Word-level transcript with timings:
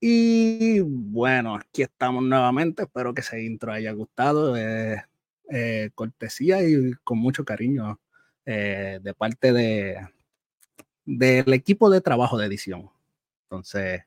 Y 0.00 0.80
bueno, 0.80 1.56
aquí 1.56 1.82
estamos 1.82 2.22
nuevamente. 2.24 2.84
Espero 2.84 3.12
que 3.14 3.20
ese 3.20 3.42
intro 3.44 3.72
haya 3.72 3.92
gustado. 3.92 4.56
Eh, 4.56 5.04
eh, 5.50 5.90
cortesía 5.94 6.62
y 6.62 6.94
con 7.04 7.18
mucho 7.18 7.44
cariño 7.44 8.00
eh, 8.46 9.00
de 9.02 9.14
parte 9.14 9.52
de 9.52 10.08
del 11.04 11.52
equipo 11.52 11.90
de 11.90 12.00
trabajo 12.00 12.38
de 12.38 12.46
edición. 12.46 12.90
Entonces, 13.44 14.02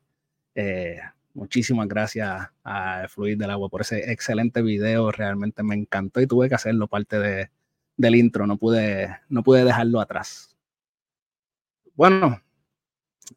muchísimas 1.34 1.88
gracias 1.88 2.48
a 2.64 3.06
Fluid 3.08 3.38
del 3.38 3.50
Agua 3.50 3.68
por 3.68 3.82
ese 3.82 4.12
excelente 4.12 4.62
video. 4.62 5.12
Realmente 5.12 5.62
me 5.62 5.74
encantó 5.74 6.20
y 6.20 6.26
tuve 6.26 6.48
que 6.48 6.54
hacerlo 6.54 6.88
parte 6.88 7.18
de, 7.18 7.50
del 7.96 8.16
intro. 8.16 8.46
No 8.46 8.56
pude, 8.56 9.18
no 9.28 9.42
pude 9.42 9.64
dejarlo 9.64 10.00
atrás. 10.00 10.56
Bueno, 11.94 12.40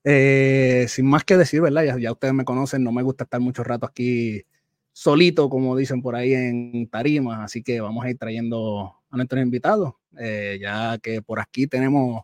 eh, 0.04 0.86
sin 0.90 1.06
más 1.06 1.24
que 1.24 1.38
decir, 1.38 1.62
¿verdad? 1.62 1.98
Ya, 1.98 2.12
ustedes 2.12 2.34
me 2.34 2.46
conocen, 2.46 2.84
no 2.84 2.92
me 2.92 3.04
gusta 3.04 3.24
estar 3.24 3.40
mucho 3.40 3.64
rato 3.64 3.86
aquí 3.86 4.44
solito, 4.92 5.50
como 5.50 5.76
dicen 5.76 6.02
por 6.02 6.16
ahí 6.16 6.34
en 6.34 6.90
tarima, 6.90 7.44
así 7.44 7.62
que 7.62 7.80
vamos 7.80 8.04
a 8.06 8.10
ir 8.10 8.18
trayendo 8.18 8.96
a 9.10 9.16
nuestros 9.16 9.42
invitados, 9.42 9.94
eh, 10.18 10.58
ya 10.62 10.98
que 10.98 11.22
por 11.22 11.40
aquí 11.40 11.68
tenemos 11.68 12.24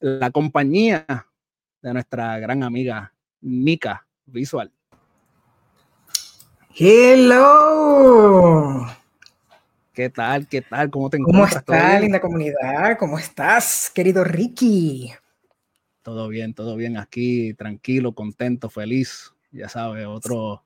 la 0.00 0.30
compañía 0.30 1.06
de 1.82 1.92
nuestra 1.92 2.38
gran 2.38 2.62
amiga 2.62 3.12
Mika 3.40 4.06
Visual. 4.26 4.72
Hello. 6.76 7.84
¿Qué 9.92 10.10
tal? 10.10 10.48
¿Qué 10.48 10.60
tal? 10.60 10.90
¿Cómo 10.90 11.08
te 11.08 11.18
encuentras? 11.18 11.62
¿Cómo 11.64 11.78
estás, 11.78 12.00
linda 12.00 12.20
comunidad? 12.20 12.98
¿Cómo 12.98 13.18
estás, 13.18 13.92
querido 13.94 14.24
Ricky? 14.24 15.12
Todo 16.04 16.28
bien, 16.28 16.52
todo 16.52 16.76
bien 16.76 16.98
aquí, 16.98 17.54
tranquilo, 17.54 18.14
contento, 18.14 18.68
feliz. 18.68 19.32
Ya 19.52 19.70
sabes, 19.70 20.04
otro. 20.06 20.62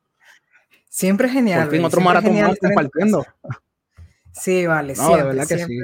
Siempre 0.88 1.28
genial. 1.28 1.68
Por 1.68 1.76
fin, 1.76 1.84
otro 1.84 2.00
maratón 2.00 2.34
más 2.40 2.58
compartiendo. 2.58 3.24
Sí, 4.32 4.66
vale, 4.66 4.94
no, 4.94 5.16
de 5.16 5.22
verdad 5.22 5.46
que 5.46 5.64
sí. 5.64 5.78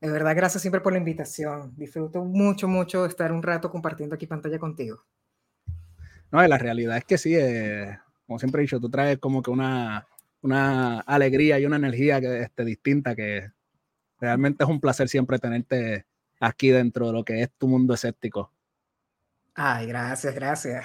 De 0.00 0.10
verdad, 0.10 0.36
gracias 0.36 0.60
siempre 0.60 0.82
por 0.82 0.92
la 0.92 0.98
invitación. 0.98 1.72
Disfruto 1.74 2.22
mucho, 2.22 2.68
mucho 2.68 3.06
estar 3.06 3.32
un 3.32 3.42
rato 3.42 3.70
compartiendo 3.70 4.14
aquí 4.14 4.26
pantalla 4.26 4.58
contigo. 4.58 5.04
No, 6.30 6.46
la 6.46 6.58
realidad 6.58 6.98
es 6.98 7.04
que 7.04 7.16
sí, 7.16 7.34
eh, 7.34 7.98
como 8.26 8.38
siempre 8.38 8.60
he 8.60 8.64
dicho, 8.64 8.78
tú 8.78 8.90
traes 8.90 9.18
como 9.18 9.42
que 9.42 9.50
una, 9.50 10.06
una 10.42 11.00
alegría 11.00 11.58
y 11.58 11.64
una 11.64 11.76
energía 11.76 12.20
que, 12.20 12.42
este, 12.42 12.64
distinta 12.66 13.16
que 13.16 13.52
realmente 14.20 14.64
es 14.64 14.70
un 14.70 14.80
placer 14.80 15.08
siempre 15.08 15.38
tenerte 15.38 16.04
aquí 16.40 16.70
dentro 16.70 17.06
de 17.06 17.12
lo 17.12 17.24
que 17.24 17.42
es 17.42 17.50
tu 17.52 17.68
mundo 17.68 17.94
escéptico. 17.94 18.52
Ay, 19.54 19.86
gracias, 19.86 20.34
gracias. 20.34 20.84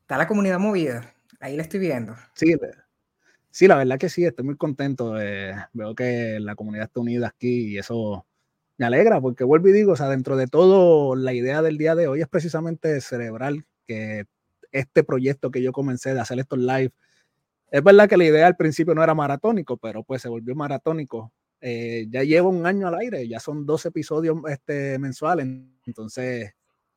Está 0.00 0.16
la 0.16 0.26
comunidad 0.26 0.58
movida, 0.58 1.14
ahí 1.40 1.56
la 1.56 1.62
estoy 1.62 1.80
viendo. 1.80 2.14
Sí, 2.34 2.54
sí, 3.50 3.66
la 3.66 3.76
verdad 3.76 3.98
que 3.98 4.08
sí, 4.08 4.24
estoy 4.24 4.44
muy 4.44 4.56
contento. 4.56 5.14
veo 5.72 5.94
que 5.94 6.38
la 6.40 6.54
comunidad 6.54 6.86
está 6.86 7.00
unida 7.00 7.28
aquí 7.28 7.72
y 7.72 7.78
eso 7.78 8.24
me 8.76 8.86
alegra 8.86 9.20
porque 9.20 9.44
vuelvo 9.44 9.68
y 9.68 9.72
digo, 9.72 9.92
o 9.92 9.96
sea, 9.96 10.08
dentro 10.08 10.36
de 10.36 10.46
todo, 10.46 11.16
la 11.16 11.32
idea 11.32 11.62
del 11.62 11.78
día 11.78 11.94
de 11.94 12.08
hoy 12.08 12.20
es 12.20 12.28
precisamente 12.28 13.00
celebrar 13.00 13.54
que 13.86 14.24
este 14.72 15.04
proyecto 15.04 15.50
que 15.50 15.62
yo 15.62 15.72
comencé 15.72 16.14
de 16.14 16.20
hacer 16.20 16.38
estos 16.38 16.58
live, 16.58 16.90
es 17.70 17.82
verdad 17.82 18.08
que 18.08 18.16
la 18.16 18.24
idea 18.24 18.46
al 18.46 18.56
principio 18.56 18.94
no 18.94 19.02
era 19.02 19.14
maratónico, 19.14 19.76
pero 19.76 20.04
pues 20.04 20.22
se 20.22 20.28
volvió 20.28 20.54
maratónico 20.54 21.32
eh, 21.66 22.06
ya 22.10 22.22
llevo 22.22 22.50
un 22.50 22.66
año 22.66 22.88
al 22.88 22.96
aire, 22.96 23.26
ya 23.26 23.40
son 23.40 23.64
dos 23.64 23.86
episodios 23.86 24.36
este, 24.50 24.98
mensuales, 24.98 25.46
entonces... 25.86 26.52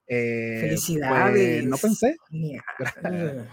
Eh, 0.06 0.58
Felicidades. 0.60 1.62
Pues, 1.62 1.70
no 1.70 1.78
pensé. 1.78 2.18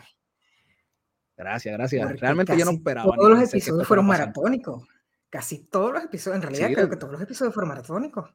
Gracias, 1.37 1.77
gracias. 1.77 2.21
Realmente 2.21 2.57
yo 2.57 2.65
no 2.65 2.71
esperaba. 2.71 3.13
Todos 3.13 3.31
los 3.31 3.43
episodios 3.53 3.89
fueron 3.89 4.07
maratónicos. 4.07 4.87
Casi 5.29 5.65
todos 5.65 5.93
los 5.93 6.05
episodios, 6.05 6.37
en 6.37 6.43
realidad 6.43 6.73
creo 6.73 6.89
que 6.91 6.97
todos 6.97 7.13
los 7.13 7.23
episodios 7.23 7.53
fueron 7.53 7.71
maratónicos. 7.71 8.31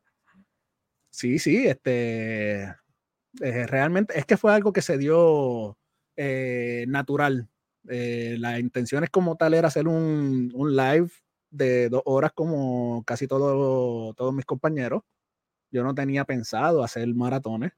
Sí, 1.09 1.39
sí, 1.39 1.65
este, 1.65 2.63
eh, 2.63 3.67
realmente 3.67 4.19
es 4.19 4.25
que 4.25 4.35
fue 4.35 4.53
algo 4.53 4.73
que 4.73 4.81
se 4.81 4.97
dio 4.97 5.77
natural. 6.87 7.49
la 7.83 8.59
intención 8.59 9.05
es 9.05 9.09
como 9.09 9.37
tal 9.37 9.53
era 9.53 9.69
hacer 9.69 9.87
un, 9.87 10.51
un 10.53 10.75
live 10.75 11.09
de 11.51 11.89
dos 11.89 12.01
horas 12.05 12.31
como 12.33 13.03
casi 13.05 13.27
todo, 13.27 14.13
todos 14.13 14.33
mis 14.33 14.45
compañeros. 14.45 15.03
Yo 15.71 15.83
no 15.83 15.93
tenía 15.95 16.25
pensado 16.25 16.83
hacer 16.83 17.07
maratones. 17.13 17.71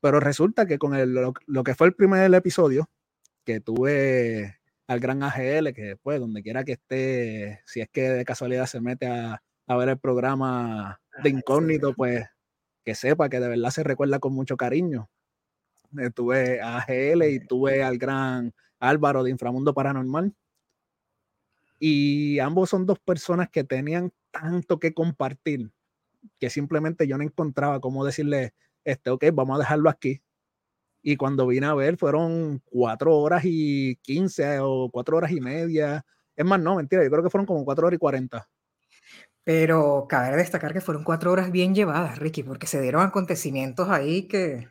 Pero 0.00 0.18
resulta 0.20 0.66
que 0.66 0.78
con 0.78 0.94
el, 0.94 1.12
lo, 1.12 1.64
que 1.64 1.74
fue 1.74 1.88
el 1.88 1.94
primer 1.94 2.32
episodio, 2.34 2.88
que 3.44 3.60
tuve 3.60 4.58
al 4.86 5.00
gran 5.00 5.22
AGL, 5.22 5.74
que 5.74 5.82
después, 5.82 6.20
donde 6.20 6.42
quiera 6.42 6.64
que 6.64 6.72
esté, 6.72 7.60
si 7.66 7.80
es 7.80 7.88
que 7.90 8.08
de 8.08 8.24
casualidad 8.24 8.66
se 8.66 8.80
mete 8.80 9.06
a, 9.06 9.42
a 9.66 9.76
ver 9.76 9.90
el 9.90 9.98
programa 9.98 11.00
de 11.22 11.30
incógnito, 11.30 11.94
pues 11.94 12.26
que 12.84 12.94
sepa 12.94 13.28
que 13.28 13.40
de 13.40 13.48
verdad 13.48 13.70
se 13.70 13.84
recuerda 13.84 14.18
con 14.18 14.32
mucho 14.32 14.56
cariño. 14.56 15.10
Eh, 15.98 16.10
tuve 16.10 16.60
a 16.60 16.78
AGL 16.78 17.22
y 17.24 17.46
tuve 17.46 17.82
al 17.82 17.98
gran 17.98 18.52
Álvaro 18.78 19.22
de 19.22 19.30
Inframundo 19.30 19.74
Paranormal, 19.74 20.34
y 21.80 22.38
ambos 22.38 22.70
son 22.70 22.86
dos 22.86 22.98
personas 23.00 23.48
que 23.48 23.64
tenían 23.64 24.12
tanto 24.30 24.78
que 24.78 24.94
compartir 24.94 25.72
que 26.38 26.50
simplemente 26.50 27.06
yo 27.06 27.16
no 27.16 27.24
encontraba 27.24 27.80
cómo 27.80 28.04
decirle, 28.04 28.52
este, 28.84 29.10
ok, 29.10 29.24
vamos 29.32 29.56
a 29.56 29.60
dejarlo 29.60 29.88
aquí. 29.88 30.22
Y 31.02 31.16
cuando 31.16 31.46
vine 31.46 31.66
a 31.66 31.74
ver, 31.74 31.96
fueron 31.96 32.62
cuatro 32.66 33.16
horas 33.16 33.42
y 33.44 33.96
quince 34.02 34.58
o 34.60 34.90
cuatro 34.92 35.16
horas 35.16 35.32
y 35.32 35.40
media. 35.40 36.04
Es 36.36 36.44
más, 36.44 36.60
no, 36.60 36.76
mentira, 36.76 37.02
yo 37.02 37.10
creo 37.10 37.22
que 37.22 37.30
fueron 37.30 37.46
como 37.46 37.64
cuatro 37.64 37.86
horas 37.86 37.96
y 37.96 37.98
cuarenta. 37.98 38.48
Pero 39.42 40.06
cabe 40.06 40.36
destacar 40.36 40.74
que 40.74 40.82
fueron 40.82 41.02
cuatro 41.02 41.32
horas 41.32 41.50
bien 41.50 41.74
llevadas, 41.74 42.18
Ricky, 42.18 42.42
porque 42.42 42.66
se 42.66 42.82
dieron 42.82 43.02
acontecimientos 43.02 43.88
ahí 43.88 44.28
que 44.28 44.68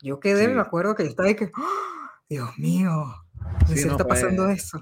yo 0.00 0.20
quedé, 0.20 0.46
me 0.46 0.60
acuerdo 0.60 0.94
que 0.94 1.02
yo 1.02 1.10
estaba 1.10 1.28
ahí 1.28 1.34
que, 1.34 1.50
¡Ah! 1.54 2.12
Dios 2.28 2.56
mío, 2.58 2.90
¿qué 3.66 3.74
está 3.74 4.06
pasando 4.06 4.48
eso? 4.48 4.80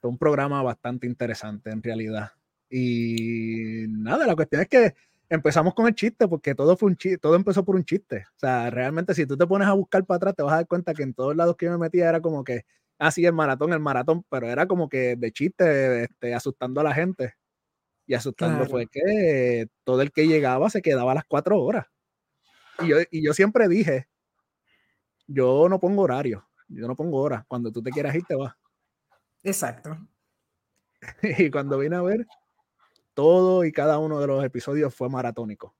Fue 0.00 0.10
un 0.10 0.18
programa 0.18 0.62
bastante 0.62 1.06
interesante 1.06 1.70
en 1.70 1.82
realidad. 1.82 2.32
Y 2.70 3.86
nada, 3.88 4.26
la 4.26 4.36
cuestión 4.36 4.62
es 4.62 4.68
que 4.68 4.94
empezamos 5.28 5.74
con 5.74 5.86
el 5.86 5.94
chiste, 5.94 6.28
porque 6.28 6.54
todo 6.54 6.76
fue 6.76 6.90
un 6.90 6.96
chiste, 6.96 7.18
todo 7.18 7.34
empezó 7.34 7.64
por 7.64 7.76
un 7.76 7.84
chiste. 7.84 8.26
O 8.36 8.38
sea, 8.38 8.70
realmente 8.70 9.14
si 9.14 9.26
tú 9.26 9.36
te 9.36 9.46
pones 9.46 9.68
a 9.68 9.72
buscar 9.72 10.04
para 10.04 10.16
atrás, 10.16 10.34
te 10.36 10.42
vas 10.42 10.52
a 10.52 10.56
dar 10.56 10.66
cuenta 10.66 10.94
que 10.94 11.02
en 11.02 11.14
todos 11.14 11.36
lados 11.36 11.56
que 11.56 11.66
yo 11.66 11.72
me 11.72 11.78
metía 11.78 12.08
era 12.08 12.20
como 12.20 12.44
que, 12.44 12.64
así 12.98 13.24
ah, 13.24 13.28
el 13.28 13.34
maratón, 13.34 13.72
el 13.72 13.80
maratón, 13.80 14.24
pero 14.28 14.48
era 14.48 14.66
como 14.66 14.88
que 14.88 15.16
de 15.16 15.32
chiste, 15.32 16.04
este, 16.04 16.34
asustando 16.34 16.80
a 16.80 16.84
la 16.84 16.94
gente. 16.94 17.34
Y 18.06 18.14
asustando 18.14 18.64
fue 18.64 18.86
que 18.86 19.68
todo 19.84 20.00
el 20.00 20.12
que 20.12 20.26
llegaba 20.26 20.70
se 20.70 20.80
quedaba 20.80 21.12
a 21.12 21.16
las 21.16 21.24
cuatro 21.24 21.60
horas. 21.60 21.86
Y 22.80 22.88
yo, 22.88 22.96
y 23.10 23.22
yo 23.22 23.34
siempre 23.34 23.68
dije, 23.68 24.08
yo 25.26 25.68
no 25.68 25.78
pongo 25.78 26.02
horario, 26.02 26.48
yo 26.68 26.88
no 26.88 26.96
pongo 26.96 27.20
horas. 27.20 27.44
Cuando 27.46 27.70
tú 27.70 27.82
te 27.82 27.90
quieras 27.90 28.14
ir, 28.14 28.24
te 28.24 28.34
vas. 28.34 28.54
Exacto. 29.48 29.96
y 31.22 31.50
cuando 31.50 31.78
vine 31.78 31.96
a 31.96 32.02
ver, 32.02 32.26
todo 33.14 33.64
y 33.64 33.72
cada 33.72 33.98
uno 33.98 34.20
de 34.20 34.26
los 34.26 34.44
episodios 34.44 34.94
fue 34.94 35.08
maratónico. 35.08 35.74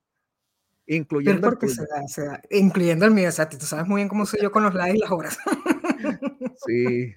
Incluyendo 0.87 1.47
el, 1.49 1.69
se 1.69 1.83
da, 1.83 2.07
se 2.07 2.25
da. 2.25 2.41
incluyendo 2.49 3.05
el 3.05 3.11
mío, 3.11 3.29
o 3.29 3.31
sea, 3.31 3.47
tú 3.47 3.57
sabes 3.59 3.85
muy 3.85 3.99
bien 3.99 4.09
cómo 4.09 4.25
soy 4.25 4.41
yo 4.41 4.51
con 4.51 4.63
los 4.63 4.73
lives 4.73 4.95
y 4.95 4.97
las 4.97 5.11
horas. 5.11 5.37
sí. 6.65 7.13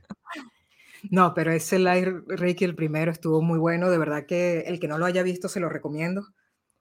No, 1.11 1.33
pero 1.33 1.53
ese 1.53 1.79
live, 1.79 2.23
Ricky, 2.29 2.67
el 2.67 2.77
primero 2.77 3.11
estuvo 3.11 3.41
muy 3.41 3.59
bueno. 3.59 3.89
De 3.89 3.97
verdad 3.97 4.27
que 4.27 4.61
el 4.61 4.79
que 4.79 4.89
no 4.89 4.99
lo 4.99 5.07
haya 5.07 5.23
visto 5.23 5.49
se 5.49 5.59
lo 5.59 5.71
recomiendo. 5.71 6.29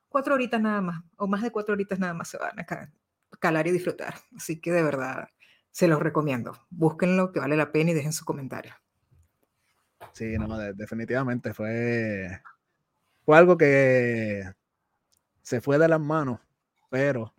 Cuatro 0.09 0.35
horitas 0.35 0.61
nada 0.61 0.81
más, 0.81 1.03
o 1.15 1.27
más 1.27 1.41
de 1.41 1.51
cuatro 1.51 1.73
horitas 1.73 1.97
nada 1.97 2.13
más 2.13 2.27
se 2.27 2.37
van 2.37 2.59
a 2.59 2.65
calar 3.39 3.67
y 3.67 3.71
disfrutar. 3.71 4.15
Así 4.35 4.59
que 4.59 4.73
de 4.73 4.83
verdad 4.83 5.29
se 5.71 5.87
los 5.87 6.01
recomiendo. 6.01 6.67
Búsquenlo, 6.69 7.31
que 7.31 7.39
vale 7.39 7.55
la 7.55 7.71
pena 7.71 7.91
y 7.91 7.93
dejen 7.93 8.11
su 8.11 8.25
comentario. 8.25 8.75
Sí, 10.13 10.37
no, 10.37 10.57
definitivamente 10.73 11.53
fue, 11.53 12.41
fue 13.23 13.37
algo 13.37 13.57
que 13.57 14.43
se 15.41 15.61
fue 15.61 15.77
de 15.77 15.87
las 15.87 15.99
manos, 15.99 16.39
pero 16.89 17.33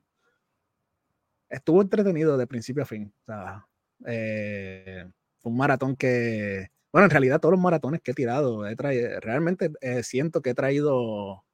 estuvo 1.48 1.82
entretenido 1.82 2.36
de 2.36 2.46
principio 2.46 2.82
a 2.82 2.86
fin. 2.86 3.12
O 3.22 3.24
sea, 3.26 3.66
eh, 4.06 5.04
fue 5.40 5.52
un 5.52 5.58
maratón 5.58 5.96
que, 5.96 6.68
bueno, 6.92 7.06
en 7.06 7.10
realidad 7.10 7.40
todos 7.40 7.52
los 7.52 7.60
maratones 7.60 8.00
que 8.00 8.12
he 8.12 8.14
tirado, 8.14 8.66
he 8.66 8.74
traído, 8.76 9.20
realmente 9.20 9.70
eh, 9.80 10.02
siento 10.02 10.40
que 10.40 10.50
he 10.50 10.54
traído 10.54 11.44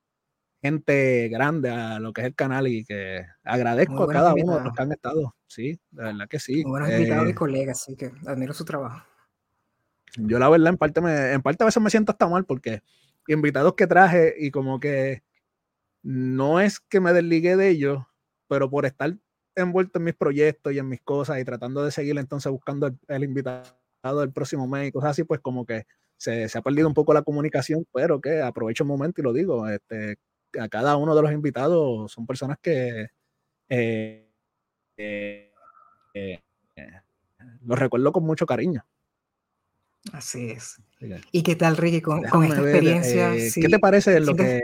gente 0.60 1.28
grande 1.28 1.70
a 1.70 2.00
lo 2.00 2.12
que 2.12 2.22
es 2.22 2.26
el 2.28 2.34
canal 2.34 2.66
y 2.66 2.84
que 2.84 3.24
agradezco 3.44 4.04
a 4.04 4.08
cada 4.08 4.34
uno 4.34 4.58
de 4.58 4.64
los 4.64 4.72
que 4.72 4.82
han 4.82 4.92
estado. 4.92 5.36
Sí, 5.46 5.80
de 5.90 6.04
verdad 6.04 6.28
que 6.28 6.38
sí. 6.38 6.62
Muy 6.62 6.70
buenos 6.70 6.90
invitados 6.90 7.28
y 7.28 7.30
eh, 7.30 7.34
colegas, 7.34 7.82
así 7.82 7.96
que 7.96 8.12
admiro 8.26 8.52
su 8.52 8.64
trabajo. 8.64 9.04
Yo 10.16 10.38
la 10.38 10.48
verdad 10.48 10.68
en 10.68 10.78
parte, 10.78 11.00
me, 11.00 11.32
en 11.32 11.42
parte 11.42 11.64
a 11.64 11.66
veces 11.66 11.82
me 11.82 11.90
siento 11.90 12.12
hasta 12.12 12.28
mal 12.28 12.44
porque 12.44 12.82
invitados 13.26 13.74
que 13.74 13.86
traje 13.86 14.34
y 14.38 14.50
como 14.50 14.80
que 14.80 15.22
no 16.02 16.60
es 16.60 16.80
que 16.80 17.00
me 17.00 17.12
desligué 17.12 17.56
de 17.56 17.68
ellos, 17.68 18.04
pero 18.48 18.70
por 18.70 18.86
estar 18.86 19.16
envuelto 19.54 19.98
en 19.98 20.04
mis 20.04 20.14
proyectos 20.14 20.72
y 20.72 20.78
en 20.78 20.88
mis 20.88 21.00
cosas 21.02 21.40
y 21.40 21.44
tratando 21.44 21.84
de 21.84 21.90
seguir 21.90 22.16
entonces 22.18 22.50
buscando 22.50 22.90
el, 23.08 23.24
invitado 23.24 23.66
del 24.20 24.32
próximo 24.32 24.66
mes 24.66 24.88
y 24.88 24.92
cosas 24.92 25.10
así, 25.10 25.24
pues 25.24 25.40
como 25.40 25.66
que 25.66 25.84
se, 26.16 26.48
se, 26.48 26.58
ha 26.58 26.62
perdido 26.62 26.88
un 26.88 26.94
poco 26.94 27.12
la 27.12 27.22
comunicación, 27.22 27.86
pero 27.92 28.20
que 28.20 28.40
aprovecho 28.40 28.84
el 28.84 28.88
momento 28.88 29.20
y 29.20 29.24
lo 29.24 29.32
digo, 29.32 29.68
este, 29.68 30.16
a 30.58 30.68
cada 30.68 30.96
uno 30.96 31.14
de 31.14 31.22
los 31.22 31.32
invitados 31.32 32.12
son 32.12 32.26
personas 32.26 32.58
que 32.62 33.08
eh, 33.68 34.28
eh, 34.96 35.52
eh, 36.14 36.40
los 37.64 37.78
recuerdo 37.78 38.12
con 38.12 38.24
mucho 38.24 38.46
cariño. 38.46 38.84
Así 40.12 40.50
es. 40.50 40.80
¿Y 41.32 41.42
qué 41.42 41.56
tal, 41.56 41.76
Ricky, 41.76 42.00
con, 42.00 42.24
esta 42.24 42.60
experiencia? 42.60 43.32
¿Qué 43.54 43.68
te 43.68 43.78
parece 43.78 44.20
lo 44.20 44.34
que... 44.34 44.60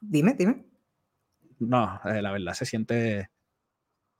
Dime, 0.00 0.34
dime. 0.34 0.66
No, 1.58 2.00
la 2.04 2.32
verdad 2.32 2.54
se 2.54 2.66
siente... 2.66 3.30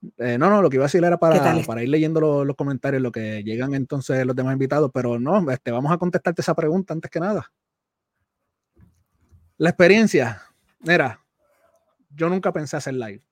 no, 0.01 0.39
no, 0.39 0.63
lo 0.63 0.71
que 0.71 0.77
iba 0.77 0.85
a 0.85 0.87
decir 0.87 1.05
era 1.05 1.19
para, 1.19 1.63
para 1.65 1.83
ir 1.83 1.89
leyendo 1.89 2.45
los, 2.45 2.57
comentarios, 2.57 3.03
lo 3.03 3.13
que 3.13 3.43
llegan 3.43 3.75
entonces 3.75 4.25
los 4.27 4.37
demás 4.37 4.53
invitados, 4.53 4.91
pero 4.93 5.19
no, 5.19 5.51
este, 5.51 5.71
vamos 5.71 5.93
a 5.93 5.99
contestarte 5.99 6.43
esa 6.43 6.55
pregunta 6.55 6.95
antes 6.95 7.11
que 7.11 7.21
nada. 7.21 7.53
La 9.59 9.71
experiencia, 9.71 10.43
mira, 10.81 11.21
yo 12.11 12.29
nunca 12.29 12.53
pensé 12.53 12.77
hacer 12.77 12.95
live, 12.95 13.23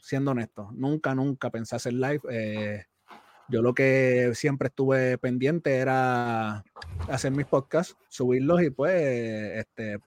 siendo 0.00 0.32
honesto, 0.32 0.70
nunca, 0.72 1.14
nunca 1.14 1.50
pensé 1.50 1.76
hacer 1.76 1.94
live. 1.94 2.20
Eh, 2.30 2.84
yo 3.48 3.62
lo 3.62 3.74
que 3.74 4.32
siempre 4.34 4.68
estuve 4.68 5.18
pendiente 5.18 5.76
era 5.76 6.64
hacer 7.08 7.32
mis 7.32 7.46
podcasts, 7.46 7.96
subirlos 8.08 8.62
y 8.62 8.70
pues 8.70 8.94
este, 8.94 9.98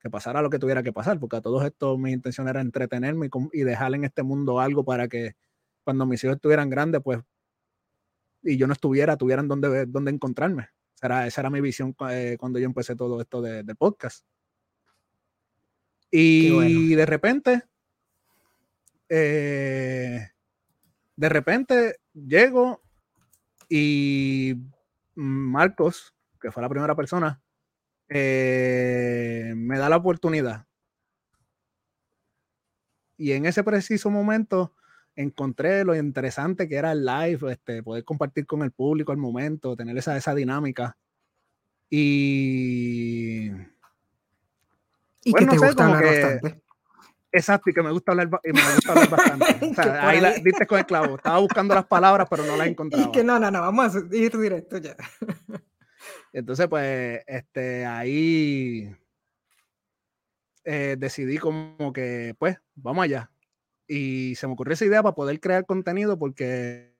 que 0.00 0.10
pasara 0.10 0.42
lo 0.42 0.50
que 0.50 0.58
tuviera 0.58 0.82
que 0.82 0.92
pasar, 0.92 1.18
porque 1.18 1.36
a 1.36 1.40
todos 1.40 1.64
estos 1.64 1.98
mi 1.98 2.12
intención 2.12 2.48
era 2.48 2.60
entretenerme 2.60 3.30
y, 3.52 3.60
dejar 3.60 3.94
en 3.94 4.04
este 4.04 4.22
mundo 4.22 4.60
algo 4.60 4.84
para 4.84 5.08
que 5.08 5.34
cuando 5.84 6.06
mis 6.06 6.22
hijos 6.24 6.36
estuvieran 6.36 6.70
grandes, 6.70 7.00
pues, 7.02 7.20
y 8.42 8.56
yo 8.56 8.66
no 8.66 8.72
estuviera, 8.72 9.16
tuvieran 9.16 9.48
donde, 9.48 9.86
donde 9.86 10.10
encontrarme. 10.10 10.68
Esa 10.94 11.06
era, 11.06 11.26
esa 11.26 11.40
era 11.40 11.50
mi 11.50 11.60
visión 11.60 11.94
eh, 12.10 12.36
cuando 12.38 12.58
yo 12.58 12.66
empecé 12.66 12.96
todo 12.96 13.20
esto 13.20 13.40
de, 13.40 13.62
de 13.62 13.74
podcast. 13.74 14.24
Y 16.10 16.94
de 16.94 17.06
repente, 17.06 17.62
eh, 19.08 20.28
de 21.16 21.28
repente 21.28 21.96
llego 22.14 22.82
y 23.68 24.54
Marcos, 25.14 26.14
que 26.40 26.50
fue 26.50 26.62
la 26.62 26.68
primera 26.68 26.94
persona, 26.94 27.40
eh, 28.08 29.52
me 29.56 29.78
da 29.78 29.88
la 29.88 29.96
oportunidad. 29.96 30.66
Y 33.16 33.32
en 33.32 33.46
ese 33.46 33.64
preciso 33.64 34.10
momento 34.10 34.72
encontré 35.16 35.84
lo 35.84 35.96
interesante 35.96 36.68
que 36.68 36.76
era 36.76 36.92
el 36.92 37.04
live, 37.04 37.52
este, 37.52 37.82
poder 37.82 38.04
compartir 38.04 38.46
con 38.46 38.62
el 38.62 38.70
público 38.70 39.12
el 39.12 39.18
momento, 39.18 39.76
tener 39.76 39.98
esa, 39.98 40.16
esa 40.16 40.34
dinámica. 40.34 40.96
Y 41.90 43.50
y 45.24 45.32
que 45.32 45.46
te 45.46 45.56
hablar 45.56 46.04
bastante. 46.04 46.62
Exacto, 47.30 47.68
y 47.68 47.74
que 47.74 47.82
me 47.82 47.90
gusta 47.90 48.12
hablar, 48.12 48.30
y 48.42 48.52
me 48.52 48.60
gusta 48.74 48.92
hablar 48.92 49.10
bastante. 49.10 49.46
O 49.70 49.74
sea, 49.74 50.08
ahí, 50.08 50.20
la, 50.20 50.32
diste 50.32 50.66
con 50.66 50.78
el 50.78 50.86
clavo. 50.86 51.16
Estaba 51.16 51.38
buscando 51.38 51.74
las 51.74 51.86
palabras, 51.86 52.26
pero 52.30 52.44
no 52.44 52.56
las 52.56 52.66
encontraba. 52.66 53.04
Y 53.08 53.12
que 53.12 53.22
no, 53.22 53.38
no, 53.38 53.50
no, 53.50 53.60
vamos 53.60 53.94
a 53.94 54.16
ir 54.16 54.38
directo 54.38 54.78
ya. 54.78 54.96
Entonces, 56.32 56.66
pues, 56.68 57.22
este, 57.26 57.84
ahí 57.84 58.94
eh, 60.64 60.96
decidí 60.98 61.38
como 61.38 61.92
que, 61.92 62.34
pues, 62.38 62.56
vamos 62.74 63.04
allá. 63.04 63.30
Y 63.86 64.34
se 64.36 64.46
me 64.46 64.54
ocurrió 64.54 64.74
esa 64.74 64.84
idea 64.84 65.02
para 65.02 65.14
poder 65.14 65.40
crear 65.40 65.64
contenido 65.66 66.18
porque 66.18 66.94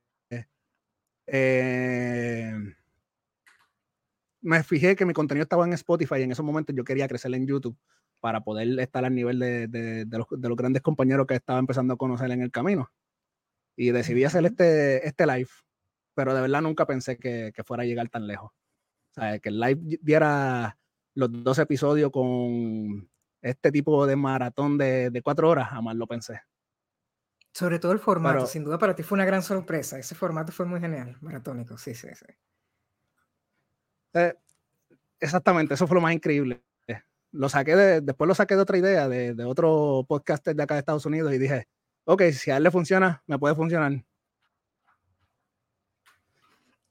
eh, 1.26 2.54
me 4.40 4.62
fijé 4.62 4.96
que 4.96 5.04
mi 5.04 5.12
contenido 5.12 5.42
estaba 5.42 5.66
en 5.66 5.74
Spotify 5.74 6.16
y 6.18 6.22
en 6.22 6.32
esos 6.32 6.44
momentos 6.44 6.74
yo 6.74 6.84
quería 6.84 7.06
crecer 7.06 7.34
en 7.34 7.46
YouTube 7.46 7.76
para 8.20 8.40
poder 8.42 8.78
estar 8.80 9.04
al 9.04 9.14
nivel 9.14 9.38
de, 9.38 10.06
los, 10.10 10.56
grandes 10.56 10.82
compañeros 10.82 11.26
que 11.26 11.34
estaba 11.34 11.58
empezando 11.58 11.94
a 11.94 11.96
conocer 11.96 12.30
en 12.30 12.42
el 12.42 12.50
camino. 12.50 12.90
Y 13.76 13.90
decidí 13.90 14.24
hacer 14.24 14.44
este, 14.44 15.06
este 15.06 15.26
live, 15.26 15.50
pero 16.14 16.34
de 16.34 16.40
verdad 16.40 16.62
nunca 16.62 16.86
pensé 16.86 17.16
que, 17.16 17.52
fuera 17.64 17.84
a 17.84 17.86
llegar 17.86 18.08
tan 18.08 18.26
lejos. 18.26 18.50
O 19.10 19.14
sea, 19.14 19.38
que 19.38 19.48
el 19.48 19.60
live 19.60 19.98
diera 20.02 20.78
los 21.14 21.30
dos 21.44 21.58
episodios 21.58 22.10
con 22.10 23.08
este 23.40 23.70
tipo 23.70 24.06
de 24.06 24.16
maratón 24.16 24.78
de, 24.78 25.20
cuatro 25.22 25.48
horas, 25.48 25.68
jamás 25.68 25.96
lo 25.96 26.06
pensé. 26.06 26.40
Sobre 27.52 27.78
todo 27.78 27.92
el 27.92 27.98
formato, 27.98 28.46
sin 28.46 28.64
duda 28.64 28.78
para 28.78 28.94
ti 28.94 29.02
fue 29.02 29.16
una 29.16 29.24
gran 29.24 29.42
sorpresa. 29.42 29.98
Ese 29.98 30.14
formato 30.14 30.52
fue 30.52 30.66
muy 30.66 30.80
genial, 30.80 31.16
maratónico, 31.20 31.78
sí, 31.78 31.94
sí, 31.94 32.08
sí. 32.14 32.26
Eh, 34.14 34.34
exactamente, 35.20 35.74
eso 35.74 35.86
fue 35.86 35.96
lo 35.96 36.00
más 36.00 36.14
increíble 36.14 36.62
lo 37.32 37.48
saqué 37.48 37.76
de, 37.76 38.00
después 38.00 38.28
lo 38.28 38.34
saqué 38.34 38.54
de 38.56 38.62
otra 38.62 38.78
idea, 38.78 39.08
de, 39.08 39.34
de 39.34 39.44
otro 39.44 40.04
podcaster 40.08 40.54
de 40.54 40.62
acá 40.62 40.74
de 40.74 40.80
Estados 40.80 41.06
Unidos 41.06 41.32
y 41.32 41.38
dije, 41.38 41.68
ok, 42.04 42.22
si 42.32 42.50
a 42.50 42.56
él 42.56 42.62
le 42.62 42.70
funciona, 42.70 43.22
me 43.26 43.38
puede 43.38 43.54
funcionar. 43.54 44.02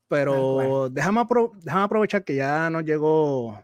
Pero 0.08 0.90
déjame, 0.90 1.22
aprovechar 1.22 2.24
que 2.24 2.36
ya 2.36 2.70
nos 2.70 2.84
llegó 2.84 3.62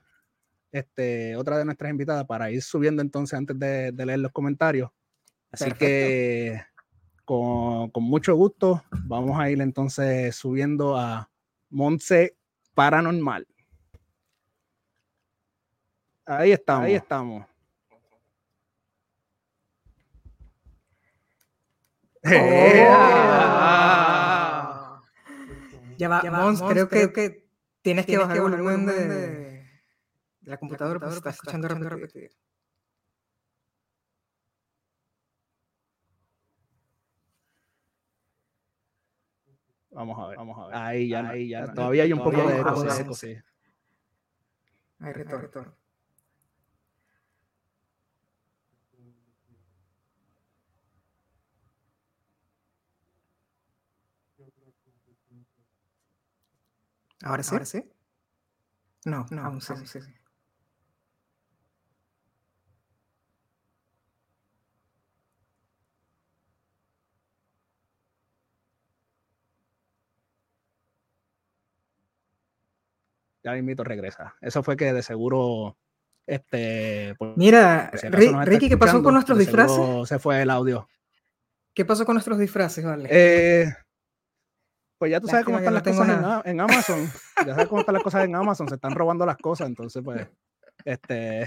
este, 0.72 1.36
otra 1.36 1.58
de 1.58 1.66
nuestras 1.66 1.92
invitadas 1.92 2.26
para 2.26 2.52
ir 2.52 2.62
subiendo 2.62 3.02
entonces 3.02 3.38
antes 3.38 3.58
de, 3.58 3.92
leer 3.92 4.20
los 4.20 4.32
comentarios. 4.32 4.90
Así 5.52 5.72
que 5.74 6.60
con, 7.24 7.92
con, 7.92 8.04
mucho 8.04 8.36
gusto 8.36 8.84
vamos 9.06 9.40
a 9.40 9.50
ir 9.50 9.62
entonces 9.62 10.36
subiendo 10.36 10.98
a 10.98 11.30
Monse 11.70 12.36
Paranormal. 12.74 13.48
Ahí 16.26 16.52
estamos. 16.52 16.86
Ahí 16.86 16.96
estamos. 16.96 17.46
Ya 25.98 26.10
va, 26.10 26.24
ya 26.24 26.32
va 26.32 26.40
Mons, 26.40 26.62
creo, 26.62 26.90
creo, 26.90 27.14
que, 27.14 27.46
tienes, 27.82 28.06
que 28.06 28.18
bajar 28.18 28.38
el 28.38 28.42
volumen 28.44 28.86
de, 28.86 29.08
de, 29.08 29.66
la 30.42 30.58
computadora, 30.58 31.00
porque 31.00 31.18
estás 31.18 31.36
escuchando, 31.36 31.68
escuchando 31.68 31.96
repetir. 31.96 32.32
Vamos 39.92 40.18
a 40.20 40.28
ver, 40.28 40.38
vamos 40.38 40.58
a 40.60 40.68
ver. 40.68 40.76
Ahí 40.76 41.10
ya, 41.10 41.30
ahí 41.30 41.50
ya. 41.50 41.72
Todavía 41.74 42.04
hay 42.04 42.14
un 42.14 42.24
poco 42.24 42.48
de 42.48 42.60
eco, 42.60 43.14
sí. 43.14 43.38
Hay 45.00 45.14
retorno. 45.14 45.83
¿Ahora 57.24 57.44
sí? 57.44 57.56
¿Ahora 57.56 57.66
sí? 57.66 57.84
No, 59.06 59.26
no, 59.32 59.42
aún 59.44 59.62
sí, 59.62 59.74
sí. 59.86 60.02
sí. 60.02 60.14
ya 73.44 73.58
invito 73.58 73.84
regresa. 73.84 74.36
Eso 74.42 74.64
fue 74.64 74.78
que 74.78 74.94
de 74.94 75.04
seguro 75.04 75.78
este 76.26 77.16
Mira, 77.36 77.92
Ricky, 78.46 78.70
¿qué 78.70 78.78
pasó 78.78 79.04
con 79.04 79.14
nuestros 79.14 79.38
disfraces? 79.38 80.08
Se 80.08 80.20
fue 80.20 80.42
el 80.42 80.50
audio. 80.50 80.88
¿Qué 81.74 81.86
pasó 81.86 82.06
con 82.06 82.16
nuestros 82.16 82.38
disfraces, 82.38 82.86
vale? 82.86 83.10
Eh, 83.12 83.66
pues 85.04 85.12
ya 85.12 85.20
tú 85.20 85.28
sabes 85.28 85.44
cómo 85.44 85.58
están 85.58 85.74
las 85.74 85.84
cosas 85.84 86.08
en, 86.46 86.62
Amazon. 86.62 87.12
ya 87.46 87.56
sabes 87.56 87.68
cómo 87.68 87.82
están 87.82 87.92
las 87.92 88.04
cosas 88.04 88.24
en 88.24 88.36
Amazon. 88.36 88.70
Se 88.70 88.76
están 88.76 88.96
robando 88.96 89.26
las 89.26 89.36
cosas, 89.36 89.68
entonces 89.68 90.02
pues, 90.02 90.26
este, 90.86 91.46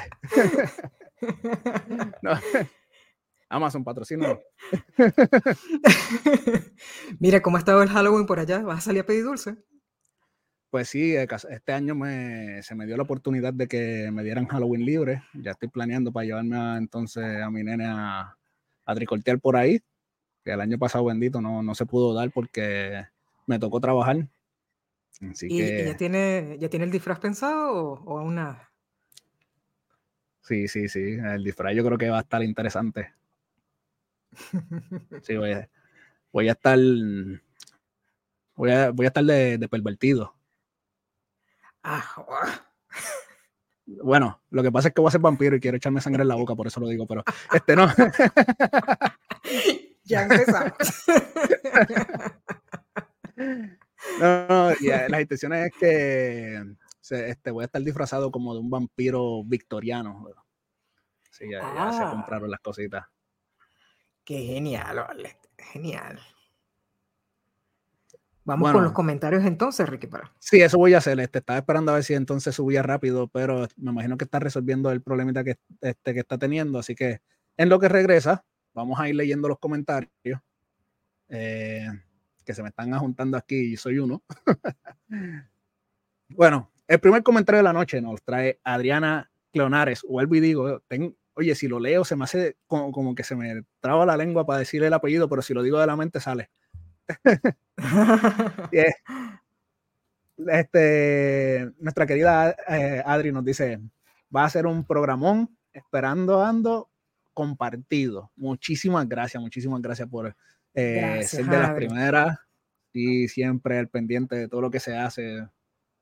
Amazon 3.48 3.82
patrocina. 3.82 4.38
Mira 7.18 7.40
cómo 7.40 7.56
ha 7.56 7.60
estado 7.60 7.82
el 7.82 7.88
Halloween 7.88 8.26
por 8.26 8.40
allá. 8.40 8.58
¿Vas 8.58 8.76
a 8.76 8.80
salir 8.82 9.00
a 9.00 9.06
pedir 9.06 9.24
dulce? 9.24 9.56
Pues 10.68 10.90
sí, 10.90 11.16
este 11.16 11.72
año 11.72 11.94
me, 11.94 12.62
se 12.62 12.74
me 12.74 12.84
dio 12.84 12.98
la 12.98 13.04
oportunidad 13.04 13.54
de 13.54 13.68
que 13.68 14.10
me 14.12 14.22
dieran 14.22 14.48
Halloween 14.48 14.84
libre. 14.84 15.22
Ya 15.32 15.52
estoy 15.52 15.70
planeando 15.70 16.12
para 16.12 16.26
llevarme 16.26 16.76
entonces 16.76 17.24
a 17.42 17.48
mi 17.48 17.64
nene 17.64 17.86
a, 17.86 18.36
a 18.84 18.94
tricortear 18.94 19.40
por 19.40 19.56
ahí. 19.56 19.80
Que 20.44 20.50
el 20.50 20.60
año 20.60 20.76
pasado, 20.76 21.06
bendito, 21.06 21.40
no, 21.40 21.62
no 21.62 21.74
se 21.74 21.86
pudo 21.86 22.12
dar 22.12 22.30
porque 22.30 23.06
me 23.46 23.58
tocó 23.58 23.80
trabajar. 23.80 24.28
Así 25.30 25.46
¿Y, 25.48 25.58
que... 25.58 25.86
ya, 25.86 25.96
tiene, 25.96 26.56
ya 26.58 26.68
tiene 26.68 26.84
el 26.84 26.90
disfraz 26.90 27.18
pensado 27.18 27.72
o, 27.72 28.18
aún 28.18 28.34
nada? 28.34 28.70
Sí, 30.42 30.68
sí, 30.68 30.88
sí. 30.88 31.14
El 31.14 31.42
disfraz 31.42 31.74
yo 31.74 31.84
creo 31.84 31.98
que 31.98 32.10
va 32.10 32.18
a 32.18 32.22
estar 32.22 32.42
interesante. 32.42 33.14
Sí, 35.22 35.36
voy 35.36 35.52
a, 35.52 35.68
voy 36.32 36.48
a 36.48 36.52
estar. 36.52 36.78
Voy 38.54 38.70
a, 38.70 38.90
voy 38.90 39.06
a 39.06 39.08
estar 39.08 39.24
de, 39.24 39.58
de 39.58 39.68
pervertido. 39.68 40.34
Ah, 41.82 42.04
bueno, 43.86 44.42
lo 44.50 44.62
que 44.62 44.72
pasa 44.72 44.88
es 44.88 44.94
que 44.94 45.00
voy 45.00 45.08
a 45.08 45.12
ser 45.12 45.20
vampiro 45.20 45.54
y 45.54 45.60
quiero 45.60 45.76
echarme 45.76 46.00
sangre 46.00 46.22
en 46.22 46.28
la 46.28 46.34
boca, 46.34 46.56
por 46.56 46.66
eso 46.66 46.80
lo 46.80 46.88
digo, 46.88 47.06
pero 47.06 47.22
este 47.52 47.76
no. 47.76 47.86
ya 50.04 50.22
empezamos. 50.22 50.72
no, 53.36 54.46
no, 54.48 54.70
eh, 54.70 55.06
las 55.08 55.20
intenciones 55.20 55.66
es 55.66 55.72
que 55.78 56.62
este, 57.10 57.50
voy 57.50 57.62
a 57.62 57.66
estar 57.66 57.82
disfrazado 57.82 58.30
como 58.30 58.54
de 58.54 58.60
un 58.60 58.70
vampiro 58.70 59.44
victoriano. 59.44 60.26
Sí, 61.30 61.50
ya, 61.50 61.60
se 61.60 62.02
ah. 62.02 62.08
compraron 62.10 62.50
las 62.50 62.60
cositas. 62.60 63.04
Qué 64.24 64.38
genial, 64.38 64.96
vale. 64.96 65.38
Genial. 65.58 66.18
Vamos 68.44 68.70
con 68.70 68.84
los 68.84 68.92
comentarios 68.92 69.44
entonces, 69.44 69.88
Ricky. 69.88 70.06
Para. 70.06 70.32
Sí, 70.38 70.60
eso 70.60 70.78
voy 70.78 70.94
a 70.94 70.98
hacer. 70.98 71.18
Este, 71.18 71.40
estaba 71.40 71.58
esperando 71.58 71.90
a 71.90 71.96
ver 71.96 72.04
si 72.04 72.14
entonces 72.14 72.54
subía 72.54 72.82
rápido, 72.82 73.26
pero 73.26 73.66
me 73.76 73.90
imagino 73.90 74.16
que 74.16 74.24
está 74.24 74.38
resolviendo 74.38 74.90
el 74.92 75.02
problemita 75.02 75.42
que, 75.42 75.56
este, 75.80 76.14
que 76.14 76.20
está 76.20 76.38
teniendo. 76.38 76.78
Así 76.78 76.94
que 76.94 77.22
en 77.56 77.68
lo 77.68 77.80
que 77.80 77.88
regresa, 77.88 78.44
vamos 78.72 79.00
a 79.00 79.08
ir 79.08 79.16
leyendo 79.16 79.48
los 79.48 79.58
comentarios 79.58 80.40
eh, 81.28 81.88
que 82.46 82.54
se 82.54 82.62
me 82.62 82.70
están 82.70 82.96
juntando 82.98 83.36
aquí 83.36 83.72
y 83.72 83.76
soy 83.76 83.98
uno. 83.98 84.22
bueno, 86.30 86.70
el 86.86 87.00
primer 87.00 87.22
comentario 87.22 87.58
de 87.58 87.64
la 87.64 87.72
noche 87.72 88.00
nos 88.00 88.22
trae 88.22 88.60
Adriana 88.64 89.30
Cleonares. 89.52 90.02
Vuelvo 90.08 90.36
y 90.36 90.40
digo, 90.40 90.80
oye, 91.34 91.54
si 91.54 91.68
lo 91.68 91.80
leo 91.80 92.04
se 92.04 92.16
me 92.16 92.24
hace 92.24 92.56
como, 92.66 92.92
como 92.92 93.14
que 93.14 93.24
se 93.24 93.34
me 93.34 93.64
traba 93.80 94.06
la 94.06 94.16
lengua 94.16 94.46
para 94.46 94.60
decir 94.60 94.82
el 94.84 94.94
apellido, 94.94 95.28
pero 95.28 95.42
si 95.42 95.52
lo 95.52 95.62
digo 95.62 95.78
de 95.78 95.86
la 95.86 95.96
mente 95.96 96.20
sale. 96.20 96.48
este, 100.46 101.70
nuestra 101.78 102.06
querida 102.06 102.56
eh, 102.68 103.02
Adri 103.04 103.32
nos 103.32 103.44
dice, 103.44 103.80
va 104.34 104.44
a 104.44 104.50
ser 104.50 104.66
un 104.66 104.84
programón, 104.84 105.56
esperando 105.72 106.42
ando 106.44 106.88
compartido. 107.34 108.30
Muchísimas 108.36 109.08
gracias, 109.08 109.42
muchísimas 109.42 109.82
gracias 109.82 110.08
por 110.08 110.34
eh, 110.76 111.22
ser 111.24 111.46
de 111.46 111.58
las 111.58 111.72
primeras 111.72 112.38
y 112.92 113.28
siempre 113.28 113.78
el 113.78 113.88
pendiente 113.88 114.36
de 114.36 114.48
todo 114.48 114.60
lo 114.60 114.70
que 114.70 114.80
se 114.80 114.96
hace. 114.96 115.22
De 115.22 115.48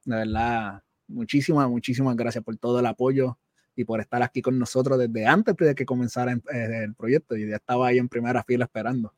verdad, 0.04 0.82
muchísimas, 1.06 1.68
muchísimas 1.68 2.16
gracias 2.16 2.44
por 2.44 2.56
todo 2.56 2.80
el 2.80 2.86
apoyo 2.86 3.38
y 3.76 3.84
por 3.84 4.00
estar 4.00 4.22
aquí 4.22 4.42
con 4.42 4.58
nosotros 4.58 4.98
desde 4.98 5.26
antes 5.26 5.56
de 5.56 5.74
que 5.74 5.86
comenzara 5.86 6.32
eh, 6.32 6.84
el 6.84 6.94
proyecto. 6.94 7.36
Y 7.36 7.48
ya 7.48 7.56
estaba 7.56 7.88
ahí 7.88 7.98
en 7.98 8.08
primera 8.08 8.42
fila 8.42 8.64
esperando. 8.64 9.14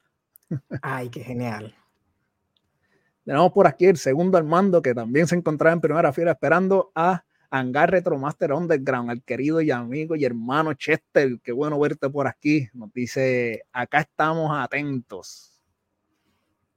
Ay, 0.82 1.08
qué 1.08 1.24
genial. 1.24 1.74
Tenemos 3.24 3.52
por 3.52 3.66
aquí 3.66 3.86
el 3.86 3.96
segundo 3.96 4.38
al 4.38 4.44
mando 4.44 4.80
que 4.80 4.94
también 4.94 5.26
se 5.26 5.34
encontraba 5.34 5.72
en 5.72 5.80
primera 5.80 6.12
fila 6.12 6.30
esperando 6.30 6.92
a 6.94 7.24
Hangar 7.50 7.90
Retro 7.90 8.18
Master 8.18 8.52
Underground, 8.52 9.10
al 9.10 9.22
querido 9.22 9.60
y 9.60 9.70
amigo 9.70 10.16
y 10.16 10.24
hermano 10.24 10.74
Chester. 10.74 11.38
Qué 11.42 11.52
bueno 11.52 11.78
verte 11.78 12.08
por 12.10 12.26
aquí. 12.26 12.68
Nos 12.72 12.92
dice, 12.92 13.62
acá 13.72 14.00
estamos 14.00 14.50
atentos. 14.52 15.60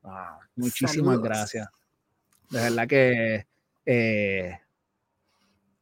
Ah, 0.03 0.39
muchísimas 0.55 1.19
gracias. 1.19 1.67
De 2.49 2.59
verdad 2.59 2.87
que 2.87 3.45
eh, 3.85 4.59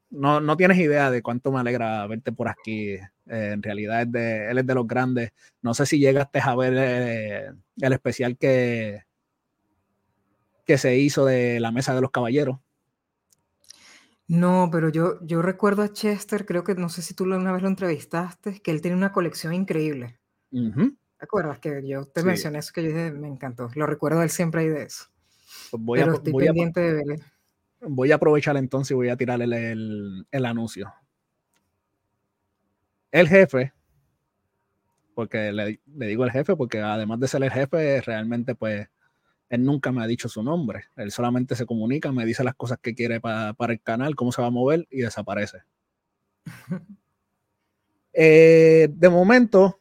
no, 0.10 0.40
no, 0.40 0.58
tienes 0.58 0.78
idea 0.78 1.12
de 1.12 1.22
cuánto 1.22 1.52
me 1.52 1.60
alegra 1.60 2.08
verte 2.08 2.32
por 2.32 2.48
aquí. 2.48 2.92
Eh, 2.94 3.10
en 3.26 3.62
realidad 3.62 4.04
es 4.04 4.12
de, 4.12 4.52
él 4.52 4.58
es 4.58 4.66
de 4.66 4.76
los 4.76 4.88
grandes. 4.88 5.32
No 5.62 5.74
sé 5.74 5.86
si 5.86 6.00
llegaste 6.00 6.40
a 6.40 6.56
ver 6.56 6.74
eh, 6.78 7.52
el 7.82 7.94
especial 7.94 8.38
que, 8.38 9.04
que 10.66 10.78
se 10.78 10.98
hizo 10.98 11.26
de 11.26 11.60
la 11.60 11.72
Mesa 11.72 11.94
de 11.94 12.02
los 12.02 12.12
Caballeros. 12.12 12.60
No, 14.28 14.70
pero 14.72 14.90
yo, 14.90 15.20
yo 15.26 15.42
recuerdo 15.42 15.84
a 15.84 15.94
Chester, 15.94 16.46
creo 16.46 16.64
que 16.64 16.76
no 16.76 16.90
sé 16.90 17.02
si 17.02 17.14
tú 17.14 17.24
una 17.24 17.52
vez 17.54 17.62
lo 17.62 17.70
entrevistaste, 17.70 18.62
que 18.62 18.72
él 18.72 18.82
tiene 18.82 18.98
una 18.98 19.14
colección 19.14 19.54
increíble. 19.54 20.20
¿Te 20.52 21.26
acuerdas 21.26 21.60
que 21.60 21.82
yo 21.88 22.06
te 22.06 22.24
mencioné 22.24 22.60
eso 22.60 22.74
que 22.74 22.84
yo 22.84 22.90
dije, 22.90 23.12
me 23.12 23.28
encantó? 23.28 23.70
Lo 23.76 23.86
recuerdo 23.86 24.22
él 24.22 24.30
siempre 24.30 24.62
ahí 24.62 24.70
de 24.70 24.84
eso. 24.84 25.06
Pues 25.72 25.82
voy 25.82 26.00
pero 26.00 26.12
a, 26.12 26.16
estoy 26.16 26.34
pendiente 26.34 26.80
de 26.82 26.94
verle. 26.94 27.20
Voy 27.82 28.12
a 28.12 28.16
aprovechar 28.16 28.58
entonces 28.58 28.92
y 28.92 28.96
voy 28.96 29.10
a 29.10 29.18
tirarle 29.18 29.72
el, 29.72 30.28
el 30.30 30.46
anuncio. 30.46 30.94
El 33.12 33.30
jefe, 33.30 33.72
porque 35.16 35.52
le, 35.52 35.80
le, 35.86 36.06
digo 36.06 36.26
el 36.26 36.32
jefe, 36.32 36.56
porque 36.56 36.80
además 36.82 37.20
de 37.20 37.28
ser 37.28 37.44
el 37.44 37.52
jefe, 37.52 38.02
realmente 38.02 38.54
pues 38.54 38.90
él 39.50 39.64
nunca 39.64 39.92
me 39.92 40.04
ha 40.04 40.08
dicho 40.08 40.30
su 40.30 40.44
nombre. 40.44 40.86
Él 40.96 41.12
solamente 41.12 41.56
se 41.56 41.66
comunica, 41.66 42.12
me 42.12 42.26
dice 42.26 42.44
las 42.44 42.56
cosas 42.56 42.80
que 42.82 42.94
quiere 42.94 43.22
para, 43.22 43.56
el 43.70 43.82
canal, 43.82 44.16
cómo 44.16 44.32
se 44.32 44.42
va 44.42 44.48
a 44.48 44.52
mover 44.52 44.88
y 44.90 45.02
desaparece. 45.02 45.60
Eh, 48.20 48.88
de 48.94 49.10
momento, 49.10 49.80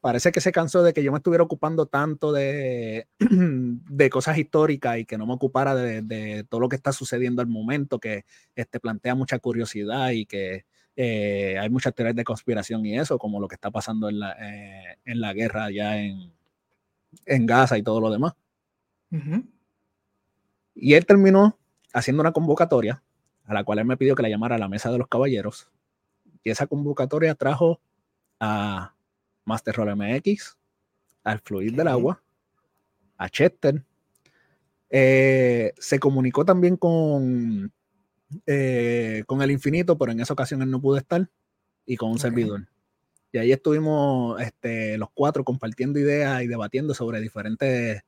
parece 0.00 0.32
que 0.32 0.40
se 0.40 0.52
cansó 0.52 0.82
de 0.82 0.94
que 0.94 1.02
yo 1.02 1.12
me 1.12 1.18
estuviera 1.18 1.44
ocupando 1.44 1.84
tanto 1.84 2.32
de, 2.32 3.08
de 3.18 4.08
cosas 4.08 4.38
históricas 4.38 4.96
y 4.96 5.04
que 5.04 5.18
no 5.18 5.26
me 5.26 5.34
ocupara 5.34 5.74
de, 5.74 6.46
todo 6.48 6.62
lo 6.62 6.70
que 6.70 6.76
está 6.76 6.94
sucediendo 6.94 7.42
al 7.42 7.48
momento, 7.48 7.98
que 7.98 8.24
este, 8.54 8.80
plantea 8.80 9.14
mucha 9.14 9.38
curiosidad 9.38 10.12
y 10.12 10.24
que 10.24 10.64
eh, 10.96 11.58
hay 11.60 11.68
muchas 11.68 11.94
teorías 11.94 12.16
de 12.16 12.24
conspiración 12.24 12.86
y 12.86 12.98
eso, 12.98 13.18
como 13.18 13.38
lo 13.38 13.48
que 13.48 13.56
está 13.56 13.70
pasando 13.70 14.08
en 14.08 14.20
la, 14.20 14.32
eh, 14.40 14.96
en 15.04 15.20
la 15.20 15.34
guerra 15.34 15.64
allá 15.64 16.00
en, 16.00 16.32
en 17.26 17.44
Gaza 17.44 17.76
y 17.76 17.82
todo 17.82 18.00
lo 18.00 18.10
demás. 18.10 18.32
Y 20.74 20.94
él 20.94 21.06
terminó 21.06 21.58
haciendo 21.92 22.20
una 22.20 22.32
convocatoria 22.32 23.02
a 23.44 23.54
la 23.54 23.64
cual 23.64 23.78
él 23.78 23.86
me 23.86 23.96
pidió 23.96 24.14
que 24.14 24.22
la 24.22 24.28
llamara 24.28 24.56
a 24.56 24.58
la 24.58 24.68
mesa 24.68 24.90
de 24.92 24.98
los 24.98 25.08
caballeros. 25.08 25.70
Y 26.44 26.50
esa 26.50 26.66
convocatoria 26.66 27.34
trajo 27.34 27.80
a 28.40 28.94
Master 29.44 29.74
Roll 29.74 29.96
MX, 29.96 30.56
al 31.24 31.40
Fluir 31.40 31.74
del 31.74 31.88
Agua, 31.88 32.22
a 33.16 33.28
Chester, 33.28 33.84
Eh, 34.90 35.72
se 35.78 35.98
comunicó 35.98 36.44
también 36.44 36.76
con, 36.76 37.70
eh, 38.46 39.22
con 39.26 39.42
el 39.42 39.50
infinito, 39.50 39.98
pero 39.98 40.12
en 40.12 40.20
esa 40.20 40.32
ocasión 40.32 40.62
él 40.62 40.70
no 40.70 40.80
pudo 40.80 40.96
estar, 40.96 41.28
y 41.86 41.96
con 41.96 42.10
un 42.10 42.18
servidor. 42.18 42.68
Y 43.32 43.38
ahí 43.38 43.52
estuvimos 43.52 44.40
este, 44.40 44.96
los 44.98 45.10
cuatro 45.12 45.44
compartiendo 45.44 45.98
ideas 45.98 46.42
y 46.42 46.46
debatiendo 46.46 46.94
sobre 46.94 47.20
diferentes 47.20 48.02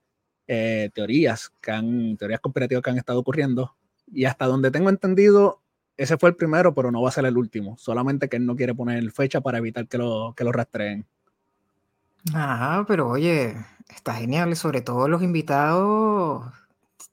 eh, 0.52 0.90
teorías, 0.92 1.52
que 1.60 1.70
han, 1.70 2.16
teorías 2.16 2.40
comparativas 2.40 2.82
que 2.82 2.90
han 2.90 2.98
estado 2.98 3.20
ocurriendo. 3.20 3.76
Y 4.12 4.24
hasta 4.24 4.46
donde 4.46 4.72
tengo 4.72 4.90
entendido, 4.90 5.60
ese 5.96 6.18
fue 6.18 6.30
el 6.30 6.34
primero, 6.34 6.74
pero 6.74 6.90
no 6.90 7.00
va 7.00 7.08
a 7.08 7.12
ser 7.12 7.24
el 7.24 7.36
último. 7.36 7.78
Solamente 7.78 8.28
que 8.28 8.36
él 8.36 8.46
no 8.46 8.56
quiere 8.56 8.74
poner 8.74 9.08
fecha 9.12 9.40
para 9.40 9.58
evitar 9.58 9.86
que 9.86 9.96
lo, 9.96 10.34
que 10.36 10.42
lo 10.42 10.50
rastreen. 10.50 11.06
Ajá, 12.34 12.84
pero 12.88 13.10
oye, 13.10 13.54
está 13.94 14.14
genial. 14.14 14.56
Sobre 14.56 14.80
todo 14.80 15.06
los 15.06 15.22
invitados 15.22 16.52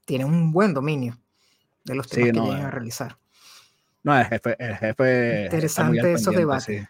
tienen 0.05 0.25
un 0.25 0.51
buen 0.51 0.73
dominio 0.73 1.15
de 1.85 1.93
los 1.93 2.07
temas 2.07 2.33
que 2.33 2.41
vienen 2.41 2.65
a 2.65 2.71
realizar. 2.71 3.17
No, 4.01 4.17
el 4.17 4.25
jefe. 4.25 4.55
El 4.57 4.77
jefe 4.77 5.43
Interesante 5.43 6.13
esos 6.13 6.33
debates. 6.33 6.87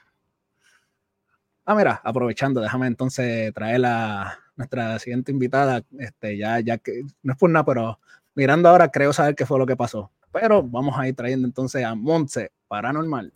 Ah, 1.70 1.76
mira, 1.76 2.00
aprovechando, 2.06 2.62
déjame 2.62 2.88
entonces 2.88 3.54
traer 3.54 3.86
a 3.86 4.40
nuestra 4.56 4.98
siguiente 5.00 5.34
invitada. 5.34 5.84
Este, 6.00 6.38
ya, 6.38 6.62
ya 6.62 6.78
que 6.78 7.04
no 7.22 7.34
es 7.34 7.38
por 7.38 7.50
nada, 7.50 7.66
pero 7.66 8.00
mirando 8.36 8.70
ahora 8.70 8.90
creo 8.90 9.12
saber 9.12 9.36
qué 9.36 9.46
fue 9.46 9.60
lo 9.60 9.66
que 9.66 9.76
pasó. 9.76 10.10
Pero 10.32 10.64
vamos 10.64 10.98
a 10.98 11.10
ir 11.10 11.14
trayendo 11.14 11.46
entonces 11.46 11.84
a 11.84 11.94
Montse 11.94 12.54
Paranormal. 12.70 13.34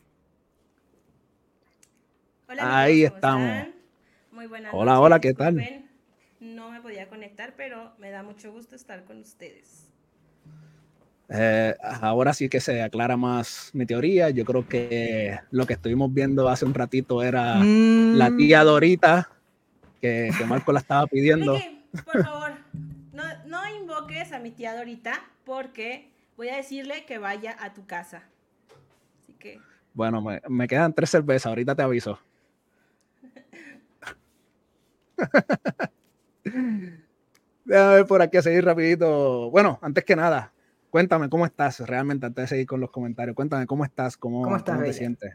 Hola, 2.48 2.82
Ahí 2.82 3.04
estamos. 3.04 3.68
Muy 4.32 4.48
buenas 4.48 4.74
Hola, 4.74 5.02
hola, 5.02 5.20
¿qué 5.20 5.34
tal? 5.34 5.70
No 6.40 6.72
me 6.72 6.80
podía 6.80 7.10
conectar, 7.10 7.56
pero 7.58 7.92
me 7.98 8.12
da 8.12 8.24
mucho 8.24 8.50
gusto 8.54 8.78
estar 8.78 9.04
con 9.04 9.20
ustedes. 9.20 9.91
Eh, 11.34 11.74
ahora 12.02 12.34
sí 12.34 12.50
que 12.50 12.60
se 12.60 12.82
aclara 12.82 13.16
más 13.16 13.70
mi 13.74 13.86
teoría. 13.86 14.30
Yo 14.32 14.44
creo 14.44 14.68
que 14.68 15.40
lo 15.52 15.66
que 15.66 15.74
estuvimos 15.74 16.14
viendo 16.14 16.50
hace 16.50 16.66
un 16.66 16.74
ratito 16.74 17.24
era 17.24 17.56
la 17.56 18.30
mm. 18.30 18.38
tía 18.38 18.66
Dorita, 18.66 19.30
que, 20.02 20.32
Marco 20.46 20.74
la 20.74 20.80
estaba 20.80 21.08
pidiendo. 21.08 21.58
por 22.06 22.24
favor, 22.24 22.52
no, 23.14 23.24
no, 23.46 23.62
invoques 23.80 24.34
a 24.34 24.40
mi 24.40 24.52
tía 24.52 24.76
Dorita 24.76 25.22
porque 25.46 26.10
voy 26.36 26.50
a 26.50 26.58
decirle 26.58 27.06
que 27.06 27.18
vaya 27.18 27.56
a 27.60 27.74
tu 27.74 27.86
casa. 27.86 28.24
Así 29.24 29.34
que. 29.34 29.60
Bueno, 29.94 30.22
me, 30.22 30.42
me 30.50 30.68
quedan 30.68 30.94
tres 30.94 31.12
cervezas, 31.12 31.46
ahorita 31.48 31.76
te 31.76 31.82
aviso. 31.82 32.20
Déjame 37.64 37.96
ver 37.96 38.06
por 38.06 38.22
aquí 38.22 38.36
a 38.36 38.42
seguir 38.42 38.66
rapidito. 38.66 39.50
Bueno, 39.50 39.80
antes 39.82 40.04
que 40.04 40.16
nada, 40.16 40.52
cuéntame 40.92 41.30
cómo 41.30 41.46
estás 41.48 41.80
realmente 41.80 42.28
antes 42.28 42.44
de 42.44 42.48
seguir 42.48 42.68
con 42.68 42.80
los 42.80 42.92
comentarios. 42.92 43.36
Cuéntame 43.36 43.66
cómo 43.66 43.84
estás, 43.84 44.18
cómo, 44.18 44.56
estás, 44.56 44.80
te 44.84 44.94
sientes. 44.94 45.34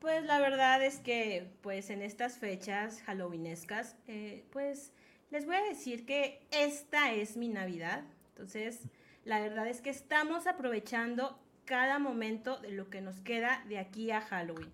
Pues 0.00 0.24
la 0.24 0.40
verdad 0.40 0.84
es 0.84 0.98
que, 0.98 1.48
pues 1.62 1.88
en 1.88 2.02
estas 2.02 2.36
fechas 2.36 3.00
halloweenescas, 3.02 3.96
eh, 4.08 4.44
pues 4.50 4.92
les 5.30 5.46
voy 5.46 5.56
a 5.56 5.62
decir 5.62 6.04
que 6.04 6.40
esta 6.50 7.12
es 7.12 7.36
mi 7.36 7.48
Navidad. 7.48 8.02
Entonces, 8.30 8.80
la 9.24 9.40
verdad 9.40 9.68
es 9.68 9.80
que 9.80 9.90
estamos 9.90 10.48
aprovechando 10.48 11.38
cada 11.64 12.00
momento 12.00 12.58
de 12.58 12.72
lo 12.72 12.90
que 12.90 13.00
nos 13.00 13.20
queda 13.20 13.64
de 13.68 13.78
aquí 13.78 14.10
a 14.10 14.20
Halloween. 14.20 14.72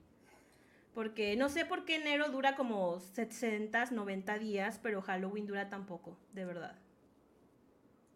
Porque 0.95 1.37
no 1.37 1.51
sé 1.51 1.67
por 1.67 1.85
qué 1.85 1.97
enero 1.97 2.31
dura 2.31 2.57
como 2.57 2.99
60, 2.99 3.85
90 3.93 4.39
días, 4.39 4.81
pero 4.83 5.03
Halloween 5.03 5.47
dura 5.47 5.69
tan 5.69 5.85
poco, 5.85 6.17
de 6.33 6.47
verdad. 6.47 6.75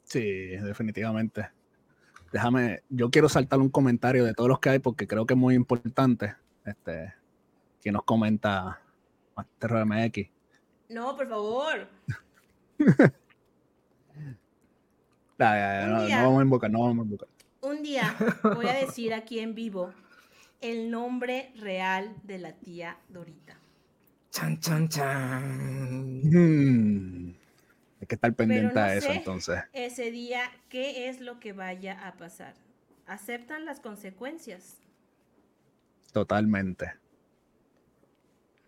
Sí, 0.05 0.21
definitivamente. 0.57 1.49
Déjame, 2.33 2.83
yo 2.89 3.11
quiero 3.11 3.29
saltar 3.29 3.61
un 3.61 3.69
comentario 3.69 4.25
de 4.25 4.35
todos 4.35 4.49
los 4.49 4.59
que 4.59 4.71
hay 4.71 4.79
porque 4.79 5.07
creo 5.07 5.27
que 5.27 5.35
es 5.35 5.39
muy 5.39 5.55
importante. 5.55 6.35
Este, 6.65 7.13
que 7.81 7.93
nos 7.93 8.05
comenta 8.05 8.81
Master 9.37 9.85
MX. 9.85 10.31
No, 10.89 11.17
por 11.17 11.29
favor. 11.29 11.89
no, 15.39 15.47
vamos 16.09 16.41
a 16.41 16.43
invocar, 16.43 16.71
no 16.71 16.81
vamos 16.81 16.99
a 16.99 17.05
invocar. 17.05 17.29
Un 17.61 17.83
día 17.83 18.15
voy 18.43 18.67
a 18.67 18.75
decir 18.75 19.15
aquí 19.15 19.39
en 19.39 19.55
vivo 19.55 19.93
el 20.61 20.91
nombre 20.91 21.53
real 21.57 22.17
de 22.23 22.39
la 22.39 22.53
tía 22.53 22.99
Dorita. 23.09 23.59
Chan, 24.31 24.59
chan, 24.61 24.89
chan. 24.89 26.21
Hmm. 26.23 27.35
Hay 28.03 28.07
que 28.09 28.17
estar 28.17 28.35
pendiente 28.35 28.81
a 28.81 28.97
eso 28.97 29.13
entonces. 29.13 29.61
Ese 29.73 30.11
día, 30.11 30.41
¿qué 30.69 31.09
es 31.09 31.21
lo 31.21 31.39
que 31.39 31.53
vaya 31.53 32.09
a 32.09 32.15
pasar? 32.15 32.55
¿Aceptan 33.07 33.65
las 33.65 33.79
consecuencias? 33.79 34.79
Totalmente. 36.13 36.95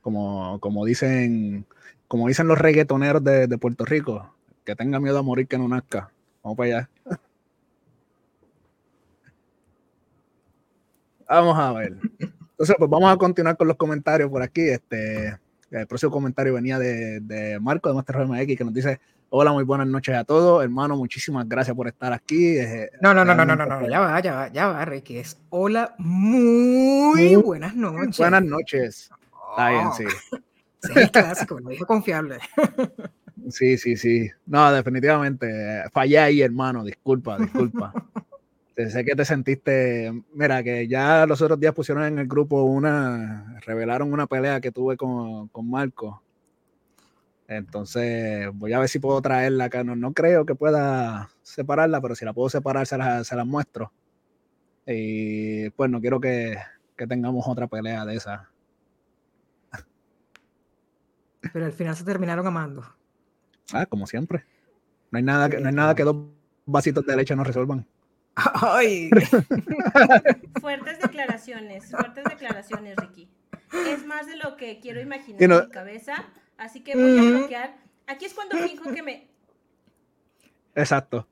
Como, 0.03 0.61
como 0.61 0.85
dicen, 0.85 1.66
como 2.07 2.29
dicen 2.29 2.47
los 2.47 2.59
reggaetoneros 2.59 3.25
de, 3.25 3.49
de 3.49 3.59
Puerto 3.59 3.85
Rico, 3.85 4.33
que 4.64 4.77
tenga 4.77 5.01
miedo 5.01 5.18
a 5.18 5.23
morir 5.23 5.49
que 5.49 5.59
no 5.59 5.66
nazca. 5.66 6.12
Vamos 6.44 6.57
para 6.57 6.68
allá. 6.68 6.90
Vamos 11.29 11.59
a 11.59 11.73
ver. 11.73 11.97
Entonces, 12.20 12.77
pues 12.79 12.88
vamos 12.88 13.12
a 13.12 13.16
continuar 13.16 13.57
con 13.57 13.66
los 13.66 13.77
comentarios 13.77 14.31
por 14.31 14.42
aquí. 14.42 14.61
Este, 14.61 15.37
el 15.73 15.87
próximo 15.88 16.12
comentario 16.12 16.55
venía 16.55 16.79
de, 16.79 17.18
de 17.18 17.59
Marco 17.59 17.88
de 17.88 17.97
Master 17.97 18.29
MX 18.29 18.57
que 18.57 18.64
nos 18.64 18.73
dice: 18.75 19.01
Hola, 19.37 19.53
muy 19.53 19.64
buenas 19.64 19.88
noches 19.88 20.14
a 20.14 20.23
todos, 20.23 20.62
hermano. 20.62 20.97
Muchísimas 20.97 21.49
gracias 21.49 21.75
por 21.75 21.88
estar 21.88 22.12
aquí. 22.12 22.55
no, 23.01 23.12
no, 23.12 23.25
no, 23.25 23.35
no, 23.35 23.44
no, 23.44 23.57
no, 23.57 23.66
no, 23.66 23.88
ya 23.88 23.99
va, 23.99 24.20
ya 24.20 24.33
va, 24.33 24.49
ya 24.53 24.68
va, 24.68 24.85
Ricky. 24.85 25.18
Es 25.18 25.40
hola, 25.51 25.92
muy 25.99 27.35
buenas 27.35 27.75
noches. 27.75 28.18
Buenas 28.18 28.44
noches. 28.44 29.11
Está 29.51 29.70
bien, 29.70 29.92
sí. 29.92 30.05
Sí, 30.85 31.09
clásico, 31.09 31.59
lo 31.59 31.70
dijo 31.70 31.85
confiable. 31.85 32.38
Sí, 33.51 33.77
sí, 33.77 33.97
sí. 33.97 34.31
No, 34.47 34.73
definitivamente. 34.73 35.83
Fallé 35.92 36.18
ahí, 36.18 36.40
hermano. 36.40 36.85
Disculpa, 36.85 37.37
disculpa. 37.37 37.92
sé 38.77 39.05
que 39.05 39.16
te 39.16 39.25
sentiste. 39.25 40.12
Mira, 40.33 40.62
que 40.62 40.87
ya 40.87 41.27
los 41.27 41.42
otros 41.42 41.59
días 41.59 41.75
pusieron 41.75 42.05
en 42.05 42.20
el 42.20 42.29
grupo 42.29 42.62
una. 42.62 43.59
Revelaron 43.66 44.12
una 44.12 44.29
pelea 44.29 44.61
que 44.61 44.70
tuve 44.70 44.97
con, 44.97 45.49
con 45.49 45.68
Marco 45.68 46.23
entonces, 47.46 48.48
voy 48.54 48.72
a 48.72 48.78
ver 48.78 48.88
si 48.88 48.98
puedo 48.98 49.20
traerla 49.20 49.64
acá. 49.64 49.85
No, 49.85 50.12
creo 50.12 50.46
que 50.46 50.54
pueda 50.54 51.30
separarla, 51.42 52.00
pero 52.00 52.14
si 52.14 52.24
la 52.24 52.33
puedo 52.33 52.48
separar, 52.48 52.87
se 52.87 52.96
la, 52.96 53.44
muestro. 53.44 53.92
Y 54.87 55.70
pues 55.70 55.90
no 55.90 56.00
quiero 56.00 56.20
que, 56.20 56.57
tengamos 56.96 57.46
otra 57.46 57.66
pelea 57.66 58.04
de 58.04 58.16
esa. 58.16 58.50
Pero 61.52 61.66
al 61.66 61.72
final 61.72 61.94
se 61.94 62.04
terminaron 62.04 62.46
amando. 62.46 62.83
Ah, 63.72 63.85
como 63.85 64.07
siempre. 64.07 64.44
No 65.11 65.18
hay 65.18 65.22
nada 65.22 65.50
que, 65.50 65.61
no 65.61 65.68
hay 65.68 65.74
nada 65.74 65.94
que 65.94 66.02
dos 66.02 66.16
vasitos 66.64 67.04
de 67.04 67.16
leche 67.16 67.37
no 67.37 67.44
resuelvan. 67.44 67.87
Ay. 68.35 69.11
fuertes 70.61 70.98
declaraciones, 70.98 71.90
fuertes 71.90 72.24
declaraciones, 72.24 72.96
Ricky. 72.96 73.28
Es 73.87 74.07
más 74.07 74.26
de 74.26 74.37
lo 74.37 74.57
que 74.57 74.80
quiero 74.80 75.00
imaginar 75.00 75.42
en 75.42 75.50
mi 75.50 75.70
cabeza 75.70 76.24
Así 76.64 76.81
que 76.81 76.96
voy 76.96 77.18
a 77.18 77.22
bloquear. 77.22 77.77
Aquí 78.07 78.24
es 78.24 78.33
cuando 78.33 78.57
fijo 78.57 78.90
que 78.90 79.03
me. 79.03 79.29
Exacto. 80.74 81.29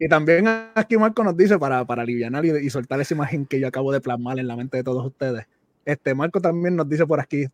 y 0.00 0.08
también 0.08 0.48
aquí 0.74 0.96
Marco 0.96 1.22
nos 1.22 1.36
dice 1.36 1.60
para, 1.60 1.84
para 1.84 2.02
aliviar 2.02 2.44
y, 2.44 2.68
soltar 2.70 3.00
esa 3.00 3.14
imagen 3.14 3.46
que 3.46 3.60
yo 3.60 3.68
acabo 3.68 3.92
de 3.92 4.00
plasmar 4.00 4.40
en 4.40 4.48
la 4.48 4.56
mente 4.56 4.78
de 4.78 4.82
todos 4.82 5.06
ustedes. 5.06 5.46
Este 5.84 6.12
Marco 6.12 6.40
también 6.40 6.74
nos 6.74 6.88
dice 6.88 7.06
por 7.06 7.20
aquí. 7.20 7.46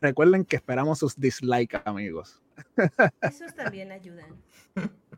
Recuerden 0.00 0.46
que 0.46 0.56
esperamos 0.56 0.98
sus 0.98 1.20
dislikes, 1.20 1.82
amigos. 1.84 2.40
Esos 3.20 3.54
también 3.54 3.92
ayudan. 3.92 4.34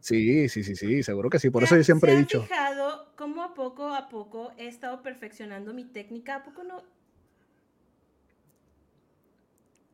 Sí, 0.01 0.49
sí, 0.49 0.65
sí, 0.65 0.75
sí, 0.75 1.05
seguro 1.05 1.31
que 1.31 1.39
sí. 1.39 1.51
Por 1.51 1.63
eso 1.63 1.77
yo 1.77 1.85
siempre 1.85 2.15
he 2.15 2.17
dicho. 2.17 2.41
¿Se 2.41 2.49
fijado 2.49 3.13
cómo 3.15 3.45
a 3.45 3.55
poco 3.55 3.95
a 3.95 4.09
poco 4.09 4.51
he 4.59 4.67
estado 4.67 5.03
perfeccionando 5.03 5.73
mi 5.73 5.85
técnica? 5.85 6.35
¿A 6.35 6.43
poco 6.43 6.65
no 6.65 6.83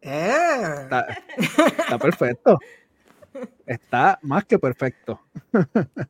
eh. 0.02 0.88
Está, 1.36 1.98
perfecto. 1.98 2.58
Está 3.66 4.18
más 4.22 4.44
que 4.44 4.58
perfecto. 4.58 5.20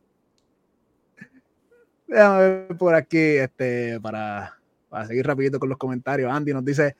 Déjame 2.06 2.38
ver 2.38 2.76
por 2.78 2.94
aquí, 2.94 3.18
este, 3.18 4.00
para, 4.00 4.58
seguir 5.06 5.26
rapidito 5.26 5.58
con 5.58 5.68
los 5.68 5.76
comentarios. 5.78 6.32
Andy 6.32 6.54
nos 6.54 6.64
dice, 6.64 6.96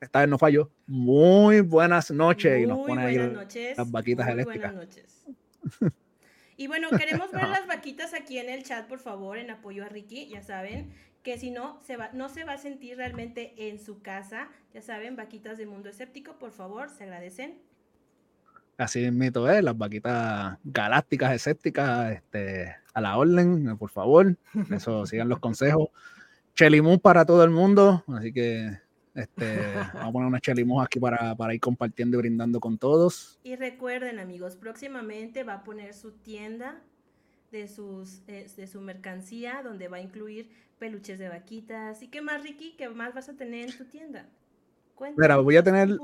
esta 0.00 0.20
vez 0.20 0.28
no 0.28 0.38
falló. 0.38 0.70
Muy 0.86 1.60
buenas 1.60 2.10
noches. 2.10 2.60
y 2.60 2.66
nos 2.66 2.86
pone 2.86 3.02
ahí 3.02 3.16
las 3.76 3.90
vaquitas 3.90 4.28
eléctricas. 4.28 4.74
Buenas 4.74 4.88
noches. 4.88 5.24
Y 6.56 6.66
bueno, 6.66 6.90
queremos 6.90 7.30
ver 7.32 7.48
las 7.48 7.66
vaquitas 7.66 8.12
aquí 8.12 8.38
en 8.38 8.50
el 8.50 8.64
chat, 8.64 8.86
por 8.86 8.98
favor, 8.98 9.38
en 9.38 9.50
apoyo 9.50 9.82
a 9.82 9.88
Ricky, 9.88 10.28
ya 10.28 10.42
saben 10.42 10.92
que 11.22 11.38
si 11.38 11.50
no, 11.50 11.78
se 11.82 11.96
va, 11.96 12.10
no 12.12 12.28
se 12.28 12.44
va 12.44 12.54
a 12.54 12.58
sentir 12.58 12.96
realmente 12.96 13.68
en 13.68 13.78
su 13.78 14.02
casa. 14.02 14.48
Ya 14.72 14.82
saben, 14.82 15.16
vaquitas 15.16 15.58
de 15.58 15.66
mundo 15.66 15.88
escéptico, 15.88 16.38
por 16.38 16.52
favor, 16.52 16.90
se 16.90 17.04
agradecen. 17.04 17.58
Así 18.78 19.10
mito 19.10 19.48
es, 19.50 19.62
las 19.62 19.76
vaquitas 19.76 20.56
galácticas, 20.64 21.34
escépticas, 21.34 22.12
este, 22.12 22.74
a 22.94 23.00
la 23.00 23.18
orden, 23.18 23.76
por 23.76 23.90
favor. 23.90 24.36
Eso, 24.70 25.04
sigan 25.06 25.28
los 25.28 25.38
consejos. 25.38 25.90
Chelimú 26.54 26.98
para 26.98 27.26
todo 27.26 27.44
el 27.44 27.50
mundo, 27.50 28.02
así 28.08 28.32
que 28.32 28.78
este, 29.14 29.74
vamos 29.94 30.08
a 30.08 30.12
poner 30.12 30.28
una 30.28 30.40
chelimú 30.40 30.80
aquí 30.80 30.98
para, 30.98 31.34
para, 31.34 31.54
ir 31.54 31.60
compartiendo 31.60 32.16
y 32.16 32.20
brindando 32.20 32.58
con 32.58 32.78
todos. 32.78 33.38
Y 33.42 33.56
recuerden, 33.56 34.18
amigos, 34.18 34.56
próximamente 34.56 35.44
va 35.44 35.54
a 35.54 35.64
poner 35.64 35.92
su 35.92 36.12
tienda 36.12 36.80
de, 37.52 37.68
sus, 37.68 38.22
eh, 38.28 38.46
de 38.56 38.66
su 38.66 38.80
mercancía, 38.80 39.62
donde 39.62 39.88
va 39.88 39.98
a 39.98 40.00
incluir 40.00 40.50
peluches 40.80 41.20
de 41.20 41.28
vaquitas. 41.28 42.02
¿Y 42.02 42.08
qué 42.08 42.20
más, 42.20 42.42
Ricky? 42.42 42.74
¿Qué 42.76 42.88
más 42.88 43.14
vas 43.14 43.28
a 43.28 43.36
tener 43.36 43.70
en 43.70 43.76
tu 43.76 43.84
tienda? 43.84 44.26
Mira, 45.16 45.36
voy 45.36 45.56
a 45.56 45.62
tener 45.62 45.96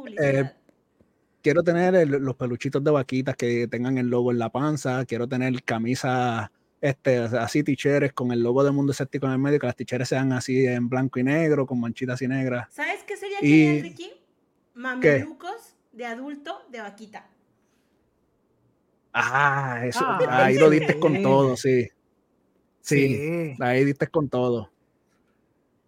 quiero 1.43 1.62
tener 1.62 2.09
los 2.09 2.35
peluchitos 2.35 2.83
de 2.83 2.91
vaquitas 2.91 3.37
que 3.37 3.69
tengan 3.69 3.99
el 3.99 4.09
logo 4.09 4.33
en 4.33 4.39
la 4.41 4.51
panza, 4.51 5.05
quiero 5.05 5.29
tener 5.29 5.62
camisas 5.62 6.51
este, 6.81 7.19
así 7.19 7.62
ticheres 7.62 8.12
con 8.12 8.33
el 8.33 8.43
logo 8.43 8.65
de 8.65 8.73
Mundo 8.73 8.91
Escéptico 8.91 9.27
en 9.27 9.33
el 9.33 9.39
medio, 9.39 9.61
que 9.61 9.67
las 9.67 9.77
ticheres 9.77 10.09
sean 10.09 10.33
así 10.33 10.67
en 10.67 10.89
blanco 10.89 11.21
y 11.21 11.23
negro, 11.23 11.65
con 11.65 11.81
manchitas 11.81 12.21
y 12.23 12.27
negras. 12.27 12.67
¿Sabes 12.73 13.05
qué 13.05 13.17
sería 13.17 13.39
genial, 13.39 13.83
Ricky? 13.83 14.12
Mamelucos 14.75 15.77
de 15.93 16.07
adulto 16.07 16.62
de 16.69 16.81
vaquita. 16.81 17.29
Ah, 19.12 19.83
eso, 19.85 20.05
ah, 20.05 20.47
ahí 20.47 20.59
lo 20.59 20.69
diste 20.69 20.99
con 20.99 21.23
todo, 21.23 21.57
sí. 21.57 21.89
Sí. 22.87 23.55
ahí 23.61 23.85
diste 23.85 24.07
con 24.07 24.29
todo. 24.29 24.70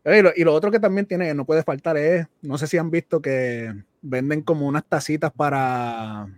Y 0.04 0.42
lo, 0.44 0.54
otro 0.54 0.70
que 0.70 0.80
también 0.80 1.06
tiene, 1.06 1.34
no 1.34 1.44
puede 1.44 1.62
faltar 1.62 1.96
es, 1.98 2.26
no 2.40 2.56
sé 2.56 2.66
si 2.66 2.78
han 2.78 2.90
visto 2.90 3.20
que 3.20 3.74
venden 4.00 4.42
como 4.42 4.66
unas 4.66 4.84
tacitas 4.86 5.30
para, 5.30 6.28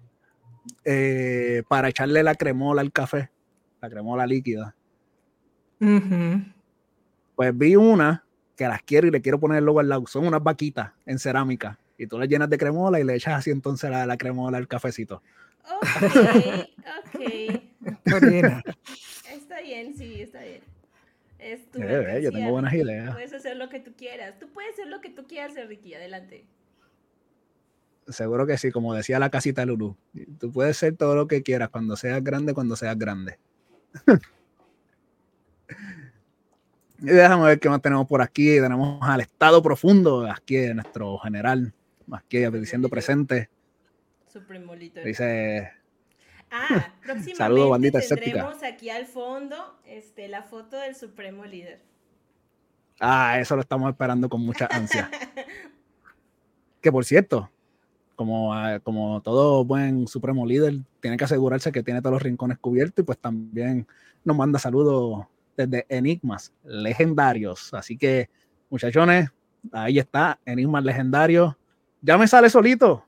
eh, 0.84 1.62
para 1.68 1.88
echarle 1.88 2.22
la 2.22 2.34
cremola 2.34 2.80
al 2.80 2.90
café, 2.90 3.30
la 3.80 3.88
cremola 3.88 4.26
líquida. 4.26 4.74
Pues 7.36 7.56
vi 7.56 7.76
una 7.76 8.24
que 8.56 8.66
las 8.66 8.82
quiero 8.82 9.06
y 9.06 9.10
le 9.10 9.22
quiero 9.22 9.38
poner 9.38 9.58
el 9.58 9.64
logo 9.64 9.80
al 9.80 9.88
lado. 9.88 10.06
Son 10.06 10.26
unas 10.26 10.42
vaquitas 10.42 10.92
en 11.06 11.18
cerámica. 11.18 11.78
Y 11.96 12.06
tú 12.06 12.18
las 12.18 12.28
llenas 12.28 12.50
de 12.50 12.58
cremola 12.58 12.98
y 12.98 13.04
le 13.04 13.14
echas 13.14 13.34
así 13.34 13.50
entonces 13.50 13.90
la, 13.90 14.04
la 14.04 14.16
cremola 14.16 14.58
al 14.58 14.66
cafecito. 14.66 15.22
Ok, 15.64 17.22
ok. 18.14 18.24
está 19.60 19.62
bien, 19.62 19.94
sí, 19.96 20.22
está 20.22 20.42
bien. 20.42 20.62
Es 21.38 21.70
tu 21.70 21.82
eh, 21.82 22.20
yo 22.22 22.32
tengo 22.32 22.50
buenas 22.50 22.74
ideas. 22.74 23.12
Puedes 23.12 23.32
hacer 23.32 23.56
lo 23.56 23.68
que 23.68 23.80
tú 23.80 23.92
quieras. 23.96 24.38
Tú 24.38 24.48
puedes 24.52 24.74
hacer 24.74 24.88
lo 24.88 25.00
que 25.00 25.10
tú 25.10 25.26
quieras, 25.26 25.54
Ricky. 25.68 25.94
Adelante. 25.94 26.44
Seguro 28.08 28.46
que 28.46 28.58
sí, 28.58 28.70
como 28.70 28.94
decía 28.94 29.18
la 29.18 29.30
casita 29.30 29.64
Lulu. 29.64 29.96
Tú 30.38 30.52
puedes 30.52 30.76
ser 30.76 30.96
todo 30.96 31.14
lo 31.14 31.26
que 31.26 31.42
quieras 31.42 31.70
cuando 31.70 31.96
seas 31.96 32.22
grande, 32.22 32.52
cuando 32.52 32.76
seas 32.76 32.98
grande. 32.98 33.38
y 36.98 37.06
déjame 37.06 37.46
ver 37.46 37.60
qué 37.60 37.70
más 37.70 37.80
tenemos 37.80 38.06
por 38.06 38.20
aquí. 38.20 38.60
Tenemos 38.60 38.98
al 39.02 39.20
estado 39.22 39.62
profundo, 39.62 40.30
aquí 40.30 40.58
nuestro 40.74 41.18
general, 41.18 41.72
aquí 42.12 42.38
diciendo 42.50 42.88
presente. 42.90 43.48
Dice 45.04 45.79
Ah, 46.50 46.92
próximamente 47.04 48.00
tendremos 48.00 48.62
aquí 48.62 48.90
al 48.90 49.06
fondo 49.06 49.56
este, 49.86 50.28
la 50.28 50.42
foto 50.42 50.76
del 50.76 50.94
supremo 50.94 51.44
líder. 51.44 51.80
Ah, 52.98 53.38
eso 53.38 53.54
lo 53.54 53.62
estamos 53.62 53.90
esperando 53.90 54.28
con 54.28 54.44
mucha 54.44 54.66
ansia. 54.70 55.10
que 56.80 56.92
por 56.92 57.04
cierto, 57.04 57.50
como, 58.16 58.52
ah, 58.52 58.80
como 58.80 59.22
todo 59.22 59.64
buen 59.64 60.06
supremo 60.06 60.44
líder, 60.44 60.80
tiene 61.00 61.16
que 61.16 61.24
asegurarse 61.24 61.72
que 61.72 61.82
tiene 61.82 62.00
todos 62.00 62.14
los 62.14 62.22
rincones 62.22 62.58
cubiertos 62.58 63.02
y 63.02 63.06
pues 63.06 63.18
también 63.18 63.86
nos 64.24 64.36
manda 64.36 64.58
saludos 64.58 65.26
desde 65.56 65.86
Enigmas 65.88 66.52
Legendarios. 66.64 67.72
Así 67.72 67.96
que, 67.96 68.28
muchachones, 68.68 69.30
ahí 69.72 69.98
está, 69.98 70.38
Enigmas 70.44 70.84
Legendarios. 70.84 71.56
Ya 72.02 72.18
me 72.18 72.26
sale 72.26 72.50
solito. 72.50 73.04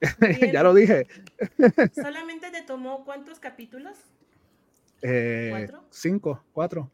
ya 0.52 0.62
lo 0.62 0.74
dije. 0.74 1.06
¿Solamente 1.94 2.50
te 2.50 2.62
tomó 2.62 3.04
cuántos 3.04 3.38
capítulos? 3.38 3.96
Eh, 5.02 5.48
¿Cuatro? 5.50 5.84
Cinco, 5.90 6.44
cuatro. 6.52 6.90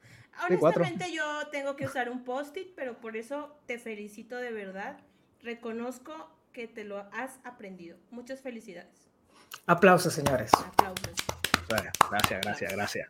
Honestamente 0.49 1.13
yo 1.13 1.25
tengo 1.53 1.77
que 1.77 1.87
usar 1.87 2.11
un 2.11 2.25
post-it, 2.25 2.69
pero 2.75 2.99
por 2.99 3.17
eso 3.17 3.57
te 3.67 3.79
felicito 3.79 4.37
de 4.37 4.53
verdad. 4.53 4.99
Reconozco 5.43 6.31
que 6.53 6.67
te 6.67 6.85
lo 6.85 6.99
has 7.13 7.39
aprendido. 7.45 7.99
Muchas 8.11 8.41
felicidades. 8.41 9.11
Aplausos, 9.67 10.13
señores. 10.15 10.51
Aplausos. 10.55 11.15
Gracias, 11.69 12.41
gracias, 12.43 12.73
gracias. 12.73 13.09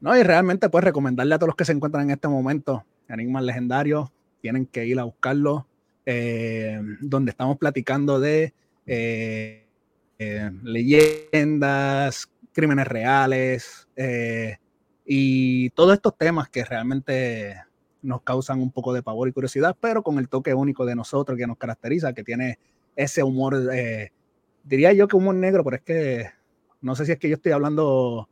No, 0.00 0.16
y 0.16 0.22
realmente 0.22 0.68
puedes 0.68 0.84
recomendarle 0.84 1.34
a 1.34 1.38
todos 1.38 1.48
los 1.48 1.56
que 1.56 1.64
se 1.64 1.72
encuentran 1.72 2.04
en 2.04 2.10
este 2.10 2.28
momento 2.28 2.84
Enigmas 3.08 3.42
Legendarios, 3.42 4.10
tienen 4.40 4.66
que 4.66 4.86
ir 4.86 4.98
a 4.98 5.04
buscarlo, 5.04 5.66
eh, 6.06 6.80
donde 7.00 7.30
estamos 7.30 7.58
platicando 7.58 8.20
de 8.20 8.54
eh, 8.86 9.63
eh, 10.26 10.50
leyendas, 10.62 12.30
crímenes 12.52 12.86
reales 12.86 13.88
eh, 13.96 14.56
y 15.04 15.70
todos 15.70 15.94
estos 15.94 16.16
temas 16.16 16.48
que 16.48 16.64
realmente 16.64 17.56
nos 18.02 18.22
causan 18.22 18.60
un 18.60 18.70
poco 18.70 18.92
de 18.92 19.02
pavor 19.02 19.28
y 19.28 19.32
curiosidad, 19.32 19.76
pero 19.80 20.02
con 20.02 20.18
el 20.18 20.28
toque 20.28 20.54
único 20.54 20.86
de 20.86 20.94
nosotros 20.94 21.36
que 21.38 21.46
nos 21.46 21.58
caracteriza, 21.58 22.12
que 22.12 22.24
tiene 22.24 22.58
ese 22.96 23.22
humor, 23.22 23.56
diría 24.62 24.92
yo 24.92 25.08
que 25.08 25.16
humor 25.16 25.34
negro, 25.34 25.64
pero 25.64 25.76
es 25.76 25.82
que 25.82 26.30
no 26.80 26.94
sé 26.94 27.06
si 27.06 27.12
es 27.12 27.18
que 27.18 27.28
yo 27.28 27.36
estoy 27.36 27.52
hablando 27.52 28.28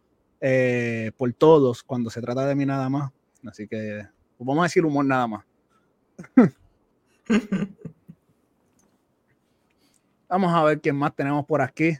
por 1.16 1.33
todos 1.33 1.83
cuando 1.83 2.11
se 2.11 2.20
trata 2.20 2.46
de 2.46 2.55
mí 2.55 2.66
nada 2.66 2.88
más, 2.90 3.12
así 3.46 3.66
que 3.66 4.07
pues 4.37 4.46
vamos 4.46 4.62
a 4.62 4.64
decir 4.64 4.85
humor 4.85 5.05
nada 5.05 5.26
más. 5.26 5.44
Vamos 10.32 10.54
a 10.54 10.64
ver 10.64 10.80
quién 10.80 10.96
más 10.96 11.14
tenemos 11.14 11.44
por 11.44 11.60
aquí. 11.60 11.94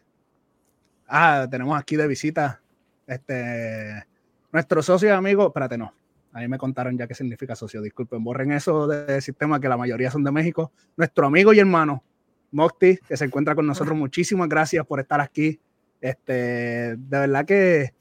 Ah, 1.07 1.47
tenemos 1.51 1.79
aquí 1.79 1.97
de 1.97 2.07
visita 2.07 2.63
este 3.07 4.07
nuestro 4.51 4.83
socio 4.83 5.11
y 5.11 5.13
amigo. 5.13 5.49
Espérate, 5.49 5.77
no. 5.77 5.93
Ahí 6.33 6.49
me 6.49 6.57
contaron 6.57 6.97
ya 6.97 7.07
qué 7.07 7.15
significa 7.15 7.55
socio. 7.55 7.83
Disculpen, 7.83 8.25
borren 8.25 8.53
eso 8.53 8.87
del 8.87 9.21
sistema 9.21 9.61
que 9.61 9.69
la 9.69 9.77
mayoría 9.77 10.11
son 10.11 10.25
de 10.25 10.33
México. 10.33 10.73
Nuestro 10.97 11.27
amigo 11.27 11.53
y 11.53 11.59
hermano, 11.59 12.03
Mocti, 12.53 12.97
que 13.07 13.19
se 13.19 13.27
encuentra 13.27 13.55
con 13.55 13.67
nosotros. 13.67 13.95
Muchísimas 13.99 14.49
gracias 14.49 14.87
por 14.87 14.99
estar 14.99 15.21
aquí. 15.21 15.61
Este, 16.01 16.33
de 16.97 16.97
verdad 17.19 17.45
que 17.45 17.93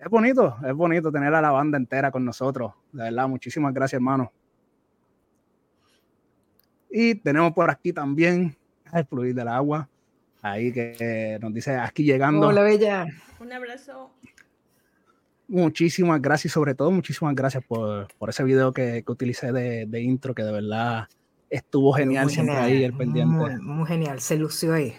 es 0.00 0.08
bonito, 0.10 0.56
es 0.66 0.74
bonito 0.74 1.12
tener 1.12 1.32
a 1.32 1.40
la 1.40 1.52
banda 1.52 1.78
entera 1.78 2.10
con 2.10 2.24
nosotros. 2.24 2.72
De 2.90 3.04
verdad, 3.04 3.28
muchísimas 3.28 3.72
gracias, 3.72 4.00
hermano. 4.00 4.32
Y 6.90 7.14
tenemos 7.14 7.52
por 7.52 7.70
aquí 7.70 7.92
también 7.92 8.56
el 8.92 9.04
fluir 9.06 9.34
del 9.34 9.48
agua. 9.48 9.88
Ahí 10.42 10.72
que 10.72 11.38
nos 11.40 11.52
dice 11.52 11.76
aquí 11.76 12.04
llegando. 12.04 12.48
Hola, 12.48 12.62
Bella. 12.62 13.06
Un 13.40 13.52
abrazo. 13.52 14.12
Muchísimas 15.48 16.20
gracias, 16.20 16.52
sobre 16.52 16.74
todo 16.74 16.90
muchísimas 16.90 17.34
gracias 17.34 17.62
por, 17.64 18.08
por 18.18 18.30
ese 18.30 18.42
video 18.42 18.72
que, 18.72 19.04
que 19.04 19.12
utilicé 19.12 19.52
de, 19.52 19.86
de, 19.86 20.00
intro, 20.00 20.34
que 20.34 20.42
de 20.42 20.50
verdad 20.50 21.08
estuvo 21.50 21.92
genial 21.92 22.30
siempre 22.30 22.56
ahí 22.56 22.82
el 22.82 22.92
pendiente. 22.92 23.58
Muy, 23.60 23.86
genial, 23.86 24.20
se 24.20 24.36
lució 24.36 24.74
ahí. 24.74 24.94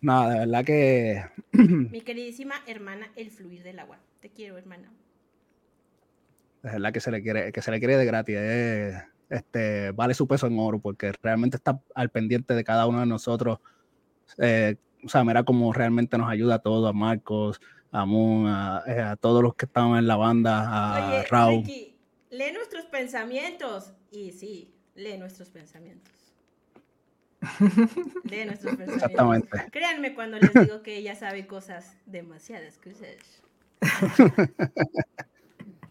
No, 0.00 0.28
de 0.28 0.38
verdad 0.38 0.64
que. 0.64 1.24
Mi 1.52 2.00
queridísima 2.02 2.54
hermana, 2.68 3.10
el 3.16 3.32
fluir 3.32 3.64
del 3.64 3.80
agua. 3.80 3.98
Te 4.20 4.30
quiero, 4.30 4.56
hermana. 4.56 4.88
De 6.62 6.70
verdad 6.70 6.92
que 6.92 7.00
se 7.00 7.10
le 7.10 7.22
quiere, 7.22 7.50
que 7.50 7.62
se 7.62 7.70
le 7.72 7.80
quiere 7.80 7.96
de 7.96 8.04
gratis. 8.04 8.36
Eh 8.38 9.02
este, 9.28 9.92
vale 9.92 10.14
su 10.14 10.26
peso 10.26 10.46
en 10.46 10.58
oro 10.58 10.78
porque 10.78 11.12
realmente 11.22 11.56
está 11.56 11.80
al 11.94 12.10
pendiente 12.10 12.54
de 12.54 12.64
cada 12.64 12.86
uno 12.86 13.00
de 13.00 13.06
nosotros. 13.06 13.58
Eh, 14.38 14.76
o 15.04 15.08
sea, 15.08 15.24
mira 15.24 15.44
cómo 15.44 15.72
realmente 15.72 16.18
nos 16.18 16.28
ayuda 16.28 16.56
a 16.56 16.58
todos, 16.60 16.88
a 16.88 16.92
Marcos, 16.92 17.60
a 17.90 18.04
Moon, 18.04 18.46
a, 18.48 18.82
eh, 18.86 19.16
todos 19.20 19.42
los 19.42 19.54
que 19.54 19.66
estamos 19.66 19.98
en 19.98 20.06
la 20.06 20.16
banda, 20.16 20.66
a 20.68 21.08
Oye, 21.08 21.22
Raúl. 21.28 21.64
lee 22.30 22.52
nuestros 22.52 22.86
pensamientos. 22.86 23.92
Y 24.10 24.32
sí, 24.32 24.74
lee 24.94 25.18
nuestros 25.18 25.50
pensamientos. 25.50 26.14
lee 28.24 28.44
nuestros 28.46 28.76
pensamientos. 28.76 28.94
Exactamente. 28.94 29.66
Créanme 29.70 30.14
cuando 30.14 30.38
les 30.38 30.52
digo 30.54 30.82
que 30.82 30.96
ella 30.96 31.14
sabe 31.14 31.46
cosas, 31.46 31.96
demasiadas 32.06 32.78
cosas. 32.78 33.16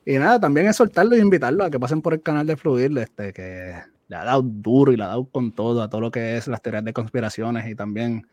Y 0.10 0.18
nada, 0.20 0.40
también 0.40 0.68
es 0.68 0.78
soltarlo 0.78 1.18
y 1.18 1.20
invitarlo 1.20 1.66
a 1.66 1.70
que 1.70 1.82
pasen 1.82 2.02
por 2.02 2.14
el 2.14 2.22
canal 2.22 2.48
de 2.48 2.56
Fluir, 2.56 2.98
este, 2.98 3.34
que 3.34 3.74
le 4.08 4.16
ha 4.16 4.24
dado 4.24 4.42
duro 4.42 4.94
y 4.94 4.96
le 4.96 5.04
ha 5.04 5.08
dado 5.08 5.26
con 5.26 5.52
todo 5.52 5.82
a 5.82 5.90
todo 5.90 6.00
lo 6.00 6.12
que 6.12 6.38
es 6.38 6.48
las 6.48 6.62
teorías 6.62 6.86
de 6.86 6.94
conspiraciones 6.94 7.68
y 7.70 7.76
también 7.76 8.26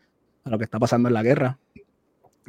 a 0.45 0.51
lo 0.51 0.57
que 0.57 0.63
está 0.63 0.79
pasando 0.79 1.09
en 1.09 1.13
la 1.13 1.21
guerra. 1.21 1.59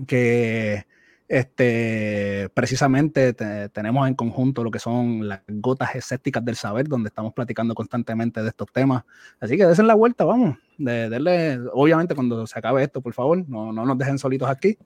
Que 0.07 0.87
Este, 1.27 2.49
precisamente 2.55 3.33
tenemos 3.71 4.07
en 4.07 4.15
conjunto 4.15 4.63
lo 4.63 4.71
que 4.71 4.79
son 4.79 5.27
las 5.27 5.41
gotas 5.49 5.97
escépticas 5.97 6.45
del 6.45 6.55
saber, 6.55 6.87
donde 6.87 7.09
estamos 7.09 7.33
platicando 7.35 7.75
constantemente 7.75 8.45
de 8.45 8.49
estos 8.49 8.69
temas. 8.73 9.03
Así 9.41 9.57
que 9.57 9.67
desen 9.67 9.89
la 9.89 9.95
vuelta, 9.95 10.25
vamos. 10.25 10.57
De, 10.79 11.69
obviamente, 11.73 12.15
cuando 12.15 12.47
se 12.47 12.57
acabe 12.57 12.85
esto, 12.85 13.01
por 13.01 13.13
favor, 13.13 13.45
no, 13.49 13.73
no 13.73 13.85
nos 13.87 13.99
dejen 13.99 14.19
solitos 14.19 14.49
aquí, 14.49 14.79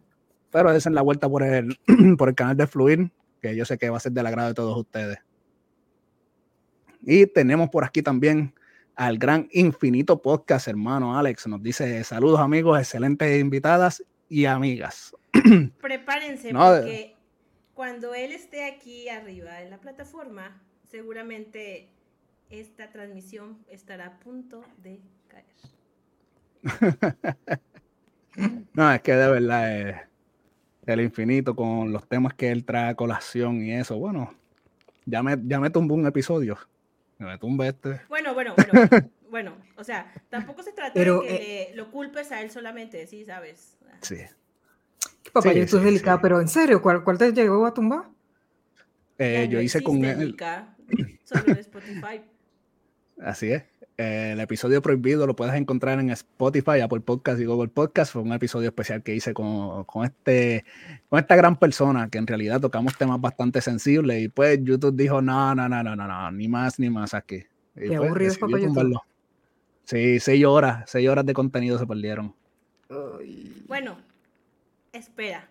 pero 0.50 0.72
desen 0.72 0.94
la 0.94 1.02
vuelta 1.02 1.28
por 1.28 1.42
el, 1.42 1.78
por 2.16 2.30
el 2.30 2.34
canal 2.34 2.56
de 2.56 2.66
Fluir, 2.66 3.10
que 3.40 3.56
yo 3.56 3.64
sé 3.64 3.78
que 3.78 3.90
va 3.90 3.96
a 3.96 4.00
ser 4.00 4.12
del 4.12 4.26
agrado 4.26 4.48
de 4.48 4.54
todos 4.54 4.76
ustedes. 4.76 5.18
Y 7.02 7.26
tenemos 7.26 7.70
por 7.70 7.84
aquí 7.84 8.02
también 8.02 8.54
al 8.94 9.18
gran 9.18 9.48
Infinito 9.52 10.20
Podcast, 10.20 10.68
hermano 10.68 11.18
Alex. 11.18 11.46
Nos 11.46 11.62
dice 11.62 12.04
saludos 12.04 12.40
amigos, 12.40 12.78
excelentes 12.78 13.40
invitadas 13.40 14.04
y 14.28 14.44
amigas. 14.44 15.16
Prepárense 15.80 16.52
porque 16.52 17.16
cuando 17.74 18.14
él 18.14 18.32
esté 18.32 18.66
aquí 18.66 19.08
arriba 19.08 19.62
en 19.62 19.70
la 19.70 19.78
plataforma, 19.78 20.60
seguramente 20.90 21.88
esta 22.50 22.90
transmisión 22.90 23.58
estará 23.70 24.06
a 24.06 24.18
punto 24.18 24.62
de 24.82 25.00
caer. 25.28 25.46
no, 28.74 28.92
es 28.92 29.00
que 29.00 29.12
de 29.12 29.30
verdad 29.30 29.80
eh, 29.80 30.09
el 30.94 31.02
infinito 31.02 31.54
con 31.54 31.92
los 31.92 32.06
temas 32.08 32.34
que 32.34 32.50
él 32.50 32.64
trae 32.64 32.90
a 32.90 32.94
colación 32.94 33.62
y 33.62 33.72
eso, 33.72 33.98
bueno, 33.98 34.34
ya 35.06 35.22
me, 35.22 35.36
ya 35.44 35.60
me 35.60 35.70
tumbó 35.70 35.94
un 35.94 36.06
episodio. 36.06 36.58
Me 37.18 37.36
tumba 37.38 37.68
este. 37.68 38.00
Bueno, 38.08 38.32
bueno, 38.32 38.54
bueno. 38.56 38.72
bueno, 39.30 39.56
o 39.76 39.84
sea, 39.84 40.12
tampoco 40.30 40.62
se 40.62 40.72
trata 40.72 40.98
de 40.98 41.04
que 41.04 41.70
eh, 41.70 41.72
lo 41.74 41.90
culpes 41.90 42.32
a 42.32 42.40
él 42.40 42.50
solamente, 42.50 43.06
sí, 43.06 43.24
¿sabes? 43.24 43.76
Sí. 44.00 44.16
Papá, 45.32 45.52
sí, 45.52 45.58
esto 45.58 45.78
es 45.78 45.84
delicado, 45.84 46.20
pero 46.22 46.40
en 46.40 46.48
serio, 46.48 46.80
¿cuál, 46.80 47.04
cuál 47.04 47.18
te 47.18 47.32
llegó 47.32 47.66
a 47.66 47.74
tumbar? 47.74 48.04
Eh, 49.18 49.48
yo 49.50 49.60
hice 49.60 49.82
con 49.82 50.02
él. 50.04 50.34
Solo 51.24 51.54
de 51.54 51.60
Spotify. 51.60 52.22
Así 53.22 53.52
es. 53.52 53.64
El 54.00 54.40
episodio 54.40 54.80
prohibido 54.80 55.26
lo 55.26 55.36
puedes 55.36 55.54
encontrar 55.54 56.00
en 56.00 56.08
Spotify, 56.10 56.80
Apple 56.80 57.00
Podcast 57.00 57.38
y 57.38 57.44
Google 57.44 57.68
Podcast. 57.68 58.12
Fue 58.12 58.22
un 58.22 58.32
episodio 58.32 58.68
especial 58.68 59.02
que 59.02 59.14
hice 59.14 59.34
con, 59.34 59.84
con, 59.84 60.06
este, 60.06 60.64
con 61.10 61.18
esta 61.18 61.36
gran 61.36 61.58
persona 61.58 62.08
que 62.08 62.16
en 62.16 62.26
realidad 62.26 62.60
tocamos 62.60 62.96
temas 62.96 63.20
bastante 63.20 63.60
sensibles. 63.60 64.22
Y 64.22 64.28
pues 64.28 64.58
YouTube 64.62 64.96
dijo: 64.96 65.20
No, 65.20 65.54
no, 65.54 65.68
no, 65.68 65.82
no, 65.82 65.94
no, 65.94 66.08
no 66.08 66.30
ni 66.32 66.48
más 66.48 66.78
ni 66.78 66.88
más 66.88 67.12
aquí. 67.12 67.44
Y 67.76 67.80
Qué 67.80 67.86
pues, 67.88 67.98
aburrido 67.98 68.34
YouTube. 68.48 69.00
Sí, 69.84 70.18
seis 70.20 70.44
horas, 70.46 70.88
seis 70.88 71.08
horas 71.08 71.26
de 71.26 71.34
contenido 71.34 71.78
se 71.78 71.86
perdieron. 71.86 72.34
Bueno, 73.66 73.98
espera. 74.92 75.46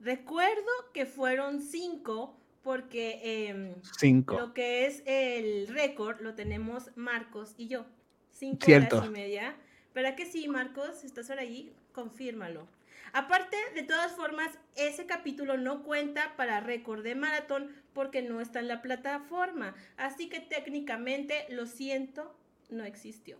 Recuerdo 0.00 0.70
que 0.92 1.06
fueron 1.06 1.60
cinco 1.60 2.36
porque 2.64 3.20
em, 3.22 3.74
cinco. 3.98 4.40
lo 4.40 4.54
que 4.54 4.86
es 4.86 5.02
el 5.06 5.68
récord 5.68 6.20
lo 6.22 6.34
tenemos 6.34 6.90
Marcos 6.96 7.54
y 7.58 7.68
yo. 7.68 7.84
Cinco 8.30 8.66
horas 8.66 9.06
y 9.06 9.10
media. 9.10 9.54
¿Verdad 9.94 10.16
que 10.16 10.26
sí, 10.26 10.48
Marcos? 10.48 11.04
¿Estás 11.04 11.28
por 11.28 11.38
ahí? 11.38 11.72
Confírmalo. 11.92 12.66
Aparte, 13.12 13.56
de 13.76 13.84
todas 13.84 14.10
formas, 14.12 14.50
ese 14.74 15.06
capítulo 15.06 15.56
no 15.56 15.84
cuenta 15.84 16.34
para 16.36 16.58
récord 16.58 17.04
de 17.04 17.14
maratón 17.14 17.70
porque 17.92 18.22
no 18.22 18.40
está 18.40 18.58
en 18.58 18.66
la 18.66 18.82
plataforma. 18.82 19.76
Así 19.96 20.28
que 20.28 20.40
técnicamente, 20.40 21.46
lo 21.50 21.66
siento, 21.66 22.34
no 22.70 22.82
existió. 22.82 23.38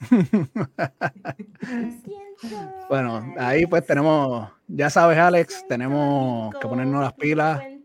bueno, 2.90 3.34
ahí 3.38 3.64
pues 3.64 3.86
tenemos, 3.86 4.50
ya 4.68 4.90
sabes 4.90 5.16
Alex, 5.16 5.64
tenemos 5.66 6.54
que 6.56 6.68
ponernos 6.68 7.00
las 7.00 7.14
pilas 7.14 7.75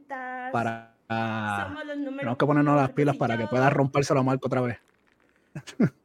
para... 0.52 0.96
tenemos 1.08 2.38
que 2.38 2.46
ponernos 2.46 2.76
las 2.76 2.92
pilas 2.92 3.18
para 3.18 3.38
que 3.38 3.48
pueda 3.48 3.70
romperse 3.70 4.14
la 4.14 4.24
marca 4.24 4.48
otra 4.48 4.62
vez. 4.62 4.78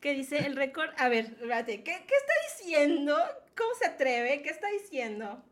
que 0.00 0.12
dice 0.12 0.38
el 0.46 0.54
récord, 0.56 0.90
a 0.98 1.08
ver, 1.08 1.24
espérate, 1.24 1.82
¿qué, 1.82 2.04
¿qué, 2.06 2.14
está 2.14 2.32
diciendo? 2.48 3.16
¿Cómo 3.56 3.70
se 3.78 3.86
atreve? 3.86 4.42
¿Qué 4.42 4.50
está 4.50 4.68
diciendo? 4.68 5.42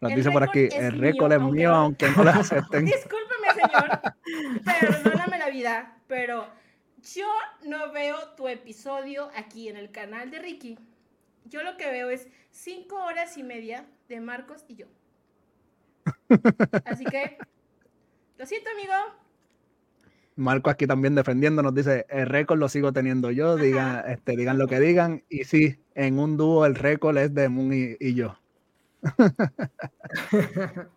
Nos 0.00 0.14
dice 0.14 0.30
por 0.30 0.42
aquí, 0.42 0.68
el 0.72 0.98
récord 0.98 1.32
es 1.32 1.40
mío, 1.40 1.74
aunque 1.74 2.08
no 2.10 2.24
lo 2.24 2.30
acepten. 2.30 2.84
Discúlpeme, 2.84 3.48
señor, 3.54 4.00
perdóname 5.02 5.38
la 5.38 5.50
vida, 5.50 5.98
pero 6.06 6.46
yo 7.14 7.26
no 7.64 7.92
veo 7.92 8.16
tu 8.36 8.48
episodio 8.48 9.30
aquí 9.36 9.68
en 9.68 9.76
el 9.76 9.90
canal 9.90 10.30
de 10.30 10.38
Ricky. 10.38 10.78
Yo 11.44 11.62
lo 11.62 11.76
que 11.76 11.90
veo 11.90 12.08
es 12.08 12.28
cinco 12.50 12.96
horas 13.04 13.36
y 13.36 13.42
media 13.42 13.84
de 14.08 14.20
Marcos 14.20 14.64
y 14.68 14.76
yo. 14.76 14.86
Así 16.84 17.04
que, 17.04 17.38
lo 18.38 18.46
siento, 18.46 18.70
amigo. 18.70 18.92
Marco 20.36 20.70
aquí 20.70 20.86
también 20.86 21.14
defendiendo 21.14 21.62
nos 21.62 21.74
dice, 21.74 22.06
el 22.08 22.26
récord 22.26 22.58
lo 22.58 22.68
sigo 22.68 22.92
teniendo 22.92 23.30
yo, 23.30 23.56
digan, 23.56 24.02
este, 24.08 24.36
digan 24.36 24.58
lo 24.58 24.66
que 24.66 24.80
digan. 24.80 25.22
Y 25.28 25.44
sí, 25.44 25.78
en 25.94 26.18
un 26.18 26.36
dúo 26.36 26.66
el 26.66 26.74
récord 26.74 27.16
es 27.18 27.32
de 27.32 27.48
Moon 27.48 27.70
y, 27.72 28.14
yo. 28.14 28.36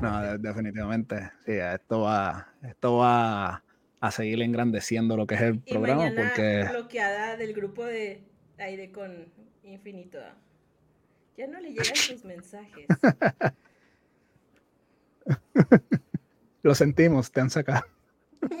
no, 0.00 0.38
definitivamente. 0.38 1.30
Sí, 1.46 1.52
esto 1.52 2.00
va, 2.00 2.48
esto 2.62 2.96
va 2.96 3.62
a 4.00 4.10
seguir 4.10 4.42
engrandeciendo 4.42 5.16
lo 5.16 5.28
que 5.28 5.36
es 5.36 5.42
el 5.42 5.60
programa. 5.60 6.10
porque... 6.16 6.66
bloqueada 6.68 7.36
del 7.36 7.54
grupo 7.54 7.84
de 7.84 8.24
aire 8.58 8.90
con 8.90 9.26
infinito. 9.62 10.18
Ya 11.36 11.46
no 11.46 11.60
le 11.60 11.68
llegan 11.70 11.84
sus 11.96 12.24
mensajes. 12.24 12.86
lo 16.62 16.74
sentimos, 16.74 17.30
te 17.30 17.40
han 17.40 17.50
sacado. 17.50 17.84
Usted 18.42 18.60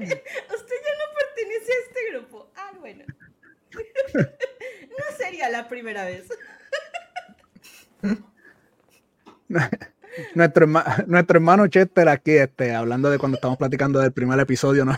ya 0.00 0.08
no 0.08 1.06
pertenece 1.16 1.72
a 1.72 1.76
este 1.86 2.10
grupo. 2.12 2.50
Ah, 2.56 2.72
bueno. 2.80 3.04
no 3.74 5.16
sería 5.16 5.48
la 5.50 5.68
primera 5.68 6.04
vez. 6.04 6.28
nuestro, 10.34 10.66
nuestro 11.06 11.36
hermano 11.36 11.68
Chester 11.68 12.08
aquí, 12.08 12.32
este, 12.32 12.74
hablando 12.74 13.10
de 13.10 13.18
cuando 13.18 13.36
estamos 13.36 13.58
platicando 13.58 14.00
del 14.00 14.12
primer 14.12 14.40
episodio, 14.40 14.84
nos, 14.84 14.96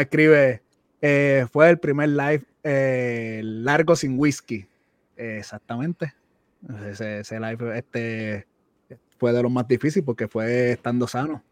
escribe, 0.00 0.62
eh, 1.02 1.46
fue 1.52 1.68
el 1.70 1.78
primer 1.78 2.08
live 2.10 2.44
eh, 2.62 3.40
largo 3.42 3.96
sin 3.96 4.18
whisky. 4.18 4.66
Exactamente. 5.16 6.14
Ese, 6.90 7.20
ese, 7.20 7.40
live 7.40 7.78
este, 7.78 8.46
fue 9.18 9.32
de 9.32 9.42
lo 9.42 9.50
más 9.50 9.66
difícil 9.68 10.04
porque 10.04 10.28
fue 10.28 10.72
estando 10.72 11.06
sano. 11.06 11.42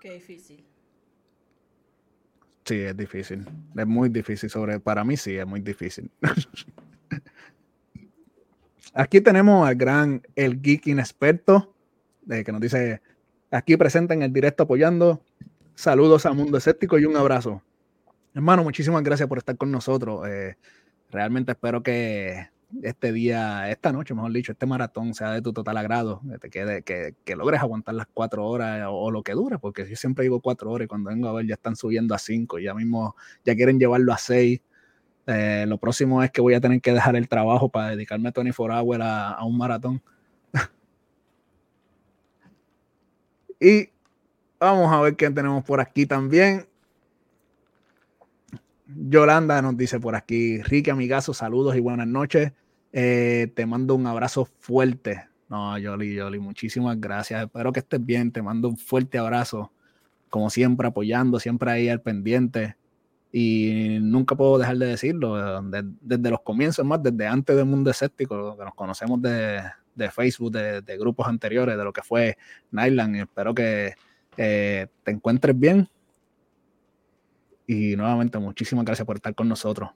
Qué 0.00 0.12
difícil. 0.14 0.64
Sí, 2.64 2.80
es 2.80 2.96
difícil. 2.96 3.46
Es 3.76 3.86
muy 3.86 4.08
difícil. 4.08 4.48
Sobre, 4.48 4.80
para 4.80 5.04
mí 5.04 5.16
sí, 5.16 5.36
es 5.36 5.46
muy 5.46 5.60
difícil. 5.60 6.10
Aquí 8.94 9.20
tenemos 9.20 9.66
al 9.66 9.74
gran 9.74 10.22
El 10.36 10.62
Geek 10.62 10.86
Inexperto, 10.86 11.74
que 12.28 12.52
nos 12.52 12.60
dice, 12.60 13.02
aquí 13.50 13.76
presente 13.76 14.14
en 14.14 14.22
el 14.22 14.32
directo 14.32 14.62
apoyando. 14.62 15.20
Saludos 15.74 16.26
a 16.26 16.32
Mundo 16.32 16.58
Escéptico 16.58 16.96
y 17.00 17.04
un 17.04 17.16
abrazo. 17.16 17.60
Hermano, 18.34 18.64
muchísimas 18.64 19.04
gracias 19.04 19.28
por 19.28 19.38
estar 19.38 19.56
con 19.56 19.70
nosotros. 19.70 20.26
Eh, 20.28 20.56
realmente 21.10 21.52
espero 21.52 21.84
que 21.84 22.48
este 22.82 23.12
día, 23.12 23.70
esta 23.70 23.92
noche, 23.92 24.12
mejor 24.12 24.32
dicho, 24.32 24.50
este 24.50 24.66
maratón 24.66 25.14
sea 25.14 25.30
de 25.30 25.40
tu 25.40 25.52
total 25.52 25.76
agrado, 25.76 26.20
que, 26.28 26.38
te 26.38 26.50
quede, 26.50 26.82
que, 26.82 27.14
que 27.24 27.36
logres 27.36 27.60
aguantar 27.60 27.94
las 27.94 28.08
cuatro 28.12 28.44
horas 28.44 28.88
o, 28.90 29.12
lo 29.12 29.22
que 29.22 29.34
dure, 29.34 29.60
porque 29.60 29.88
yo 29.88 29.94
siempre 29.94 30.24
digo 30.24 30.40
cuatro 30.40 30.72
horas 30.72 30.86
y 30.86 30.88
cuando 30.88 31.10
vengo 31.10 31.28
a 31.28 31.32
ver 31.32 31.46
ya 31.46 31.54
están 31.54 31.76
subiendo 31.76 32.12
a 32.12 32.18
cinco, 32.18 32.58
ya 32.58 32.74
mismo 32.74 33.14
ya 33.44 33.54
quieren 33.54 33.78
llevarlo 33.78 34.12
a 34.12 34.18
seis. 34.18 34.60
Eh, 35.28 35.64
lo 35.68 35.78
próximo 35.78 36.22
es 36.24 36.32
que 36.32 36.40
voy 36.40 36.54
a 36.54 36.60
tener 36.60 36.80
que 36.80 36.92
dejar 36.92 37.14
el 37.16 37.28
trabajo 37.28 37.68
para 37.68 37.90
dedicarme 37.90 38.30
a 38.30 38.32
24 38.34 38.80
Hour 38.80 39.02
a, 39.02 39.30
a 39.30 39.44
un 39.44 39.56
maratón. 39.56 40.02
y 43.60 43.90
vamos 44.58 44.92
a 44.92 45.00
ver 45.02 45.16
qué 45.16 45.30
tenemos 45.30 45.64
por 45.64 45.80
aquí 45.80 46.06
también. 46.06 46.66
Yolanda 48.86 49.62
nos 49.62 49.76
dice 49.76 49.98
por 49.98 50.14
aquí, 50.14 50.62
Ricky, 50.62 50.90
amigazo, 50.90 51.34
saludos 51.34 51.76
y 51.76 51.80
buenas 51.80 52.06
noches. 52.06 52.52
Eh, 52.92 53.52
te 53.54 53.66
mando 53.66 53.94
un 53.94 54.06
abrazo 54.06 54.44
fuerte. 54.58 55.28
No, 55.48 55.78
Yoli, 55.78 56.14
Yoli, 56.14 56.38
muchísimas 56.38 57.00
gracias. 57.00 57.44
Espero 57.44 57.72
que 57.72 57.80
estés 57.80 58.04
bien. 58.04 58.30
Te 58.30 58.42
mando 58.42 58.68
un 58.68 58.76
fuerte 58.76 59.18
abrazo. 59.18 59.72
Como 60.28 60.50
siempre, 60.50 60.88
apoyando, 60.88 61.40
siempre 61.40 61.70
ahí 61.70 61.88
al 61.88 62.00
pendiente 62.00 62.76
y 63.36 63.98
nunca 64.00 64.36
puedo 64.36 64.58
dejar 64.58 64.76
de 64.76 64.86
decirlo, 64.86 65.60
desde 66.00 66.30
los 66.30 66.40
comienzos, 66.42 66.86
más 66.86 67.02
desde 67.02 67.26
antes 67.26 67.56
del 67.56 67.64
mundo 67.64 67.90
escéptico, 67.90 68.56
que 68.56 68.64
nos 68.64 68.74
conocemos 68.74 69.20
de, 69.20 69.60
Facebook, 70.12 70.52
de, 70.52 70.82
de, 70.82 70.96
grupos 70.96 71.26
anteriores, 71.26 71.76
de 71.76 71.82
lo 71.82 71.92
que 71.92 72.02
fue 72.02 72.38
Nyland, 72.70 73.16
y 73.16 73.20
espero 73.22 73.52
que 73.52 73.94
eh, 74.36 74.86
te 75.02 75.10
encuentres 75.10 75.58
bien. 75.58 75.88
Y 77.66 77.96
nuevamente, 77.96 78.38
muchísimas 78.38 78.84
gracias 78.84 79.06
por 79.06 79.16
estar 79.16 79.34
con 79.34 79.48
nosotros. 79.48 79.90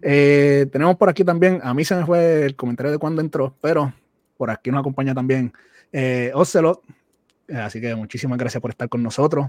Eh, 0.00 0.66
tenemos 0.70 0.96
por 0.96 1.08
aquí 1.08 1.24
también, 1.24 1.60
a 1.62 1.74
mí 1.74 1.84
se 1.84 1.96
me 1.96 2.06
fue 2.06 2.44
el 2.44 2.54
comentario 2.54 2.92
de 2.92 2.98
cuando 2.98 3.20
entró, 3.20 3.56
pero 3.60 3.92
por 4.36 4.50
aquí 4.50 4.70
nos 4.70 4.80
acompaña 4.80 5.14
también 5.14 5.52
eh, 5.92 6.30
Ocelot. 6.34 6.82
Eh, 7.48 7.56
así 7.56 7.80
que 7.80 7.94
muchísimas 7.94 8.38
gracias 8.38 8.60
por 8.60 8.70
estar 8.70 8.88
con 8.88 9.02
nosotros. 9.02 9.48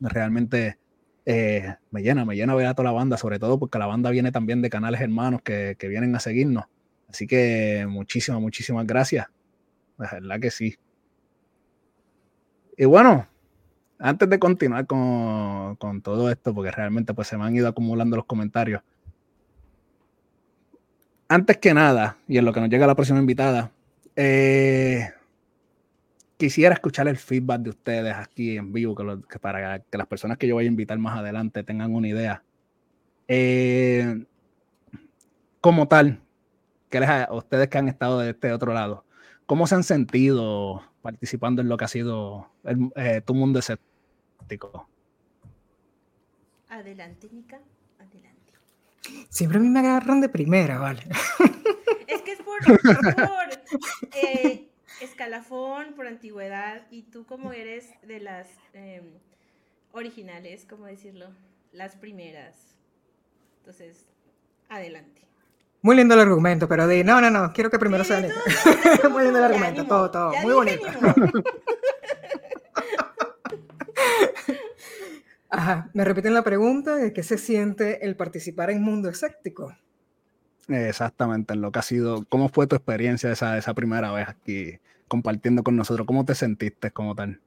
Realmente 0.00 0.78
eh, 1.24 1.74
me 1.90 2.02
llena, 2.02 2.24
me 2.24 2.36
llena 2.36 2.54
ver 2.54 2.66
a 2.66 2.74
toda 2.74 2.84
la 2.84 2.92
banda, 2.92 3.16
sobre 3.16 3.38
todo 3.38 3.58
porque 3.58 3.78
la 3.78 3.86
banda 3.86 4.10
viene 4.10 4.32
también 4.32 4.62
de 4.62 4.70
canales 4.70 5.00
hermanos 5.00 5.42
que, 5.42 5.76
vienen 5.80 6.14
a 6.16 6.20
seguirnos. 6.20 6.64
Así 7.08 7.26
que 7.26 7.86
muchísimas, 7.88 8.40
muchísimas 8.40 8.86
gracias. 8.86 9.26
La 9.98 10.10
verdad 10.12 10.40
que 10.40 10.50
sí. 10.50 10.76
Y 12.76 12.84
bueno, 12.84 13.26
antes 13.98 14.28
de 14.28 14.38
continuar 14.38 14.86
con, 14.86 15.76
con, 15.76 16.02
todo 16.02 16.30
esto, 16.30 16.54
porque 16.54 16.70
realmente 16.70 17.14
pues 17.14 17.28
se 17.28 17.36
me 17.36 17.44
han 17.44 17.54
ido 17.54 17.68
acumulando 17.68 18.16
los 18.16 18.26
comentarios. 18.26 18.82
Antes 21.28 21.58
que 21.58 21.74
nada, 21.74 22.16
y 22.26 22.38
en 22.38 22.44
lo 22.44 22.52
que 22.52 22.60
nos 22.60 22.70
llega 22.70 22.86
la 22.86 22.94
próxima 22.94 23.18
invitada, 23.18 23.70
eh, 24.16 25.10
quisiera 26.38 26.74
escuchar 26.74 27.06
el 27.08 27.18
feedback 27.18 27.60
de 27.60 27.70
ustedes 27.70 28.14
aquí 28.14 28.56
en 28.56 28.72
vivo, 28.72 28.94
para 29.40 29.80
que 29.80 29.98
las 29.98 30.06
personas 30.06 30.38
que 30.38 30.46
yo 30.46 30.54
voy 30.54 30.64
a 30.64 30.68
invitar 30.68 30.96
más 30.98 31.18
adelante 31.18 31.62
tengan 31.62 31.94
una 31.94 32.08
idea. 32.08 32.42
Eh, 33.26 34.24
como 35.60 35.86
tal, 35.88 36.20
que 36.88 37.00
les 37.00 37.10
ustedes 37.30 37.68
que 37.68 37.78
han 37.78 37.88
estado 37.88 38.20
de 38.20 38.30
este 38.30 38.52
otro 38.52 38.72
lado, 38.72 39.04
¿cómo 39.44 39.66
se 39.66 39.74
han 39.74 39.84
sentido 39.84 40.82
participando 41.02 41.60
en 41.60 41.68
lo 41.68 41.76
que 41.76 41.84
ha 41.84 41.88
sido 41.88 42.50
eh, 42.96 43.20
tu 43.24 43.34
mundo 43.34 43.58
Adelante, 46.68 47.28
Nika, 47.32 47.60
adelante. 47.98 48.52
Siempre 49.28 49.58
a 49.58 49.60
mí 49.60 49.68
me 49.68 49.80
agarran 49.80 50.20
de 50.20 50.28
primera, 50.28 50.78
vale. 50.78 51.02
Es 52.06 52.22
que 52.22 52.32
es 52.32 52.40
por, 52.40 52.58
por 52.64 54.08
eh, 54.14 54.70
escalafón, 55.02 55.92
por 55.94 56.06
antigüedad, 56.06 56.86
y 56.90 57.02
tú 57.02 57.26
como 57.26 57.52
eres 57.52 57.90
de 58.02 58.18
las 58.18 58.48
eh, 58.72 59.02
originales, 59.92 60.64
¿cómo 60.68 60.86
decirlo? 60.86 61.26
Las 61.72 61.96
primeras. 61.96 62.56
Entonces, 63.58 64.06
adelante. 64.70 65.28
Muy 65.82 65.96
lindo 65.96 66.14
el 66.14 66.20
argumento, 66.20 66.66
pero 66.66 66.86
de 66.86 67.04
no, 67.04 67.20
no, 67.20 67.30
no, 67.30 67.52
quiero 67.52 67.70
que 67.70 67.78
primero 67.78 68.04
sea 68.04 68.20
Muy 69.10 69.24
lindo 69.24 69.38
el 69.38 69.44
argumento, 69.44 69.86
todo, 69.86 70.10
todo, 70.10 70.32
muy 70.42 70.54
bonito. 70.54 70.86
Ajá, 75.50 75.90
me 75.94 76.04
repiten 76.04 76.34
la 76.34 76.42
pregunta 76.42 76.96
de 76.96 77.12
qué 77.12 77.22
se 77.22 77.38
siente 77.38 78.04
el 78.04 78.16
participar 78.16 78.70
en 78.70 78.82
Mundo 78.82 79.08
Escéptico. 79.08 79.74
Exactamente, 80.68 81.54
en 81.54 81.62
lo 81.62 81.72
que 81.72 81.78
ha 81.78 81.82
sido, 81.82 82.26
¿cómo 82.28 82.50
fue 82.50 82.66
tu 82.66 82.76
experiencia 82.76 83.32
esa, 83.32 83.56
esa 83.56 83.72
primera 83.72 84.12
vez 84.12 84.28
aquí 84.28 84.78
compartiendo 85.08 85.62
con 85.62 85.76
nosotros? 85.76 86.06
¿Cómo 86.06 86.26
te 86.26 86.34
sentiste 86.34 86.90
como 86.90 87.14
tal? 87.14 87.40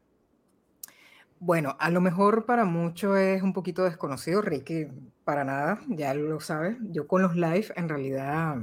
Bueno, 1.39 1.75
a 1.79 1.89
lo 1.91 2.01
mejor 2.01 2.45
para 2.45 2.65
muchos 2.65 3.17
es 3.17 3.43
un 3.43 3.53
poquito 3.53 3.83
desconocido, 3.83 4.41
Ricky, 4.41 4.87
para 5.23 5.43
nada, 5.43 5.79
ya 5.87 6.13
lo 6.13 6.39
sabes. 6.39 6.77
Yo 6.91 7.07
con 7.07 7.21
los 7.21 7.35
live 7.35 7.67
en 7.75 7.89
realidad 7.89 8.57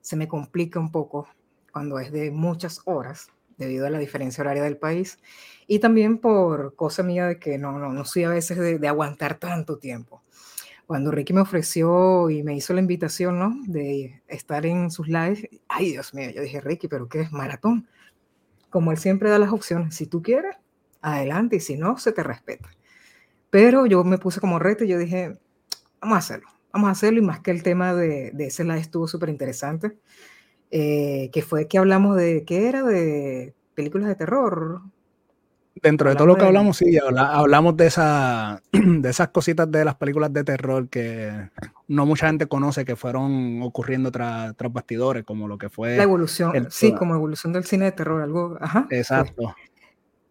se 0.00 0.16
me 0.16 0.28
complica 0.28 0.80
un 0.80 0.90
poco 0.90 1.28
cuando 1.72 1.98
es 1.98 2.12
de 2.12 2.30
muchas 2.30 2.82
horas 2.84 3.28
debido 3.62 3.86
a 3.86 3.90
la 3.90 3.98
diferencia 3.98 4.42
horaria 4.42 4.62
del 4.62 4.76
país 4.76 5.18
y 5.66 5.78
también 5.78 6.18
por 6.18 6.74
cosa 6.74 7.02
mía 7.02 7.26
de 7.26 7.38
que 7.38 7.58
no, 7.58 7.78
no, 7.78 7.92
no 7.92 8.04
soy 8.04 8.24
a 8.24 8.28
veces 8.28 8.58
de, 8.58 8.78
de 8.78 8.88
aguantar 8.88 9.38
tanto 9.38 9.78
tiempo 9.78 10.22
cuando 10.92 11.10
Ricky 11.10 11.32
me 11.32 11.40
ofreció 11.40 12.28
y 12.28 12.42
me 12.42 12.54
hizo 12.54 12.74
la 12.74 12.80
invitación, 12.80 13.38
¿no? 13.38 13.56
De 13.66 14.22
estar 14.28 14.66
en 14.66 14.90
sus 14.90 15.08
lives, 15.08 15.48
ay 15.66 15.92
Dios 15.92 16.12
mío, 16.12 16.30
yo 16.30 16.42
dije, 16.42 16.60
Ricky, 16.60 16.86
pero 16.86 17.08
¿qué 17.08 17.20
es 17.20 17.32
maratón? 17.32 17.88
Como 18.68 18.90
él 18.92 18.98
siempre 18.98 19.30
da 19.30 19.38
las 19.38 19.52
opciones, 19.52 19.94
si 19.94 20.06
tú 20.06 20.22
quieres, 20.22 20.56
adelante, 21.00 21.56
y 21.56 21.60
si 21.60 21.76
no, 21.76 21.96
se 21.96 22.12
te 22.12 22.22
respeta. 22.22 22.68
Pero 23.48 23.86
yo 23.86 24.04
me 24.04 24.18
puse 24.18 24.40
como 24.40 24.58
reto 24.58 24.84
y 24.84 24.88
yo 24.88 24.98
dije, 24.98 25.38
vamos 26.00 26.16
a 26.16 26.18
hacerlo, 26.18 26.48
vamos 26.72 26.88
a 26.88 26.92
hacerlo, 26.92 27.20
y 27.20 27.22
más 27.22 27.40
que 27.40 27.52
el 27.52 27.62
tema 27.62 27.94
de, 27.94 28.30
de 28.32 28.46
ese 28.46 28.64
live 28.64 28.80
estuvo 28.80 29.08
súper 29.08 29.30
interesante, 29.30 29.96
eh, 30.72 31.30
que 31.32 31.42
fue 31.42 31.68
que 31.68 31.78
hablamos 31.78 32.16
de, 32.16 32.44
¿qué 32.44 32.66
era? 32.68 32.82
De 32.82 33.54
películas 33.74 34.08
de 34.08 34.16
terror, 34.16 34.82
Dentro 35.74 36.10
de 36.10 36.16
todo 36.16 36.26
lo 36.26 36.36
que 36.36 36.44
hablamos, 36.44 36.76
sí, 36.76 36.98
hablamos 36.98 37.76
de, 37.76 37.86
esa, 37.86 38.62
de 38.72 39.08
esas 39.08 39.28
cositas 39.28 39.70
de 39.70 39.84
las 39.84 39.94
películas 39.94 40.32
de 40.32 40.44
terror 40.44 40.88
que 40.88 41.50
no 41.88 42.04
mucha 42.04 42.26
gente 42.26 42.46
conoce 42.46 42.84
que 42.84 42.94
fueron 42.94 43.62
ocurriendo 43.62 44.12
tras, 44.12 44.54
tras 44.56 44.72
bastidores, 44.72 45.24
como 45.24 45.48
lo 45.48 45.56
que 45.56 45.70
fue... 45.70 45.96
La 45.96 46.02
evolución, 46.02 46.54
el, 46.54 46.70
sí, 46.70 46.92
como 46.92 47.14
evolución 47.14 47.54
del 47.54 47.64
cine 47.64 47.86
de 47.86 47.92
terror, 47.92 48.22
algo, 48.22 48.58
ajá. 48.60 48.86
Exacto. 48.90 49.54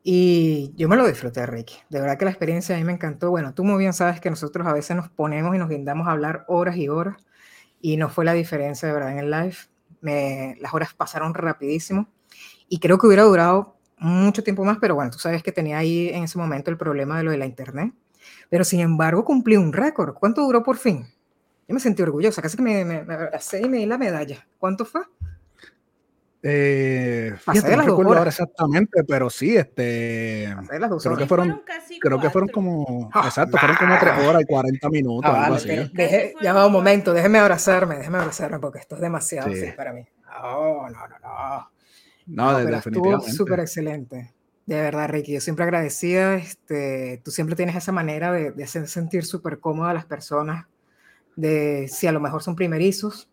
Y 0.04 0.72
yo 0.76 0.88
me 0.88 0.96
lo 0.96 1.08
disfruté, 1.08 1.46
Ricky. 1.46 1.76
De 1.90 2.00
verdad 2.00 2.18
que 2.18 2.26
la 2.26 2.32
experiencia 2.32 2.76
a 2.76 2.78
mí 2.78 2.84
me 2.84 2.94
encantó. 2.94 3.30
Bueno, 3.30 3.54
tú 3.54 3.64
muy 3.64 3.78
bien 3.78 3.94
sabes 3.94 4.22
que 4.22 4.30
nosotros 4.30 4.66
a 4.68 4.74
veces 4.74 4.96
nos 4.96 5.10
ponemos 5.10 5.56
y 5.56 5.60
nos 5.60 5.70
guindamos 5.70 6.08
a 6.08 6.12
hablar 6.12 6.46
horas 6.48 6.78
y 6.78 6.88
horas 6.88 7.18
y 7.82 7.98
no 7.98 8.10
fue 8.10 8.26
la 8.26 8.34
diferencia 8.34 8.88
de 8.88 8.94
verdad 8.94 9.12
en 9.12 9.20
el 9.20 9.32
live. 9.32 9.56
Me, 10.02 10.58
las 10.60 10.74
horas 10.74 10.94
pasaron 10.94 11.34
rapidísimo 11.34 12.08
y 12.68 12.80
creo 12.80 12.98
que 12.98 13.08
hubiera 13.08 13.24
durado 13.24 13.76
mucho 13.98 14.44
tiempo 14.44 14.66
más, 14.66 14.80
pero 14.80 14.96
bueno, 14.96 15.12
tú 15.12 15.20
sabes 15.20 15.44
que 15.44 15.52
tenía 15.52 15.78
ahí 15.78 16.10
en 16.10 16.24
ese 16.24 16.38
momento 16.38 16.72
el 16.72 16.78
problema 16.78 17.18
de 17.18 17.24
lo 17.24 17.32
de 17.32 17.38
la 17.38 17.46
internet. 17.46 17.94
Pero 18.50 18.64
sin 18.64 18.80
embargo 18.80 19.24
cumplí 19.24 19.58
un 19.58 19.74
récord. 19.74 20.14
¿Cuánto 20.16 20.42
duró 20.42 20.64
por 20.64 20.78
fin? 20.78 21.06
Yo 21.68 21.74
me 21.74 21.80
sentí 21.80 22.02
orgullosa, 22.02 22.42
casi 22.42 22.58
que 22.58 22.64
me, 22.64 22.84
me, 22.84 23.04
me 23.04 23.14
abracé 23.14 23.62
y 23.62 23.70
me 23.70 23.78
di 23.78 23.86
la 23.86 23.98
medalla. 23.98 24.46
¿Cuánto 24.58 24.86
fue? 24.86 25.02
Eh, 26.44 27.34
fíjate, 27.38 27.78
no 27.78 27.84
recuerdo 27.84 28.18
ahora 28.18 28.30
exactamente, 28.30 29.04
pero 29.04 29.30
sí, 29.30 29.56
este. 29.56 30.56
creo 31.02 31.18
que 31.18 31.28
fueron, 31.28 31.62
creo 32.00 32.20
que 32.20 32.30
fueron 32.32 32.50
como. 32.50 33.10
Ah, 33.14 33.26
exacto, 33.26 33.58
fueron 33.58 33.78
como 33.78 34.00
3 34.00 34.28
horas 34.28 34.42
y 34.42 34.46
40 34.46 34.90
minutos. 34.90 35.32
Ah, 35.32 35.46
algo 35.46 35.58
vale, 35.58 35.80
así. 35.82 35.92
Deje, 35.94 36.34
ya 36.42 36.54
va 36.54 36.66
un 36.66 36.74
momento, 36.74 37.14
déjeme 37.14 37.38
abrazarme, 37.38 37.98
déjeme 37.98 38.18
abrazarme, 38.18 38.58
porque 38.58 38.80
esto 38.80 38.96
es 38.96 39.02
demasiado 39.02 39.54
sí. 39.54 39.68
para 39.78 39.94
mí. 39.94 40.04
Oh, 40.44 40.88
no, 40.90 41.08
no, 41.08 41.20
no. 41.20 41.70
No, 42.28 42.52
no 42.52 42.58
definitivamente. 42.58 43.28
Estuvo 43.28 43.46
súper 43.46 43.60
excelente. 43.60 44.34
De 44.66 44.82
verdad, 44.82 45.10
Ricky, 45.10 45.34
yo 45.34 45.42
siempre 45.42 45.64
agradecida. 45.66 46.36
Este, 46.36 47.22
tú 47.24 47.30
siempre 47.30 47.56
tienes 47.56 47.76
esa 47.76 47.92
manera 47.92 48.32
de, 48.32 48.52
de 48.52 48.64
hacer 48.64 48.88
sentir 48.88 49.26
súper 49.26 49.60
cómoda 49.60 49.92
a 49.92 49.94
las 49.94 50.06
personas, 50.06 50.66
de 51.36 51.88
si 51.88 52.08
a 52.08 52.12
lo 52.12 52.20
mejor 52.20 52.42
son 52.42 52.56
primerizos. 52.56 53.31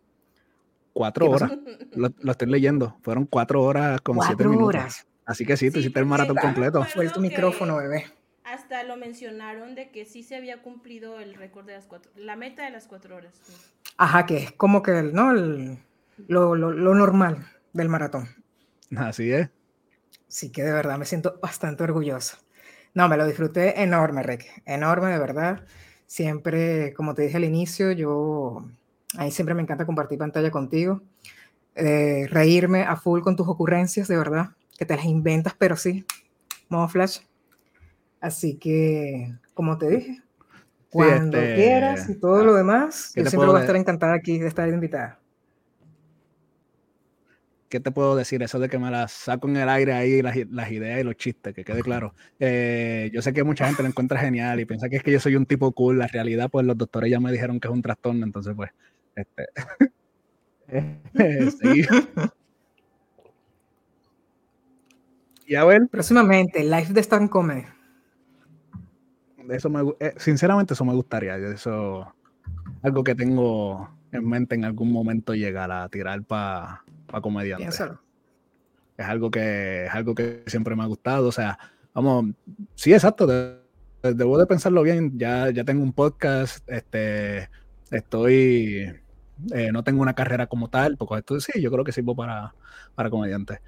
Cuatro 0.98 1.30
horas, 1.30 1.52
lo, 1.94 2.10
lo, 2.18 2.32
estoy 2.32 2.48
leyendo. 2.48 2.96
Fueron 3.02 3.24
cuatro 3.24 3.62
horas 3.62 4.00
con 4.00 4.16
cuatro 4.16 4.34
siete 4.36 4.48
minutos. 4.48 4.74
Horas. 4.74 5.06
Así 5.24 5.46
que 5.46 5.56
sí, 5.56 5.70
tú 5.70 5.78
hiciste 5.78 6.00
el 6.00 6.06
maratón 6.06 6.36
completo. 6.36 6.84
Fue 6.86 7.08
tu 7.08 7.20
micrófono, 7.20 7.76
bebé. 7.76 8.06
Hasta 8.42 8.82
lo 8.82 8.96
mencionaron 8.96 9.76
de 9.76 9.90
que 9.90 10.04
sí 10.06 10.24
se 10.24 10.34
había 10.34 10.60
cumplido 10.60 11.20
el 11.20 11.34
récord 11.34 11.66
de 11.66 11.74
las 11.74 11.86
cuatro, 11.86 12.10
la 12.16 12.34
meta 12.34 12.64
de 12.64 12.70
las 12.70 12.88
cuatro 12.88 13.14
horas. 13.14 13.32
Sí. 13.46 13.52
Ajá, 13.96 14.26
que 14.26 14.38
es 14.38 14.50
como 14.50 14.82
que 14.82 14.90
¿no? 15.04 15.30
El, 15.30 15.78
lo, 16.26 16.56
lo, 16.56 16.72
lo 16.72 16.94
normal 16.96 17.46
del 17.72 17.88
maratón. 17.88 18.28
Así 18.96 19.30
es. 19.32 19.50
Sí 20.26 20.50
que 20.50 20.64
de 20.64 20.72
verdad 20.72 20.98
me 20.98 21.04
siento 21.04 21.38
bastante 21.40 21.84
orgullosa. 21.84 22.38
No, 22.92 23.08
me 23.08 23.16
lo 23.16 23.24
disfruté 23.24 23.84
enorme, 23.84 24.24
Rick. 24.24 24.62
Enorme, 24.66 25.10
de 25.10 25.18
verdad. 25.20 25.64
Siempre, 26.08 26.92
como 26.94 27.14
te 27.14 27.22
dije 27.22 27.36
al 27.36 27.44
inicio, 27.44 27.92
yo, 27.92 28.64
a 29.18 29.24
mí 29.24 29.32
siempre 29.32 29.52
me 29.52 29.62
encanta 29.62 29.84
compartir 29.84 30.16
pantalla 30.16 30.48
contigo. 30.52 31.02
Eh, 31.74 32.28
reírme 32.30 32.84
a 32.84 32.94
full 32.94 33.20
con 33.20 33.34
tus 33.34 33.48
ocurrencias, 33.48 34.06
de 34.06 34.16
verdad. 34.16 34.50
Que 34.78 34.86
te 34.86 34.94
las 34.94 35.06
inventas, 35.06 35.54
pero 35.58 35.74
sí. 35.74 36.04
Modo 36.68 36.88
flash. 36.88 37.18
Así 38.20 38.58
que, 38.58 39.34
como 39.54 39.76
te 39.76 39.88
dije, 39.88 40.22
cuando 40.88 41.36
sí, 41.36 41.44
este... 41.44 41.54
quieras 41.56 42.08
y 42.08 42.14
todo 42.14 42.44
lo 42.44 42.54
demás, 42.54 43.12
yo 43.16 43.26
siempre 43.26 43.48
voy 43.48 43.58
a 43.58 43.62
estar 43.62 43.74
encantada 43.74 44.14
aquí 44.14 44.38
de 44.38 44.46
estar 44.46 44.68
invitada. 44.68 45.18
¿qué 47.68 47.80
te 47.80 47.90
puedo 47.90 48.16
decir? 48.16 48.42
Eso 48.42 48.58
de 48.58 48.68
que 48.68 48.78
me 48.78 48.90
las 48.90 49.12
saco 49.12 49.48
en 49.48 49.56
el 49.56 49.68
aire 49.68 49.92
ahí, 49.92 50.22
las, 50.22 50.36
las 50.50 50.70
ideas 50.70 51.00
y 51.00 51.04
los 51.04 51.16
chistes, 51.16 51.54
que 51.54 51.64
quede 51.64 51.82
claro. 51.82 52.14
Eh, 52.38 53.10
yo 53.12 53.22
sé 53.22 53.32
que 53.32 53.44
mucha 53.44 53.66
gente 53.66 53.82
lo 53.82 53.88
encuentra 53.88 54.20
genial 54.20 54.60
y 54.60 54.64
piensa 54.64 54.88
que 54.88 54.96
es 54.96 55.02
que 55.02 55.12
yo 55.12 55.20
soy 55.20 55.36
un 55.36 55.46
tipo 55.46 55.72
cool. 55.72 55.98
La 55.98 56.06
realidad, 56.06 56.50
pues 56.50 56.66
los 56.66 56.76
doctores 56.76 57.10
ya 57.10 57.20
me 57.20 57.32
dijeron 57.32 57.60
que 57.60 57.68
es 57.68 57.74
un 57.74 57.82
trastorno, 57.82 58.24
entonces, 58.24 58.54
pues, 58.56 58.70
este. 59.18 59.46
sí. 61.62 61.86
Y 65.46 65.54
a 65.54 65.64
ver. 65.64 65.88
Próximamente, 65.88 66.62
Live 66.62 66.88
de 66.90 67.00
Stand 67.00 67.30
Comedy. 67.30 67.64
Eso 69.48 69.70
me, 69.70 69.80
eh, 70.00 70.14
sinceramente, 70.18 70.74
eso 70.74 70.84
me 70.84 70.92
gustaría. 70.92 71.36
Eso 71.36 72.12
algo 72.82 73.02
que 73.02 73.14
tengo 73.14 73.88
en 74.12 74.28
mente 74.28 74.54
en 74.54 74.64
algún 74.64 74.92
momento 74.92 75.34
llegar 75.34 75.72
a 75.72 75.88
tirar 75.88 76.22
para 76.24 76.82
pa 77.06 77.20
comediante. 77.20 77.64
Piénsalo. 77.64 78.00
Es 78.96 79.06
algo 79.06 79.30
que 79.30 79.86
es 79.86 79.94
algo 79.94 80.14
que 80.14 80.42
siempre 80.46 80.76
me 80.76 80.82
ha 80.82 80.86
gustado. 80.86 81.28
O 81.28 81.32
sea, 81.32 81.58
vamos, 81.94 82.34
sí, 82.74 82.92
exacto. 82.92 83.26
De 83.26 83.58
debo 84.02 84.38
de 84.38 84.46
pensarlo 84.46 84.82
bien. 84.82 85.18
Ya, 85.18 85.50
ya 85.50 85.64
tengo 85.64 85.82
un 85.82 85.92
podcast, 85.92 86.68
este, 86.68 87.48
estoy, 87.90 88.92
eh, 89.52 89.70
no 89.72 89.82
tengo 89.84 90.02
una 90.02 90.14
carrera 90.14 90.46
como 90.46 90.68
tal, 90.68 90.96
porque 90.96 91.18
esto 91.18 91.40
sí, 91.40 91.60
yo 91.60 91.70
creo 91.70 91.84
que 91.84 91.92
sirvo 91.92 92.14
para, 92.14 92.54
para 92.94 93.10
comediante. 93.10 93.60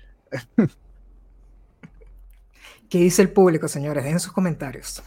¿Qué 2.89 2.99
dice 2.99 3.23
el 3.23 3.31
público, 3.31 3.69
señores? 3.69 4.05
Dejen 4.05 4.21
sus 4.21 4.33
comentarios. 4.33 5.03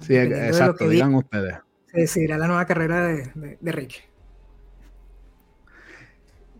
Sí, 0.00 0.16
exacto, 0.16 0.88
digan 0.88 1.14
ustedes. 1.14 1.56
Se 1.90 2.00
decidirá 2.00 2.36
la 2.38 2.48
nueva 2.48 2.66
carrera 2.66 3.06
de, 3.06 3.30
de, 3.34 3.58
de 3.60 3.72
Ricky. 3.72 3.98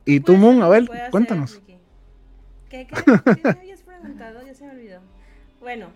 Y 0.05 0.20
tú, 0.20 0.37
Moon, 0.37 0.62
a 0.62 0.68
ver, 0.68 0.89
cuéntanos. 1.11 1.61
¿Qué, 2.70 2.87
qué, 2.87 2.87
¿Qué 3.34 3.43
me 3.43 3.51
habías 3.51 3.82
preguntado? 3.82 4.47
Ya 4.47 4.55
se 4.55 4.64
me 4.64 4.70
olvidó. 4.70 5.01
Bueno. 5.61 5.89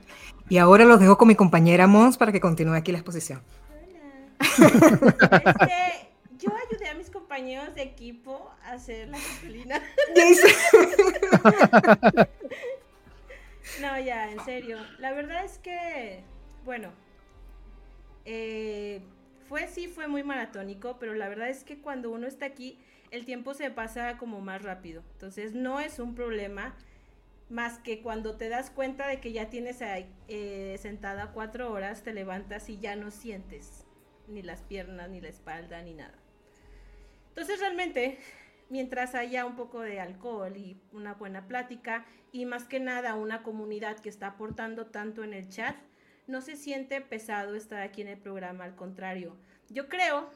Y 0.49 0.59
ahora 0.59 0.85
los 0.85 0.99
dejo 0.99 1.17
con 1.17 1.29
mi 1.29 1.37
compañera 1.37 1.87
Mons 1.87 2.17
para 2.19 2.33
que 2.33 2.41
continúe 2.41 2.75
aquí 2.75 2.91
la 2.91 2.99
exposición. 2.99 3.41
Hola. 3.71 4.41
Este, 5.61 6.11
yo 6.39 6.51
ayudé 6.69 6.89
a 6.89 6.95
mis 6.95 7.11
compañeros 7.31 7.77
de 7.77 7.83
equipo 7.83 8.51
a 8.65 8.73
hacer 8.73 9.09
la 9.09 9.17
gasolina. 9.17 9.81
no, 13.81 14.01
ya, 14.01 14.33
en 14.33 14.45
serio. 14.45 14.79
La 14.99 15.13
verdad 15.13 15.45
es 15.45 15.59
que, 15.59 16.25
bueno, 16.65 16.91
eh, 18.25 19.01
fue 19.49 19.69
sí, 19.69 19.87
fue 19.87 20.09
muy 20.09 20.25
maratónico, 20.25 20.97
pero 20.99 21.15
la 21.15 21.29
verdad 21.29 21.51
es 21.51 21.63
que 21.63 21.79
cuando 21.79 22.11
uno 22.11 22.27
está 22.27 22.47
aquí, 22.47 22.81
el 23.13 23.25
tiempo 23.25 23.55
se 23.55 23.71
pasa 23.71 24.19
como 24.19 24.41
más 24.41 24.63
rápido. 24.63 25.05
Entonces 25.13 25.55
no 25.55 25.79
es 25.79 26.01
un 26.01 26.17
problema 26.17 26.75
más 27.49 27.79
que 27.79 28.03
cuando 28.03 28.39
te 28.39 28.49
das 28.49 28.71
cuenta 28.71 29.07
de 29.07 29.21
que 29.21 29.31
ya 29.31 29.51
tienes 29.51 29.83
ahí, 29.83 30.13
eh, 30.27 30.77
sentada 30.81 31.31
cuatro 31.31 31.71
horas, 31.71 32.03
te 32.03 32.13
levantas 32.13 32.69
y 32.69 32.81
ya 32.81 32.97
no 32.97 33.13
sientes 33.13 33.85
ni 34.27 34.43
las 34.43 34.63
piernas, 34.63 35.11
ni 35.11 35.21
la 35.21 35.29
espalda, 35.29 35.81
ni 35.83 35.95
nada. 35.95 36.19
Entonces 37.41 37.61
realmente, 37.61 38.19
mientras 38.69 39.15
haya 39.15 39.47
un 39.47 39.57
poco 39.57 39.81
de 39.81 39.99
alcohol 39.99 40.55
y 40.59 40.77
una 40.93 41.15
buena 41.15 41.49
plática, 41.49 42.05
y 42.33 42.45
más 42.45 42.65
que 42.65 42.81
nada 42.81 43.15
una 43.15 43.43
comunidad 43.43 43.99
que 43.99 44.11
está 44.11 44.27
aportando 44.27 44.85
tanto 44.89 45.25
en 45.25 45.33
el 45.33 45.49
chat, 45.49 45.75
no 46.27 46.43
se 46.43 46.55
siente 46.55 47.01
pesado 47.01 47.55
estar 47.55 47.81
aquí 47.81 48.03
en 48.03 48.09
el 48.09 48.19
programa, 48.19 48.65
al 48.65 48.77
contrario. 48.77 49.39
Yo 49.71 49.89
creo, 49.89 50.29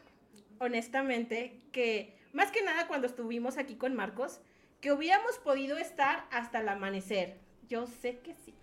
honestamente, 0.60 1.60
que 1.72 2.16
más 2.32 2.50
que 2.50 2.62
nada 2.62 2.88
cuando 2.88 3.06
estuvimos 3.06 3.58
aquí 3.58 3.74
con 3.74 3.94
Marcos, 3.94 4.40
que 4.80 4.90
hubiéramos 4.90 5.36
podido 5.40 5.76
estar 5.76 6.24
hasta 6.30 6.60
el 6.60 6.70
amanecer. 6.70 7.36
Yo 7.68 7.86
sé 7.86 8.20
que 8.20 8.34
sí. 8.34 8.54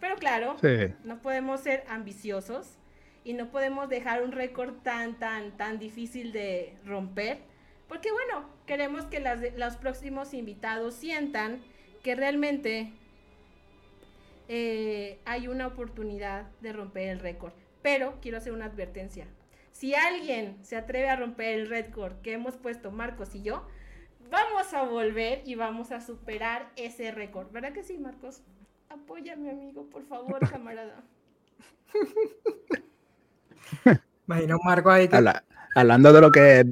Pero 0.00 0.16
claro, 0.16 0.56
Sí. 0.60 0.92
no 1.04 1.22
podemos 1.22 1.60
ser 1.60 1.84
ambiciosos 1.86 2.76
y 3.24 3.34
no 3.34 3.52
podemos 3.52 3.88
dejar 3.88 4.24
un 4.24 4.32
récord 4.32 4.74
tan, 4.82 5.16
tan, 5.20 5.56
tan 5.56 5.78
difícil 5.78 6.32
de 6.32 6.76
romper. 6.84 7.51
Porque 7.92 8.10
bueno, 8.10 8.48
queremos 8.64 9.04
que 9.04 9.20
las 9.20 9.38
los 9.58 9.76
próximos 9.76 10.32
invitados 10.32 10.94
sientan 10.94 11.60
que 12.02 12.14
realmente 12.14 12.90
eh, 14.48 15.18
hay 15.26 15.46
una 15.46 15.66
oportunidad 15.66 16.46
de 16.62 16.72
romper 16.72 17.10
el 17.10 17.18
récord. 17.18 17.52
Pero 17.82 18.14
quiero 18.22 18.38
hacer 18.38 18.54
una 18.54 18.64
advertencia. 18.64 19.26
Si 19.72 19.94
alguien 19.94 20.56
se 20.64 20.76
atreve 20.76 21.10
a 21.10 21.16
romper 21.16 21.58
el 21.58 21.68
récord 21.68 22.14
que 22.22 22.32
hemos 22.32 22.56
puesto 22.56 22.90
Marcos 22.92 23.34
y 23.34 23.42
yo, 23.42 23.66
vamos 24.30 24.72
a 24.72 24.84
volver 24.84 25.42
y 25.44 25.54
vamos 25.54 25.92
a 25.92 26.00
superar 26.00 26.70
ese 26.76 27.10
récord. 27.10 27.50
¿Verdad 27.52 27.74
que 27.74 27.84
sí, 27.84 27.98
Marcos? 27.98 28.40
Apóyame, 28.88 29.50
amigo, 29.50 29.84
por 29.90 30.06
favor, 30.06 30.38
camarada. 30.50 31.02
Imagino 34.26 34.56
Marco 34.64 34.88
ahí 34.90 35.08
que 35.08 35.16
Habla- 35.16 35.44
hablando 35.74 36.10
de 36.14 36.20
lo 36.22 36.32
que. 36.32 36.64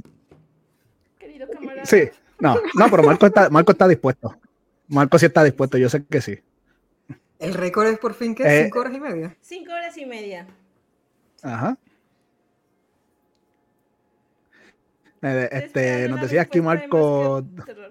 Sí, 1.85 2.09
no, 2.39 2.57
no, 2.75 2.91
pero 2.91 3.03
Marco 3.03 3.27
está, 3.27 3.51
Marco 3.51 3.73
está 3.73 3.87
dispuesto. 3.89 4.37
Marco 4.89 5.19
sí 5.19 5.27
está 5.27 5.45
dispuesto, 5.45 5.79
yo 5.79 5.89
sé 5.89 6.05
que 6.05 6.21
sí. 6.21 6.39
el 7.39 7.55
récord 7.55 7.87
es 7.87 7.99
por 7.99 8.15
fin 8.15 8.35
que 8.35 8.43
Eh, 8.45 8.65
cinco 8.65 8.81
horas 8.81 8.95
y 8.95 9.01
media. 9.01 9.37
Cinco 9.41 9.73
horas 9.73 9.97
y 9.97 10.07
media. 10.07 10.47
Ajá. 11.43 11.77
Eh, 15.23 15.49
Este, 15.53 16.03
nos 16.09 16.13
una 16.15 16.23
decía 16.23 16.43
aquí 16.43 16.61
respuesta 16.61 16.81
de 16.83 16.89
Marco. 16.89 17.45
que. 17.67 17.91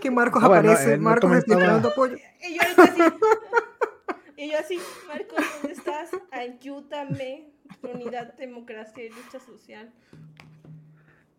Que 0.00 0.10
Marcos 0.10 0.42
Ah, 0.44 0.48
bueno, 0.48 0.70
aparece, 0.70 0.96
Marcos 0.96 1.32
está 1.36 1.54
esperando 1.54 1.88
apoyo. 1.88 2.16
Y 2.40 2.54
yo 2.56 2.62
ahorita 2.62 2.82
así. 2.84 3.00
Y 4.36 4.50
yo 4.50 4.58
así, 4.58 4.76
Marcos, 5.06 5.38
¿dónde 5.60 5.72
estás? 5.76 6.10
Ayúdame. 6.32 7.48
Unidad, 7.82 8.34
democracia 8.34 9.04
y 9.04 9.08
lucha 9.10 9.38
social. 9.38 9.92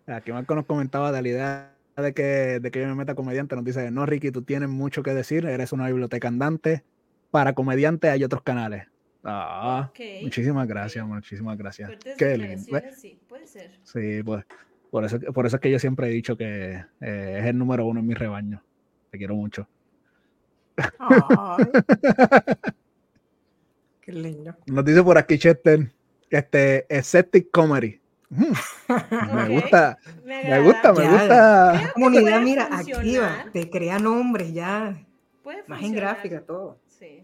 Aquí 0.08 0.32
Marco 0.32 0.56
nos 0.56 0.66
comentaba 0.66 1.12
de 1.12 1.22
la 1.22 1.28
idea 1.28 1.76
de 1.98 2.14
que, 2.14 2.60
de 2.60 2.72
que 2.72 2.82
yo 2.82 2.88
me 2.88 2.96
meta 2.96 3.16
comediante. 3.16 3.56
Nos 3.56 3.66
dice: 3.66 3.92
No, 3.92 4.06
Ricky, 4.06 4.32
tú 4.32 4.42
tienes 4.42 4.70
mucho 4.70 5.04
que 5.04 5.14
decir. 5.14 5.46
Eres 5.46 5.72
una 5.72 5.88
biblioteca 5.88 6.28
andante. 6.28 6.84
Para 7.32 7.54
comediante 7.54 8.10
hay 8.10 8.24
otros 8.24 8.44
canales. 8.44 8.88
Ah, 9.24 9.90
muchísimas 10.22 10.68
gracias, 10.68 11.06
muchísimas 11.08 11.58
gracias. 11.58 11.92
Qué 12.18 12.38
lindo. 12.38 12.58
Declaraciones, 12.58 13.00
sí, 13.00 13.20
puede 13.28 13.48
ser. 13.48 13.72
Sí, 13.84 14.22
pues 14.24 14.46
por 14.92 15.06
eso, 15.06 15.20
por 15.34 15.46
eso 15.46 15.56
es 15.56 15.62
que 15.62 15.72
yo 15.72 15.80
siempre 15.80 16.08
he 16.08 16.12
dicho 16.12 16.36
que 16.38 16.84
eh, 17.02 17.38
es 17.40 17.46
el 17.46 17.58
número 17.58 17.86
uno 17.86 18.02
en 18.02 18.06
mi 18.06 18.14
rebaño. 18.14 18.62
Te 19.10 19.18
quiero 19.18 19.36
mucho. 19.36 19.68
Ay. 21.00 21.66
Qué 24.02 24.12
lindo. 24.12 24.56
Nos 24.68 24.84
dice 24.84 25.02
por 25.02 25.18
aquí 25.18 25.40
Chester, 25.40 25.90
este, 26.30 26.86
Esceptic 26.96 27.50
Comedy. 27.50 28.03
Mm, 28.36 29.36
Me 29.36 29.50
gusta, 29.50 29.98
me 30.26 30.36
agrada. 30.38 30.64
gusta, 30.64 30.94
me 30.94 31.04
Ya. 31.04 31.12
gusta. 31.12 31.92
Comunidad, 31.94 32.42
mira, 32.42 32.68
funcionar. 32.68 33.00
activa, 33.32 33.52
te 33.52 33.70
crea 33.70 34.00
nombres 34.00 34.54
ya, 34.54 34.96
Puede 35.44 35.64
más 35.68 35.84
en 35.84 35.94
gráfica, 35.94 36.42
todo. 36.42 36.78
Sí. 36.88 37.24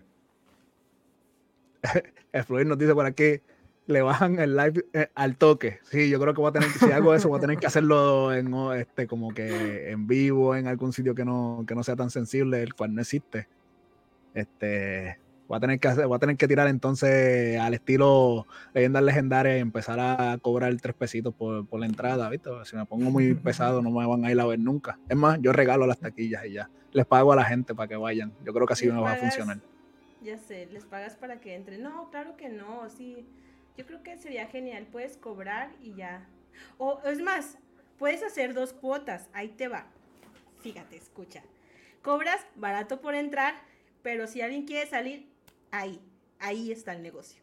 El 2.32 2.44
Fluid 2.44 2.66
nos 2.66 2.78
dice 2.78 2.94
por 2.94 3.06
aquí, 3.06 3.42
le 3.88 4.02
bajan 4.04 4.38
el 4.40 4.56
live 4.56 4.86
eh, 4.94 5.08
al 5.16 5.36
toque. 5.36 5.80
Sí, 5.90 6.10
yo 6.10 6.20
creo 6.20 6.34
que 6.36 6.42
voy 6.42 6.50
a 6.50 6.54
tener 6.54 6.72
que, 6.72 6.78
si 6.80 6.92
hago 6.92 7.14
eso, 7.16 7.28
voy 7.30 7.40
a 7.40 7.42
tener 7.42 7.58
que 7.58 7.66
hacerlo 7.66 8.32
en 8.34 8.54
este, 8.78 9.08
como 9.08 9.34
que 9.34 9.90
en 9.90 10.06
vivo, 10.06 10.56
en 10.56 10.68
algún 10.68 10.94
sitio 10.94 11.16
que 11.16 11.26
no, 11.26 11.64
que 11.68 11.74
no 11.74 11.82
sea 11.84 11.96
tan 11.96 12.12
sensible, 12.12 12.62
el 12.62 12.76
cual 12.76 12.94
no 12.94 13.02
existe. 13.02 13.48
Este, 14.36 15.18
voy 15.50 15.58
a 15.58 15.60
tener 15.60 15.80
que 15.80 15.88
hacer, 15.88 16.06
voy 16.06 16.16
a 16.16 16.20
tener 16.20 16.38
que 16.38 16.48
tirar 16.48 16.68
entonces 16.68 17.60
al 17.60 17.74
estilo 17.74 18.46
leyendas 18.72 19.02
legendarias 19.02 19.58
y 19.58 19.60
empezar 19.60 20.00
a 20.00 20.38
cobrar 20.38 20.74
tres 20.80 20.94
pesitos 20.94 21.34
por, 21.34 21.66
por 21.66 21.80
la 21.80 21.88
entrada, 21.88 22.30
¿viste? 22.30 22.52
Si 22.66 22.76
me 22.76 22.86
pongo 22.86 23.10
muy 23.10 23.34
pesado, 23.34 23.82
no 23.82 23.90
me 23.90 24.06
van 24.06 24.24
a 24.24 24.32
ir 24.32 24.40
a 24.40 24.46
ver 24.46 24.60
nunca. 24.60 25.00
Es 25.10 25.18
más, 25.18 25.40
yo 25.42 25.52
regalo 25.52 25.88
las 25.88 25.98
taquillas 25.98 26.46
y 26.46 26.54
ya. 26.54 26.70
Les 26.92 27.04
pago 27.04 27.34
a 27.34 27.36
la 27.36 27.44
gente 27.46 27.74
para 27.74 27.88
que 27.88 27.96
vayan. 27.96 28.32
Yo 28.46 28.54
creo 28.54 28.68
que 28.68 28.74
así 28.74 28.88
me 28.92 29.02
va 29.02 29.14
a 29.14 29.16
funcionar. 29.16 29.58
Ya 30.22 30.38
sé, 30.38 30.68
les 30.72 30.86
pagas 30.86 31.16
para 31.16 31.40
que 31.40 31.56
entren. 31.56 31.82
No, 31.82 32.12
claro 32.12 32.38
que 32.38 32.50
no, 32.50 32.88
sí. 32.90 33.26
Yo 33.76 33.88
creo 33.88 34.04
que 34.04 34.18
sería 34.18 34.46
genial. 34.46 34.86
Puedes 34.92 35.18
cobrar 35.18 35.72
y 35.82 35.96
ya. 35.96 36.28
O 36.78 37.02
es 37.06 37.22
más, 37.22 37.58
puedes 37.98 38.22
hacer 38.22 38.54
dos 38.54 38.74
cuotas. 38.74 39.30
Ahí 39.34 39.50
te 39.50 39.68
va. 39.68 39.88
Fíjate, 40.60 40.96
escucha. 40.96 41.42
Cobras 42.04 42.46
barato 42.56 43.02
por 43.02 43.16
entrar, 43.16 43.56
pero 44.04 44.28
si 44.28 44.42
alguien 44.42 44.66
quiere 44.66 44.88
salir, 44.88 45.29
ahí, 45.72 46.00
ahí 46.40 46.72
está 46.72 46.94
el 46.94 47.02
negocio. 47.02 47.42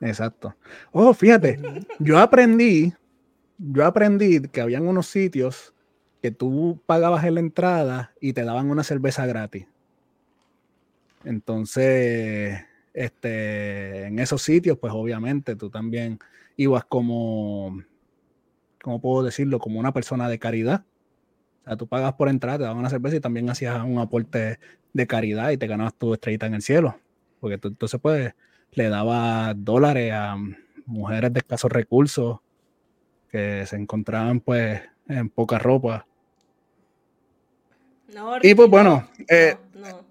Exacto. 0.00 0.54
Oh, 0.90 1.14
fíjate, 1.14 1.60
yo 2.00 2.18
aprendí, 2.18 2.92
yo 3.58 3.86
aprendí 3.86 4.40
que 4.48 4.60
habían 4.60 4.86
unos 4.86 5.06
sitios 5.06 5.72
que 6.20 6.30
tú 6.30 6.80
pagabas 6.86 7.24
en 7.24 7.34
la 7.34 7.40
entrada 7.40 8.12
y 8.20 8.32
te 8.32 8.44
daban 8.44 8.70
una 8.70 8.84
cerveza 8.84 9.26
gratis. 9.26 9.66
Entonces, 11.24 12.60
este, 12.92 14.06
en 14.06 14.18
esos 14.18 14.42
sitios, 14.42 14.78
pues 14.78 14.92
obviamente 14.92 15.56
tú 15.56 15.70
también 15.70 16.18
ibas 16.56 16.84
como, 16.84 17.82
¿cómo 18.82 19.00
puedo 19.00 19.24
decirlo? 19.24 19.58
Como 19.58 19.78
una 19.78 19.92
persona 19.92 20.28
de 20.28 20.38
caridad. 20.38 20.84
O 21.62 21.64
sea, 21.64 21.76
tú 21.76 21.86
pagas 21.86 22.14
por 22.14 22.28
entrar, 22.28 22.58
te 22.58 22.64
daban 22.64 22.78
una 22.78 22.90
cerveza 22.90 23.16
y 23.16 23.20
también 23.20 23.48
hacías 23.48 23.82
un 23.84 23.98
aporte 23.98 24.58
de 24.92 25.06
caridad 25.06 25.50
y 25.50 25.56
te 25.56 25.66
ganabas 25.66 25.94
tu 25.94 26.12
estrellita 26.14 26.46
en 26.46 26.54
el 26.54 26.62
cielo. 26.62 26.98
Porque 27.40 27.58
tú 27.58 27.68
entonces, 27.68 28.00
pues, 28.00 28.34
le 28.72 28.88
daba 28.88 29.54
dólares 29.54 30.12
a 30.12 30.36
mujeres 30.86 31.32
de 31.32 31.38
escasos 31.40 31.70
recursos 31.70 32.38
que 33.30 33.64
se 33.66 33.76
encontraban 33.76 34.40
pues 34.40 34.80
en 35.08 35.28
poca 35.28 35.58
ropa. 35.58 36.06
No, 38.14 38.36
Y 38.42 38.54
pues 38.54 38.68
no, 38.68 38.70
bueno, 38.70 39.08
eh, 39.28 39.56
no, 39.74 39.88
no. 39.88 40.04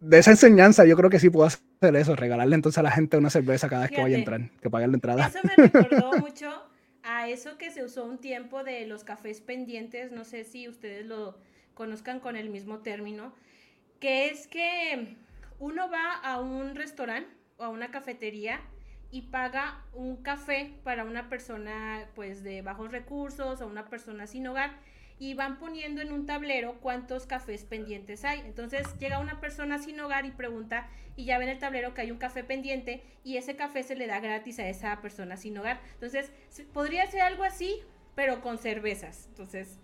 de 0.00 0.18
esa 0.18 0.30
enseñanza 0.30 0.84
yo 0.84 0.96
creo 0.96 1.08
que 1.08 1.18
sí 1.18 1.30
puedo 1.30 1.46
hacer 1.46 1.96
eso, 1.96 2.14
regalarle 2.14 2.54
entonces 2.54 2.78
a 2.78 2.82
la 2.82 2.90
gente 2.90 3.16
una 3.16 3.30
cerveza 3.30 3.68
cada 3.68 3.82
vez 3.82 3.92
que 3.92 4.02
vaya 4.02 4.16
a 4.16 4.18
entrar, 4.18 4.50
que 4.60 4.68
paguen 4.68 4.90
la 4.90 4.96
entrada. 4.96 5.26
Eso 5.28 5.38
me 5.42 5.66
recordó 5.68 6.12
mucho 6.20 6.50
a 7.06 7.28
eso 7.28 7.56
que 7.56 7.70
se 7.70 7.84
usó 7.84 8.04
un 8.04 8.18
tiempo 8.18 8.64
de 8.64 8.86
los 8.86 9.04
cafés 9.04 9.40
pendientes, 9.40 10.10
no 10.10 10.24
sé 10.24 10.44
si 10.44 10.68
ustedes 10.68 11.06
lo 11.06 11.38
conozcan 11.74 12.18
con 12.18 12.36
el 12.36 12.50
mismo 12.50 12.80
término, 12.80 13.32
que 14.00 14.28
es 14.28 14.48
que 14.48 15.16
Uno 15.58 15.88
va 15.88 16.12
a 16.14 16.40
un 16.40 16.74
restaurante 16.74 17.30
o 17.56 17.64
a 17.64 17.68
una 17.68 17.90
cafetería 17.90 18.60
y 19.10 19.22
paga 19.22 19.84
un 19.94 20.16
café 20.22 20.74
para 20.82 21.04
una 21.04 21.28
persona 21.28 22.08
pues 22.14 22.42
de 22.42 22.60
bajos 22.60 22.90
recursos 22.90 23.60
o 23.60 23.66
una 23.66 23.86
persona 23.86 24.26
sin 24.26 24.46
hogar 24.48 24.76
y 25.18 25.34
van 25.34 25.58
poniendo 25.58 26.02
en 26.02 26.12
un 26.12 26.26
tablero 26.26 26.74
cuántos 26.80 27.26
cafés 27.26 27.64
pendientes 27.64 28.24
hay. 28.24 28.40
Entonces 28.40 28.86
llega 28.98 29.18
una 29.18 29.40
persona 29.40 29.78
sin 29.78 29.98
hogar 30.00 30.26
y 30.26 30.30
pregunta 30.30 30.88
y 31.16 31.24
ya 31.24 31.38
ven 31.38 31.48
el 31.48 31.58
tablero 31.58 31.94
que 31.94 32.02
hay 32.02 32.10
un 32.10 32.18
café 32.18 32.44
pendiente 32.44 33.02
y 33.24 33.36
ese 33.36 33.56
café 33.56 33.82
se 33.82 33.96
le 33.96 34.06
da 34.06 34.20
gratis 34.20 34.58
a 34.58 34.68
esa 34.68 35.00
persona 35.00 35.36
sin 35.36 35.56
hogar. 35.56 35.80
Entonces 35.94 36.30
podría 36.72 37.06
ser 37.06 37.22
algo 37.22 37.44
así, 37.44 37.80
pero 38.14 38.42
con 38.42 38.58
cervezas. 38.58 39.26
Entonces 39.28 39.78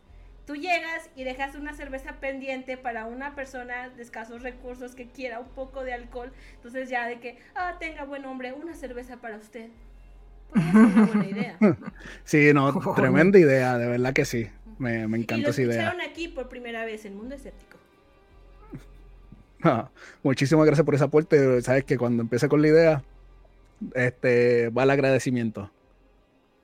tú 0.47 0.57
llegas 0.57 1.09
y 1.17 1.25
dejas 1.25 1.55
una 1.55 1.73
cerveza 1.73 2.21
pendiente 2.21 2.77
para 2.77 3.07
una 3.07 3.35
persona 3.35 3.89
de 3.89 4.03
escasos 4.03 4.43
recursos 4.43 4.95
que 4.95 5.09
quiera 5.09 5.41
un 5.41 5.49
poco 5.49 5.83
de 5.85 5.95
alcohol. 5.95 6.33
Entonces 6.57 6.91
ya 6.91 7.07
de 7.07 7.21
que, 7.21 7.39
ah, 7.55 7.77
tenga 7.79 8.05
buen 8.05 8.25
hombre, 8.27 8.53
una 8.53 8.75
cerveza 8.75 9.17
para 9.17 9.37
usted. 9.37 9.71
Pues 10.51 10.65
una 10.75 11.07
buena 11.07 11.27
idea. 11.27 11.57
Sí, 12.25 12.53
no, 12.53 12.95
tremenda 12.95 13.39
idea, 13.39 13.79
de 13.79 13.87
verdad 13.87 14.13
que 14.13 14.25
sí. 14.25 14.51
Me, 14.83 15.07
me 15.07 15.17
encanta 15.17 15.51
esa 15.51 15.63
idea. 15.63 15.95
aquí 16.05 16.27
por 16.27 16.49
primera 16.49 16.85
vez 16.85 17.05
en 17.05 17.17
Mundo 17.17 17.37
Escéptico. 17.37 17.79
Ah, 19.65 19.89
muchísimas 20.25 20.67
gracias 20.67 20.85
por 20.85 20.97
ese 20.97 21.05
aporte. 21.05 21.63
Sabes 21.63 21.85
que 21.85 21.97
cuando 21.97 22.25
empiece 22.25 22.49
con 22.49 22.61
la 22.61 22.67
idea, 22.67 23.05
este 23.95 24.71
va 24.71 24.83
el 24.83 24.91
agradecimiento. 24.91 25.71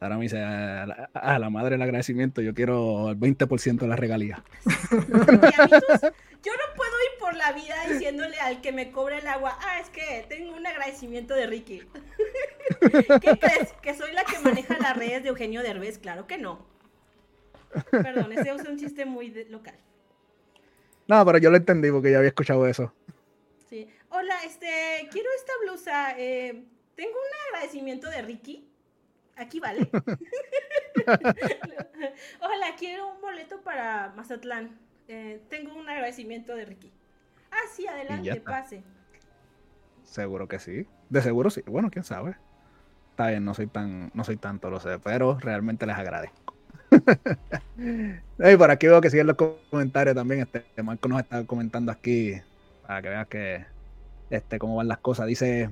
Ahora 0.01 0.17
me 0.17 0.25
dice, 0.25 0.41
a 0.41 1.39
la, 1.39 1.51
madre 1.51 1.77
el 1.77 1.83
agradecimiento, 1.83 2.43
yo 2.43 2.55
quiero 2.55 3.11
el 3.11 3.17
20% 3.21 3.79
de 3.79 3.87
la 3.87 3.95
regalía. 3.95 4.43
yo 4.91 4.91
no 4.91 5.05
puedo 6.75 6.93
ir 7.07 7.21
por 7.21 7.37
la 7.37 7.53
vida 7.53 7.77
diciéndole 7.89 8.41
al 8.41 8.61
que 8.61 8.73
me 8.73 8.91
cobre 8.91 9.19
el 9.19 9.29
agua, 9.29 9.57
ah, 9.61 9.79
es 9.79 9.91
que 9.91 10.27
tengo 10.29 10.57
un 10.57 10.67
agradecimiento 10.67 11.35
de 11.35 11.47
Ricky. 11.47 11.83
¿Qué 12.81 13.39
crees? 13.39 13.73
¿Que 13.81 13.95
soy 13.95 14.13
la 14.13 14.25
que 14.25 14.41
maneja 14.41 14.77
las 14.81 14.97
redes 14.97 15.23
de 15.23 15.29
Eugenio 15.29 15.63
Derbez? 15.63 15.99
Claro 15.99 16.27
que 16.27 16.37
no. 16.37 16.78
Perdón, 17.91 18.33
ese 18.33 18.51
es 18.51 18.69
un 18.69 18.77
chiste 18.77 19.05
muy 19.05 19.31
local. 19.49 19.77
No, 21.07 21.25
pero 21.25 21.39
yo 21.39 21.51
lo 21.51 21.57
entendí 21.57 21.91
porque 21.91 22.11
ya 22.11 22.19
había 22.19 22.29
escuchado 22.29 22.67
eso. 22.67 22.93
Sí. 23.69 23.89
Hola, 24.11 24.35
este, 24.45 25.09
quiero 25.11 25.31
esta 25.37 25.53
blusa. 25.63 26.19
Eh, 26.19 26.65
tengo 26.95 27.13
un 27.13 27.55
agradecimiento 27.55 28.11
de 28.11 28.23
Ricky. 28.23 28.69
Aquí 29.37 29.61
vale. 29.61 29.89
Hola, 32.41 32.75
quiero 32.79 33.13
un 33.15 33.21
boleto 33.21 33.61
para 33.63 34.13
Mazatlán. 34.17 34.79
Eh, 35.07 35.41
tengo 35.49 35.75
un 35.75 35.89
agradecimiento 35.89 36.55
de 36.55 36.65
Ricky. 36.65 36.93
Ah, 37.51 37.67
sí, 37.73 37.87
adelante, 37.87 38.41
pase. 38.41 38.83
Seguro 40.03 40.49
que 40.49 40.59
sí. 40.59 40.87
De 41.09 41.23
seguro 41.23 41.51
sí. 41.51 41.63
Bueno, 41.67 41.91
quién 41.91 42.05
sabe. 42.05 42.37
Está 43.11 43.29
bien, 43.29 43.45
no 43.45 43.55
soy 43.55 43.67
tan, 43.67 44.11
no 44.15 44.25
soy 44.25 44.37
tanto, 44.37 44.71
lo 44.71 44.81
sé, 44.81 44.99
pero 44.99 45.39
realmente 45.39 45.87
les 45.87 45.97
agradezco. 45.97 46.48
y 48.53 48.57
por 48.57 48.71
aquí 48.71 48.87
veo 48.87 49.01
que 49.01 49.11
siguen 49.11 49.27
los 49.27 49.37
comentarios 49.71 50.15
también. 50.15 50.49
Este 50.53 50.83
Marco 50.83 51.09
nos 51.09 51.21
está 51.21 51.45
comentando 51.45 51.93
aquí 51.93 52.35
para 52.87 53.03
que 53.03 53.09
veas 53.09 53.27
que 53.29 53.65
este, 54.31 54.59
cómo 54.59 54.77
van 54.77 54.89
las 54.89 54.99
cosas. 54.99 55.27
Dice 55.27 55.71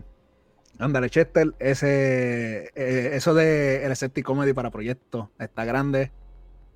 Ándale, 0.79 1.09
Chester, 1.09 1.55
ese, 1.59 2.71
eh, 2.75 3.11
eso 3.15 3.33
de 3.33 3.85
el 3.85 3.97
Sceptic 3.97 4.25
Comedy 4.25 4.53
para 4.53 4.71
proyectos 4.71 5.29
está 5.39 5.65
grande. 5.65 6.13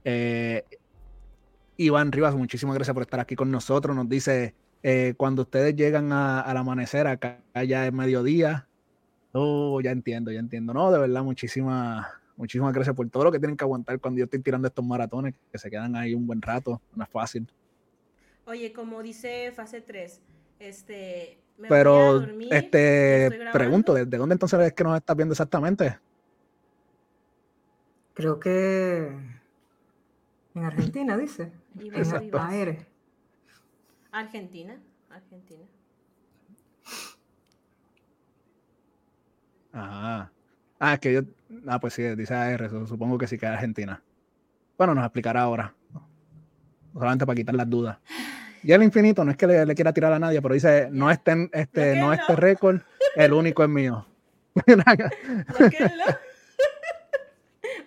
Eh, 0.04 0.64
Iván 1.76 2.10
Rivas, 2.10 2.34
muchísimas 2.34 2.74
gracias 2.74 2.94
por 2.94 3.02
estar 3.02 3.20
aquí 3.20 3.36
con 3.36 3.50
nosotros. 3.50 3.94
Nos 3.94 4.08
dice, 4.08 4.54
eh, 4.82 5.14
cuando 5.16 5.42
ustedes 5.42 5.76
llegan 5.76 6.12
al 6.12 6.56
amanecer, 6.56 7.06
acá 7.06 7.40
ya 7.66 7.86
es 7.86 7.92
mediodía. 7.92 8.66
Oh, 9.32 9.80
ya 9.82 9.90
entiendo, 9.90 10.30
ya 10.32 10.40
entiendo. 10.40 10.72
No, 10.72 10.90
de 10.90 10.98
verdad, 10.98 11.22
muchísimas, 11.22 12.06
muchísimas 12.40 12.72
gracias 12.72 12.96
por 12.96 13.08
todo 13.10 13.24
lo 13.24 13.32
que 13.32 13.38
tienen 13.38 13.56
que 13.56 13.64
aguantar 13.64 14.00
cuando 14.00 14.18
yo 14.18 14.24
estoy 14.24 14.40
tirando 14.40 14.66
estos 14.66 14.84
maratones, 14.84 15.34
que 15.52 15.58
se 15.58 15.70
quedan 15.70 15.94
ahí 15.94 16.14
un 16.14 16.26
buen 16.26 16.40
rato. 16.40 16.80
No 16.96 17.04
es 17.04 17.10
fácil. 17.10 17.46
Oye, 18.46 18.72
como 18.72 19.02
dice 19.02 19.52
fase 19.52 19.82
3, 19.82 20.20
este, 20.58 21.38
pero, 21.68 22.26
este, 22.50 23.50
pregunto, 23.52 23.94
¿de 23.94 24.04
dónde 24.06 24.32
entonces 24.32 24.58
es 24.60 24.72
que 24.72 24.82
nos 24.82 24.96
estás 24.96 25.16
viendo 25.16 25.34
exactamente? 25.34 25.98
Creo 28.14 28.40
que 28.40 29.08
en 30.54 30.64
Argentina, 30.64 31.16
dice. 31.16 31.52
Argentina, 34.10 34.80
Argentina. 35.10 35.64
Ajá. 39.72 40.32
Ah, 40.78 40.94
es 40.94 41.00
que 41.00 41.12
yo. 41.12 41.20
Ah, 41.66 41.80
pues 41.80 41.94
sí, 41.94 42.02
dice 42.16 42.34
AR, 42.34 42.68
supongo 42.86 43.18
que 43.18 43.26
sí 43.26 43.38
que 43.38 43.46
es 43.46 43.52
Argentina. 43.52 44.02
Bueno, 44.78 44.94
nos 44.94 45.04
explicará 45.04 45.42
ahora. 45.42 45.74
Solamente 46.92 47.26
para 47.26 47.36
quitar 47.36 47.54
las 47.54 47.68
dudas. 47.68 47.98
Y 48.62 48.72
el 48.72 48.82
infinito 48.82 49.24
no 49.24 49.30
es 49.30 49.36
que 49.36 49.46
le, 49.46 49.74
quiera 49.74 49.92
tirar 49.92 50.12
a 50.12 50.18
nadie, 50.18 50.42
pero 50.42 50.54
dice, 50.54 50.88
no 50.90 51.10
este, 51.10 51.48
este, 51.52 51.96
no 51.96 52.12
este 52.12 52.36
récord, 52.36 52.80
el 53.16 53.32
único 53.32 53.62
es 53.62 53.68
mío. 53.68 54.06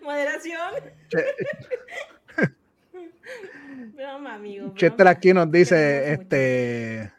Moderación. 0.04 0.74
broma, 3.96 4.36
amigo. 4.36 4.74
Chester 4.76 5.08
aquí 5.08 5.34
nos 5.34 5.52
dice, 5.52 6.14
este, 6.14 7.12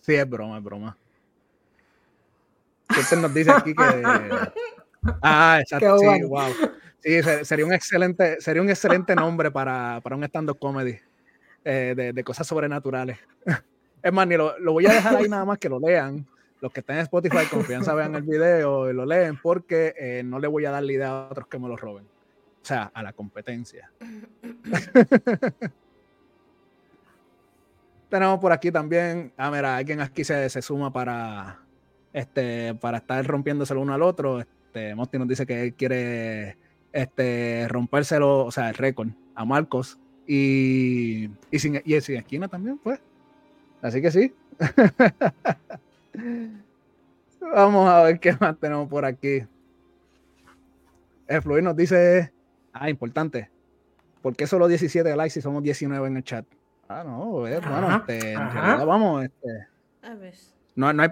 sí, 0.00 0.14
es 0.14 0.28
broma, 0.28 0.58
es 0.58 0.64
broma. 0.64 0.96
Chester 2.94 3.18
nos 3.18 3.34
dice 3.34 3.50
aquí 3.50 3.74
que, 3.74 3.84
ah, 5.22 5.58
exacto, 5.62 5.98
sí, 5.98 6.22
wow. 6.24 6.52
Sí, 7.00 7.22
sería 7.44 7.64
un 7.64 7.72
excelente, 7.72 8.40
sería 8.40 8.60
un 8.60 8.70
excelente 8.70 9.14
nombre 9.14 9.50
para, 9.50 10.00
para 10.02 10.16
un 10.16 10.24
stand-up 10.24 10.58
comedy. 10.58 10.98
Eh, 11.64 12.12
de, 12.14 12.24
cosas 12.24 12.46
sobrenaturales. 12.46 13.18
es 14.02 14.12
más, 14.12 14.26
ni 14.26 14.36
lo, 14.38 14.54
voy 14.72 14.86
a 14.86 14.92
dejar 14.94 15.16
ahí 15.16 15.28
nada 15.28 15.44
más 15.44 15.58
que 15.58 15.68
lo 15.68 15.78
lean. 15.78 16.26
Los 16.60 16.72
que 16.72 16.80
estén 16.80 16.96
en 16.96 17.02
Spotify, 17.02 17.44
confianza, 17.50 17.92
vean 17.94 18.14
el 18.14 18.22
video 18.22 18.90
y 18.90 18.94
lo 18.94 19.04
leen 19.04 19.38
porque 19.40 19.94
eh, 19.98 20.22
no 20.24 20.38
le 20.38 20.48
voy 20.48 20.64
a 20.64 20.70
dar 20.70 20.82
la 20.82 20.92
idea 20.92 21.10
a 21.10 21.28
otros 21.28 21.46
que 21.46 21.58
me 21.58 21.68
lo 21.68 21.76
roben. 21.76 22.04
O 22.04 22.64
sea, 22.64 22.90
a 22.94 23.02
la 23.02 23.12
competencia. 23.12 23.92
Tenemos 28.08 28.38
por 28.40 28.52
aquí 28.52 28.72
también, 28.72 29.34
ah, 29.36 29.50
mira, 29.50 29.76
alguien 29.76 30.00
aquí 30.00 30.24
se, 30.24 30.48
se 30.48 30.62
suma 30.62 30.90
para, 30.90 31.60
este, 32.14 32.74
para 32.76 32.96
estar 32.98 33.22
rompiéndose 33.26 33.74
el 33.74 33.80
uno 33.80 33.92
al 33.92 34.00
otro. 34.00 34.40
Este, 34.40 34.57
Monty 34.94 35.18
nos 35.18 35.28
dice 35.28 35.46
que 35.46 35.64
él 35.64 35.74
quiere 35.74 36.56
este, 36.92 37.66
rompérselo, 37.68 38.46
o 38.46 38.50
sea, 38.50 38.68
el 38.68 38.74
récord 38.74 39.08
a 39.34 39.44
Marcos 39.44 39.98
y, 40.26 41.30
y, 41.50 41.58
sin, 41.58 41.80
y 41.84 42.00
sin 42.00 42.16
esquina 42.16 42.48
también, 42.48 42.78
pues. 42.78 43.00
Así 43.82 44.02
que 44.02 44.10
sí. 44.10 44.34
Vamos 47.40 47.88
a 47.88 48.02
ver 48.02 48.20
qué 48.20 48.36
más 48.38 48.58
tenemos 48.58 48.88
por 48.88 49.04
aquí. 49.04 49.46
El 51.26 51.42
Fluid 51.42 51.62
nos 51.62 51.76
dice, 51.76 52.32
ah, 52.72 52.90
importante. 52.90 53.50
¿Por 54.22 54.34
qué 54.34 54.46
solo 54.46 54.66
17 54.66 55.16
likes 55.16 55.34
si 55.34 55.40
somos 55.40 55.62
19 55.62 56.08
en 56.08 56.16
el 56.16 56.24
chat? 56.24 56.44
Ah, 56.88 57.04
no, 57.04 57.26
bueno, 57.26 57.96
este, 57.96 58.34
vamos, 58.34 59.24
este. 59.24 59.66
A 60.02 60.14
ver. 60.14 60.34
No, 60.78 60.92
no, 60.92 61.02
hay 61.02 61.08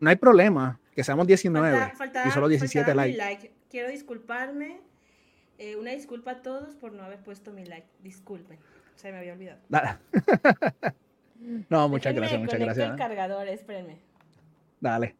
no 0.00 0.10
hay 0.10 0.16
problema 0.16 0.80
que 0.92 1.04
seamos 1.04 1.28
19 1.28 1.92
y 2.26 2.30
solo 2.32 2.48
17 2.48 2.92
likes. 2.92 3.52
Quiero 3.70 3.88
disculparme 3.88 4.80
eh, 5.58 5.76
una 5.76 5.92
disculpa 5.92 6.32
a 6.32 6.42
todos 6.42 6.74
por 6.74 6.92
no 6.92 7.04
haber 7.04 7.20
puesto 7.20 7.52
mi 7.52 7.64
like. 7.64 7.86
Disculpen, 8.02 8.58
se 8.96 9.12
me 9.12 9.18
había 9.18 9.34
olvidado. 9.34 9.60
no, 11.70 11.88
muchas 11.88 12.16
gracias, 12.16 12.40
muchas 12.40 12.58
gracias. 12.58 12.90
el 12.90 12.96
cargador, 12.96 13.46
espérenme. 13.46 13.98
Dale. 14.80 15.14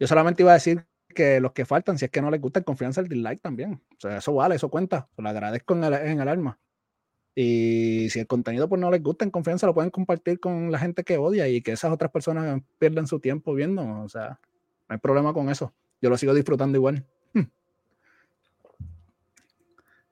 Yo 0.00 0.08
solamente 0.08 0.42
iba 0.42 0.50
a 0.50 0.54
decir 0.54 0.84
que 1.14 1.38
los 1.38 1.52
que 1.52 1.64
faltan, 1.64 1.98
si 1.98 2.06
es 2.06 2.10
que 2.10 2.20
no 2.20 2.32
les 2.32 2.40
gusta, 2.40 2.62
confianza 2.62 3.00
el 3.00 3.06
dislike 3.06 3.40
también. 3.40 3.80
O 3.96 4.00
sea, 4.00 4.16
eso 4.16 4.34
vale, 4.34 4.56
eso 4.56 4.68
cuenta. 4.68 5.06
lo 5.16 5.28
agradezco 5.28 5.74
en 5.74 5.84
el, 5.84 5.94
en 5.94 6.20
el 6.20 6.28
alma. 6.28 6.58
Y 7.34 8.08
si 8.10 8.20
el 8.20 8.26
contenido 8.26 8.68
pues 8.68 8.80
no 8.80 8.90
les 8.90 9.02
gusta, 9.02 9.24
en 9.24 9.30
confianza 9.30 9.66
lo 9.66 9.74
pueden 9.74 9.90
compartir 9.90 10.40
con 10.40 10.72
la 10.72 10.78
gente 10.78 11.04
que 11.04 11.18
odia 11.18 11.48
y 11.48 11.62
que 11.62 11.72
esas 11.72 11.92
otras 11.92 12.10
personas 12.10 12.60
pierdan 12.78 13.06
su 13.06 13.20
tiempo 13.20 13.54
viendo. 13.54 13.82
O 14.02 14.08
sea, 14.08 14.40
no 14.88 14.94
hay 14.94 14.98
problema 14.98 15.32
con 15.32 15.48
eso. 15.48 15.72
Yo 16.02 16.10
lo 16.10 16.16
sigo 16.16 16.34
disfrutando 16.34 16.76
igual. 16.76 17.04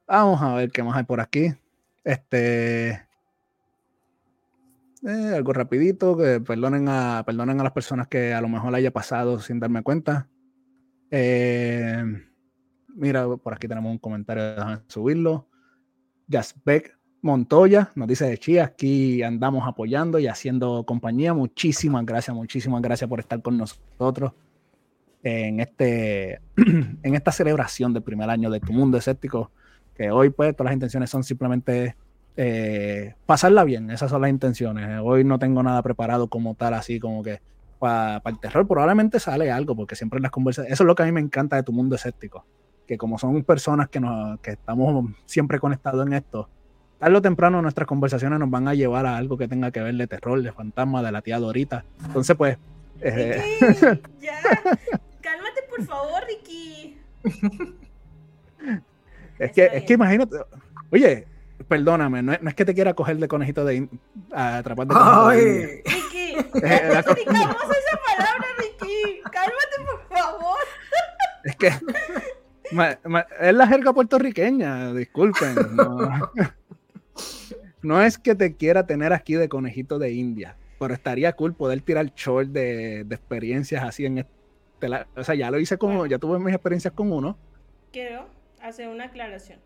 Vamos 0.07 0.41
a 0.41 0.55
ver 0.55 0.71
qué 0.71 0.83
más 0.83 0.97
hay 0.97 1.05
por 1.05 1.21
aquí. 1.21 1.53
Este. 2.03 3.07
Eh, 5.07 5.33
algo 5.37 5.53
rapidito, 5.53 6.17
que 6.17 6.41
perdonen 6.41 6.89
a, 6.89 7.23
perdonen 7.27 7.61
a 7.61 7.65
las 7.65 7.73
personas 7.73 8.09
que 8.09 8.33
a 8.33 8.41
lo 8.41 8.49
mejor 8.49 8.75
haya 8.75 8.91
pasado 8.91 9.39
sin 9.39 9.61
darme 9.61 9.83
cuenta. 9.83 10.29
Eh, 11.11 12.03
mira, 12.89 13.29
por 13.37 13.55
aquí 13.55 13.69
tenemos 13.69 13.93
un 13.93 13.99
comentario, 13.99 14.55
déjame 14.55 14.79
subirlo. 14.89 15.49
Jasbeck 16.29 16.98
Montoya 17.21 17.91
nos 17.97 18.07
dice 18.07 18.27
de 18.27 18.39
Chi, 18.39 18.59
aquí 18.59 19.23
andamos 19.23 19.67
apoyando 19.67 20.19
y 20.19 20.29
haciendo 20.29 20.85
compañía. 20.85 21.35
Muchísimas 21.35 22.07
gracias, 22.07 22.35
muchísimas 22.35 22.81
gracias 22.81 23.09
por 23.09 23.21
estar 23.21 23.43
con 23.43 23.59
nosotros 23.59 24.33
en, 25.23 25.61
este, 25.61 26.41
en 26.57 27.15
esta 27.15 27.33
celebración 27.33 27.93
del 27.93 28.03
primer 28.03 28.31
año 28.31 28.51
de 28.51 28.61
Tu 28.61 28.73
Mundo 28.73 28.99
Escéptico, 28.99 29.51
que 29.95 30.11
hoy 30.11 30.31
pues 30.31 30.55
todas 30.55 30.67
las 30.67 30.75
intenciones 30.75 31.11
son 31.11 31.25
simplemente 31.25 31.97
eh, 32.37 33.15
pasarla 33.27 33.65
bien, 33.65 33.91
esas 33.91 34.11
son 34.11 34.23
las 34.23 34.31
intenciones. 34.31 35.01
Hoy 35.03 35.25
no 35.25 35.41
tengo 35.41 35.63
nada 35.63 35.83
preparado 35.83 36.29
como 36.29 36.55
tal, 36.55 36.75
así 36.75 37.01
como 37.01 37.23
que 37.23 37.41
para 37.81 38.23
el 38.27 38.39
terror. 38.39 38.67
Probablemente 38.67 39.19
sale 39.19 39.51
algo, 39.51 39.75
porque 39.75 39.97
siempre 39.97 40.19
en 40.19 40.23
las 40.23 40.31
conversaciones, 40.31 40.73
eso 40.73 40.85
es 40.85 40.87
lo 40.87 40.95
que 40.95 41.03
a 41.03 41.07
mí 41.07 41.13
me 41.13 41.21
encanta 41.21 41.57
de 41.57 41.65
Tu 41.65 41.73
Mundo 41.73 41.97
Escéptico, 41.97 42.45
que 42.87 42.97
como 42.97 43.19
son 43.19 43.43
personas 43.43 43.89
que, 43.89 43.99
nos, 43.99 44.39
que 44.41 44.53
estamos 44.53 45.11
siempre 45.27 45.59
conectados 45.59 46.07
en 46.07 46.13
esto, 46.13 46.49
tarde 46.99 47.17
o 47.17 47.23
temprano 47.23 47.63
nuestras 47.63 47.87
conversaciones 47.87 48.39
nos 48.39 48.51
van 48.51 48.69
a 48.69 48.75
llevar 48.75 49.07
a 49.07 49.17
algo 49.17 49.39
que 49.39 49.49
tenga 49.49 49.71
que 49.71 49.81
ver 49.81 49.95
de 49.95 50.07
terror, 50.07 50.43
de 50.43 50.53
fantasma, 50.53 51.03
de 51.03 51.13
la 51.13 51.23
tía 51.23 51.39
Dorita. 51.39 51.85
Entonces, 52.05 52.37
pues... 52.37 52.59
Eh, 53.01 53.59
ya, 54.21 54.41
cálmate 55.21 55.63
por 55.71 55.85
favor, 55.85 56.21
Ricky. 56.27 56.99
es, 59.39 59.53
que, 59.53 59.71
es 59.73 59.85
que 59.85 59.93
imagínate, 59.93 60.37
oye, 60.91 61.27
perdóname, 61.69 62.23
no 62.23 62.33
es, 62.33 62.55
que 62.55 62.65
te 62.65 62.75
quiera 62.75 62.95
coger 62.95 63.19
de 63.19 63.29
conejito 63.29 63.65
de 63.65 63.89
atrapar 64.33 64.89
de 64.89 64.95
conejito 64.95 65.29
de 65.29 65.83
Ricky, 65.87 66.33
eh, 66.67 66.89
esa 66.91 67.03
palabra, 67.05 68.47
Ricky. 68.59 69.23
Cálmate, 69.31 69.77
por 69.87 70.19
favor. 70.19 70.59
Es 71.45 71.55
que 71.57 71.69
es 73.41 73.55
la 73.55 73.67
jerga 73.67 73.93
puertorriqueña, 73.93 74.93
disculpen. 74.93 75.55
No. 75.77 76.31
es 78.03 78.19
que 78.19 78.35
te 78.35 78.57
quiera 78.57 78.87
tener 78.87 79.13
aquí 79.13 79.35
de 79.35 79.49
conejito 79.49 79.99
de 79.99 80.13
India, 80.13 80.57
pero 80.79 80.95
estaría 80.95 81.33
cool 81.35 81.55
poder 81.55 81.81
tirar 81.81 82.13
short 82.15 82.49
de, 82.49 83.05
de 83.05 83.15
experiencias 83.15 83.83
así 83.83 84.07
en 84.07 84.19
este. 84.19 84.33
o 85.17 85.25
sea, 85.25 85.35
ya 85.35 85.51
lo 85.51 85.59
hice 85.59 85.79
como, 85.79 86.07
ya 86.07 86.19
tuve 86.19 86.39
mis 86.39 86.55
experiencias 86.55 86.93
con 86.95 87.13
uno. 87.13 87.39
Quiero 87.93 88.29
hacer 88.61 88.89
una 88.89 89.05
aclaración. 89.05 89.61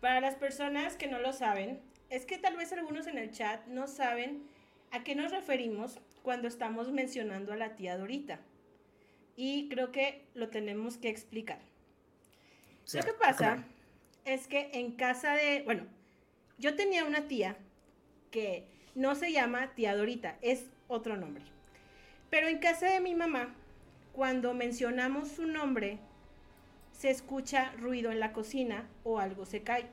Para 0.00 0.20
las 0.20 0.34
personas 0.34 0.96
que 0.96 1.08
no 1.08 1.18
lo 1.18 1.32
saben, 1.32 1.80
es 2.08 2.26
que 2.26 2.38
tal 2.38 2.56
vez 2.56 2.72
algunos 2.72 3.06
en 3.06 3.18
el 3.18 3.30
chat 3.30 3.66
no 3.66 3.86
saben 3.86 4.42
a 4.90 5.04
qué 5.04 5.14
nos 5.14 5.30
referimos 5.30 6.00
cuando 6.22 6.48
estamos 6.48 6.90
mencionando 6.90 7.52
a 7.52 7.56
la 7.56 7.76
tía 7.76 7.96
Dorita. 7.96 8.40
Y 9.36 9.68
creo 9.68 9.92
que 9.92 10.26
lo 10.34 10.48
tenemos 10.48 10.98
que 10.98 11.08
explicar. 11.08 11.60
lo 12.92 13.02
que 13.02 13.12
pasa 13.12 13.64
es 14.24 14.48
que 14.48 14.70
en 14.74 14.92
casa 14.92 15.34
de, 15.34 15.62
bueno, 15.64 15.86
yo 16.60 16.76
tenía 16.76 17.04
una 17.04 17.26
tía 17.26 17.56
que 18.30 18.66
no 18.94 19.14
se 19.14 19.32
llama 19.32 19.74
tía 19.74 19.96
Dorita, 19.96 20.36
es 20.42 20.66
otro 20.88 21.16
nombre. 21.16 21.42
Pero 22.28 22.48
en 22.48 22.58
casa 22.58 22.86
de 22.86 23.00
mi 23.00 23.14
mamá, 23.14 23.54
cuando 24.12 24.52
mencionamos 24.52 25.28
su 25.28 25.46
nombre, 25.46 25.98
se 26.92 27.10
escucha 27.10 27.72
ruido 27.78 28.12
en 28.12 28.20
la 28.20 28.34
cocina 28.34 28.86
o 29.04 29.18
algo 29.18 29.46
se 29.46 29.62
cae. 29.62 29.86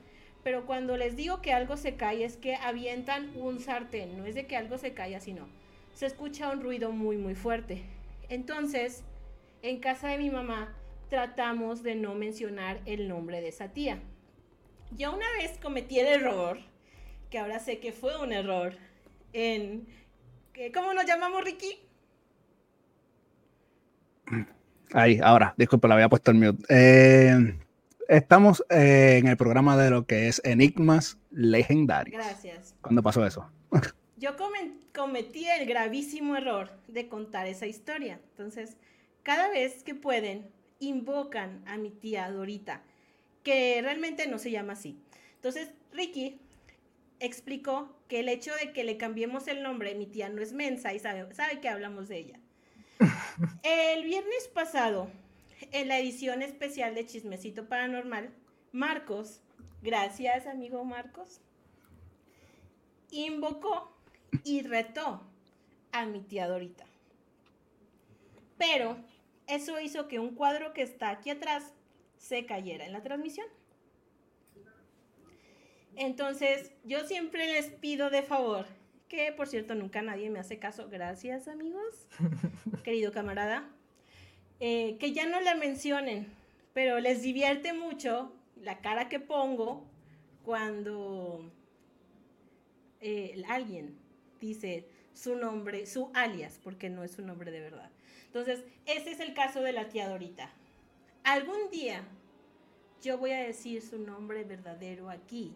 Pero 0.43 0.65
cuando 0.65 0.97
les 0.97 1.15
digo 1.15 1.41
que 1.41 1.53
algo 1.53 1.78
se 1.78 1.95
cae 1.95 2.26
es 2.26 2.36
que 2.36 2.55
avientan 2.55 3.32
un 3.38 3.59
sartén, 3.59 4.18
no 4.18 4.26
es 4.26 4.36
de 4.36 4.45
que 4.45 4.57
algo 4.57 4.78
se 4.78 4.93
caiga, 4.93 5.22
sino 5.22 5.47
se 5.93 6.05
escucha 6.05 6.51
un 6.51 6.61
ruido 6.61 6.91
muy 6.91 7.18
muy 7.18 7.34
fuerte. 7.34 7.84
Entonces, 8.30 9.03
en 9.61 9.80
casa 9.80 10.09
de 10.09 10.18
mi 10.18 10.30
mamá 10.30 10.76
tratamos 11.09 11.82
de 11.82 11.95
no 11.95 12.13
mencionar 12.13 12.82
el 12.86 13.07
nombre 13.07 13.39
de 13.39 13.47
esa 13.47 13.70
tía. 13.70 14.01
Yo 14.95 15.13
una 15.13 15.25
vez 15.39 15.57
cometí 15.61 15.99
el 15.99 16.07
error, 16.07 16.59
que 17.29 17.39
ahora 17.39 17.59
sé 17.59 17.79
que 17.79 17.91
fue 17.91 18.21
un 18.21 18.31
error, 18.31 18.73
en... 19.33 19.88
¿Cómo 20.73 20.93
nos 20.93 21.05
llamamos, 21.05 21.43
Ricky? 21.43 21.79
Ahí, 24.93 25.19
ahora, 25.21 25.53
disculpe, 25.57 25.88
la 25.88 25.95
había 25.95 26.09
puesto 26.09 26.31
el 26.31 26.38
mute. 26.38 26.63
Eh, 26.69 27.59
estamos 28.07 28.63
eh, 28.69 29.17
en 29.19 29.27
el 29.27 29.38
programa 29.38 29.77
de 29.77 29.89
lo 29.91 30.05
que 30.05 30.27
es 30.27 30.41
Enigmas 30.43 31.17
Legendarios. 31.29 32.15
Gracias. 32.15 32.75
¿Cuándo 32.81 33.03
pasó 33.03 33.25
eso? 33.25 33.49
Yo 34.17 34.31
cometí 34.93 35.47
el 35.47 35.67
gravísimo 35.67 36.35
error 36.35 36.71
de 36.88 37.07
contar 37.07 37.45
esa 37.45 37.67
historia. 37.67 38.19
Entonces, 38.31 38.77
cada 39.21 39.49
vez 39.49 39.83
que 39.83 39.93
pueden, 39.93 40.49
invocan 40.79 41.61
a 41.67 41.77
mi 41.77 41.91
tía 41.91 42.31
Dorita, 42.31 42.81
que 43.48 43.80
realmente 43.82 44.28
no 44.28 44.39
se 44.39 44.52
llama 44.52 44.74
así. 44.74 45.00
Entonces, 45.36 45.70
Ricky 45.93 46.38
explicó 47.22 47.95
que 48.10 48.20
el 48.20 48.28
hecho 48.28 48.54
de 48.56 48.74
que 48.74 48.84
le 48.84 48.98
cambiemos 48.98 49.48
el 49.48 49.64
nombre, 49.64 49.95
mi 49.95 50.06
tía 50.06 50.28
no 50.28 50.41
es 50.41 50.52
mensa 50.52 50.93
y 50.93 51.00
sabe, 51.00 51.34
sabe 51.34 51.62
que 51.62 51.70
hablamos 51.70 52.10
de 52.10 52.18
ella. 52.18 52.39
El 53.64 54.04
viernes 54.04 54.50
pasado, 54.54 55.10
en 55.72 55.88
la 55.88 55.98
edición 55.98 56.41
especial 56.41 56.93
de 56.93 57.06
Chismecito 57.06 57.70
Paranormal, 57.70 58.32
Marcos, 58.74 59.39
gracias 59.82 60.45
amigo 60.45 60.84
Marcos, 60.84 61.39
invocó 63.12 63.95
y 64.43 64.62
retó 64.64 65.22
a 65.93 66.06
mi 66.06 66.20
tía 66.20 66.50
Dorita. 66.50 66.84
Pero 68.58 68.98
eso 69.48 69.80
hizo 69.80 70.10
que 70.10 70.20
un 70.20 70.36
cuadro 70.36 70.74
que 70.74 70.82
está 70.82 71.12
aquí 71.12 71.30
atrás 71.30 71.72
se 72.18 72.45
cayera 72.45 72.86
en 72.86 72.93
la 72.93 73.03
transmisión. 73.03 73.47
Entonces, 75.95 76.72
yo 76.84 77.05
siempre 77.05 77.47
les 77.51 77.68
pido 77.68 78.09
de 78.09 78.22
favor 78.22 78.65
que 79.07 79.32
por 79.32 79.47
cierto 79.47 79.76
nunca 79.76 80.01
nadie 80.01 80.30
me 80.30 80.39
hace 80.39 80.59
caso. 80.59 80.89
Gracias 80.89 81.47
amigos, 81.47 82.07
querido 82.84 83.11
camarada. 83.11 83.70
Eh, 84.59 84.97
que 84.99 85.13
ya 85.13 85.28
no 85.28 85.39
la 85.39 85.55
mencionen, 85.55 86.28
pero 86.74 86.99
les 86.99 87.22
divierte 87.22 87.74
mucho 87.74 88.34
la 88.55 88.80
cara 88.80 89.07
que 89.07 89.20
pongo 89.20 89.86
cuando 90.43 91.51
eh, 92.99 93.43
alguien 93.47 93.97
dice 94.41 94.88
su 95.13 95.36
nombre, 95.36 95.86
su 95.86 96.11
alias, 96.13 96.59
porque 96.63 96.89
no 96.89 97.03
es 97.03 97.11
su 97.11 97.22
nombre 97.22 97.51
de 97.51 97.59
verdad. 97.59 97.91
Entonces, 98.26 98.63
ese 98.86 99.11
es 99.11 99.20
el 99.20 99.34
caso 99.34 99.61
de 99.61 99.74
la 99.74 99.89
tía 99.89 100.09
Dorita. 100.09 100.51
Algún 101.28 101.69
día 101.73 102.05
yo 103.03 103.17
voy 103.17 103.32
a 103.32 103.39
decir 103.39 103.82
su 103.82 103.99
nombre 103.99 104.45
verdadero 104.45 105.09
aquí, 105.09 105.53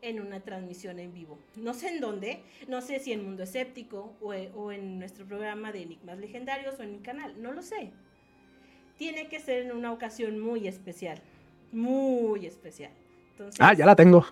en 0.00 0.20
una 0.20 0.38
transmisión 0.38 1.00
en 1.00 1.12
vivo. 1.12 1.40
No 1.56 1.74
sé 1.74 1.88
en 1.88 2.00
dónde, 2.00 2.44
no 2.68 2.80
sé 2.80 3.00
si 3.00 3.12
en 3.12 3.24
Mundo 3.24 3.42
Escéptico 3.42 4.14
o, 4.20 4.28
o 4.28 4.70
en 4.70 5.00
nuestro 5.00 5.26
programa 5.26 5.72
de 5.72 5.82
Enigmas 5.82 6.18
Legendarios 6.18 6.78
o 6.78 6.84
en 6.84 6.92
mi 6.92 6.98
canal, 7.00 7.34
no 7.42 7.50
lo 7.50 7.62
sé. 7.62 7.90
Tiene 8.96 9.26
que 9.26 9.40
ser 9.40 9.62
en 9.62 9.72
una 9.72 9.90
ocasión 9.90 10.38
muy 10.38 10.68
especial, 10.68 11.20
muy 11.72 12.46
especial. 12.46 12.92
ah, 13.58 13.74
ya 13.74 13.86
la 13.86 13.96
tengo. 13.96 14.24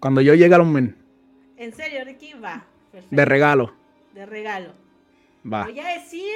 Cuando 0.00 0.20
yo 0.22 0.34
llegue 0.34 0.56
a 0.56 0.58
los 0.58 0.66
men. 0.66 0.96
En 1.56 1.72
serio, 1.72 2.04
Ricky, 2.04 2.32
va. 2.32 2.66
De 3.12 3.24
regalo. 3.24 3.72
De 4.12 4.26
regalo. 4.26 4.72
Va. 5.46 5.66
Voy 5.66 5.78
a 5.78 5.86
decir 5.86 6.32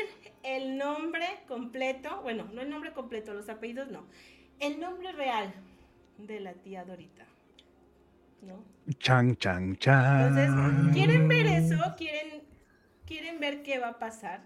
el 0.56 0.78
nombre 0.78 1.26
completo, 1.46 2.22
bueno, 2.22 2.48
no 2.54 2.62
el 2.62 2.70
nombre 2.70 2.92
completo, 2.92 3.34
los 3.34 3.48
apellidos 3.50 3.90
no. 3.90 4.06
El 4.60 4.80
nombre 4.80 5.12
real 5.12 5.52
de 6.16 6.40
la 6.40 6.54
tía 6.54 6.84
Dorita. 6.84 7.26
¿no? 8.40 8.64
Chan, 8.98 9.36
chan, 9.36 9.76
chan. 9.76 10.38
Entonces, 10.38 10.94
¿quieren 10.94 11.28
ver 11.28 11.46
eso? 11.46 11.76
¿Quieren, 11.96 12.42
¿Quieren 13.04 13.40
ver 13.40 13.62
qué 13.62 13.78
va 13.78 13.88
a 13.88 13.98
pasar? 13.98 14.40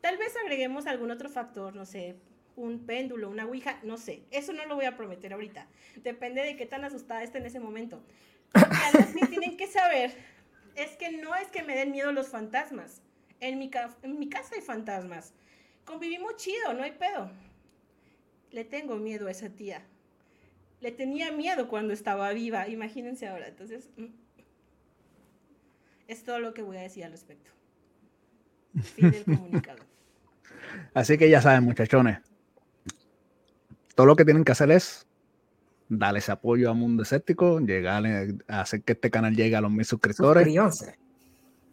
Tal 0.00 0.16
vez 0.16 0.34
agreguemos 0.42 0.86
algún 0.86 1.10
otro 1.10 1.28
factor, 1.28 1.76
no 1.76 1.84
sé, 1.84 2.16
un 2.56 2.86
péndulo, 2.86 3.28
una 3.28 3.44
ouija, 3.44 3.80
no 3.82 3.98
sé. 3.98 4.22
Eso 4.30 4.52
no 4.54 4.64
lo 4.64 4.76
voy 4.76 4.86
a 4.86 4.96
prometer 4.96 5.34
ahorita. 5.34 5.66
Depende 6.02 6.42
de 6.42 6.56
qué 6.56 6.64
tan 6.64 6.84
asustada 6.84 7.22
esté 7.22 7.38
en 7.38 7.46
ese 7.46 7.60
momento. 7.60 8.02
Algo 8.54 9.12
que 9.12 9.26
tienen 9.26 9.56
que 9.56 9.66
saber 9.66 10.12
es 10.74 10.96
que 10.96 11.12
no 11.12 11.34
es 11.34 11.48
que 11.48 11.62
me 11.62 11.76
den 11.76 11.92
miedo 11.92 12.12
los 12.12 12.28
fantasmas. 12.28 13.02
En 13.42 13.58
mi, 13.58 13.70
en 14.02 14.18
mi 14.18 14.28
casa 14.28 14.54
hay 14.54 14.62
fantasmas. 14.62 15.34
Convivimos 15.84 16.36
chido, 16.36 16.72
no 16.72 16.82
hay 16.82 16.92
pedo. 16.92 17.30
Le 18.50 18.64
tengo 18.64 18.96
miedo 18.96 19.26
a 19.26 19.30
esa 19.30 19.50
tía 19.50 19.84
le 20.82 20.90
tenía 20.90 21.30
miedo 21.30 21.68
cuando 21.68 21.94
estaba 21.94 22.32
viva, 22.32 22.68
imagínense 22.68 23.28
ahora. 23.28 23.46
Entonces, 23.46 23.88
mm, 23.96 24.06
es 26.08 26.24
todo 26.24 26.40
lo 26.40 26.52
que 26.52 26.62
voy 26.62 26.76
a 26.76 26.82
decir 26.82 27.04
al 27.04 27.12
respecto. 27.12 27.50
Fin 28.82 29.10
del 29.12 29.24
comunicado. 29.24 29.84
Así 30.92 31.16
que 31.16 31.30
ya 31.30 31.40
saben, 31.40 31.62
muchachones. 31.62 32.18
Todo 33.94 34.06
lo 34.06 34.16
que 34.16 34.24
tienen 34.24 34.44
que 34.44 34.52
hacer 34.52 34.70
es 34.72 35.06
darle 35.88 36.18
ese 36.18 36.32
apoyo 36.32 36.68
a 36.68 36.74
Mundo 36.74 37.04
Escéptico, 37.04 37.60
llegar 37.60 38.04
a 38.48 38.60
hacer 38.60 38.82
que 38.82 38.94
este 38.94 39.10
canal 39.10 39.36
llegue 39.36 39.54
a 39.54 39.60
los 39.60 39.70
mil 39.70 39.84
suscriptores. 39.84 40.48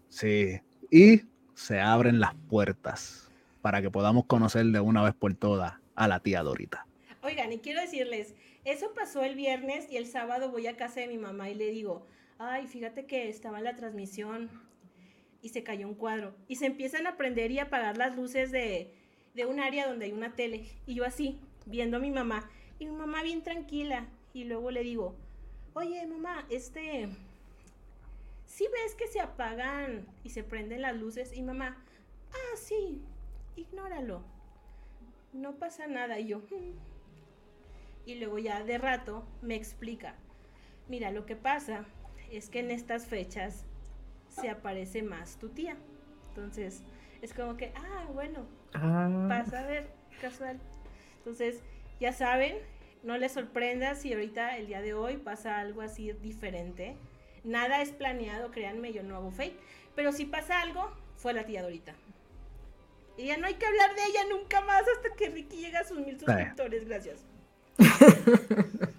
Sí. 0.09 0.61
Y 0.91 1.23
se 1.59 1.81
abren 1.81 2.21
las 2.21 2.33
puertas 2.35 3.29
para 3.61 3.81
que 3.81 3.91
podamos 3.91 4.25
conocer 4.25 4.65
de 4.67 4.79
una 4.79 5.03
vez 5.03 5.13
por 5.13 5.33
todas 5.33 5.73
a 5.93 6.07
la 6.07 6.21
tía 6.21 6.41
Dorita. 6.41 6.87
Oigan, 7.21 7.51
y 7.51 7.59
quiero 7.59 7.81
decirles, 7.81 8.33
eso 8.63 8.93
pasó 8.95 9.23
el 9.23 9.35
viernes 9.35 9.85
y 9.91 9.97
el 9.97 10.07
sábado 10.07 10.51
voy 10.51 10.67
a 10.67 10.77
casa 10.77 11.01
de 11.01 11.07
mi 11.09 11.17
mamá 11.17 11.49
y 11.49 11.55
le 11.55 11.69
digo, 11.69 12.07
ay, 12.37 12.65
fíjate 12.67 13.05
que 13.05 13.27
estaba 13.27 13.57
en 13.57 13.65
la 13.65 13.75
transmisión 13.75 14.49
y 15.41 15.49
se 15.49 15.61
cayó 15.61 15.85
un 15.85 15.95
cuadro. 15.95 16.33
Y 16.47 16.55
se 16.55 16.65
empiezan 16.65 17.05
a 17.07 17.17
prender 17.17 17.51
y 17.51 17.59
apagar 17.59 17.97
las 17.97 18.15
luces 18.15 18.53
de, 18.53 18.93
de 19.33 19.45
un 19.45 19.59
área 19.59 19.85
donde 19.85 20.05
hay 20.05 20.13
una 20.13 20.35
tele. 20.35 20.65
Y 20.85 20.93
yo 20.93 21.03
así, 21.03 21.41
viendo 21.65 21.97
a 21.97 21.99
mi 21.99 22.09
mamá. 22.09 22.49
Y 22.79 22.85
mi 22.85 22.93
mamá 22.93 23.21
bien 23.21 23.43
tranquila. 23.43 24.07
Y 24.33 24.45
luego 24.45 24.71
le 24.71 24.81
digo, 24.81 25.13
oye 25.73 26.07
mamá, 26.07 26.45
este, 26.49 27.09
si 28.59 28.67
ves 28.67 28.93
que 28.95 29.07
se 29.07 29.21
apagan 29.21 30.05
y 30.25 30.31
se 30.31 30.43
prenden 30.43 30.81
las 30.81 30.93
luces? 30.93 31.31
Y 31.33 31.41
mamá, 31.41 31.77
ah, 32.33 32.57
sí, 32.57 33.01
ignóralo. 33.55 34.21
No 35.31 35.55
pasa 35.55 35.87
nada. 35.87 36.19
Y 36.19 36.27
yo, 36.27 36.39
"Mm". 36.39 36.73
y 38.05 38.15
luego 38.15 38.37
ya 38.37 38.61
de 38.65 38.77
rato 38.77 39.23
me 39.41 39.55
explica, 39.55 40.15
mira, 40.89 41.09
lo 41.09 41.25
que 41.25 41.37
pasa 41.37 41.85
es 42.31 42.49
que 42.49 42.59
en 42.59 42.71
estas 42.71 43.05
fechas 43.07 43.63
se 44.27 44.49
aparece 44.49 45.03
más 45.03 45.37
tu 45.37 45.47
tía. 45.47 45.77
Entonces, 46.27 46.83
es 47.21 47.33
como 47.33 47.55
que, 47.55 47.71
ah, 47.77 48.07
bueno, 48.13 48.45
Ah, 48.73 49.25
pasa 49.29 49.61
a 49.61 49.67
ver, 49.67 49.89
casual. 50.19 50.59
Entonces, 51.19 51.63
ya 52.01 52.11
saben, 52.11 52.57
no 53.03 53.17
les 53.17 53.31
sorprenda 53.31 53.95
si 53.95 54.11
ahorita 54.11 54.57
el 54.57 54.67
día 54.67 54.81
de 54.81 54.93
hoy 54.93 55.15
pasa 55.15 55.59
algo 55.59 55.79
así 55.81 56.11
diferente. 56.11 56.97
Nada 57.43 57.81
es 57.81 57.89
planeado, 57.89 58.51
créanme, 58.51 58.93
yo 58.93 59.03
no 59.03 59.15
hago 59.15 59.31
fake. 59.31 59.57
Pero 59.95 60.11
si 60.11 60.25
pasa 60.25 60.61
algo, 60.61 60.91
fue 61.17 61.33
la 61.33 61.45
tía 61.45 61.61
Dorita. 61.61 61.93
Y 63.17 63.25
ya 63.27 63.37
no 63.37 63.47
hay 63.47 63.55
que 63.55 63.65
hablar 63.65 63.95
de 63.95 64.01
ella 64.05 64.21
nunca 64.29 64.61
más 64.61 64.83
hasta 64.95 65.15
que 65.17 65.29
Ricky 65.29 65.57
llegue 65.57 65.77
a 65.77 65.83
sus 65.83 65.99
mil 65.99 66.17
suscriptores. 66.17 66.87
Gracias. 66.87 67.25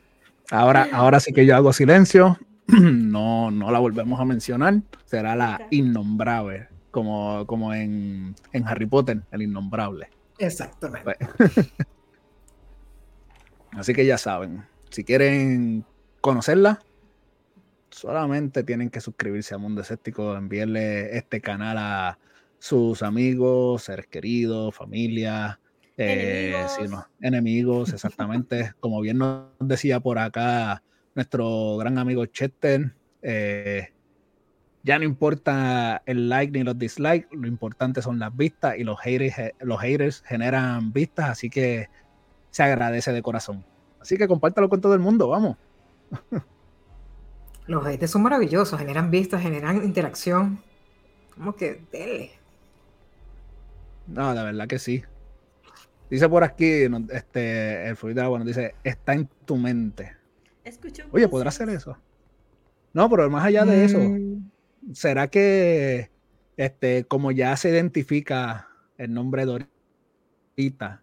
Ahora, 0.50 0.88
ahora 0.92 1.20
sí 1.20 1.32
que 1.32 1.46
yo 1.46 1.54
hago 1.54 1.72
silencio. 1.72 2.38
No, 2.66 3.50
no 3.50 3.70
la 3.72 3.78
volvemos 3.80 4.20
a 4.20 4.24
mencionar. 4.24 4.82
Será 5.04 5.34
la 5.34 5.66
innombrable, 5.70 6.68
como, 6.92 7.44
como 7.46 7.74
en, 7.74 8.36
en 8.52 8.68
Harry 8.68 8.86
Potter, 8.86 9.22
el 9.32 9.42
innombrable. 9.42 10.08
exactamente. 10.38 11.16
Pues, 11.36 11.72
Así 13.72 13.92
que 13.92 14.06
ya 14.06 14.18
saben, 14.18 14.64
si 14.90 15.02
quieren 15.02 15.84
conocerla, 16.20 16.80
solamente 18.00 18.64
tienen 18.64 18.88
que 18.88 19.02
suscribirse 19.02 19.54
a 19.54 19.58
Mundo 19.58 19.82
Escéptico, 19.82 20.34
enviarle 20.34 21.18
este 21.18 21.42
canal 21.42 21.76
a 21.78 22.18
sus 22.58 23.02
amigos, 23.02 23.82
seres 23.82 24.06
queridos, 24.06 24.74
familia, 24.74 25.60
eh, 25.98 26.54
Enemigos. 26.54 26.72
sí, 26.72 26.82
no, 26.88 27.06
enemigos, 27.20 27.92
exactamente. 27.92 28.72
Como 28.80 29.02
bien 29.02 29.18
nos 29.18 29.48
decía 29.58 30.00
por 30.00 30.18
acá 30.18 30.82
nuestro 31.14 31.76
gran 31.76 31.98
amigo 31.98 32.24
Chester, 32.24 32.94
eh, 33.20 33.92
ya 34.82 34.98
no 34.98 35.04
importa 35.04 36.02
el 36.06 36.30
like 36.30 36.56
ni 36.56 36.64
los 36.64 36.78
dislikes, 36.78 37.28
lo 37.32 37.46
importante 37.46 38.00
son 38.00 38.18
las 38.18 38.34
vistas 38.34 38.78
y 38.78 38.84
los 38.84 38.98
haters, 38.98 39.52
los 39.60 39.78
haters 39.78 40.22
generan 40.26 40.90
vistas, 40.94 41.28
así 41.28 41.50
que 41.50 41.90
se 42.50 42.62
agradece 42.62 43.12
de 43.12 43.20
corazón. 43.20 43.62
Así 44.00 44.16
que 44.16 44.26
compártalo 44.26 44.70
con 44.70 44.80
todo 44.80 44.94
el 44.94 45.00
mundo, 45.00 45.28
vamos. 45.28 45.58
Los 47.66 47.84
haters 47.84 48.10
son 48.10 48.22
maravillosos, 48.22 48.78
generan 48.78 49.10
vistas, 49.10 49.42
generan 49.42 49.84
interacción. 49.84 50.58
Como 51.34 51.54
que, 51.54 51.80
dele. 51.92 52.32
No, 54.06 54.34
de 54.34 54.42
verdad 54.42 54.66
que 54.66 54.78
sí. 54.78 55.02
Dice 56.10 56.28
por 56.28 56.42
aquí, 56.42 56.86
este, 57.10 57.88
el 57.88 57.96
Fluid 57.96 58.20
bueno, 58.28 58.44
dice, 58.44 58.74
está 58.82 59.14
en 59.14 59.28
tu 59.46 59.56
mente. 59.56 60.16
Escucho 60.64 61.04
Oye, 61.12 61.28
¿podrá 61.28 61.50
hacer 61.50 61.68
eso? 61.68 61.96
No, 62.92 63.08
pero 63.08 63.30
más 63.30 63.44
allá 63.44 63.64
de 63.64 63.84
eso, 63.84 63.98
Mm, 63.98 64.92
¿será 64.92 65.28
que 65.28 66.10
este, 66.56 67.04
como 67.04 67.30
ya 67.30 67.56
se 67.56 67.70
identifica 67.70 68.68
el 68.98 69.14
nombre 69.14 69.46
de 69.46 69.66
Dorita, 70.56 71.00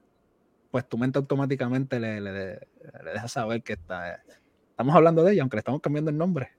pues 0.69 0.87
tu 0.87 0.97
mente 0.97 1.17
automáticamente 1.17 1.99
le, 1.99 2.19
le- 2.19 2.33
le 3.03 3.11
deja 3.13 3.27
saber 3.29 3.63
que 3.63 3.73
está, 3.73 4.21
estamos 4.77 4.95
hablando 4.95 5.23
de 5.23 5.33
ella, 5.33 5.41
aunque 5.41 5.55
le 5.57 5.61
estamos 5.61 5.81
cambiando 5.81 6.11
el 6.11 6.17
nombre? 6.19 6.51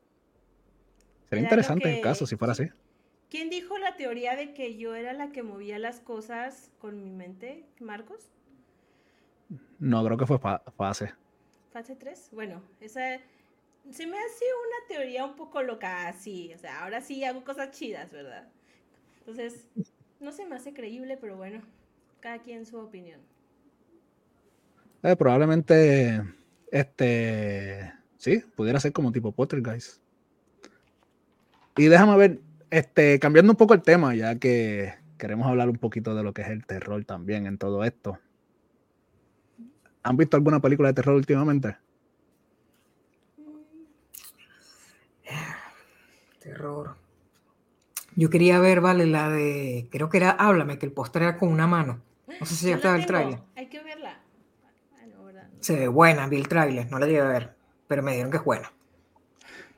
Sería 1.31 1.45
interesante 1.45 1.89
el 1.89 1.97
que- 1.97 2.03
caso 2.03 2.27
si 2.27 2.35
fuera 2.35 2.51
así. 2.51 2.69
¿Quién 3.31 3.49
dijo 3.49 3.79
la 3.79 3.95
teoría 3.97 4.35
de 4.35 4.55
que 4.55 4.77
yo 4.77 4.97
era 4.97 5.13
la 5.13 5.29
que 5.31 5.45
movía 5.45 5.79
las 5.79 6.01
cosas 6.01 6.73
con 6.81 7.01
mi 7.05 7.11
mente? 7.11 7.65
¿Marcos? 7.79 8.27
No, 9.79 10.05
creo 10.05 10.17
que 10.19 10.27
fue 10.27 10.41
fa- 10.41 10.63
fase. 10.77 11.13
¿Fase 11.73 11.95
3? 11.95 12.29
Bueno, 12.33 12.61
esa 12.81 13.21
se 13.93 14.07
me 14.07 14.19
hace 14.19 14.45
una 14.67 14.89
teoría 14.89 15.25
un 15.25 15.37
poco 15.37 15.63
loca 15.63 16.09
así. 16.09 16.53
O 16.55 16.59
sea, 16.59 16.83
ahora 16.83 17.01
sí 17.01 17.23
hago 17.25 17.45
cosas 17.45 17.71
chidas, 17.71 18.11
¿verdad? 18.11 18.49
Entonces, 19.21 19.69
no 20.21 20.33
se 20.33 20.45
me 20.45 20.57
hace 20.57 20.73
creíble, 20.75 21.17
pero 21.17 21.37
bueno, 21.37 21.63
cada 22.21 22.41
quien 22.41 22.67
su 22.67 22.79
opinión. 22.79 23.21
Eh, 25.03 25.15
probablemente, 25.17 26.21
este, 26.73 27.93
sí, 28.19 28.45
pudiera 28.55 28.79
ser 28.81 28.93
como 28.93 29.11
tipo 29.11 29.33
Poltergeist. 29.33 30.03
Y 31.77 31.87
déjame 31.87 32.17
ver, 32.17 32.41
este, 32.71 33.19
cambiando 33.19 33.53
un 33.53 33.57
poco 33.57 33.73
el 33.73 33.83
tema, 33.83 34.15
ya 34.15 34.35
que 34.39 34.95
queremos 35.17 35.47
hablar 35.47 35.71
un 35.71 35.79
poquito 35.79 36.15
de 36.15 36.23
lo 36.23 36.35
que 36.35 36.43
es 36.43 36.49
el 36.49 36.67
terror 36.67 37.05
también 37.05 37.47
en 37.47 37.57
todo 37.57 37.85
esto. 37.85 38.19
¿Han 40.03 40.17
visto 40.17 40.37
alguna 40.37 40.61
película 40.61 40.89
de 40.89 40.95
terror 40.95 41.15
últimamente? 41.15 41.77
terror. 46.41 46.97
Yo 48.17 48.31
quería 48.31 48.59
ver, 48.59 48.81
vale, 48.81 49.07
la 49.07 49.29
de, 49.29 49.87
creo 49.91 50.09
que 50.09 50.17
era 50.17 50.31
Háblame, 50.31 50.79
que 50.79 50.87
el 50.87 50.93
póster 50.93 51.23
era 51.23 51.37
con 51.37 51.51
una 51.51 51.67
mano. 51.67 52.01
No 52.41 52.47
sé 52.47 52.55
si 52.55 52.63
Yo 52.63 52.69
llegaste 52.69 52.89
la 52.89 52.91
a 52.91 52.97
ver 52.97 53.01
el 53.01 53.07
tengo, 53.07 53.21
tráiler. 53.21 53.41
Hay 53.55 53.67
que 53.69 53.83
verla. 53.83 54.21
Ah, 54.95 55.07
no, 55.07 55.25
¿verdad? 55.25 55.49
Se 55.61 55.77
ve 55.77 55.89
buena, 55.89 56.27
vi 56.27 56.39
el 56.39 56.49
tráiler, 56.49 56.91
no 56.91 56.99
la 56.99 57.07
llegué 57.07 57.21
a 57.21 57.25
ver, 57.25 57.55
pero 57.89 58.03
me 58.03 58.13
dijeron 58.13 58.31
que 58.31 58.37
es 58.37 58.45
buena. 58.45 58.71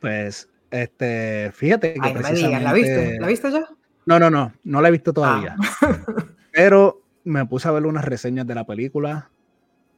Pues, 0.00 0.48
este, 0.70 1.50
fíjate 1.52 1.94
que 1.94 2.00
Ay, 2.02 2.14
no 2.14 2.20
me 2.20 2.32
digas, 2.32 2.62
¿la 2.62 2.72
viste? 2.72 3.20
¿La 3.20 3.26
viste 3.26 3.50
ya? 3.50 3.68
No, 4.06 4.18
no, 4.18 4.30
no, 4.30 4.52
no 4.64 4.82
la 4.82 4.88
he 4.88 4.92
visto 4.92 5.12
todavía. 5.12 5.56
Ah. 5.80 5.98
Pero 6.52 7.02
me 7.24 7.46
puse 7.46 7.68
a 7.68 7.70
ver 7.70 7.86
unas 7.86 8.04
reseñas 8.04 8.46
de 8.46 8.54
la 8.54 8.66
película 8.66 9.30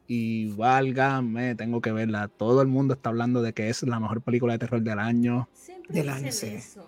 y 0.07 0.51
válgame, 0.53 1.55
tengo 1.55 1.81
que 1.81 1.91
verla. 1.91 2.27
Todo 2.27 2.61
el 2.61 2.67
mundo 2.67 2.93
está 2.93 3.09
hablando 3.09 3.41
de 3.41 3.53
que 3.53 3.69
es 3.69 3.83
la 3.83 3.99
mejor 3.99 4.21
película 4.21 4.53
de 4.53 4.59
terror 4.59 4.81
del 4.81 4.99
año. 4.99 5.49
Siempre 5.53 5.93
Del 5.93 6.09
año, 6.09 6.31
sí. 6.31 6.47
eso. 6.47 6.87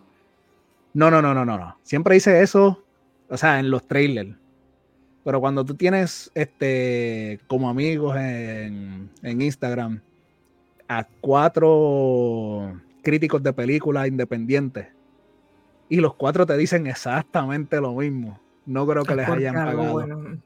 No, 0.94 1.10
no, 1.10 1.22
no, 1.22 1.34
no, 1.34 1.46
no, 1.46 1.58
no. 1.58 1.78
Siempre 1.84 2.16
dice 2.16 2.42
eso, 2.42 2.84
o 3.30 3.38
sea, 3.38 3.60
en 3.60 3.70
los 3.70 3.88
trailers. 3.88 4.36
Pero 5.24 5.40
cuando 5.40 5.66
tú 5.66 5.74
tienes 5.74 6.32
este 6.36 7.40
como 7.48 7.70
amigos 7.70 8.16
en, 8.18 9.10
en 9.24 9.42
Instagram 9.42 10.02
a 10.88 11.08
cuatro 11.22 12.80
críticos 13.02 13.42
de 13.44 13.54
películas 13.54 14.08
independientes 14.08 14.88
y 15.90 15.98
los 15.98 16.16
cuatro 16.16 16.46
te 16.46 16.58
dicen 16.58 16.88
exactamente 16.88 17.80
lo 17.80 17.94
mismo. 17.94 18.40
No 18.66 18.88
creo 18.88 19.04
que 19.04 19.12
Es 19.14 19.18
les 19.18 19.28
porque 19.28 19.48
hayan 19.48 19.66
pagado. 19.66 19.92
bueno. 19.94 20.38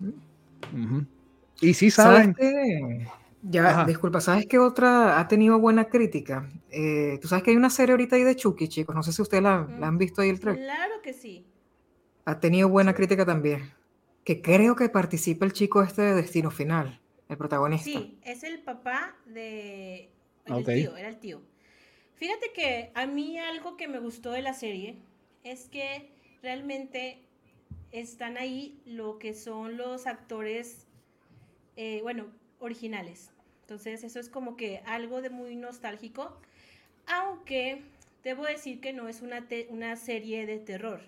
Y 1.62 1.74
sí 1.74 1.92
¿Sabes 1.92 2.20
saben. 2.20 2.34
qué? 2.34 3.08
Ya, 3.42 3.70
Ajá. 3.70 3.86
disculpa, 3.86 4.20
¿sabes 4.20 4.46
qué 4.48 4.60
otra 4.60 5.18
ha 5.20 5.28
tenido 5.30 5.58
buena 5.60 5.86
crítica? 5.86 6.50
Eh, 6.72 7.18
Tú 7.22 7.30
sabes 7.30 7.44
que 7.44 7.52
hay 7.52 7.58
una 7.58 7.70
serie 7.70 7.94
ahorita 7.94 8.18
ahí 8.18 8.24
de 8.24 8.36
Chucky, 8.36 8.68
chicos. 8.68 8.94
No 8.94 9.02
sé 9.04 9.14
si 9.14 9.22
ustedes 9.22 9.44
la, 9.44 9.66
la 9.80 9.88
han 9.88 9.98
visto 9.98 10.22
ahí 10.22 10.30
el 10.30 10.40
trailer. 10.42 10.64
Claro 10.66 10.96
que 11.02 11.14
sí. 11.14 11.46
Ha 12.26 12.40
tenido 12.42 12.68
buena 12.68 12.94
crítica 12.94 13.26
también. 13.26 13.72
Que 14.26 14.42
creo 14.42 14.76
que 14.76 14.90
participa 14.90 15.46
el 15.46 15.54
chico 15.54 15.82
este 15.82 16.02
de 16.02 16.14
Destino 16.16 16.52
Final, 16.52 17.00
el 17.30 17.38
protagonista. 17.38 17.86
Sí, 17.90 18.20
es 18.24 18.44
el 18.44 18.62
papá 18.62 19.16
de... 19.26 20.12
El 20.50 20.64
Ok. 20.64 20.70
tío, 20.70 20.98
era 20.98 21.10
el 21.10 21.20
tío. 21.20 21.42
Fíjate 22.16 22.52
que 22.54 22.92
a 22.96 23.06
mí 23.06 23.38
algo 23.38 23.78
que 23.78 23.88
me 23.88 24.00
gustó 24.00 24.32
de 24.32 24.42
la 24.42 24.54
serie 24.54 24.96
es 25.44 25.70
que 25.70 26.10
realmente 26.42 27.20
están 27.92 28.38
ahí 28.38 28.82
lo 28.86 29.20
que 29.20 29.34
son 29.34 29.78
los 29.78 30.06
actores, 30.06 30.86
eh, 31.78 32.00
bueno, 32.04 32.28
originales. 32.60 33.32
Entonces 33.62 34.04
eso 34.04 34.20
es 34.20 34.30
como 34.30 34.58
que 34.58 34.82
algo 34.86 35.22
de 35.22 35.30
muy 35.30 35.56
nostálgico, 35.56 36.38
aunque 37.08 37.82
debo 38.24 38.46
decir 38.46 38.82
que 38.82 38.94
no 38.94 39.08
es 39.08 39.22
una, 39.22 39.48
te- 39.48 39.68
una 39.70 39.96
serie 39.96 40.46
de 40.46 40.60
terror. 40.60 41.02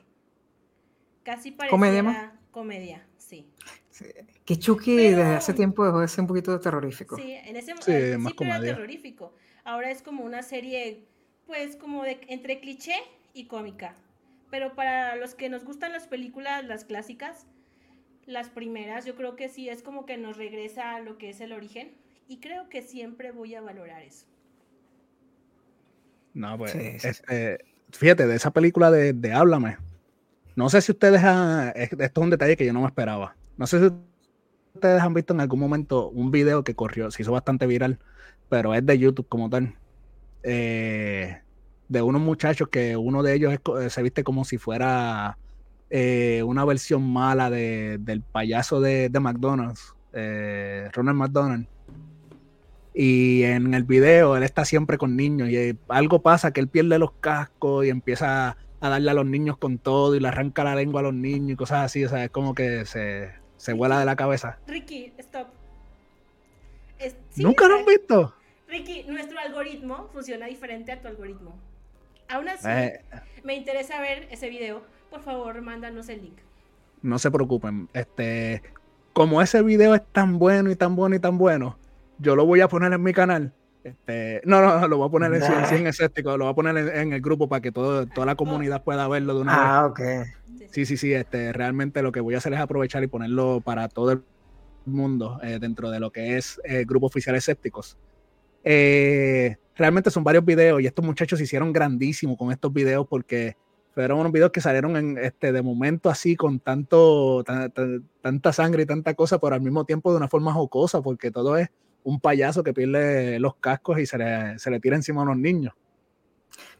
Casi 1.23 1.51
pareciera 1.51 1.69
¿Comedia 1.77 2.33
comedia, 2.51 3.05
sí. 3.17 3.45
Sí. 3.91 4.05
Que 4.45 4.57
Chucky 4.57 4.95
Pero- 4.95 5.17
desde 5.19 5.35
hace 5.35 5.53
tiempo 5.53 5.85
dejó 5.85 5.99
de 5.99 6.07
ser 6.07 6.21
un 6.21 6.27
poquito 6.27 6.59
terrorífico. 6.59 7.17
Sí, 7.17 7.33
en 7.33 7.55
ese 7.55 7.73
Sí, 7.81 7.91
al 7.91 8.19
más 8.19 8.33
era 8.39 8.59
terrorífico. 8.59 9.33
Ahora 9.63 9.91
es 9.91 10.01
como 10.01 10.23
una 10.23 10.41
serie, 10.43 11.05
pues, 11.45 11.75
como 11.75 12.03
de 12.03 12.19
entre 12.27 12.59
cliché 12.59 12.95
y 13.33 13.45
cómica. 13.45 13.95
Pero 14.49 14.73
para 14.75 15.15
los 15.15 15.35
que 15.35 15.49
nos 15.49 15.63
gustan 15.63 15.91
las 15.91 16.07
películas, 16.07 16.65
las 16.65 16.83
clásicas, 16.85 17.45
las 18.25 18.49
primeras, 18.49 19.05
yo 19.05 19.15
creo 19.15 19.35
que 19.35 19.49
sí 19.49 19.69
es 19.69 19.81
como 19.83 20.05
que 20.05 20.17
nos 20.17 20.37
regresa 20.37 20.95
a 20.95 20.99
lo 20.99 21.17
que 21.17 21.29
es 21.29 21.41
el 21.41 21.53
origen. 21.53 21.91
Y 22.27 22.39
creo 22.39 22.69
que 22.69 22.81
siempre 22.81 23.31
voy 23.31 23.55
a 23.55 23.61
valorar 23.61 24.01
eso. 24.03 24.25
No, 26.33 26.57
pues, 26.57 26.73
este, 26.75 27.59
fíjate, 27.91 28.25
de 28.25 28.35
esa 28.35 28.51
película 28.51 28.89
de, 28.89 29.11
de 29.11 29.33
Háblame, 29.33 29.77
no 30.55 30.69
sé 30.69 30.81
si 30.81 30.91
ustedes 30.93 31.21
han, 31.23 31.73
esto 31.75 31.97
es 32.01 32.11
un 32.17 32.29
detalle 32.29 32.55
que 32.55 32.65
yo 32.65 32.71
no 32.73 32.81
me 32.81 32.87
esperaba. 32.87 33.35
No 33.57 33.67
sé 33.67 33.79
si 33.79 33.93
ustedes 34.73 35.01
han 35.01 35.13
visto 35.13 35.33
en 35.33 35.41
algún 35.41 35.59
momento 35.59 36.09
un 36.09 36.31
video 36.31 36.63
que 36.63 36.75
corrió, 36.75 37.11
se 37.11 37.21
hizo 37.21 37.31
bastante 37.31 37.67
viral, 37.67 37.99
pero 38.49 38.73
es 38.73 38.85
de 38.85 38.97
YouTube 38.97 39.27
como 39.27 39.49
tal. 39.49 39.75
Eh, 40.43 41.37
de 41.87 42.01
unos 42.01 42.21
muchachos 42.21 42.69
que 42.69 42.95
uno 42.95 43.21
de 43.21 43.35
ellos 43.35 43.53
se 43.89 44.01
viste 44.01 44.23
como 44.23 44.45
si 44.45 44.57
fuera 44.57 45.37
eh, 45.89 46.41
una 46.45 46.63
versión 46.63 47.03
mala 47.03 47.49
del 47.49 48.21
payaso 48.31 48.79
de, 48.79 49.09
McDonald's, 49.19 49.93
eh, 50.13 50.89
Ronald 50.93 51.17
McDonald. 51.17 51.67
Y 52.93 53.43
en 53.43 53.73
el 53.73 53.83
video 53.83 54.37
él 54.37 54.43
está 54.43 54.63
siempre 54.63 54.97
con 54.97 55.17
niños 55.17 55.49
y 55.49 55.77
algo 55.89 56.21
pasa 56.21 56.51
que 56.51 56.61
él 56.61 56.67
pierde 56.69 56.97
los 56.97 57.11
cascos 57.19 57.85
y 57.85 57.89
empieza 57.89 58.57
a 58.79 58.89
darle 58.89 59.11
a 59.11 59.13
los 59.13 59.25
niños 59.25 59.57
con 59.57 59.77
todo 59.77 60.15
y 60.15 60.19
le 60.19 60.27
arranca 60.29 60.63
la 60.63 60.75
lengua 60.75 61.01
a 61.01 61.03
los 61.03 61.13
niños 61.13 61.51
y 61.51 61.55
cosas 61.55 61.85
así. 61.85 62.05
O 62.05 62.09
sea, 62.09 62.23
es 62.23 62.31
como 62.31 62.55
que 62.55 62.85
se, 62.85 63.31
se 63.61 63.73
vuela 63.73 63.99
de 63.99 64.05
la 64.05 64.15
cabeza. 64.15 64.57
Ricky, 64.65 65.13
stop. 65.19 65.49
¿Nunca 67.35 67.67
lo 67.67 67.75
han 67.75 67.85
visto? 67.85 68.33
Ricky, 68.67 69.03
nuestro 69.03 69.37
algoritmo 69.37 70.09
funciona 70.11 70.47
diferente 70.47 70.91
a 70.91 70.99
tu 70.99 71.07
algoritmo. 71.07 71.53
Aún 72.27 72.49
así, 72.49 72.67
eh. 72.67 73.01
me 73.43 73.53
interesa 73.53 74.01
ver 74.01 74.27
ese 74.31 74.49
video. 74.49 74.81
Por 75.11 75.21
favor, 75.21 75.61
mándanos 75.61 76.09
el 76.09 76.23
link. 76.23 76.39
No 77.03 77.19
se 77.19 77.29
preocupen. 77.29 77.87
Este, 77.93 78.63
como 79.13 79.43
ese 79.43 79.61
video 79.61 79.93
es 79.93 80.01
tan 80.11 80.39
bueno 80.39 80.71
y 80.71 80.75
tan 80.75 80.95
bueno 80.95 81.15
y 81.15 81.19
tan 81.19 81.37
bueno, 81.37 81.77
yo 82.17 82.35
lo 82.35 82.47
voy 82.47 82.61
a 82.61 82.67
poner 82.67 82.91
en 82.93 83.03
mi 83.03 83.13
canal. 83.13 83.53
Este, 83.83 84.41
no, 84.43 84.61
no, 84.61 84.87
lo 84.87 84.97
voy 84.97 85.07
a 85.07 85.11
poner 85.11 85.33
en 85.35 85.65
100 85.67 85.85
escéptico, 85.85 86.35
lo 86.35 86.45
voy 86.45 86.51
a 86.51 86.55
poner 86.55 86.77
en, 86.95 87.13
el 87.13 87.21
grupo 87.21 87.47
para 87.47 87.61
que 87.61 87.71
todo, 87.71 88.07
toda 88.07 88.25
la 88.25 88.35
comunidad 88.35 88.83
pueda 88.83 89.07
verlo 89.07 89.35
de 89.35 89.41
una 89.41 89.53
ah, 89.53 89.57
vez. 89.57 89.67
Ah, 89.67 89.85
ok. 89.85 90.01
Sí, 90.71 90.85
sí, 90.85 90.95
sí, 90.95 91.13
este, 91.13 91.51
realmente 91.51 92.01
lo 92.01 92.11
que 92.11 92.21
voy 92.21 92.33
a 92.33 92.37
hacer 92.37 92.53
es 92.53 92.59
aprovechar 92.59 93.03
y 93.03 93.07
ponerlo 93.07 93.61
para 93.61 93.89
todo 93.89 94.13
el 94.13 94.23
mundo 94.85 95.39
eh, 95.43 95.59
dentro 95.59 95.91
de 95.91 95.99
lo 95.99 96.11
que 96.11 96.37
es 96.37 96.59
el 96.63 96.77
eh, 96.77 96.85
grupo 96.85 97.07
oficial 97.07 97.35
escépticos. 97.35 97.97
Eh, 98.63 99.57
realmente 99.75 100.09
son 100.09 100.23
varios 100.23 100.45
videos 100.45 100.81
y 100.81 100.85
estos 100.85 101.03
muchachos 101.03 101.39
se 101.39 101.43
hicieron 101.43 101.73
grandísimos 101.73 102.37
con 102.37 102.51
estos 102.51 102.71
videos 102.71 103.05
porque 103.07 103.57
fueron 103.93 104.19
unos 104.19 104.31
videos 104.31 104.51
que 104.51 104.61
salieron 104.61 104.95
en, 104.95 105.17
este, 105.17 105.51
de 105.51 105.61
momento 105.61 106.09
así 106.09 106.37
con 106.37 106.59
tanto, 106.59 107.43
tanta 108.21 108.53
sangre 108.53 108.83
y 108.83 108.85
tanta 108.85 109.13
cosa, 109.13 109.39
pero 109.39 109.55
al 109.55 109.61
mismo 109.61 109.83
tiempo 109.83 110.11
de 110.11 110.17
una 110.17 110.29
forma 110.29 110.53
jocosa 110.53 111.01
porque 111.01 111.31
todo 111.31 111.57
es 111.57 111.69
un 112.03 112.21
payaso 112.21 112.63
que 112.63 112.73
pierde 112.73 113.39
los 113.39 113.55
cascos 113.55 113.99
y 113.99 114.05
se 114.05 114.17
le, 114.17 114.57
se 114.57 114.71
le 114.71 114.79
tira 114.79 114.95
encima 114.95 115.21
a 115.21 115.23
unos 115.25 115.37
niños. 115.37 115.73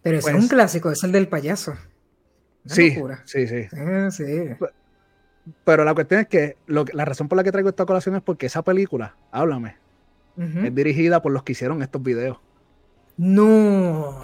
Pero 0.01 0.17
es 0.17 0.25
un 0.25 0.33
pues 0.33 0.49
clásico, 0.49 0.91
es 0.91 1.03
el 1.03 1.11
del 1.11 1.27
payaso. 1.27 1.73
Sí, 2.66 2.95
sí, 3.26 3.47
sí, 3.47 4.49
Pero 5.64 5.84
la 5.84 5.93
cuestión 5.93 6.22
es 6.22 6.28
que 6.28 6.57
la 6.68 7.05
razón 7.05 7.28
por 7.28 7.38
la 7.38 7.43
que 7.43 7.51
traigo 7.51 7.70
esta 7.70 7.86
colación 7.86 8.16
es 8.16 8.22
porque 8.22 8.45
esa 8.45 8.62
película, 8.62 9.16
háblame, 9.32 9.78
es 10.38 10.74
dirigida 10.74 11.22
por 11.22 11.32
los 11.32 11.43
que 11.43 11.51
hicieron 11.53 11.82
estos 11.82 12.01
videos. 12.01 12.38
No. 13.18 14.24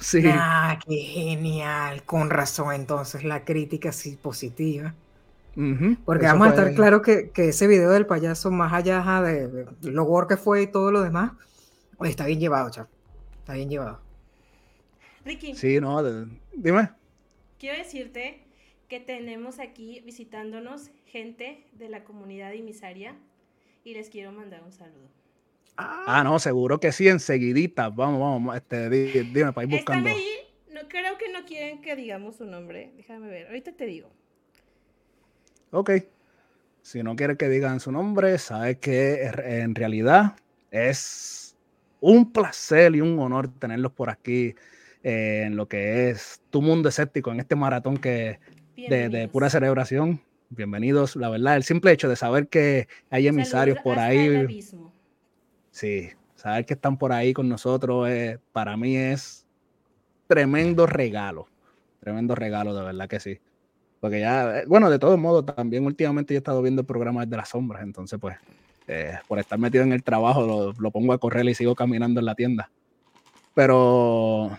Sí. 0.00 0.22
Ah, 0.26 0.78
qué 0.86 0.96
genial. 0.96 2.04
Con 2.04 2.30
razón, 2.30 2.74
entonces, 2.74 3.24
la 3.24 3.44
crítica 3.44 3.92
sí 3.92 4.16
positiva. 4.20 4.94
Porque 6.04 6.26
vamos 6.26 6.46
a 6.46 6.50
estar 6.50 6.74
claro 6.74 7.02
que, 7.02 7.30
ese 7.34 7.66
video 7.66 7.90
del 7.90 8.06
payaso, 8.06 8.50
más 8.50 8.72
allá 8.72 9.02
de, 9.22 9.66
lo 9.82 10.04
gore 10.04 10.28
que 10.28 10.36
fue 10.36 10.62
y 10.62 10.66
todo 10.66 10.92
lo 10.92 11.02
demás, 11.02 11.32
está 12.04 12.26
bien 12.26 12.40
llevado, 12.40 12.70
chaval. 12.70 12.90
Está 13.40 13.54
bien 13.54 13.68
llevado. 13.68 14.00
Ricky. 15.24 15.54
Sí, 15.54 15.80
no, 15.80 16.02
dime 16.54 16.99
quiero 17.60 17.78
decirte 17.78 18.40
que 18.88 18.98
tenemos 18.98 19.60
aquí 19.60 20.00
visitándonos 20.04 20.90
gente 21.06 21.64
de 21.72 21.88
la 21.88 22.02
comunidad 22.02 22.52
Imisaria 22.54 23.14
y 23.84 23.94
les 23.94 24.08
quiero 24.08 24.32
mandar 24.32 24.64
un 24.64 24.72
saludo. 24.72 25.08
Ah, 25.76 26.22
no, 26.24 26.38
seguro 26.38 26.80
que 26.80 26.90
sí, 26.90 27.08
enseguidita. 27.08 27.88
Vamos, 27.90 28.20
vamos, 28.20 28.56
este, 28.56 28.90
dime 28.90 29.52
para 29.52 29.66
ir 29.66 29.70
buscando. 29.70 30.08
Están 30.08 30.20
ahí, 30.20 30.28
no, 30.72 30.88
creo 30.88 31.16
que 31.16 31.30
no 31.32 31.44
quieren 31.44 31.80
que 31.80 31.94
digamos 31.94 32.36
su 32.36 32.44
nombre. 32.44 32.92
Déjame 32.96 33.28
ver, 33.28 33.46
ahorita 33.46 33.72
te 33.72 33.86
digo. 33.86 34.10
Ok. 35.70 35.90
Si 36.82 37.02
no 37.02 37.14
quiere 37.14 37.36
que 37.36 37.48
digan 37.48 37.78
su 37.78 37.92
nombre, 37.92 38.38
sabe 38.38 38.78
que 38.78 39.22
en 39.22 39.74
realidad 39.74 40.36
es 40.70 41.56
un 42.00 42.32
placer 42.32 42.96
y 42.96 43.00
un 43.00 43.18
honor 43.18 43.48
tenerlos 43.58 43.92
por 43.92 44.10
aquí 44.10 44.54
eh, 45.02 45.44
en 45.46 45.56
lo 45.56 45.66
que 45.66 46.10
es 46.10 46.42
tu 46.50 46.60
mundo 46.60 46.90
escéptico, 46.90 47.32
en 47.32 47.40
este 47.40 47.56
maratón 47.56 47.96
que 47.96 48.38
de, 48.76 49.28
pura 49.32 49.48
celebración. 49.48 50.20
Bienvenidos, 50.50 51.16
la 51.16 51.30
verdad, 51.30 51.56
el 51.56 51.62
simple 51.62 51.92
hecho 51.92 52.06
de 52.08 52.16
saber 52.16 52.48
que 52.48 52.86
hay 53.08 53.26
emisarios 53.26 53.78
por 53.82 53.98
ahí. 53.98 54.62
Sí, 55.70 56.10
saber 56.34 56.66
que 56.66 56.74
están 56.74 56.98
por 56.98 57.12
ahí 57.12 57.32
con 57.32 57.48
nosotros 57.48 58.10
eh, 58.10 58.38
para 58.52 58.76
mí 58.76 58.94
es 58.94 59.46
tremendo 60.26 60.86
regalo. 60.86 61.46
Tremendo 62.00 62.34
regalo, 62.34 62.74
de 62.74 62.84
verdad 62.84 63.08
que 63.08 63.20
sí. 63.20 63.38
Porque 64.00 64.20
ya, 64.20 64.58
eh, 64.58 64.64
bueno, 64.66 64.90
de 64.90 64.98
todos 64.98 65.18
modos, 65.18 65.46
también 65.46 65.86
últimamente 65.86 66.34
yo 66.34 66.38
he 66.38 66.40
estado 66.40 66.60
viendo 66.60 66.82
el 66.82 66.86
programa 66.86 67.24
de 67.24 67.36
las 67.38 67.48
sombras, 67.48 67.82
entonces 67.82 68.18
pues, 68.20 68.36
por 69.28 69.38
estar 69.38 69.58
metido 69.58 69.82
en 69.82 69.92
el 69.92 70.02
trabajo, 70.02 70.46
lo, 70.46 70.72
lo, 70.72 70.90
pongo 70.90 71.14
a 71.14 71.18
correr 71.18 71.48
y 71.48 71.54
sigo 71.54 71.74
caminando 71.74 72.20
en 72.20 72.26
la 72.26 72.34
tienda. 72.34 72.70
Pero 73.54 74.50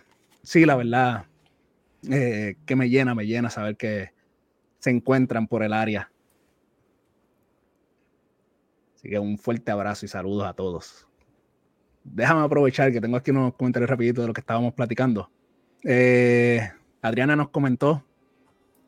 sí, 0.52 0.66
la 0.66 0.76
verdad, 0.76 1.24
eh, 2.12 2.56
que 2.66 2.76
me 2.76 2.90
llena, 2.90 3.16
me 3.16 3.26
llena 3.26 3.50
saber 3.50 3.78
que 3.78 4.12
se 4.80 4.90
encuentran 4.90 5.48
por 5.48 5.64
el 5.64 5.72
área. 5.72 6.12
Así 8.94 9.08
que 9.08 9.18
un 9.18 9.38
fuerte 9.38 9.72
abrazo 9.72 10.06
y 10.06 10.10
saludos 10.10 10.46
a 10.46 10.54
todos. 10.54 11.08
Déjame 12.04 12.42
aprovechar 12.42 12.92
que 12.92 13.00
tengo 13.00 13.16
aquí 13.16 13.32
unos 13.32 13.54
comentarios 13.54 13.90
rapiditos 13.90 14.24
de 14.24 14.28
lo 14.28 14.34
que 14.34 14.42
estábamos 14.42 14.74
platicando. 14.74 15.32
Eh, 15.86 16.70
Adriana 17.02 17.38
nos 17.38 17.48
comentó 17.48 18.04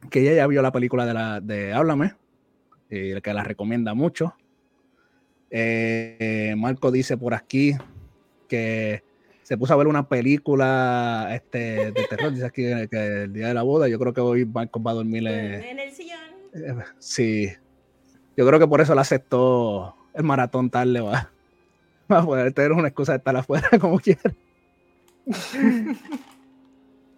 que 0.10 0.20
ella 0.20 0.34
ya 0.34 0.48
vio 0.48 0.62
la 0.62 0.74
película 0.74 1.06
de, 1.06 1.14
la, 1.14 1.40
de 1.40 1.72
Háblame 1.72 2.14
y 2.90 3.22
que 3.22 3.34
la 3.34 3.46
recomienda 3.46 3.94
mucho. 3.94 4.36
Eh, 5.50 6.56
Marco 6.58 6.92
dice 6.92 7.16
por 7.16 7.34
aquí 7.34 7.78
que 8.50 9.13
se 9.44 9.58
puso 9.58 9.74
a 9.74 9.78
ver 9.78 9.88
una 9.88 10.08
película 10.08 11.30
este, 11.34 11.92
de 11.92 12.04
terror, 12.10 12.32
dice 12.32 12.46
aquí 12.46 12.64
que, 12.90 13.24
el 13.24 13.34
día 13.34 13.50
de 13.50 13.54
la 13.54 13.64
boda, 13.64 13.88
yo 13.88 14.00
creo 14.00 14.14
que 14.14 14.22
hoy 14.22 14.44
va 14.46 14.62
a 14.64 14.94
dormir 14.94 15.28
en 15.28 15.80
el 15.80 15.92
sillón. 15.92 16.20
Eh, 16.54 16.76
sí, 17.00 17.50
yo 18.38 18.48
creo 18.48 18.60
que 18.60 18.68
por 18.68 18.82
eso 18.82 18.96
le 18.96 19.02
aceptó 19.02 19.96
el 20.14 20.24
maratón 20.24 20.70
tarde, 20.70 21.02
va, 21.02 21.32
va 22.12 22.20
a 22.20 22.26
poder 22.26 22.54
tener 22.54 22.72
una 22.72 22.88
excusa 22.88 23.12
de 23.14 23.18
estar 23.18 23.36
afuera 23.36 23.70
como 23.82 24.00
quiera. 24.00 24.34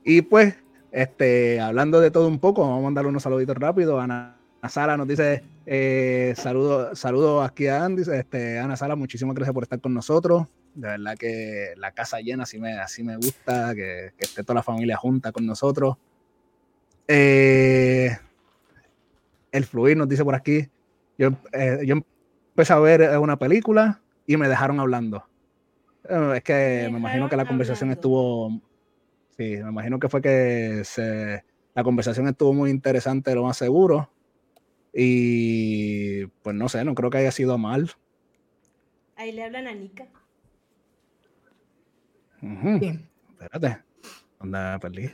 y 0.03 0.21
pues, 0.21 0.55
este, 0.91 1.59
hablando 1.59 1.99
de 1.99 2.11
todo 2.11 2.28
un 2.28 2.39
poco, 2.39 2.61
vamos 2.61 2.80
a 2.80 2.84
mandar 2.84 3.05
unos 3.05 3.23
saluditos 3.23 3.55
rápidos. 3.57 4.01
Ana 4.01 4.38
Sala 4.67 4.97
nos 4.97 5.07
dice 5.07 5.43
eh, 5.67 6.34
saludos 6.38 6.97
saludo 6.97 7.41
aquí 7.41 7.67
a 7.67 7.84
Andy. 7.84 8.03
Este, 8.13 8.59
Ana 8.59 8.78
Sala, 8.78 8.95
muchísimas 8.95 9.36
gracias 9.36 9.53
por 9.53 9.63
estar 9.63 9.82
con 9.82 9.93
nosotros. 9.93 10.47
De 10.76 10.89
verdad 10.89 11.17
que 11.17 11.73
la 11.78 11.91
casa 11.91 12.19
llena 12.19 12.43
así 12.43 12.59
me, 12.59 12.73
así 12.73 13.03
me 13.03 13.15
gusta, 13.15 13.73
que, 13.73 14.11
esté 14.17 14.43
toda 14.43 14.55
la 14.55 14.63
familia 14.63 14.97
junta 14.97 15.32
con 15.32 15.45
nosotros. 15.45 15.95
Eh, 17.07 18.15
el 19.51 19.65
fluir 19.65 19.95
nos 19.95 20.09
dice 20.09 20.26
por 20.26 20.36
aquí, 20.36 20.69
yo, 21.17 21.30
eh, 21.53 21.80
yo 21.86 21.95
empecé 22.49 22.73
a 22.73 22.80
ver 22.80 23.17
una 23.17 23.38
película 23.38 24.01
y 24.28 24.36
me 24.36 24.49
dejaron 24.49 24.82
hablando. 24.82 25.23
Eh, 26.09 26.34
es 26.36 26.43
que 26.43 26.89
me 26.91 26.97
imagino 26.97 27.30
que 27.30 27.38
la 27.38 27.47
conversación 27.47 27.91
estuvo, 27.91 28.49
sí, 29.38 29.57
me 29.63 29.69
imagino 29.69 29.97
que 29.97 30.09
fue 30.09 30.21
que 30.21 30.82
se, 30.84 31.43
la 31.73 31.84
conversación 31.84 32.28
estuvo 32.28 32.53
muy 32.53 32.69
interesante, 32.69 33.34
lo 33.34 33.43
más 33.43 33.57
seguro. 33.57 34.09
Y 34.93 36.26
pues 36.26 36.55
no 36.55 36.69
sé, 36.69 36.84
no 36.84 36.95
creo 36.95 37.09
que 37.09 37.17
haya 37.19 37.32
sido 37.32 37.57
mal. 37.57 37.91
Ahí 39.15 39.32
le 39.32 39.43
hablan 39.43 39.67
a 39.67 39.73
Nika. 39.73 40.07
Espérate. 42.45 43.83
¿Dónde 44.39 44.77
perdí? 44.79 45.09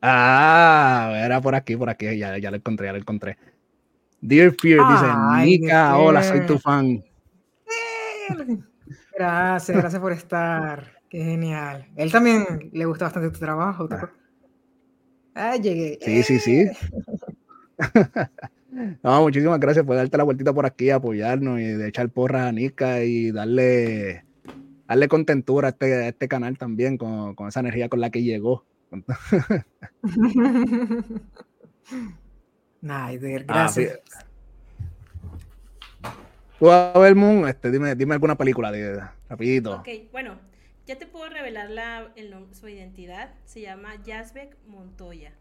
Ah, 0.00 1.12
era 1.16 1.40
por 1.40 1.54
aquí, 1.54 1.76
por 1.76 1.90
aquí. 1.90 2.16
Ya, 2.16 2.38
ya 2.38 2.50
lo 2.50 2.56
encontré, 2.56 2.86
ya 2.86 2.92
lo 2.92 2.98
encontré. 2.98 3.36
Dear 4.20 4.52
Fear 4.52 4.80
dice: 4.88 5.06
Nika, 5.44 5.96
hola, 5.96 6.22
soy 6.22 6.46
tu 6.46 6.58
fan. 6.58 7.04
Gracias, 9.14 9.76
gracias 9.76 10.00
por 10.00 10.12
estar. 10.12 10.92
Qué 11.08 11.24
genial. 11.24 11.88
Él 11.96 12.12
también 12.12 12.70
le 12.72 12.84
gusta 12.84 13.06
bastante 13.06 13.30
tu 13.30 13.38
trabajo. 13.38 13.88
Ah, 15.34 15.56
llegué. 15.56 15.98
Sí, 16.02 16.22
sí, 16.22 16.38
sí. 16.38 16.70
No, 19.02 19.22
muchísimas 19.22 19.60
gracias 19.60 19.84
por 19.84 19.96
darte 19.96 20.16
la 20.16 20.24
vueltita 20.24 20.52
por 20.52 20.66
aquí, 20.66 20.90
apoyarnos 20.90 21.60
y 21.60 21.64
de 21.64 21.88
echar 21.88 22.08
porras 22.10 22.46
a 22.46 22.52
Nika 22.52 23.02
y 23.04 23.32
darle, 23.32 24.24
darle 24.86 25.08
contentura 25.08 25.68
a 25.68 25.70
este, 25.70 26.08
este 26.08 26.28
canal 26.28 26.58
también 26.58 26.96
con, 26.96 27.34
esa 27.48 27.60
energía 27.60 27.88
con 27.88 28.00
la 28.00 28.10
que 28.10 28.22
llegó. 28.22 28.64
Naider, 32.80 33.44
ah, 33.48 33.54
gracias. 33.54 34.00
Tú 36.58 36.70
a 36.70 36.98
ver, 36.98 37.14
Moon, 37.14 37.48
este, 37.48 37.70
dime, 37.70 37.94
dime 37.94 38.14
alguna 38.14 38.36
película, 38.36 38.72
de, 38.72 39.00
rapidito. 39.28 39.76
Ok, 39.76 39.88
bueno, 40.10 40.38
ya 40.86 40.96
te 40.96 41.06
puedo 41.06 41.28
revelar 41.28 41.70
la, 41.70 42.12
su 42.52 42.68
identidad. 42.68 43.34
Se 43.44 43.60
llama 43.60 43.94
Yazbek 44.02 44.56
Montoya. 44.66 45.32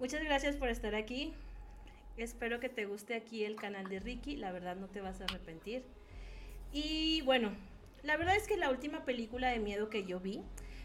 Muchas 0.00 0.24
gracias 0.24 0.56
por 0.56 0.68
estar 0.68 0.94
aquí. 0.94 1.34
Espero 2.16 2.60
que 2.60 2.68
te 2.68 2.86
guste 2.86 3.14
aquí 3.14 3.44
el 3.44 3.56
canal 3.56 3.88
de 3.88 3.98
Ricky. 3.98 4.36
La 4.36 4.52
verdad 4.52 4.76
no 4.76 4.86
te 4.88 5.00
vas 5.00 5.20
a 5.20 5.24
arrepentir. 5.24 5.82
Y 6.72 7.22
bueno, 7.22 7.52
la 8.02 8.16
verdad 8.16 8.36
es 8.36 8.46
que 8.46 8.56
la 8.56 8.70
última 8.70 9.04
película 9.04 9.50
de 9.50 9.58
miedo 9.58 9.90
que 9.90 10.04
yo 10.04 10.20
vi 10.20 10.42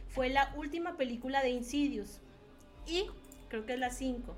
fue 0.08 0.30
la 0.30 0.54
última 0.56 0.98
película 0.98 1.44
de 1.44 1.50
Insidious. 1.50 2.22
Y 2.88 3.06
creo 3.50 3.66
que 3.66 3.74
es 3.74 3.80
la 3.80 3.92
5. 3.92 4.36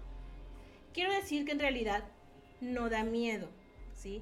Quiero 0.94 1.14
decir 1.14 1.46
que 1.46 1.54
en 1.54 1.60
realidad 1.60 2.04
no 2.60 2.90
da 2.90 3.04
miedo, 3.04 3.48
¿sí? 3.96 4.22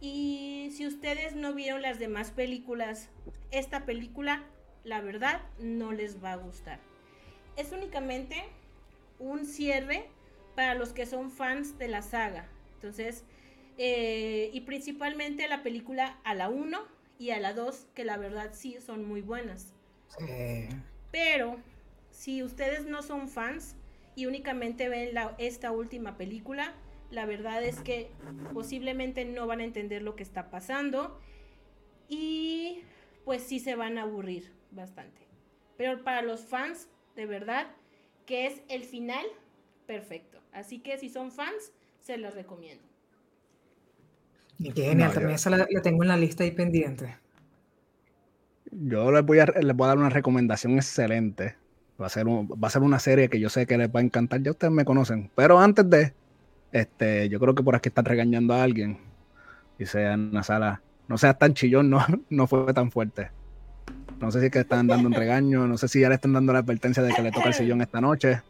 Y 0.00 0.70
si 0.76 0.86
ustedes 0.86 1.34
no 1.34 1.54
vieron 1.54 1.80
las 1.80 1.98
demás 1.98 2.30
películas, 2.30 3.08
esta 3.50 3.86
película, 3.86 4.44
la 4.84 5.00
verdad, 5.00 5.40
no 5.58 5.92
les 5.92 6.22
va 6.22 6.32
a 6.32 6.36
gustar. 6.36 6.78
Es 7.56 7.72
únicamente 7.72 8.44
un 9.18 9.46
cierre 9.46 10.08
para 10.54 10.74
los 10.74 10.92
que 10.92 11.06
son 11.06 11.30
fans 11.30 11.78
de 11.78 11.88
la 11.88 12.02
saga. 12.02 12.48
Entonces, 12.74 13.24
eh, 13.78 14.50
y 14.52 14.60
principalmente 14.62 15.48
la 15.48 15.62
película 15.62 16.18
a 16.24 16.34
la 16.34 16.48
1 16.48 16.78
y 17.18 17.30
a 17.30 17.40
la 17.40 17.52
2, 17.52 17.86
que 17.94 18.04
la 18.04 18.16
verdad 18.16 18.50
sí 18.52 18.76
son 18.80 19.06
muy 19.06 19.20
buenas. 19.20 19.72
Pero, 21.10 21.56
si 22.10 22.42
ustedes 22.42 22.86
no 22.86 23.02
son 23.02 23.28
fans 23.28 23.76
y 24.14 24.26
únicamente 24.26 24.88
ven 24.88 25.14
la, 25.14 25.34
esta 25.38 25.72
última 25.72 26.16
película, 26.16 26.74
la 27.10 27.26
verdad 27.26 27.62
es 27.62 27.80
que 27.80 28.10
posiblemente 28.52 29.24
no 29.24 29.46
van 29.46 29.60
a 29.60 29.64
entender 29.64 30.02
lo 30.02 30.16
que 30.16 30.22
está 30.22 30.50
pasando 30.50 31.20
y 32.08 32.82
pues 33.24 33.42
sí 33.42 33.60
se 33.60 33.74
van 33.74 33.98
a 33.98 34.02
aburrir 34.02 34.52
bastante. 34.70 35.22
Pero 35.76 36.04
para 36.04 36.22
los 36.22 36.44
fans, 36.44 36.88
de 37.16 37.26
verdad, 37.26 37.68
que 38.26 38.46
es 38.46 38.62
el 38.68 38.84
final 38.84 39.24
perfecto. 39.86 40.38
Así 40.52 40.80
que 40.80 40.98
si 40.98 41.08
son 41.08 41.30
fans, 41.30 41.72
se 42.00 42.16
los 42.16 42.34
recomiendo. 42.34 42.84
Y 44.58 44.72
qué 44.72 44.84
genial, 44.84 45.12
también 45.12 45.34
esa 45.34 45.50
la, 45.50 45.66
tengo 45.82 46.02
en 46.02 46.08
la 46.08 46.16
lista 46.16 46.44
ahí 46.44 46.52
pendiente. 46.52 47.16
Yo 48.70 49.10
les 49.10 49.24
voy, 49.24 49.40
a, 49.40 49.46
les 49.46 49.76
voy 49.76 49.84
a 49.84 49.88
dar 49.88 49.98
una 49.98 50.10
recomendación 50.10 50.74
excelente. 50.76 51.56
Va 52.00 52.06
a, 52.06 52.08
ser 52.08 52.26
va 52.26 52.68
a 52.68 52.70
ser 52.70 52.82
una 52.82 52.98
serie 52.98 53.28
que 53.28 53.38
yo 53.38 53.48
sé 53.48 53.66
que 53.66 53.78
les 53.78 53.88
va 53.88 54.00
a 54.00 54.02
encantar. 54.02 54.42
Ya 54.42 54.50
ustedes 54.50 54.72
me 54.72 54.84
conocen. 54.84 55.30
Pero 55.34 55.58
antes 55.58 55.88
de, 55.88 56.12
este, 56.72 57.28
yo 57.28 57.38
creo 57.40 57.54
que 57.54 57.62
por 57.62 57.76
aquí 57.76 57.88
están 57.88 58.04
regañando 58.04 58.54
a 58.54 58.62
alguien. 58.62 58.98
Dice 59.78 60.04
en 60.04 60.32
la 60.32 60.42
sala, 60.42 60.82
no 61.08 61.18
seas 61.18 61.38
tan 61.38 61.54
chillón, 61.54 61.90
no, 61.90 62.04
no 62.30 62.46
fue 62.46 62.72
tan 62.72 62.90
fuerte. 62.90 63.30
No 64.20 64.30
sé 64.30 64.40
si 64.40 64.46
es 64.46 64.52
que 64.52 64.60
están 64.60 64.86
dando 64.86 65.08
un 65.08 65.14
regaño, 65.14 65.66
no 65.66 65.76
sé 65.76 65.88
si 65.88 66.00
ya 66.00 66.08
le 66.08 66.14
están 66.14 66.32
dando 66.32 66.52
la 66.52 66.60
advertencia 66.60 67.02
de 67.02 67.12
que 67.12 67.22
le 67.22 67.32
toca 67.32 67.48
el 67.48 67.54
sillón 67.54 67.82
esta 67.82 68.00
noche. 68.00 68.42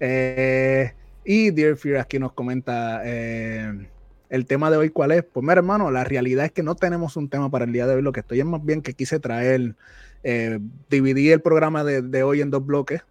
Eh, 0.00 0.92
y 1.24 1.50
Dear 1.50 1.76
Fear 1.76 1.98
aquí 1.98 2.18
nos 2.18 2.32
comenta 2.32 3.02
eh, 3.04 3.88
el 4.28 4.46
tema 4.46 4.70
de 4.70 4.78
hoy, 4.78 4.90
¿cuál 4.90 5.12
es? 5.12 5.22
Pues 5.24 5.42
mira, 5.42 5.58
hermano, 5.58 5.90
la 5.90 6.04
realidad 6.04 6.46
es 6.46 6.52
que 6.52 6.62
no 6.62 6.74
tenemos 6.74 7.16
un 7.16 7.28
tema 7.28 7.50
para 7.50 7.64
el 7.64 7.72
día 7.72 7.86
de 7.86 7.94
hoy. 7.94 8.02
Lo 8.02 8.12
que 8.12 8.20
estoy 8.20 8.40
es 8.40 8.46
más 8.46 8.64
bien 8.64 8.82
que 8.82 8.94
quise 8.94 9.20
traer, 9.20 9.76
eh, 10.22 10.58
dividí 10.88 11.30
el 11.30 11.42
programa 11.42 11.84
de, 11.84 12.22
hoy 12.22 12.40
en 12.40 12.50
dos 12.50 12.64
bloques 12.64 13.02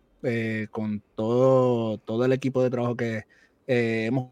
con 0.71 1.01
todo, 1.15 1.97
todo 1.99 2.25
el 2.25 2.33
equipo 2.33 2.61
de 2.61 2.69
trabajo 2.69 2.97
que 2.97 3.23
hemos, 3.67 4.31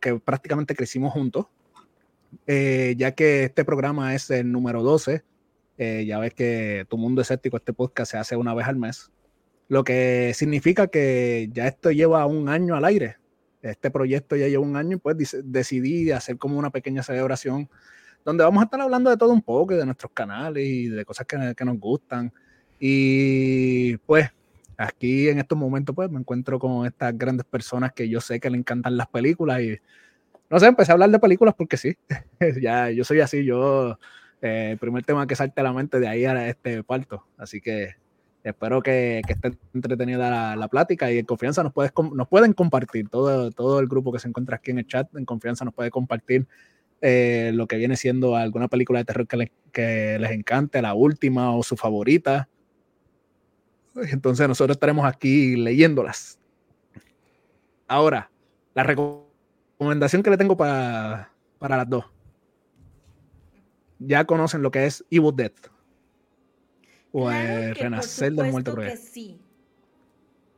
que 0.00 0.18
prácticamente 0.18 0.74
crecimos 0.74 1.12
juntos. 1.12 1.46
ya 2.46 3.12
que 3.12 3.44
este 3.44 3.64
programa 3.64 4.14
es 4.14 4.30
el 4.30 4.50
número 4.50 4.82
12 4.82 5.22
eh, 5.78 6.04
ya 6.06 6.18
ves 6.18 6.34
que 6.34 6.86
tu 6.88 6.96
mundo 6.96 7.22
escéptico, 7.22 7.56
este 7.56 7.72
podcast 7.72 8.12
se 8.12 8.18
hace 8.18 8.36
una 8.36 8.54
vez 8.54 8.66
al 8.66 8.76
mes, 8.76 9.10
lo 9.68 9.84
que 9.84 10.32
significa 10.34 10.86
que 10.86 11.48
ya 11.52 11.66
esto 11.66 11.90
lleva 11.90 12.26
un 12.26 12.48
año 12.48 12.74
al 12.76 12.84
aire. 12.84 13.16
Este 13.62 13.90
proyecto 13.90 14.36
ya 14.36 14.48
lleva 14.48 14.62
un 14.62 14.76
año 14.76 14.96
y 14.96 15.00
pues 15.00 15.36
decidí 15.44 16.10
hacer 16.10 16.36
como 16.36 16.58
una 16.58 16.70
pequeña 16.70 17.02
celebración 17.02 17.68
donde 18.24 18.44
vamos 18.44 18.60
a 18.60 18.64
estar 18.64 18.80
hablando 18.80 19.10
de 19.10 19.16
todo 19.16 19.32
un 19.32 19.42
poco, 19.42 19.74
de 19.74 19.84
nuestros 19.84 20.12
canales 20.12 20.64
y 20.64 20.88
de 20.88 21.04
cosas 21.04 21.26
que, 21.26 21.54
que 21.56 21.64
nos 21.64 21.78
gustan. 21.78 22.32
Y 22.78 23.96
pues 23.98 24.28
aquí 24.76 25.28
en 25.28 25.38
estos 25.38 25.56
momentos 25.56 25.94
pues 25.94 26.10
me 26.10 26.18
encuentro 26.18 26.58
con 26.58 26.86
estas 26.86 27.16
grandes 27.16 27.46
personas 27.46 27.92
que 27.92 28.08
yo 28.08 28.20
sé 28.20 28.40
que 28.40 28.50
le 28.50 28.58
encantan 28.58 28.96
las 28.96 29.08
películas 29.08 29.60
y 29.60 29.78
no 30.50 30.60
sé, 30.60 30.66
empecé 30.66 30.92
a 30.92 30.94
hablar 30.94 31.10
de 31.10 31.18
películas 31.18 31.54
porque 31.56 31.76
sí, 31.76 31.96
ya 32.60 32.90
yo 32.90 33.04
soy 33.04 33.20
así, 33.20 33.44
yo 33.44 33.98
el 34.42 34.76
primer 34.78 35.04
tema 35.04 35.26
que 35.26 35.36
salte 35.36 35.60
a 35.60 35.64
la 35.64 35.72
mente 35.72 36.00
de 36.00 36.08
ahí 36.08 36.24
a 36.24 36.48
este 36.48 36.82
parto. 36.82 37.24
Así 37.38 37.60
que 37.60 37.94
espero 38.42 38.82
que, 38.82 39.22
que 39.26 39.32
esté 39.34 39.52
entretenida 39.74 40.56
la, 40.56 40.68
plática 40.68 41.10
y 41.10 41.18
en 41.18 41.26
confianza 41.26 41.62
nos, 41.62 41.72
puedes, 41.72 41.92
nos 42.12 42.28
pueden 42.28 42.52
compartir, 42.52 43.08
todo, 43.08 43.50
todo 43.50 43.80
el 43.80 43.86
grupo 43.86 44.12
que 44.12 44.18
se 44.18 44.28
encuentra 44.28 44.56
aquí 44.56 44.70
en 44.70 44.78
el 44.78 44.86
chat, 44.86 45.14
en 45.16 45.24
confianza 45.24 45.64
nos 45.64 45.74
puede 45.74 45.90
compartir 45.90 46.46
eh, 47.00 47.52
lo 47.54 47.66
que 47.66 47.76
viene 47.76 47.96
siendo 47.96 48.36
alguna 48.36 48.68
película 48.68 49.00
de 49.00 49.04
terror 49.04 49.26
que, 49.26 49.50
que 49.72 50.18
les 50.18 50.30
encante, 50.32 50.82
la 50.82 50.94
última 50.94 51.54
o 51.54 51.62
su 51.62 51.76
favorita. 51.76 52.48
Entonces 53.96 54.48
nosotros 54.48 54.76
estaremos 54.76 55.04
aquí 55.06 55.56
leyéndolas. 55.56 56.38
Ahora, 57.86 58.30
la 58.74 58.82
recomendación 58.84 60.22
que 60.22 60.30
le 60.30 60.38
tengo 60.38 60.56
para, 60.56 61.30
para 61.58 61.76
las 61.76 61.88
dos 61.88 62.04
ya 64.06 64.24
conocen 64.24 64.62
lo 64.62 64.70
que 64.70 64.86
es 64.86 65.04
Evil 65.10 65.34
Dead. 65.34 65.52
O 67.12 67.28
Renacer 67.28 68.32
del 68.32 68.50
Muerto 68.50 68.74
que 68.74 68.96
sí. 68.96 69.38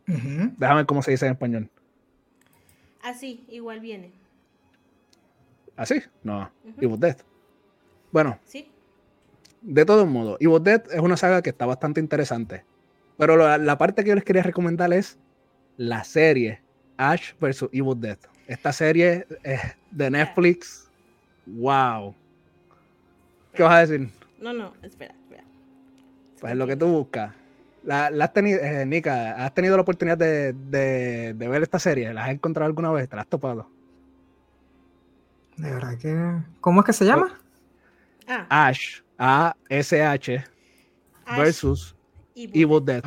Déjame 0.06 0.76
ver 0.76 0.86
cómo 0.86 1.02
se 1.02 1.10
dice 1.10 1.26
en 1.26 1.32
español. 1.32 1.70
Así, 3.02 3.44
igual 3.50 3.80
viene. 3.80 4.12
¿Así? 5.76 6.02
No. 6.22 6.50
Evil 6.80 6.98
Dead. 6.98 7.16
Bueno. 8.12 8.38
Sí. 8.44 8.70
De 9.60 9.84
todos 9.84 10.06
modos, 10.06 10.36
Evil 10.40 10.62
Dead 10.62 10.82
es 10.92 11.00
una 11.00 11.16
saga 11.16 11.42
que 11.42 11.50
está 11.50 11.66
bastante 11.66 12.00
interesante. 12.00 12.64
Pero 13.16 13.36
la, 13.36 13.78
parte 13.78 14.02
que 14.02 14.10
yo 14.10 14.14
les 14.14 14.24
quería 14.24 14.42
recomendar 14.42 14.92
es 14.92 15.18
la 15.76 16.04
serie 16.04 16.60
Ash 16.96 17.32
vs. 17.40 17.68
Evil 17.72 18.00
Dead. 18.00 18.18
Esta 18.46 18.72
serie 18.72 19.26
es 19.42 19.60
de 19.90 20.10
Netflix. 20.10 20.90
Wow. 21.46 22.14
¿Qué 23.54 23.62
vas 23.62 23.74
a 23.74 23.86
decir? 23.86 24.10
No, 24.40 24.52
no, 24.52 24.74
espera. 24.82 25.14
Pues 26.40 26.52
es 26.52 26.58
lo 26.58 26.66
que 26.66 26.76
tú 26.76 26.86
buscas. 26.86 27.34
La, 27.82 28.06
has 28.06 28.32
tenido, 28.32 28.60
eh, 28.60 28.86
Nika, 28.86 29.44
¿has 29.44 29.52
tenido 29.54 29.76
la 29.76 29.82
oportunidad 29.82 30.16
de, 30.16 30.54
de, 30.54 31.34
ver 31.34 31.62
esta 31.62 31.78
serie? 31.78 32.12
¿La 32.14 32.24
has 32.24 32.30
encontrado 32.30 32.66
alguna 32.66 32.90
vez? 32.90 33.08
¿Te 33.08 33.16
la 33.16 33.22
has 33.22 33.28
topado? 33.28 33.68
De 35.56 35.70
verdad 35.70 35.98
que. 35.98 36.42
¿Cómo 36.60 36.80
es 36.80 36.86
que 36.86 36.92
se 36.92 37.04
llama? 37.04 37.38
Ah. 38.26 38.46
Ash. 38.68 39.00
A-S-H. 39.18 40.44
Versus 41.36 41.94
Evil, 42.34 42.84
Dead. 42.84 43.02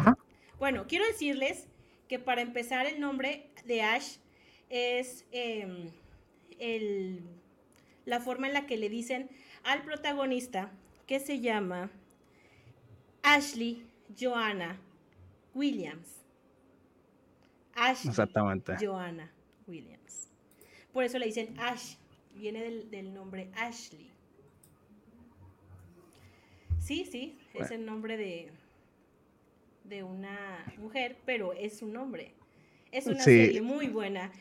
Bueno, 0.57 0.85
quiero 0.87 1.05
decirles 1.05 1.67
que 2.07 2.19
para 2.19 2.41
empezar, 2.41 2.85
el 2.85 2.99
nombre 2.99 3.49
de 3.65 3.81
Ash 3.81 4.17
es 4.69 5.25
em, 5.31 5.91
el, 6.59 7.21
la 8.05 8.19
forma 8.19 8.47
en 8.47 8.53
la 8.53 8.65
que 8.65 8.77
le 8.77 8.89
dicen 8.89 9.29
al 9.63 9.83
protagonista 9.83 10.71
que 11.05 11.19
se 11.19 11.41
llama 11.41 11.91
Ashley 13.27 13.83
Joanna 14.17 14.77
Williams. 15.53 16.23
Ashley 17.75 18.09
Exactamente. 18.09 18.77
Joanna 18.79 19.29
Williams. 19.67 20.29
Por 20.93 21.03
eso 21.03 21.19
le 21.19 21.25
dicen 21.25 21.53
Ash, 21.59 21.95
viene 22.35 22.63
del, 22.89 23.13
nombre 23.13 23.49
Ashley. 23.57 24.09
Sí, 26.79 27.03
sí, 27.03 27.37
es 27.53 27.69
el 27.71 27.85
nombre 27.85 28.15
de, 28.15 28.49
de 29.83 30.03
una 30.03 30.65
mujer, 30.77 31.17
pero 31.25 31.51
es 31.51 31.81
un 31.81 31.91
nombre. 31.91 32.33
Es 32.93 33.07
una 33.07 33.19
serie 33.19 33.61
muy 33.61 33.89
buena. 33.89 34.31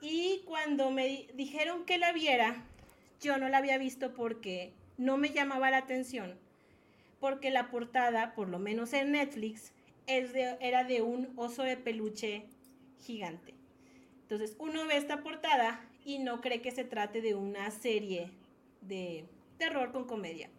Y 0.00 0.42
cuando 0.46 0.92
me 0.92 1.26
dijeron 1.34 1.84
que 1.84 1.98
la 1.98 2.12
viera, 2.12 2.64
yo 3.20 3.38
no 3.38 3.48
la 3.48 3.58
había 3.58 3.76
visto 3.76 4.14
porque 4.14 4.72
no 4.98 5.16
me 5.16 5.30
llamaba 5.30 5.72
la 5.72 5.78
atención, 5.78 6.38
porque 7.20 7.50
la 7.50 7.70
portada, 7.70 8.34
por 8.34 8.48
lo 8.48 8.58
menos 8.58 8.92
en 8.94 9.12
Netflix, 9.12 9.72
es 10.06 10.32
de, 10.32 10.56
era 10.60 10.84
de 10.84 11.02
un 11.02 11.28
oso 11.36 11.62
de 11.62 11.76
peluche 11.76 12.46
gigante. 12.98 13.54
Entonces 14.22 14.56
uno 14.58 14.86
ve 14.86 14.96
esta 14.96 15.22
portada 15.22 15.80
y 16.04 16.18
no 16.18 16.40
cree 16.40 16.62
que 16.62 16.70
se 16.70 16.84
trate 16.84 17.20
de 17.20 17.34
una 17.34 17.70
serie 17.70 18.30
de 18.80 19.26
terror 19.58 19.92
con 19.92 20.04
comedia. 20.06 20.50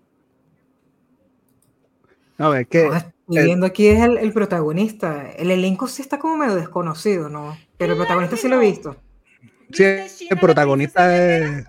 No, 2.38 2.56
es 2.56 2.68
que. 2.68 2.90
viendo 3.28 3.66
aquí 3.66 3.88
es 3.88 4.02
el, 4.02 4.34
protagonista. 4.34 5.32
El 5.32 5.52
elenco 5.52 5.88
sí 5.88 6.02
está 6.02 6.20
como 6.20 6.38
medio 6.38 6.56
desconocido, 6.56 7.30
¿no? 7.30 7.58
Pero 7.78 7.94
el 7.94 7.98
protagonista 7.98 8.36
sí 8.36 8.48
lo 8.48 8.62
he 8.62 8.66
visto. 8.66 8.96
Sí, 9.72 9.84
el 9.84 10.40
protagonista 10.40 11.16
es. 11.18 11.66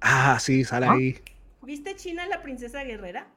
Ah, 0.00 0.38
sí, 0.40 0.64
sale 0.64 0.86
¿Ah? 0.86 0.92
ahí. 0.92 1.18
¿Viste 1.62 1.96
China 1.96 2.26
la 2.26 2.42
princesa 2.42 2.82
guerrera? 2.82 3.28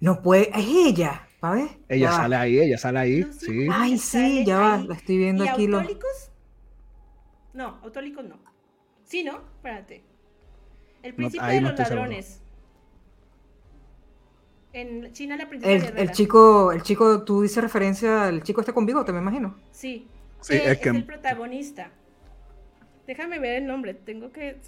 No 0.00 0.22
puede, 0.22 0.50
es 0.50 0.66
ella, 0.66 1.28
¿sabes? 1.40 1.70
Ella 1.88 2.12
sale 2.12 2.36
ahí, 2.36 2.58
ella 2.58 2.78
sale 2.78 2.98
ahí, 2.98 3.24
sí. 3.32 3.66
Ay, 3.70 3.98
sí, 3.98 4.44
ya 4.44 4.58
va, 4.58 4.78
la 4.78 4.94
estoy 4.94 5.18
viendo 5.18 5.44
aquí. 5.44 5.66
¿Autólicos? 5.66 6.30
No, 7.54 7.78
autólicos 7.82 8.24
no. 8.24 8.38
Sí, 9.04 9.24
¿no? 9.24 9.36
Espérate. 9.56 10.04
El 11.02 11.14
príncipe 11.14 11.46
de 11.46 11.60
los 11.60 11.78
ladrones. 11.78 12.42
En 14.72 15.10
China 15.12 15.36
la 15.36 15.48
princesa 15.48 15.72
el, 15.72 15.80
guerrera. 15.80 16.02
El 16.02 16.10
chico, 16.10 16.72
el 16.72 16.82
chico, 16.82 17.22
tú 17.22 17.40
dices 17.40 17.62
referencia 17.62 18.26
al 18.26 18.42
chico 18.42 18.60
este 18.60 18.74
con 18.74 18.84
bigote, 18.84 19.12
me 19.12 19.20
imagino. 19.20 19.56
Sí. 19.70 20.06
Sí, 20.42 20.54
es, 20.54 20.78
que... 20.78 20.90
el 20.90 21.04
protagonista. 21.04 21.90
Déjame 23.06 23.38
ver 23.38 23.62
el 23.62 23.66
nombre, 23.66 23.94
tengo 23.94 24.30
que... 24.30 24.58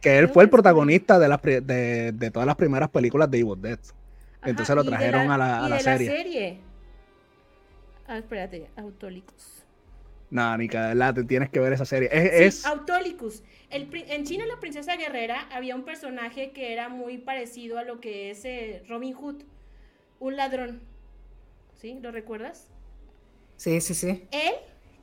Que 0.00 0.18
él 0.18 0.28
fue 0.28 0.44
el 0.44 0.50
protagonista 0.50 1.18
de, 1.18 1.60
de, 1.60 2.12
de, 2.12 2.30
todas 2.30 2.46
las 2.46 2.56
primeras 2.56 2.88
películas 2.88 3.30
de 3.30 3.38
Evil 3.40 3.60
Dead. 3.60 3.78
Entonces 4.44 4.74
lo 4.74 4.84
trajeron 4.84 5.30
a 5.30 5.38
la, 5.38 5.64
a 5.64 5.68
la 5.68 5.80
serie. 5.80 6.08
La 6.08 6.16
serie. 6.16 6.58
Ah, 8.06 8.18
espérate, 8.18 8.68
Autólicos. 8.76 9.64
No, 10.30 10.56
Nica, 10.56 10.94
tienes 11.28 11.50
que 11.50 11.60
ver 11.60 11.74
esa 11.74 11.84
serie. 11.84 12.08
Es, 12.10 12.64
Autólicos. 12.64 13.42
en 13.70 14.24
China, 14.24 14.46
la 14.46 14.58
princesa 14.60 14.96
guerrera, 14.96 15.46
había 15.52 15.76
un 15.76 15.84
personaje 15.84 16.52
que 16.52 16.72
era 16.72 16.88
muy 16.88 17.18
parecido 17.18 17.78
a 17.78 17.84
lo 17.84 18.00
que 18.00 18.30
es 18.30 18.44
eh, 18.46 18.82
Robin 18.88 19.12
Hood, 19.12 19.42
un 20.20 20.36
ladrón. 20.36 20.80
¿Sí? 21.80 21.98
¿Lo 22.00 22.12
recuerdas? 22.12 22.68
Sí, 23.56 23.80
sí, 23.82 23.92
sí. 23.92 24.26
Él 24.30 24.54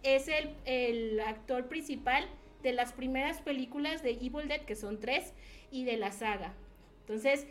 es 0.02 0.28
el, 0.28 0.56
el 0.66 1.20
actor 1.20 1.68
principal 1.68 2.26
de 2.64 2.74
las 2.74 2.92
primeras 2.94 3.40
películas 3.40 4.02
de 4.02 4.12
Evil 4.12 4.48
Dead, 4.48 4.62
que 4.62 4.76
son 4.76 5.00
tres, 5.00 5.34
y 5.72 5.84
de 5.86 5.98
la 5.98 6.12
saga. 6.12 6.54
Entonces, 7.02 7.46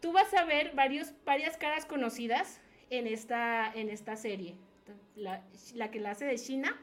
tú 0.00 0.12
vas 0.12 0.32
a 0.34 0.44
ver 0.44 0.72
varios, 0.74 1.12
varias 1.24 1.56
caras 1.56 1.86
conocidas 1.86 2.60
en 2.90 3.06
esta, 3.06 3.72
en 3.72 3.88
esta 3.88 4.16
serie. 4.16 4.56
La, 5.14 5.90
que 5.90 6.00
la 6.00 6.12
hace 6.12 6.24
de 6.24 6.36
China 6.36 6.76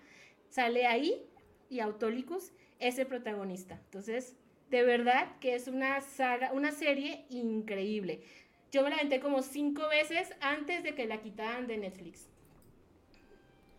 sale 0.50 0.86
ahí 0.86 1.26
y 1.70 1.80
Autolicus 1.80 2.54
es 2.80 2.98
el 3.00 3.08
protagonista. 3.08 3.80
Entonces, 3.86 4.36
de 4.70 4.84
verdad 4.84 5.28
que 5.40 5.56
es 5.56 5.68
una 5.68 6.02
saga, 6.02 6.52
una 6.54 6.72
serie 6.72 7.26
increíble. 7.30 8.22
Yo 8.72 8.84
me 8.84 8.90
la 8.90 8.98
aventé 8.98 9.20
como 9.20 9.42
cinco 9.42 9.88
veces 9.90 10.34
antes 10.42 10.84
de 10.84 10.94
que 10.94 11.08
la 11.08 11.22
quitaran 11.22 11.68
de 11.68 11.78
Netflix. 11.78 12.28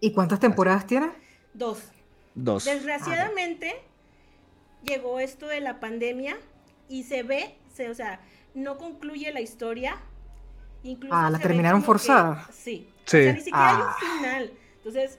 ¿Y 0.00 0.12
cuántas 0.12 0.40
temporadas 0.40 0.86
tiene? 0.86 1.10
Dos. 1.54 1.90
Dos. 2.34 2.64
Desgraciadamente, 2.64 3.74
llegó 4.82 5.20
esto 5.20 5.46
de 5.46 5.60
la 5.60 5.80
pandemia 5.80 6.38
y 6.88 7.02
se 7.02 7.22
ve, 7.22 7.56
se, 7.72 7.90
o 7.90 7.94
sea, 7.94 8.20
no 8.58 8.78
concluye 8.78 9.32
la 9.32 9.40
historia. 9.40 9.96
Incluso 10.82 11.14
ah, 11.14 11.30
la 11.30 11.38
terminaron 11.38 11.82
forzada. 11.82 12.48
sí. 12.52 12.88
sí. 13.04 13.16
O 13.16 13.20
sea, 13.20 13.32
ni 13.32 13.40
siquiera 13.40 13.70
hay 13.70 13.76
un 13.76 13.82
ah. 13.82 13.96
final. 14.00 14.52
Entonces, 14.76 15.18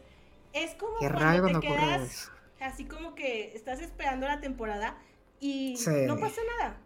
es 0.54 0.76
como 0.76 1.00
Qué 1.00 1.10
cuando 1.10 1.60
te 1.60 1.68
quedas 1.68 2.32
así 2.60 2.86
como 2.86 3.16
que 3.16 3.56
estás 3.56 3.82
esperando 3.82 4.28
la 4.28 4.40
temporada 4.40 4.98
y 5.40 5.76
no 6.06 6.18
pasa 6.18 6.42
nada. 6.60 6.78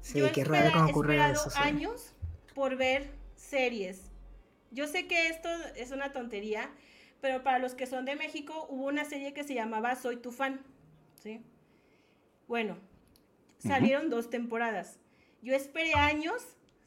Sí, 0.00 0.22
qué 0.32 0.44
raro 0.44 0.70
cuando 0.72 0.90
ocurre 0.90 1.30
eso. 1.30 1.50
años 1.56 2.14
por 2.54 2.76
ver 2.76 3.10
series. 3.36 4.10
Yo 4.70 4.86
sé 4.86 5.06
que 5.06 5.28
esto 5.28 5.48
es 5.76 5.90
una 5.90 6.12
tontería, 6.12 6.70
pero 7.20 7.42
para 7.42 7.58
los 7.58 7.74
que 7.74 7.86
son 7.86 8.04
de 8.04 8.16
México 8.16 8.66
hubo 8.70 8.86
una 8.86 9.04
serie 9.04 9.32
que 9.32 9.44
se 9.44 9.54
llamaba 9.54 9.96
Soy 9.96 10.16
tu 10.16 10.30
fan, 10.30 10.60
¿sí? 11.22 11.42
Bueno, 12.46 12.78
salieron 13.58 14.08
dos 14.08 14.30
temporadas. 14.30 14.98
Yo 15.42 15.54
esperé 15.54 15.94
años 15.94 16.34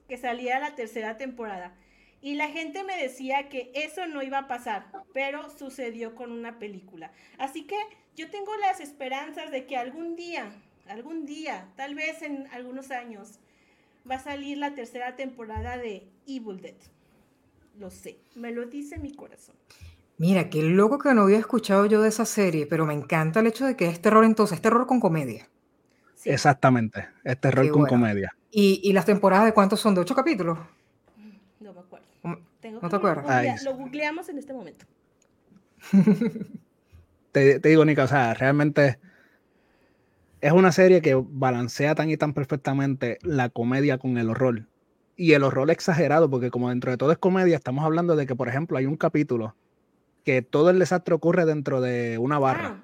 que 0.07 0.17
saliera 0.17 0.59
la 0.59 0.75
tercera 0.75 1.17
temporada. 1.17 1.73
Y 2.21 2.35
la 2.35 2.49
gente 2.49 2.83
me 2.83 3.01
decía 3.01 3.49
que 3.49 3.71
eso 3.73 4.05
no 4.07 4.21
iba 4.21 4.39
a 4.39 4.47
pasar, 4.47 4.91
pero 5.13 5.49
sucedió 5.49 6.13
con 6.13 6.31
una 6.31 6.59
película. 6.59 7.11
Así 7.39 7.65
que 7.65 7.77
yo 8.15 8.29
tengo 8.29 8.55
las 8.57 8.79
esperanzas 8.79 9.51
de 9.51 9.65
que 9.65 9.77
algún 9.77 10.15
día, 10.15 10.51
algún 10.87 11.25
día, 11.25 11.67
tal 11.75 11.95
vez 11.95 12.21
en 12.21 12.47
algunos 12.51 12.91
años, 12.91 13.39
va 14.09 14.15
a 14.15 14.19
salir 14.19 14.57
la 14.57 14.75
tercera 14.75 15.15
temporada 15.15 15.77
de 15.77 16.07
Evil 16.27 16.61
Dead. 16.61 16.75
Lo 17.79 17.89
sé, 17.89 18.17
me 18.35 18.51
lo 18.51 18.65
dice 18.65 18.99
mi 18.99 19.15
corazón. 19.15 19.55
Mira, 20.17 20.49
qué 20.49 20.61
loco 20.61 20.99
que 20.99 21.13
no 21.15 21.23
había 21.23 21.39
escuchado 21.39 21.87
yo 21.87 22.01
de 22.01 22.09
esa 22.09 22.25
serie, 22.25 22.67
pero 22.67 22.85
me 22.85 22.93
encanta 22.93 23.39
el 23.39 23.47
hecho 23.47 23.65
de 23.65 23.75
que 23.75 23.87
es 23.87 23.99
terror 23.99 24.23
entonces, 24.23 24.57
es 24.57 24.61
terror 24.61 24.85
con 24.85 24.99
comedia. 24.99 25.47
Exactamente, 26.25 27.07
es 27.23 27.39
terror 27.39 27.67
con 27.71 27.87
comedia. 27.87 28.35
¿Y, 28.51 28.91
las 28.91 29.05
temporadas 29.05 29.45
de 29.45 29.53
cuántos 29.53 29.79
son? 29.79 29.95
¿De 29.95 30.01
ocho 30.01 30.13
capítulos? 30.13 30.57
No 31.59 31.73
me 31.73 31.79
acuerdo. 31.79 32.05
¿No 32.23 32.89
te 32.89 32.95
acuerdas? 32.95 33.63
lo 33.63 33.75
googleamos 33.75 34.27
en 34.29 34.37
este 34.37 34.53
momento. 34.53 34.85
te, 37.31 37.59
digo, 37.59 37.85
Nica, 37.85 38.03
o 38.03 38.07
sea, 38.07 38.33
realmente 38.33 38.99
es 40.41 40.51
una 40.51 40.71
serie 40.71 41.01
que 41.01 41.15
balancea 41.15 41.95
tan 41.95 42.09
y 42.09 42.17
tan 42.17 42.33
perfectamente 42.33 43.19
la 43.21 43.49
comedia 43.49 43.97
con 43.97 44.17
el 44.17 44.29
horror. 44.29 44.67
Y 45.15 45.33
el 45.33 45.43
horror 45.43 45.69
exagerado, 45.71 46.29
porque 46.29 46.51
como 46.51 46.69
dentro 46.69 46.91
de 46.91 46.97
todo 46.97 47.11
es 47.11 47.17
comedia, 47.17 47.55
estamos 47.55 47.85
hablando 47.85 48.15
de 48.15 48.25
que, 48.25 48.35
por 48.35 48.49
ejemplo, 48.49 48.77
hay 48.77 48.85
un 48.85 48.97
capítulo 48.97 49.55
que 50.25 50.41
todo 50.41 50.69
el 50.69 50.79
desastre 50.79 51.15
ocurre 51.15 51.45
dentro 51.45 51.79
de 51.79 52.17
una 52.17 52.37
barra. 52.37 52.81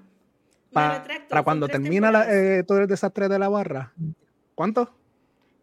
Ah, 0.76 1.04
para 1.30 1.44
cuando 1.44 1.68
termina 1.68 2.26
eh, 2.30 2.64
todo 2.64 2.80
el 2.80 2.88
desastre 2.88 3.28
de 3.30 3.40
la 3.40 3.50
barra, 3.50 3.94
¿cuánto? 4.54 4.94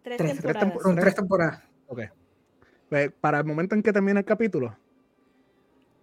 Tres, 0.05 0.19
temporadas. 0.19 0.73
Tres, 0.97 1.15
temporadas. 1.15 1.63
Ok. 1.87 2.01
Pues, 2.91 3.11
para 3.21 3.39
el 3.39 3.47
momento 3.47 3.75
en 3.75 3.83
que 3.83 3.91
termina 3.91 4.21
el 4.21 4.27
capítulo, 4.27 4.77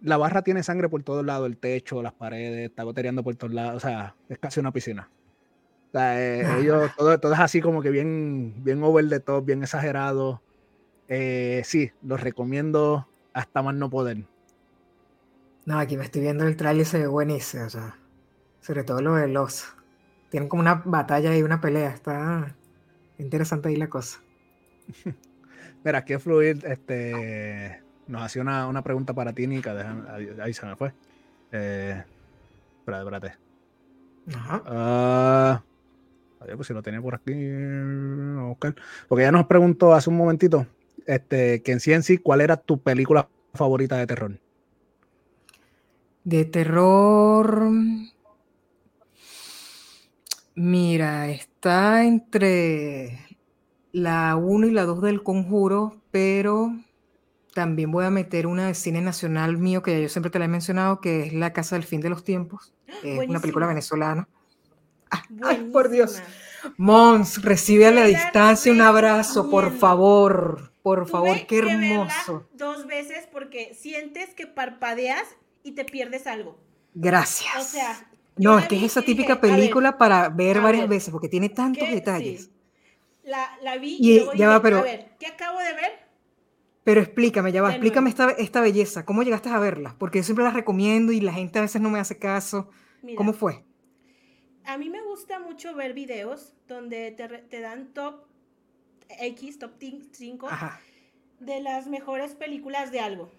la 0.00 0.16
barra 0.16 0.42
tiene 0.42 0.64
sangre 0.64 0.88
por 0.88 1.04
todos 1.04 1.24
lados, 1.24 1.46
el 1.46 1.56
techo, 1.56 2.02
las 2.02 2.12
paredes, 2.12 2.68
está 2.68 2.82
goteando 2.82 3.22
por 3.22 3.36
todos 3.36 3.54
lados, 3.54 3.76
o 3.76 3.88
sea, 3.88 4.16
es 4.28 4.38
casi 4.38 4.58
una 4.58 4.72
piscina. 4.72 5.08
O 5.88 5.92
sea, 5.92 6.20
eh, 6.20 6.60
ellos, 6.60 6.90
todo, 6.96 7.18
todo, 7.20 7.32
es 7.32 7.38
así 7.38 7.60
como 7.60 7.80
que 7.80 7.90
bien, 7.90 8.64
bien 8.64 8.82
over 8.82 9.08
the 9.08 9.20
top, 9.20 9.44
bien 9.44 9.62
exagerado. 9.62 10.42
Eh, 11.06 11.62
sí, 11.64 11.92
los 12.02 12.20
recomiendo 12.20 13.06
hasta 13.32 13.62
más 13.62 13.76
no 13.76 13.88
poder. 13.88 14.24
No, 15.64 15.78
aquí 15.78 15.96
me 15.96 16.04
estoy 16.04 16.22
viendo 16.22 16.44
el 16.44 16.56
trailer 16.56 16.82
y 16.82 16.86
se 16.86 16.98
ve 16.98 17.06
buenísimo, 17.06 17.66
o 17.66 17.70
sea, 17.70 17.96
sobre 18.60 18.82
todo 18.82 19.00
lo 19.00 19.14
de 19.14 19.28
los. 19.28 19.64
Tienen 20.30 20.48
como 20.48 20.62
una 20.62 20.82
batalla 20.84 21.36
y 21.36 21.42
una 21.42 21.60
pelea, 21.60 21.90
está 21.90 22.56
interesante 23.22 23.68
ahí 23.68 23.76
la 23.76 23.88
cosa. 23.88 24.20
Mira, 25.84 25.98
aquí 25.98 26.12
es 26.12 26.22
Fluid 26.22 26.64
este, 26.64 27.82
nos 28.06 28.22
hacía 28.22 28.42
una, 28.42 28.82
pregunta 28.82 29.14
para 29.14 29.32
ti, 29.32 29.46
Nika. 29.46 29.74
ahí, 30.42 30.52
se 30.52 30.66
me 30.66 30.76
fue. 30.76 30.92
Eh, 31.50 32.02
espérate, 32.78 33.04
espérate. 33.04 33.38
Ajá. 34.34 35.62
Uh, 36.40 36.56
pues 36.56 36.68
si 36.68 36.74
lo 36.74 36.82
tenía 36.82 37.00
por 37.00 37.14
aquí. 37.14 37.32
Porque 39.08 39.22
ya 39.22 39.32
nos 39.32 39.46
preguntó 39.46 39.94
hace 39.94 40.10
un 40.10 40.16
momentito 40.16 40.66
este, 41.06 41.62
que 41.62 41.72
en 41.72 41.80
sí 41.80 41.92
en 41.92 42.02
sí, 42.02 42.18
¿cuál 42.18 42.40
era 42.40 42.56
tu 42.56 42.80
película 42.80 43.28
favorita 43.54 43.96
de 43.96 44.06
terror? 44.06 44.38
De 46.24 46.44
terror. 46.44 47.62
Mira, 50.54 51.30
está 51.30 52.04
entre 52.04 53.18
la 53.92 54.36
1 54.36 54.66
y 54.66 54.70
la 54.70 54.84
2 54.84 55.02
del 55.02 55.22
Conjuro, 55.22 56.02
pero 56.10 56.72
también 57.54 57.90
voy 57.90 58.04
a 58.04 58.10
meter 58.10 58.46
una 58.46 58.66
de 58.66 58.74
cine 58.74 59.00
nacional 59.00 59.58
mío 59.58 59.82
que 59.82 60.02
yo 60.02 60.08
siempre 60.08 60.30
te 60.30 60.38
la 60.38 60.46
he 60.46 60.48
mencionado, 60.48 61.00
que 61.00 61.26
es 61.26 61.32
La 61.32 61.52
Casa 61.52 61.76
del 61.76 61.84
Fin 61.84 62.00
de 62.00 62.10
los 62.10 62.24
Tiempos. 62.24 62.74
Es 63.02 63.28
una 63.28 63.40
película 63.40 63.66
venezolana. 63.66 64.28
Ah, 65.10 65.22
ay, 65.44 65.68
por 65.72 65.88
Dios. 65.88 66.22
Mons, 66.76 67.42
recibe 67.42 67.86
a 67.86 67.90
la 67.90 68.04
distancia 68.04 68.72
un 68.72 68.80
abrazo, 68.80 69.50
por 69.50 69.72
favor. 69.72 70.72
Por 70.82 71.08
favor, 71.08 71.46
qué 71.46 71.58
hermoso. 71.58 72.48
dos 72.54 72.86
veces 72.86 73.28
porque 73.30 73.72
sientes 73.74 74.34
que 74.34 74.46
parpadeas 74.46 75.22
y 75.62 75.72
te 75.72 75.84
pierdes 75.84 76.26
algo. 76.26 76.58
Gracias. 76.94 77.56
O 77.56 77.62
sea, 77.62 78.10
no, 78.36 78.58
es 78.58 78.66
que 78.68 78.76
es 78.76 78.82
esa 78.84 79.02
típica 79.02 79.40
película 79.40 79.98
para 79.98 80.28
ver 80.28 80.60
varias 80.60 80.88
veces 80.88 81.10
porque 81.10 81.28
tiene 81.28 81.48
tantos 81.48 81.88
detalles. 81.90 82.50
La, 83.24 83.76
vi 83.78 83.98
y, 84.00 84.36
ya 84.36 84.48
va, 84.48 84.60
pero, 84.60 84.78
a 84.78 84.82
ver, 84.82 85.12
¿qué 85.18 85.26
acabo 85.26 85.58
de 85.58 85.72
ver? 85.74 85.92
Pero 86.84 87.00
explícame, 87.00 87.52
ya 87.52 87.62
va, 87.62 87.70
explícame 87.70 88.10
esta, 88.10 88.30
esta, 88.30 88.60
belleza. 88.60 89.04
¿Cómo 89.04 89.22
llegaste 89.22 89.48
a 89.48 89.60
verla? 89.60 89.94
Porque 89.98 90.18
yo 90.18 90.24
siempre 90.24 90.44
la 90.44 90.50
recomiendo 90.50 91.12
y 91.12 91.20
la 91.20 91.32
gente 91.32 91.60
a 91.60 91.62
veces 91.62 91.80
no 91.80 91.90
me 91.90 92.00
hace 92.00 92.18
caso. 92.18 92.70
¿Cómo 93.16 93.32
fue? 93.32 93.64
a 94.64 94.78
mí 94.78 94.88
me 94.88 95.02
gusta 95.02 95.38
mucho 95.38 95.74
ver 95.74 95.92
videos 95.92 96.54
donde 96.68 97.10
te, 97.10 97.60
dan 97.60 97.92
top 97.92 98.24
X, 99.08 99.58
top 99.58 99.72
5 99.78 100.48
de 101.40 101.60
las 101.60 101.88
mejores 101.88 102.34
películas 102.34 102.92
de 102.92 103.00
algo. 103.00 103.30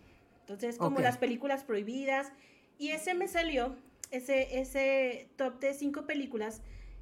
Entonces, 0.41 0.77
como 0.77 0.99
las 0.99 1.17
películas 1.17 1.63
prohibidas. 1.63 2.31
Y 2.77 2.89
ese 2.89 3.13
me 3.13 3.27
salió, 3.27 3.75
ese, 4.13 4.59
ese 4.59 5.29
top 5.37 5.59
de 5.59 5.73
5 5.73 6.05
películas, 6.05 6.61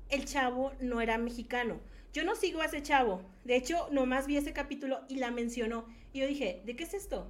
el 0.10 0.26
chavo 0.26 0.72
no 0.80 1.02
era 1.02 1.18
mexicano. 1.18 1.80
Yo 2.14 2.24
no 2.24 2.36
sigo 2.36 2.62
a 2.62 2.66
ese 2.66 2.82
chavo. 2.82 3.22
De 3.44 3.56
hecho, 3.56 3.88
nomás 3.92 4.28
vi 4.28 4.38
ese 4.38 4.54
capítulo 4.54 5.02
y 5.10 5.18
la 5.18 5.30
mencionó. 5.30 5.86
Y 6.14 6.20
yo 6.20 6.28
dije, 6.28 6.62
¿de 6.66 6.76
qué 6.76 6.84
es 6.84 6.94
esto? 6.94 7.30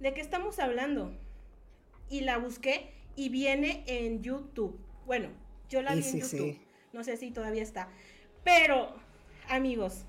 ¿De 0.00 0.12
qué 0.12 0.20
estamos 0.20 0.58
hablando? 0.58 1.12
Y 2.10 2.20
la 2.20 2.36
busqué 2.36 2.90
y 3.16 3.30
viene 3.30 3.84
en 3.86 4.22
YouTube. 4.22 4.78
Bueno, 5.06 5.30
yo 5.70 5.80
la 5.80 5.94
vi 5.94 6.04
en 6.04 6.20
YouTube. 6.20 6.58
No 6.92 7.04
sé 7.04 7.16
si 7.16 7.30
todavía 7.30 7.62
está. 7.62 7.88
Pero, 8.44 8.94
amigos, 9.48 10.04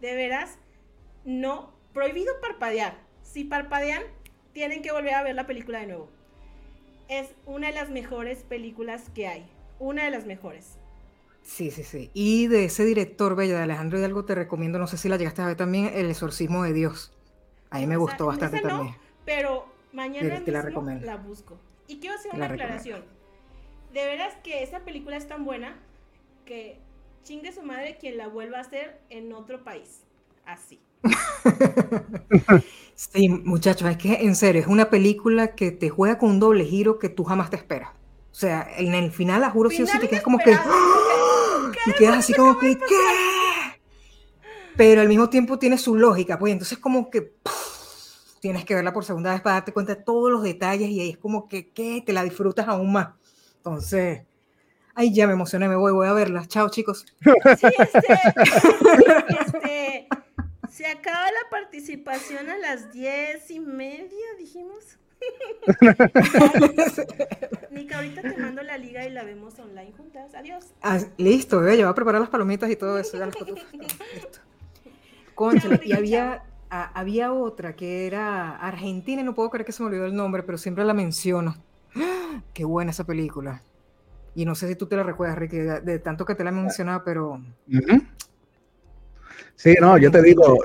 de 0.00 0.14
veras, 0.14 0.58
no. 1.24 1.74
Prohibido 1.92 2.40
parpadear. 2.40 2.98
Si 3.22 3.44
parpadean, 3.44 4.02
tienen 4.52 4.80
que 4.80 4.92
volver 4.92 5.14
a 5.14 5.22
ver 5.22 5.34
la 5.34 5.46
película 5.46 5.80
de 5.80 5.88
nuevo. 5.88 6.10
Es 7.08 7.34
una 7.46 7.68
de 7.68 7.74
las 7.74 7.90
mejores 7.90 8.42
películas 8.44 9.10
que 9.10 9.26
hay. 9.26 9.46
Una 9.78 10.04
de 10.04 10.10
las 10.10 10.26
mejores. 10.26 10.78
Sí, 11.42 11.70
sí, 11.70 11.84
sí. 11.84 12.10
Y 12.14 12.46
de 12.46 12.64
ese 12.64 12.84
director 12.84 13.36
bello 13.36 13.56
de 13.56 13.62
Alejandro 13.62 13.98
Hidalgo 13.98 14.24
te 14.24 14.34
recomiendo, 14.34 14.78
no 14.78 14.86
sé 14.86 14.96
si 14.96 15.08
la 15.08 15.16
llegaste 15.16 15.42
a 15.42 15.46
ver 15.46 15.56
también, 15.56 15.90
El 15.94 16.08
exorcismo 16.08 16.62
de 16.64 16.72
Dios. 16.72 17.12
A 17.70 17.78
mí 17.78 17.86
me 17.86 17.96
gustó 17.96 18.26
bastante 18.26 18.60
también. 18.60 18.96
pero 19.24 19.66
mañana 19.92 20.40
mismo 20.40 20.82
la, 20.82 21.00
la, 21.00 21.16
busco. 21.16 21.58
Y 21.86 21.98
quiero 21.98 22.16
hacer 22.16 22.32
una 22.34 22.46
aclaración. 22.46 23.04
De 23.92 24.04
veras 24.06 24.34
que 24.42 24.62
esa 24.62 24.80
película 24.80 25.16
es 25.16 25.28
tan 25.28 25.44
buena 25.44 25.76
que 26.46 26.78
chingue 27.24 27.52
su 27.52 27.62
madre 27.62 27.96
quien 27.98 28.16
la 28.16 28.28
vuelva 28.28 28.58
a 28.58 28.60
hacer 28.62 29.00
en 29.10 29.32
otro 29.32 29.64
país. 29.64 30.04
Así. 30.46 30.80
sí, 32.94 33.28
muchachos, 33.28 33.88
es 33.88 33.96
que 33.96 34.14
en 34.14 34.36
serio, 34.36 34.60
es 34.62 34.66
una 34.66 34.90
película 34.90 35.54
que 35.54 35.70
te 35.70 35.90
juega 35.90 36.18
con 36.18 36.30
un 36.30 36.40
doble 36.40 36.64
giro 36.64 36.98
que 36.98 37.08
tú 37.08 37.24
jamás 37.24 37.50
te 37.50 37.56
esperas. 37.56 37.90
O 38.32 38.36
sea, 38.36 38.68
en 38.76 38.94
el 38.94 39.12
final, 39.12 39.40
la 39.40 39.50
juro, 39.50 39.70
sí 39.70 39.82
o 39.82 39.86
sí, 39.86 39.98
te 39.98 40.08
quedas 40.08 40.22
como 40.22 40.38
que. 40.38 40.56
Y 41.86 41.92
quedas 41.92 42.18
así 42.18 42.34
como 42.34 42.58
que, 42.58 42.76
¿qué? 42.78 43.80
Pero 44.76 45.00
al 45.00 45.08
mismo 45.08 45.28
tiempo 45.28 45.58
tiene 45.58 45.78
su 45.78 45.94
lógica, 45.94 46.38
pues 46.38 46.52
entonces 46.52 46.78
como 46.78 47.10
que 47.10 47.34
tienes 48.40 48.64
que 48.64 48.74
verla 48.74 48.92
por 48.92 49.04
segunda 49.04 49.32
vez 49.32 49.40
para 49.40 49.54
darte 49.54 49.72
cuenta 49.72 49.94
de 49.94 50.02
todos 50.02 50.30
los 50.30 50.42
detalles 50.42 50.90
y 50.90 51.00
ahí 51.00 51.10
es 51.10 51.18
como 51.18 51.48
que, 51.48 51.70
¿qué? 51.70 52.02
Te 52.04 52.12
la 52.12 52.24
disfrutas 52.24 52.66
aún 52.68 52.92
más. 52.92 53.08
Entonces, 53.56 54.22
ay, 54.94 55.14
ya 55.14 55.26
me 55.26 55.32
emocioné, 55.32 55.68
me 55.68 55.76
voy, 55.76 55.92
voy 55.92 56.08
a 56.08 56.12
verla. 56.12 56.46
Chao, 56.46 56.68
chicos. 56.68 57.06
Sí, 57.22 57.66
este, 57.74 57.98
este, 59.40 60.08
se 60.84 60.90
acaba 60.90 61.24
la 61.24 61.50
participación 61.50 62.50
a 62.50 62.58
las 62.58 62.92
diez 62.92 63.50
y 63.50 63.58
media, 63.58 64.26
dijimos. 64.38 64.98
Nica, 67.70 67.96
ahorita 67.96 68.20
te 68.20 68.36
mando 68.36 68.62
la 68.62 68.76
liga 68.76 69.06
y 69.06 69.10
la 69.10 69.24
vemos 69.24 69.58
online 69.58 69.92
juntas. 69.96 70.34
Adiós. 70.34 70.74
Ah, 70.82 70.98
listo, 71.16 71.60
bebé, 71.60 71.78
ya 71.78 71.86
voy 71.86 71.92
a 71.92 71.94
preparar 71.94 72.20
las 72.20 72.28
palomitas 72.28 72.70
y 72.70 72.76
todo 72.76 72.98
eso. 72.98 73.16
Ya 73.16 73.30
y 75.84 75.92
había, 75.94 76.42
había 76.68 77.32
otra 77.32 77.74
que 77.74 78.06
era 78.06 78.54
argentina, 78.56 79.22
no 79.22 79.34
puedo 79.34 79.48
creer 79.48 79.64
que 79.64 79.72
se 79.72 79.82
me 79.82 79.88
olvidó 79.88 80.04
el 80.04 80.14
nombre, 80.14 80.42
pero 80.42 80.58
siempre 80.58 80.84
la 80.84 80.92
menciono. 80.92 81.54
Qué 82.52 82.66
buena 82.66 82.90
esa 82.90 83.04
película. 83.04 83.62
Y 84.34 84.44
no 84.44 84.54
sé 84.54 84.68
si 84.68 84.76
tú 84.76 84.84
te 84.84 84.96
la 84.96 85.02
recuerdas, 85.02 85.38
Ricky, 85.38 85.56
de, 85.56 85.98
tanto 86.00 86.26
que 86.26 86.34
te 86.34 86.44
la 86.44 86.50
he 86.50 86.52
mencionado, 86.52 87.04
pero... 87.04 87.40
Sí, 89.56 89.74
no, 89.80 89.98
yo 89.98 90.10
te 90.10 90.22
digo, 90.22 90.58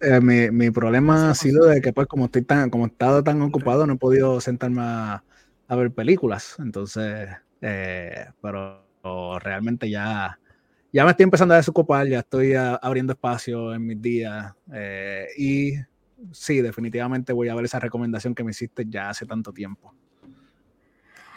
eh, 0.00 0.20
mi, 0.20 0.50
mi, 0.50 0.70
problema 0.70 1.30
ha 1.30 1.34
sido 1.34 1.64
de 1.66 1.80
que 1.80 1.92
pues 1.92 2.06
como 2.06 2.26
estoy 2.26 2.42
tan, 2.42 2.68
como 2.68 2.84
he 2.84 2.88
estado 2.88 3.24
tan 3.24 3.40
ocupado, 3.42 3.86
no 3.86 3.94
he 3.94 3.98
podido 3.98 4.40
sentarme 4.40 4.82
a, 4.82 5.22
ver 5.70 5.90
películas. 5.92 6.56
Entonces, 6.58 7.28
eh, 7.60 8.26
pero 8.42 8.84
realmente 9.40 9.88
ya, 9.88 10.38
ya 10.92 11.04
me 11.04 11.10
estoy 11.10 11.24
empezando 11.24 11.54
a 11.54 11.58
desocupar, 11.58 12.06
ya 12.06 12.20
estoy 12.20 12.54
abriendo 12.54 13.14
espacio 13.14 13.74
en 13.74 13.86
mis 13.86 14.00
días. 14.00 14.52
Eh, 14.72 15.26
y 15.38 15.72
sí, 16.32 16.60
definitivamente 16.60 17.32
voy 17.32 17.48
a 17.48 17.54
ver 17.54 17.64
esa 17.64 17.80
recomendación 17.80 18.34
que 18.34 18.44
me 18.44 18.50
hiciste 18.50 18.84
ya 18.88 19.08
hace 19.10 19.26
tanto 19.26 19.52
tiempo. 19.52 19.94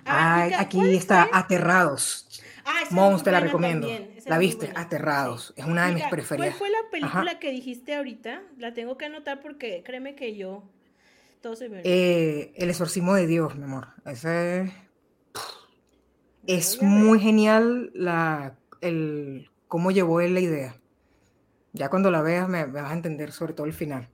Ah, 0.10 0.50
aquí 0.58 0.80
está 0.96 1.30
Aterrados. 1.32 2.42
Ah, 2.66 2.84
Mons, 2.92 3.24
te 3.24 3.32
la 3.32 3.40
recomiendo. 3.40 3.88
la 4.26 4.38
viste, 4.38 4.72
Aterrados. 4.76 5.54
Es 5.56 5.66
una 5.66 5.88
de 5.88 5.94
mis 5.94 6.06
preferidas. 6.06 6.56
¿Cuál 6.56 6.60
fue 6.60 6.70
la 6.70 6.90
película 6.92 7.40
que 7.40 7.52
dijiste 7.52 7.96
ahorita? 7.96 8.42
La 8.58 8.74
tengo 8.74 8.98
que 8.98 9.06
anotar 9.06 9.40
porque 9.42 9.84
créeme 9.84 10.16
que 10.16 10.36
yo 10.36 10.64
todo 11.42 11.56
se 11.56 11.70
me 11.70 11.82
eh, 11.84 12.52
El 12.56 12.70
exorcismo 12.70 13.16
de 13.16 13.28
Dios, 13.28 13.56
mi 13.56 13.64
amor. 13.64 13.88
Ese 14.06 14.72
es 16.46 16.82
muy 16.82 17.20
genial 17.20 17.92
la, 17.94 18.58
el, 18.82 19.50
cómo 19.68 19.92
llevó 19.92 20.22
él 20.22 20.34
la 20.34 20.42
idea. 20.42 20.76
Ya 21.74 21.90
cuando 21.90 22.12
la 22.12 22.22
veas 22.22 22.50
me, 22.50 22.66
vas 22.66 22.92
a 22.92 22.94
entender, 22.94 23.32
sobre 23.32 23.54
todo 23.54 23.68
el 23.68 23.74
final. 23.74 24.10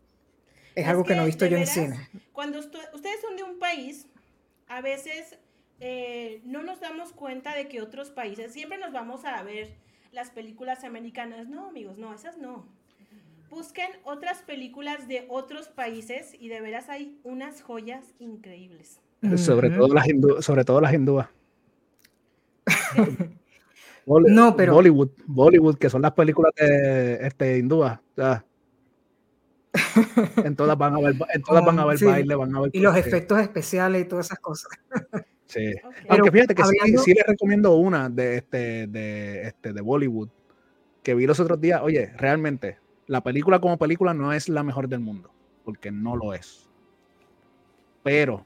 Es, 0.76 0.88
algo 0.88 1.06
que, 1.06 1.16
no 1.16 1.24
he 1.24 1.26
visto 1.26 1.46
yo 1.46 1.58
en 1.58 1.68
cine. 1.68 2.10
Cuando 2.34 2.60
ustedes 2.60 3.22
son 3.22 3.38
de 3.38 3.44
un 3.44 3.58
país, 3.60 4.08
a 4.68 4.82
veces 4.82 5.38
eh, 5.80 6.42
no 6.46 6.64
nos 6.64 6.80
damos 6.80 7.12
cuenta 7.12 7.56
de 7.56 7.68
que 7.68 7.82
otros 7.82 8.10
países, 8.10 8.54
siempre 8.54 8.78
nos 8.78 8.94
vamos 8.94 9.26
a 9.26 9.42
ver 9.44 9.76
las 10.12 10.32
películas 10.32 10.84
americanas. 10.84 11.48
No, 11.48 11.68
amigos, 11.68 11.98
no, 11.98 12.14
esas 12.14 12.38
no. 12.38 12.68
Busquen 13.50 13.92
otras 14.04 14.42
películas 14.42 15.08
de 15.08 15.26
otros 15.30 15.68
países 15.68 16.36
y 16.40 16.50
de 16.50 16.62
veras 16.62 16.90
hay 16.90 17.20
unas 17.24 17.62
joyas 17.62 18.14
increíbles. 18.20 19.00
Sobre 19.38 19.70
todo 19.70 19.94
las 19.94 20.06
sobre 20.40 20.66
todo 20.66 20.82
las 20.82 20.94
hindúas. 20.94 21.28
no, 24.06 24.56
pero 24.56 24.74
Bollywood, 24.74 25.10
Bollywood, 25.26 25.78
que 25.78 25.90
son 25.90 26.02
las 26.02 26.14
películas 26.14 26.54
de 26.56 27.26
este 27.26 27.58
hindúas. 27.58 28.00
en 30.44 30.56
todas 30.56 30.78
van 30.78 30.96
a 30.96 31.00
ver, 31.00 31.16
en 31.34 31.42
todas 31.42 31.66
van 31.66 31.80
a 31.80 31.86
ver 31.86 32.04
baile, 32.04 32.36
van 32.36 32.56
a 32.56 32.62
ver 32.62 32.72
y 32.74 32.80
los 32.80 32.96
efectos 32.96 33.40
especiales 33.40 34.04
y 34.04 34.06
todas 34.06 34.28
esas 34.28 34.40
cosas. 34.40 34.72
Sí. 35.48 35.74
Aunque 36.10 36.32
fíjate 36.32 36.56
que 36.56 36.64
sí, 36.64 36.98
sí 36.98 37.14
les 37.14 37.26
recomiendo 37.26 37.76
una 37.76 38.10
de 38.10 38.38
este, 38.38 38.88
de 38.88 39.44
este, 39.44 39.74
de 39.74 39.82
Bollywood, 39.82 40.30
que 41.04 41.16
vi 41.16 41.28
los 41.28 41.40
otros 41.40 41.62
días. 41.62 41.82
Oye, 41.84 42.12
realmente, 42.18 42.80
la 43.08 43.22
película 43.22 43.60
como 43.60 43.78
película 43.78 44.14
no 44.14 44.34
es 44.34 44.50
la 44.50 44.64
mejor 44.64 44.90
del 44.90 45.00
mundo, 45.00 45.32
porque 45.64 45.92
no 45.92 46.16
lo 46.16 46.34
es. 46.34 46.70
Pero 48.04 48.46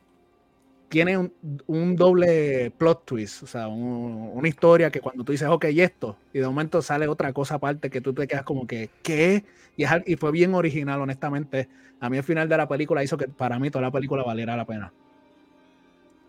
tiene 0.89 1.31
un, 1.67 1.95
doble 1.95 2.71
plot 2.77 3.05
twist, 3.05 3.43
o 3.43 3.47
sea, 3.47 3.67
una 3.67 4.47
historia 4.47 4.89
que 4.89 4.99
cuando 4.99 5.23
tú 5.23 5.31
dices, 5.31 5.47
ok, 5.47 5.65
y 5.71 5.81
esto, 5.81 6.17
y 6.33 6.39
de 6.39 6.47
momento 6.47 6.81
sale 6.81 7.07
otra 7.07 7.31
cosa 7.31 7.55
aparte 7.55 7.89
que 7.89 8.01
tú 8.01 8.13
te 8.13 8.27
quedas 8.27 8.43
como 8.43 8.65
que, 8.65 8.89
¿qué? 9.03 9.45
Y, 9.77 9.85
y 10.05 10.15
fue 10.15 10.31
bien 10.31 10.53
original, 10.55 10.99
honestamente. 11.01 11.69
A 12.01 12.09
mí 12.09 12.17
el 12.17 12.23
final 12.23 12.49
de 12.49 12.57
la 12.57 12.67
película 12.67 13.03
hizo 13.03 13.17
que 13.17 13.27
para 13.27 13.59
mí 13.59 13.69
toda 13.69 13.83
la 13.83 13.91
película 13.91 14.23
valiera 14.23 14.57
la 14.57 14.65
pena. 14.65 14.91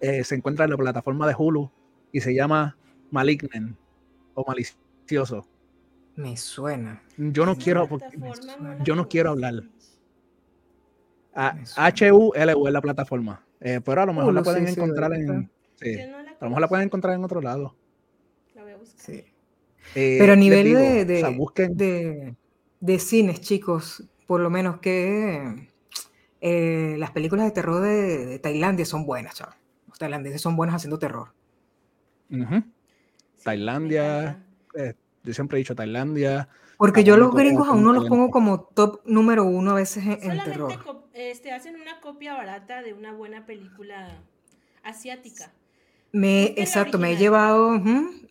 Eh, 0.01 0.25
se 0.25 0.35
encuentra 0.35 0.65
en 0.65 0.71
la 0.71 0.77
plataforma 0.77 1.29
de 1.29 1.35
Hulu 1.37 1.71
y 2.11 2.21
se 2.21 2.35
llama 2.35 2.77
Malignant 3.11 3.77
o 4.35 4.45
Malicioso. 4.47 5.47
Me 6.17 6.37
suena. 6.37 7.03
Yo 7.19 7.45
no 7.45 7.57
quiero, 7.57 7.89
yo 8.83 8.97
no 8.97 9.09
quiero 9.09 9.31
hablar. 9.31 9.55
H-U-L-U 11.35 12.67
es 12.67 12.73
la 12.73 12.81
plataforma. 12.81 13.45
Eh, 13.61 13.81
pero 13.85 14.03
a 14.03 14.07
lo 14.07 14.15
mejor 14.15 14.35
la 14.35 14.43
pueden 14.43 14.67
encontrar 14.67 15.13
en. 15.13 15.51
Sí. 15.77 15.99
a 15.99 16.37
lo 16.41 16.49
mejor 16.49 16.61
la 16.61 16.69
pueden 16.69 16.87
encontrar 16.87 17.15
en 17.15 17.25
otro 17.25 17.41
lado. 17.41 17.75
La 18.55 18.63
voy 18.63 18.73
a 18.73 18.77
buscar. 18.77 19.01
Sí. 19.01 19.25
Eh, 19.95 20.17
pero 20.19 20.33
a 20.33 20.37
nivel 20.37 20.75
de, 20.75 21.05
de, 21.05 22.37
de, 22.81 22.99
cines, 22.99 23.41
chicos, 23.41 24.05
por 24.27 24.41
lo 24.41 24.51
menos 24.51 24.79
que 24.79 25.69
las 26.41 27.11
películas 27.11 27.47
de 27.47 27.51
terror 27.51 27.83
de, 27.83 28.39
Tailandia 28.39 28.85
son 28.85 29.05
buenas, 29.05 29.35
chaval 29.35 29.60
tailandeses 30.01 30.41
son 30.41 30.57
buenos 30.57 30.75
haciendo 30.75 30.99
terror. 30.99 31.33
Tailandia, 33.45 34.43
eh, 34.75 34.95
yo 35.23 35.35
siempre 35.35 35.59
he 35.59 35.61
dicho 35.61 35.75
Tailandia. 35.75 36.49
Porque 36.79 37.05
yo 37.05 37.19
los 37.19 37.35
gringos 37.35 37.69
aún 37.69 37.85
no 37.85 37.93
los 37.93 38.09
pongo 38.09 38.31
como 38.31 38.63
top 38.63 39.03
número 39.05 39.45
uno 39.45 39.73
a 39.73 39.75
veces 39.75 40.05
en, 40.07 40.43
terror. 40.43 40.73
Este, 41.13 41.53
hacen 41.53 41.77
una 41.77 42.01
copia 42.01 42.35
barata 42.35 42.83
de 42.83 42.95
una 42.95 43.13
buena 43.13 43.45
película 43.45 44.23
asiática. 44.83 45.53
Me, 46.13 46.47
exacto, 46.57 46.99
me 46.99 47.13
he 47.13 47.17
llevado, 47.17 47.79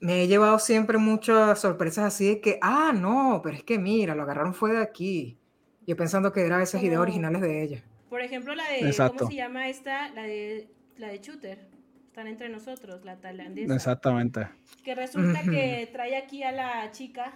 me 0.02 0.24
he 0.24 0.28
llevado 0.28 0.58
siempre 0.60 0.98
muchas 0.98 1.60
sorpresas 1.60 2.06
así 2.06 2.28
de 2.28 2.42
que, 2.42 2.58
ah, 2.62 2.92
no, 2.94 3.42
pero 3.44 3.56
es 3.56 3.64
que 3.64 3.78
mira, 3.78 4.16
lo 4.16 4.24
agarraron 4.24 4.56
fue 4.56 4.74
de 4.74 4.82
aquí. 4.82 5.38
Yo 5.86 5.96
pensando 5.96 6.34
que 6.34 6.46
eran 6.46 6.62
esas 6.62 6.82
ideas 6.82 7.00
originales 7.00 7.42
de 7.42 7.64
ella. 7.64 7.84
Por 8.10 8.22
ejemplo, 8.22 8.56
la 8.56 8.68
de, 8.68 8.94
¿cómo 9.16 9.30
se 9.30 9.36
llama 9.36 9.70
esta? 9.70 10.10
La 10.10 10.24
de 10.24 10.68
la 11.00 11.08
de 11.08 11.20
Shooter. 11.20 11.60
están 12.08 12.28
entre 12.28 12.50
nosotros, 12.50 13.04
la 13.06 13.16
tailandesa. 13.16 13.74
Exactamente. 13.74 14.48
Que 14.84 14.96
resulta 14.96 15.42
que 15.44 15.90
trae 15.94 16.18
aquí 16.18 16.44
a 16.44 16.52
la 16.52 16.92
chica. 16.92 17.34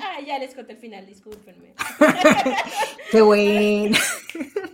Ah, 0.00 0.18
ya 0.26 0.38
les 0.38 0.54
conté 0.54 0.72
el 0.72 0.78
final, 0.78 1.06
discúlpenme. 1.06 1.74
Qué 3.10 3.20
bueno. 3.20 3.96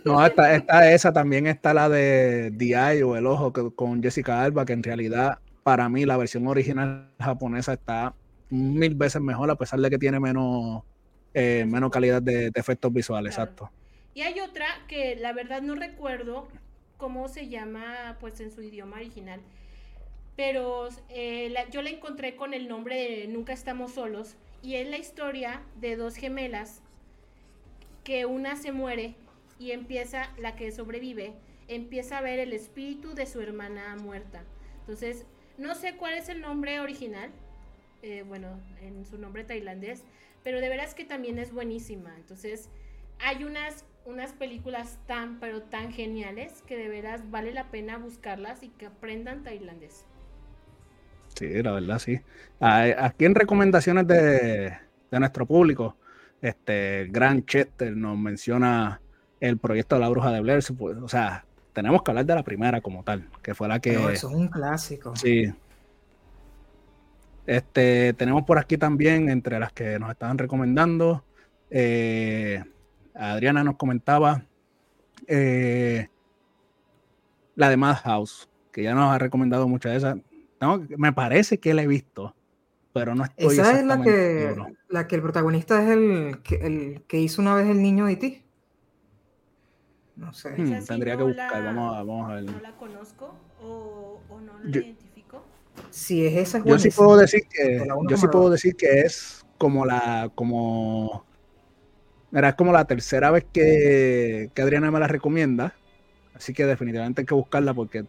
No, 0.05 0.25
esta, 0.25 0.53
esta, 0.53 0.91
esa 0.91 1.13
también 1.13 1.47
está 1.47 1.73
la 1.73 1.87
de 1.87 2.53
The 2.57 3.05
o 3.05 3.15
El 3.15 3.25
Ojo 3.25 3.53
con 3.73 4.03
Jessica 4.03 4.43
Alba, 4.43 4.65
que 4.65 4.73
en 4.73 4.83
realidad 4.83 5.39
para 5.63 5.87
mí 5.87 6.03
la 6.03 6.17
versión 6.17 6.45
original 6.45 7.07
japonesa 7.21 7.71
está 7.71 8.13
mil 8.49 8.95
veces 8.95 9.21
mejor, 9.21 9.49
a 9.49 9.55
pesar 9.55 9.79
de 9.79 9.89
que 9.89 9.97
tiene 9.97 10.19
menos, 10.19 10.83
eh, 11.33 11.63
menos 11.65 11.89
calidad 11.89 12.21
de, 12.21 12.51
efectos 12.53 12.91
visuales, 12.91 13.35
exacto. 13.35 13.71
Y 14.13 14.23
hay 14.23 14.41
otra 14.41 14.65
que 14.89 15.15
la 15.15 15.31
verdad 15.31 15.61
no 15.61 15.73
recuerdo 15.73 16.49
cómo 17.03 17.27
se 17.27 17.49
llama 17.49 18.15
pues 18.21 18.39
en 18.39 18.49
su 18.49 18.61
idioma 18.61 18.95
original, 18.95 19.41
pero 20.37 20.87
eh, 21.09 21.53
yo 21.69 21.81
la 21.81 21.89
encontré 21.89 22.37
con 22.37 22.53
el 22.53 22.69
nombre 22.69 22.95
de 22.95 23.27
Nunca 23.27 23.51
estamos 23.51 23.91
solos 23.91 24.37
y 24.61 24.75
es 24.75 24.87
la 24.87 24.97
historia 24.97 25.61
de 25.81 25.97
dos 25.97 26.15
gemelas 26.15 26.81
que 28.05 28.25
una 28.25 28.55
se 28.55 28.71
muere 28.71 29.15
y 29.59 29.71
empieza, 29.71 30.31
la 30.37 30.55
que 30.55 30.71
sobrevive, 30.71 31.33
empieza 31.67 32.19
a 32.19 32.21
ver 32.21 32.39
el 32.39 32.53
espíritu 32.53 33.15
de 33.15 33.25
su 33.25 33.41
hermana 33.41 33.97
muerta. 33.97 34.45
Entonces, 34.79 35.25
no 35.57 35.75
sé 35.75 35.97
cuál 35.97 36.13
es 36.13 36.29
el 36.29 36.39
nombre 36.39 36.79
original, 36.79 37.31
eh, 38.01 38.23
bueno, 38.25 38.61
en 38.81 39.05
su 39.05 39.17
nombre 39.17 39.43
tailandés, 39.43 40.05
pero 40.41 40.61
de 40.61 40.69
veras 40.69 40.95
que 40.95 41.03
también 41.03 41.37
es 41.37 41.51
buenísima. 41.51 42.15
Entonces, 42.15 42.69
hay 43.19 43.43
unas, 43.43 43.83
unas 44.05 44.33
películas 44.33 44.99
tan, 45.07 45.39
pero 45.39 45.61
tan 45.61 45.91
geniales 45.91 46.63
que 46.67 46.77
de 46.77 46.89
veras 46.89 47.29
vale 47.31 47.53
la 47.53 47.69
pena 47.71 47.97
buscarlas 47.97 48.63
y 48.63 48.69
que 48.69 48.87
aprendan 48.87 49.43
tailandés. 49.43 50.05
Sí, 51.35 51.63
la 51.63 51.71
verdad, 51.71 51.99
sí. 51.99 52.19
Aquí 52.59 53.25
en 53.25 53.35
recomendaciones 53.35 54.07
de, 54.07 54.77
nuestro 55.11 55.45
público, 55.45 55.95
este 56.41 57.07
Gran 57.09 57.45
Chester 57.45 57.95
nos 57.95 58.17
menciona 58.17 59.01
el 59.39 59.57
proyecto 59.57 59.95
de 59.95 60.01
la 60.01 60.09
bruja 60.09 60.31
de 60.31 60.41
Blair. 60.41 60.63
Pues, 60.77 60.97
o 60.97 61.07
sea, 61.07 61.45
tenemos 61.73 62.03
que 62.03 62.11
hablar 62.11 62.25
de 62.25 62.35
la 62.35 62.43
primera 62.43 62.81
como 62.81 63.03
tal, 63.03 63.27
que 63.41 63.55
fue 63.55 63.67
la 63.67 63.79
que. 63.79 63.93
eso 63.93 64.11
es 64.11 64.23
un 64.23 64.47
clásico. 64.47 65.15
Sí. 65.15 65.51
Este, 67.45 68.13
tenemos 68.13 68.43
por 68.43 68.57
aquí 68.57 68.77
también, 68.77 69.29
entre 69.29 69.59
las 69.59 69.73
que 69.73 69.99
nos 69.99 70.11
estaban 70.11 70.37
recomendando, 70.37 71.25
eh, 71.69 72.63
Adriana 73.15 73.63
nos 73.63 73.75
comentaba 73.75 74.45
eh, 75.27 76.07
la 77.55 77.69
de 77.69 77.77
Madhouse, 77.77 78.49
que 78.71 78.83
ya 78.83 78.93
nos 78.93 79.13
ha 79.13 79.19
recomendado 79.19 79.67
muchas 79.67 79.91
de 79.91 79.97
esas. 79.97 80.17
me 80.97 81.13
parece 81.13 81.59
que 81.59 81.73
la 81.73 81.83
he 81.83 81.87
visto, 81.87 82.35
pero 82.93 83.15
no 83.15 83.23
estoy 83.23 83.59
Esa 83.59 83.79
es 83.79 83.85
la 83.85 84.01
que, 84.01 84.55
la 84.89 85.07
que 85.07 85.15
el 85.15 85.21
protagonista 85.21 85.81
es 85.83 85.89
el 85.89 86.41
que, 86.43 86.55
el 86.55 87.01
que 87.07 87.19
hizo 87.19 87.41
una 87.41 87.55
vez 87.55 87.67
el 87.67 87.81
niño 87.81 88.05
de 88.05 88.15
ti. 88.15 88.43
No 90.15 90.31
sé. 90.33 90.51
Hmm, 90.51 90.85
tendría 90.85 91.17
que 91.17 91.23
buscar, 91.23 91.63
vamos, 91.63 91.95
a, 91.95 92.03
vamos 92.03 92.29
a 92.29 92.35
ver. 92.35 92.43
No 92.43 92.59
la 92.59 92.75
conozco 92.77 93.35
o, 93.61 94.19
no 94.29 94.59
la 94.63 94.69
identifico. 94.69 95.43
Si 95.89 96.25
es 96.25 96.35
esa, 96.35 96.63
yo 96.63 96.77
sí 96.77 96.89
puedo 96.89 97.17
decir 97.17 97.41
que 97.49 97.85
yo 98.09 98.17
sí 98.17 98.27
puedo 98.27 98.49
decir 98.49 98.75
que 98.75 99.01
es 99.01 99.43
como 99.57 99.85
la 99.85 100.31
como 100.35 101.25
era 102.33 102.49
es 102.49 102.55
como 102.55 102.71
la 102.71 102.85
tercera 102.85 103.31
vez 103.31 103.45
que, 103.53 104.49
que 104.53 104.61
Adriana 104.61 104.91
me 104.91 104.99
la 104.99 105.07
recomienda, 105.07 105.73
así 106.35 106.53
que 106.53 106.65
definitivamente 106.65 107.21
hay 107.21 107.25
que 107.25 107.35
buscarla 107.35 107.73
porque 107.73 108.05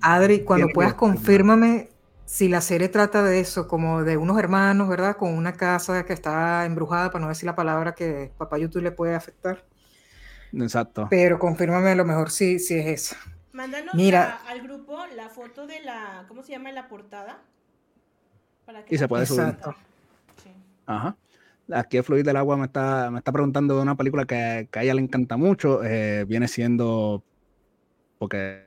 Adri, 0.00 0.44
cuando 0.44 0.68
puedas 0.68 0.94
confírmame 0.94 1.88
si 2.26 2.48
la 2.48 2.60
serie 2.60 2.88
trata 2.88 3.22
de 3.22 3.40
eso, 3.40 3.68
como 3.68 4.02
de 4.02 4.16
unos 4.16 4.38
hermanos, 4.38 4.88
¿verdad? 4.88 5.16
Con 5.16 5.34
una 5.34 5.54
casa 5.54 6.04
que 6.04 6.12
está 6.12 6.64
embrujada, 6.64 7.10
para 7.10 7.24
no 7.24 7.28
decir 7.28 7.46
la 7.46 7.54
palabra 7.54 7.94
que 7.94 8.32
papá 8.38 8.58
YouTube 8.58 8.82
le 8.82 8.92
puede 8.92 9.14
afectar. 9.14 9.64
Exacto. 10.52 11.06
Pero 11.10 11.38
confírmame 11.38 11.90
a 11.90 11.94
lo 11.94 12.04
mejor 12.04 12.30
si, 12.30 12.58
si 12.58 12.74
es 12.74 12.86
esa. 12.86 13.16
Mándanos 13.52 13.94
Mira, 13.94 14.40
al 14.48 14.62
grupo 14.62 14.98
la 15.14 15.28
foto 15.28 15.66
de 15.66 15.80
la, 15.80 16.24
¿cómo 16.28 16.42
se 16.42 16.52
llama? 16.52 16.72
La 16.72 16.88
portada. 16.88 17.42
y 18.88 18.98
se 18.98 19.08
puede 19.08 19.26
subir. 19.26 19.56
Sí. 20.42 20.50
Ajá. 20.86 21.16
Aquí 21.72 21.96
el 21.96 22.04
Fluir 22.04 22.24
del 22.24 22.36
Agua 22.36 22.56
me 22.56 22.66
está, 22.66 23.10
me 23.10 23.18
está 23.18 23.32
preguntando 23.32 23.76
de 23.76 23.82
una 23.82 23.94
película 23.94 24.26
que, 24.26 24.68
a 24.70 24.82
ella 24.82 24.94
le 24.94 25.00
encanta 25.00 25.36
mucho. 25.36 25.82
Eh, 25.82 26.24
viene 26.26 26.46
siendo, 26.46 27.24
porque 28.18 28.64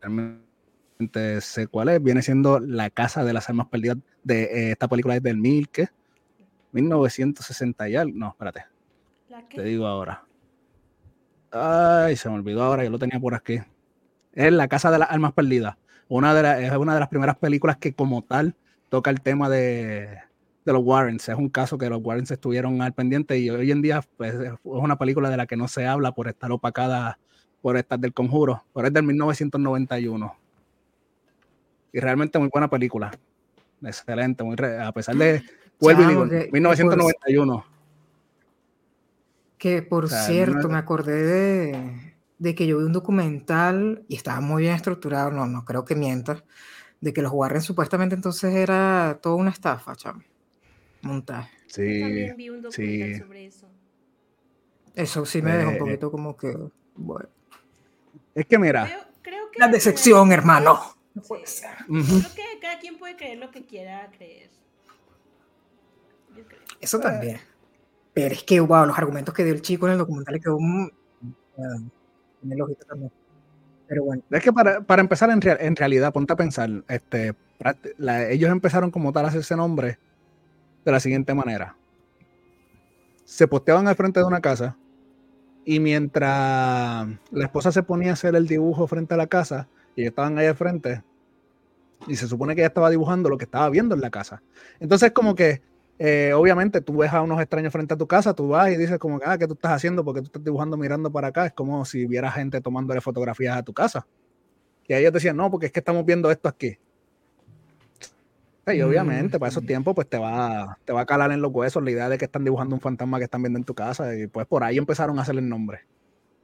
realmente 0.00 1.40
sé 1.40 1.68
cuál 1.68 1.90
es, 1.90 2.02
viene 2.02 2.22
siendo 2.22 2.58
La 2.58 2.90
Casa 2.90 3.24
de 3.24 3.32
las 3.32 3.48
Almas 3.48 3.68
Perdidas. 3.68 3.98
De, 4.24 4.42
eh, 4.42 4.72
esta 4.72 4.88
película 4.88 5.14
es 5.14 5.22
del 5.22 5.36
mil, 5.36 5.68
¿qué? 5.68 5.88
1960 6.72 7.88
y 7.88 7.96
algo. 7.96 8.18
No, 8.18 8.28
espérate. 8.30 8.64
Te 9.54 9.62
digo 9.62 9.86
ahora. 9.86 10.24
Ay, 11.52 12.16
se 12.16 12.28
me 12.28 12.34
olvidó 12.34 12.62
ahora, 12.64 12.82
yo 12.84 12.90
lo 12.90 12.98
tenía 12.98 13.20
por 13.20 13.34
aquí. 13.34 13.60
Es 14.32 14.52
La 14.52 14.66
Casa 14.66 14.90
de 14.90 14.98
las 14.98 15.10
Almas 15.10 15.32
Perdidas. 15.34 15.76
Una 16.08 16.34
de 16.34 16.66
es 16.66 16.72
una 16.72 16.94
de 16.94 17.00
las 17.00 17.08
primeras 17.08 17.36
películas 17.36 17.76
que 17.76 17.92
como 17.92 18.22
tal 18.22 18.56
toca 18.88 19.10
el 19.10 19.20
tema 19.20 19.48
de, 19.48 20.18
los 20.72 20.82
Warrens. 20.84 21.28
Es 21.28 21.36
un 21.36 21.48
caso 21.48 21.78
que 21.78 21.88
los 21.88 22.00
Warrens 22.02 22.30
estuvieron 22.30 22.82
al 22.82 22.92
pendiente 22.92 23.38
y 23.38 23.50
hoy 23.50 23.70
en 23.70 23.82
día 23.82 24.02
pues, 24.16 24.34
es 24.34 24.52
una 24.62 24.96
película 24.96 25.30
de 25.30 25.36
la 25.36 25.46
que 25.46 25.56
no 25.56 25.68
se 25.68 25.86
habla 25.86 26.12
por 26.12 26.28
estar 26.28 26.50
opacada 26.52 27.18
por 27.60 27.76
estar 27.76 27.98
del 27.98 28.12
conjuro, 28.12 28.64
pero 28.74 28.86
es 28.86 28.92
del 28.92 29.02
1991. 29.04 30.36
Y 31.92 32.00
realmente 32.00 32.38
muy 32.38 32.48
buena 32.52 32.68
película. 32.68 33.10
Excelente, 33.82 34.44
muy 34.44 34.56
a 34.80 34.92
pesar 34.92 35.16
de 35.16 35.42
1991. 35.80 37.64
Que 39.56 39.82
por 39.82 40.08
cierto, 40.08 40.68
me 40.68 40.78
acordé 40.78 42.06
de, 42.38 42.54
que 42.54 42.66
yo 42.66 42.78
vi 42.78 42.84
un 42.84 42.92
documental 42.92 44.04
y 44.08 44.16
estaba 44.16 44.40
muy 44.40 44.62
bien 44.62 44.74
estructurado, 44.74 45.30
no, 45.30 45.46
no 45.46 45.64
creo 45.64 45.84
que 45.84 45.96
mienta, 45.96 46.44
de 47.00 47.12
que 47.12 47.22
los 47.22 47.32
Warren 47.32 47.62
supuestamente 47.62 48.14
entonces 48.14 48.54
era 48.54 49.18
toda 49.20 49.34
una 49.34 49.50
estafa, 49.50 49.96
chamo. 49.96 50.22
Montaje. 51.02 51.56
Sí. 51.66 52.00
también 52.00 52.36
vi 52.36 52.48
un 52.50 52.62
documental 52.62 53.20
sobre 53.20 53.46
eso. 53.46 53.68
Eso 54.94 55.24
sí 55.26 55.42
me 55.42 55.56
deja 55.56 55.68
un 55.68 55.74
eh, 55.74 55.78
poquito 55.78 56.10
como 56.10 56.36
que, 56.36 56.56
bueno. 56.96 57.28
Es 58.34 58.46
que 58.46 58.58
mira. 58.58 59.08
Creo, 59.22 59.50
que 59.50 59.58
la 59.58 59.68
decepción, 59.68 60.32
hermano. 60.32 60.80
No 61.14 61.22
puede 61.22 61.46
ser. 61.46 61.70
Creo 61.86 62.34
que 62.34 62.58
cada 62.60 62.78
quien 62.78 62.98
puede 62.98 63.16
creer 63.16 63.38
lo 63.38 63.50
que 63.50 63.64
quiera 63.64 64.10
creer. 64.16 64.50
Eso 66.80 66.98
también. 66.98 67.38
Pero 68.12 68.34
es 68.34 68.42
que, 68.42 68.58
wow, 68.60 68.86
los 68.86 68.98
argumentos 68.98 69.34
que 69.34 69.44
dio 69.44 69.52
el 69.52 69.62
chico 69.62 69.86
en 69.86 69.92
el 69.92 69.98
documental 69.98 70.40
quedó 70.40 70.58
muy... 70.58 70.92
también. 72.88 73.12
Pero 73.86 74.04
bueno. 74.04 74.22
Es 74.30 74.42
que 74.42 74.52
para, 74.52 74.80
para 74.80 75.00
empezar, 75.00 75.30
en, 75.30 75.40
en, 75.44 75.76
realidad, 75.76 76.12
ponte 76.12 76.32
a 76.32 76.36
pensar, 76.36 76.68
este, 76.88 77.34
ellos 78.30 78.50
empezaron 78.50 78.90
como 78.90 79.12
tal 79.12 79.24
a 79.24 79.28
hacerse 79.28 79.56
nombre 79.56 79.98
de 80.88 80.92
la 80.92 81.00
siguiente 81.00 81.34
manera. 81.34 81.76
Se 83.24 83.46
posteaban 83.46 83.86
al 83.88 83.94
frente 83.94 84.20
de 84.20 84.26
una 84.26 84.40
casa 84.40 84.76
y 85.66 85.80
mientras 85.80 87.06
la 87.30 87.44
esposa 87.44 87.70
se 87.72 87.82
ponía 87.82 88.10
a 88.10 88.12
hacer 88.14 88.34
el 88.34 88.46
dibujo 88.46 88.86
frente 88.86 89.12
a 89.12 89.18
la 89.18 89.26
casa 89.26 89.68
y 89.94 90.06
estaban 90.06 90.38
ahí 90.38 90.46
al 90.46 90.56
frente 90.56 91.04
y 92.06 92.16
se 92.16 92.26
supone 92.26 92.54
que 92.54 92.62
ella 92.62 92.68
estaba 92.68 92.88
dibujando 92.88 93.28
lo 93.28 93.36
que 93.36 93.44
estaba 93.44 93.68
viendo 93.68 93.94
en 93.94 94.00
la 94.00 94.08
casa. 94.08 94.42
Entonces 94.80 95.12
como 95.12 95.34
que 95.34 95.60
eh, 95.98 96.32
obviamente 96.32 96.80
tú 96.80 96.96
ves 96.96 97.12
a 97.12 97.20
unos 97.20 97.38
extraños 97.38 97.70
frente 97.70 97.92
a 97.92 97.98
tu 97.98 98.06
casa, 98.06 98.32
tú 98.32 98.48
vas 98.48 98.70
y 98.70 98.76
dices 98.76 98.98
como, 98.98 99.20
ah, 99.22 99.36
¿qué 99.36 99.46
tú 99.46 99.52
estás 99.52 99.72
haciendo? 99.72 100.02
Porque 100.02 100.22
tú 100.22 100.28
estás 100.28 100.42
dibujando 100.42 100.78
mirando 100.78 101.12
para 101.12 101.28
acá. 101.28 101.44
Es 101.44 101.52
como 101.52 101.84
si 101.84 102.06
viera 102.06 102.30
gente 102.30 102.62
tomándole 102.62 103.02
fotografías 103.02 103.58
a 103.58 103.62
tu 103.62 103.74
casa. 103.74 104.06
Y 104.86 104.94
ellos 104.94 105.12
decían, 105.12 105.36
no, 105.36 105.50
porque 105.50 105.66
es 105.66 105.72
que 105.72 105.80
estamos 105.80 106.06
viendo 106.06 106.30
esto 106.30 106.48
aquí. 106.48 106.78
Y 108.74 108.82
obviamente, 108.82 109.38
para 109.38 109.50
esos 109.50 109.62
mm. 109.62 109.66
tiempos, 109.66 109.94
pues 109.94 110.08
te 110.08 110.18
va, 110.18 110.78
te 110.84 110.92
va 110.92 111.02
a 111.02 111.06
calar 111.06 111.32
en 111.32 111.40
los 111.40 111.52
huesos 111.52 111.82
la 111.82 111.90
idea 111.90 112.08
de 112.08 112.18
que 112.18 112.24
están 112.24 112.44
dibujando 112.44 112.74
un 112.74 112.80
fantasma 112.80 113.18
que 113.18 113.24
están 113.24 113.42
viendo 113.42 113.58
en 113.58 113.64
tu 113.64 113.74
casa. 113.74 114.14
Y 114.14 114.26
pues 114.26 114.46
por 114.46 114.64
ahí 114.64 114.78
empezaron 114.78 115.18
a 115.18 115.22
hacerle 115.22 115.40
el 115.40 115.48
nombre. 115.48 115.80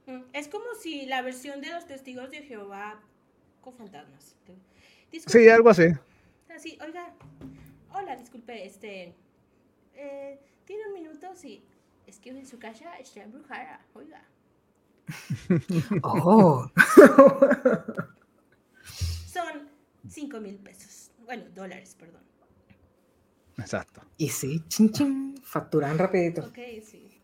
Mm, 0.07 0.21
es 0.33 0.47
como 0.47 0.65
si 0.79 1.05
la 1.05 1.21
versión 1.21 1.61
de 1.61 1.69
los 1.71 1.85
testigos 1.85 2.31
de 2.31 2.41
Jehová 2.41 2.99
con 3.61 3.73
fantasmas. 3.73 4.35
Sí, 5.27 5.49
algo 5.49 5.69
así. 5.69 5.87
Así, 6.53 6.77
oiga, 6.85 7.13
hola, 7.93 8.15
disculpe, 8.15 8.65
este, 8.65 9.13
eh, 9.93 10.39
¿tiene 10.65 10.87
un 10.87 10.93
minuto? 10.93 11.27
Sí. 11.35 11.63
Es 12.07 12.19
que 12.19 12.29
en 12.29 12.45
su 12.45 12.59
casa 12.59 12.97
está 12.99 13.23
embrujada, 13.23 13.81
oiga. 13.93 14.21
oh. 16.03 16.69
Son 19.27 19.69
5 20.07 20.39
mil 20.39 20.57
pesos. 20.57 21.04
Bueno, 21.25 21.43
dólares, 21.53 21.95
perdón. 21.99 22.21
Exacto. 23.57 24.01
Y 24.17 24.29
sí, 24.29 24.61
chin, 24.67 24.91
chin, 24.91 25.35
facturan 25.43 25.97
rapidito. 25.97 26.41
Ok, 26.41 26.59
sí. 26.83 27.21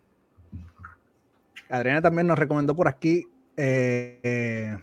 Adriana 1.69 2.01
también 2.01 2.27
nos 2.27 2.37
recomendó 2.37 2.75
por 2.75 2.87
aquí 2.87 3.27
eh, 3.57 4.77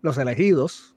Los 0.00 0.18
elegidos. 0.18 0.96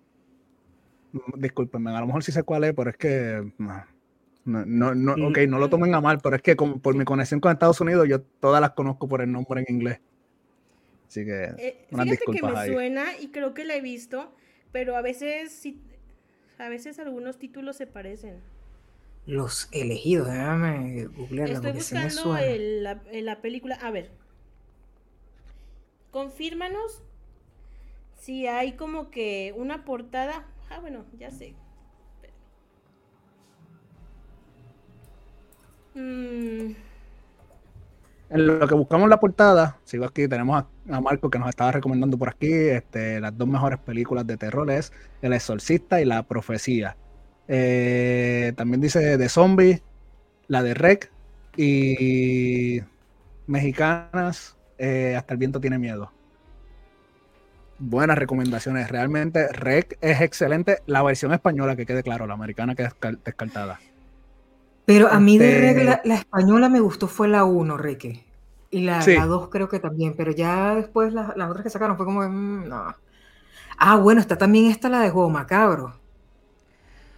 Discúlpenme, 1.37 1.91
a 1.91 1.99
lo 1.99 2.07
mejor 2.07 2.23
sí 2.23 2.31
sé 2.31 2.43
cuál 2.43 2.65
es, 2.65 2.73
pero 2.73 2.89
es 2.89 2.97
que. 2.97 3.51
No, 3.57 4.63
no, 4.65 4.93
no, 4.93 5.27
ok, 5.27 5.39
no 5.47 5.57
lo 5.57 5.69
tomen 5.69 5.95
a 5.95 6.01
mal, 6.01 6.19
pero 6.21 6.35
es 6.35 6.41
que 6.41 6.55
por 6.55 6.95
mi 6.95 7.05
conexión 7.05 7.39
con 7.39 7.51
Estados 7.51 7.81
Unidos, 7.81 8.07
yo 8.07 8.21
todas 8.21 8.61
las 8.61 8.71
conozco 8.71 9.07
por 9.07 9.21
el 9.21 9.31
nombre 9.31 9.63
en 9.65 9.75
inglés. 9.75 9.99
Así 11.07 11.25
que. 11.25 11.43
Eh, 11.57 11.87
fíjate 11.89 12.19
que 12.31 12.43
me 12.43 12.65
suena 12.67 13.17
y 13.19 13.29
creo 13.29 13.53
que 13.53 13.65
la 13.65 13.75
he 13.75 13.81
visto, 13.81 14.35
pero 14.71 14.95
a 14.97 15.01
veces 15.01 15.51
sí. 15.51 15.81
A 16.57 16.69
veces 16.69 16.99
algunos 16.99 17.37
títulos 17.37 17.75
se 17.75 17.87
parecen. 17.87 18.41
Los 19.25 19.67
elegidos, 19.71 20.27
déjame 20.27 21.05
googlearla. 21.05 21.55
Estoy 21.55 21.71
buscando 21.71 22.37
el, 22.37 22.83
la, 22.83 23.01
la 23.11 23.41
película. 23.41 23.75
A 23.75 23.91
ver. 23.91 24.11
Confírmanos 26.11 27.01
si 28.19 28.47
hay 28.47 28.73
como 28.73 29.09
que 29.09 29.53
una 29.57 29.83
portada. 29.83 30.45
Ah, 30.69 30.79
bueno, 30.79 31.05
ya 31.17 31.31
sé. 31.31 31.55
Mm. 35.95 36.75
En 38.29 38.47
lo 38.47 38.67
que 38.67 38.75
buscamos 38.75 39.09
la 39.09 39.19
portada, 39.19 39.79
sigo 39.83 40.05
aquí, 40.05 40.27
tenemos 40.27 40.63
a, 40.89 41.01
Marco 41.01 41.29
que 41.29 41.39
nos 41.39 41.49
estaba 41.49 41.71
recomendando 41.71 42.17
por 42.17 42.29
aquí, 42.29 42.51
este, 42.51 43.19
las 43.19 43.37
dos 43.37 43.47
mejores 43.47 43.79
películas 43.79 44.25
de 44.27 44.37
terror 44.37 44.69
es 44.69 44.91
El 45.21 45.33
Exorcista 45.33 46.01
y 46.01 46.05
La 46.05 46.23
Profecía. 46.23 46.95
Eh, 47.47 48.53
también 48.55 48.81
dice 48.81 49.17
de 49.17 49.29
Zombie, 49.29 49.81
la 50.47 50.63
de 50.63 50.73
Rec 50.73 51.11
y 51.57 52.81
mexicanas, 53.47 54.57
eh, 54.77 55.15
Hasta 55.17 55.33
el 55.33 55.39
viento 55.39 55.61
tiene 55.61 55.77
miedo. 55.77 56.11
Buenas 57.77 58.17
recomendaciones, 58.17 58.89
realmente 58.89 59.47
Rec 59.51 59.97
es 60.01 60.21
excelente. 60.21 60.79
La 60.85 61.03
versión 61.03 61.33
española, 61.33 61.75
que 61.75 61.85
quede 61.85 62.03
claro, 62.03 62.25
la 62.25 62.33
americana 62.33 62.75
que 62.75 62.83
es 62.83 62.93
descartada. 63.23 63.79
Pero 64.85 65.07
a 65.07 65.19
mí 65.19 65.37
de 65.37 65.59
regla, 65.59 65.93
este 65.93 66.09
la 66.09 66.15
española 66.15 66.69
me 66.69 66.79
gustó 66.79 67.07
fue 67.07 67.27
la 67.27 67.43
1, 67.43 67.77
Ricky. 67.77 68.24
Y 68.75 68.81
la 68.81 68.99
2 69.25 69.49
creo 69.49 69.69
que 69.69 69.79
también, 69.79 70.15
pero 70.17 70.33
ya 70.33 70.75
después 70.75 71.13
las 71.13 71.29
otras 71.31 71.63
que 71.63 71.69
sacaron 71.69 71.95
fue 71.95 72.05
como, 72.05 72.27
mm, 72.27 72.67
no. 72.67 72.93
Ah, 73.77 73.95
bueno, 73.95 74.19
está 74.19 74.37
también 74.37 74.65
esta 74.65 74.89
la 74.89 74.99
de 74.99 75.11
Juego 75.11 75.29
Macabro. 75.29 75.93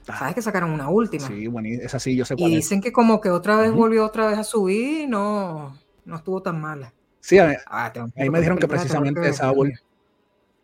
Ah. 0.07 0.19
¿Sabes 0.19 0.35
que 0.35 0.43
sacaron 0.43 0.69
una 0.69 0.89
última? 0.89 1.27
Sí, 1.27 1.47
bueno, 1.47 1.67
esa 1.81 1.97
sí, 1.97 2.15
yo 2.15 2.25
sé 2.25 2.35
cuál 2.35 2.51
Y 2.51 2.57
dicen 2.57 2.79
que 2.79 2.91
como 2.91 3.19
que 3.19 3.31
otra 3.31 3.57
vez 3.57 3.71
volvió 3.71 4.05
otra 4.05 4.27
vez 4.27 4.37
a 4.37 4.43
subir 4.43 5.01
y 5.01 5.07
no, 5.07 5.75
no 6.05 6.15
estuvo 6.15 6.43
tan 6.43 6.61
mala. 6.61 6.93
Sí, 7.21 7.39
a 7.39 7.57
ah, 7.65 7.91
ahí 8.15 8.29
me 8.29 8.37
dijeron 8.37 8.59
que 8.59 8.67
precisamente 8.67 9.27
esa 9.27 9.51
última. 9.51 9.79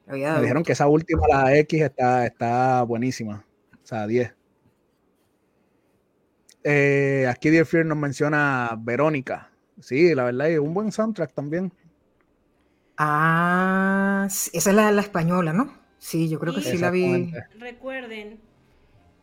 Me 0.05 0.41
dijeron 0.41 0.61
que 0.61 0.73
esa 0.73 0.85
última, 0.85 1.23
la 1.27 1.57
X, 1.57 1.81
está, 1.81 2.27
está 2.27 2.83
buenísima. 2.83 3.43
O 3.73 3.87
sea, 3.87 4.05
10. 4.05 4.31
Eh, 6.65 7.25
aquí 7.27 7.49
Dear 7.49 7.65
Fear 7.65 7.83
nos 7.83 7.97
menciona 7.97 8.77
Verónica. 8.79 9.49
Sí, 9.83 10.15
la 10.15 10.23
verdad, 10.23 10.49
es 10.49 10.59
un 10.59 10.73
buen 10.73 10.93
soundtrack 10.93 11.33
también. 11.33 11.73
Ah, 12.97 14.25
esa 14.29 14.69
es 14.69 14.75
la, 14.75 14.91
la 14.93 15.01
española, 15.01 15.51
¿no? 15.51 15.73
Sí, 15.97 16.29
yo 16.29 16.39
creo 16.39 16.55
que 16.55 16.61
sí 16.61 16.77
la 16.77 16.89
vi. 16.89 17.33
Recuerden 17.59 18.39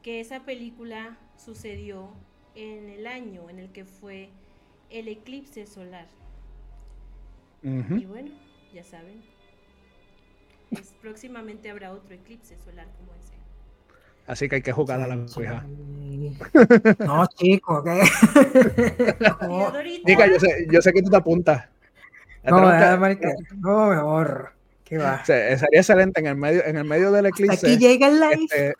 que 0.03 0.21
esa 0.21 0.41
película 0.41 1.17
sucedió 1.43 2.11
en 2.55 2.91
el 2.91 3.07
año 3.07 3.49
en 3.49 3.59
el 3.59 3.73
que 3.73 3.87
fue 3.87 4.29
el 4.91 5.09
eclipse 5.09 5.67
solar. 5.67 6.09
Y 7.63 8.05
bueno, 8.05 8.31
ya 8.75 8.85
saben, 8.85 9.23
próximamente 11.01 11.71
habrá 11.71 11.93
otro 11.93 12.15
eclipse 12.15 12.59
solar 12.59 12.87
como 12.99 13.15
ese. 13.15 13.35
Así 14.27 14.49
que 14.49 14.57
hay 14.57 14.63
que 14.63 14.73
jugar 14.73 15.01
a 15.01 15.07
la 15.07 15.17
No, 16.99 17.27
chico, 17.37 17.83
¿qué? 17.83 18.01
Nica, 20.05 20.27
yo 20.27 20.41
sé, 20.41 20.67
yo 20.71 20.83
sé 20.83 20.93
que 20.93 21.03
tú 21.03 21.11
te 21.11 21.17
apuntas. 21.17 21.65
No, 22.45 22.61
no, 22.61 22.69
mejor. 23.89 24.53
¿Qué 24.85 24.99
va? 24.99 25.25
sería 25.25 25.57
excelente 25.73 26.21
en 26.21 26.27
el 26.27 26.37
medio, 26.37 26.63
en 26.65 26.77
el 26.77 26.85
medio 26.85 27.11
del 27.13 27.27
eclipse. 27.27 27.67
Aquí 27.67 27.79
llega 27.79 28.09
el 28.09 28.21
live. 28.21 28.47
Este... 28.51 28.75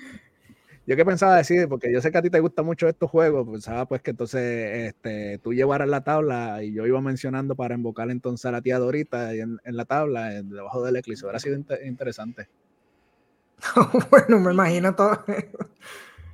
yo 0.88 0.96
que 0.96 1.04
pensaba 1.04 1.36
decir, 1.36 1.68
porque 1.68 1.92
yo 1.92 2.00
sé 2.00 2.10
que 2.10 2.16
a 2.16 2.22
ti 2.22 2.30
te 2.30 2.40
gustan 2.40 2.64
mucho 2.64 2.88
estos 2.88 3.10
juegos, 3.10 3.46
pensaba 3.46 3.84
pues 3.84 4.00
que 4.00 4.12
entonces 4.12 4.88
este, 4.88 5.36
tú 5.36 5.52
llevaras 5.52 5.86
la 5.86 6.02
tabla 6.02 6.64
y 6.64 6.72
yo 6.72 6.86
iba 6.86 6.98
mencionando 7.02 7.54
para 7.54 7.74
invocar 7.74 8.10
entonces 8.10 8.46
a 8.46 8.52
la 8.52 8.62
tía 8.62 8.78
Dorita 8.78 9.34
en, 9.34 9.58
en 9.64 9.76
la 9.76 9.84
tabla, 9.84 10.30
debajo 10.42 10.82
del 10.82 10.96
eclipse. 10.96 11.26
Hubiera 11.26 11.40
sido 11.40 11.62
interesante. 11.84 12.48
bueno, 14.10 14.40
me 14.40 14.52
imagino 14.52 14.94
todo. 14.94 15.22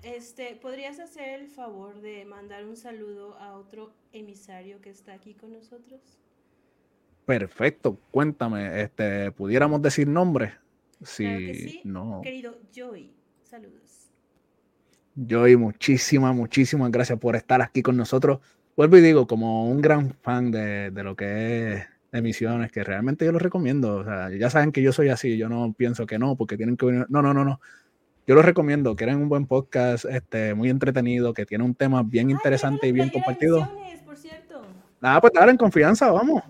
Este, 0.05 0.55
¿podrías 0.55 1.01
hacer 1.01 1.41
el 1.41 1.49
favor 1.49 2.01
de 2.01 2.25
mandar 2.25 2.65
un 2.65 2.77
saludo 2.77 3.37
a 3.39 3.55
otro 3.55 3.93
emisario 4.13 4.81
que 4.81 4.91
está 4.91 5.15
aquí 5.15 5.35
con 5.35 5.53
nosotros? 5.53 6.01
Perfecto, 7.27 7.99
cuéntame, 8.13 8.83
este, 8.83 9.33
¿pudiéramos 9.33 9.83
decir 9.83 10.07
nombre? 10.07 10.55
Si 11.03 11.55
sí, 11.55 11.81
no. 11.83 12.21
Querido 12.23 12.57
Joy, 12.73 13.13
saludos. 13.43 14.04
Joy, 15.17 15.57
muchísimas, 15.57 16.35
muchísimas 16.35 16.91
gracias 16.91 17.19
por 17.19 17.37
estar 17.37 17.63
aquí 17.63 17.83
con 17.83 17.97
nosotros. 17.97 18.41
Vuelvo 18.77 18.97
y 18.97 19.01
digo, 19.01 19.27
como 19.27 19.69
un 19.69 19.81
gran 19.81 20.13
fan 20.23 20.51
de, 20.51 20.91
lo 20.93 21.15
que 21.15 21.73
es 21.73 21.85
emisiones, 22.11 22.73
que 22.73 22.83
realmente 22.83 23.25
yo 23.25 23.31
lo 23.31 23.39
recomiendo. 23.39 23.97
O 23.99 24.05
sea, 24.05 24.31
ya 24.31 24.51
saben 24.51 24.73
que 24.73 24.83
yo 24.83 24.93
soy 24.93 25.11
así, 25.11 25.37
yo 25.37 25.49
no 25.49 25.73
pienso 25.73 26.07
que 26.07 26.19
no, 26.19 26.35
porque 26.35 26.57
tienen 26.57 26.77
que 26.77 26.87
venir. 26.87 27.07
No, 27.09 27.23
no, 27.23 27.33
no, 27.33 27.45
no. 27.45 27.61
Yo 28.27 28.35
lo 28.35 28.43
recomiendo, 28.43 28.97
quieren 28.97 29.19
un 29.19 29.29
buen 29.29 29.47
podcast, 29.47 30.07
este, 30.07 30.55
muy 30.55 30.71
entretenido, 30.71 31.33
que 31.33 31.47
tiene 31.47 31.63
un 31.63 31.75
tema 31.75 32.03
bien 32.03 32.31
interesante 32.31 32.89
y 32.89 32.93
bien 32.93 33.11
compartido. 33.11 33.71
Por 34.05 34.17
cierto. 34.17 34.63
Nada, 35.01 35.21
pues 35.21 35.33
dale 35.33 35.53
en 35.53 35.59
confianza, 35.59 36.11
vamos. 36.11 36.43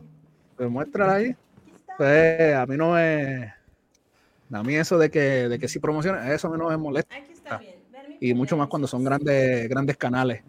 Pues 0.56 0.70
muéstrala 0.70 1.14
ahí. 1.16 1.36
Pues, 1.98 2.54
a 2.54 2.64
mí 2.64 2.76
no 2.78 2.92
me. 2.92 3.52
A 4.52 4.62
mí 4.62 4.76
eso 4.76 4.96
de 4.96 5.10
que, 5.10 5.48
de 5.48 5.58
que 5.58 5.68
si 5.68 5.80
promociona, 5.80 6.32
eso 6.32 6.48
a 6.48 6.50
mí 6.50 6.56
no 6.56 6.70
me 6.70 6.76
molesta. 6.76 7.14
Aquí 7.14 7.32
está 7.32 7.58
bien 7.58 7.83
y 8.24 8.32
mucho 8.32 8.56
más 8.56 8.68
cuando 8.68 8.88
son 8.88 9.04
grandes, 9.04 9.68
grandes 9.68 9.98
canales. 9.98 10.42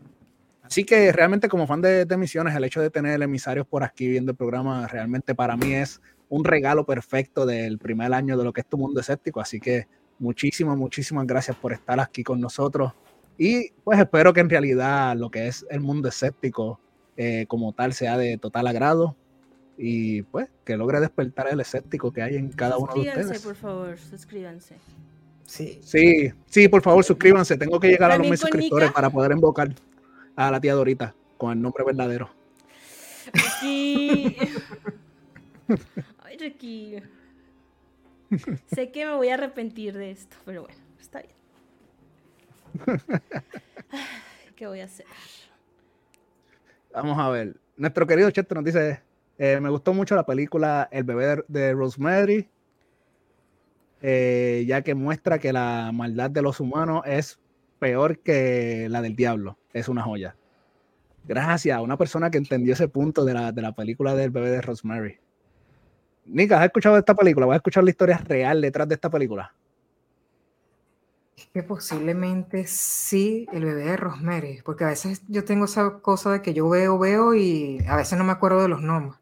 Así 0.62 0.86
que 0.86 1.12
realmente 1.12 1.50
como 1.50 1.68
fan 1.68 1.82
de, 1.82 2.06
de 2.06 2.18
Misiones, 2.18 2.56
el 2.56 2.64
hecho 2.64 2.80
de 2.80 2.90
tener 2.90 3.22
emisarios 3.22 3.68
por 3.68 3.84
aquí 3.84 4.08
viendo 4.08 4.32
el 4.32 4.38
programa 4.38 4.88
realmente 4.88 5.36
para 5.36 5.58
mí 5.58 5.74
es 5.74 6.02
un 6.30 6.46
regalo 6.46 6.86
perfecto 6.86 7.46
del 7.46 7.78
primer 7.78 8.14
año 8.14 8.38
de 8.38 8.46
lo 8.46 8.54
que 8.54 8.62
es 8.62 8.68
tu 8.68 8.78
mundo 8.78 9.02
escéptico. 9.02 9.42
Así 9.42 9.60
que 9.60 9.88
muchísimas, 10.20 10.78
muchísimas 10.78 11.28
gracias 11.28 11.58
por 11.58 11.74
estar 11.74 12.00
aquí 12.00 12.24
con 12.24 12.40
nosotros. 12.40 12.94
Y 13.38 13.72
pues 13.84 14.00
espero 14.00 14.32
que 14.32 14.40
en 14.40 14.50
realidad 14.50 15.18
lo 15.18 15.30
que 15.30 15.48
es 15.48 15.66
el 15.70 15.82
mundo 15.82 16.08
escéptico 16.08 16.80
eh, 17.18 17.46
como 17.50 17.74
tal 17.74 17.92
sea 17.92 18.18
de 18.18 18.38
total 18.38 18.68
agrado 18.68 19.18
y 19.78 20.22
pues 20.22 20.48
que 20.64 20.78
logre 20.78 21.02
despertar 21.02 21.50
el 21.52 21.60
escéptico 21.60 22.14
que 22.14 22.22
hay 22.22 22.38
en 22.38 22.54
cada 22.54 22.78
uno 22.78 22.94
de 22.94 23.02
ustedes. 23.02 23.42
por 23.42 23.56
favor, 23.56 23.98
suscríbanse. 24.00 24.78
Sí. 25.46 25.80
Sí, 25.84 26.32
sí, 26.48 26.68
por 26.68 26.82
favor, 26.82 27.04
suscríbanse. 27.04 27.58
Tengo 27.58 27.80
que 27.80 27.88
llegar 27.88 28.12
a 28.12 28.18
los 28.18 28.28
mil 28.28 28.38
suscriptores 28.38 28.92
para 28.92 29.10
poder 29.10 29.32
invocar 29.32 29.70
a 30.36 30.52
la 30.52 30.60
tía 30.60 30.74
Dorita 30.74 31.16
con 31.38 31.52
el 31.52 31.62
nombre 31.62 31.84
verdadero. 31.84 32.30
Ricky. 33.34 34.38
Ay, 36.24 36.38
Ricky. 36.38 36.96
sé 38.74 38.92
que 38.92 39.06
me 39.06 39.16
voy 39.16 39.30
a 39.30 39.36
arrepentir 39.36 39.96
de 39.98 40.12
esto, 40.12 40.36
pero 40.46 40.64
bueno, 40.64 40.78
está 41.00 41.22
bien. 41.22 43.02
¿Qué 44.56 44.68
voy 44.68 44.82
a 44.82 44.86
hacer? 44.86 45.06
Vamos 46.94 47.18
a 47.20 47.30
ver. 47.30 47.56
Nuestro 47.78 48.08
querido 48.08 48.32
Cheto 48.32 48.56
nos 48.56 48.64
dice: 48.64 49.02
eh, 49.38 49.60
Me 49.62 49.70
gustó 49.70 49.94
mucho 49.94 50.16
la 50.16 50.26
película 50.26 50.88
El 50.92 51.04
bebé 51.04 51.44
de 51.48 51.74
Rosemary 51.74 52.50
eh, 54.08 54.66
ya 54.68 54.84
que 54.84 54.94
muestra 54.94 55.40
que 55.40 55.52
la 55.52 55.90
maldad 55.92 56.30
de 56.30 56.44
los 56.44 56.60
humanos 56.60 57.02
es 57.08 57.40
peor 57.80 58.20
que 58.20 58.86
la 58.88 59.02
del 59.02 59.16
diablo. 59.16 59.58
Es 59.74 59.90
una 59.90 60.04
joya. 60.04 60.36
Gracias 61.24 61.76
a 61.76 61.82
una 61.82 61.98
persona 61.98 62.30
que 62.30 62.38
entendió 62.38 62.74
ese 62.74 62.88
punto 62.88 63.26
de 63.26 63.34
la, 63.34 63.52
de 63.52 63.64
la 63.64 63.72
película 63.72 64.14
del 64.14 64.30
bebé 64.30 64.52
de 64.52 64.62
Rosemary. 64.62 65.18
Nika, 66.26 66.60
¿has 66.60 66.66
escuchado 66.66 66.94
de 66.94 67.00
esta 67.00 67.16
película? 67.16 67.48
¿Vas 67.48 67.56
a 67.56 67.58
escuchar 67.58 67.84
la 67.84 67.90
historia 67.90 68.20
real 68.20 68.62
detrás 68.62 68.88
de 68.88 68.94
esta 68.94 69.10
película? 69.10 69.56
Que 71.52 71.64
posiblemente 71.64 72.68
sí, 72.68 73.48
el 73.52 73.66
bebé 73.66 73.86
de 73.86 73.98
Rosemary, 73.98 74.62
porque 74.64 74.84
a 74.84 74.90
veces 74.90 75.24
yo 75.28 75.44
tengo 75.46 75.66
esa 75.66 75.98
cosa 76.02 76.32
de 76.32 76.44
que 76.44 76.54
yo 76.54 76.70
veo, 76.70 77.00
veo 77.00 77.34
y 77.34 77.84
a 77.88 77.96
veces 77.96 78.20
no 78.20 78.24
me 78.24 78.34
acuerdo 78.34 78.62
de 78.62 78.68
los 78.68 78.84
nombres. 78.84 79.20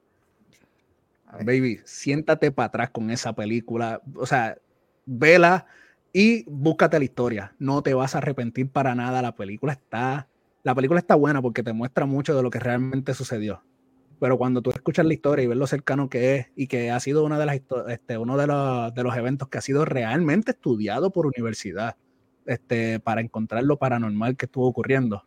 Baby, 1.41 1.80
siéntate 1.85 2.51
para 2.51 2.68
atrás 2.68 2.89
con 2.89 3.10
esa 3.10 3.34
película. 3.34 4.01
O 4.15 4.26
sea, 4.26 4.57
vela 5.05 5.67
y 6.13 6.43
búscate 6.49 6.99
la 6.99 7.05
historia. 7.05 7.55
No 7.59 7.81
te 7.81 7.93
vas 7.93 8.15
a 8.15 8.19
arrepentir 8.19 8.69
para 8.69 8.95
nada. 8.95 9.21
La 9.21 9.35
película 9.35 9.73
está, 9.73 10.27
la 10.61 10.75
película 10.75 10.99
está 10.99 11.15
buena 11.15 11.41
porque 11.41 11.63
te 11.63 11.73
muestra 11.73 12.05
mucho 12.05 12.35
de 12.35 12.43
lo 12.43 12.49
que 12.49 12.59
realmente 12.59 13.13
sucedió. 13.13 13.63
pero 14.19 14.38
cuando 14.38 14.61
tú 14.61 14.69
escuchas 14.69 15.05
la 15.05 15.13
historia 15.13 15.43
y 15.43 15.47
ves 15.47 15.57
lo 15.57 15.67
cercano 15.67 16.09
que 16.09 16.35
es 16.35 16.47
y 16.55 16.67
que 16.67 16.91
ha 16.91 16.99
sido 16.99 17.25
una 17.25 17.38
de 17.38 17.45
las 17.45 17.59
este, 17.89 18.17
uno 18.17 18.38
de 18.38 18.47
los, 18.47 18.93
de 18.93 19.03
los 19.03 19.17
eventos 19.17 19.49
que 19.49 19.57
ha 19.57 19.61
sido 19.61 19.84
realmente 19.84 20.51
estudiado 20.51 21.11
por 21.11 21.25
universidad 21.25 21.97
este, 22.45 22.99
para 22.99 23.21
encontrar 23.21 23.63
lo 23.63 23.77
paranormal 23.77 24.38
que 24.38 24.45
estuvo 24.45 24.67
ocurriendo. 24.67 25.25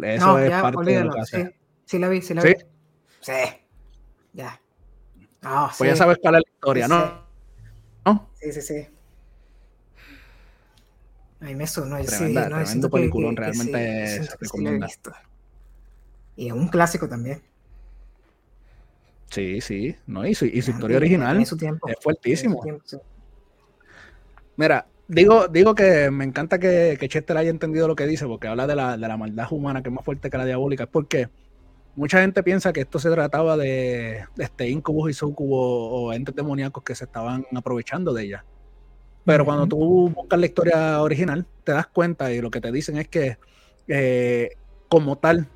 Eso 0.00 0.38
es 0.38 0.50
parte 0.50 0.90
de 0.92 1.04
lo 1.04 1.12
que 1.12 1.20
hace. 1.20 1.44
Sí, 1.44 1.52
sí, 1.84 1.98
la 1.98 2.08
vi, 2.08 2.22
sí 2.22 2.32
la 2.32 2.42
vi. 2.42 2.54
Sí, 3.20 3.32
ya. 4.32 4.60
pues 5.76 5.90
ya 5.90 5.96
sabes 5.96 6.18
cuál 6.22 6.36
es 6.36 6.42
la 6.46 6.52
historia, 6.54 6.88
¿no? 6.88 7.31
Sí, 8.42 8.52
sí, 8.52 8.60
sí. 8.60 8.86
A 11.40 11.44
mí 11.44 11.54
me 11.54 11.66
sonó. 11.66 12.02
Tremenda, 12.04 12.44
sí, 12.44 12.50
no, 12.50 12.56
tremendo 12.56 12.90
peliculón, 12.90 13.36
realmente 13.36 14.24
se 14.24 14.36
recomienda. 14.40 14.88
Y 16.36 16.48
es 16.48 16.52
un 16.52 16.68
clásico 16.68 17.08
también. 17.08 17.40
Sí, 19.30 19.60
sí, 19.60 19.96
no, 20.06 20.26
y 20.26 20.34
su, 20.34 20.44
y 20.44 20.60
su 20.60 20.72
historia 20.72 20.98
original 20.98 21.40
es 21.40 21.54
fuertísimo. 22.00 22.62
Mira, 24.56 24.86
digo, 25.08 25.48
digo 25.48 25.74
que 25.74 26.10
me 26.10 26.24
encanta 26.24 26.58
que, 26.58 26.96
que, 27.00 27.08
Chester 27.08 27.36
haya 27.36 27.48
entendido 27.48 27.88
lo 27.88 27.96
que 27.96 28.06
dice, 28.06 28.26
porque 28.26 28.48
habla 28.48 28.66
de 28.66 28.76
la, 28.76 28.96
de 28.98 29.08
la 29.08 29.16
maldad 29.16 29.46
humana 29.50 29.82
que 29.82 29.88
es 29.88 29.94
más 29.94 30.04
fuerte 30.04 30.30
que 30.30 30.36
la 30.36 30.44
diabólica. 30.44 30.84
Es 30.84 30.90
porque 30.90 31.28
mucha 31.94 32.20
gente 32.20 32.42
piensa 32.42 32.72
que 32.72 32.80
esto 32.80 32.98
se 32.98 33.10
trataba 33.10 33.56
de, 33.56 34.24
este 34.38 34.68
incubus 34.68 35.10
y 35.10 35.14
sucubos 35.14 35.88
o 35.92 36.12
entes 36.12 36.34
demoníacos 36.34 36.82
que 36.82 36.94
se 36.94 37.04
estaban 37.04 37.46
aprovechando 37.54 38.12
de 38.12 38.24
ella. 38.24 38.44
Pero 39.24 39.44
cuando 39.44 39.66
tú 39.66 40.10
buscas 40.14 40.40
la 40.40 40.46
historia 40.46 41.00
original, 41.00 41.46
te 41.64 41.72
das 41.72 41.86
cuenta 41.86 42.32
y 42.32 42.40
lo 42.40 42.50
que 42.50 42.60
te 42.60 42.72
dicen 42.72 42.96
es 42.98 43.08
que 43.08 43.38
eh, 43.86 44.56
como 44.88 45.16
tal 45.16 45.48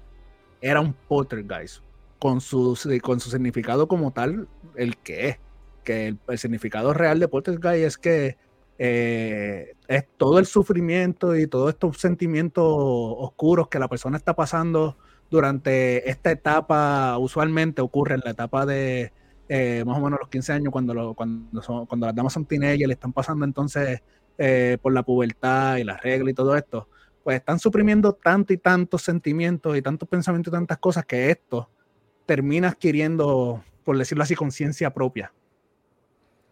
era 0.61 0.81
un 0.81 0.93
poltergeist 0.93 1.83
con 2.19 2.41
su, 2.41 2.79
con 3.03 3.21
su 3.21 3.31
significado 3.31 3.89
como 3.89 4.13
tal, 4.13 4.49
el 4.77 4.97
que 4.99 5.29
es. 5.29 5.39
Que 5.85 6.09
el, 6.09 6.39
significado 6.39 6.93
real 6.93 7.21
de 7.21 7.29
poltergeist 7.29 7.87
es 7.87 7.99
que 7.99 8.37
eh, 8.79 9.75
es 9.89 10.05
todo 10.17 10.39
el 10.39 10.47
sufrimiento 10.47 11.37
y 11.37 11.47
todos 11.47 11.71
estos 11.71 11.99
sentimientos 11.99 12.65
oscuros 12.67 13.69
que 13.69 13.79
la 13.79 13.89
persona 13.89 14.17
está 14.17 14.35
pasando 14.35 14.97
durante 15.31 16.09
esta 16.09 16.31
etapa, 16.31 17.19
usualmente 17.19 17.83
ocurre 17.83 18.15
en 18.15 18.23
la 18.25 18.31
etapa 18.31 18.67
de 18.67 19.13
eh, 19.49 19.85
más 19.87 19.99
o 19.99 20.01
menos 20.01 20.19
los 20.21 20.29
15 20.29 20.53
años, 20.53 20.73
cuando, 20.73 21.15
cuando, 21.15 21.87
cuando 21.87 22.07
las 22.07 22.15
damas 22.15 22.33
son 22.33 22.47
teenagers, 22.47 22.87
le 22.87 22.95
están 22.95 23.13
pasando 23.13 23.45
entonces 23.45 24.03
eh, 24.39 24.79
por 24.83 24.93
la 24.93 25.03
pubertad 25.03 25.77
y 25.77 25.85
la 25.85 25.97
regla 25.97 26.31
y 26.31 26.35
todo 26.35 26.57
esto, 26.57 26.89
pues 27.23 27.39
están 27.39 27.59
suprimiendo 27.59 28.13
tanto 28.13 28.53
y 28.53 28.59
tantos 28.59 29.03
sentimientos 29.03 29.77
y 29.77 29.83
tantos 29.83 30.09
pensamientos 30.09 30.53
y 30.53 30.57
tantas 30.57 30.79
cosas 30.79 31.05
que 31.05 31.31
esto 31.31 31.71
termina 32.27 32.69
adquiriendo, 32.69 33.65
por 33.85 33.97
decirlo 33.97 34.25
así, 34.25 34.35
conciencia 34.35 34.93
propia. 34.93 35.33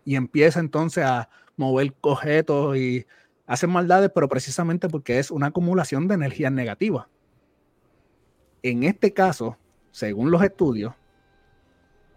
Y 0.05 0.16
empieza 0.16 0.60
entonces 0.60 1.05
a 1.05 1.28
mover 1.56 1.94
objetos 2.01 2.76
y 2.76 3.06
hacer 3.46 3.68
maldades, 3.68 4.10
pero 4.14 4.28
precisamente 4.28 4.88
porque 4.88 5.18
es 5.18 5.30
una 5.30 5.48
acumulación 5.48 6.09
de 6.09 6.14
energías 6.14 6.52
negativas. 6.52 7.06
En 8.65 8.82
este 8.82 9.12
caso, 9.12 9.59
según 9.91 10.31
los 10.31 10.43
estudios, 10.43 10.95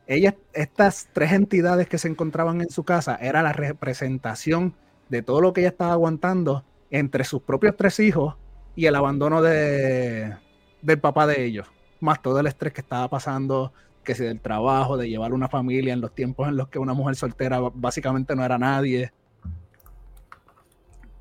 ellas, 0.07 0.35
estas 0.53 1.09
tres 1.11 1.33
entidades 1.33 1.89
que 1.89 1.97
se 1.97 2.07
encontraban 2.07 2.61
en 2.61 2.69
su 2.69 2.85
casa 2.85 3.17
era 3.17 3.43
la 3.43 3.51
representación 3.51 4.73
de 5.09 5.21
todo 5.21 5.41
lo 5.41 5.51
que 5.51 5.59
ella 5.59 5.71
estaba 5.71 5.91
aguantando 5.91 6.63
entre 6.89 7.25
sus 7.25 7.41
propios 7.41 7.75
tres 7.75 7.99
hijos 7.99 8.35
y 8.77 8.85
el 8.85 8.95
abandono 8.95 9.41
de, 9.41 10.37
del 10.81 10.99
papá 11.01 11.27
de 11.27 11.43
ellos, 11.43 11.67
más 11.99 12.21
todo 12.21 12.39
el 12.39 12.47
estrés 12.47 12.71
que 12.71 12.79
estaba 12.79 13.09
pasando, 13.09 13.73
que 14.05 14.15
si 14.15 14.23
del 14.23 14.39
trabajo, 14.39 14.95
de 14.95 15.09
llevar 15.09 15.33
una 15.33 15.49
familia 15.49 15.91
en 15.91 15.99
los 15.99 16.15
tiempos 16.15 16.47
en 16.47 16.55
los 16.55 16.69
que 16.69 16.79
una 16.79 16.93
mujer 16.93 17.17
soltera 17.17 17.59
básicamente 17.73 18.37
no 18.37 18.45
era 18.45 18.57
nadie. 18.57 19.11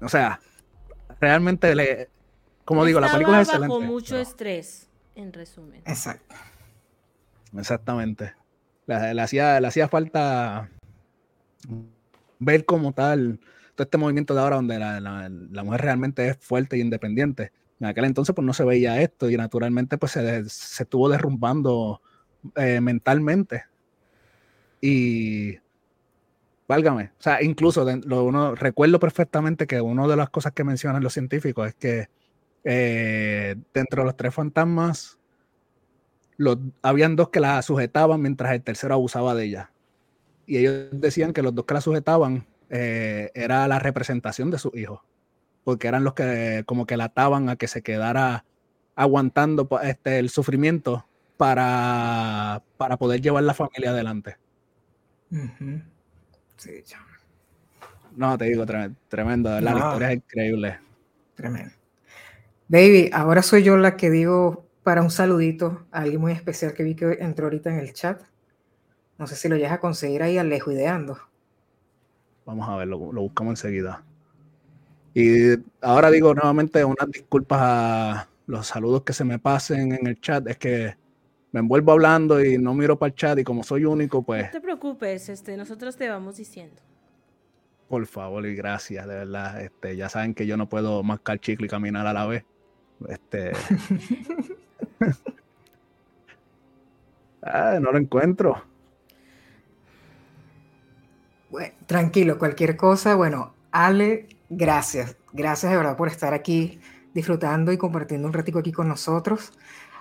O 0.01 0.09
sea, 0.09 0.39
realmente 1.21 1.75
le, 1.75 2.11
como 2.65 2.85
digo, 2.85 3.01
la 3.01 3.11
película 3.11 3.41
es 3.41 3.49
excelente. 3.49 3.75
Bajo 3.75 3.93
mucho 3.93 4.17
estrés, 4.17 4.89
en 5.17 5.33
resumen. 5.33 5.83
Exacto. 5.85 6.35
Exactamente 7.57 8.35
le, 8.87 9.23
hacía, 9.23 9.61
le 9.61 9.67
hacía 9.67 9.89
falta 9.89 10.71
ver 12.39 12.65
como 12.65 12.93
tal 12.93 13.41
todo 13.75 13.85
este 13.85 13.99
movimiento 13.99 14.35
de 14.35 14.41
ahora 14.41 14.57
donde 14.57 14.79
la, 14.79 15.65
mujer 15.65 15.81
realmente 15.83 16.29
es 16.29 16.37
fuerte 16.39 16.77
e 16.77 16.79
independiente. 16.81 17.53
En 17.79 17.89
aquel 17.89 18.07
entonces 18.07 18.35
pues 18.35 18.47
no 18.47 18.55
se 18.55 18.65
veía 18.65 19.03
esto 19.03 19.29
y 19.29 19.37
naturalmente 19.37 19.99
pues 19.99 20.13
se, 20.13 20.49
se 20.49 20.85
estuvo 20.85 21.09
derrumbando 21.09 22.01
eh, 22.57 22.81
mentalmente. 22.81 23.65
Y 24.81 25.59
válgame, 26.69 27.13
o 27.19 27.23
sea, 27.23 27.43
incluso 27.43 27.85
lo, 28.05 28.25
uno, 28.25 28.55
recuerdo 28.55 28.99
perfectamente 28.99 29.67
que 29.67 29.81
una 29.81 30.07
de 30.07 30.17
las 30.17 30.31
cosas 30.31 30.53
que 30.53 30.65
mencionan 30.65 31.03
los 31.03 31.13
científicos 31.13 31.69
es 31.69 31.75
que 31.75 32.09
eh, 32.69 33.55
dentro 33.73 34.03
de 34.03 34.07
los 34.07 34.17
tres 34.17 34.35
fantasmas 34.35 35.21
habían 36.83 37.15
dos 37.15 37.29
que 37.29 37.39
la 37.39 37.63
sujetaban 37.63 38.21
mientras 38.21 38.53
el 38.53 38.63
tercero 38.63 38.95
abusaba 38.95 39.37
de 39.37 39.45
ella. 39.45 39.71
Y 40.47 40.59
ellos 40.59 40.89
decían 40.91 41.33
que 41.33 41.43
los 41.43 41.55
dos 41.55 41.65
que 41.65 41.75
la 41.75 41.81
sujetaban 41.81 42.45
eh, 42.69 43.31
era 43.35 43.69
la 43.69 43.79
representación 43.79 44.51
de 44.51 44.59
sus 44.59 44.75
hijos, 44.75 45.01
porque 45.63 45.87
eran 45.87 46.03
los 46.03 46.15
que 46.15 46.65
como 46.67 46.87
que 46.87 46.97
la 46.97 47.05
ataban 47.05 47.49
a 47.49 47.57
que 47.57 47.69
se 47.69 47.83
quedara 47.83 48.45
aguantando 48.97 49.69
este, 49.85 50.19
el 50.19 50.29
sufrimiento 50.29 51.07
para, 51.37 52.65
para 52.77 52.97
poder 52.97 53.21
llevar 53.21 53.45
la 53.45 53.55
familia 53.55 53.91
adelante. 53.91 54.39
no, 58.17 58.37
te 58.37 58.47
digo, 58.47 58.67
tremendo, 59.09 59.61
la 59.61 59.71
historia 59.71 60.11
es 60.11 60.17
increíble. 60.17 60.81
Tremendo. 61.37 61.86
Baby, 62.69 63.11
ahora 63.13 63.43
soy 63.43 63.63
yo 63.63 63.77
la 63.77 63.97
que 63.97 64.11
digo 64.11 64.67
para 64.83 65.03
un 65.03 65.11
saludito 65.11 65.87
a 65.93 66.01
alguien 66.01 66.21
muy 66.21 66.33
especial 66.33 66.75
que 66.75 66.83
vi 66.83 66.97
que 66.97 67.19
entró 67.21 67.47
ahorita 67.47 67.71
en 67.71 67.79
el 67.79 67.93
chat. 67.93 68.23
No 69.19 69.27
sé 69.27 69.37
si 69.37 69.49
lo 69.49 69.57
llegas 69.57 69.73
a 69.73 69.81
conseguir 69.81 70.23
ahí 70.23 70.37
Alejo 70.37 70.73
ideando. 70.73 71.19
Vamos 72.45 72.69
a 72.69 72.77
ver, 72.77 72.89
lo, 72.89 72.99
buscamos 72.99 73.53
enseguida. 73.53 74.05
Y 75.15 75.55
ahora 75.81 76.11
digo 76.11 76.35
nuevamente 76.35 76.85
unas 76.85 77.11
disculpas 77.11 77.61
a 77.63 78.29
los 78.47 78.67
saludos 78.67 79.03
que 79.03 79.13
se 79.13 79.25
me 79.25 79.39
pasen 79.39 79.93
en 79.93 80.07
el 80.07 80.21
chat. 80.21 80.47
Es 80.49 80.57
que 80.59 80.97
me 81.53 81.61
envuelvo 81.61 81.93
hablando 81.93 82.45
y 82.45 82.59
no 82.59 82.75
miro 82.75 82.99
para 82.99 83.09
el 83.09 83.15
chat 83.15 83.39
y 83.39 83.45
como 83.45 83.63
soy 83.63 83.85
único, 83.85 84.23
pues... 84.23 84.47
No 84.47 84.51
te 84.51 84.61
preocupes, 84.61 85.29
este, 85.29 85.57
nosotros 85.57 85.97
te 85.97 86.09
vamos 86.09 86.37
diciendo. 86.37 86.83
Por 87.89 88.05
favor 88.07 88.45
y 88.45 88.57
gracias, 88.57 89.07
de 89.07 89.15
verdad. 89.15 89.63
Este, 89.63 89.97
ya 89.97 90.09
saben 90.09 90.35
que 90.35 90.47
yo 90.47 90.57
no 90.57 90.69
puedo 90.69 91.03
mascar 91.05 91.39
chicle 91.39 91.67
y 91.67 91.71
caminar 91.71 92.07
a 92.07 92.13
la 92.13 92.27
vez. 92.27 92.45
Este... 93.09 93.53
ah, 97.43 97.79
no 97.81 97.93
lo 97.93 97.99
encuentro. 97.99 98.63
Bueno, 101.51 101.75
tranquilo, 101.87 102.39
cualquier 102.39 102.77
cosa. 102.77 103.15
Bueno, 103.15 103.55
Ale, 103.71 104.29
gracias. 104.49 105.17
Gracias 105.33 105.71
de 105.71 105.79
verdad 105.79 105.97
por 105.97 106.09
estar 106.09 106.35
aquí 106.35 106.81
disfrutando 107.15 107.73
y 107.73 107.79
compartiendo 107.79 108.27
un 108.27 108.35
ratico 108.35 108.59
aquí 108.59 108.73
con 108.73 108.89
nosotros. 108.89 109.53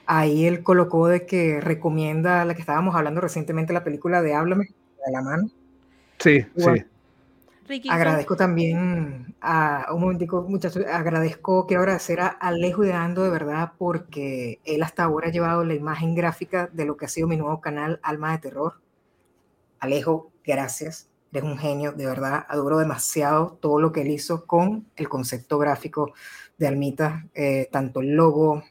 Ahí 0.06 0.46
él 0.46 0.64
colocó 0.64 1.08
de 1.08 1.26
que 1.26 1.60
recomienda 1.62 2.46
la 2.46 2.54
que 2.54 2.62
estábamos 2.62 2.96
hablando 2.96 3.22
recientemente, 3.22 3.74
la 3.74 3.84
película 3.84 4.22
de 4.22 4.34
Háblame, 4.34 4.66
de 5.06 5.12
la 5.12 5.22
mano. 5.22 5.50
Sí, 6.20 6.46
sí 6.56 6.86
agradezco 7.90 8.36
también 8.36 9.36
a 9.42 9.88
un 9.94 10.02
momentico, 10.02 10.44
muchachos, 10.44 10.84
agradezco, 10.86 11.66
quiero 11.68 11.82
agradecer 11.82 12.20
a 12.20 12.28
Alejo 12.28 12.84
de 12.84 12.94
Ando 12.94 13.24
de 13.24 13.30
verdad 13.30 13.74
porque 13.78 14.60
él 14.66 14.84
hasta 14.84 15.04
ahora 15.04 15.30
ha 15.30 15.32
llevado 15.32 15.64
la 15.64 15.74
imagen 15.74 16.16
gráfica 16.16 16.70
de 16.72 16.86
lo 16.86 16.98
que 16.98 17.06
ha 17.06 17.10
sido 17.10 17.28
mi 17.28 17.38
nuevo 17.38 17.62
canal 17.62 18.00
Alma 18.04 18.32
de 18.32 18.38
Terror. 18.40 18.82
Alejo, 19.80 20.32
gracias. 20.44 21.10
Eres 21.32 21.44
un 21.44 21.58
genio, 21.58 21.92
de 21.92 22.06
verdad. 22.06 22.46
Adoro 22.48 22.78
demasiado 22.78 23.58
todo 23.60 23.80
lo 23.80 23.92
que 23.92 24.02
él 24.02 24.12
hizo 24.12 24.46
con 24.46 24.88
el 24.96 25.10
concepto 25.10 25.58
gráfico 25.58 26.14
de 26.58 26.68
Almita, 26.68 27.28
eh, 27.34 27.68
tanto 27.72 28.00
el 28.00 28.16
logo, 28.16 28.64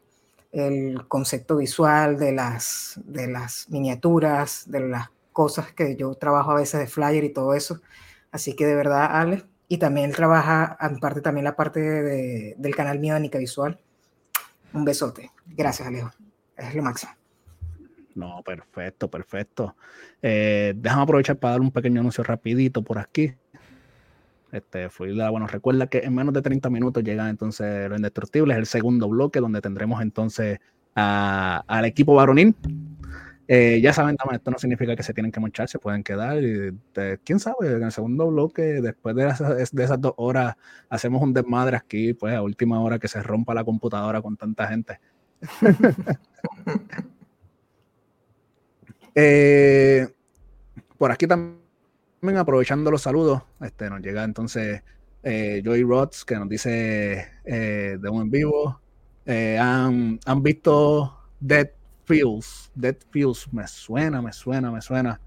el 0.51 1.07
concepto 1.09 1.57
visual 1.57 2.19
de 2.19 2.33
las, 2.33 2.99
de 3.05 3.27
las 3.27 3.69
miniaturas, 3.69 4.71
de 4.71 4.81
las 4.81 5.11
cosas 5.33 5.73
que 5.73 5.97
yo 5.97 6.15
trabajo 6.15 6.53
a 6.53 6.55
veces 6.55 6.81
de 6.81 6.87
flyer 6.87 7.25
y 7.25 7.33
todo 7.33 7.55
eso. 7.55 7.81
Así 8.35 8.55
que 8.57 8.67
de 8.67 8.75
verdad, 8.75 9.11
Ale, 9.13 9.45
y 9.69 9.79
también 9.79 10.11
él 10.11 10.17
trabaja, 10.17 10.77
en 10.81 10.99
parte 10.99 11.21
también 11.21 11.45
la 11.45 11.55
parte 11.55 11.79
del 11.79 12.75
canal 12.75 12.99
mío 12.99 13.15
de 13.15 13.39
Visual. 13.39 13.79
Un 14.73 14.85
besote. 14.85 15.31
Gracias, 15.47 15.87
Alejo. 15.87 16.11
Es 16.57 16.75
lo 16.75 16.83
máximo. 16.83 17.13
No, 18.17 18.43
perfecto, 18.45 19.09
perfecto. 19.09 19.77
Eh, 20.21 20.75
déjame 20.77 21.05
aprovechar 21.05 21.37
para 21.37 21.53
dar 21.53 21.61
un 21.61 21.71
pequeño 21.71 22.01
anuncio 22.01 22.25
rapidito 22.25 22.83
por 22.83 22.99
aquí. 22.99 23.33
Este, 24.51 24.89
bueno, 24.99 25.47
recuerda 25.47 25.87
que 25.87 25.99
en 25.99 26.13
menos 26.13 26.35
de 26.35 26.43
30 26.43 26.71
minutos 26.71 27.05
llega 27.05 27.31
entonces 27.31 27.89
Lo 27.89 27.95
Indestructible, 27.95 28.55
es 28.55 28.59
el 28.59 28.67
segundo 28.67 29.09
bloque 29.09 29.39
donde 29.39 29.61
tendremos 29.61 30.03
entonces 30.03 30.59
al 30.97 31.85
equipo 31.85 32.17
varonil 32.17 32.57
Eh, 33.47 33.81
ya 33.83 33.93
saben, 33.93 34.17
esto 34.33 34.51
no 34.51 34.59
significa 34.59 34.97
que 34.97 35.03
se 35.03 35.13
tienen 35.13 35.31
que 35.31 35.41
marchar, 35.41 35.69
se 35.69 35.79
pueden 35.79 36.03
quedar. 36.03 36.43
Y, 36.43 36.73
Quién 37.25 37.39
sabe, 37.39 37.73
en 37.73 37.83
el 37.83 37.93
segundo 37.93 38.29
bloque, 38.29 38.63
después 38.63 39.15
de 39.15 39.29
esas, 39.29 40.01
dos 40.01 40.15
horas, 40.17 40.57
hacemos 40.89 41.23
un 41.23 41.35
desmadre 41.35 41.77
aquí, 41.77 42.15
pues 42.15 42.35
a 42.35 42.43
última 42.43 42.81
hora 42.81 42.99
que 42.99 43.09
se 43.09 43.23
rompa 43.23 43.55
la 43.55 43.65
computadora 43.65 44.23
con 44.23 44.37
tanta 44.37 44.67
gente. 44.69 45.01
Eh, 49.17 50.09
por 50.99 51.13
aquí 51.13 51.29
también, 51.29 52.37
aprovechando 52.37 52.91
los 52.91 53.03
saludos, 53.03 53.43
este, 53.61 53.89
nos 53.89 54.01
llega 54.01 54.25
entonces 54.25 54.83
eh, 55.23 55.63
Joy 55.65 55.85
Rods, 55.85 56.25
que 56.25 56.35
nos 56.35 56.49
dice 56.49 57.31
de 57.45 58.09
un 58.11 58.23
en 58.23 58.31
vivo. 58.33 58.81
han 59.25 60.43
visto 60.43 61.17
Dead 61.39 61.71
Feels, 62.05 62.71
Dead 62.75 62.97
Feels, 63.11 63.53
me 63.53 63.67
suena, 63.67 64.23
me 64.23 64.33
suena, 64.33 64.71
me 64.71 64.81
suena. 64.81 65.21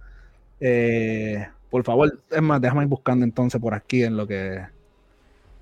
Eh, 0.60 1.48
por 1.70 1.84
favor, 1.84 2.20
es 2.30 2.42
más, 2.42 2.62
déjame 2.62 2.84
ir 2.84 2.90
buscando 2.90 3.26
entonces 3.26 3.60
por 3.60 3.74
aquí 3.74 4.04
en 4.04 4.18
lo 4.18 4.28
que. 4.28 4.66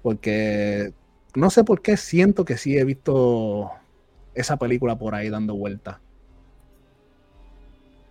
Porque 0.01 0.93
no 1.35 1.49
sé 1.49 1.63
por 1.63 1.81
qué 1.81 1.97
siento 1.97 2.45
que 2.45 2.57
sí 2.57 2.77
he 2.77 2.83
visto 2.85 3.71
esa 4.33 4.57
película 4.57 4.97
por 4.97 5.15
ahí 5.15 5.29
dando 5.29 5.55
vuelta. 5.55 5.99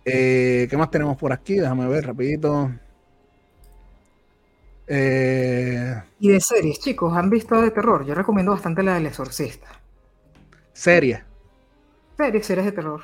Eh, 0.03 0.67
¿Qué 0.69 0.77
más 0.77 0.91
tenemos 0.91 1.17
por 1.17 1.31
aquí? 1.31 1.55
Déjame 1.55 1.87
ver 1.87 2.05
rapidito. 2.05 2.71
Eh, 4.87 5.95
y 6.19 6.29
de 6.29 6.39
series, 6.39 6.79
chicos, 6.79 7.15
¿han 7.15 7.29
visto 7.29 7.59
de 7.59 7.71
terror? 7.71 8.05
Yo 8.05 8.13
recomiendo 8.13 8.51
bastante 8.51 8.83
la 8.83 8.95
del 8.95 9.07
exorcista. 9.07 9.67
Serie. 10.73 11.23
Series, 12.17 12.45
series 12.45 12.65
de 12.65 12.71
terror. 12.71 13.03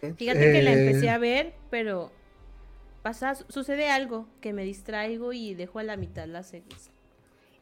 Fíjate 0.00 0.52
que 0.52 0.62
la 0.62 0.72
empecé 0.72 1.06
eh. 1.06 1.10
a 1.10 1.18
ver, 1.18 1.54
pero 1.70 2.12
pasa, 3.02 3.34
sucede 3.34 3.90
algo 3.90 4.26
que 4.40 4.52
me 4.52 4.62
distraigo 4.62 5.32
y 5.32 5.54
dejo 5.54 5.78
a 5.78 5.82
la 5.82 5.96
mitad 5.96 6.26
las 6.26 6.48
series. 6.48 6.90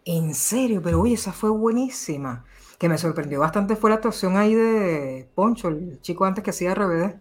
En 0.05 0.35
serio, 0.35 0.83
pero 0.83 1.01
oye, 1.01 1.15
esa 1.15 1.33
fue 1.33 1.51
buenísima. 1.51 2.45
Que 2.79 2.89
me 2.89 2.99
sorprendió 2.99 3.41
bastante 3.41 3.75
fue 3.75 3.91
la 3.91 3.97
actuación 3.97 4.37
ahí 4.37 4.55
de 4.55 5.27
Poncho, 5.35 5.69
el 5.69 6.01
chico 6.03 6.25
antes 6.25 6.45
que 6.45 6.51
hacía 6.51 6.75
RBD. 6.75 7.15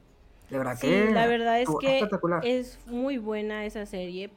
De 0.49 0.57
verdad 0.57 0.77
que 0.79 1.09
la 1.11 1.27
verdad 1.27 1.61
es 1.61 1.69
que 1.79 2.07
es 2.43 2.77
muy 2.87 3.17
buena 3.17 3.65
esa 3.65 3.85
serie. 3.85 4.29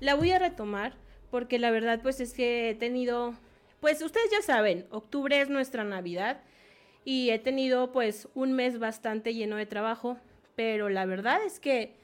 La 0.00 0.14
voy 0.14 0.32
a 0.32 0.38
retomar 0.38 0.94
porque 1.30 1.58
la 1.58 1.70
verdad 1.70 2.00
pues 2.02 2.20
es 2.20 2.32
que 2.32 2.70
he 2.70 2.74
tenido, 2.74 3.34
pues 3.80 4.02
ustedes 4.02 4.30
ya 4.32 4.42
saben, 4.42 4.86
octubre 4.90 5.40
es 5.40 5.50
nuestra 5.50 5.84
Navidad 5.84 6.40
y 7.04 7.30
he 7.30 7.38
tenido 7.38 7.92
pues 7.92 8.28
un 8.34 8.52
mes 8.52 8.78
bastante 8.78 9.34
lleno 9.34 9.56
de 9.56 9.66
trabajo, 9.66 10.16
pero 10.56 10.88
la 10.88 11.06
verdad 11.06 11.38
es 11.44 11.60
que 11.60 11.94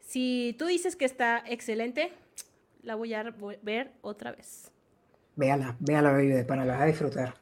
si 0.00 0.54
tú 0.58 0.66
dices 0.66 0.96
que 0.96 1.04
está 1.04 1.42
excelente, 1.46 2.12
la 2.82 2.94
voy 2.94 3.12
a 3.14 3.34
ver 3.62 3.92
otra 4.02 4.32
vez. 4.32 4.70
Véala, 5.34 5.76
véala, 5.80 6.12
baby, 6.12 6.28
de 6.28 6.44
pana, 6.44 6.64
la 6.64 6.74
vas 6.74 6.82
a 6.82 6.86
disfrutar. 6.86 7.34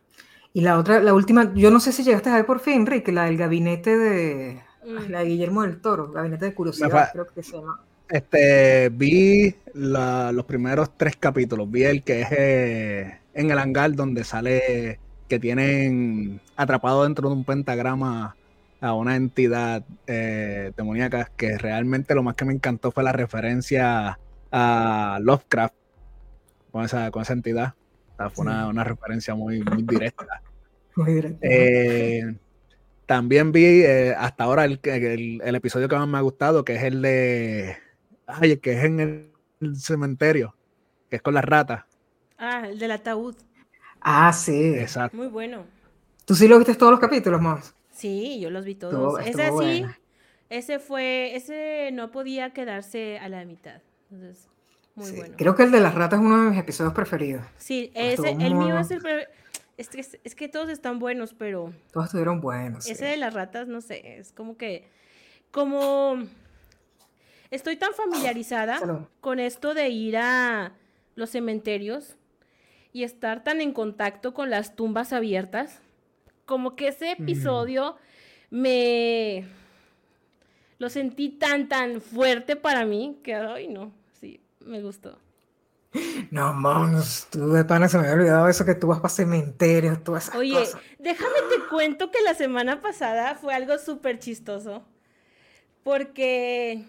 Y 0.53 0.62
la 0.62 0.78
otra, 0.78 1.01
la 1.01 1.15
última, 1.15 1.53
yo 1.55 1.70
no 1.70 1.81
sé 1.81 1.93
si 1.93 2.03
llegaste 2.03 2.31
a 2.31 2.36
ver 2.36 2.47
por 2.47 2.61
fin, 2.61 2.74
Enrique, 2.74 3.12
la 3.12 3.24
del 3.24 3.36
gabinete 3.36 3.97
de, 3.97 4.62
mm. 4.85 5.11
la 5.11 5.23
Guillermo 5.23 5.62
del 5.62 5.81
Toro, 5.81 6.11
gabinete 6.11 6.47
de 6.47 6.55
curiosidad, 6.55 7.11
creo 7.12 7.27
que 7.27 7.43
se 7.43 7.57
llama. 7.57 7.81
Este, 8.09 8.91
vi 8.91 9.55
los 9.74 10.45
primeros 10.45 10.97
tres 10.97 11.16
capítulos, 11.16 11.70
vi 11.70 11.85
el 11.85 12.03
que 12.03 12.23
es 12.23 12.28
eh, 12.32 13.19
en 13.32 13.51
el 13.51 13.59
hangar 13.59 13.95
donde 13.95 14.24
sale 14.24 14.99
que 15.28 15.38
tienen 15.38 16.40
atrapado 16.56 17.05
dentro 17.05 17.28
de 17.28 17.34
un 17.34 17.44
pentagrama 17.44 18.36
a 18.80 18.92
una 18.92 19.16
entidad 19.16 19.84
eh, 20.06 20.72
demoníaca 20.76 21.30
que 21.36 21.56
realmente 21.56 22.14
lo 22.14 22.22
más 22.22 22.34
que 22.34 22.44
me 22.44 22.52
encantó 22.52 22.90
fue 22.90 23.02
la 23.02 23.12
referencia 23.12 24.18
a 24.52 25.18
Lovecraft 25.22 25.74
con 26.70 26.84
esa, 26.84 27.10
con 27.10 27.22
esa 27.22 27.32
entidad. 27.32 27.74
fue 28.34 28.44
una, 28.44 28.84
referencia 28.84 29.34
muy, 29.34 29.62
muy 29.62 29.82
directa. 29.82 30.26
Muy 30.96 31.12
directa. 31.14 31.38
Eh, 31.42 32.36
también 33.06 33.51
vi 33.51 33.82
eh, 33.82 34.14
hasta 34.16 34.44
ahora 34.44 34.64
el, 34.64 34.78
el, 34.84 35.55
episodio 35.56 35.88
que 35.88 35.96
más 35.96 36.06
me 36.06 36.18
ha 36.18 36.20
gustado, 36.20 36.64
que 36.64 36.76
es 36.76 36.84
el 36.84 37.02
de. 37.02 37.76
Ay, 38.26 38.59
que 38.59 38.74
es 38.74 38.84
en 38.84 39.01
el 39.60 39.76
cementerio, 39.76 40.55
que 41.10 41.16
es 41.16 41.22
con 41.22 41.34
las 41.34 41.44
ratas. 41.44 41.84
Ah, 42.38 42.68
el 42.68 42.78
del 42.78 42.92
ataúd. 42.92 43.34
Ah, 44.05 44.32
sí. 44.32 44.74
Exacto. 44.74 45.16
Muy 45.16 45.26
bueno. 45.26 45.64
¿Tú 46.24 46.35
sí 46.35 46.47
lo 46.47 46.59
viste 46.59 46.74
todos 46.74 46.93
los 46.93 47.01
capítulos, 47.01 47.40
más? 47.40 47.74
Sí, 47.90 48.39
yo 48.40 48.51
los 48.51 48.64
vi 48.64 48.74
todos. 48.74 49.20
ese 49.20 49.51
sí, 49.59 49.85
ese 50.51 50.78
fue, 50.78 51.35
ese 51.35 51.90
no 51.93 52.10
podía 52.10 52.52
quedarse 52.52 53.18
a 53.18 53.28
la 53.28 53.44
mitad. 53.44 53.81
Entonces, 54.10 54.48
muy 54.94 55.10
bueno. 55.12 55.35
Creo 55.36 55.55
que 55.55 55.64
el 55.64 55.70
de 55.70 55.81
las 55.81 55.94
ratas 55.94 56.20
es 56.20 56.26
uno 56.26 56.44
de 56.44 56.51
mis 56.51 56.59
episodios 56.59 56.94
preferidos. 56.94 57.44
Sí, 57.59 57.90
ese, 57.94 58.31
el 58.31 58.55
mío 58.55 58.78
es 58.78 58.90
el 58.90 59.02
es 59.76 59.89
que, 59.89 60.06
es 60.22 60.35
que 60.35 60.48
todos 60.48 60.68
están 60.68 60.98
buenos, 60.98 61.35
pero. 61.35 61.72
Todos 61.93 62.06
estuvieron 62.06 62.40
buenos. 62.40 62.86
Ese 62.86 63.06
de 63.06 63.16
las 63.16 63.35
ratas, 63.35 63.66
no 63.66 63.81
sé, 63.81 64.18
es 64.18 64.32
como 64.32 64.56
que. 64.56 64.89
Como. 65.51 66.22
Estoy 67.51 67.76
tan 67.76 67.93
familiarizada 67.94 69.06
con 69.20 69.39
esto 69.39 69.74
de 69.74 69.89
ir 69.89 70.16
a 70.16 70.72
los 71.14 71.31
cementerios 71.31 72.16
y 72.94 73.02
estar 73.02 73.42
tan 73.42 73.60
en 73.60 73.72
contacto 73.72 74.32
con 74.32 74.50
las 74.50 74.76
tumbas 74.76 75.12
abiertas, 75.12 75.80
como 76.46 76.76
que 76.76 76.88
ese 76.88 77.10
episodio 77.10 77.96
me 78.50 79.44
lo 80.78 80.88
sentí 80.88 81.28
tan 81.28 81.68
tan 81.68 82.00
fuerte 82.00 82.54
para 82.54 82.86
mí 82.86 83.18
que 83.24 83.34
ay 83.34 83.66
no, 83.66 83.92
sí, 84.20 84.40
me 84.60 84.80
gustó. 84.80 85.18
No, 86.30 86.52
mames, 86.52 87.26
tú 87.30 87.50
de 87.50 87.64
pana 87.64 87.88
se 87.88 87.98
me 87.98 88.04
había 88.04 88.14
olvidado 88.14 88.48
eso 88.48 88.64
que 88.64 88.74
tú 88.74 88.86
vas 88.86 89.00
para 89.00 89.12
cementerios, 89.12 90.02
tú 90.04 90.16
esas 90.16 90.34
Oye, 90.36 90.64
déjame 91.00 91.38
te 91.50 91.68
cuento 91.68 92.12
que 92.12 92.22
la 92.22 92.34
semana 92.34 92.80
pasada 92.80 93.34
fue 93.34 93.54
algo 93.54 93.76
súper 93.78 94.18
chistoso. 94.20 94.84
Porque 95.82 96.84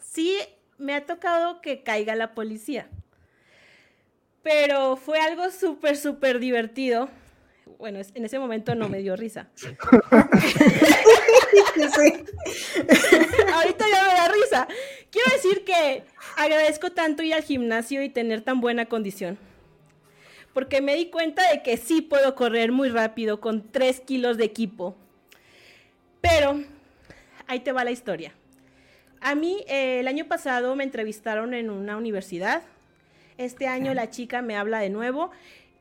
sí 0.00 0.36
me 0.78 0.94
ha 0.94 1.06
tocado 1.06 1.60
que 1.60 1.82
caiga 1.82 2.14
la 2.14 2.34
policía. 2.34 2.88
Pero 4.42 4.96
fue 4.96 5.18
algo 5.20 5.50
súper, 5.50 5.96
súper 5.96 6.38
divertido. 6.38 7.08
Bueno, 7.78 8.00
en 8.14 8.24
ese 8.24 8.38
momento 8.38 8.74
no 8.74 8.88
me 8.88 8.98
dio 8.98 9.16
risa. 9.16 9.48
Ahorita 13.52 13.84
ya 13.90 14.04
me 14.06 14.14
da 14.14 14.28
risa. 14.28 14.68
Quiero 15.10 15.30
decir 15.32 15.64
que 15.64 16.04
agradezco 16.36 16.90
tanto 16.90 17.22
ir 17.22 17.34
al 17.34 17.42
gimnasio 17.42 18.02
y 18.02 18.08
tener 18.08 18.42
tan 18.42 18.60
buena 18.60 18.86
condición. 18.86 19.38
Porque 20.54 20.80
me 20.80 20.94
di 20.96 21.10
cuenta 21.10 21.42
de 21.50 21.62
que 21.62 21.76
sí 21.76 22.02
puedo 22.02 22.34
correr 22.34 22.72
muy 22.72 22.88
rápido 22.88 23.40
con 23.40 23.70
3 23.70 24.00
kilos 24.00 24.36
de 24.36 24.44
equipo. 24.44 24.96
Pero 26.20 26.62
ahí 27.46 27.60
te 27.60 27.72
va 27.72 27.84
la 27.84 27.90
historia. 27.90 28.32
A 29.20 29.34
mí 29.34 29.64
eh, 29.68 30.00
el 30.00 30.08
año 30.08 30.26
pasado 30.26 30.74
me 30.76 30.84
entrevistaron 30.84 31.54
en 31.54 31.70
una 31.70 31.96
universidad 31.96 32.62
este 33.42 33.66
año 33.66 33.94
la 33.94 34.10
chica 34.10 34.42
me 34.42 34.56
habla 34.56 34.80
de 34.80 34.90
nuevo 34.90 35.30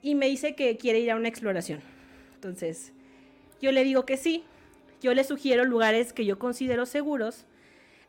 y 0.02 0.16
me 0.16 0.28
dice 0.28 0.56
que 0.56 0.78
quiere 0.78 1.00
ir 1.00 1.12
a 1.12 1.16
una 1.16 1.28
exploración. 1.28 1.82
Entonces, 2.36 2.94
yo 3.62 3.72
le 3.72 3.84
digo 3.84 4.06
que 4.06 4.18
sí. 4.18 4.44
Yo 5.02 5.14
le 5.14 5.24
sugiero 5.24 5.66
lugares 5.66 6.14
que 6.14 6.26
yo 6.26 6.38
considero 6.38 6.86
seguros. 6.86 7.46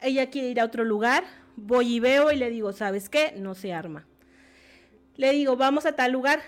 Ella 0.01 0.31
quiere 0.31 0.49
ir 0.49 0.61
a 0.61 0.65
otro 0.65 0.85
lugar. 0.85 1.25
Voy 1.57 1.97
y 1.97 2.01
veo 2.01 2.33
y 2.33 2.37
le 2.37 2.51
digo, 2.51 2.73
¿sabes 2.73 3.09
qué? 3.09 3.33
No 3.37 3.55
se 3.55 3.73
arma. 3.73 4.07
Le 5.17 5.33
digo, 5.33 5.57
vamos 5.57 5.87
a 5.87 5.93
tal 5.93 6.13
lugar. 6.13 6.43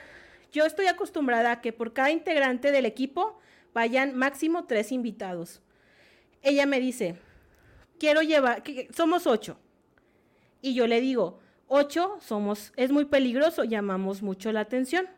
Yo 0.52 0.64
estoy 0.64 0.86
acostumbrada 0.86 1.52
a 1.52 1.60
que 1.60 1.72
por 1.72 1.92
cada 1.92 2.10
integrante 2.10 2.72
del 2.72 2.86
equipo 2.86 3.38
vayan 3.72 4.14
máximo 4.14 4.64
tres 4.64 4.92
invitados. 4.92 5.60
Ella 6.42 6.66
me 6.66 6.80
dice, 6.80 7.16
quiero 7.98 8.22
llevar, 8.22 8.62
somos 8.94 9.26
ocho. 9.26 9.58
Y 10.62 10.74
yo 10.74 10.86
le 10.86 11.00
digo, 11.00 11.40
Ocho, 11.68 12.18
somos, 12.20 12.72
es 12.76 12.92
muy 12.92 13.06
peligroso, 13.06 13.64
llamamos 13.64 14.22
mucho 14.22 14.52
la 14.52 14.60
atención. 14.60 15.08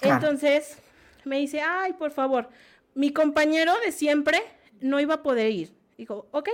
Entonces 0.00 0.78
me 1.24 1.38
dice, 1.38 1.60
ay, 1.60 1.92
por 1.92 2.10
favor, 2.10 2.48
mi 2.94 3.12
compañero 3.12 3.72
de 3.84 3.92
siempre 3.92 4.42
no 4.80 5.00
iba 5.00 5.14
a 5.14 5.22
poder 5.22 5.50
ir. 5.50 5.72
Dijo, 5.96 6.26
ok, 6.32 6.48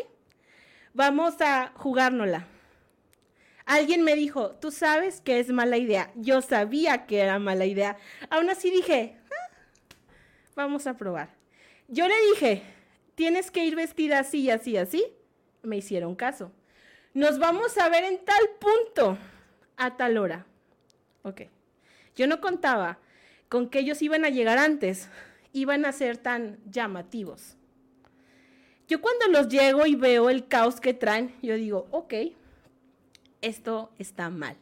vamos 0.92 1.40
a 1.40 1.72
jugárnosla. 1.76 2.46
Alguien 3.64 4.02
me 4.02 4.14
dijo, 4.14 4.52
tú 4.52 4.70
sabes 4.70 5.20
que 5.20 5.40
es 5.40 5.50
mala 5.50 5.76
idea. 5.76 6.10
Yo 6.14 6.40
sabía 6.40 7.06
que 7.06 7.20
era 7.20 7.38
mala 7.38 7.66
idea. 7.66 7.98
Aún 8.30 8.48
así 8.48 8.70
dije, 8.70 9.16
ah, 9.30 9.56
vamos 10.56 10.86
a 10.86 10.96
probar. 10.96 11.34
Yo 11.86 12.08
le 12.08 12.14
dije, 12.30 12.62
tienes 13.14 13.50
que 13.50 13.64
ir 13.64 13.76
vestida 13.76 14.20
así, 14.20 14.50
así, 14.50 14.76
así. 14.78 15.04
Me 15.62 15.76
hicieron 15.76 16.14
caso. 16.14 16.50
Nos 17.18 17.40
vamos 17.40 17.76
a 17.78 17.88
ver 17.88 18.04
en 18.04 18.24
tal 18.24 18.48
punto 18.60 19.18
a 19.76 19.96
tal 19.96 20.18
hora. 20.18 20.46
Ok. 21.24 21.42
Yo 22.14 22.28
no 22.28 22.40
contaba 22.40 23.00
con 23.48 23.68
que 23.68 23.80
ellos 23.80 24.02
iban 24.02 24.24
a 24.24 24.28
llegar 24.28 24.56
antes, 24.56 25.08
iban 25.52 25.84
a 25.84 25.90
ser 25.90 26.16
tan 26.16 26.60
llamativos. 26.70 27.56
yo 28.86 29.00
cuando 29.00 29.26
los 29.26 29.48
llego 29.48 29.84
y 29.84 29.96
veo 29.96 30.30
el 30.30 30.46
caos 30.46 30.80
que 30.80 30.94
traen, 30.94 31.34
yo 31.42 31.56
digo, 31.56 31.88
ok, 31.90 32.14
esto 33.42 33.90
está 33.98 34.30
mal. 34.30 34.56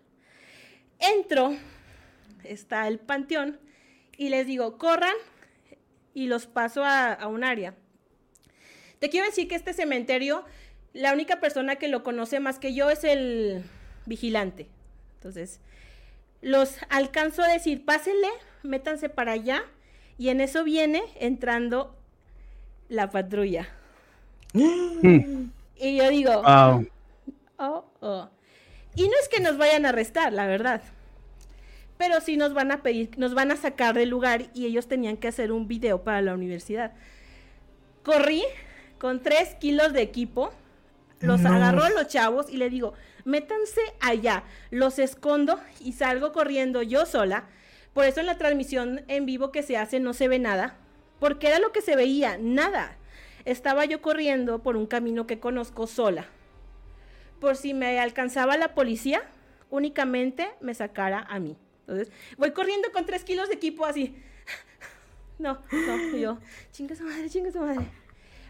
Entro, 0.99 1.55
está 2.43 2.89
el 2.89 2.99
panteón, 3.01 3.61
y 4.17 4.31
les 4.31 4.47
digo, 4.47 4.79
corran 4.79 5.17
y 6.15 6.27
los 6.27 6.47
paso 6.47 6.87
a, 6.87 7.27
un 7.27 7.45
área. 7.45 7.75
Te 8.99 9.11
quiero 9.11 9.27
decir 9.27 9.47
que 9.47 9.57
este 9.57 9.75
cementerio, 9.75 10.47
la 10.97 11.13
única 11.13 11.41
persona 11.41 11.77
que 11.77 11.89
lo 11.89 12.03
conoce 12.03 12.41
más 12.41 12.59
que 12.59 12.75
yo 12.75 12.91
es 12.91 13.05
el 13.05 13.63
vigilante. 14.07 14.69
Entonces, 15.17 15.61
los 16.41 16.79
alcanzo 16.89 17.43
a 17.43 17.49
decir, 17.49 17.85
pásenle, 17.85 18.29
métanse 18.63 19.09
para 19.09 19.33
allá, 19.33 19.63
y 20.19 20.31
en 20.31 20.41
eso 20.41 20.65
viene 20.65 21.03
entrando 21.21 21.95
la 22.89 23.11
patrulla. 23.11 23.69
Mm. 24.55 25.51
Y 25.79 25.97
yo 25.97 26.09
digo, 26.09 26.43
oh, 26.45 27.85
oh. 28.01 28.31
Y 28.95 29.03
no 29.03 29.15
es 29.21 29.29
que 29.29 29.41
nos 29.41 29.59
vayan 29.59 29.85
a 29.85 29.91
arrestar, 29.91 30.33
la 30.33 30.47
verdad 30.47 30.83
pero 31.99 32.21
sí 32.21 32.37
nos 32.37 32.55
van 32.55 32.73
a 32.73 32.83
pedir, 32.83 33.11
nos 33.17 33.35
van 33.35 33.51
a 33.51 33.57
sacar 33.57 33.95
del 33.95 34.11
lugar 34.11 34.47
y 34.55 34.67
ellos 34.67 34.87
tenían 34.87 35.17
que 35.17 35.29
hacer 35.29 35.53
un 35.53 35.67
video 35.67 36.03
para 36.03 36.21
la 36.23 36.35
universidad. 36.35 36.93
Corrí 38.03 38.45
con 38.99 39.23
tres 39.23 39.55
kilos 39.57 39.93
de 39.93 40.03
equipo, 40.03 40.53
los 41.21 41.45
agarró 41.45 41.83
a 41.83 41.91
los 41.91 42.09
chavos 42.09 42.47
y 42.51 42.57
le 42.57 42.69
digo, 42.69 42.95
métanse 43.25 43.81
allá, 44.01 44.45
los 44.71 44.99
escondo 44.99 45.61
y 45.81 45.93
salgo 45.93 46.33
corriendo 46.33 46.83
yo 46.83 47.07
sola. 47.07 47.45
Por 47.95 48.05
eso 48.05 48.21
en 48.21 48.27
la 48.27 48.37
transmisión 48.37 49.03
en 49.09 49.25
vivo 49.25 49.51
que 49.51 49.63
se 49.63 49.77
hace 49.77 50.01
no 50.01 50.13
se 50.13 50.29
ve 50.29 50.39
nada, 50.39 50.77
porque 51.19 51.49
era 51.49 51.59
lo 51.59 51.73
que 51.73 51.81
se 51.81 51.97
veía, 51.97 52.37
nada. 52.39 52.99
Estaba 53.47 53.85
yo 53.85 54.03
corriendo 54.03 54.63
por 54.63 54.77
un 54.77 54.87
camino 54.87 55.27
que 55.27 55.41
conozco 55.41 55.87
sola. 55.87 56.27
Por 57.41 57.57
si 57.57 57.75
me 57.75 57.99
alcanzaba 57.99 58.57
la 58.57 58.75
policía, 58.75 59.23
únicamente 59.71 60.49
me 60.61 60.75
sacara 60.75 61.21
a 61.29 61.39
mí. 61.39 61.57
Entonces, 61.81 62.13
voy 62.37 62.51
corriendo 62.51 62.91
con 62.93 63.07
tres 63.07 63.25
kilos 63.25 63.49
de 63.49 63.55
equipo 63.55 63.87
así. 63.87 64.17
No, 65.39 65.59
no, 65.71 66.17
yo, 66.17 66.39
chinga 66.73 66.97
su 66.97 67.05
madre, 67.05 67.29
chinga 67.29 67.53
su 67.53 67.61
madre. 67.61 67.87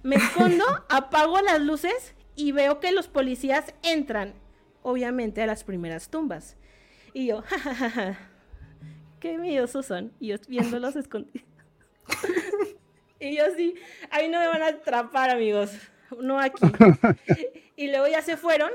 Me 0.05 0.15
escondo, 0.15 0.65
apago 0.89 1.41
las 1.41 1.61
luces 1.61 2.15
y 2.37 2.53
veo 2.53 2.81
que 2.81 2.93
los 2.93 3.09
policías 3.09 3.75
entran, 3.83 4.35
obviamente, 4.83 5.43
a 5.43 5.47
las 5.47 5.65
primeras 5.65 6.11
tumbas. 6.11 6.57
Y 7.13 7.27
yo, 7.27 7.43
jajaja, 7.47 8.19
qué 9.19 9.39
miedosos 9.39 9.87
son. 9.87 10.13
Y 10.21 10.29
yo 10.29 10.37
viéndolos 10.47 10.95
escondidos. 10.97 11.47
y 13.19 13.37
yo 13.37 13.45
sí, 13.57 13.75
ahí 14.11 14.29
no 14.29 14.39
me 14.39 14.47
van 14.49 14.63
a 14.63 14.69
atrapar, 14.69 15.31
amigos. 15.31 15.73
No 16.21 16.39
aquí. 16.39 16.63
Y 17.79 17.89
luego 17.89 18.07
ya 18.09 18.23
se 18.23 18.39
fueron 18.39 18.71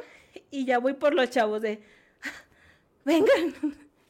y 0.52 0.66
ya 0.66 0.78
voy 0.78 0.94
por 0.94 1.16
los 1.16 1.28
chavos 1.32 1.60
de, 1.60 1.82
vengan, 3.04 3.56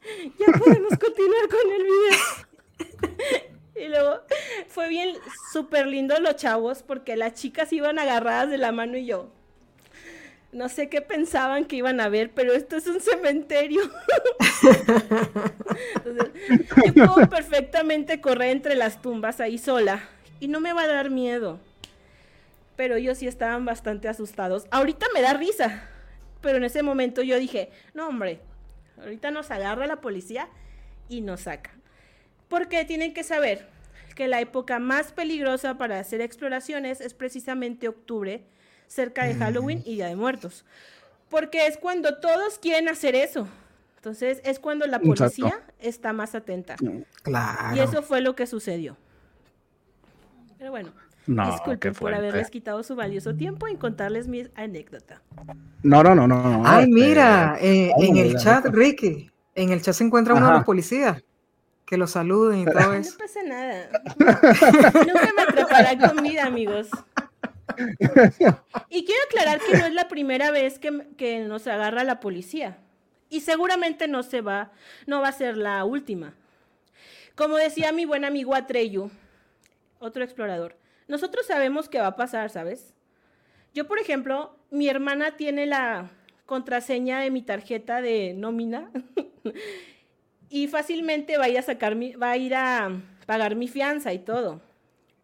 ya 0.37 0.59
podemos 0.59 0.97
continuar 0.97 1.47
con 1.47 1.71
el 1.71 1.83
video. 1.83 3.31
Y 3.75 3.87
luego 3.87 4.21
fue 4.67 4.89
bien, 4.89 5.15
súper 5.53 5.87
lindo 5.87 6.19
los 6.19 6.35
chavos, 6.35 6.83
porque 6.83 7.15
las 7.15 7.35
chicas 7.35 7.71
iban 7.71 7.99
agarradas 7.99 8.49
de 8.49 8.57
la 8.57 8.73
mano 8.73 8.97
y 8.97 9.05
yo. 9.05 9.31
No 10.51 10.67
sé 10.69 10.89
qué 10.89 11.01
pensaban 11.01 11.65
que 11.65 11.77
iban 11.77 12.01
a 12.01 12.09
ver, 12.09 12.31
pero 12.31 12.53
esto 12.53 12.75
es 12.75 12.87
un 12.87 12.99
cementerio. 12.99 13.81
yo 16.85 16.93
puedo 16.93 17.29
perfectamente 17.29 18.19
correr 18.19 18.49
entre 18.49 18.75
las 18.75 19.01
tumbas 19.01 19.39
ahí 19.39 19.57
sola 19.57 20.03
y 20.39 20.47
no 20.47 20.59
me 20.59 20.73
va 20.73 20.83
a 20.83 20.87
dar 20.87 21.09
miedo. 21.09 21.59
Pero 22.75 22.95
ellos 22.95 23.17
sí 23.17 23.27
estaban 23.27 23.63
bastante 23.65 24.07
asustados. 24.09 24.67
Ahorita 24.71 25.05
me 25.13 25.21
da 25.21 25.33
risa, 25.33 25.83
pero 26.41 26.57
en 26.57 26.65
ese 26.65 26.83
momento 26.83 27.21
yo 27.21 27.39
dije, 27.39 27.69
no 27.93 28.07
hombre, 28.07 28.41
Ahorita 29.01 29.31
nos 29.31 29.49
agarra 29.51 29.87
la 29.87 30.01
policía 30.01 30.47
y 31.09 31.21
nos 31.21 31.41
saca. 31.41 31.71
Porque 32.47 32.85
tienen 32.85 33.13
que 33.13 33.23
saber 33.23 33.67
que 34.15 34.27
la 34.27 34.41
época 34.41 34.79
más 34.79 35.11
peligrosa 35.11 35.77
para 35.77 35.99
hacer 35.99 36.21
exploraciones 36.21 37.01
es 37.01 37.13
precisamente 37.13 37.87
octubre, 37.87 38.43
cerca 38.91 39.23
de 39.23 39.35
Halloween 39.35 39.81
y 39.85 39.95
Día 39.95 40.07
de 40.07 40.15
Muertos. 40.15 40.65
Porque 41.29 41.65
es 41.67 41.77
cuando 41.77 42.19
todos 42.19 42.59
quieren 42.59 42.89
hacer 42.89 43.15
eso. 43.15 43.47
Entonces 43.95 44.41
es 44.43 44.59
cuando 44.59 44.85
la 44.85 44.99
policía 44.99 45.61
está 45.79 46.11
más 46.11 46.35
atenta. 46.35 46.75
Claro. 47.23 47.75
Y 47.75 47.79
eso 47.79 48.01
fue 48.03 48.19
lo 48.19 48.35
que 48.35 48.47
sucedió. 48.47 48.97
Pero 50.57 50.71
bueno, 50.71 50.91
no, 51.25 51.51
Disculpen 51.51 51.93
por 51.93 52.13
haberles 52.13 52.49
quitado 52.49 52.83
su 52.83 52.95
valioso 52.95 53.33
tiempo 53.35 53.67
en 53.67 53.77
contarles 53.77 54.27
mi 54.27 54.47
anécdota. 54.55 55.21
No, 55.83 56.03
no, 56.03 56.13
no, 56.13 56.27
no. 56.27 56.63
Ay, 56.65 56.83
este, 56.83 56.93
mira, 56.93 57.57
eh, 57.61 57.91
en 57.97 58.17
el 58.17 58.35
chat, 58.37 58.65
Ricky, 58.65 59.31
en 59.55 59.69
el 59.69 59.81
chat 59.81 59.93
se 59.93 60.03
encuentra 60.03 60.33
uno 60.33 60.47
de 60.47 60.53
los 60.53 60.63
policías. 60.63 61.23
Que 61.85 61.97
lo 61.97 62.07
saluden 62.07 62.59
y 62.59 62.65
todo 62.65 62.93
eso. 62.93 63.11
No 63.11 63.17
pasa 63.17 63.43
nada. 63.43 63.89
Nunca 64.17 65.29
me 65.35 65.45
preparan 65.51 65.99
comida, 65.99 66.45
amigos. 66.45 66.87
Y 68.89 69.05
quiero 69.05 69.21
aclarar 69.25 69.59
que 69.59 69.77
no 69.77 69.85
es 69.85 69.93
la 69.93 70.07
primera 70.07 70.51
vez 70.51 70.79
que, 70.79 71.39
nos 71.39 71.67
agarra 71.67 72.03
la 72.03 72.19
policía. 72.19 72.77
Y 73.29 73.41
seguramente 73.41 74.07
no 74.07 74.23
se 74.23 74.41
va, 74.41 74.71
no 75.07 75.21
va 75.21 75.29
a 75.29 75.33
ser 75.33 75.57
la 75.57 75.83
última. 75.85 76.33
Como 77.35 77.55
decía 77.55 77.91
mi 77.91 78.05
buen 78.05 78.25
amigo 78.25 78.53
Atreyu, 78.53 79.09
otro 79.99 80.23
explorador, 80.23 80.75
nosotros 81.07 81.45
sabemos 81.45 81.87
qué 81.87 81.99
va 81.99 82.07
a 82.07 82.15
pasar, 82.15 82.49
¿sabes? 82.49 82.93
Yo, 83.73 83.87
por 83.87 83.99
ejemplo, 83.99 84.57
mi 84.69 84.89
hermana 84.89 85.37
tiene 85.37 85.65
la 85.65 86.11
contraseña 86.45 87.21
de 87.21 87.31
mi 87.31 87.41
tarjeta 87.41 88.01
de 88.01 88.33
nómina 88.33 88.91
y 90.49 90.67
fácilmente 90.67 91.37
va 91.37 91.45
a 91.45 91.61
sacar 91.61 91.95
mi, 91.95 92.13
va 92.13 92.31
a 92.31 92.37
ir 92.37 92.53
a 92.55 92.91
pagar 93.25 93.55
mi 93.55 93.69
fianza 93.69 94.11
y 94.11 94.19
todo. 94.19 94.61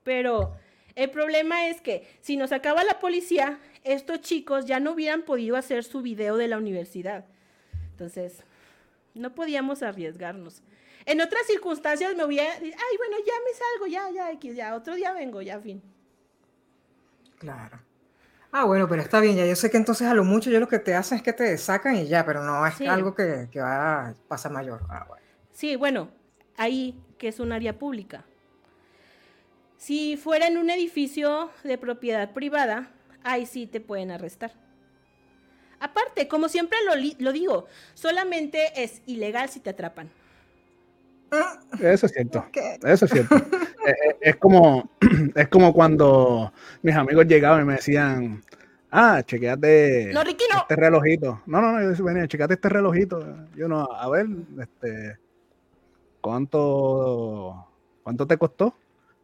Pero 0.03 0.55
el 0.97 1.11
problema 1.11 1.67
es 1.67 1.79
que 1.79 2.07
si 2.21 2.37
nos 2.37 2.51
acaba 2.51 2.83
la 2.83 2.99
policía, 2.99 3.59
estos 3.83 4.19
chicos 4.21 4.65
ya 4.65 4.79
no 4.79 4.93
hubieran 4.93 5.21
podido 5.21 5.55
hacer 5.55 5.83
su 5.83 6.01
video 6.01 6.37
de 6.37 6.47
la 6.47 6.57
universidad. 6.57 7.25
Entonces, 7.91 8.43
no 9.13 9.35
podíamos 9.35 9.83
arriesgarnos. 9.83 10.63
En 11.05 11.21
otras 11.21 11.45
circunstancias 11.45 12.15
me 12.15 12.25
hubiera, 12.25 12.51
ay, 12.51 12.97
bueno, 12.97 13.17
ya 13.23 13.33
me 13.45 13.53
salgo, 13.53 13.85
ya, 13.85 14.33
ya, 14.33 14.53
ya, 14.53 14.75
otro 14.75 14.95
día 14.95 15.13
vengo, 15.13 15.43
ya, 15.43 15.59
fin. 15.59 15.83
Claro. 17.37 17.79
Ah, 18.51 18.65
bueno, 18.65 18.87
pero 18.89 19.03
está 19.03 19.19
bien, 19.19 19.37
ya 19.37 19.45
yo 19.45 19.55
sé 19.55 19.69
que 19.69 19.77
entonces 19.77 20.07
a 20.07 20.15
lo 20.15 20.23
mucho 20.23 20.49
yo 20.49 20.59
lo 20.59 20.67
que 20.67 20.79
te 20.79 20.95
hacen 20.95 21.19
es 21.19 21.23
que 21.23 21.33
te 21.33 21.55
sacan 21.59 21.95
y 21.95 22.07
ya, 22.07 22.25
pero 22.25 22.41
no 22.41 22.65
es 22.65 22.81
algo 22.81 23.13
que, 23.13 23.47
va 23.57 24.07
a 24.07 24.13
pasar 24.27 24.51
mayor. 24.51 24.81
Ah, 24.89 25.05
sí, 25.51 25.75
bueno, 25.75 26.09
ahí 26.55 26.99
que 27.19 27.27
es 27.27 27.39
un 27.39 27.51
área 27.51 27.77
pública. 27.77 28.25
Si 29.77 30.17
fuera 30.17 30.47
en 30.47 30.57
un 30.57 30.69
edificio 30.69 31.51
de 31.63 31.77
propiedad 31.77 32.33
privada, 32.33 32.91
ahí 33.23 33.45
sí 33.45 33.67
te 33.67 33.79
pueden 33.79 34.11
arrestar. 34.11 34.51
Aparte, 35.79 36.27
como 36.27 36.49
siempre 36.49 36.77
lo, 36.85 36.93
lo 37.19 37.31
digo, 37.31 37.67
solamente 37.93 38.71
es 38.75 39.01
ilegal 39.05 39.49
si 39.49 39.59
te 39.59 39.69
atrapan. 39.69 40.09
Eso 41.79 42.05
es 42.05 42.11
cierto. 42.11 42.45
Eso 42.83 43.05
es 43.05 43.11
cierto. 43.11 43.35
Eh, 43.87 43.91
eh, 43.91 44.17
es, 44.19 44.35
como, 44.35 44.89
es 45.35 45.47
como 45.47 45.71
cuando 45.71 46.51
mis 46.81 46.93
amigos 46.93 47.25
llegaban 47.25 47.61
y 47.61 47.65
me 47.65 47.75
decían, 47.75 48.43
ah, 48.91 49.23
chequeate 49.23 50.11
este 50.11 50.75
relojito. 50.75 51.41
No, 51.45 51.61
no, 51.61 51.71
no, 51.71 51.93
yo 51.93 52.03
venía, 52.03 52.27
chequeate 52.27 52.55
este 52.55 52.67
relojito. 52.67 53.47
Yo 53.55 53.69
no, 53.69 53.83
a 53.89 54.09
ver, 54.09 54.25
este, 54.59 55.17
¿cuánto, 56.19 57.65
cuánto 58.03 58.27
te 58.27 58.35
costó? 58.35 58.75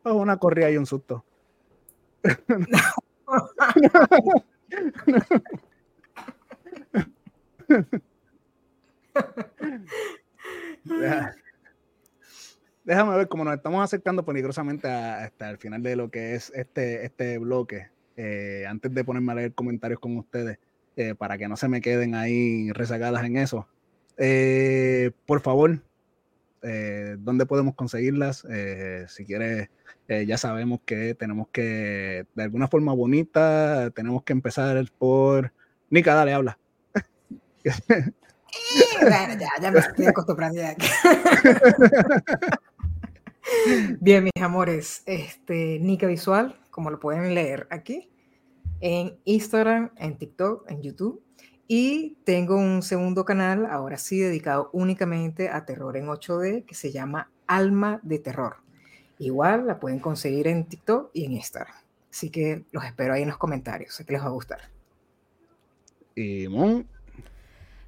Pues 0.03 0.15
una 0.15 0.37
corrida 0.37 0.69
y 0.69 0.77
un 0.77 0.85
susto. 0.85 1.25
déjame 12.83 13.15
ver 13.15 13.27
cómo 13.29 13.45
nos 13.45 13.55
estamos 13.55 13.83
acercando 13.83 14.25
peligrosamente 14.25 14.89
hasta 14.89 15.49
el 15.49 15.57
final 15.57 15.81
de 15.81 15.95
lo 15.95 16.11
que 16.11 16.35
es 16.35 16.51
este, 16.53 17.05
este 17.05 17.37
bloque. 17.37 17.87
Eh, 18.17 18.65
antes 18.67 18.93
de 18.93 19.03
ponerme 19.03 19.31
a 19.31 19.35
leer 19.35 19.53
comentarios 19.53 19.99
con 19.99 20.17
ustedes, 20.17 20.59
eh, 20.95 21.15
para 21.15 21.37
que 21.37 21.47
no 21.47 21.55
se 21.55 21.67
me 21.69 21.81
queden 21.81 22.13
ahí 22.13 22.71
rezagadas 22.71 23.23
en 23.23 23.37
eso. 23.37 23.67
Eh, 24.17 25.11
por 25.25 25.41
favor, 25.41 25.81
¿dónde 27.19 27.45
podemos 27.45 27.75
conseguirlas? 27.75 28.45
si 29.07 29.25
quieres, 29.25 29.69
ya 30.07 30.37
sabemos 30.37 30.79
que 30.85 31.15
tenemos 31.15 31.47
que, 31.49 32.25
de 32.33 32.43
alguna 32.43 32.67
forma 32.67 32.93
bonita, 32.93 33.89
tenemos 33.91 34.23
que 34.23 34.33
empezar 34.33 34.83
por... 34.97 35.53
Nica, 35.89 36.15
dale, 36.15 36.33
habla. 36.33 36.57
bueno, 39.01 39.39
ya, 39.39 39.49
ya 39.61 39.71
me 39.71 39.79
estoy 39.79 40.05
acostumbrando 40.05 40.61
ya. 40.61 40.75
Bien, 43.99 44.23
mis 44.23 44.43
amores, 44.43 45.03
este, 45.05 45.79
Nica 45.79 46.07
Visual, 46.07 46.59
como 46.71 46.89
lo 46.89 46.99
pueden 46.99 47.35
leer 47.35 47.67
aquí, 47.71 48.09
en 48.79 49.17
Instagram, 49.25 49.91
en 49.97 50.17
TikTok, 50.17 50.69
en 50.69 50.81
YouTube. 50.81 51.22
Y 51.67 52.17
tengo 52.25 52.57
un 52.57 52.81
segundo 52.81 53.25
canal, 53.25 53.65
ahora 53.65 53.97
sí, 53.97 54.19
dedicado 54.19 54.69
únicamente 54.73 55.49
a 55.49 55.65
terror 55.65 55.95
en 55.95 56.07
8D, 56.07 56.65
que 56.65 56.75
se 56.75 56.91
llama 56.91 57.31
Alma 57.47 57.99
de 58.03 58.19
Terror. 58.19 58.57
Igual 59.17 59.67
la 59.67 59.79
pueden 59.79 59.99
conseguir 59.99 60.47
en 60.47 60.65
TikTok 60.65 61.11
y 61.13 61.25
en 61.25 61.33
Instagram. 61.33 61.75
Así 62.11 62.29
que 62.29 62.65
los 62.71 62.83
espero 62.83 63.13
ahí 63.13 63.23
en 63.23 63.29
los 63.29 63.37
comentarios, 63.37 63.95
sé 63.95 64.05
que 64.05 64.13
les 64.13 64.21
va 64.21 64.27
a 64.27 64.31
gustar. 64.31 64.59
Y 66.15 66.47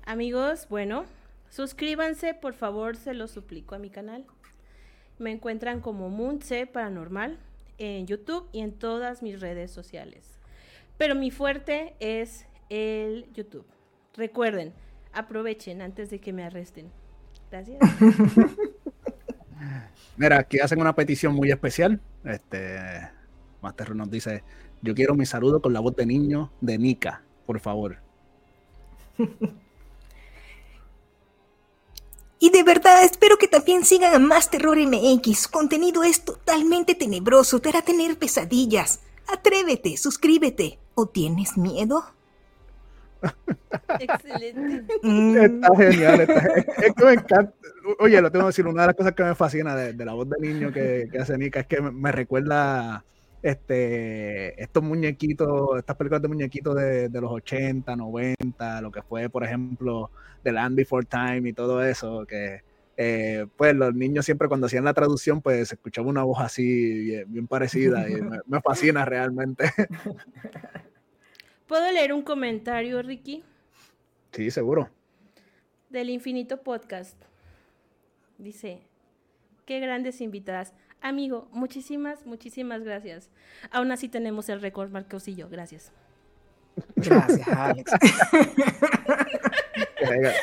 Amigos, 0.06 0.68
bueno, 0.70 1.06
suscríbanse, 1.50 2.34
por 2.34 2.54
favor, 2.54 2.96
se 2.96 3.14
los 3.14 3.32
suplico 3.32 3.76
a 3.76 3.80
mi 3.80 3.90
canal. 3.90 4.26
Me 5.20 5.32
encuentran 5.32 5.82
como 5.82 6.10
Moonse 6.10 6.66
Paranormal 6.68 7.38
en 7.78 8.08
YouTube 8.08 8.48
y 8.52 8.62
en 8.62 8.74
todas 8.74 9.22
mis 9.22 9.40
redes 9.42 9.72
sociales. 9.72 10.40
Pero 10.98 11.14
mi 11.16 11.30
fuerte 11.30 11.96
es 12.00 12.46
el 12.70 13.32
YouTube. 13.34 13.66
Recuerden, 14.16 14.74
aprovechen 15.14 15.82
antes 15.82 16.10
de 16.10 16.20
que 16.20 16.34
me 16.34 16.44
arresten. 16.44 16.92
Gracias. 17.52 17.80
Mira, 20.18 20.40
aquí 20.40 20.60
hacen 20.60 20.80
una 20.80 20.96
petición 20.96 21.36
muy 21.36 21.52
especial. 21.52 22.00
Este 22.24 22.80
Master 23.62 23.96
nos 23.96 24.10
dice: 24.10 24.44
Yo 24.82 24.96
quiero 24.96 25.16
mi 25.16 25.26
saludo 25.26 25.62
con 25.62 25.74
la 25.74 25.80
voz 25.80 25.96
de 25.96 26.06
niño 26.06 26.52
de 26.62 26.78
Nika, 26.78 27.24
por 27.46 27.60
favor. 27.60 27.98
Y 32.38 32.52
de 32.52 32.62
verdad 32.62 33.04
espero 33.04 33.38
que 33.38 33.48
también 33.48 33.86
sigan 33.86 34.14
a 34.14 34.20
Más 34.20 34.52
Terror 34.52 34.78
MX. 34.78 35.40
Su 35.40 35.50
contenido 35.50 36.04
es 36.04 36.26
totalmente 36.26 36.94
tenebroso, 36.94 37.60
te 37.60 37.70
hará 37.70 37.82
tener 37.82 38.20
pesadillas. 38.20 39.00
Atrévete, 39.28 39.98
suscríbete. 39.98 40.78
¿O 40.94 41.08
tienes 41.08 41.58
miedo? 41.58 42.15
Excelente. 44.00 44.86
Está 45.46 45.76
genial. 45.78 46.22
es, 46.22 46.94
que 46.94 47.06
me 47.06 47.14
encanta. 47.14 47.54
Oye, 48.00 48.22
lo 48.22 48.32
tengo 48.32 48.46
que 48.46 48.50
decir, 48.50 48.68
una 48.68 48.82
de 48.84 48.88
las 48.88 48.96
cosas 48.96 49.14
que 49.14 49.24
me 49.24 49.36
fascina 49.36 49.76
de, 49.76 50.06
la 50.06 50.14
voz 50.14 50.30
de 50.30 50.38
niño 50.40 50.72
que, 50.72 51.10
hace 51.20 51.38
Nika 51.38 51.62
es 51.62 51.68
que 51.68 51.82
me, 51.82 52.12
recuerda 52.12 53.04
este, 53.44 54.62
estos 54.62 54.84
muñequitos, 54.84 55.78
estas 55.78 55.96
películas 55.96 56.22
de 56.22 56.28
muñequitos 56.28 56.76
de, 56.76 57.10
de, 57.10 57.22
los 57.22 57.32
80, 57.32 57.96
90, 57.96 58.82
lo 58.82 58.92
que 58.92 59.02
fue, 59.02 59.30
por 59.30 59.44
ejemplo, 59.44 60.10
The 60.44 60.52
Land 60.52 60.76
Before 60.76 61.06
Time 61.06 61.50
y 61.50 61.54
todo 61.54 61.84
eso, 61.84 62.26
que 62.26 62.62
eh, 62.98 63.46
pues 63.58 63.76
los 63.76 63.94
niños 63.94 64.26
siempre 64.26 64.48
cuando 64.48 64.68
hacían 64.68 64.86
la 64.86 64.94
traducción, 64.94 65.42
pues 65.42 65.70
se 65.70 65.76
escuchaba 65.76 66.08
una 66.08 66.24
voz 66.24 66.40
así 66.40 67.24
bien, 67.28 67.48
parecida 67.48 68.10
y 68.10 68.22
me, 68.22 68.62
fascina 68.62 69.06
realmente. 69.06 69.66
¿Puedo 71.68 71.92
leer 71.92 72.14
un 72.14 72.22
comentario, 72.22 73.02
Ricky? 73.02 73.44
Sí, 74.32 74.52
seguro. 74.52 74.90
Del 75.90 76.10
Infinito 76.10 76.62
Podcast. 76.62 77.16
Dice, 78.38 78.82
qué 79.66 79.80
grandes 79.80 80.22
invitadas. 80.22 80.74
Amigo, 81.02 81.48
muchísimas, 81.52 82.26
muchísimas 82.26 82.84
gracias. 82.84 83.32
Aún 83.72 83.92
así 83.92 84.10
tenemos 84.10 84.48
el 84.50 84.62
récord, 84.62 84.92
Marcos 84.92 85.28
y 85.28 85.36
yo. 85.36 85.50
Gracias. 85.50 85.92
Gracias, 86.98 87.48
Alex. 87.48 87.92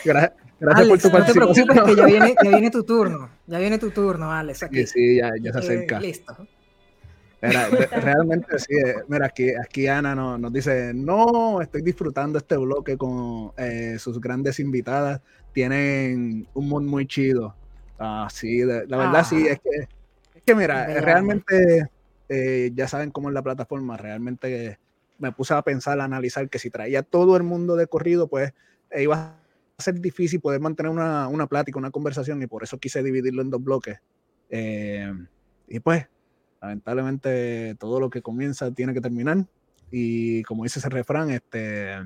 gracias, 0.04 0.88
por 0.88 0.98
tu 0.98 1.10
participación. 1.10 1.68
No 1.68 1.84
te 1.84 1.90
que 1.90 1.96
ya 1.96 2.06
viene, 2.06 2.34
ya 2.42 2.50
viene 2.50 2.70
tu 2.70 2.82
turno. 2.82 3.30
Ya 3.46 3.58
viene 3.58 3.78
tu 3.78 3.90
turno, 3.90 4.32
Alex. 4.32 4.66
Sí, 4.70 4.86
sí, 4.86 5.16
ya, 5.18 5.30
ya 5.40 5.52
se 5.52 5.58
acerca. 5.58 6.00
listo. 6.00 6.48
realmente 7.90 8.56
sí. 8.60 8.74
Eh, 8.74 8.94
mira, 9.08 9.26
aquí, 9.26 9.50
aquí 9.50 9.88
Ana 9.88 10.14
nos, 10.14 10.38
nos, 10.38 10.52
dice, 10.52 10.92
no, 10.94 11.60
estoy 11.60 11.82
disfrutando 11.82 12.38
este 12.38 12.56
bloque 12.56 12.96
con 12.96 13.52
eh, 13.56 13.96
sus 13.98 14.20
grandes 14.20 14.60
invitadas. 14.60 15.20
Tienen 15.52 16.46
un 16.54 16.68
mood 16.68 16.82
muy 16.82 17.06
chido. 17.06 17.54
Ah, 17.98 18.28
sí, 18.32 18.62
la 18.64 18.96
verdad 18.96 19.24
sí, 19.24 19.46
ah. 19.48 19.52
es 19.52 19.60
que, 19.60 19.70
es 20.34 20.42
que 20.44 20.54
mira, 20.54 20.86
realmente 21.00 21.88
eh, 22.28 22.70
ya 22.74 22.86
saben 22.86 23.10
cómo 23.10 23.28
es 23.28 23.34
la 23.34 23.42
plataforma, 23.42 23.96
realmente 23.96 24.78
me 25.18 25.30
puse 25.32 25.54
a 25.54 25.62
pensar, 25.62 26.00
a 26.00 26.04
analizar 26.04 26.48
que 26.48 26.58
si 26.58 26.70
traía 26.70 27.02
todo 27.02 27.36
el 27.36 27.42
mundo 27.42 27.76
de 27.76 27.86
corrido, 27.86 28.28
pues 28.28 28.52
iba 28.96 29.36
a 29.76 29.82
ser 29.82 30.00
difícil 30.00 30.40
poder 30.40 30.60
mantener 30.60 30.90
una, 30.90 31.28
una, 31.28 31.46
plática, 31.46 31.78
una 31.78 31.90
conversación, 31.90 32.42
y 32.42 32.46
por 32.46 32.64
eso 32.64 32.78
quise 32.78 33.02
dividirlo 33.02 33.42
en 33.42 33.50
dos 33.50 33.62
bloques. 33.62 33.98
Y 34.48 35.80
pues, 35.80 36.06
lamentablemente, 36.62 37.74
todo 37.78 37.98
lo 37.98 38.08
que 38.08 38.22
comienza 38.22 38.70
tiene 38.70 38.94
que 38.94 39.00
terminar. 39.00 39.44
Y 39.90 40.42
como 40.44 40.62
dice 40.62 40.78
ese 40.78 40.88
refrán, 40.88 41.30
este, 41.30 41.96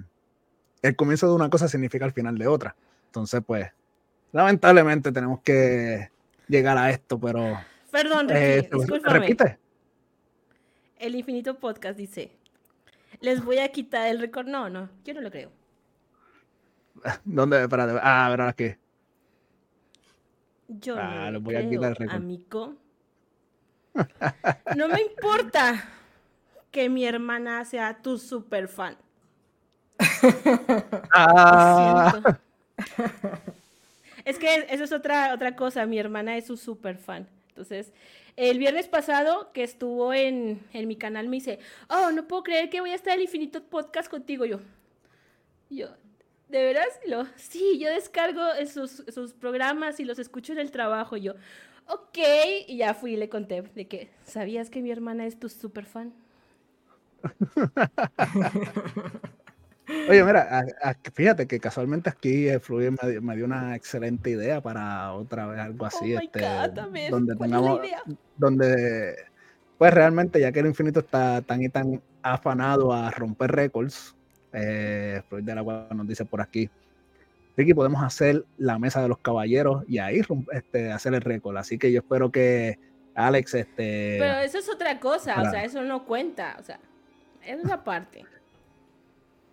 el 0.83 0.97
comienzo 0.97 1.29
de 1.29 1.35
una 1.35 1.51
cosa 1.51 1.69
significa 1.69 2.07
el 2.07 2.13
final 2.13 2.39
de 2.39 2.49
otra. 2.49 2.75
Entonces, 3.07 3.43
pues, 3.47 3.71
lamentablemente 4.33 5.13
tenemos 5.13 5.41
que 5.43 6.11
llegar 6.49 6.79
a 6.79 6.91
esto, 6.91 7.21
pero... 7.21 7.59
Perdón, 7.93 8.29
eh, 8.31 8.69
Repite. 9.05 9.59
El 10.99 11.15
Infinito 11.15 11.59
Podcast 11.59 11.97
dice, 11.97 12.33
les 13.21 13.45
voy 13.45 13.59
a 13.59 13.69
quitar 13.69 14.09
el 14.09 14.19
récord. 14.19 14.47
No, 14.47 14.71
no, 14.71 14.89
yo 15.05 15.15
no 15.15 15.21
lo 15.21 15.31
creo. 15.31 15.51
¿Dónde? 17.25 17.69
Para, 17.69 18.01
ah, 18.03 18.31
¿verdad 18.31 18.55
qué? 18.55 18.79
Yo 20.69 20.97
ah, 20.99 21.31
no 21.31 21.41
voy 21.41 21.55
a 21.55 21.69
quitar 21.69 21.91
el 21.91 21.97
récord. 21.97 22.17
Amigo. 22.17 22.75
No 24.77 24.89
me 24.89 25.03
importa 25.03 25.89
que 26.71 26.89
mi 26.89 27.05
hermana 27.05 27.65
sea 27.65 28.03
tu 28.03 28.19
super 28.19 28.69
fan. 28.69 28.97
Ah. 31.13 32.39
Es 34.25 34.39
que 34.39 34.67
eso 34.69 34.85
es 34.85 34.93
otra, 34.93 35.33
otra 35.33 35.57
cosa. 35.57 35.87
Mi 35.87 35.99
hermana 35.99 36.37
es 36.37 36.47
su 36.47 36.57
super 36.57 36.99
fan. 36.99 37.29
Entonces, 37.49 37.93
el 38.37 38.59
viernes 38.59 38.89
pasado 38.89 39.53
que 39.53 39.63
estuvo 39.63 40.13
en, 40.13 40.61
en, 40.73 40.89
mi 40.89 40.97
canal 40.97 41.29
me 41.29 41.37
dice, 41.37 41.59
oh, 41.89 42.11
no 42.11 42.29
puedo 42.29 42.43
creer 42.43 42.69
que 42.69 42.81
voy 42.81 42.91
a 42.91 42.97
estar 42.97 43.15
en 43.15 43.21
el 43.21 43.25
Infinito 43.25 43.63
Podcast 43.63 44.11
contigo. 44.11 44.45
Yo, 44.45 44.61
yo, 45.71 45.89
¿de 46.49 46.63
veras? 46.63 46.89
Lo, 47.07 47.25
sí, 47.37 47.79
yo 47.79 47.89
descargo 47.89 48.53
esos, 48.53 49.01
esos 49.07 49.33
programas 49.33 50.01
y 50.01 50.05
los 50.05 50.19
escucho 50.19 50.53
en 50.53 50.59
el 50.59 50.71
trabajo. 50.71 51.17
Yo, 51.17 51.35
ok, 51.89 52.19
y 52.69 52.79
ya 52.79 52.95
fui 52.95 53.15
y 53.15 53.17
le 53.17 53.29
conté 53.29 53.63
de 53.63 53.87
que, 53.87 54.11
¿sabías 54.25 54.71
que 54.71 54.83
mi 54.83 54.91
hermana 54.91 55.27
es 55.27 55.39
tu 55.39 55.49
super 55.49 55.87
fan? 55.87 56.13
Oye, 60.09 60.25
mira, 60.25 60.65
fíjate 61.15 61.47
que 61.47 61.61
casualmente 61.61 62.11
aquí 62.11 62.49
eh, 62.49 62.59
Fluye 62.59 62.91
me, 62.91 63.37
dio 63.37 63.45
una 63.45 63.77
excelente 63.77 64.31
idea 64.31 64.61
para 64.61 65.13
otra 65.13 65.47
vez 65.47 65.61
algo 65.61 65.87
así, 65.87 66.17
oh 66.17 66.21
este, 66.21 66.41
donde 67.09 67.37
tengamos, 67.37 67.81
donde, 68.37 69.15
pues 69.79 69.95
realmente 69.95 70.41
ya 70.41 70.51
que 70.51 70.59
el 70.59 70.67
infinito 70.67 70.99
está 71.01 71.41
tan 71.43 71.63
y 71.63 71.69
tan 71.69 72.03
afanado 72.23 72.93
a 72.93 73.13
romper 73.13 73.53
récords, 73.53 74.17
eh, 74.53 75.23
de 75.31 75.55
la 75.55 75.63
nos 75.63 76.09
dice 76.09 76.25
por 76.25 76.41
aquí, 76.41 76.69
Ricky, 77.57 77.75
podemos 77.75 78.03
hacer 78.03 78.45
la 78.59 78.79
mesa 78.79 79.01
de 79.01 79.09
los 79.09 79.19
caballeros 79.19 79.85
y 79.89 79.99
ahí 79.99 80.21
este, 80.53 80.93
hacer 80.93 81.15
el 81.15 81.23
récord. 81.23 81.57
Así 81.57 81.79
que 81.79 81.91
yo 81.91 82.01
espero 82.01 82.31
que 82.31 82.79
Alex, 83.15 83.55
este. 83.55 84.17
Pero 84.19 84.39
eso 84.41 84.59
es 84.59 84.69
otra 84.69 85.01
cosa, 85.01 85.41
o 85.41 85.51
sea, 85.51 85.65
eso 85.65 85.83
no 85.83 86.05
cuenta, 86.05 86.57
o 86.61 86.63
sea, 86.63 86.79
es 87.45 87.65
una 87.65 87.83
parte. 87.83 88.25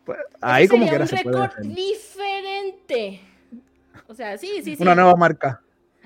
Pues, 0.06 0.20
ahí 0.42 0.68
como 0.68 0.88
quiera 0.88 1.06
un 1.06 1.10
récord 1.10 1.52
diferente. 1.62 3.22
O 4.08 4.14
sea, 4.14 4.38
sí, 4.38 4.62
sí, 4.64 4.76
sí. 4.76 4.82
Una 4.82 4.96
nueva 4.96 5.16
marca. 5.16 5.62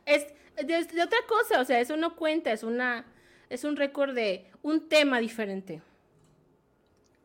Es 0.06 0.28
de, 0.56 1.02
otra 1.02 1.20
cosa, 1.28 1.62
o 1.62 1.66
sea, 1.66 1.80
eso 1.80 1.98
no 1.98 2.16
cuenta, 2.16 2.52
es 2.52 2.64
una 2.64 3.06
es 3.50 3.64
un 3.64 3.76
récord 3.76 4.14
de 4.14 4.52
un 4.62 4.88
tema 4.88 5.20
diferente. 5.20 5.82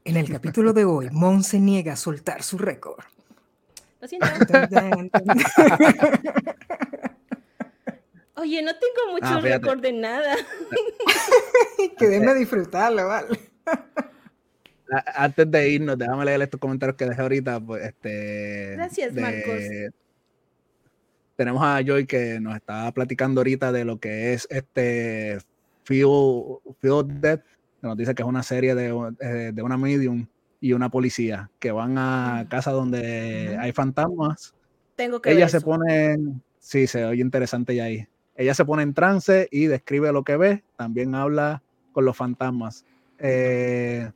En 0.05 0.16
el 0.16 0.31
capítulo 0.31 0.73
de 0.73 0.85
hoy, 0.85 1.11
Mon 1.11 1.44
se 1.44 1.61
niega 1.61 1.93
a 1.93 1.97
soltar 1.97 2.43
su 2.43 2.59
récord. 2.59 3.05
Lo 4.03 4.09
siento. 4.09 4.27
Oye, 8.35 8.62
no 8.62 8.73
tengo 8.73 9.12
mucho 9.12 9.27
ah, 9.27 9.41
récord 9.41 9.81
de 9.81 9.93
nada. 9.93 10.37
que 11.99 12.09
déme 12.09 12.35
disfrutarlo, 12.35 13.09
vale 13.09 13.39
antes 15.15 15.51
de 15.51 15.70
irnos, 15.70 15.99
déjame 15.99 16.24
leer 16.24 16.43
estos 16.43 16.61
comentarios 16.61 16.97
que 16.97 17.07
dejé 17.07 17.23
ahorita. 17.23 17.61
Pues, 17.61 17.85
este, 17.85 18.73
Gracias, 18.73 19.15
Marcos. 19.15 19.62
Tenemos 21.37 21.62
a 21.62 21.81
Joy 21.83 22.07
que 22.07 22.39
nos 22.41 22.57
está 22.57 22.91
platicando 22.93 23.41
ahorita 23.41 23.73
de 23.73 23.85
lo 23.85 23.99
que 23.99 24.35
es 24.35 24.47
este 24.51 25.39
Feel, 25.85 26.09
Dead, 27.20 27.41
que 27.81 27.87
nos 27.87 27.97
dice 27.97 28.15
que 28.15 28.23
es 28.23 28.29
una 28.29 28.43
serie 28.43 28.74
de, 28.74 29.12
eh, 29.20 29.51
de, 29.53 29.62
una 29.62 29.77
medium 29.77 30.27
y 30.63 30.75
una 30.75 30.91
policía 30.91 31.51
que 31.59 31.73
van 31.73 31.99
a 31.99 32.47
casa 32.49 32.71
donde 32.71 33.59
hay 33.59 33.73
fantasmas. 33.73 34.55
Tengo 34.95 35.21
que 35.21 35.33
Ella 35.33 35.49
se 35.49 35.61
pone, 35.61 36.17
sí, 36.61 36.87
se 36.87 37.05
oye 37.05 37.21
interesante 37.21 37.75
ya 37.75 37.85
ahí. 37.85 38.07
Ella 38.37 38.55
se 38.55 38.65
pone 38.65 38.85
en 38.85 38.95
trance 38.95 39.49
y 39.51 39.67
describe 39.67 40.13
lo 40.13 40.23
que 40.23 40.37
ve, 40.37 40.63
también 40.77 41.17
habla 41.17 41.65
con 41.91 42.05
los 42.05 42.17
fantasmas. 42.17 42.87
Eh, 43.19 44.09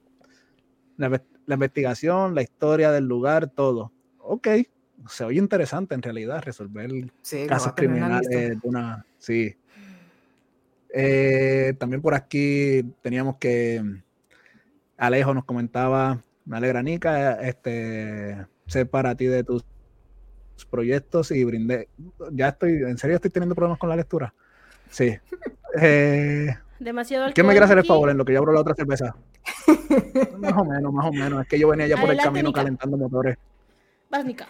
la 0.97 1.55
investigación, 1.55 2.36
la 2.36 2.43
historia 2.43 2.93
del 2.93 3.06
lugar, 3.06 3.48
todo. 3.48 3.90
Ok, 4.18 4.47
se 5.09 5.24
oye 5.24 5.39
interesante 5.39 5.97
en 5.97 6.02
realidad 6.02 6.44
resolver 6.44 6.89
casos 7.48 7.73
criminales 7.74 8.28
de 8.28 8.56
una... 8.62 9.05
Sí. 9.18 9.56
Eh, 10.94 11.74
también 11.77 12.01
por 12.01 12.14
aquí 12.14 12.85
teníamos 13.02 13.36
que 13.36 13.82
Alejo 14.97 15.35
nos 15.35 15.44
comentaba, 15.44 16.23
me 16.47 16.56
alegra 16.56 16.82
Nica, 16.82 17.35
este, 17.43 18.47
sé 18.66 18.86
para 18.86 19.14
ti 19.14 19.27
de 19.27 19.44
tus 19.44 19.64
proyectos 20.70 21.31
y 21.32 21.44
brindé. 21.44 21.89
Ya 22.32 22.48
estoy, 22.48 22.82
en 22.82 22.97
serio 22.97 23.16
estoy 23.16 23.31
teniendo 23.31 23.55
problemas 23.55 23.78
con 23.78 23.89
la 23.89 23.97
lectura. 23.97 24.32
Sí. 24.90 25.18
Eh, 25.78 26.48
Demasiado 26.78 27.27
¿Quién 27.35 27.47
me 27.47 27.52
quiere 27.52 27.66
hacer 27.66 27.77
el 27.77 27.85
favor 27.85 28.09
en 28.09 28.16
lo 28.16 28.24
que 28.24 28.32
yo 28.32 28.39
abro 28.39 28.52
la 28.52 28.60
otra 28.60 28.74
cerveza? 28.74 29.14
más 30.39 30.55
o 30.55 30.64
menos, 30.64 30.90
más 30.90 31.06
o 31.06 31.12
menos. 31.12 31.43
Es 31.43 31.48
que 31.48 31.59
yo 31.59 31.68
venía 31.68 31.86
ya 31.86 32.01
por 32.01 32.10
el 32.10 32.16
camino 32.16 32.51
calentando 32.51 32.97
motores. 32.97 33.36
Vas, 34.09 34.24
Nica. 34.24 34.47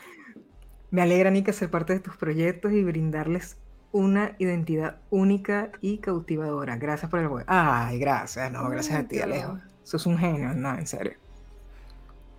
Me 0.93 1.03
alegra, 1.03 1.33
Nica, 1.33 1.53
ser 1.53 1.69
parte 1.69 1.95
de 1.95 1.99
tus 1.99 2.17
proyectos 2.17 2.73
y 2.73 2.85
brindarles 2.85 3.59
una 3.91 4.37
identidad 4.39 4.99
única 5.11 5.73
y 5.81 5.99
cautivadora. 5.99 6.77
Gracias 6.77 7.11
por 7.11 7.19
el 7.19 7.27
juego. 7.27 7.45
Ay, 7.49 7.99
gracias. 7.99 8.53
No, 8.53 8.69
gracias 8.71 9.01
a 9.01 9.09
ti, 9.09 9.19
Alejo. 9.19 9.59
Sos 9.83 10.07
un 10.07 10.17
genio, 10.17 10.55
no, 10.55 10.79
en 10.79 10.87
serio. 10.87 11.15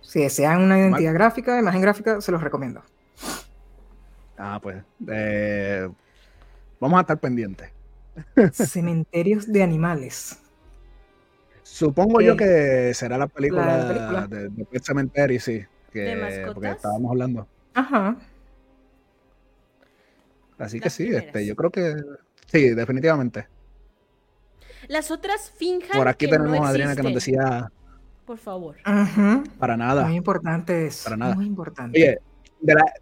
Si 0.08 0.20
desean 0.20 0.62
una 0.62 0.78
identidad 0.78 1.12
gráfica, 1.12 1.58
imagen 1.58 1.82
gráfica, 1.82 2.18
se 2.22 2.32
los 2.32 2.42
recomiendo. 2.42 2.82
Ah, 4.38 4.58
pues. 4.62 4.82
Eh, 5.06 5.86
vamos 6.80 6.96
a 6.96 7.02
estar 7.02 7.18
pendientes. 7.18 7.70
Cementerios 8.54 9.52
de 9.52 9.62
animales. 9.62 10.38
Supongo 11.62 12.22
yo 12.22 12.38
que 12.38 12.94
será 12.94 13.18
la 13.18 13.26
película, 13.26 14.26
de, 14.28 14.48
de 14.48 14.80
Cementerio, 14.80 15.38
sí. 15.40 15.66
Que, 15.92 16.46
porque 16.54 16.70
estábamos 16.70 17.10
hablando. 17.10 17.46
Ajá. 17.74 18.16
Así 20.56 20.80
que 20.80 20.88
sí, 20.88 21.10
este, 21.14 21.44
yo 21.44 21.54
creo 21.54 21.70
que 21.70 21.96
sí, 22.46 22.70
definitivamente. 22.70 23.46
Las 24.86 25.10
otras 25.10 25.50
finjas. 25.50 25.98
Por 25.98 26.08
aquí 26.08 26.30
tenemos 26.30 26.66
a 26.66 26.70
Adriana 26.70 26.96
que 26.96 27.02
nos 27.02 27.12
decía. 27.12 27.70
Por 28.28 28.36
favor. 28.36 28.76
Para 29.58 29.78
nada. 29.78 30.04
Muy 30.04 30.16
importante 30.16 30.86
es. 30.86 31.02
Para 31.02 31.16
nada. 31.16 31.34
Muy 31.34 31.46
importante. 31.46 31.98
Oye, 31.98 32.18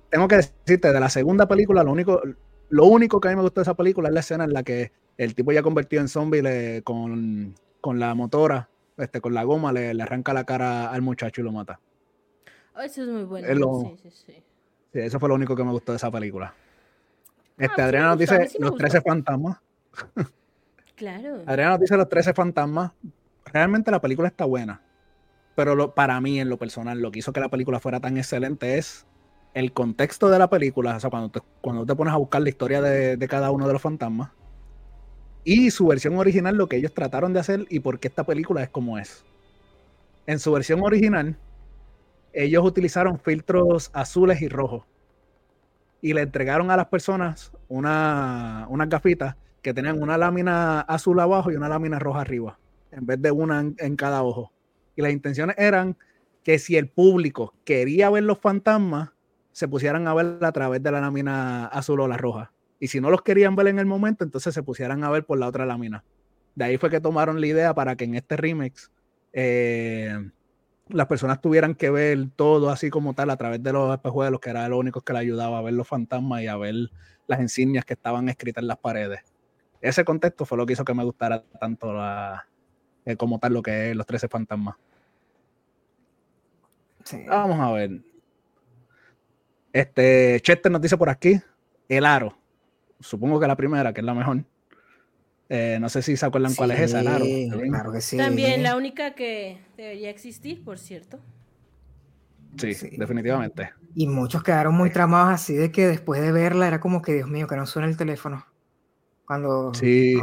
tengo 0.09 0.28
que 0.28 0.36
decirte, 0.36 0.93
de 0.93 1.01
la 1.01 1.09
segunda 1.09 1.48
película, 1.48 1.82
lo 1.82 1.90
único, 1.90 2.23
lo 2.69 2.85
único 2.85 3.20
que 3.20 3.27
a 3.27 3.31
mí 3.32 3.36
me 3.36 3.43
gustó 3.43 3.59
de 3.61 3.62
esa 3.65 3.74
película 3.74 4.07
es 4.07 4.15
la 4.15 4.20
escena 4.20 4.44
en 4.44 4.53
la 4.53 4.62
que 4.62 4.93
el 5.19 5.35
tipo 5.35 5.51
ya 5.51 5.65
convertido 5.65 6.01
en 6.01 6.07
zombie 6.07 6.81
con, 6.85 7.55
la 7.98 8.15
motora, 8.15 8.69
este, 8.98 9.20
con 9.20 9.35
la 9.35 9.43
goma, 9.43 9.73
le, 9.73 10.01
arranca 10.01 10.32
la 10.32 10.44
cara 10.44 10.93
al 10.93 11.03
muchacho 11.03 11.40
y 11.40 11.44
lo 11.44 11.51
mata. 11.51 11.81
Oh, 12.77 12.82
eso 12.82 13.03
es 13.03 13.09
muy 13.09 13.24
bueno. 13.24 13.81
sí, 13.81 13.97
sí, 14.05 14.11
sí. 14.27 14.43
sí, 14.93 14.98
eso 15.01 15.19
fue 15.19 15.28
lo 15.28 15.35
único 15.35 15.57
que 15.57 15.65
me 15.65 15.73
gustó 15.73 15.90
de 15.90 15.97
esa 15.97 16.09
película. 16.09 16.55
Este, 17.59 17.82
ah, 17.82 17.86
Adriana 17.86 18.09
nos 18.11 18.19
dice 18.19 18.48
los 18.61 18.77
13 18.77 19.01
fantasmas. 19.01 19.59
Claro. 20.94 21.43
Adriana 21.47 21.73
nos 21.73 21.81
dice 21.81 21.97
los 21.97 22.09
13 22.09 22.32
fantasmas. 22.32 22.93
Realmente 23.47 23.90
la 23.90 24.01
película 24.01 24.28
está 24.28 24.44
buena. 24.44 24.85
Pero 25.57 25.95
para 25.95 26.20
mí, 26.20 26.39
en 26.39 26.49
lo 26.49 26.59
personal, 26.59 27.01
lo 27.01 27.11
que 27.11 27.19
hizo 27.19 27.33
que 27.33 27.41
la 27.41 27.49
película 27.49 27.81
fuera 27.81 27.99
tan 27.99 28.16
excelente 28.16 28.78
es 28.78 29.07
el 29.55 29.73
contexto 29.73 30.31
de 30.31 30.39
la 30.39 30.49
película. 30.49 30.97
O 30.97 31.01
sea, 31.01 31.11
cuando 31.11 31.31
te, 31.31 31.41
cuando 31.61 31.85
te 31.85 31.97
pones 31.97 32.15
a 32.15 32.19
buscar 32.19 32.43
la 32.43 32.49
historia 32.49 32.81
de, 32.81 33.16
de 33.16 33.28
cada 33.28 33.51
uno 33.51 33.66
de 33.66 33.73
los 33.73 33.83
fantasmas. 33.83 34.31
Y 35.43 35.73
su 35.73 35.89
versión 35.89 36.16
original, 36.16 36.57
lo 36.57 36.69
que 36.69 36.77
ellos 36.77 36.95
trataron 36.95 37.33
de 37.33 37.41
hacer 37.41 37.66
y 37.70 37.81
por 37.81 37.99
qué 37.99 38.07
esta 38.07 38.24
película 38.24 38.62
es 38.62 38.69
como 38.69 38.99
es. 38.99 39.24
En 40.27 40.39
su 40.39 40.53
versión 40.53 40.83
original, 40.83 41.37
ellos 42.33 42.65
utilizaron 42.65 43.19
filtros 43.19 43.91
azules 43.95 44.43
y 44.43 44.49
rojos 44.49 44.85
y 46.01 46.12
le 46.12 46.23
entregaron 46.23 46.70
a 46.70 46.77
las 46.77 46.87
personas 46.87 47.53
una, 47.69 48.66
unas 48.69 48.89
gafitas 48.89 49.37
que 49.62 49.74
tenían 49.74 50.01
una 50.01 50.16
lámina 50.16 50.81
azul 50.83 51.19
abajo 51.19 51.51
y 51.51 51.57
una 51.57 51.69
lámina 51.69 51.99
roja 51.99 52.20
arriba, 52.20 52.59
en 52.93 53.07
vez 53.07 53.20
de 53.20 53.33
una 53.33 53.61
en, 53.61 53.97
cada 53.97 54.23
ojo. 54.23 54.53
Y 54.97 55.02
las 55.02 55.12
intenciones 55.12 55.56
eran 55.59 55.97
que 56.43 56.59
si 56.59 56.77
el 56.77 56.89
público 56.89 57.55
quería 57.64 58.10
ver 58.10 58.23
los 58.24 58.39
fantasmas, 58.39 59.10
se 59.52 59.68
pusieran 59.68 60.06
a 60.09 60.14
ver 60.14 60.39
a 60.43 60.52
través 60.52 60.82
de 60.82 60.90
la 60.90 61.01
lámina 61.01 61.66
azul 61.66 62.01
o 62.01 62.09
la 62.09 62.16
roja. 62.16 62.52
Y 62.78 62.89
si 62.89 63.01
no 63.01 63.10
los 63.10 63.23
querían 63.23 63.56
ver 63.56 63.68
en 63.68 63.78
el 63.78 63.86
momento, 63.86 64.24
entonces 64.24 64.52
se 64.55 64.62
pusieran 64.62 65.02
a 65.02 65.10
ver 65.10 65.24
por 65.24 65.39
la 65.39 65.48
otra 65.48 65.64
lámina. 65.64 66.05
De 66.55 66.64
ahí 66.64 66.77
fue 66.77 66.90
que 66.90 67.01
tomaron 67.01 67.40
la 67.40 67.47
idea 67.47 67.74
para 67.74 67.97
que 67.97 68.05
en 68.05 68.14
este 68.14 68.36
remix 68.36 68.90
eh, 69.32 70.31
las 70.89 71.06
personas 71.06 71.40
tuvieran 71.40 71.74
que 71.74 71.90
ver 71.90 72.28
todo 72.36 72.70
así 72.70 72.90
como 72.90 73.14
tal 73.14 73.31
a 73.31 73.36
través 73.36 73.62
de 73.62 73.73
los 73.73 73.93
espejuelos, 73.94 74.40
que 74.40 74.51
era 74.51 74.68
lo 74.68 74.78
único 74.78 75.01
que 75.01 75.12
le 75.12 75.18
ayudaba 75.18 75.59
a 75.59 75.62
ver 75.62 75.74
los 75.74 75.89
fantasmas 75.89 76.43
y 76.43 76.47
a 76.47 76.56
ver 76.56 76.74
las 77.27 77.40
insignias 77.40 77.85
que 77.85 77.94
estaban 77.94 78.28
escritas 78.28 78.62
en 78.62 78.68
las 78.68 78.78
paredes. 78.78 79.20
Ese 79.81 80.05
contexto 80.05 80.44
fue 80.44 80.59
lo 80.59 80.64
que 80.64 80.74
hizo 80.74 80.85
que 80.85 80.94
me 80.94 81.05
gustara 81.05 81.43
tanto 81.60 81.93
la, 81.93 82.47
eh, 83.07 83.16
como 83.16 83.39
tal 83.39 83.55
lo 83.55 83.62
que 83.62 83.91
es 83.91 83.97
los 83.97 84.05
13 84.05 84.28
fantasmas. 84.28 84.74
Vamos 87.28 87.61
a 87.61 87.73
ver. 87.73 88.01
Este, 89.73 90.41
Chester 90.41 90.73
nos 90.73 90.83
dice 90.83 90.97
por 90.97 91.09
aquí, 91.09 91.41
el 91.89 92.05
aro. 92.05 92.37
Supongo 92.99 93.39
que 93.39 93.47
la 93.47 93.57
primera, 93.57 93.93
que 93.93 94.01
es 94.01 94.05
la 94.05 94.15
mejor. 94.15 94.45
Eh, 95.49 95.78
no 95.81 95.89
sé 95.89 96.03
si 96.03 96.16
se 96.16 96.27
acuerdan 96.27 96.55
cuál 96.55 96.73
es 96.73 96.81
esa, 96.81 97.03
claro. 97.03 97.24
Claro 97.69 97.93
que 97.93 98.01
sí. 98.01 98.16
También 98.16 98.65
la 98.65 98.77
única 98.77 99.15
que 99.15 99.61
debería 99.77 100.11
existir, 100.11 100.65
por 100.65 100.78
cierto. 100.78 101.20
Sí, 102.59 102.74
definitivamente. 102.97 103.70
Y 103.95 104.09
muchos 104.09 104.43
quedaron 104.43 104.74
muy 104.74 104.91
tramados 104.91 105.35
así 105.35 105.55
de 105.55 105.70
que 105.70 105.87
después 105.87 106.20
de 106.20 106.33
verla 106.33 106.66
era 106.66 106.81
como 106.81 107.03
que, 107.03 107.15
Dios 107.15 107.28
mío, 107.28 107.47
que 107.47 107.55
no 107.55 107.66
suena 107.66 107.87
el 107.87 107.97
teléfono. 107.97 108.45
Cuando. 109.27 109.73
Sí. 109.74 110.16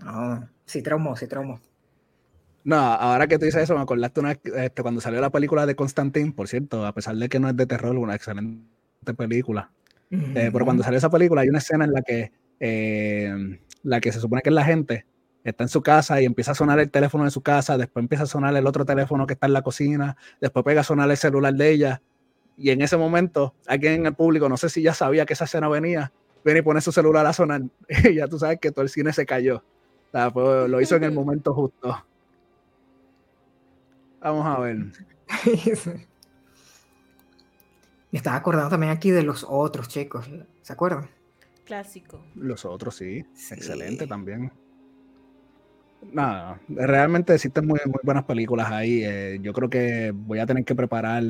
No, 0.00 0.49
sí 0.70 0.82
traumó, 0.82 1.16
sí 1.16 1.26
traumó. 1.26 1.60
No, 2.62 2.76
ahora 2.76 3.26
que 3.26 3.38
tú 3.38 3.46
dices 3.46 3.62
eso, 3.62 3.74
me 3.74 3.80
acordaste 3.80 4.20
una, 4.20 4.32
este, 4.32 4.82
cuando 4.82 5.00
salió 5.00 5.20
la 5.20 5.30
película 5.30 5.66
de 5.66 5.74
Constantine, 5.74 6.32
por 6.32 6.46
cierto, 6.46 6.84
a 6.86 6.92
pesar 6.92 7.16
de 7.16 7.28
que 7.28 7.40
no 7.40 7.48
es 7.48 7.56
de 7.56 7.66
terror, 7.66 7.96
una 7.96 8.14
excelente 8.14 9.14
película. 9.16 9.70
Eh, 10.10 10.50
pero 10.52 10.64
cuando 10.64 10.82
salió 10.82 10.98
esa 10.98 11.08
película 11.08 11.42
hay 11.42 11.48
una 11.48 11.58
escena 11.58 11.84
en 11.84 11.92
la 11.92 12.02
que 12.02 12.32
eh, 12.58 13.60
la 13.82 14.00
que 14.00 14.12
se 14.12 14.20
supone 14.20 14.42
que 14.42 14.50
es 14.50 14.54
la 14.54 14.64
gente, 14.64 15.06
está 15.44 15.64
en 15.64 15.68
su 15.68 15.82
casa 15.82 16.20
y 16.20 16.26
empieza 16.26 16.52
a 16.52 16.54
sonar 16.54 16.78
el 16.80 16.90
teléfono 16.90 17.24
de 17.24 17.30
su 17.30 17.40
casa, 17.42 17.78
después 17.78 18.02
empieza 18.02 18.24
a 18.24 18.26
sonar 18.26 18.54
el 18.54 18.66
otro 18.66 18.84
teléfono 18.84 19.26
que 19.26 19.34
está 19.34 19.46
en 19.46 19.54
la 19.54 19.62
cocina, 19.62 20.16
después 20.40 20.64
pega 20.64 20.82
a 20.82 20.84
sonar 20.84 21.10
el 21.10 21.16
celular 21.16 21.54
de 21.54 21.70
ella. 21.70 22.02
Y 22.58 22.70
en 22.70 22.82
ese 22.82 22.98
momento, 22.98 23.54
alguien 23.66 23.94
en 23.94 24.06
el 24.06 24.14
público, 24.14 24.48
no 24.48 24.58
sé 24.58 24.68
si 24.68 24.82
ya 24.82 24.92
sabía 24.92 25.24
que 25.24 25.32
esa 25.32 25.44
escena 25.44 25.68
venía, 25.68 26.12
viene 26.44 26.60
y 26.60 26.62
pone 26.62 26.82
su 26.82 26.92
celular 26.92 27.24
a 27.26 27.32
sonar. 27.32 27.62
Y 28.04 28.16
ya 28.16 28.28
tú 28.28 28.38
sabes 28.38 28.58
que 28.60 28.70
todo 28.70 28.82
el 28.82 28.90
cine 28.90 29.12
se 29.14 29.24
cayó. 29.24 29.64
Lo 30.12 30.80
hizo 30.80 30.96
en 30.96 31.04
el 31.04 31.12
momento 31.14 31.54
justo. 31.54 32.04
Vamos 34.20 34.46
a 34.46 34.60
ver. 34.60 34.76
Me 38.12 38.16
estaba 38.18 38.36
acordando 38.36 38.70
también 38.70 38.92
aquí 38.92 39.10
de 39.10 39.22
los 39.22 39.46
otros 39.48 39.88
chicos, 39.88 40.28
¿se 40.62 40.72
acuerdan? 40.72 41.08
Clásico. 41.64 42.24
Los 42.34 42.64
otros 42.64 42.96
sí, 42.96 43.24
excelente 43.50 44.06
también. 44.08 44.52
Nada, 46.12 46.60
realmente 46.68 47.34
existen 47.34 47.66
muy, 47.66 47.78
muy 47.86 48.00
buenas 48.02 48.24
películas 48.24 48.70
ahí. 48.70 49.04
Eh, 49.04 49.38
yo 49.40 49.52
creo 49.52 49.70
que 49.70 50.12
voy 50.12 50.40
a 50.40 50.46
tener 50.46 50.64
que 50.64 50.74
preparar 50.74 51.22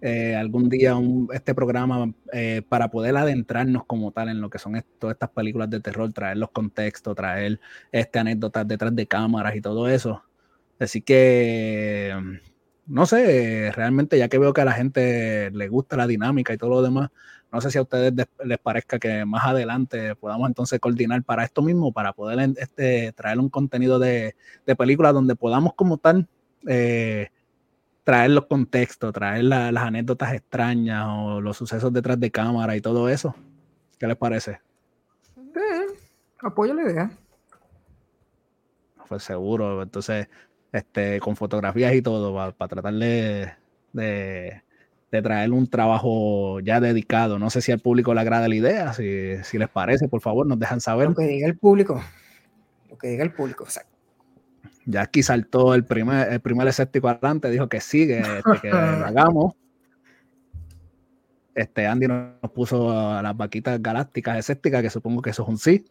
eh, 0.00 0.36
algún 0.36 0.68
día 0.68 0.94
este 1.32 1.54
programa 1.54 2.12
eh, 2.32 2.62
para 2.68 2.90
poder 2.90 3.16
adentrarnos 3.16 3.84
como 3.86 4.12
tal 4.12 4.28
en 4.28 4.40
lo 4.40 4.50
que 4.50 4.58
son 4.58 4.82
todas 4.98 5.14
estas 5.14 5.30
películas 5.30 5.70
de 5.70 5.80
terror, 5.80 6.12
traer 6.12 6.36
los 6.36 6.50
contextos, 6.50 7.14
traer 7.16 7.60
este, 7.92 8.18
anécdotas 8.18 8.66
detrás 8.68 8.94
de 8.94 9.06
cámaras 9.06 9.56
y 9.56 9.60
todo 9.60 9.88
eso. 9.88 10.22
Así 10.78 11.00
que, 11.00 12.14
no 12.86 13.06
sé, 13.06 13.72
realmente 13.72 14.18
ya 14.18 14.28
que 14.28 14.38
veo 14.38 14.52
que 14.52 14.60
a 14.60 14.64
la 14.64 14.72
gente 14.72 15.50
le 15.52 15.68
gusta 15.68 15.96
la 15.96 16.06
dinámica 16.06 16.52
y 16.52 16.58
todo 16.58 16.70
lo 16.70 16.82
demás, 16.82 17.10
no 17.54 17.60
sé 17.60 17.70
si 17.70 17.78
a 17.78 17.82
ustedes 17.82 18.12
les 18.44 18.58
parezca 18.58 18.98
que 18.98 19.24
más 19.24 19.46
adelante 19.46 20.16
podamos 20.16 20.48
entonces 20.48 20.80
coordinar 20.80 21.22
para 21.22 21.44
esto 21.44 21.62
mismo, 21.62 21.92
para 21.92 22.12
poder 22.12 22.52
este, 22.58 23.12
traer 23.12 23.38
un 23.38 23.48
contenido 23.48 24.00
de, 24.00 24.34
de 24.66 24.76
película 24.76 25.12
donde 25.12 25.36
podamos 25.36 25.74
como 25.74 25.98
tal 25.98 26.28
eh, 26.66 27.28
traer 28.04 28.30
los 28.30 28.46
contextos, 28.46 29.12
traer 29.12 29.44
las 29.44 29.76
anécdotas 29.76 30.32
extrañas 30.32 31.06
o 31.08 31.40
los 31.40 31.56
sucesos 31.56 31.92
detrás 31.92 32.20
de 32.20 32.30
cámara 32.30 32.76
y 32.76 32.80
todo 32.80 33.08
eso. 33.08 33.34
¿Qué 33.98 34.06
les 34.06 34.16
parece? 34.16 34.60
Eh, 35.36 35.86
apoyo 36.40 36.74
la 36.74 36.82
idea. 36.82 37.10
Pues 39.08 39.22
seguro, 39.22 39.82
entonces, 39.82 40.28
este, 40.72 41.20
con 41.20 41.36
fotografías 41.36 41.94
y 41.94 42.02
todo, 42.02 42.34
para, 42.34 42.68
tratar 42.68 42.94
de 42.94 43.52
de 45.14 45.22
traer 45.22 45.52
un 45.52 45.68
trabajo 45.68 46.58
ya 46.60 46.80
dedicado. 46.80 47.38
No 47.38 47.48
sé 47.48 47.60
si 47.60 47.70
al 47.70 47.78
público 47.78 48.12
le 48.14 48.20
agrada 48.20 48.48
la 48.48 48.54
idea, 48.56 48.92
si, 48.92 49.36
si 49.44 49.58
les 49.58 49.68
parece, 49.68 50.08
por 50.08 50.20
favor, 50.20 50.44
nos 50.44 50.58
dejan 50.58 50.80
saber. 50.80 51.08
Lo 51.08 51.14
que 51.14 51.26
diga 51.26 51.46
el 51.46 51.56
público. 51.56 52.02
Lo 52.90 52.98
que 52.98 53.08
diga 53.08 53.22
el 53.22 53.32
público, 53.32 53.62
exacto. 53.62 53.93
Ya 54.86 55.02
aquí 55.02 55.22
saltó 55.22 55.74
el 55.74 55.84
primer, 55.84 56.32
el 56.32 56.40
primer 56.40 56.68
escéptico 56.68 57.08
adelante, 57.08 57.50
dijo 57.50 57.68
que 57.68 57.80
sí, 57.80 58.06
que, 58.06 58.18
este, 58.18 58.70
lo 58.70 59.06
hagamos. 59.06 59.54
Este 61.54 61.86
Andy 61.86 62.08
nos 62.08 62.50
puso 62.52 63.22
las 63.22 63.36
vaquitas 63.36 63.80
galácticas 63.80 64.38
escépticas, 64.38 64.82
que 64.82 64.90
supongo 64.90 65.22
que 65.22 65.30
eso 65.30 65.42
es 65.44 65.48
un 65.48 65.58
sí. 65.58 65.84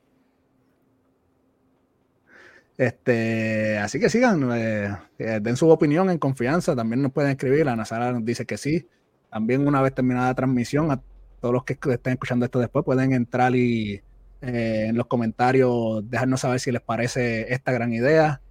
Este, 2.78 3.78
así 3.78 4.00
que 4.00 4.10
sigan, 4.10 4.50
eh, 4.54 4.98
den 5.18 5.56
su 5.56 5.70
opinión 5.70 6.10
en 6.10 6.18
confianza. 6.18 6.76
También 6.76 7.02
nos 7.02 7.12
pueden 7.12 7.32
escribir. 7.32 7.70
Ana 7.70 7.86
Sara 7.86 8.12
nos 8.12 8.26
dice 8.26 8.46
que 8.46 8.58
sí. 8.58 8.88
También, 9.32 9.68
una 9.68 9.82
vez 9.82 9.94
terminada 9.94 10.28
la 10.30 10.36
transmisión, 10.36 10.92
a 10.92 11.02
todos 11.40 11.54
los 11.54 11.64
que 11.64 11.74
estén 11.74 12.14
escuchando 12.14 12.46
esto 12.46 12.60
después 12.60 12.86
pueden 12.86 13.14
entrar 13.14 13.56
y 13.56 14.02
eh, 14.42 14.86
en 14.90 14.98
los 14.98 15.08
comentarios 15.08 16.10
dejarnos 16.10 16.42
saber 16.42 16.60
si 16.60 16.72
les 16.72 16.82
parece 16.82 17.54
esta 17.54 17.72
gran 17.72 17.94
idea. 17.94 18.42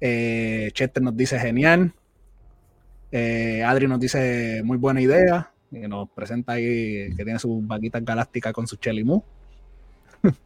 Eh, 0.00 0.70
Chester 0.72 1.02
nos 1.02 1.16
dice 1.16 1.38
genial. 1.38 1.92
Adri 3.12 3.88
nos 3.88 3.98
dice 3.98 4.62
muy 4.64 4.76
buena 4.76 5.00
idea. 5.00 5.50
Y 5.70 5.78
nos 5.88 6.08
presenta 6.10 6.52
ahí 6.52 7.14
que 7.16 7.24
tiene 7.24 7.38
su 7.38 7.60
vaquita 7.62 8.00
galáctica 8.00 8.52
con 8.52 8.66
su 8.66 8.76
Chelimu. 8.76 9.22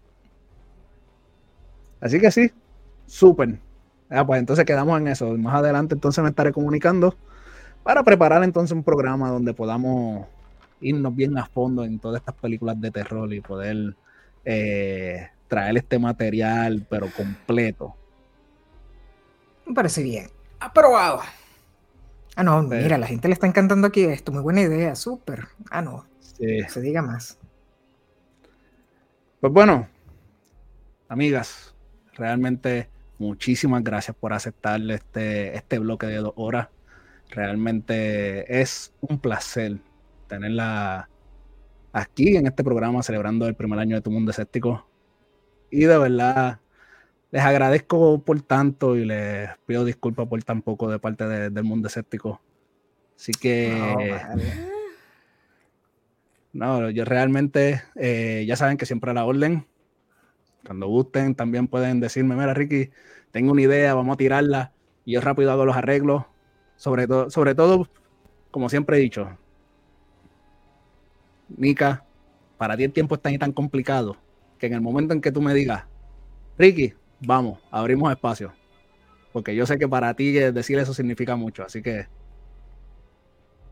Así 2.01 2.19
que 2.19 2.31
sí, 2.31 2.51
súper. 3.07 3.59
Ah, 4.09 4.27
pues 4.27 4.41
entonces 4.41 4.65
quedamos 4.65 5.01
en 5.01 5.09
eso. 5.09 5.37
Más 5.37 5.55
adelante 5.55 5.95
entonces 5.95 6.23
me 6.23 6.31
estaré 6.31 6.53
comunicando 6.53 7.15
para 7.83 8.03
preparar 8.03 8.43
entonces 8.43 8.75
un 8.75 8.83
programa 8.83 9.31
donde 9.31 9.55
podamos 9.55 10.27
irnos 10.81 11.15
bien 11.15 11.37
a 11.39 11.47
fondo 11.47 11.85
en 11.85 11.99
todas 11.99 12.21
estas 12.21 12.35
películas 12.35 12.81
de 12.81 12.91
terror 12.91 13.33
y 13.33 13.41
poder 13.41 13.95
eh, 14.45 15.29
traer 15.49 15.77
este 15.77 15.99
material 15.99 16.87
pero 16.89 17.09
completo. 17.17 17.95
Me 19.71 19.75
parece 19.75 20.03
bien. 20.03 20.29
Aprobado. 20.59 21.21
Ah, 22.35 22.43
no, 22.43 22.61
mira, 22.61 22.99
la 22.99 23.07
gente 23.07 23.29
le 23.29 23.35
está 23.35 23.47
encantando 23.47 23.87
aquí 23.87 24.03
esto. 24.03 24.33
Muy 24.33 24.43
buena 24.43 24.63
idea, 24.63 24.97
súper. 24.97 25.47
Ah, 25.71 25.81
no. 25.81 26.07
Sí. 26.19 26.63
Se 26.67 26.81
diga 26.81 27.03
más. 27.03 27.39
Pues 29.41 29.53
bueno, 29.53 29.87
amigas, 31.09 31.73
realmente 32.15 32.91
muchísimas 33.19 33.85
gracias 33.85 34.17
por 34.17 34.33
aceptar 34.33 34.81
este, 34.91 35.57
este 35.57 35.79
bloque 35.79 36.09
de 36.09 36.17
dos 36.17 36.33
horas. 36.35 36.67
Realmente 37.29 38.61
es 38.61 38.93
un 39.01 39.21
placer 39.21 39.79
tenerla 40.27 41.09
aquí 41.93 42.37
en 42.37 42.49
este 42.49 42.65
programa 42.65 43.05
celebrando 43.05 43.47
el 43.47 43.55
primer 43.55 43.79
año 43.79 43.95
de 43.95 44.03
Tu 44.03 44.11
Mundo 44.11 44.33
Escéptico. 44.33 44.85
Y 45.71 45.85
de 45.85 45.97
verdad, 45.97 46.59
les 47.31 47.43
agradezco 47.43 48.23
por 48.23 48.41
tanto 48.43 48.97
y 48.97 49.05
les 49.05 49.51
pido 49.67 49.85
disculpas 49.85 50.27
por 50.27 50.43
tan 50.43 50.63
poco 50.63 50.91
de 50.91 50.99
parte 50.99 51.27
del 51.51 51.65
mundo 51.65 51.89
escéptico. 51.89 52.41
Así 53.17 53.33
que. 53.33 54.17
No, 56.53 56.91
yo 56.91 57.05
realmente, 57.05 57.83
eh, 57.95 58.45
ya 58.47 58.57
saben 58.57 58.77
que 58.77 58.87
siempre 58.87 59.13
a 59.13 59.15
la 59.15 59.25
orden. 59.25 59.67
Cuando 60.67 60.89
gusten, 60.89 61.35
también 61.35 61.69
pueden 61.69 62.01
decirme, 62.01 62.35
mira, 62.35 62.55
Ricky, 62.55 62.91
tengo 63.31 63.53
una 63.53 63.63
idea, 63.63 63.95
vamos 63.95 64.15
a 64.15 64.17
tirarla. 64.17 64.73
Y 65.05 65.13
yo 65.13 65.21
rápido 65.21 65.53
hago 65.53 65.65
los 65.65 65.77
arreglos. 65.77 66.25
Sobre, 66.77 67.07
todo 67.07 67.31
sobre 67.31 67.55
todo, 67.55 67.89
como 68.51 68.69
siempre 68.69 68.97
he 68.97 69.01
dicho, 69.01 69.29
Nika, 71.49 72.05
para 72.57 72.77
ti 72.77 72.85
el 72.85 72.93
tiempo 72.93 73.15
está 73.15 73.29
ahí 73.29 73.39
tan 73.39 73.53
complicado 73.53 74.17
que 74.59 74.67
en 74.67 74.73
el 74.73 74.81
momento 74.81 75.13
en 75.13 75.21
que 75.21 75.31
tú 75.31 75.43
me 75.43 75.55
digas, 75.55 75.85
Ricky, 76.59 76.95
vamos, 77.21 77.59
abrimos 77.71 78.11
espacio. 78.11 78.53
Porque 79.33 79.55
yo 79.55 79.67
sé 79.67 79.79
que 79.79 79.89
para 79.89 80.15
ti 80.15 80.33
decir 80.33 80.79
eso 80.79 80.93
significa 80.93 81.37
mucho, 81.37 81.63
así 81.63 81.83
que 81.83 82.07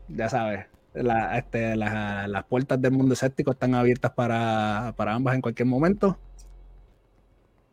ya 0.07 0.29
sabes, 0.29 0.65
este, 0.93 1.75
las 1.75 2.43
puertas 2.45 2.81
del 2.81 2.91
mundo 2.91 3.13
escéptico 3.13 3.51
están 3.51 3.75
abiertas 3.75 4.11
para, 4.11 4.93
ambas 4.97 5.35
en 5.35 5.41
cualquier 5.41 5.67
momento. 5.67 6.17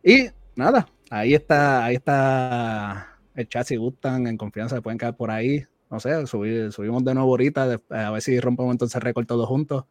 Y 0.03 0.29
nada, 0.55 0.87
ahí 1.09 1.33
está, 1.33 1.83
ahí 1.83 1.95
está 1.95 3.17
el 3.35 3.47
chat. 3.49 3.65
Si 3.65 3.75
gustan, 3.75 4.27
en 4.27 4.37
confianza, 4.37 4.75
se 4.75 4.81
pueden 4.81 4.97
quedar 4.97 5.15
por 5.15 5.31
ahí. 5.31 5.65
No 5.89 5.99
sé, 5.99 6.27
subimos 6.27 7.03
de 7.03 7.13
nuevo 7.13 7.29
ahorita, 7.29 7.79
a 7.89 8.11
ver 8.11 8.21
si 8.21 8.39
rompemos 8.39 8.73
entonces 8.73 8.95
el 8.95 9.01
récord 9.01 9.25
todos 9.25 9.47
juntos. 9.47 9.85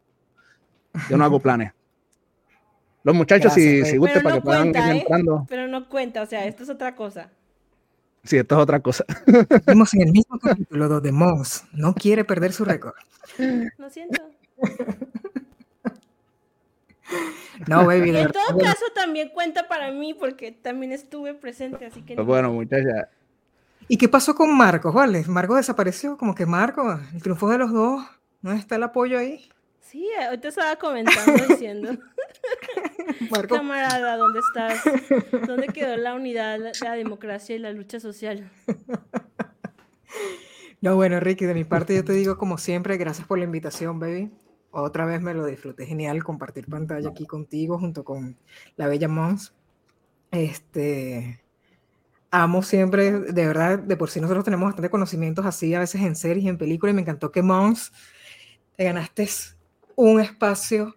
Yo 1.09 1.17
no 1.17 1.25
hago 1.25 1.39
planes. 1.39 1.73
Los 3.07 3.15
muchachos, 3.15 3.53
si, 3.53 3.85
si 3.85 3.95
guste, 3.95 4.19
para 4.19 4.35
que 4.35 4.41
puedan 4.41 4.67
ir 4.67 4.75
¿eh? 4.75 4.97
entrando. 4.99 5.45
Pero 5.47 5.65
no 5.69 5.87
cuenta, 5.87 6.21
o 6.21 6.25
sea, 6.25 6.45
esto 6.45 6.63
es 6.63 6.69
otra 6.69 6.93
cosa. 6.93 7.29
Sí, 8.25 8.35
esto 8.35 8.55
es 8.55 8.61
otra 8.61 8.81
cosa. 8.81 9.05
Vemos 9.65 9.93
en 9.93 10.01
el 10.01 10.11
mismo 10.11 10.37
capítulo 10.37 10.89
donde 10.89 11.13
Moss 11.13 11.63
no 11.71 11.95
quiere 11.95 12.25
perder 12.25 12.51
su 12.51 12.65
récord. 12.65 12.95
Lo 13.77 13.89
siento. 13.89 14.21
No, 17.65 17.85
baby. 17.85 18.09
En 18.09 18.29
todo 18.29 18.57
caso, 18.57 18.83
también 18.93 19.29
cuenta 19.29 19.69
para 19.69 19.89
mí 19.93 20.13
porque 20.13 20.51
también 20.51 20.91
estuve 20.91 21.33
presente, 21.33 21.85
así 21.85 22.01
que. 22.01 22.13
Pues 22.15 22.27
bueno, 22.27 22.51
muchachas. 22.51 23.07
¿Y 23.87 23.95
qué 23.95 24.09
pasó 24.09 24.35
con 24.35 24.53
Marcos, 24.53 24.93
vale? 24.93 25.23
Marcos 25.27 25.55
desapareció, 25.55 26.17
como 26.17 26.35
que 26.35 26.45
Marcos, 26.45 26.99
el 27.13 27.21
triunfo 27.21 27.49
de 27.49 27.57
los 27.57 27.71
dos, 27.71 28.05
¿no 28.41 28.51
está 28.51 28.75
el 28.75 28.83
apoyo 28.83 29.17
ahí? 29.17 29.49
Sí, 29.89 30.05
hoy 30.29 30.37
te 30.37 30.49
estaba 30.49 30.75
comentando 30.75 31.45
diciendo. 31.47 31.91
Camarada, 33.47 34.17
¿dónde 34.17 34.39
estás? 34.39 34.81
¿Dónde 35.47 35.67
quedó 35.67 35.95
la 35.95 36.13
unidad, 36.13 36.59
la 36.81 36.91
democracia 36.91 37.55
y 37.55 37.59
la 37.59 37.71
lucha 37.71 38.01
social? 38.01 38.51
No, 40.81 40.95
bueno, 40.95 41.21
Ricky, 41.21 41.45
de 41.45 41.53
mi 41.53 41.63
parte 41.63 41.95
yo 41.95 42.03
te 42.03 42.11
digo 42.11 42.37
como 42.37 42.57
siempre, 42.57 42.97
gracias 42.97 43.25
por 43.25 43.39
la 43.39 43.45
invitación, 43.45 43.99
baby. 43.99 44.29
Otra 44.71 45.05
vez 45.05 45.21
me 45.21 45.33
lo 45.33 45.45
disfruté 45.45 45.85
genial 45.85 46.21
compartir 46.23 46.67
pantalla 46.67 47.09
aquí 47.09 47.25
contigo 47.25 47.79
junto 47.79 48.03
con 48.03 48.37
la 48.75 48.87
bella 48.87 49.07
Mons. 49.07 49.53
Este, 50.31 51.41
amo 52.29 52.61
siempre, 52.61 53.11
de 53.11 53.47
verdad, 53.47 53.79
de 53.79 53.95
por 53.95 54.09
sí 54.09 54.19
nosotros 54.19 54.43
tenemos 54.43 54.65
bastante 54.65 54.89
conocimientos 54.89 55.45
así, 55.45 55.73
a 55.73 55.79
veces 55.79 56.01
en 56.01 56.17
series 56.17 56.43
y 56.45 56.49
en 56.49 56.57
películas, 56.57 56.91
y 56.91 56.95
me 56.95 57.01
encantó 57.01 57.31
que 57.31 57.41
Mons 57.41 57.93
te 58.75 58.83
ganaste 58.83 59.27
un 59.97 60.21
espacio 60.21 60.95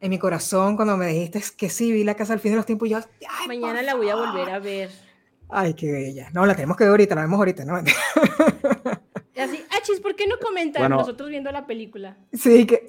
en 0.00 0.10
mi 0.10 0.18
corazón 0.18 0.76
cuando 0.76 0.96
me 0.96 1.06
dijiste 1.06 1.42
que 1.56 1.70
sí, 1.70 1.90
vi 1.90 2.04
la 2.04 2.14
casa 2.14 2.34
al 2.34 2.40
fin 2.40 2.52
de 2.52 2.56
los 2.56 2.66
tiempos. 2.66 2.86
Y 2.86 2.92
yo, 2.92 3.00
Mañana 3.48 3.82
la 3.82 3.94
voy 3.94 4.10
a 4.10 4.14
volver 4.14 4.50
a 4.50 4.58
ver. 4.58 4.90
Ay, 5.48 5.74
qué 5.74 5.90
bella. 5.90 6.28
No, 6.32 6.44
la 6.44 6.54
tenemos 6.54 6.76
que 6.76 6.84
ver 6.84 6.90
ahorita, 6.90 7.14
la 7.14 7.22
vemos 7.22 7.38
ahorita, 7.38 7.64
¿no? 7.64 7.82
Y 9.36 9.40
así, 9.40 9.64
achis, 9.76 10.00
¿por 10.00 10.14
qué 10.14 10.26
no 10.26 10.36
comentar 10.38 10.88
nosotros 10.88 11.28
viendo 11.28 11.50
la 11.50 11.66
película? 11.66 12.16
Sí, 12.32 12.66
que. 12.66 12.86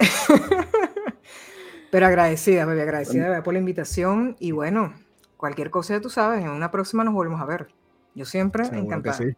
Pero 1.90 2.06
agradecida, 2.06 2.66
bebé, 2.66 2.84
agradecida 2.84 3.42
por 3.42 3.54
la 3.54 3.60
invitación. 3.60 4.36
Y 4.40 4.52
bueno, 4.52 4.94
cualquier 5.38 5.72
cosa, 5.72 6.00
tú 6.02 6.10
sabes, 6.10 6.44
en 6.44 6.50
una 6.50 6.70
próxima 6.70 7.04
nos 7.04 7.14
volvemos 7.14 7.42
a 7.42 7.46
ver. 7.46 7.70
Yo 8.14 8.26
siempre 8.26 8.68
encantada. 8.68 9.24
Y 9.24 9.36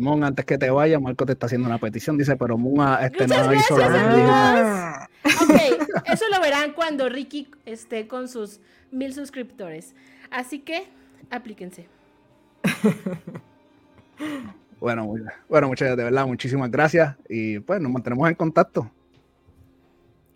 Mon, 0.00 0.22
antes 0.22 0.44
que 0.44 0.58
te 0.58 0.70
vaya, 0.70 1.00
Marco 1.00 1.24
te 1.24 1.32
está 1.32 1.46
haciendo 1.46 1.68
una 1.68 1.78
petición. 1.78 2.18
Dice, 2.18 2.36
pero 2.36 2.58
Mon 2.58 2.80
ah, 2.80 3.00
este, 3.02 3.26
no 3.26 3.52
hizo 3.54 3.78
la 3.78 5.08
Ok, 5.24 6.04
eso 6.12 6.24
lo 6.30 6.40
verán 6.40 6.72
cuando 6.72 7.08
Ricky 7.08 7.50
esté 7.64 8.06
con 8.06 8.28
sus 8.28 8.60
mil 8.90 9.14
suscriptores. 9.14 9.94
Así 10.30 10.58
que, 10.60 10.88
aplíquense. 11.30 11.88
bueno, 14.80 15.04
muy, 15.06 15.22
bueno, 15.48 15.68
muchas 15.68 15.96
de 15.96 16.04
verdad, 16.04 16.26
muchísimas 16.26 16.70
gracias. 16.70 17.16
Y 17.28 17.60
pues 17.60 17.80
nos 17.80 17.90
mantenemos 17.90 18.28
en 18.28 18.34
contacto. 18.34 18.90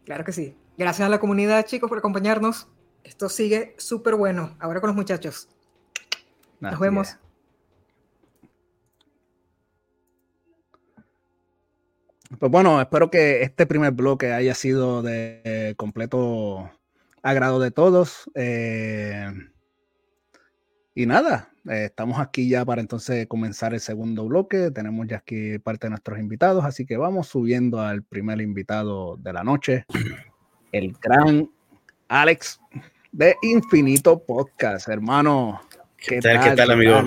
Claro 0.04 0.24
que 0.24 0.32
sí. 0.32 0.56
Gracias 0.78 1.06
a 1.06 1.10
la 1.10 1.20
comunidad, 1.20 1.66
chicos, 1.66 1.88
por 1.88 1.98
acompañarnos. 1.98 2.68
Esto 3.04 3.28
sigue 3.28 3.74
súper 3.78 4.14
bueno. 4.14 4.56
Ahora 4.58 4.80
con 4.80 4.88
los 4.88 4.96
muchachos. 4.96 5.48
Nos 6.60 6.78
vemos. 6.78 7.18
Pues 12.38 12.50
bueno, 12.50 12.80
espero 12.80 13.10
que 13.10 13.42
este 13.42 13.66
primer 13.66 13.92
bloque 13.92 14.32
haya 14.32 14.54
sido 14.54 15.02
de 15.02 15.74
completo 15.76 16.70
agrado 17.22 17.60
de 17.60 17.70
todos. 17.70 18.30
Eh, 18.34 19.30
y 20.94 21.06
nada, 21.06 21.50
eh, 21.70 21.86
estamos 21.86 22.20
aquí 22.20 22.48
ya 22.48 22.64
para 22.64 22.80
entonces 22.80 23.26
comenzar 23.26 23.72
el 23.72 23.80
segundo 23.80 24.26
bloque. 24.26 24.70
Tenemos 24.70 25.06
ya 25.06 25.18
aquí 25.18 25.59
parte 25.59 25.86
de 25.86 25.90
nuestros 25.90 26.18
invitados, 26.18 26.64
así 26.64 26.84
que 26.84 26.96
vamos 26.96 27.28
subiendo 27.28 27.80
al 27.80 28.02
primer 28.02 28.40
invitado 28.40 29.16
de 29.16 29.32
la 29.32 29.44
noche, 29.44 29.86
el 30.72 30.92
gran 31.00 31.48
Alex 32.09 32.60
de 33.10 33.36
Infinito 33.42 34.22
Podcast, 34.22 34.88
hermano. 34.88 35.62
¿Qué, 35.96 36.20
tal, 36.20 36.40
¿Qué 36.40 36.56
tal, 36.56 36.70
amigo? 36.72 37.02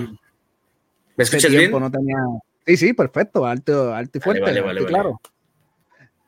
¿Me 1.16 1.24
escuchas 1.24 1.52
bien? 1.52 1.72
No 1.72 1.92
tenía... 1.92 2.18
Sí, 2.66 2.78
sí, 2.78 2.94
perfecto, 2.94 3.46
alto, 3.46 3.94
alto 3.94 4.18
y 4.18 4.22
fuerte, 4.22 4.42
vale, 4.42 4.62
vale, 4.62 4.86
claro. 4.86 5.22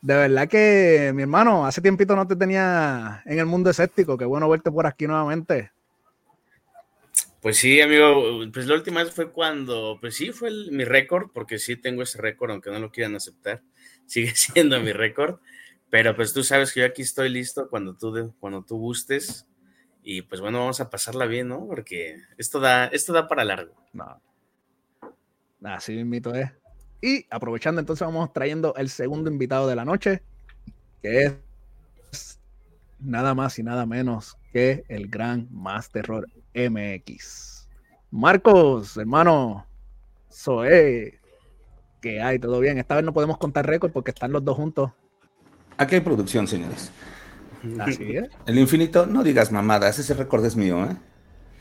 De 0.02 0.14
verdad 0.14 0.48
que, 0.48 1.12
mi 1.14 1.24
hermano, 1.24 1.66
hace 1.66 1.82
tiempito 1.82 2.16
no 2.16 2.28
te 2.28 2.36
tenía 2.36 3.24
en 3.26 3.40
el 3.40 3.46
mundo 3.46 3.70
escéptico. 3.72 4.18
Qué 4.18 4.26
bueno 4.26 4.48
verte 4.48 4.72
por 4.72 4.86
aquí 4.86 5.08
nuevamente. 5.08 5.72
Pues 7.42 7.58
sí, 7.58 7.82
amigo, 7.82 8.42
pues 8.54 8.68
la 8.68 8.76
última 8.76 9.04
vez 9.04 9.14
fue 9.14 9.32
cuando, 9.32 9.98
pues 10.00 10.16
sí, 10.16 10.32
fue 10.32 10.50
mi 10.72 10.84
récord, 10.84 11.30
porque 11.34 11.60
sí 11.60 11.76
tengo 11.76 12.04
ese 12.04 12.20
récord, 12.20 12.52
aunque 12.52 12.72
no 12.72 12.80
lo 12.80 12.92
quieran 12.92 13.16
aceptar, 13.16 13.62
sigue 14.06 14.36
siendo 14.36 14.80
mi 14.80 14.92
récord, 14.92 15.40
pero 15.90 16.16
pues 16.16 16.34
tú 16.34 16.44
sabes 16.44 16.74
que 16.74 16.82
yo 16.82 16.86
aquí 16.86 17.04
estoy 17.04 17.30
listo 17.30 17.70
cuando 17.70 17.96
tú, 17.96 18.34
cuando 18.40 18.64
tú 18.64 18.78
gustes, 18.78 19.48
y 20.04 20.24
pues 20.24 20.42
bueno, 20.42 20.60
vamos 20.60 20.80
a 20.82 20.90
pasarla 20.90 21.26
bien, 21.26 21.50
¿no? 21.50 21.66
Porque 21.68 22.18
esto 22.38 22.60
da, 22.60 22.86
esto 22.88 23.14
da 23.14 23.28
para 23.28 23.44
largo. 23.44 23.76
No. 23.94 24.22
Así 25.64 25.94
invito 25.94 26.34
es. 26.34 26.52
Y 27.02 27.26
aprovechando, 27.30 27.80
entonces 27.80 28.06
vamos 28.06 28.34
trayendo 28.34 28.74
el 28.76 28.90
segundo 28.90 29.30
invitado 29.30 29.68
de 29.68 29.76
la 29.76 29.86
noche, 29.86 30.22
que 31.02 31.26
es 31.26 32.40
nada 33.00 33.36
más 33.36 33.58
y 33.60 33.64
nada 33.64 33.86
menos 33.86 34.38
que 34.52 34.84
el 34.88 35.08
gran 35.08 35.48
Más 35.52 35.90
Terror 35.90 36.28
MX. 36.56 37.68
Marcos, 38.10 38.98
hermano, 38.98 39.66
Zoe, 40.32 41.20
que 42.02 42.22
hay, 42.22 42.40
todo 42.40 42.60
bien. 42.60 42.78
Esta 42.78 42.96
vez 42.96 43.04
no 43.04 43.14
podemos 43.14 43.38
contar 43.38 43.68
récord 43.68 43.92
porque 43.92 44.12
están 44.12 44.32
los 44.32 44.44
dos 44.44 44.56
juntos. 44.56 44.92
Aquí 45.78 45.96
hay 45.96 46.02
producción, 46.02 46.48
señores. 46.48 46.92
Así 47.80 48.18
es. 48.18 48.30
El 48.46 48.58
infinito, 48.58 49.06
no 49.06 49.24
digas 49.24 49.52
mamadas, 49.52 50.00
ese 50.00 50.14
récord 50.14 50.46
es 50.46 50.56
mío, 50.56 50.86
¿eh? 50.86 50.96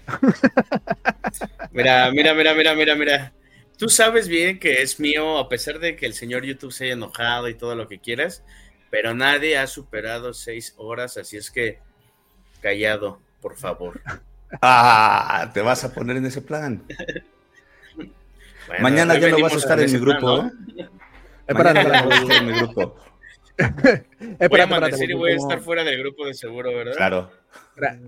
mira, 1.72 2.10
mira, 2.12 2.32
mira, 2.34 2.54
mira, 2.54 2.74
mira, 2.74 2.94
mira. 2.94 3.32
Tú 3.78 3.88
sabes 3.88 4.28
bien 4.28 4.58
que 4.58 4.82
es 4.82 4.98
mío, 4.98 5.38
a 5.38 5.48
pesar 5.48 5.78
de 5.78 5.96
que 5.96 6.06
el 6.06 6.14
señor 6.14 6.44
YouTube 6.44 6.72
se 6.72 6.84
haya 6.84 6.94
enojado 6.94 7.48
y 7.48 7.54
todo 7.54 7.74
lo 7.74 7.88
que 7.88 7.98
quieras, 7.98 8.42
pero 8.90 9.14
nadie 9.14 9.58
ha 9.58 9.66
superado 9.66 10.32
seis 10.32 10.74
horas, 10.78 11.16
así 11.18 11.36
es 11.36 11.50
que 11.50 11.80
callado, 12.62 13.20
por 13.40 13.56
favor. 13.56 14.00
Ah, 14.62 15.50
te 15.52 15.60
vas 15.60 15.84
a 15.84 15.92
poner 15.92 16.16
en 16.16 16.26
ese 16.26 16.40
plan. 16.40 16.82
Mañana 18.80 19.18
ya 19.18 19.28
no 19.28 19.40
vas 19.40 19.54
a 19.54 19.58
estar 19.58 19.80
en, 19.80 19.92
mi 19.92 19.98
grupo. 19.98 20.50
¿eh? 20.76 21.54
Mañana 21.54 22.02
no 22.02 22.08
vas 22.08 22.18
a 22.18 22.22
estar 22.22 22.36
en 22.36 22.46
mi 22.46 22.52
grupo. 22.58 22.96
voy 23.58 24.60
a 24.60 25.04
y 25.04 25.12
voy 25.14 25.32
a 25.32 25.36
estar 25.36 25.60
fuera 25.60 25.84
del 25.84 25.98
grupo 25.98 26.26
de 26.26 26.34
seguro, 26.34 26.70
¿verdad? 26.74 26.94
Claro. 26.96 27.30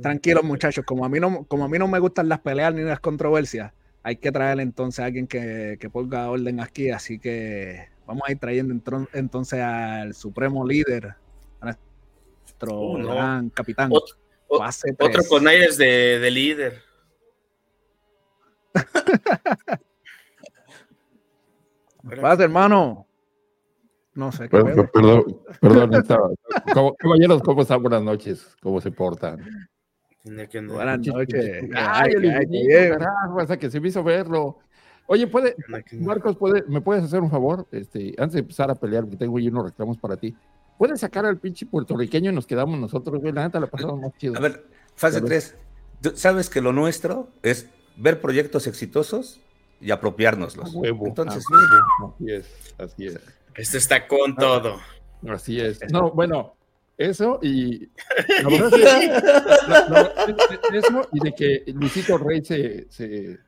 Tranquilos, 0.02 0.44
muchachos, 0.44 0.84
como 0.84 1.04
a 1.04 1.08
mí 1.08 1.20
no, 1.20 1.44
como 1.44 1.64
a 1.64 1.68
mí 1.68 1.78
no 1.78 1.88
me 1.88 1.98
gustan 1.98 2.28
las 2.28 2.40
peleas 2.40 2.74
ni 2.74 2.82
las 2.82 3.00
controversias, 3.00 3.72
hay 4.08 4.16
que 4.16 4.32
traer 4.32 4.58
entonces 4.60 5.00
a 5.00 5.04
alguien 5.04 5.26
que, 5.26 5.76
que 5.78 5.90
ponga 5.90 6.30
orden 6.30 6.60
aquí, 6.60 6.88
así 6.88 7.18
que 7.18 7.90
vamos 8.06 8.22
a 8.26 8.32
ir 8.32 8.38
trayendo 8.38 8.74
entonces 9.12 9.60
al 9.60 10.14
supremo 10.14 10.66
líder, 10.66 11.14
a 11.60 11.64
nuestro 11.66 12.80
uh, 12.80 12.96
gran 12.96 13.50
capitán. 13.50 13.92
otro 13.92 15.22
con 15.28 15.46
aires 15.46 15.76
de, 15.76 16.18
de 16.18 16.30
líder. 16.30 16.82
Paz, 22.22 22.40
hermano. 22.40 23.06
No 24.14 24.32
sé. 24.32 24.48
¿qué 24.48 24.58
perdón, 24.90 25.42
perdón, 25.60 25.94
estaba. 25.94 26.30
caballeros, 26.98 27.42
¿cómo 27.42 27.60
están? 27.60 27.82
Buenas 27.82 28.02
noches. 28.02 28.56
¿Cómo 28.62 28.80
se 28.80 28.90
portan? 28.90 29.68
Buenas 30.24 30.98
noches. 31.06 31.64
Ay, 31.74 32.12
hasta 33.38 33.56
que 33.56 33.70
se 33.70 33.80
me 33.80 33.88
hizo 33.88 34.02
verlo. 34.02 34.58
Oye, 35.06 35.26
puede, 35.26 35.56
Marcos, 35.92 36.36
puede, 36.36 36.64
¿me 36.68 36.82
puedes 36.82 37.02
hacer 37.02 37.20
un 37.20 37.30
favor? 37.30 37.66
Este, 37.72 38.14
antes 38.18 38.34
de 38.34 38.40
empezar 38.40 38.70
a 38.70 38.74
pelear, 38.74 39.04
porque 39.04 39.16
tengo 39.16 39.38
ahí 39.38 39.48
unos 39.48 39.64
reclamos 39.64 39.96
para 39.96 40.16
ti. 40.16 40.36
¿Puedes 40.76 41.00
sacar 41.00 41.24
al 41.24 41.38
pinche 41.38 41.64
puertorriqueño 41.64 42.30
y 42.30 42.34
nos 42.34 42.46
quedamos 42.46 42.78
nosotros, 42.78 43.20
güey? 43.20 43.32
La 43.32 43.44
neta 43.44 43.58
la 43.58 43.68
pasamos 43.68 44.00
más 44.00 44.12
chido. 44.18 44.36
A 44.36 44.40
ver, 44.40 44.66
fase 44.94 45.20
3. 45.20 45.56
Sabes 46.14 46.50
que 46.50 46.60
lo 46.60 46.72
nuestro 46.72 47.30
es 47.42 47.68
ver 47.96 48.20
proyectos 48.20 48.66
exitosos 48.66 49.40
y 49.80 49.90
apropiárnoslos. 49.90 50.74
Entonces, 50.84 51.42
así 52.04 52.30
es, 52.30 52.74
así 52.78 53.06
es. 53.06 53.18
Este 53.54 53.78
está 53.78 54.06
con 54.06 54.36
todo. 54.36 54.78
Así 55.26 55.58
es. 55.58 55.80
No, 55.90 56.12
bueno, 56.12 56.54
eso 56.98 57.38
y 57.42 57.84
eso 60.72 61.08
y 61.12 61.20
de 61.20 61.32
que 61.32 61.64
Luisito 61.72 62.18
Rey 62.18 62.44
se, 62.44 62.90
se, 62.90 63.38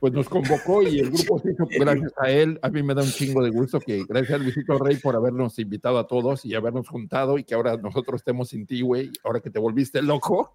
pues 0.00 0.12
nos 0.12 0.28
convocó 0.28 0.82
y 0.82 0.98
el 0.98 1.10
grupo 1.10 1.38
se 1.38 1.52
hizo 1.52 1.68
gracias 1.78 2.12
a 2.16 2.30
él. 2.30 2.58
A 2.62 2.68
mí 2.68 2.82
me 2.82 2.94
da 2.94 3.02
un 3.02 3.08
chingo 3.08 3.44
de 3.44 3.50
gusto 3.50 3.78
que 3.78 4.04
gracias 4.08 4.40
a 4.40 4.42
Luisito 4.42 4.76
Rey 4.78 4.96
por 4.96 5.14
habernos 5.14 5.56
invitado 5.60 5.98
a 5.98 6.08
todos 6.08 6.44
y 6.44 6.54
habernos 6.54 6.88
juntado 6.88 7.38
y 7.38 7.44
que 7.44 7.54
ahora 7.54 7.76
nosotros 7.76 8.20
estemos 8.20 8.48
sin 8.48 8.66
ti, 8.66 8.82
güey, 8.82 9.12
ahora 9.22 9.40
que 9.40 9.50
te 9.50 9.60
volviste 9.60 10.02
loco. 10.02 10.52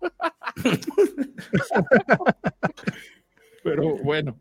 Pero 3.63 3.97
bueno, 4.03 4.37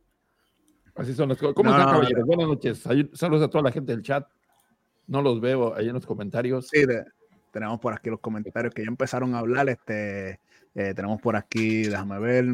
así 0.96 1.14
son 1.14 1.28
las 1.28 1.38
cosas. 1.38 1.54
¿Cómo 1.54 1.70
están, 1.70 1.86
caballeros? 1.86 2.26
Buenas 2.26 2.48
noches. 2.48 2.78
Saludos 2.78 3.42
a 3.42 3.48
toda 3.48 3.62
la 3.62 3.72
gente 3.72 3.92
del 3.92 4.02
chat. 4.02 4.26
No 5.06 5.22
los 5.22 5.40
veo 5.40 5.76
ahí 5.76 5.88
en 5.88 5.94
los 5.94 6.06
comentarios. 6.06 6.68
Sí, 6.68 6.84
tenemos 7.54 7.78
por 7.78 7.94
aquí 7.94 8.10
los 8.10 8.18
comentarios 8.18 8.74
que 8.74 8.82
ya 8.82 8.88
empezaron 8.88 9.32
a 9.34 9.38
hablar. 9.38 9.68
Este, 9.68 10.40
eh, 10.74 10.92
tenemos 10.92 11.20
por 11.22 11.36
aquí, 11.36 11.84
déjame 11.84 12.18
ver, 12.18 12.46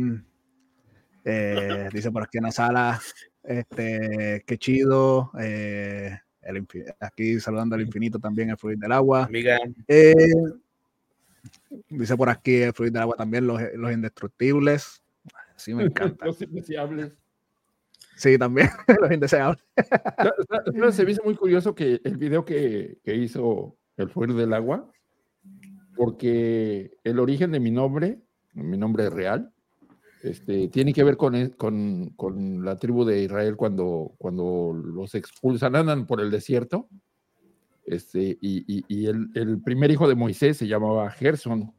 eh, 1.24 1.88
dice 1.90 2.12
por 2.12 2.22
aquí 2.22 2.36
en 2.36 2.44
la 2.44 2.52
sala, 2.52 3.00
este, 3.42 4.44
qué 4.46 4.58
chido. 4.58 5.32
Eh, 5.40 6.18
el 6.42 6.66
aquí 7.00 7.40
saludando 7.40 7.76
al 7.76 7.80
infinito 7.80 8.18
también 8.18 8.50
el 8.50 8.58
fluir 8.58 8.76
del 8.76 8.92
agua. 8.92 9.24
Amiga. 9.24 9.58
Eh, 9.88 10.34
dice 11.88 12.14
por 12.14 12.28
aquí 12.28 12.56
el 12.56 12.74
fluir 12.74 12.92
del 12.92 13.00
agua 13.00 13.16
también, 13.16 13.46
los, 13.46 13.58
los 13.76 13.92
indestructibles. 13.92 15.02
Sí, 15.56 15.72
me 15.72 15.84
encanta. 15.84 16.26
los 16.26 16.42
indeseables. 16.42 17.12
Sí, 18.16 18.36
también, 18.36 18.68
los 19.00 19.10
indeseables. 19.10 19.64
se 20.92 21.04
me 21.06 21.10
hizo 21.12 21.22
muy 21.24 21.36
curioso 21.36 21.74
que 21.74 22.02
el 22.04 22.18
video 22.18 22.44
que, 22.44 22.98
que 23.02 23.14
hizo 23.14 23.78
el 24.00 24.10
fluir 24.10 24.34
del 24.34 24.52
agua, 24.52 24.90
porque 25.96 26.92
el 27.04 27.18
origen 27.18 27.52
de 27.52 27.60
mi 27.60 27.70
nombre, 27.70 28.20
mi 28.54 28.76
nombre 28.76 29.10
real, 29.10 29.52
este, 30.22 30.68
tiene 30.68 30.92
que 30.92 31.04
ver 31.04 31.16
con, 31.16 31.50
con, 31.50 32.10
con, 32.10 32.64
la 32.64 32.76
tribu 32.76 33.04
de 33.04 33.22
Israel 33.22 33.56
cuando, 33.56 34.12
cuando 34.18 34.72
los 34.74 35.14
expulsan, 35.14 35.76
andan 35.76 36.06
por 36.06 36.20
el 36.20 36.30
desierto. 36.30 36.88
Este, 37.86 38.38
y, 38.40 38.84
y, 38.86 39.06
el, 39.06 39.28
el, 39.34 39.60
primer 39.62 39.90
hijo 39.90 40.06
de 40.08 40.14
Moisés 40.14 40.58
se 40.58 40.68
llamaba 40.68 41.10
Gerson, 41.10 41.72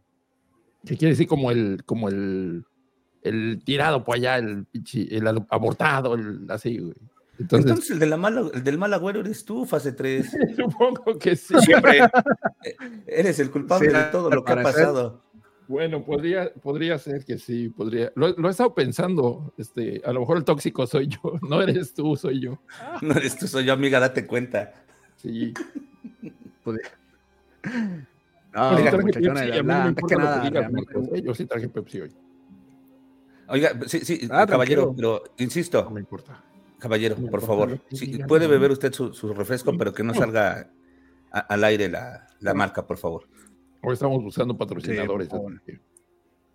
que 0.84 0.98
quiere 0.98 1.12
decir 1.12 1.28
como 1.28 1.52
el, 1.52 1.84
como 1.86 2.10
el, 2.10 2.66
el 3.22 3.62
tirado 3.64 4.04
por 4.04 4.16
allá, 4.16 4.38
el, 4.38 4.68
el 4.94 5.28
abortado, 5.50 6.16
el, 6.16 6.50
así, 6.50 6.80
Entonces, 7.42 7.92
el, 7.92 8.00
de 8.00 8.06
la 8.06 8.18
mala, 8.18 8.50
el 8.54 8.64
del 8.64 8.78
mal 8.78 8.94
agüero 8.94 9.22
eres 9.22 9.46
tú, 9.46 9.66
fase 9.66 9.94
3. 9.94 10.38
Supongo 10.56 11.18
que 11.20 11.36
sí. 11.36 11.54
Siempre. 11.60 12.00
Eh, 12.64 12.76
eres 13.08 13.40
el 13.40 13.50
culpable 13.50 13.92
de 13.92 14.04
todo 14.12 14.30
lo 14.30 14.44
que 14.44 14.52
ha 14.52 14.62
pasado. 14.62 15.24
Bueno, 15.68 16.04
podría, 16.04 16.54
podría 16.54 17.00
ser 17.00 17.26
que 17.26 17.40
sí, 17.40 17.70
podría. 17.70 18.12
Lo, 18.14 18.28
he 18.28 18.52
estado 18.52 18.76
pensando, 18.76 19.52
este, 19.58 20.02
a 20.06 20.14
lo 20.14 20.20
mejor 20.20 20.38
el 20.38 20.44
tóxico 20.44 20.86
soy 20.86 21.08
yo, 21.08 21.20
no 21.50 21.62
eres 21.62 21.94
tú, 21.94 22.16
soy 22.16 22.42
yo. 22.42 22.60
No 23.02 23.16
eres 23.16 23.38
tú, 23.38 23.48
soy 23.48 23.66
yo, 23.66 23.74
amiga, 23.74 24.00
date 24.00 24.28
cuenta. 24.28 24.74
Sí. 25.16 25.54
No, 28.54 28.70
Oiga, 28.76 28.92
antes 28.92 30.04
que 30.08 30.16
nada, 30.16 30.52
yo 31.24 31.34
sí 31.34 31.46
traje 31.46 31.70
Pepsi 31.70 32.02
hoy. 32.02 32.12
Oiga, 33.48 33.72
sí, 33.88 34.02
sí, 34.02 34.28
ah, 34.30 34.46
caballero, 34.46 34.94
pero 34.96 35.24
insisto. 35.38 35.84
No 35.84 35.92
me 35.92 36.02
importa. 36.02 36.44
Caballero, 36.82 37.16
por 37.16 37.42
favor, 37.42 37.80
puede 38.28 38.48
beber 38.48 38.72
usted 38.72 38.92
su, 38.92 39.34
refresco, 39.34 39.78
pero 39.78 39.94
que 39.94 40.04
no 40.04 40.16
salga 40.16 40.68
al 41.30 41.64
aire 41.64 41.88
la, 41.88 42.28
la 42.40 42.56
marca, 42.56 42.88
por 42.88 42.98
favor. 42.98 43.28
Hoy 43.84 43.94
estamos 43.94 44.24
buscando 44.24 44.58
patrocinadores. 44.58 45.30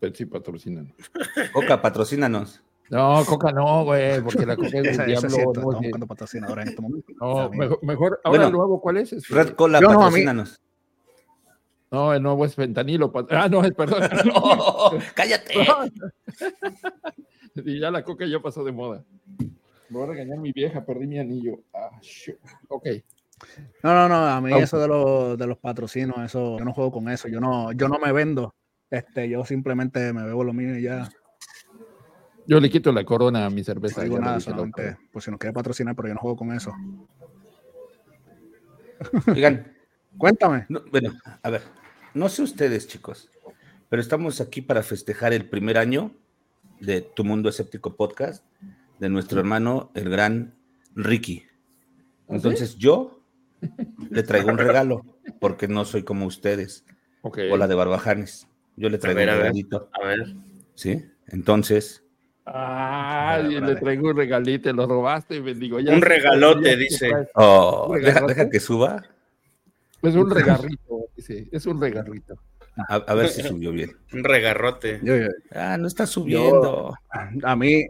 Pepsi 0.01 0.27
patrocinan. 0.27 0.93
Coca, 1.53 1.81
patrocínanos. 1.81 2.61
No, 2.91 3.25
Coca 3.25 3.53
no, 3.53 3.85
güey, 3.85 4.21
porque 4.21 4.45
la 4.45 4.57
Coca 4.57 4.67
es 4.69 4.75
el 4.99 5.07
diablo. 5.07 5.29
Es 5.29 5.35
cierto, 5.35 5.61
no, 5.61 5.71
estamos 5.71 5.75
buscando 5.77 6.07
patrocinadores 6.09 6.65
en 6.65 6.69
este 6.71 6.83
momento. 6.83 7.13
No, 7.21 7.51
mejor, 7.51 7.79
mejor, 7.83 8.21
ahora 8.25 8.51
nuevo, 8.51 8.81
¿cuál 8.81 8.97
es? 8.97 9.13
Este, 9.13 9.33
Red 9.33 9.51
Cola, 9.51 9.81
Yo 9.81 9.87
patrocínanos. 9.87 10.61
No, 11.93 12.13
el 12.13 12.21
nuevo 12.21 12.45
es 12.45 12.57
fentanilo. 12.57 13.13
Ah, 13.31 13.49
no, 13.49 13.63
perdón. 13.63 14.03
no, 14.27 14.91
cállate. 15.15 15.55
y 17.65 17.79
ya 17.79 17.93
la 17.93 18.03
Coca 18.03 18.27
ya 18.27 18.41
pasó 18.41 18.65
de 18.65 18.73
moda. 18.73 19.05
Me 19.89 19.99
voy 19.99 20.05
a 20.05 20.13
regañar 20.13 20.39
mi 20.39 20.53
vieja, 20.53 20.85
perdí 20.85 21.07
mi 21.07 21.19
anillo. 21.19 21.61
Ah, 21.73 21.91
ok. 22.69 22.87
No, 23.83 23.95
no, 23.95 24.09
no, 24.09 24.27
a 24.27 24.41
mí 24.41 24.53
eso 24.55 24.79
de 24.79 24.89
los, 24.89 25.39
de 25.39 25.47
los 25.47 25.59
patrocinos, 25.59 26.17
eso, 26.25 26.59
yo 26.59 26.65
no 26.65 26.73
juego 26.73 26.91
con 26.91 27.09
eso, 27.11 27.29
yo 27.29 27.39
no, 27.39 27.71
yo 27.73 27.87
no 27.89 27.99
me 27.99 28.11
vendo, 28.11 28.55
este, 28.91 29.29
yo 29.29 29.45
simplemente 29.45 30.13
me 30.13 30.25
bebo 30.25 30.43
lo 30.43 30.55
mío 30.55 30.77
y 30.77 30.83
ya. 30.83 31.09
Yo 32.47 32.61
le 32.61 32.71
quito 32.71 32.93
la 32.93 33.05
corona 33.05 33.45
a 33.45 33.51
mi 33.51 33.63
cerveza. 33.63 34.01
No 34.01 34.05
digo 34.05 34.19
nada, 34.19 34.41
solamente, 34.41 34.97
pues 35.13 35.25
si 35.25 35.31
nos 35.31 35.39
quiere 35.39 35.53
patrocinar, 35.53 35.95
pero 35.95 36.09
yo 36.09 36.15
no 36.15 36.21
juego 36.21 36.37
con 36.37 36.53
eso. 36.53 36.73
Oigan, 39.27 39.77
cuéntame. 40.19 40.67
bueno, 40.91 41.13
a 41.43 41.51
ver, 41.51 41.63
no 42.15 42.29
sé 42.31 42.43
ustedes, 42.43 42.87
chicos, 42.87 43.29
pero 43.91 44.01
estamos 44.01 44.41
aquí 44.41 44.63
para 44.63 44.83
festejar 44.83 45.35
el 45.35 45.47
primer 45.47 45.77
año 45.77 46.13
de 46.81 47.03
Tu 47.03 47.23
Mundo 47.23 47.51
Escéptico 47.51 47.97
Podcast 47.97 48.43
de 48.99 49.09
nuestro 49.09 49.41
hermano, 49.41 49.91
el 49.95 50.11
gran 50.11 50.55
Ricky. 50.95 51.45
¿Ah, 52.29 52.35
Entonces 52.35 52.77
yo 52.77 53.21
le 54.11 54.23
traigo 54.23 54.51
un 54.51 54.59
regalo, 54.59 55.05
porque 55.41 55.69
no 55.69 55.85
soy 55.85 56.03
como 56.03 56.27
ustedes. 56.27 56.85
O 57.23 57.57
la 57.57 57.67
de 57.67 57.75
Barbajanes. 57.75 58.47
Yo 58.77 58.89
le 58.89 58.99
traigo 58.99 59.21
un 59.21 59.27
regalito. 59.27 59.91
A 59.93 60.07
ver. 60.07 60.35
¿Sí? 60.75 61.05
Entonces. 61.29 62.05
Ah, 62.45 63.43
le 63.43 63.75
traigo 63.77 64.11
un 64.11 64.17
regalito, 64.17 64.73
lo 64.73 64.87
robaste, 64.87 65.41
bendigo. 65.41 65.79
un 65.79 66.01
regalote, 66.01 66.77
dice. 66.77 67.11
Oh, 67.35 67.93
deja, 68.01 68.49
que 68.49 68.61
suba. 68.61 69.03
Es 70.03 70.15
un 70.15 70.31
regarrito, 70.31 71.09
dice. 71.17 71.49
Es 71.51 71.67
un 71.67 71.81
regarrito. 71.81 72.39
A, 72.89 73.15
ver 73.15 73.29
si 73.29 73.43
subió 73.43 73.73
bien. 73.73 73.97
Un 74.13 74.23
regarrote. 74.23 75.01
Ah, 75.51 75.77
no 75.79 75.89
está 75.89 76.07
subiendo. 76.07 76.95
a 77.43 77.57
mí, 77.57 77.87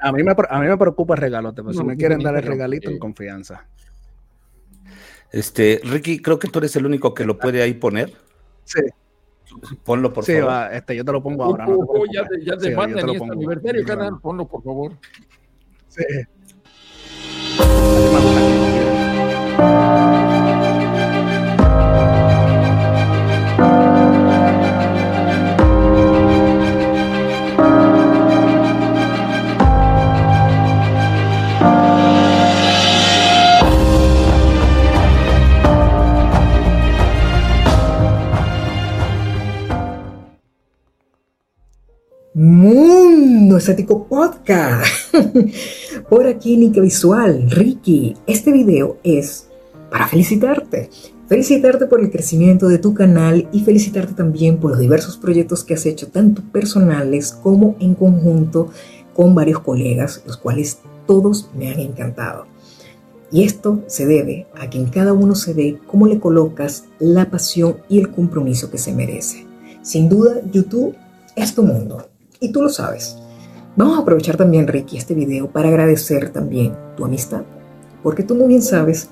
a 0.00 0.12
mí 0.12 0.22
me, 0.22 0.34
a 0.48 0.60
mí 0.60 0.66
me 0.66 0.76
preocupa 0.76 1.14
el 1.14 1.20
regalote, 1.20 1.62
pero 1.62 1.74
si 1.74 1.84
me 1.84 1.96
quieren 1.96 2.20
dar 2.20 2.36
el 2.36 2.42
regalito 2.42 2.90
en 2.90 2.98
confianza. 2.98 3.66
Este, 5.32 5.80
Ricky, 5.84 6.20
creo 6.20 6.38
que 6.38 6.48
tú 6.48 6.58
eres 6.58 6.74
el 6.76 6.86
único 6.86 7.14
que 7.14 7.24
lo 7.24 7.38
puede 7.38 7.62
ahí 7.62 7.74
poner. 7.74 8.12
Sí. 8.64 8.80
Ponlo 9.84 10.12
por 10.12 10.24
sí, 10.24 10.34
favor. 10.34 10.48
Va, 10.48 10.72
este, 10.72 10.96
yo 10.96 11.04
te 11.04 11.12
lo 11.12 11.22
pongo 11.22 11.44
ahora. 11.44 11.66
No 11.66 11.78
ya 12.12 12.26
te, 12.26 12.44
ya 12.44 12.56
te 12.56 12.70
sí, 12.70 12.74
mandan 12.74 13.08
este 13.08 13.24
aniversario, 13.24 13.84
canal. 13.84 14.20
Ponlo, 14.20 14.46
por 14.46 14.62
favor. 14.62 14.92
Sí. 15.88 16.04
Mundo 42.50 43.58
Estético 43.58 44.08
Podcast. 44.08 45.14
Por 46.10 46.26
aquí, 46.26 46.56
Nica 46.56 46.80
Visual, 46.80 47.48
Ricky. 47.48 48.16
Este 48.26 48.50
video 48.50 48.96
es 49.04 49.46
para 49.88 50.08
felicitarte. 50.08 50.90
Felicitarte 51.28 51.86
por 51.86 52.00
el 52.00 52.10
crecimiento 52.10 52.66
de 52.66 52.78
tu 52.78 52.92
canal 52.92 53.48
y 53.52 53.60
felicitarte 53.60 54.14
también 54.14 54.58
por 54.58 54.72
los 54.72 54.80
diversos 54.80 55.16
proyectos 55.16 55.62
que 55.62 55.74
has 55.74 55.86
hecho, 55.86 56.08
tanto 56.08 56.42
personales 56.50 57.30
como 57.30 57.76
en 57.78 57.94
conjunto 57.94 58.70
con 59.14 59.32
varios 59.32 59.60
colegas, 59.60 60.20
los 60.26 60.36
cuales 60.36 60.78
todos 61.06 61.50
me 61.56 61.70
han 61.70 61.78
encantado. 61.78 62.46
Y 63.30 63.44
esto 63.44 63.84
se 63.86 64.06
debe 64.06 64.48
a 64.60 64.68
que 64.68 64.78
en 64.78 64.86
cada 64.86 65.12
uno 65.12 65.36
se 65.36 65.54
ve 65.54 65.78
cómo 65.86 66.08
le 66.08 66.18
colocas 66.18 66.86
la 66.98 67.30
pasión 67.30 67.76
y 67.88 68.00
el 68.00 68.10
compromiso 68.10 68.72
que 68.72 68.78
se 68.78 68.92
merece. 68.92 69.46
Sin 69.82 70.08
duda, 70.08 70.40
YouTube 70.50 70.96
es 71.36 71.54
tu 71.54 71.62
mundo 71.62 72.09
y 72.40 72.50
tú 72.50 72.62
lo 72.62 72.68
sabes. 72.68 73.16
Vamos 73.76 73.98
a 73.98 74.02
aprovechar 74.02 74.36
también, 74.36 74.66
Ricky, 74.66 74.96
este 74.96 75.14
video 75.14 75.48
para 75.48 75.68
agradecer 75.68 76.30
también 76.30 76.74
tu 76.96 77.04
amistad, 77.04 77.42
porque 78.02 78.24
tú 78.24 78.34
muy 78.34 78.48
bien 78.48 78.62
sabes 78.62 79.10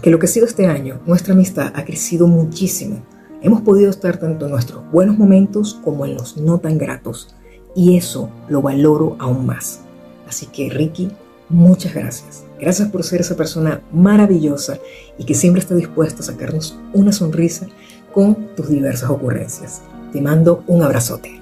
que 0.00 0.10
lo 0.10 0.18
que 0.18 0.26
ha 0.26 0.28
sido 0.28 0.46
este 0.46 0.66
año, 0.66 1.00
nuestra 1.06 1.34
amistad 1.34 1.72
ha 1.74 1.84
crecido 1.84 2.26
muchísimo. 2.28 3.02
Hemos 3.42 3.62
podido 3.62 3.90
estar 3.90 4.18
tanto 4.18 4.44
en 4.44 4.52
nuestros 4.52 4.88
buenos 4.92 5.18
momentos 5.18 5.80
como 5.82 6.04
en 6.04 6.14
los 6.14 6.36
no 6.36 6.58
tan 6.58 6.78
gratos, 6.78 7.34
y 7.74 7.96
eso 7.96 8.30
lo 8.48 8.62
valoro 8.62 9.16
aún 9.18 9.46
más. 9.46 9.80
Así 10.28 10.46
que, 10.46 10.70
Ricky, 10.70 11.10
muchas 11.48 11.94
gracias. 11.94 12.44
Gracias 12.60 12.88
por 12.88 13.04
ser 13.04 13.20
esa 13.20 13.36
persona 13.36 13.82
maravillosa 13.92 14.78
y 15.16 15.24
que 15.24 15.34
siempre 15.34 15.60
está 15.60 15.74
dispuesta 15.74 16.20
a 16.20 16.26
sacarnos 16.26 16.78
una 16.92 17.12
sonrisa 17.12 17.66
con 18.12 18.54
tus 18.56 18.68
diversas 18.68 19.10
ocurrencias. 19.10 19.82
Te 20.12 20.20
mando 20.20 20.64
un 20.66 20.82
abrazote. 20.82 21.37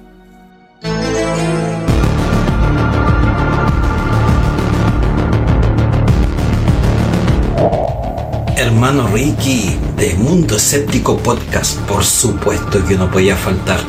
Hermano 8.55 9.07
Ricky 9.07 9.77
de 9.97 10.15
Mundo 10.15 10.57
Escéptico 10.57 11.17
Podcast, 11.17 11.79
por 11.81 12.03
supuesto 12.03 12.85
que 12.85 12.95
no 12.95 13.09
podía 13.09 13.35
faltar. 13.35 13.79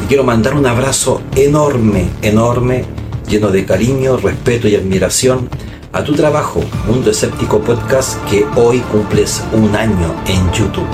Te 0.00 0.06
quiero 0.08 0.24
mandar 0.24 0.54
un 0.54 0.66
abrazo 0.66 1.22
enorme, 1.36 2.08
enorme, 2.22 2.84
lleno 3.28 3.50
de 3.50 3.64
cariño, 3.64 4.16
respeto 4.16 4.68
y 4.68 4.76
admiración 4.76 5.48
a 5.92 6.02
tu 6.02 6.14
trabajo, 6.14 6.60
Mundo 6.86 7.10
Escéptico 7.10 7.60
Podcast, 7.60 8.22
que 8.24 8.46
hoy 8.56 8.80
cumples 8.80 9.42
un 9.52 9.74
año 9.76 10.14
en 10.26 10.50
YouTube. 10.52 10.86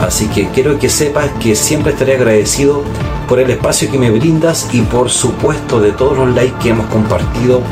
Así 0.00 0.28
que 0.28 0.48
quiero 0.48 0.78
que 0.78 0.88
sepas 0.88 1.30
que 1.40 1.54
siempre 1.54 1.92
estaré 1.92 2.14
agradecido 2.14 2.82
por 3.28 3.38
el 3.38 3.50
espacio 3.50 3.90
que 3.90 3.98
me 3.98 4.10
brindas 4.10 4.68
y 4.72 4.80
por 4.80 5.10
supuesto 5.10 5.80
de 5.80 5.92
todos 5.92 6.16
los 6.16 6.34
likes 6.34 6.56
que 6.58 6.70
hemos 6.70 6.86
compartido 6.86 7.62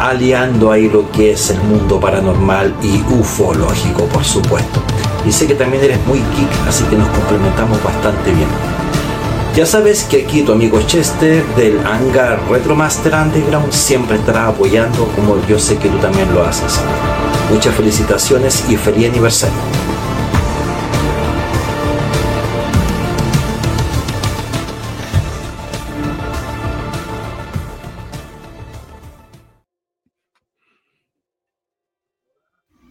aliando 0.00 0.72
ahí 0.72 0.90
lo 0.90 1.10
que 1.12 1.30
es 1.30 1.50
el 1.50 1.62
mundo 1.62 2.00
paranormal 2.00 2.74
y 2.82 3.00
ufológico, 3.14 4.06
por 4.06 4.24
supuesto. 4.24 4.80
Y 5.24 5.30
sé 5.30 5.46
que 5.46 5.54
también 5.54 5.84
eres 5.84 6.04
muy 6.06 6.18
geek, 6.18 6.68
así 6.68 6.84
que 6.84 6.96
nos 6.96 7.08
complementamos 7.08 7.82
bastante 7.82 8.32
bien. 8.32 8.73
Ya 9.54 9.64
sabes 9.64 10.02
que 10.02 10.24
aquí 10.24 10.42
tu 10.42 10.50
amigo 10.50 10.82
Chester 10.82 11.44
del 11.54 11.78
hangar 11.86 12.40
Retromaster 12.50 13.14
Underground 13.14 13.72
siempre 13.72 14.16
estará 14.16 14.48
apoyando 14.48 15.06
como 15.14 15.40
yo 15.46 15.60
sé 15.60 15.78
que 15.78 15.88
tú 15.88 15.96
también 15.98 16.34
lo 16.34 16.42
haces. 16.42 16.80
Muchas 17.52 17.72
felicitaciones 17.76 18.68
y 18.68 18.76
feliz 18.76 19.10
aniversario. 19.10 19.54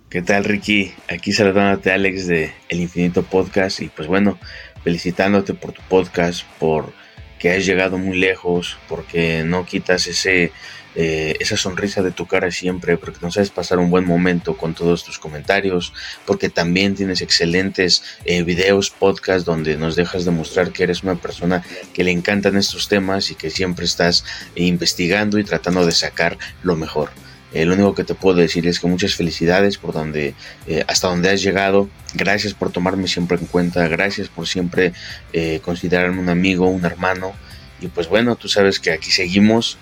¿Qué 0.09 0.21
tal 0.21 0.45
Ricky? 0.45 0.93
Aquí 1.09 1.33
saludándote 1.33 1.91
Alex 1.91 2.27
de 2.27 2.53
El 2.69 2.79
Infinito 2.79 3.23
Podcast 3.23 3.81
y 3.81 3.89
pues 3.89 4.07
bueno, 4.07 4.37
felicitándote 4.83 5.53
por 5.53 5.71
tu 5.71 5.81
podcast, 5.83 6.43
por 6.59 6.93
que 7.39 7.51
has 7.51 7.65
llegado 7.65 7.97
muy 7.97 8.17
lejos, 8.17 8.77
porque 8.87 9.43
no 9.43 9.65
quitas 9.65 10.07
ese, 10.07 10.53
eh, 10.95 11.35
esa 11.41 11.57
sonrisa 11.57 12.01
de 12.01 12.11
tu 12.11 12.25
cara 12.25 12.49
siempre, 12.51 12.97
porque 12.97 13.19
nos 13.21 13.33
sabes 13.33 13.49
pasar 13.49 13.79
un 13.79 13.89
buen 13.89 14.05
momento 14.05 14.55
con 14.55 14.73
todos 14.73 15.03
tus 15.03 15.19
comentarios, 15.19 15.91
porque 16.25 16.47
también 16.47 16.95
tienes 16.95 17.21
excelentes 17.21 18.01
eh, 18.23 18.43
videos, 18.43 18.91
podcasts 18.91 19.43
donde 19.43 19.75
nos 19.75 19.97
dejas 19.97 20.23
demostrar 20.23 20.71
que 20.71 20.83
eres 20.83 21.03
una 21.03 21.15
persona 21.15 21.65
que 21.93 22.05
le 22.05 22.11
encantan 22.11 22.55
estos 22.55 22.87
temas 22.87 23.29
y 23.29 23.35
que 23.35 23.49
siempre 23.49 23.83
estás 23.83 24.23
investigando 24.55 25.37
y 25.37 25.43
tratando 25.43 25.85
de 25.85 25.91
sacar 25.91 26.37
lo 26.63 26.77
mejor. 26.77 27.09
Eh, 27.53 27.65
lo 27.65 27.75
único 27.75 27.93
que 27.93 28.03
te 28.03 28.15
puedo 28.15 28.37
decir 28.37 28.67
es 28.67 28.79
que 28.79 28.87
muchas 28.87 29.15
felicidades 29.15 29.77
por 29.77 29.93
donde, 29.93 30.33
eh, 30.67 30.83
hasta 30.87 31.07
donde 31.07 31.29
has 31.29 31.41
llegado. 31.41 31.89
Gracias 32.13 32.53
por 32.53 32.71
tomarme 32.71 33.07
siempre 33.07 33.37
en 33.37 33.45
cuenta. 33.45 33.87
Gracias 33.87 34.29
por 34.29 34.47
siempre 34.47 34.93
eh, 35.31 35.59
considerarme 35.63 36.19
un 36.19 36.29
amigo, 36.29 36.67
un 36.67 36.85
hermano. 36.85 37.33
Y 37.81 37.87
pues 37.87 38.07
bueno, 38.07 38.35
tú 38.35 38.47
sabes 38.47 38.79
que 38.79 38.91
aquí 38.91 39.11
seguimos. 39.11 39.77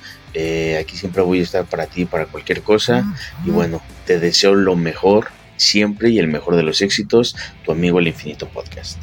aquí 0.79 0.95
siempre 0.95 1.21
voy 1.21 1.39
a 1.39 1.43
estar 1.43 1.65
para 1.65 1.87
ti, 1.87 2.05
para 2.05 2.25
cualquier 2.25 2.61
cosa. 2.61 3.05
Y 3.45 3.49
bueno, 3.49 3.81
te 4.05 4.19
deseo 4.19 4.55
lo 4.55 4.75
mejor 4.75 5.27
siempre 5.57 6.09
y 6.09 6.19
el 6.19 6.27
mejor 6.27 6.55
de 6.55 6.63
los 6.63 6.81
éxitos. 6.81 7.35
Tu 7.63 7.71
amigo 7.71 7.99
El 7.99 8.07
Infinito 8.07 8.47
Podcast. 8.47 8.97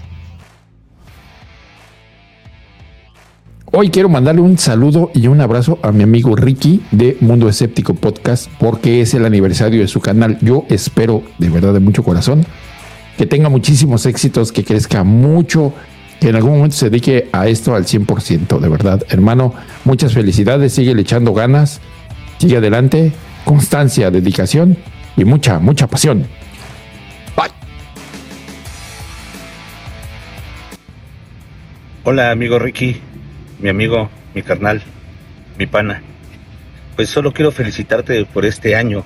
Hoy 3.70 3.90
quiero 3.90 4.08
mandarle 4.08 4.40
un 4.40 4.56
saludo 4.56 5.10
y 5.14 5.26
un 5.26 5.42
abrazo 5.42 5.78
a 5.82 5.92
mi 5.92 6.02
amigo 6.02 6.34
Ricky 6.34 6.82
de 6.90 7.18
Mundo 7.20 7.50
Escéptico 7.50 7.92
Podcast 7.92 8.50
porque 8.58 9.02
es 9.02 9.12
el 9.12 9.26
aniversario 9.26 9.82
de 9.82 9.88
su 9.88 10.00
canal. 10.00 10.38
Yo 10.40 10.64
espero 10.70 11.22
de 11.38 11.50
verdad 11.50 11.74
de 11.74 11.80
mucho 11.80 12.02
corazón 12.02 12.46
que 13.18 13.26
tenga 13.26 13.48
muchísimos 13.48 14.06
éxitos, 14.06 14.52
que 14.52 14.64
crezca 14.64 15.04
mucho, 15.04 15.74
que 16.20 16.30
en 16.30 16.36
algún 16.36 16.52
momento 16.52 16.76
se 16.76 16.88
dedique 16.88 17.28
a 17.32 17.48
esto 17.48 17.74
al 17.74 17.84
100%. 17.84 18.60
De 18.60 18.68
verdad, 18.68 19.04
hermano, 19.10 19.52
muchas 19.84 20.14
felicidades, 20.14 20.72
sigue 20.72 20.94
le 20.94 21.02
echando 21.02 21.34
ganas, 21.34 21.80
sigue 22.38 22.56
adelante, 22.56 23.12
constancia, 23.44 24.10
dedicación 24.10 24.78
y 25.16 25.24
mucha, 25.24 25.58
mucha 25.58 25.88
pasión. 25.88 26.26
Bye. 27.36 27.50
Hola, 32.04 32.30
amigo 32.30 32.58
Ricky 32.58 33.02
mi 33.58 33.68
amigo, 33.68 34.08
mi 34.34 34.42
carnal, 34.42 34.82
mi 35.58 35.66
pana. 35.66 36.02
Pues 36.94 37.08
solo 37.08 37.32
quiero 37.32 37.50
felicitarte 37.50 38.24
por 38.24 38.44
este 38.44 38.76
año 38.76 39.04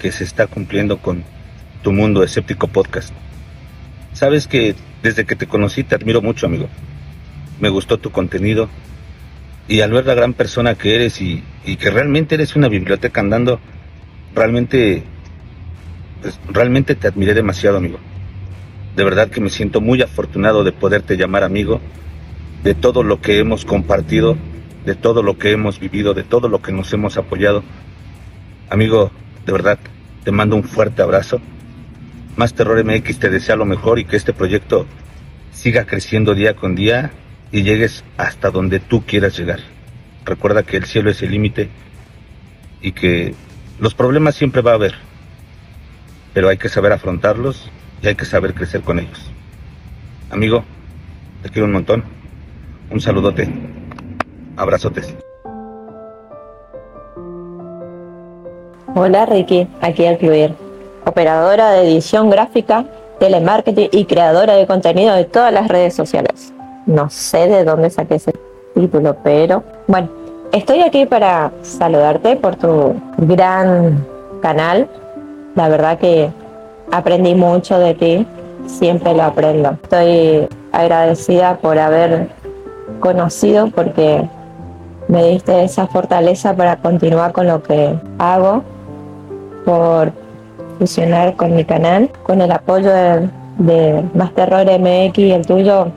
que 0.00 0.10
se 0.10 0.24
está 0.24 0.46
cumpliendo 0.46 0.98
con 0.98 1.24
tu 1.82 1.92
mundo 1.92 2.24
escéptico 2.24 2.66
podcast. 2.66 3.12
Sabes 4.18 4.48
que 4.48 4.74
desde 5.00 5.24
que 5.24 5.36
te 5.36 5.46
conocí 5.46 5.84
te 5.84 5.94
admiro 5.94 6.20
mucho, 6.20 6.46
amigo. 6.46 6.68
Me 7.60 7.68
gustó 7.68 7.98
tu 7.98 8.10
contenido 8.10 8.68
y 9.68 9.80
al 9.80 9.92
ver 9.92 10.06
la 10.06 10.14
gran 10.14 10.34
persona 10.34 10.74
que 10.74 10.96
eres 10.96 11.20
y, 11.20 11.44
que 11.64 11.88
realmente 11.88 12.34
eres 12.34 12.56
una 12.56 12.68
biblioteca 12.68 13.20
andando, 13.20 13.60
realmente, 14.34 15.04
pues, 16.20 16.40
realmente 16.48 16.96
te 16.96 17.06
admiré 17.06 17.32
demasiado, 17.32 17.76
amigo. 17.76 18.00
De 18.96 19.04
verdad 19.04 19.28
que 19.30 19.40
me 19.40 19.50
siento 19.50 19.80
muy 19.80 20.02
afortunado 20.02 20.64
de 20.64 20.72
poderte 20.72 21.16
llamar 21.16 21.44
amigo, 21.44 21.80
de 22.64 22.74
todo 22.74 23.04
lo 23.04 23.20
que 23.20 23.38
hemos 23.38 23.64
compartido, 23.64 24.36
de 24.84 24.96
todo 24.96 25.22
lo 25.22 25.38
que 25.38 25.52
hemos 25.52 25.78
vivido, 25.78 26.12
de 26.12 26.24
todo 26.24 26.48
lo 26.48 26.60
que 26.60 26.72
nos 26.72 26.92
hemos 26.92 27.16
apoyado. 27.18 27.62
Amigo, 28.68 29.12
de 29.46 29.52
verdad, 29.52 29.78
te 30.24 30.32
mando 30.32 30.56
un 30.56 30.64
fuerte 30.64 31.02
abrazo. 31.02 31.40
Más 32.38 32.54
Terror 32.54 32.84
MX 32.84 33.18
te 33.18 33.30
desea 33.30 33.56
lo 33.56 33.64
mejor 33.64 33.98
y 33.98 34.04
que 34.04 34.14
este 34.14 34.32
proyecto 34.32 34.86
siga 35.50 35.86
creciendo 35.86 36.36
día 36.36 36.54
con 36.54 36.76
día 36.76 37.10
y 37.50 37.64
llegues 37.64 38.04
hasta 38.16 38.52
donde 38.52 38.78
tú 38.78 39.04
quieras 39.04 39.36
llegar. 39.36 39.58
Recuerda 40.24 40.62
que 40.62 40.76
el 40.76 40.84
cielo 40.84 41.10
es 41.10 41.20
el 41.20 41.32
límite 41.32 41.68
y 42.80 42.92
que 42.92 43.34
los 43.80 43.94
problemas 43.94 44.36
siempre 44.36 44.62
va 44.62 44.70
a 44.70 44.74
haber, 44.74 44.94
pero 46.32 46.48
hay 46.48 46.58
que 46.58 46.68
saber 46.68 46.92
afrontarlos 46.92 47.68
y 48.02 48.06
hay 48.06 48.14
que 48.14 48.24
saber 48.24 48.54
crecer 48.54 48.82
con 48.82 49.00
ellos. 49.00 49.32
Amigo, 50.30 50.62
te 51.42 51.50
quiero 51.50 51.66
un 51.66 51.72
montón. 51.72 52.04
Un 52.88 53.00
saludote. 53.00 53.52
Abrazotes. 54.56 55.12
Hola 58.94 59.26
Ricky, 59.26 59.66
aquí 59.80 60.06
al 60.06 60.18
fluir. 60.18 60.67
Operadora 61.08 61.70
de 61.70 61.90
edición 61.90 62.28
gráfica, 62.28 62.84
telemarketing 63.18 63.88
y 63.92 64.04
creadora 64.04 64.56
de 64.56 64.66
contenido 64.66 65.14
de 65.14 65.24
todas 65.24 65.50
las 65.50 65.66
redes 65.66 65.94
sociales. 65.94 66.52
No 66.84 67.08
sé 67.08 67.48
de 67.48 67.64
dónde 67.64 67.88
saqué 67.88 68.16
ese 68.16 68.34
título, 68.74 69.16
pero 69.24 69.64
bueno, 69.86 70.10
estoy 70.52 70.82
aquí 70.82 71.06
para 71.06 71.50
saludarte 71.62 72.36
por 72.36 72.56
tu 72.56 72.94
gran 73.16 74.04
canal. 74.42 74.86
La 75.54 75.70
verdad 75.70 75.98
que 75.98 76.30
aprendí 76.92 77.34
mucho 77.34 77.78
de 77.78 77.94
ti, 77.94 78.26
siempre 78.66 79.14
lo 79.14 79.22
aprendo. 79.22 79.78
Estoy 79.82 80.46
agradecida 80.72 81.56
por 81.56 81.78
haber 81.78 82.28
conocido 83.00 83.70
porque 83.70 84.28
me 85.08 85.24
diste 85.24 85.64
esa 85.64 85.86
fortaleza 85.86 86.54
para 86.54 86.76
continuar 86.76 87.32
con 87.32 87.46
lo 87.46 87.62
que 87.62 87.98
hago, 88.18 88.62
por 89.64 90.12
fusionar 90.78 91.36
con 91.36 91.54
mi 91.54 91.64
canal, 91.64 92.10
con 92.22 92.40
el 92.40 92.50
apoyo 92.52 92.90
de, 92.90 93.28
de 93.58 94.04
Más 94.14 94.32
Terror 94.34 94.66
MX 94.66 95.18
y 95.18 95.32
el 95.32 95.46
tuyo 95.46 95.88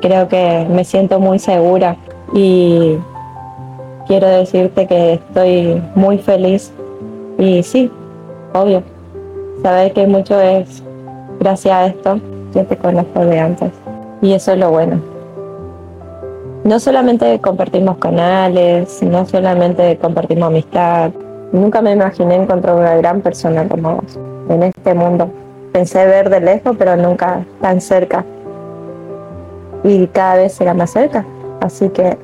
creo 0.00 0.28
que 0.28 0.66
me 0.70 0.84
siento 0.84 1.18
muy 1.18 1.38
segura. 1.38 1.96
Y 2.32 2.96
quiero 4.06 4.26
decirte 4.26 4.86
que 4.86 5.14
estoy 5.14 5.82
muy 5.94 6.18
feliz. 6.18 6.72
Y 7.38 7.62
sí, 7.62 7.90
obvio, 8.52 8.82
sabes 9.62 9.92
que 9.92 10.06
mucho 10.06 10.40
es 10.40 10.82
gracias 11.40 11.74
a 11.74 11.86
esto, 11.86 12.20
yo 12.54 12.64
te 12.64 12.76
conozco 12.76 13.24
de 13.24 13.38
antes. 13.40 13.70
Y 14.20 14.32
eso 14.32 14.52
es 14.52 14.58
lo 14.58 14.70
bueno. 14.70 15.00
No 16.64 16.78
solamente 16.80 17.38
compartimos 17.40 17.98
canales, 17.98 19.02
no 19.02 19.26
solamente 19.26 19.98
compartimos 19.98 20.48
amistad, 20.48 21.10
nunca 21.54 21.80
me 21.80 21.92
imaginé 21.92 22.34
encontrar 22.34 22.74
una 22.74 22.96
gran 22.96 23.20
persona 23.20 23.66
como 23.68 23.96
vos 23.96 24.18
en 24.48 24.64
este 24.64 24.92
mundo. 24.92 25.30
Pensé 25.72 26.04
ver 26.06 26.28
de 26.28 26.40
lejos, 26.40 26.76
pero 26.76 26.96
nunca 26.96 27.44
tan 27.60 27.80
cerca 27.80 28.24
y 29.84 30.06
cada 30.08 30.36
vez 30.36 30.52
será 30.52 30.74
más 30.74 30.90
cerca. 30.90 31.24
Así 31.60 31.88
que 31.90 32.18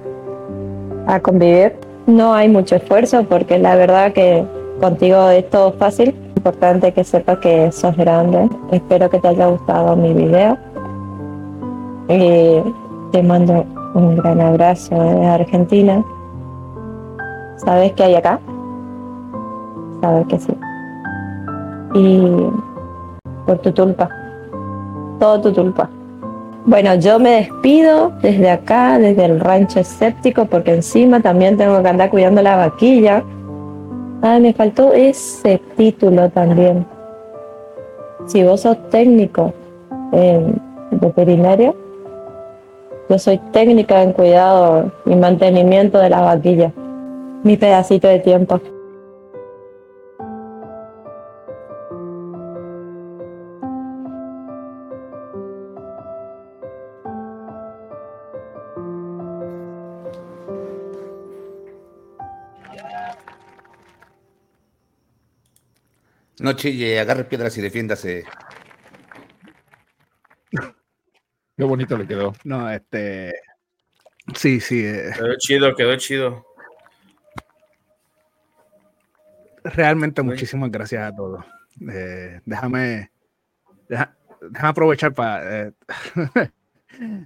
a 1.06 1.20
convivir 1.20 1.74
no 2.06 2.34
hay 2.34 2.48
mucho 2.48 2.76
esfuerzo 2.76 3.24
porque 3.24 3.58
la 3.58 3.76
verdad 3.76 4.12
que 4.12 4.44
contigo 4.80 5.28
es 5.28 5.48
todo 5.50 5.72
fácil. 5.72 6.14
Importante 6.36 6.92
que 6.92 7.04
sepas 7.04 7.38
que 7.38 7.70
sos 7.70 7.96
grande. 7.96 8.48
Espero 8.72 9.10
que 9.10 9.18
te 9.18 9.28
haya 9.28 9.46
gustado 9.46 9.94
mi 9.94 10.12
video. 10.14 10.56
Y 12.08 12.62
te 13.12 13.22
mando 13.22 13.64
un 13.94 14.16
gran 14.16 14.40
abrazo 14.40 14.94
de 14.94 15.26
Argentina. 15.26 16.02
¿Sabes 17.58 17.92
qué 17.92 18.04
hay 18.04 18.14
acá? 18.14 18.40
Sabes 20.00 20.26
que 20.28 20.38
sí. 20.38 20.52
Y 21.94 22.50
por 23.46 23.58
tu 23.58 23.72
tulpa. 23.72 24.08
Todo 25.18 25.40
tu 25.40 25.52
tulpa. 25.52 25.88
Bueno, 26.66 26.94
yo 26.96 27.18
me 27.18 27.30
despido 27.30 28.12
desde 28.22 28.50
acá, 28.50 28.98
desde 28.98 29.24
el 29.24 29.40
rancho 29.40 29.80
escéptico, 29.80 30.44
porque 30.44 30.74
encima 30.74 31.20
también 31.20 31.56
tengo 31.56 31.82
que 31.82 31.88
andar 31.88 32.10
cuidando 32.10 32.42
la 32.42 32.56
vaquilla. 32.56 33.24
Ah, 34.22 34.38
me 34.38 34.52
faltó 34.52 34.92
ese 34.92 35.60
título 35.76 36.28
también. 36.30 36.86
Si 38.26 38.42
vos 38.44 38.60
sos 38.60 38.76
técnico 38.90 39.52
en 40.12 40.60
veterinario, 40.90 41.74
yo 43.08 43.18
soy 43.18 43.38
técnica 43.52 44.02
en 44.02 44.12
cuidado 44.12 44.92
y 45.06 45.16
mantenimiento 45.16 45.98
de 45.98 46.10
la 46.10 46.20
vaquilla. 46.20 46.72
Mi 47.42 47.56
pedacito 47.56 48.06
de 48.06 48.20
tiempo. 48.20 48.60
No 66.40 66.54
chille, 66.54 66.98
agarre 66.98 67.24
piedras 67.24 67.56
y 67.58 67.60
defiéndase. 67.60 68.24
Qué 71.56 71.64
bonito 71.64 71.98
le 71.98 72.06
quedó. 72.06 72.32
No, 72.44 72.70
este. 72.70 73.34
Sí, 74.34 74.58
sí. 74.60 74.82
Eh. 74.86 75.10
Quedó 75.14 75.34
chido, 75.36 75.74
quedó 75.74 75.96
chido. 75.96 76.46
Realmente 79.62 80.22
muchísimas 80.22 80.70
gracias 80.70 81.12
a 81.12 81.14
todos. 81.14 81.44
Eh, 81.92 82.40
déjame, 82.46 83.10
déjame 83.88 84.14
aprovechar 84.62 85.12
para... 85.12 85.66
Eh, 85.66 85.72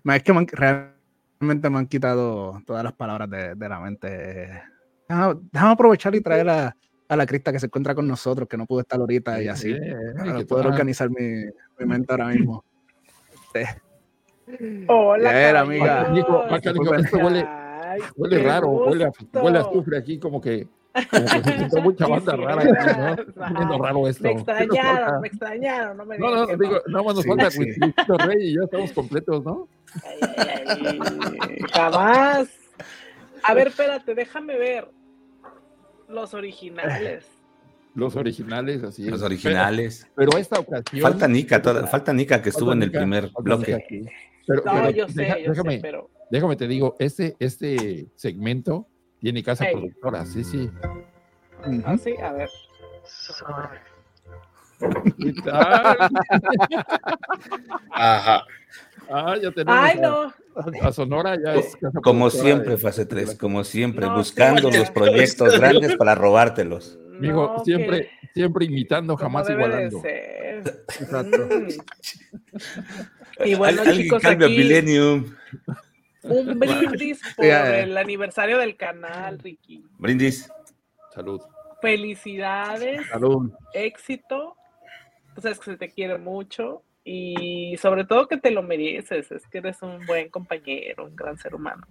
es 0.05 0.23
que 0.25 0.33
realmente 0.53 1.71
me 1.71 1.79
han 1.79 1.87
quitado 1.87 2.61
todas 2.67 2.83
las 2.83 2.93
palabras 2.95 3.31
de, 3.31 3.69
la 3.69 3.79
mente. 3.79 4.63
Déjame, 5.09 5.41
déjame, 5.53 5.73
aprovechar 5.73 6.13
y 6.17 6.21
traer 6.21 6.49
a, 6.49 6.77
a 7.15 7.17
la 7.17 7.27
crista 7.27 7.53
que 7.53 7.59
se 7.59 7.67
encuentra 7.67 7.95
con 7.95 8.07
nosotros, 8.07 8.49
que 8.49 8.57
no 8.57 8.67
pudo 8.67 8.81
estar 8.81 9.01
ahorita 9.01 9.43
y 9.43 9.49
así. 9.49 9.75
para 10.17 10.45
poder 10.45 10.67
organizar 10.67 11.09
mi, 11.11 11.45
mi, 11.79 11.87
mente 11.87 12.13
ahora 12.13 12.27
mismo. 12.29 12.65
Hola, 14.89 15.33
Ver, 15.33 15.57
amiga. 15.57 16.13
esto 16.15 17.19
huele, 17.19 17.47
huele 18.17 18.43
raro, 18.43 18.69
huele 18.69 19.05
a, 19.05 19.13
huele 19.41 19.59
a 19.59 19.61
azufre 19.63 19.97
aquí, 19.97 20.19
como 20.19 20.41
que, 20.41 20.67
como 21.11 21.71
que 21.71 21.81
mucha 21.81 22.07
banda 22.09 22.37
rara 22.37 22.63
aquí, 22.63 23.55
¿no? 23.65 23.79
raro 23.83 24.09
esto. 24.09 24.25
Me 24.25 24.33
extrañaron, 24.33 25.21
me 25.21 25.29
extrañaron, 25.29 25.97
no 25.97 26.05
me 26.05 26.19
No, 26.19 26.31
no, 26.31 26.47
digo, 26.47 26.81
nada 26.89 27.05
más 27.05 27.15
nos 27.15 27.27
falta 27.27 27.51
sí. 27.51 27.65
Rey 28.27 28.51
y 28.51 28.55
ya 28.57 28.65
estamos 28.65 28.93
completos, 28.93 29.45
¿no? 29.45 29.69
Ay, 30.05 30.19
ay, 30.37 30.99
ay, 31.41 31.59
jamás. 31.73 32.49
A 33.45 33.55
ver, 33.55 33.69
espérate, 33.69 34.15
déjame 34.15 34.59
ver. 34.59 34.89
Los 36.09 36.35
originales. 36.35 37.27
Los 37.95 38.17
originales, 38.17 38.83
así 38.83 39.05
es. 39.05 39.11
Los 39.11 39.23
originales. 39.23 40.09
Pero, 40.17 40.37
esta 40.37 40.59
ocasión. 40.59 41.01
Falta 41.01 41.29
Nika, 41.29 41.63
toda, 41.63 41.87
falta 41.87 42.13
Nika 42.13 42.43
que 42.43 42.49
estuvo 42.49 42.73
en 42.73 42.83
el 42.83 42.91
primer 42.91 43.31
bloque. 43.39 44.09
Pero, 44.47 44.63
no, 44.65 44.91
yo 44.91 45.09
sé, 45.09 45.43
yo 45.45 45.51
déjame, 45.51 45.77
sé, 45.77 45.81
pero... 45.81 46.11
déjame 46.29 46.57
te 46.57 46.67
digo, 46.67 46.97
este, 46.99 47.37
este 47.39 48.09
segmento 48.17 48.89
tiene 49.21 49.43
casa 49.43 49.65
hey. 49.65 49.73
productora, 49.75 50.27
sí, 50.27 50.43
sí. 50.43 50.71
Ah, 51.85 51.97
sí, 51.97 52.15
a 52.21 52.33
ver. 52.33 52.51
Ajá. 57.91 58.45
Ah, 59.09 59.37
ya 59.41 59.51
tenemos. 59.51 59.81
Ay, 59.81 59.99
no. 60.01 60.33
A, 60.83 60.93
Sonora 60.93 61.37
ya 61.43 61.55
es. 61.55 61.77
Como 62.03 62.31
siempre, 62.31 62.77
fase 62.77 63.07
3, 63.07 63.37
como 63.37 63.65
siempre, 63.65 64.07
no, 64.07 64.17
buscando 64.17 64.71
sí, 64.71 64.79
los 64.79 64.91
proyectos 64.91 65.59
grandes 65.59 65.97
para 65.97 66.15
robártelos. 66.15 66.99
No, 67.21 67.63
siempre, 67.65 68.11
que... 68.21 68.29
siempre 68.35 68.65
imitando, 68.67 69.17
jamás 69.17 69.49
igualando. 69.51 70.03
Exacto. 70.05 71.49
y 73.45 73.55
bueno, 73.55 73.83
Al, 73.83 73.97
chicos, 73.97 74.23
cambia 74.23 74.47
aquí, 74.47 74.59
Millennium. 74.59 75.35
Un 76.23 76.59
brindis 76.59 77.21
por 77.37 77.45
el 77.45 77.97
aniversario 77.97 78.59
del 78.59 78.77
canal, 78.77 79.39
Ricky. 79.39 79.85
Brindis. 79.99 80.51
Salud. 81.15 81.41
Felicidades. 81.81 83.07
Salud. 83.09 83.53
Éxito. 83.73 84.57
Tú 85.35 85.41
sabes 85.41 85.59
que 85.59 85.73
se 85.73 85.77
te 85.77 85.91
quiere 85.91 86.19
mucho 86.19 86.83
y 87.05 87.77
sobre 87.79 88.05
todo 88.05 88.29
que 88.29 88.39
te 88.39 88.51
lo 88.51 88.63
mereces, 88.63 89.31
es 89.31 89.47
que 89.49 89.59
eres 89.59 89.83
un 89.83 90.07
buen 90.07 90.31
compañero, 90.31 91.05
un 91.05 91.17
gran 91.17 91.37
ser 91.37 91.55
humano. 91.55 91.87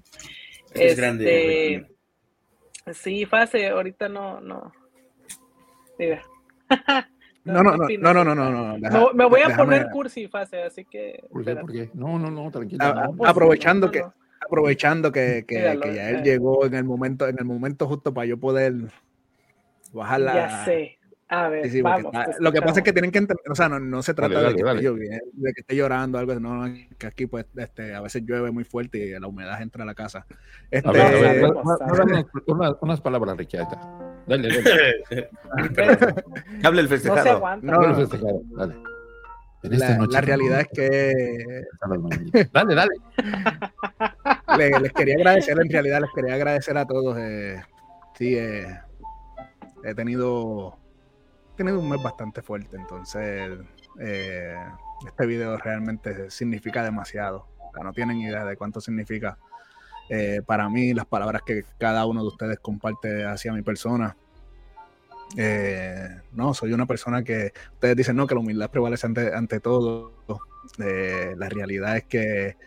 Es 0.74 0.98
grande. 0.98 1.76
Este, 1.76 2.94
sí, 2.94 3.26
fase, 3.26 3.70
ahorita 3.70 4.10
no, 4.10 4.42
no. 4.42 4.72
Mira. 6.00 6.22
No, 7.46 7.62
no, 7.62 7.76
no, 7.76 8.14
no, 8.14 8.24
no, 8.24 8.36
no, 8.36 8.78
no, 8.78 9.14
Me 9.14 9.26
voy 9.26 9.42
a 9.42 9.54
poner 9.58 9.90
cursi 9.90 10.30
fase, 10.30 10.64
así 10.64 10.86
que. 10.86 11.26
¿Por 11.30 11.44
qué? 11.44 11.56
¿Por 11.58 11.72
qué? 11.74 11.90
No, 11.94 12.18
no, 12.18 12.32
no, 12.32 12.50
tranquilo. 12.50 12.86
Pues, 13.18 13.30
aprovechando 13.30 13.92
que, 13.92 14.02
aprovechando 14.40 15.12
que, 15.12 15.44
que, 15.46 15.78
que 15.82 15.94
ya 15.94 16.10
él 16.10 16.16
eh. 16.18 16.22
llegó 16.24 16.66
en 16.66 16.74
el 16.76 16.86
momento, 16.86 17.28
en 17.28 17.38
el 17.38 17.44
momento 17.44 17.86
justo 17.86 18.14
para 18.14 18.28
yo 18.28 18.40
poder 18.40 18.76
bajar 19.92 20.22
la. 20.22 20.34
Ya 20.34 20.64
sé. 20.64 20.98
A 21.34 21.50
ver, 21.50 21.82
vamos, 21.82 22.14
lo 22.40 22.52
que 22.52 22.62
pasa 22.62 22.80
es 22.80 22.84
que 22.84 22.94
tienen 22.94 23.12
que 23.12 23.18
entender, 23.18 23.44
o 23.50 23.56
sea, 23.56 23.68
no, 23.68 23.80
no 23.80 24.04
se 24.04 24.14
trata 24.14 24.40
de, 24.40 24.56
que 24.56 24.62
Esté 24.62 24.90
de, 25.34 25.54
que 25.54 25.62
esté 25.62 25.76
llorando, 25.76 26.20
algo, 26.20 26.40
no, 26.40 26.72
que 26.98 27.08
aquí 27.08 27.26
pues 27.26 27.46
este, 27.56 27.96
a 27.96 28.02
veces 28.02 28.24
llueve 28.24 28.52
muy 28.52 28.64
fuerte 28.64 29.00
y 29.00 29.20
la 29.20 29.28
humedad 29.28 29.60
entra 29.62 29.84
a 29.84 29.88
la 29.88 29.96
casa. 29.96 30.28
Este, 30.70 30.88
a 30.88 30.92
ver, 30.92 31.44
unas, 32.46 32.76
unas 32.82 33.02
palabras, 33.02 33.36
Ricky, 33.36 33.58
ahí 33.58 33.64
está. 33.64 33.82
Dale, 34.28 34.62
dale. 34.62 35.30
Hable 36.64 36.82
el 36.82 36.88
festejado. 36.88 37.58
No, 37.62 37.72
no, 37.72 37.90
el 37.90 37.96
festejado, 37.96 38.42
dale. 38.56 38.76
La, 39.64 39.98
la, 39.98 40.22
realidad 40.22 40.60
es 40.60 40.68
que. 40.68 41.64
dale, 42.54 42.76
dale. 42.76 42.92
les, 44.82 44.94
quería 44.94 45.16
agradecer, 45.16 45.58
en 45.60 45.70
realidad, 45.70 46.02
les 46.02 46.12
quería 46.14 46.36
agradecer 46.36 46.78
a 46.78 46.86
todos. 46.86 47.18
Eh, 47.18 47.62
sí, 48.18 48.36
eh, 48.36 48.68
he 49.84 49.96
tenido 49.96 50.78
tenido 51.56 51.80
un 51.80 51.90
mes 51.90 52.02
bastante 52.02 52.42
fuerte, 52.42 52.78
entonces 52.78 53.60
eh, 54.00 54.56
este 55.06 55.26
video 55.26 55.58
realmente 55.58 56.30
significa 56.30 56.84
demasiado. 56.84 57.48
no 57.82 57.94
tienen 57.94 58.20
idea 58.22 58.46
de 58.46 58.56
cuánto 58.58 58.82
significa 58.82 59.38
eh, 60.10 60.42
para 60.46 60.70
mí 60.70 60.94
las 60.94 61.06
palabras 61.06 61.44
que 61.44 61.64
cada 61.78 62.06
uno 62.06 62.22
de 62.22 62.28
ustedes 62.28 62.60
comparte 62.60 63.26
hacia 63.26 63.54
mi 63.54 63.62
persona. 63.62 64.16
Eh, 65.38 66.22
no, 66.34 66.54
soy 66.54 66.74
una 66.74 66.86
persona 66.86 67.24
que 67.24 67.54
ustedes 67.74 67.96
dicen 67.96 68.16
no, 68.16 68.28
que 68.28 68.36
la 68.36 68.42
humildad 68.42 68.70
prevalece 68.70 69.08
ante, 69.08 69.60
todo. 69.60 70.14
la 70.78 71.50
realidad 71.50 71.98
es 71.98 72.06
que 72.06 72.58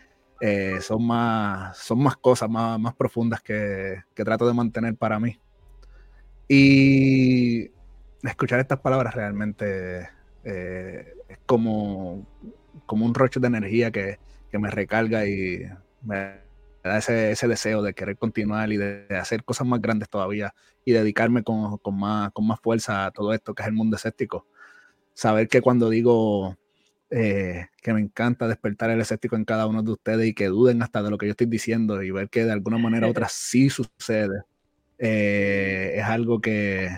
son, 0.81 1.05
más, 1.05 1.77
son 1.77 1.99
más 1.99 2.17
cosas 2.17 2.49
más, 2.49 2.79
más 2.79 2.93
profundas 2.95 3.41
que, 3.41 4.03
que 4.13 4.23
trato 4.23 4.47
de 4.47 4.53
mantener 4.53 4.95
para 4.95 5.19
mí. 5.19 5.39
Y 6.49 7.71
escuchar 8.29 8.59
estas 8.59 8.79
palabras 8.79 9.13
realmente 9.13 10.09
eh, 10.43 11.13
es 11.27 11.37
como, 11.45 12.25
como 12.85 13.05
un 13.05 13.13
rocho 13.13 13.39
de 13.39 13.47
energía 13.47 13.91
que, 13.91 14.19
me 14.53 14.71
recarga 14.71 15.27
y 15.27 15.69
me 16.01 16.39
da 16.83 16.97
ese, 16.97 17.47
deseo 17.47 17.83
de 17.83 17.93
querer 17.93 18.17
continuar 18.17 18.71
y 18.71 18.77
de, 18.77 19.05
hacer 19.11 19.43
cosas 19.43 19.67
más 19.67 19.79
grandes 19.79 20.09
todavía 20.09 20.55
y 20.83 20.93
dedicarme 20.93 21.43
con, 21.43 21.79
más, 21.93 22.31
con 22.31 22.47
más 22.47 22.59
fuerza 22.59 23.05
a 23.05 23.11
todo 23.11 23.33
esto 23.35 23.53
que 23.53 23.61
es 23.61 23.67
el 23.67 23.75
mundo 23.75 23.97
escéptico. 23.97 24.47
Saber 25.13 25.47
que 25.47 25.61
cuando 25.61 25.91
digo 25.91 26.57
eh, 27.11 27.67
que 27.83 27.93
me 27.93 27.99
encanta 27.99 28.47
despertar 28.47 28.89
el 28.89 28.99
escéptico 28.99 29.35
en 29.35 29.45
cada 29.45 29.67
uno 29.67 29.83
de 29.83 29.91
ustedes 29.91 30.27
y 30.27 30.33
que 30.33 30.47
duden 30.47 30.81
hasta 30.81 31.03
de 31.03 31.11
lo 31.11 31.19
que 31.19 31.27
yo 31.27 31.31
estoy 31.31 31.47
diciendo 31.47 32.01
y 32.01 32.09
ver 32.09 32.29
que 32.29 32.45
de 32.45 32.51
alguna 32.51 32.79
manera 32.79 33.07
u 33.07 33.11
otra 33.11 33.27
sí 33.29 33.69
sucede, 33.69 34.41
eh, 34.97 35.93
es 35.97 36.03
algo 36.03 36.41
que, 36.41 36.89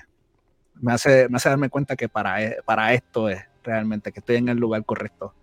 me 0.81 0.93
hace, 0.93 1.27
me 1.29 1.37
hace 1.37 1.49
darme 1.49 1.69
cuenta 1.69 1.95
que 1.95 2.09
para, 2.09 2.43
e, 2.43 2.57
para 2.65 2.93
esto 2.93 3.29
es 3.29 3.41
realmente, 3.63 4.11
que 4.11 4.19
estoy 4.19 4.37
en 4.37 4.49
el 4.49 4.57
lugar 4.57 4.83
correcto. 4.85 5.33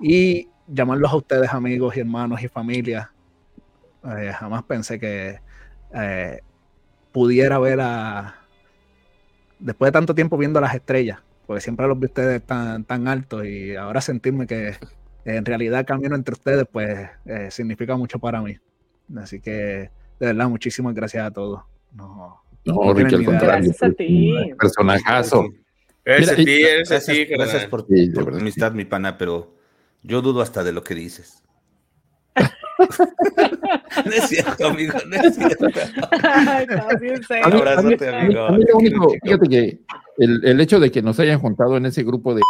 Y 0.00 0.48
llamarlos 0.66 1.12
a 1.12 1.16
ustedes 1.16 1.52
amigos 1.52 1.96
y 1.96 2.00
hermanos 2.00 2.42
y 2.42 2.48
familia, 2.48 3.12
eh, 4.04 4.32
jamás 4.32 4.62
pensé 4.64 4.98
que 4.98 5.38
eh, 5.94 6.40
pudiera 7.12 7.58
ver 7.58 7.80
a, 7.80 8.36
después 9.58 9.88
de 9.88 9.92
tanto 9.92 10.14
tiempo 10.14 10.36
viendo 10.36 10.60
las 10.60 10.74
estrellas, 10.74 11.20
porque 11.46 11.60
siempre 11.60 11.86
los 11.86 11.98
vi 11.98 12.06
ustedes 12.06 12.42
tan, 12.42 12.84
tan 12.84 13.08
altos 13.08 13.44
y 13.44 13.76
ahora 13.76 14.00
sentirme 14.00 14.46
que 14.46 14.76
en 15.24 15.44
realidad 15.44 15.86
camino 15.86 16.16
entre 16.16 16.32
ustedes, 16.32 16.66
pues 16.70 17.08
eh, 17.26 17.50
significa 17.50 17.96
mucho 17.96 18.18
para 18.18 18.40
mí. 18.42 18.56
Así 19.16 19.40
que, 19.40 19.90
de 20.18 20.26
verdad, 20.26 20.48
muchísimas 20.48 20.94
gracias 20.94 21.26
a 21.26 21.30
todos. 21.30 21.62
No, 22.64 22.94
Ricky, 22.94 23.14
al 23.14 23.24
contrario. 23.24 23.70
Gracias 23.70 23.82
a 23.82 23.92
ti. 23.92 24.34
Personajazo. 24.58 25.48
Gracias 26.04 26.30
a 26.32 26.36
ti, 26.36 26.62
gracias, 26.62 27.28
gracias 27.28 27.66
por 27.66 27.86
tu 27.86 27.94
amistad, 28.36 28.72
mi 28.72 28.84
pana, 28.84 29.16
pero 29.16 29.54
yo 30.02 30.20
dudo 30.20 30.42
hasta 30.42 30.64
de 30.64 30.72
lo 30.72 30.82
que 30.82 30.94
dices. 30.94 31.42
no 34.04 34.12
es 34.12 34.28
cierto, 34.28 34.66
amigo, 34.66 34.98
no 35.06 35.16
es 35.16 35.36
cierto. 35.36 35.66
Abrázate, 37.44 38.08
amigo. 38.08 38.46
A 38.46 38.52
mí, 38.52 38.64
lo 38.66 38.78
único, 38.78 39.14
fíjate 39.22 39.48
que 39.48 39.78
el, 40.18 40.44
el, 40.44 40.60
hecho 40.60 40.80
de 40.80 40.90
que 40.90 41.02
nos 41.02 41.20
hayan 41.20 41.38
juntado 41.38 41.76
en 41.76 41.86
ese 41.86 42.02
grupo 42.02 42.34
de. 42.34 42.42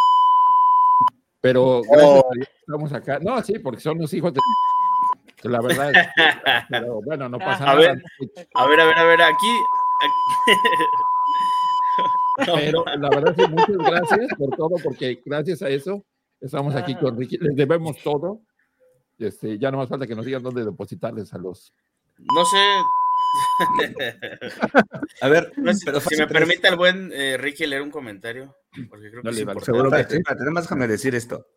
Pero 1.41 1.81
gracias 1.83 2.23
oh. 2.25 2.31
estamos 2.59 2.93
acá. 2.93 3.19
No, 3.21 3.41
sí, 3.43 3.59
porque 3.59 3.81
son 3.81 3.99
los 3.99 4.11
hijos 4.13 4.33
de 4.33 4.39
la 5.43 5.61
verdad 5.61 5.91
es, 5.91 6.07
pero 6.69 7.01
bueno, 7.01 7.29
no 7.29 7.37
pasa 7.39 7.63
a 7.63 7.67
nada. 7.67 7.77
Ver, 7.77 8.03
a 8.53 8.67
ver, 8.67 8.79
a 8.79 8.85
ver, 8.85 8.97
a 8.97 9.03
ver, 9.03 9.21
aquí. 9.21 9.59
Pero 12.45 12.85
la 12.85 13.09
verdad 13.09 13.35
es 13.37 13.45
que 13.45 13.51
muchas 13.51 13.77
gracias 13.77 14.27
por 14.37 14.55
todo, 14.55 14.75
porque 14.83 15.21
gracias 15.25 15.61
a 15.61 15.69
eso 15.69 16.03
estamos 16.41 16.75
aquí 16.75 16.95
con 16.95 17.17
Ricky. 17.17 17.37
Les 17.37 17.55
debemos 17.55 17.97
todo. 18.03 18.41
Este, 19.19 19.59
ya 19.59 19.71
no 19.71 19.77
más 19.77 19.89
falta 19.89 20.07
que 20.07 20.15
nos 20.15 20.25
digan 20.25 20.41
dónde 20.41 20.65
depositarles 20.65 21.33
a 21.33 21.37
los. 21.37 21.73
No 22.35 22.45
sé. 22.45 22.57
a 25.21 25.27
ver, 25.27 25.51
pero 25.85 25.99
si 25.99 26.15
me 26.17 26.27
permite 26.27 26.67
el 26.67 26.75
buen 26.75 27.11
eh, 27.13 27.37
Ricky 27.37 27.65
leer 27.65 27.81
un 27.81 27.91
comentario, 27.91 28.55
porque 28.89 29.09
creo 29.09 29.23
que 29.23 29.29
es 29.29 29.45
vale, 29.45 29.61
seguro 29.61 29.91
que 29.91 30.03
sí. 30.03 30.21
déjame 30.55 30.87
decir 30.87 31.15
esto. 31.15 31.47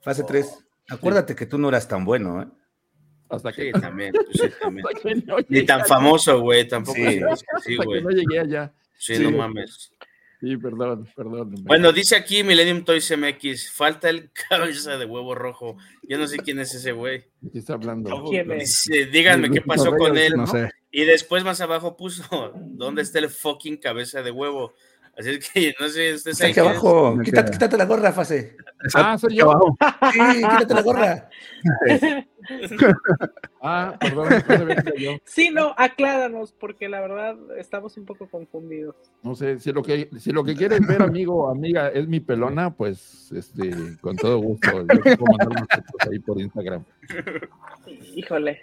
Fase 0.00 0.24
3. 0.24 0.64
Acuérdate 0.88 1.34
que 1.34 1.46
tú 1.46 1.58
no 1.58 1.68
eras 1.68 1.88
tan 1.88 2.04
bueno, 2.04 2.42
¿eh? 2.42 2.48
Hasta 3.32 3.52
que... 3.52 3.72
Sí, 3.72 3.80
también. 3.80 4.12
Pues 4.12 4.58
también. 4.60 4.86
Ni 5.48 5.64
tan 5.64 5.84
famoso, 5.86 6.40
güey, 6.40 6.66
tampoco. 6.68 6.98
Sí, 7.64 7.76
güey. 7.76 8.02
no 8.02 8.10
llegué 8.10 8.40
allá. 8.40 8.72
Sí, 8.96 9.18
no 9.18 9.30
mames. 9.32 9.92
Sí, 10.42 10.56
perdón, 10.56 11.08
perdón. 11.14 11.54
Bueno, 11.62 11.92
dice 11.92 12.16
aquí 12.16 12.42
Millennium 12.42 12.84
Toys 12.84 13.16
MX, 13.16 13.70
falta 13.70 14.10
el 14.10 14.30
cabeza 14.48 14.98
de 14.98 15.06
huevo 15.06 15.36
rojo. 15.36 15.76
Yo 16.02 16.18
no 16.18 16.26
sé 16.26 16.38
quién 16.38 16.58
es 16.58 16.74
ese 16.74 16.90
güey. 16.90 17.24
¿Qué 17.52 17.60
está 17.60 17.74
hablando? 17.74 18.24
díganme 19.12 19.50
qué 19.50 19.60
pasó 19.60 19.96
con 19.96 20.18
él. 20.18 20.32
No 20.36 20.48
sé. 20.48 20.70
Y 20.90 21.04
después 21.04 21.42
más 21.44 21.60
abajo 21.60 21.96
puso, 21.96 22.52
¿dónde 22.56 23.02
está 23.02 23.20
el 23.20 23.30
fucking 23.30 23.78
cabeza 23.78 24.22
de 24.22 24.30
huevo? 24.30 24.74
Así 25.16 25.30
es 25.30 25.50
que 25.50 25.74
no 25.80 25.88
sé, 25.88 26.14
usted 26.14 26.32
sabe. 26.32 26.50
Aquí 26.50 26.60
abajo, 26.60 27.18
quítate, 27.22 27.52
quítate, 27.52 27.76
la 27.76 27.84
gorra, 27.84 28.12
Fase. 28.12 28.56
Ah, 28.94 29.16
soy 29.18 29.36
yo. 29.36 29.50
Abajo. 29.50 29.76
Sí, 30.12 30.18
quítate 30.18 30.74
la 30.74 30.82
gorra. 30.82 31.28
ah, 33.62 33.96
perdón, 34.00 34.28
yo. 34.98 35.12
Sí, 35.24 35.50
no, 35.50 35.74
acláranos, 35.76 36.52
porque 36.52 36.88
la 36.88 37.00
verdad 37.00 37.36
estamos 37.58 37.96
un 37.96 38.06
poco 38.06 38.28
confundidos. 38.28 38.96
No 39.22 39.34
sé, 39.34 39.60
si 39.60 39.72
lo 39.72 39.82
que, 39.82 40.08
si 40.18 40.32
lo 40.32 40.42
que 40.42 40.56
quieren 40.56 40.86
ver, 40.86 41.02
amigo 41.02 41.44
o 41.44 41.50
amiga, 41.50 41.88
es 41.88 42.08
mi 42.08 42.20
pelona, 42.20 42.74
pues 42.74 43.30
este, 43.32 43.98
con 44.00 44.16
todo 44.16 44.38
gusto. 44.38 44.70
Yo 44.80 44.86
puedo 44.86 45.26
mandar 45.26 45.48
unas 45.48 45.68
fotos 45.68 46.08
ahí 46.10 46.18
por 46.18 46.40
Instagram. 46.40 46.84
Híjole. 48.16 48.60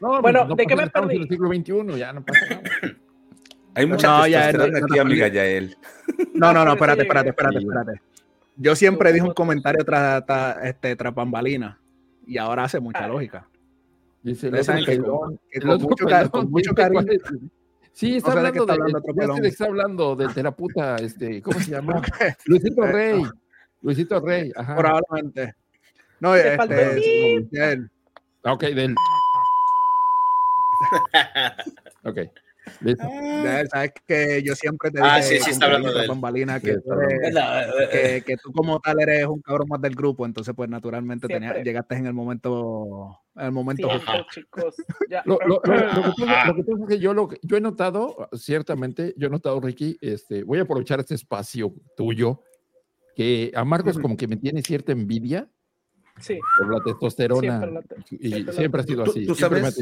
No, 0.00 0.20
bueno, 0.20 0.44
no 0.44 0.54
¿de 0.54 0.66
qué 0.66 0.76
me 0.76 0.88
perdí? 0.88 1.16
en 1.16 1.22
el 1.22 1.28
siglo 1.28 1.48
XXI, 1.48 1.98
ya 1.98 2.12
no 2.12 2.24
pasa 2.24 2.46
nada. 2.50 2.62
Hay 3.74 3.86
mucha 3.86 4.08
no, 4.08 4.26
ya, 4.26 4.52
no, 4.52 4.64
aquí, 4.64 4.96
no, 4.96 5.02
amiga 5.02 5.28
Yael. 5.28 5.76
No, 6.34 6.52
no, 6.52 6.64
no, 6.64 6.72
espérate, 6.72 7.02
espérate, 7.02 7.28
espérate, 7.30 7.58
espérate. 7.58 8.02
Yo 8.56 8.76
siempre 8.76 9.12
dije 9.12 9.24
un 9.24 9.32
comentario 9.32 9.84
tras, 9.84 10.22
este, 10.62 10.96
tras 10.96 11.14
bambalina 11.14 11.80
y 12.26 12.36
ahora 12.38 12.64
hace 12.64 12.80
mucha 12.80 13.04
ah. 13.04 13.08
lógica. 13.08 13.48
Dice 14.22 14.50
que, 14.50 14.98
con, 14.98 15.38
mucho, 15.80 16.06
con 16.30 16.50
mucho 16.50 16.74
cariño. 16.74 17.06
Sí, 17.92 18.16
está 18.16 18.32
hablando, 18.32 18.62
está 18.62 18.74
hablando 18.74 19.34
de, 19.34 19.42
ya 19.42 19.48
está 19.48 19.64
hablando 19.64 20.16
del 20.16 20.34
teraputa, 20.34 20.96
este, 20.96 21.42
¿cómo 21.42 21.58
se 21.58 21.70
llama? 21.70 22.02
Luisito 22.46 22.82
Rey. 22.82 23.22
Luisito 23.82 24.20
Rey, 24.20 24.52
ajá. 24.54 24.76
Probablemente. 24.76 25.54
No, 26.20 26.34
este, 26.36 27.88
Ok, 28.42 28.62
del. 28.64 28.94
ok. 32.04 32.18
Ah. 33.00 33.62
Sabes 33.70 33.92
que 34.06 34.42
yo 34.42 34.54
siempre 34.54 34.90
te 34.90 35.00
ah, 35.02 35.16
dije 35.16 35.38
sí, 35.38 35.44
sí, 35.44 35.50
está 35.50 35.66
hablando 35.66 35.92
de 35.92 36.06
bambalina 36.06 36.60
que, 36.60 36.76
que, 37.90 38.22
que, 38.26 38.36
tú 38.36 38.52
como 38.52 38.80
tal 38.80 39.00
eres 39.00 39.26
un 39.26 39.40
cabrón 39.42 39.68
más 39.68 39.80
del 39.82 39.94
grupo, 39.94 40.24
entonces 40.24 40.54
pues 40.56 40.70
naturalmente 40.70 41.28
tenía, 41.28 41.62
llegaste 41.62 41.96
en 41.96 42.06
el 42.06 42.14
momento 42.14 43.18
en 43.36 43.46
el 43.46 43.52
momento 43.52 43.88
chicos. 44.32 44.74
Lo, 45.24 45.38
lo, 45.46 45.60
que 45.60 45.70
pasa, 45.70 46.54
es 46.56 46.88
que 46.88 46.98
yo 46.98 47.14
lo 47.14 47.28
yo 47.42 47.56
he 47.56 47.60
notado, 47.60 48.28
ciertamente, 48.32 49.14
yo 49.16 49.26
he 49.26 49.30
notado, 49.30 49.60
Ricky, 49.60 49.98
este, 50.00 50.42
voy 50.42 50.58
a 50.58 50.62
aprovechar 50.62 51.00
este 51.00 51.14
espacio 51.14 51.74
tuyo, 51.96 52.42
que 53.14 53.52
a 53.54 53.64
Marcos 53.64 53.98
como 53.98 54.16
que 54.16 54.26
me 54.26 54.36
tiene 54.36 54.62
cierta 54.62 54.92
envidia, 54.92 55.50
Sí. 56.20 56.38
Por 56.58 56.72
la 56.72 56.82
testosterona. 56.82 57.82
y 58.10 58.44
siempre 58.52 58.82
ha 58.82 58.84
sido 58.84 59.04
así. 59.04 59.26
¿Tú, 59.26 59.34
sabes, 59.34 59.78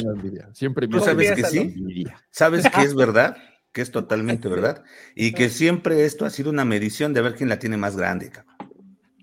siempre 0.53 0.87
me 0.87 0.93
¿tú 0.93 1.01
sabes 1.01 1.33
que 1.33 1.45
sí? 1.45 2.07
¿Sabes 2.31 2.69
que 2.69 2.83
es 2.83 2.95
verdad? 2.95 3.37
Que 3.73 3.83
es 3.83 3.91
totalmente 3.91 4.49
verdad. 4.49 4.85
Y 5.15 5.33
que 5.33 5.51
siempre 5.51 6.05
esto 6.05 6.25
ha 6.25 6.31
sido 6.31 6.51
una 6.51 6.65
medición 6.65 7.13
de 7.13 7.23
ver 7.23 7.35
quién 7.35 7.49
la 7.49 7.59
tiene 7.59 7.77
más 7.77 7.97
grande, 7.97 8.31
cabrón. 8.31 8.57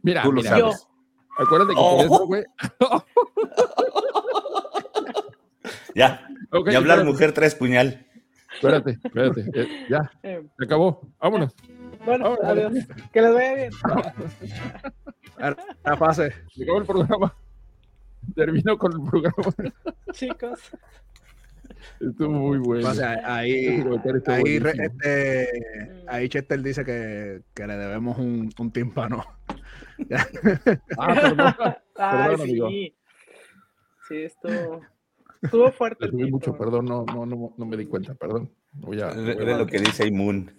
Mira, 0.04 0.24
Tú 0.24 0.32
lo 0.32 0.44
sabes. 0.44 0.88
Acuérdate 1.38 1.74
que 1.74 1.80
oh. 1.80 2.28
güey. 2.28 2.44
ya. 5.96 6.28
y 6.72 6.76
hablar 6.76 7.04
mujer 7.04 7.34
traes 7.34 7.56
puñal. 7.56 8.06
Espérate, 8.54 8.98
espérate. 9.04 9.46
Eh, 9.54 9.86
ya. 9.90 10.10
Eh. 10.24 10.46
Se 10.58 10.66
acabó. 10.66 11.02
Vámonos. 11.20 11.54
Bueno, 12.06 12.38
adiós. 12.44 12.74
Que 13.12 13.22
les 13.22 13.34
vaya 13.34 13.54
bien. 13.56 13.72
La 15.84 15.96
pase. 15.98 16.34
Se 16.54 16.64
acabó 16.64 16.80
el 16.80 16.86
programa. 16.86 17.36
Terminó 18.36 18.78
con 18.78 18.94
el 18.94 19.10
programa. 19.10 19.74
Chicos. 20.12 20.60
Estuvo 22.00 22.30
muy 22.30 22.58
bueno. 22.60 22.90
O 22.90 22.94
sea, 22.94 23.22
ahí, 23.24 23.84
ahí, 24.28 24.54
este, 24.80 26.04
ahí 26.08 26.30
Chester 26.30 26.62
dice 26.62 26.84
que, 26.84 27.42
que 27.54 27.68
le 27.68 27.78
debemos 27.78 28.18
un, 28.18 28.50
un 28.58 28.72
tímpano. 28.72 29.24
ah, 30.98 31.16
perdón. 31.16 31.54
Ay, 31.96 32.38
sí. 32.38 32.96
Sí, 34.08 34.16
esto 34.18 34.82
estuvo 35.42 35.72
fuerte. 35.72 36.08
Subí 36.08 36.30
mucho, 36.30 36.56
perdón, 36.58 36.86
no, 36.86 37.06
no, 37.06 37.26
no, 37.26 37.54
no, 37.58 37.66
me 37.66 37.78
di 37.78 37.86
cuenta, 37.86 38.14
perdón. 38.14 38.52
Voy 38.74 39.02
a, 39.02 39.14
lo 39.14 39.66
que 39.66 39.80
dice 39.80 40.06
Imun. 40.08 40.52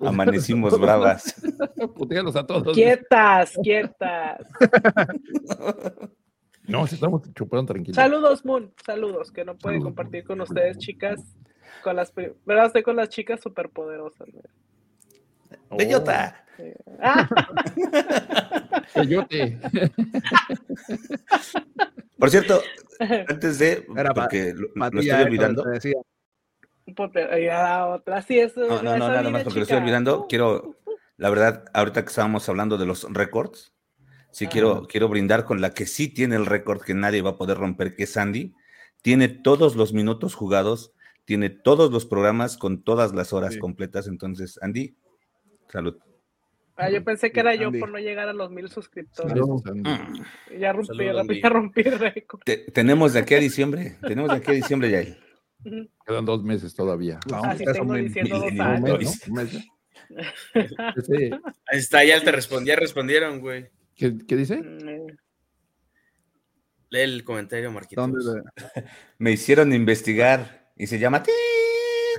Amanecimos 0.00 0.78
bravas. 0.78 1.34
A 2.34 2.46
todos. 2.46 2.74
Quietas, 2.74 3.54
quietas. 3.62 4.46
No, 6.68 6.84
estamos 6.84 7.22
chupando 7.32 7.72
tranquilos. 7.72 7.96
Saludos, 7.96 8.44
Moon. 8.44 8.70
Saludos, 8.84 9.32
que 9.32 9.42
no 9.42 9.56
pueden 9.56 9.80
compartir 9.80 10.24
con 10.24 10.42
ustedes, 10.42 10.76
chicas. 10.76 11.18
Con 11.82 11.96
las, 11.96 12.12
¿verdad? 12.14 12.66
Estoy 12.66 12.82
con 12.82 12.94
las 12.94 13.08
chicas 13.08 13.40
superpoderosas. 13.40 14.28
Bellota. 15.70 16.44
Bellote. 18.94 19.58
Por 22.18 22.30
cierto, 22.30 22.60
antes 23.28 23.58
de. 23.58 23.86
porque 24.14 24.54
lo, 24.54 24.68
estoy 25.00 25.10
olvidando. 25.10 25.64
Otra, 26.96 28.22
sí, 28.22 28.38
eso, 28.38 28.60
no, 28.60 28.82
no, 28.82 28.98
no, 28.98 29.08
nada 29.08 29.30
más 29.30 29.44
porque 29.44 29.60
lo 29.60 29.62
estoy 29.62 29.78
olvidando. 29.78 30.26
Quiero, 30.28 30.76
la 31.16 31.30
verdad, 31.30 31.64
ahorita 31.74 32.02
que 32.02 32.08
estábamos 32.08 32.48
hablando 32.48 32.78
de 32.78 32.86
los 32.86 33.04
récords, 33.12 33.74
sí 34.30 34.46
quiero, 34.46 34.86
quiero 34.86 35.08
brindar 35.08 35.44
con 35.44 35.60
la 35.60 35.74
que 35.74 35.86
sí 35.86 36.08
tiene 36.08 36.36
el 36.36 36.46
récord 36.46 36.80
que 36.82 36.94
nadie 36.94 37.22
va 37.22 37.30
a 37.30 37.36
poder 37.36 37.58
romper, 37.58 37.94
que 37.94 38.04
es 38.04 38.16
Andy. 38.16 38.54
Tiene 39.02 39.28
todos 39.28 39.76
los 39.76 39.92
minutos 39.92 40.34
jugados, 40.34 40.92
tiene 41.24 41.50
todos 41.50 41.90
los 41.90 42.06
programas 42.06 42.56
con 42.56 42.82
todas 42.82 43.14
las 43.14 43.32
horas 43.32 43.56
completas. 43.58 44.06
Entonces, 44.06 44.58
Andy, 44.62 44.96
salud. 45.68 45.96
Ah, 46.76 46.90
yo 46.90 47.02
pensé 47.02 47.32
que 47.32 47.40
era 47.40 47.56
yo 47.56 47.72
por 47.72 47.88
no 47.88 47.98
llegar 47.98 48.28
a 48.28 48.32
los 48.32 48.52
mil 48.52 48.68
suscriptores. 48.68 49.34
Ya 50.56 50.72
rompí, 50.72 51.40
ya 51.40 51.48
rompí 51.48 51.82
récord. 51.82 52.40
tenemos 52.72 53.14
de 53.14 53.20
aquí 53.20 53.34
a 53.34 53.38
diciembre, 53.40 53.96
tenemos 54.00 54.30
de 54.30 54.36
aquí 54.36 54.52
a 54.52 54.54
diciembre 54.54 54.90
ya. 54.90 55.27
Quedan 56.06 56.24
dos 56.24 56.42
meses 56.42 56.74
todavía. 56.74 57.20
Así 57.44 57.64
tengo 57.64 57.94
diciendo 57.94 58.38
dos 58.38 58.52
años. 58.52 59.20
Ahí 60.54 61.78
está, 61.78 62.04
ya 62.04 62.22
te 62.22 62.32
respondí, 62.32 62.68
ya 62.68 62.76
respondieron, 62.76 63.40
güey. 63.40 63.68
¿Qué, 63.94 64.16
¿Qué, 64.26 64.36
dice? 64.36 64.56
Mm. 64.56 65.06
Lee 66.90 67.00
el 67.00 67.24
comentario, 67.24 67.70
Marquitos. 67.70 68.08
Me 69.18 69.32
hicieron 69.32 69.72
investigar 69.72 70.70
y 70.76 70.86
se 70.86 70.98
llama 70.98 71.22
ti. 71.22 71.32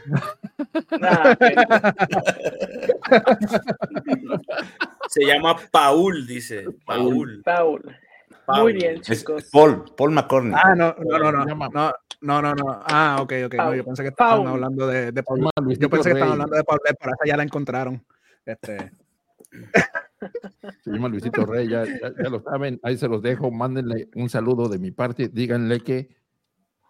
Se 5.10 5.26
llama 5.26 5.58
Paul, 5.72 6.28
dice. 6.28 6.66
Paul. 6.86 7.42
Paul. 7.44 7.98
Muy 8.48 8.74
bien, 8.74 9.02
chicos. 9.02 9.50
Paul, 9.52 9.86
Paul 9.96 10.12
McCorney. 10.12 10.54
Ah, 10.56 10.76
no, 10.76 10.96
no, 11.00 11.18
no, 11.18 11.32
no. 11.32 11.46
No, 11.46 11.70
no, 11.70 11.94
no, 12.22 12.54
no. 12.56 12.82
Ah, 12.86 13.18
ok, 13.22 13.34
ok. 13.46 13.54
No, 13.56 13.76
yo 13.76 13.86
pensé 13.86 14.04
que 14.04 14.10
estaban 14.10 14.48
hablando 14.48 14.88
de, 14.88 15.12
de 15.12 15.24
Paul. 15.24 15.50
Yo 15.78 15.90
pensé 15.90 16.10
que 16.10 16.16
estaban 16.16 16.34
hablando 16.34 16.56
de 16.56 16.64
Paul, 16.64 16.80
pero 16.84 17.14
esa 17.14 17.26
ya 17.26 17.38
la 17.38 17.44
encontraron. 17.44 18.04
Este. 18.46 18.92
Se 20.84 20.92
llama 20.92 21.08
Luisito 21.08 21.46
Rey, 21.46 21.70
ya, 21.70 21.86
ya, 21.86 22.30
lo 22.30 22.42
saben, 22.42 22.80
ahí 22.84 22.98
se 22.98 23.08
los 23.08 23.22
dejo, 23.22 23.52
mándenle 23.52 24.10
un 24.16 24.30
saludo 24.30 24.68
de 24.68 24.78
mi 24.78 24.92
parte, 24.92 25.30
díganle 25.30 25.80
que 25.80 26.10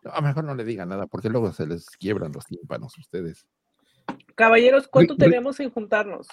a 0.04 0.22
lo 0.22 0.28
mejor 0.28 0.44
no 0.44 0.56
le 0.56 0.64
digan 0.64 0.90
nada, 0.90 1.06
porque 1.08 1.30
luego 1.30 1.52
se 1.54 1.68
les 1.68 1.90
quiebran 1.92 2.32
los 2.32 2.46
tímpanos 2.46 2.98
a 2.98 3.02
ustedes. 3.02 3.46
Caballeros, 4.36 4.88
¿cuánto 4.88 5.16
tenemos 5.16 5.58
sin 5.58 5.70
juntarnos? 5.70 6.28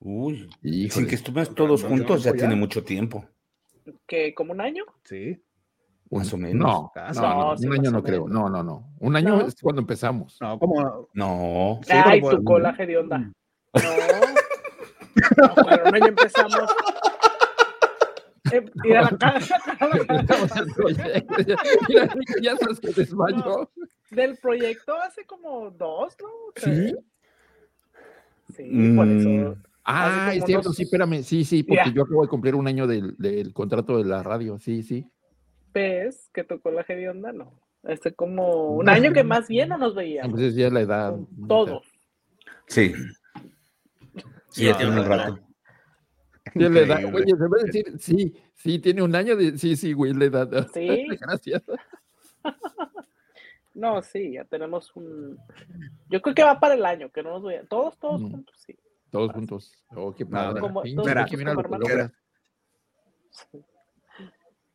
Uy, 0.00 0.50
sin 0.90 1.06
que 1.06 1.14
estuvimos 1.14 1.54
todos 1.54 1.84
juntos 1.84 2.24
ya 2.24 2.32
tiene 2.32 2.56
mucho 2.56 2.84
tiempo. 2.84 3.24
¿Que 4.06 4.34
como 4.34 4.52
un 4.52 4.60
año? 4.60 4.84
Sí. 5.04 5.40
Más 6.12 6.32
o 6.32 6.36
menos. 6.36 6.60
No, 6.60 6.92
no, 7.14 7.54
un 7.54 7.72
año 7.72 7.90
no 7.90 8.02
creo. 8.02 8.28
No, 8.28 8.48
no, 8.48 8.62
no. 8.62 8.94
Un 9.00 9.16
año 9.16 9.46
es 9.46 9.56
cuando 9.60 9.80
empezamos. 9.80 10.36
No, 10.40 10.58
como. 10.58 11.08
No. 11.14 11.80
Ay, 11.88 12.20
tu 12.20 12.44
colaje 12.44 12.86
de 12.86 12.98
onda. 12.98 13.18
Mm. 13.18 13.32
No. 13.74 13.82
no 15.48 15.54
pero 15.54 15.88
un 15.88 15.94
año 15.94 16.06
empezamos. 16.06 16.70
Eh, 18.52 18.64
y 18.84 18.92
a 18.92 19.02
la 19.02 19.08
casa. 19.16 19.56
Mira, 21.88 22.08
ya 22.42 22.56
sabes 22.58 22.80
que 22.80 22.92
desmayó. 22.92 23.70
Del 24.10 24.36
proyecto 24.36 24.94
hace 24.96 25.24
como 25.24 25.70
dos, 25.70 26.14
¿no? 26.20 26.28
Sí. 26.56 26.94
Sí, 28.54 28.92
por 28.94 29.08
eso. 29.08 29.28
Mm. 29.28 29.62
Ah, 29.84 30.32
es 30.34 30.44
cierto, 30.44 30.72
sí, 30.72 30.82
espérame, 30.82 31.22
sí, 31.22 31.44
sí, 31.44 31.62
porque 31.62 31.92
yo 31.92 32.02
acabo 32.02 32.22
de 32.22 32.28
cumplir 32.28 32.54
un 32.54 32.68
año 32.68 32.86
del, 32.86 33.16
del, 33.16 33.52
contrato 33.52 33.96
de 33.96 34.04
la 34.04 34.22
radio, 34.22 34.58
sí, 34.58 34.82
sí. 34.82 35.10
¿Ves 35.72 36.30
que 36.32 36.44
tocó 36.44 36.70
la 36.70 36.82
de 36.82 37.08
onda? 37.08 37.32
No. 37.32 37.60
Este 37.82 38.14
como 38.14 38.76
un 38.76 38.88
año 38.88 39.12
que 39.12 39.24
más 39.24 39.48
bien 39.48 39.70
no 39.70 39.78
nos 39.78 39.94
veíamos. 39.94 40.30
Entonces 40.30 40.54
ya 40.54 40.70
la 40.70 40.80
edad. 40.80 41.16
Todo. 41.48 41.82
Sí. 42.66 42.92
Sí, 44.50 44.66
ya 44.66 44.76
tiene 44.76 45.00
un 45.00 45.06
rato. 45.06 45.38
Sí, 46.52 46.58
la 46.58 46.80
edad, 46.80 47.04
oye, 47.14 47.34
se 47.36 47.48
va 47.48 47.56
a 47.58 47.64
decir, 47.64 47.98
sí, 47.98 48.34
sí, 48.54 48.78
tiene 48.78 49.02
un 49.02 49.14
año 49.14 49.36
de, 49.36 49.56
sí, 49.56 49.76
sí, 49.76 49.92
güey, 49.92 50.12
la 50.12 50.24
edad. 50.26 50.68
Sí. 50.72 51.06
Gracias. 51.20 51.62
No, 53.74 54.02
sí, 54.02 54.32
ya 54.32 54.44
tenemos 54.44 54.94
un. 54.94 55.38
Yo 56.10 56.20
creo 56.20 56.34
que 56.34 56.44
va 56.44 56.60
para 56.60 56.74
el 56.74 56.84
año, 56.84 57.10
que 57.10 57.22
no 57.22 57.38
nos 57.38 57.50
a. 57.50 57.64
Todos, 57.64 57.98
todos 57.98 58.20
juntos, 58.20 58.54
sí. 58.66 58.76
Todos 59.10 59.32
juntos. 59.32 59.72
Oh, 59.96 60.14
qué 60.14 60.26
padre. 60.26 60.60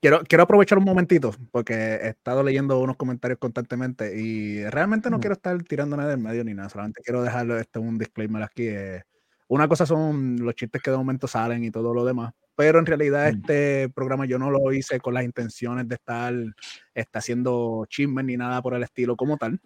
Quiero, 0.01 0.21
quiero 0.27 0.43
aprovechar 0.43 0.77
un 0.77 0.85
momentito 0.85 1.33
porque 1.51 1.73
he 1.73 2.09
estado 2.09 2.43
leyendo 2.43 2.79
unos 2.79 2.97
comentarios 2.97 3.39
constantemente 3.39 4.19
y 4.19 4.63
realmente 4.69 5.09
no 5.09 5.19
quiero 5.19 5.33
estar 5.33 5.61
tirando 5.63 5.97
nada 5.97 6.09
del 6.09 6.19
medio 6.19 6.43
ni 6.43 6.53
nada, 6.53 6.69
solamente 6.69 7.01
quiero 7.03 7.23
dejarlo 7.23 7.57
este 7.57 7.79
un 7.79 7.97
disclaimer 7.97 8.43
aquí. 8.43 8.67
Eh, 8.67 9.03
una 9.49 9.67
cosa 9.67 9.85
son 9.85 10.37
los 10.43 10.55
chistes 10.55 10.81
que 10.81 10.91
de 10.91 10.97
momento 10.97 11.27
salen 11.27 11.63
y 11.63 11.71
todo 11.71 11.93
lo 11.93 12.03
demás, 12.03 12.33
pero 12.55 12.79
en 12.79 12.85
realidad 12.85 13.29
este 13.29 13.87
programa 13.89 14.25
yo 14.25 14.37
no 14.37 14.51
lo 14.51 14.73
hice 14.73 14.99
con 14.99 15.13
las 15.13 15.23
intenciones 15.23 15.87
de 15.87 15.95
estar 15.95 16.33
está 16.93 17.19
haciendo 17.19 17.85
chismes 17.87 18.25
ni 18.25 18.35
nada 18.35 18.61
por 18.61 18.73
el 18.73 18.83
estilo 18.83 19.15
como 19.15 19.37
tal. 19.37 19.59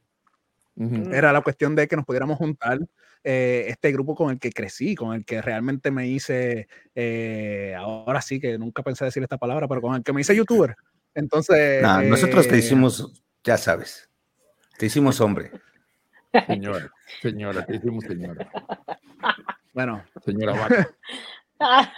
Era 0.75 1.33
la 1.33 1.41
cuestión 1.41 1.75
de 1.75 1.87
que 1.87 1.95
nos 1.95 2.05
pudiéramos 2.05 2.37
juntar 2.37 2.79
eh, 3.23 3.65
este 3.67 3.91
grupo 3.91 4.15
con 4.15 4.31
el 4.31 4.39
que 4.39 4.51
crecí, 4.51 4.95
con 4.95 5.13
el 5.13 5.25
que 5.25 5.41
realmente 5.41 5.91
me 5.91 6.07
hice, 6.07 6.67
eh, 6.95 7.75
ahora 7.77 8.21
sí 8.21 8.39
que 8.39 8.57
nunca 8.57 8.81
pensé 8.81 9.05
decir 9.05 9.21
esta 9.21 9.37
palabra, 9.37 9.67
pero 9.67 9.81
con 9.81 9.95
el 9.95 10.03
que 10.03 10.13
me 10.13 10.21
hice 10.21 10.35
youtuber. 10.35 10.75
Entonces... 11.13 11.83
nosotros 12.05 12.47
te 12.47 12.55
eh, 12.55 12.59
hicimos, 12.59 13.23
ya 13.43 13.57
sabes, 13.57 14.09
te 14.77 14.87
hicimos 14.87 15.21
hombre. 15.21 15.51
Señora, 16.47 16.91
señora, 17.21 17.65
te 17.65 17.75
hicimos 17.75 18.05
señora. 18.05 18.49
Bueno. 19.73 20.03
Señora 20.25 20.53
Vaca. 21.59 21.95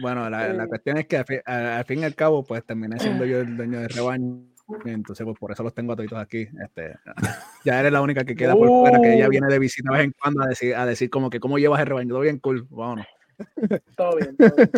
bueno, 0.00 0.28
la, 0.28 0.66
cuestión 0.66 0.98
es 0.98 1.06
que 1.06 1.16
al 1.16 1.84
fin, 1.84 2.00
y 2.00 2.04
al 2.04 2.14
cabo, 2.14 2.44
pues 2.44 2.64
terminé 2.64 2.98
siendo 2.98 3.24
yo 3.26 3.40
el 3.40 3.56
dueño 3.56 3.80
del 3.80 3.88
rebaño. 3.88 4.55
Entonces, 4.84 5.24
pues 5.24 5.38
por 5.38 5.52
eso 5.52 5.62
los 5.62 5.74
tengo 5.74 5.92
a 5.92 5.96
todos 5.96 6.12
aquí. 6.14 6.48
Este, 6.62 6.94
ya 7.64 7.80
eres 7.80 7.92
la 7.92 8.00
única 8.00 8.24
que 8.24 8.34
queda 8.34 8.54
por 8.54 8.68
fuera, 8.68 9.00
que 9.00 9.14
ella 9.14 9.26
uh. 9.26 9.30
viene 9.30 9.46
de 9.48 9.58
visita 9.58 9.90
de 9.92 9.98
vez 9.98 10.06
en 10.06 10.14
cuando 10.20 10.42
a 10.42 10.46
decir, 10.46 10.74
a 10.74 10.86
decir 10.86 11.10
como 11.10 11.30
que 11.30 11.40
cómo 11.40 11.58
llevas 11.58 11.80
el 11.80 11.86
rebaño. 11.86 12.08
Todo 12.08 12.20
bien, 12.20 12.38
cool. 12.38 12.66
Vámonos. 12.70 13.06
Todo 13.96 14.16
bien, 14.16 14.34
todo 14.34 14.56
bien. 14.56 14.70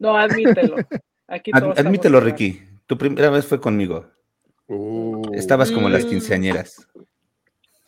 No, 0.00 0.16
admítelo. 0.18 0.76
Aquí 1.28 1.52
admítelo, 1.54 2.18
Ricky. 2.18 2.60
Tu 2.86 2.98
primera 2.98 3.30
vez 3.30 3.46
fue 3.46 3.60
conmigo. 3.60 4.06
Uh. 4.66 5.32
Estabas 5.32 5.70
como 5.70 5.88
las 5.88 6.04
quinceañeras. 6.04 6.88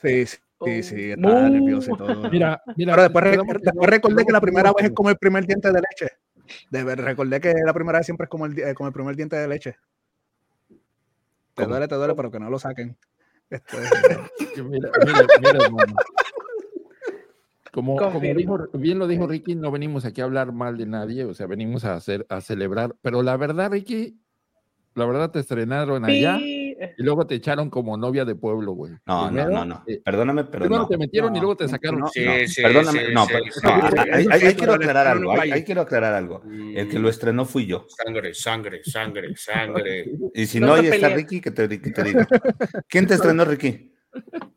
Sí, 0.00 0.26
sí. 0.26 0.36
Sí, 0.64 0.82
sí, 0.82 1.10
estaba 1.10 1.50
nervioso 1.50 1.92
y 1.92 1.98
todo. 1.98 2.30
Mira, 2.30 2.62
mira. 2.76 2.94
Pero 2.94 3.02
después, 3.02 3.60
después 3.62 3.90
recordé 3.90 4.24
que 4.24 4.32
la 4.32 4.40
primera 4.40 4.72
vez 4.72 4.86
es 4.86 4.92
como 4.92 5.10
el 5.10 5.18
primer 5.18 5.44
diente 5.46 5.70
de 5.70 5.80
leche. 5.80 6.16
De 6.70 6.94
recordé 6.94 7.40
que 7.40 7.52
la 7.64 7.74
primera 7.74 7.98
vez 7.98 8.06
siempre 8.06 8.24
es 8.24 8.30
como 8.30 8.46
el, 8.46 8.58
eh, 8.58 8.74
como 8.74 8.86
el 8.86 8.94
primer 8.94 9.16
diente 9.16 9.36
de 9.36 9.48
leche. 9.48 9.76
Te 11.56 11.64
duele, 11.64 11.88
te 11.88 11.94
duele, 11.94 12.14
pero 12.14 12.30
que 12.30 12.38
no 12.38 12.50
lo 12.50 12.58
saquen. 12.58 12.96
Este, 13.48 13.76
mira, 14.62 14.90
mira, 15.04 15.26
mira, 15.40 15.68
Como, 17.72 17.96
como 17.96 18.20
bien 18.20 18.98
lo 18.98 19.06
dijo 19.06 19.26
Ricky, 19.26 19.54
no 19.54 19.70
venimos 19.70 20.04
aquí 20.04 20.20
a 20.20 20.24
hablar 20.24 20.52
mal 20.52 20.76
de 20.76 20.86
nadie, 20.86 21.24
o 21.24 21.32
sea, 21.32 21.46
venimos 21.46 21.84
a 21.86 21.94
hacer, 21.94 22.26
a 22.28 22.42
celebrar. 22.42 22.94
Pero 23.00 23.22
la 23.22 23.38
verdad, 23.38 23.70
Ricky, 23.70 24.18
la 24.94 25.06
verdad 25.06 25.30
te 25.30 25.40
estrenaron 25.40 26.04
allá. 26.04 26.38
Y 26.98 27.02
luego 27.02 27.26
te 27.26 27.34
echaron 27.34 27.70
como 27.70 27.96
novia 27.96 28.24
de 28.24 28.34
pueblo, 28.34 28.72
güey. 28.72 28.94
No, 29.06 29.30
no, 29.30 29.48
no, 29.48 29.64
no. 29.64 29.84
Perdóname, 30.04 30.44
pero 30.44 30.64
Primero 30.64 30.82
no. 30.82 30.88
te 30.88 30.98
metieron 30.98 31.34
y 31.34 31.38
luego 31.38 31.56
te 31.56 31.68
sacaron. 31.68 32.08
Sí, 32.08 32.48
sí, 32.48 32.62
perdóname, 32.62 33.12
no, 33.12 33.26
ahí, 34.30 34.54
quiero 34.54 34.74
aclarar 34.74 35.06
algo. 35.06 35.38
Ahí, 35.38 35.64
quiero 35.64 35.82
aclarar 35.82 36.14
algo. 36.14 36.42
El 36.46 36.88
que 36.88 36.98
lo 36.98 37.08
estrenó 37.08 37.44
fui 37.44 37.66
yo. 37.66 37.86
Sangre, 37.88 38.34
sangre, 38.34 38.80
sangre, 38.84 39.36
sangre. 39.36 40.06
Y 40.34 40.46
si 40.46 40.60
no, 40.60 40.74
ahí 40.74 40.86
está 40.86 41.08
Ricky, 41.08 41.40
que 41.40 41.50
te, 41.50 41.68
que 41.68 41.90
te 41.90 42.02
diga. 42.02 42.26
¿Quién 42.88 43.06
te 43.06 43.14
estrenó, 43.14 43.44
Ricky? 43.44 43.92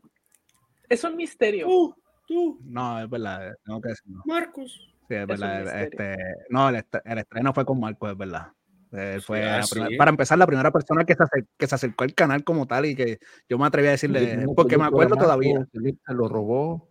Es 0.89 1.03
un 1.03 1.15
misterio. 1.15 1.67
Tú, 1.67 1.95
tú. 2.27 2.59
No, 2.63 2.99
es 2.99 3.07
verdad, 3.07 3.53
tengo 3.63 3.79
que 3.79 3.89
decirlo. 3.89 4.23
Marcos. 4.25 4.89
Sí, 5.07 5.15
es 5.15 5.27
verdad. 5.27 5.83
Este, 5.83 6.15
no, 6.49 6.69
el, 6.69 6.75
estreno 6.75 7.53
fue 7.53 7.65
con 7.65 7.79
Marcos, 7.79 8.11
es 8.11 8.17
verdad. 8.17 8.47
Eh, 8.91 9.19
fue 9.23 9.47
ah, 9.47 9.61
para 9.97 10.09
empezar 10.09 10.37
la 10.39 10.47
primera 10.47 10.71
persona 10.71 11.05
que 11.05 11.13
se, 11.13 11.23
acercó, 11.23 11.49
que 11.57 11.67
se 11.67 11.75
acercó 11.75 12.03
al 12.03 12.15
canal 12.15 12.43
como 12.43 12.65
tal 12.65 12.87
y 12.87 12.95
que 12.95 13.19
yo 13.47 13.59
me 13.59 13.67
atreví 13.67 13.87
a 13.87 13.91
decirle, 13.91 14.45
porque 14.55 14.77
me 14.77 14.85
acuerdo 14.85 15.15
todavía. 15.15 15.67
Se 15.71 16.13
lo 16.13 16.27
robó. 16.27 16.89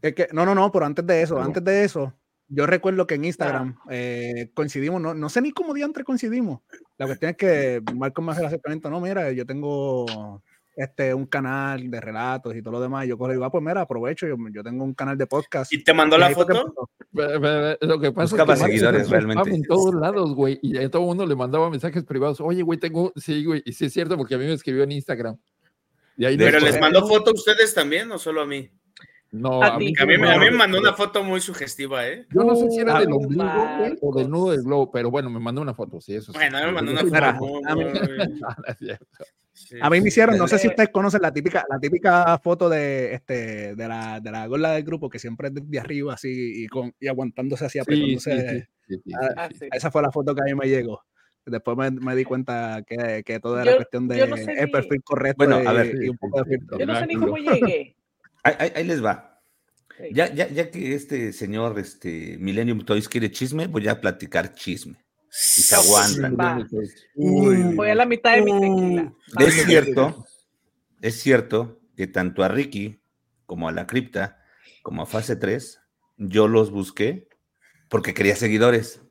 Es 0.00 0.14
que, 0.14 0.28
no, 0.32 0.44
no, 0.44 0.54
no, 0.54 0.72
pero 0.72 0.84
antes 0.84 1.06
de 1.06 1.22
eso, 1.22 1.40
antes 1.40 1.62
de 1.62 1.84
eso, 1.84 2.12
yo 2.48 2.66
recuerdo 2.66 3.06
que 3.06 3.14
en 3.14 3.24
Instagram 3.24 3.78
eh, 3.88 4.50
coincidimos, 4.54 5.00
no, 5.00 5.14
no 5.14 5.28
sé 5.28 5.40
ni 5.40 5.52
cómo 5.52 5.72
diantre 5.72 6.02
coincidimos. 6.02 6.60
La 6.98 7.06
cuestión 7.06 7.30
es 7.30 7.36
que 7.36 7.82
Marco 7.94 8.20
me 8.20 8.32
hace 8.32 8.40
el 8.40 8.48
acercamiento, 8.48 8.90
no, 8.90 9.00
mira, 9.00 9.30
yo 9.30 9.46
tengo 9.46 10.42
este, 10.74 11.12
un 11.14 11.26
canal 11.26 11.90
de 11.90 12.00
relatos 12.00 12.54
y 12.56 12.62
todo 12.62 12.72
lo 12.72 12.80
demás. 12.80 13.06
yo 13.06 13.18
cojo 13.18 13.32
y 13.32 13.36
va, 13.36 13.50
pues 13.50 13.62
mira, 13.62 13.82
aprovecho, 13.82 14.26
yo, 14.26 14.36
yo, 14.52 14.62
tengo 14.62 14.84
un 14.84 14.94
canal 14.94 15.18
de 15.18 15.26
podcast. 15.26 15.72
¿Y 15.72 15.82
te 15.82 15.92
mandó 15.92 16.18
la 16.18 16.30
foto? 16.30 16.72
Lo 17.12 18.00
que 18.00 18.12
pasa 18.12 18.36
es 18.36 18.44
que 18.44 18.56
seguidores 18.56 19.10
realmente. 19.10 19.54
En 19.54 19.62
todos 19.64 19.94
lados, 19.94 20.34
güey, 20.34 20.58
y 20.62 20.78
a 20.78 20.90
todo 20.90 21.02
el 21.02 21.08
mundo 21.08 21.26
le 21.26 21.36
mandaba 21.36 21.70
mensajes 21.70 22.04
privados. 22.04 22.40
Oye, 22.40 22.62
güey, 22.62 22.78
tengo, 22.78 23.12
sí, 23.16 23.44
güey, 23.44 23.62
y 23.64 23.72
sí 23.72 23.86
es 23.86 23.92
cierto 23.92 24.16
porque 24.16 24.34
a 24.34 24.38
mí 24.38 24.46
me 24.46 24.54
escribió 24.54 24.84
en 24.84 24.92
Instagram. 24.92 25.36
Pero 26.16 26.60
les 26.60 26.80
mandó 26.80 27.06
foto 27.06 27.30
a 27.30 27.34
ustedes 27.34 27.74
también 27.74 28.10
o 28.12 28.18
solo 28.18 28.42
a 28.42 28.46
mí? 28.46 28.70
No, 29.32 29.62
a, 29.62 29.78
mí, 29.78 29.94
a, 29.98 30.04
mí, 30.04 30.18
me 30.18 30.50
mandó 30.50 30.78
una 30.78 30.92
foto 30.92 31.24
muy 31.24 31.40
sugestiva, 31.40 32.06
¿eh? 32.06 32.26
Yo 32.34 32.44
no 32.44 32.54
sé 32.54 32.70
si 32.70 32.80
era 32.80 33.00
del 33.00 33.12
ombligo 33.12 33.66
o 34.02 34.14
del 34.14 34.28
nudo 34.28 34.50
del 34.50 34.62
globo, 34.62 34.90
pero 34.90 35.10
bueno, 35.10 35.30
me 35.30 35.40
mandó 35.40 35.62
una 35.62 35.72
foto, 35.72 36.02
sí, 36.02 36.16
eso 36.16 36.34
Bueno, 36.34 36.58
me 36.58 36.72
mandó 36.72 36.92
una 36.92 37.34
foto. 37.34 37.60
A 39.80 39.88
mí 39.88 40.00
me 40.02 40.08
hicieron, 40.08 40.36
no 40.36 40.46
sé 40.46 40.58
si 40.58 40.68
ustedes 40.68 40.90
conocen 40.90 41.22
la 41.22 41.32
típica, 41.32 41.64
la 41.70 41.78
típica 41.78 42.38
foto 42.40 42.68
de, 42.68 43.14
este, 43.14 43.74
de, 43.74 43.88
la, 43.88 44.20
de 44.20 44.30
la 44.30 44.46
gorla 44.46 44.72
del 44.72 44.84
grupo, 44.84 45.08
que 45.08 45.18
siempre 45.18 45.48
es 45.48 45.54
de 45.54 45.80
arriba 45.80 46.12
así 46.12 46.64
y, 46.64 46.66
con, 46.66 46.94
y 47.00 47.08
aguantándose 47.08 47.64
así, 47.64 47.78
apretándose. 47.78 48.68
Ah, 49.36 49.48
esa 49.72 49.90
fue 49.90 50.02
la 50.02 50.12
foto 50.12 50.34
que 50.34 50.42
a 50.42 50.44
mí 50.44 50.54
me 50.54 50.68
llegó. 50.68 51.02
Después 51.46 51.76
me, 51.76 51.90
me 51.90 52.14
di 52.14 52.24
cuenta 52.24 52.84
que, 52.86 53.22
que, 53.24 53.40
todo 53.40 53.58
era 53.58 53.76
cuestión 53.76 54.06
de 54.08 54.20
el 54.20 54.70
perfil 54.70 55.02
correcto 55.02 55.44
bueno, 55.46 55.68
a 55.68 55.72
ver, 55.72 55.96
y, 56.02 56.10
un 56.10 56.18
poco 56.18 56.42
de 56.42 56.50
filtro. 56.50 56.78
Yo 56.78 56.84
no 56.84 56.98
sé 56.98 57.06
ni 57.06 57.16
cómo 57.16 57.36
llegué. 57.38 57.96
Ahí, 58.42 58.72
ahí, 58.74 58.84
les 58.84 59.04
va. 59.04 59.40
Ya, 60.10 60.32
ya, 60.32 60.48
ya 60.48 60.70
que 60.70 60.94
este 60.94 61.32
señor, 61.32 61.78
este 61.78 62.36
Millennium 62.38 62.84
Toys 62.84 63.08
quiere 63.08 63.30
chisme, 63.30 63.66
voy 63.66 63.86
a 63.88 64.00
platicar 64.00 64.54
chisme 64.54 65.02
y 65.32 65.62
se 65.62 65.74
aguantan. 65.74 66.68
Voy 67.14 67.88
a 67.88 67.94
la 67.94 68.06
mitad 68.06 68.34
de 68.34 68.42
mi 68.42 68.52
tequila. 68.52 69.12
Es 69.38 69.64
cierto, 69.64 70.26
es 71.00 71.20
cierto 71.20 71.80
que 71.96 72.06
tanto 72.06 72.42
a 72.42 72.48
Ricky 72.48 73.00
como 73.46 73.68
a 73.68 73.72
la 73.72 73.86
cripta, 73.86 74.42
como 74.82 75.02
a 75.02 75.06
fase 75.06 75.36
3, 75.36 75.80
yo 76.16 76.48
los 76.48 76.70
busqué 76.70 77.28
porque 77.88 78.14
quería 78.14 78.36
seguidores. 78.36 79.01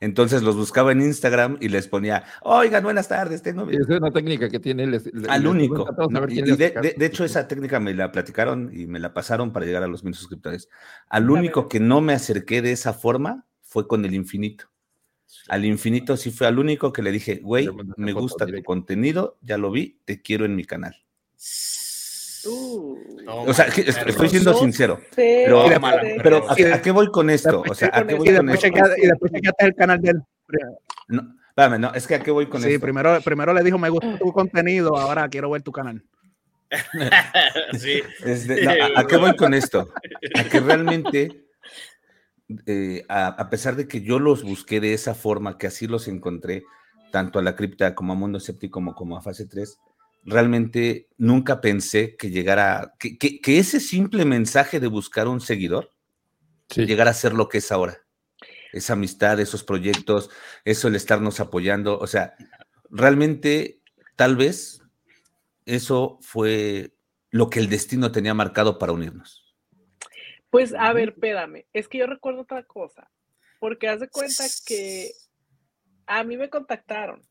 Entonces 0.00 0.42
los 0.42 0.56
buscaba 0.56 0.92
en 0.92 1.00
Instagram 1.00 1.58
y 1.60 1.68
les 1.68 1.88
ponía, 1.88 2.24
oigan, 2.42 2.84
buenas 2.84 3.08
tardes, 3.08 3.42
tengo... 3.42 3.68
Es 3.70 3.88
una 3.88 4.10
técnica 4.10 4.48
que 4.48 4.60
tiene... 4.60 5.00
al 5.28 5.46
único. 5.46 5.86
de, 6.10 6.96
hecho, 7.00 7.24
esa 7.24 7.48
técnica 7.48 7.80
me 7.80 7.94
la 7.94 8.12
platicaron 8.12 8.70
y 8.72 8.86
me 8.86 9.00
la 9.00 9.14
pasaron 9.14 9.52
para 9.52 9.66
llegar 9.66 9.82
a 9.82 9.88
los 9.88 10.04
mil 10.04 10.14
suscriptores. 10.14 10.68
Al 11.08 11.30
único 11.30 11.68
que 11.68 11.80
no 11.80 12.00
me 12.00 12.12
acerqué 12.12 12.62
de 12.62 12.72
esa 12.72 12.92
forma 12.92 13.46
fue 13.62 13.88
con 13.88 14.04
el 14.04 14.14
infinito. 14.14 14.70
Al 15.48 15.64
infinito 15.64 16.16
sí 16.16 16.30
fue 16.30 16.46
al 16.46 16.58
único 16.58 16.92
que 16.92 17.02
le 17.02 17.12
dije, 17.12 17.40
güey, 17.42 17.68
me 17.96 18.12
gusta 18.12 18.46
tu 18.46 18.62
contenido, 18.62 19.38
ya 19.42 19.58
lo 19.58 19.70
vi, 19.70 20.00
te 20.04 20.22
quiero 20.22 20.44
en 20.44 20.56
mi 20.56 20.64
canal. 20.64 20.96
Uh. 22.44 22.96
o 23.26 23.54
sea, 23.54 23.66
estoy 23.66 24.28
siendo 24.28 24.54
sincero. 24.54 25.00
Pero, 25.14 25.64
pero 26.22 26.50
¿a, 26.50 26.82
qué 26.82 26.90
voy 26.90 27.10
con 27.10 27.30
esto? 27.30 27.62
O 27.68 27.74
sea, 27.74 27.90
¿a 27.92 28.06
qué 28.06 28.14
voy 28.14 28.34
con 28.34 28.48
esto? 28.50 28.66
Y 28.96 29.06
después 29.06 29.32
chequeaste 29.32 29.64
el 29.64 29.74
canal 29.74 30.00
del. 30.00 30.22
No, 31.08 31.34
espérame, 31.48 31.80
no, 31.80 31.94
es 31.94 32.06
que 32.06 32.16
¿a 32.16 32.20
qué 32.20 32.30
voy 32.30 32.46
con 32.46 32.60
esto? 32.60 32.70
Sí, 32.70 32.78
primero, 32.78 33.20
primero 33.22 33.54
le 33.54 33.62
dijo, 33.62 33.78
me 33.78 33.88
gusta 33.88 34.18
tu 34.18 34.32
contenido, 34.32 34.96
ahora 34.96 35.28
quiero 35.28 35.50
ver 35.50 35.62
tu 35.62 35.72
canal. 35.72 36.02
sí. 37.78 38.02
¿a, 38.96 39.06
qué 39.06 39.16
voy 39.16 39.36
con 39.36 39.54
esto? 39.54 39.92
A 40.34 40.44
que 40.44 40.60
realmente 40.60 41.46
eh, 42.66 43.04
a, 43.08 43.50
pesar 43.50 43.74
de 43.74 43.88
que 43.88 44.02
yo 44.02 44.18
los 44.18 44.44
busqué 44.44 44.80
de 44.80 44.94
esa 44.94 45.14
forma, 45.14 45.58
que 45.58 45.66
así 45.66 45.86
los 45.86 46.06
encontré, 46.06 46.64
tanto 47.10 47.38
a 47.38 47.42
la 47.42 47.56
cripta 47.56 47.94
como 47.94 48.12
a 48.12 48.16
Mundo 48.16 48.38
Escéptico 48.38 48.80
como, 48.94 49.16
a 49.16 49.22
Fase 49.22 49.46
3, 49.46 49.78
realmente 50.26 51.08
nunca 51.16 51.60
pensé 51.60 52.16
que 52.16 52.30
llegara, 52.30 52.94
que, 52.98 53.16
que, 53.16 53.58
ese 53.58 53.80
simple 53.80 54.24
mensaje 54.24 54.80
de 54.80 54.88
buscar 54.88 55.28
un 55.28 55.40
seguidor 55.40 55.92
llegara 56.74 57.12
a 57.12 57.14
ser 57.14 57.32
lo 57.32 57.48
que 57.48 57.58
es 57.58 57.70
ahora. 57.70 58.02
Esa 58.72 58.94
amistad, 58.94 59.38
esos 59.38 59.62
proyectos, 59.62 60.28
eso 60.64 60.88
el 60.88 60.96
estarnos 60.96 61.38
apoyando, 61.38 61.98
o 61.98 62.06
sea, 62.08 62.34
realmente 62.90 63.80
tal 64.16 64.36
vez 64.36 64.82
eso 65.64 66.18
fue 66.20 66.92
lo 67.30 67.48
que 67.48 67.60
el 67.60 67.68
destino 67.68 68.10
tenía 68.10 68.34
marcado 68.34 68.78
para 68.78 68.92
unirnos. 68.92 69.54
Pues 70.50 70.74
a 70.74 70.92
ver, 70.92 71.10
espérame, 71.10 71.66
es 71.72 71.86
que 71.86 71.98
yo 71.98 72.06
recuerdo 72.06 72.42
otra 72.42 72.64
cosa, 72.64 73.10
porque 73.60 73.88
haz 73.88 74.00
de 74.00 74.08
cuenta 74.08 74.44
que 74.66 75.12
a 76.06 76.24
mí 76.24 76.36
me 76.36 76.50
contactaron, 76.50 77.22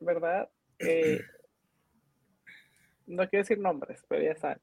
¿verdad? 0.00 0.50
Eh, 0.78 1.20
no 3.10 3.28
quiero 3.28 3.42
decir 3.42 3.58
nombres, 3.58 4.04
pero 4.08 4.22
ya 4.22 4.34
saben. 4.36 4.58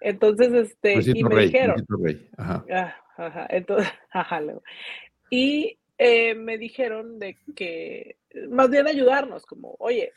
Entonces, 0.00 0.52
este, 0.52 0.94
y 1.18 1.24
me 1.24 1.42
dijeron, 1.42 1.84
ajá. 2.36 2.64
Ah, 2.70 2.96
ajá, 3.16 3.46
entonces, 3.50 3.92
ajá, 4.10 4.40
y 5.30 5.78
eh, 5.98 6.34
me 6.34 6.58
dijeron 6.58 7.18
de 7.18 7.36
que, 7.54 8.16
más 8.48 8.70
bien 8.70 8.86
ayudarnos, 8.86 9.46
como, 9.46 9.76
oye, 9.78 10.12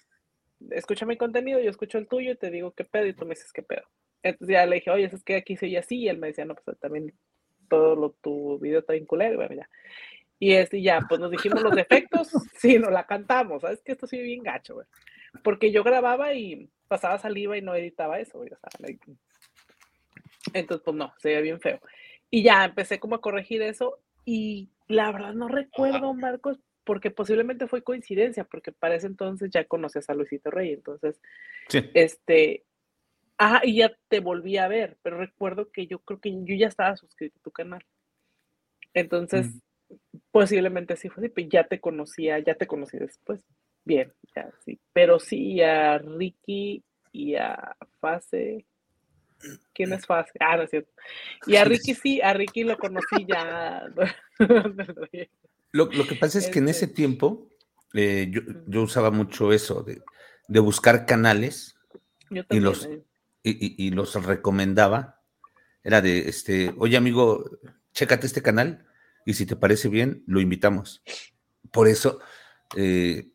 escucha 0.71 1.05
mi 1.05 1.17
contenido, 1.17 1.59
yo 1.59 1.69
escucho 1.69 1.97
el 1.97 2.07
tuyo 2.07 2.31
y 2.31 2.37
te 2.37 2.49
digo 2.49 2.71
qué 2.71 2.85
pedo 2.85 3.05
y 3.07 3.13
tú 3.13 3.25
me 3.25 3.35
dices 3.35 3.51
qué 3.51 3.63
pedo. 3.63 3.83
Entonces 4.23 4.53
ya 4.53 4.65
le 4.65 4.75
dije, 4.75 4.89
oye, 4.89 5.09
es 5.11 5.23
que 5.23 5.35
aquí 5.35 5.57
soy 5.57 5.75
así, 5.75 5.97
y 5.97 6.09
él 6.09 6.17
me 6.17 6.27
decía, 6.27 6.45
no, 6.45 6.55
pues 6.55 6.79
también 6.79 7.13
todo 7.69 7.95
lo, 7.95 8.11
tu 8.21 8.57
video 8.59 8.79
está 8.79 8.93
bien 8.93 9.05
culero, 9.05 9.35
bueno, 9.35 9.55
ya. 9.55 9.69
Y 10.39 10.53
este, 10.53 10.81
ya, 10.81 10.99
pues 11.07 11.19
nos 11.19 11.31
dijimos 11.31 11.61
los 11.61 11.75
defectos, 11.75 12.29
sí, 12.57 12.79
nos 12.79 12.91
la 12.91 13.05
cantamos, 13.05 13.61
¿sabes? 13.61 13.81
Que 13.81 13.93
esto 13.93 14.07
sí 14.07 14.21
bien 14.21 14.43
gacho, 14.43 14.75
güey. 14.75 14.87
Porque 15.41 15.71
yo 15.71 15.83
grababa 15.83 16.33
y 16.33 16.69
pasaba 16.87 17.17
saliva 17.17 17.57
y 17.57 17.61
no 17.61 17.73
editaba 17.75 18.19
eso. 18.19 18.39
O 18.39 18.45
sea, 18.45 18.57
Entonces, 20.53 20.83
pues 20.83 20.95
no, 20.95 21.13
se 21.19 21.29
veía 21.29 21.41
bien 21.41 21.59
feo. 21.59 21.79
Y 22.29 22.43
ya 22.43 22.65
empecé 22.65 22.99
como 22.99 23.15
a 23.15 23.21
corregir 23.21 23.61
eso 23.61 23.99
y 24.25 24.69
la 24.87 25.11
verdad 25.11 25.33
no 25.33 25.47
recuerdo, 25.47 26.13
Marcos, 26.13 26.59
porque 26.83 27.11
posiblemente 27.11 27.67
fue 27.67 27.83
coincidencia, 27.83 28.43
porque 28.43 28.71
para 28.71 28.95
ese 28.95 29.07
entonces 29.07 29.49
ya 29.51 29.65
conoces 29.65 30.09
a 30.09 30.13
Luisito 30.13 30.51
Rey, 30.51 30.73
entonces, 30.73 31.19
sí. 31.69 31.79
este, 31.93 32.65
Ajá, 33.37 33.61
y 33.63 33.77
ya 33.77 33.93
te 34.09 34.19
volví 34.19 34.57
a 34.57 34.67
ver, 34.67 34.97
pero 35.01 35.17
recuerdo 35.17 35.71
que 35.71 35.87
yo 35.87 35.99
creo 35.99 36.19
que 36.19 36.31
yo 36.31 36.55
ya 36.55 36.67
estaba 36.67 36.95
suscrito 36.95 37.39
a 37.39 37.43
tu 37.43 37.51
canal. 37.51 37.83
Entonces, 38.93 39.61
posiblemente 40.31 40.95
sí 40.95 41.09
fue 41.09 41.23
así, 41.23 41.33
pero 41.33 41.49
ya 41.49 41.67
te 41.67 41.79
conocía, 41.79 42.39
ya 42.39 42.55
te 42.55 42.67
conocí 42.67 42.97
después. 42.97 43.43
Bien, 43.85 44.11
ya 44.35 44.49
sí. 44.65 44.79
Pero 44.93 45.19
sí, 45.19 45.61
a 45.61 45.97
Ricky 45.97 46.83
y 47.11 47.35
a 47.35 47.75
Fase. 47.99 48.65
¿Quién 49.73 49.93
es 49.93 50.05
Fase? 50.05 50.31
Ah, 50.39 50.57
no 50.57 50.63
es 50.63 50.69
cierto. 50.69 50.91
Y 51.47 51.55
a 51.57 51.65
Ricky 51.65 51.93
sí, 51.93 52.21
a 52.21 52.33
Ricky 52.33 52.63
lo 52.63 52.77
conocí 52.77 53.25
ya. 53.27 53.83
lo, 55.71 55.89
que 55.89 56.15
pasa 56.15 56.39
es 56.39 56.49
que 56.49 56.59
en 56.59 56.69
ese 56.69 56.85
este 56.85 56.95
tiempo 56.95 57.49
eh, 57.93 58.31
yo, 58.67 58.81
usaba 58.81 59.11
mucho 59.11 59.51
eso 59.51 59.83
de, 59.83 60.01
de 60.47 60.59
buscar 60.59 61.05
canales 61.05 61.75
y 62.49 62.59
los, 62.59 62.85
eh 62.85 63.03
y, 63.43 63.91
los 63.91 64.13
recomendaba, 64.25 65.21
era 65.83 66.01
de, 66.01 66.29
este, 66.29 66.73
oye 66.77 66.97
amigo, 66.97 67.43
chécate 67.93 68.25
este 68.25 68.41
canal, 68.41 68.85
y 69.25 69.33
si 69.33 69.45
te 69.45 69.55
parece 69.55 69.89
bien, 69.89 70.23
lo 70.27 70.39
invitamos. 70.39 71.03
Por 71.71 71.87
eso, 71.87 72.19
eh, 72.75 73.31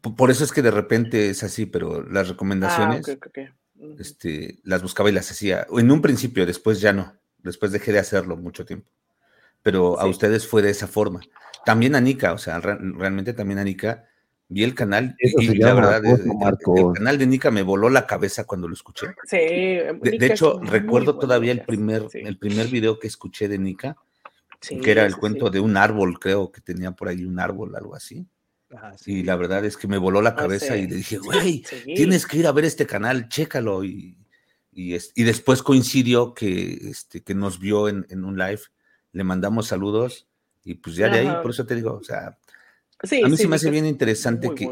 por 0.00 0.30
eso 0.30 0.44
es 0.44 0.52
que 0.52 0.62
de 0.62 0.70
repente 0.70 1.30
es 1.30 1.42
así, 1.42 1.66
pero 1.66 2.02
las 2.02 2.28
recomendaciones 2.28 3.08
ah, 3.08 3.18
Este, 3.98 4.58
las 4.64 4.82
buscaba 4.82 5.10
y 5.10 5.12
las 5.12 5.30
hacía. 5.30 5.66
En 5.76 5.90
un 5.90 6.00
principio, 6.00 6.46
después 6.46 6.80
ya 6.80 6.92
no. 6.92 7.14
Después 7.38 7.72
dejé 7.72 7.92
de 7.92 7.98
hacerlo 7.98 8.36
mucho 8.36 8.64
tiempo. 8.64 8.90
Pero 9.62 9.98
a 10.00 10.06
ustedes 10.06 10.46
fue 10.46 10.62
de 10.62 10.70
esa 10.70 10.86
forma. 10.86 11.20
También 11.64 11.94
a 11.94 12.00
Nika, 12.00 12.32
o 12.32 12.38
sea, 12.38 12.60
realmente 12.60 13.32
también 13.32 13.58
a 13.58 13.64
Nika 13.64 14.08
vi 14.52 14.64
el 14.64 14.74
canal 14.74 15.16
y 15.18 15.54
la 15.56 15.72
verdad, 15.72 16.04
el, 16.04 16.92
canal 16.94 17.18
de 17.18 17.26
Nika 17.26 17.50
me 17.50 17.62
voló 17.62 17.88
la 17.88 18.06
cabeza 18.06 18.44
cuando 18.44 18.68
lo 18.68 18.74
escuché. 18.74 19.06
Sí, 19.24 19.36
de, 19.36 20.26
hecho, 20.26 20.60
recuerdo 20.60 21.18
todavía 21.18 21.52
el 21.52 21.62
primer, 21.62 22.06
el 22.12 22.38
primer 22.38 22.68
video 22.68 22.98
que 22.98 23.06
escuché 23.06 23.48
de 23.48 23.58
Nika, 23.58 23.96
que 24.60 24.90
era 24.90 25.06
el 25.06 25.16
cuento 25.16 25.48
de 25.48 25.60
un 25.60 25.76
árbol, 25.76 26.18
creo 26.20 26.52
que 26.52 26.60
tenía 26.60 26.92
por 26.92 27.08
ahí 27.08 27.24
un 27.24 27.40
árbol, 27.40 27.74
algo 27.74 27.94
así. 27.94 28.26
Y 29.06 29.22
la 29.22 29.36
verdad 29.36 29.64
es 29.64 29.76
que 29.76 29.88
me 29.88 29.98
voló 29.98 30.22
la 30.22 30.30
ah, 30.30 30.36
cabeza 30.36 30.76
y 30.76 30.86
le 30.86 30.96
dije, 30.96 31.18
güey, 31.18 31.64
tienes 31.84 32.26
que 32.26 32.38
ir 32.38 32.46
a 32.46 32.52
ver 32.52 32.64
este 32.64 32.86
canal, 32.86 33.28
chécalo. 33.28 33.84
Y, 33.84 34.16
y, 34.72 34.94
y 34.94 35.22
después 35.24 35.62
coincidió 35.62 36.34
que, 36.34 36.78
este, 36.90 37.22
que 37.22 37.34
nos 37.34 37.58
vio 37.58 37.88
en, 37.88 38.06
en, 38.08 38.24
un 38.24 38.38
live, 38.38 38.62
le 39.12 39.24
mandamos 39.24 39.68
saludos 39.68 40.26
y 40.64 40.74
pues 40.74 40.96
ya 40.96 41.08
de 41.08 41.20
ahí, 41.20 41.36
por 41.42 41.50
eso 41.50 41.66
te 41.66 41.74
digo, 41.74 41.94
o 41.94 42.04
sea, 42.04 42.38
a 43.02 43.28
mí 43.28 43.36
se 43.36 43.48
me 43.48 43.56
hace 43.56 43.70
bien 43.70 43.84
interesante 43.84 44.54
que, 44.54 44.70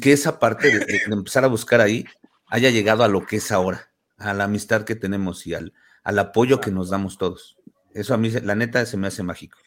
que, 0.00 0.12
esa 0.12 0.38
parte 0.38 0.70
de, 0.70 1.00
empezar 1.06 1.44
a 1.44 1.48
buscar 1.48 1.80
ahí 1.80 2.04
haya 2.46 2.70
llegado 2.70 3.04
a 3.04 3.08
lo 3.08 3.26
que 3.26 3.36
es 3.36 3.52
ahora, 3.52 3.90
a 4.16 4.32
la 4.32 4.44
amistad 4.44 4.84
que 4.84 4.96
tenemos 4.96 5.46
y 5.46 5.54
al, 5.54 5.74
al 6.02 6.18
apoyo 6.18 6.60
que 6.60 6.70
nos 6.70 6.88
damos 6.88 7.18
todos. 7.18 7.58
Eso 7.92 8.14
a 8.14 8.16
mí, 8.16 8.30
la 8.30 8.54
neta, 8.54 8.86
se 8.86 8.96
me 8.96 9.06
hace 9.06 9.22
mágico. 9.22 9.58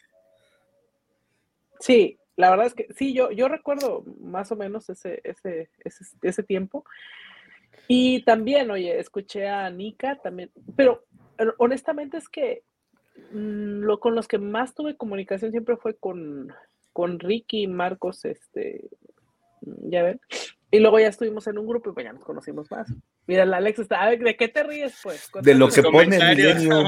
Sí, 1.78 2.18
la 2.36 2.50
verdad 2.50 2.66
es 2.66 2.74
que 2.74 2.88
sí, 2.94 3.14
yo, 3.14 3.30
yo 3.30 3.48
recuerdo 3.48 4.04
más 4.20 4.50
o 4.50 4.56
menos 4.56 4.90
ese, 4.90 5.20
ese, 5.24 5.70
ese, 5.84 6.04
ese 6.22 6.42
tiempo. 6.42 6.84
Y 7.86 8.22
también, 8.22 8.70
oye, 8.70 8.98
escuché 8.98 9.48
a 9.48 9.68
Nika 9.70 10.16
también, 10.16 10.50
pero 10.76 11.04
honestamente 11.58 12.16
es 12.16 12.28
que 12.28 12.62
mm, 13.32 13.80
lo 13.82 14.00
con 14.00 14.14
los 14.14 14.26
que 14.26 14.38
más 14.38 14.74
tuve 14.74 14.96
comunicación 14.96 15.50
siempre 15.50 15.76
fue 15.76 15.94
con, 15.94 16.52
con 16.92 17.18
Ricky 17.18 17.62
y 17.62 17.66
Marcos, 17.66 18.24
este, 18.24 18.88
ya 19.60 20.02
ven. 20.02 20.20
Y 20.74 20.80
luego 20.80 20.98
ya 20.98 21.06
estuvimos 21.06 21.46
en 21.46 21.56
un 21.56 21.68
grupo 21.68 21.90
y 21.90 21.92
pues 21.92 22.04
ya 22.04 22.12
nos 22.12 22.24
conocimos 22.24 22.68
más. 22.68 22.92
Mira, 23.28 23.44
la 23.44 23.58
Alex 23.58 23.78
está, 23.78 24.10
¿de 24.10 24.36
qué 24.36 24.48
te 24.48 24.64
ríes, 24.64 24.98
pues? 25.04 25.30
De 25.40 25.54
lo 25.54 25.68
que 25.68 25.84
pone 25.84 26.18
Millennium. 26.18 26.84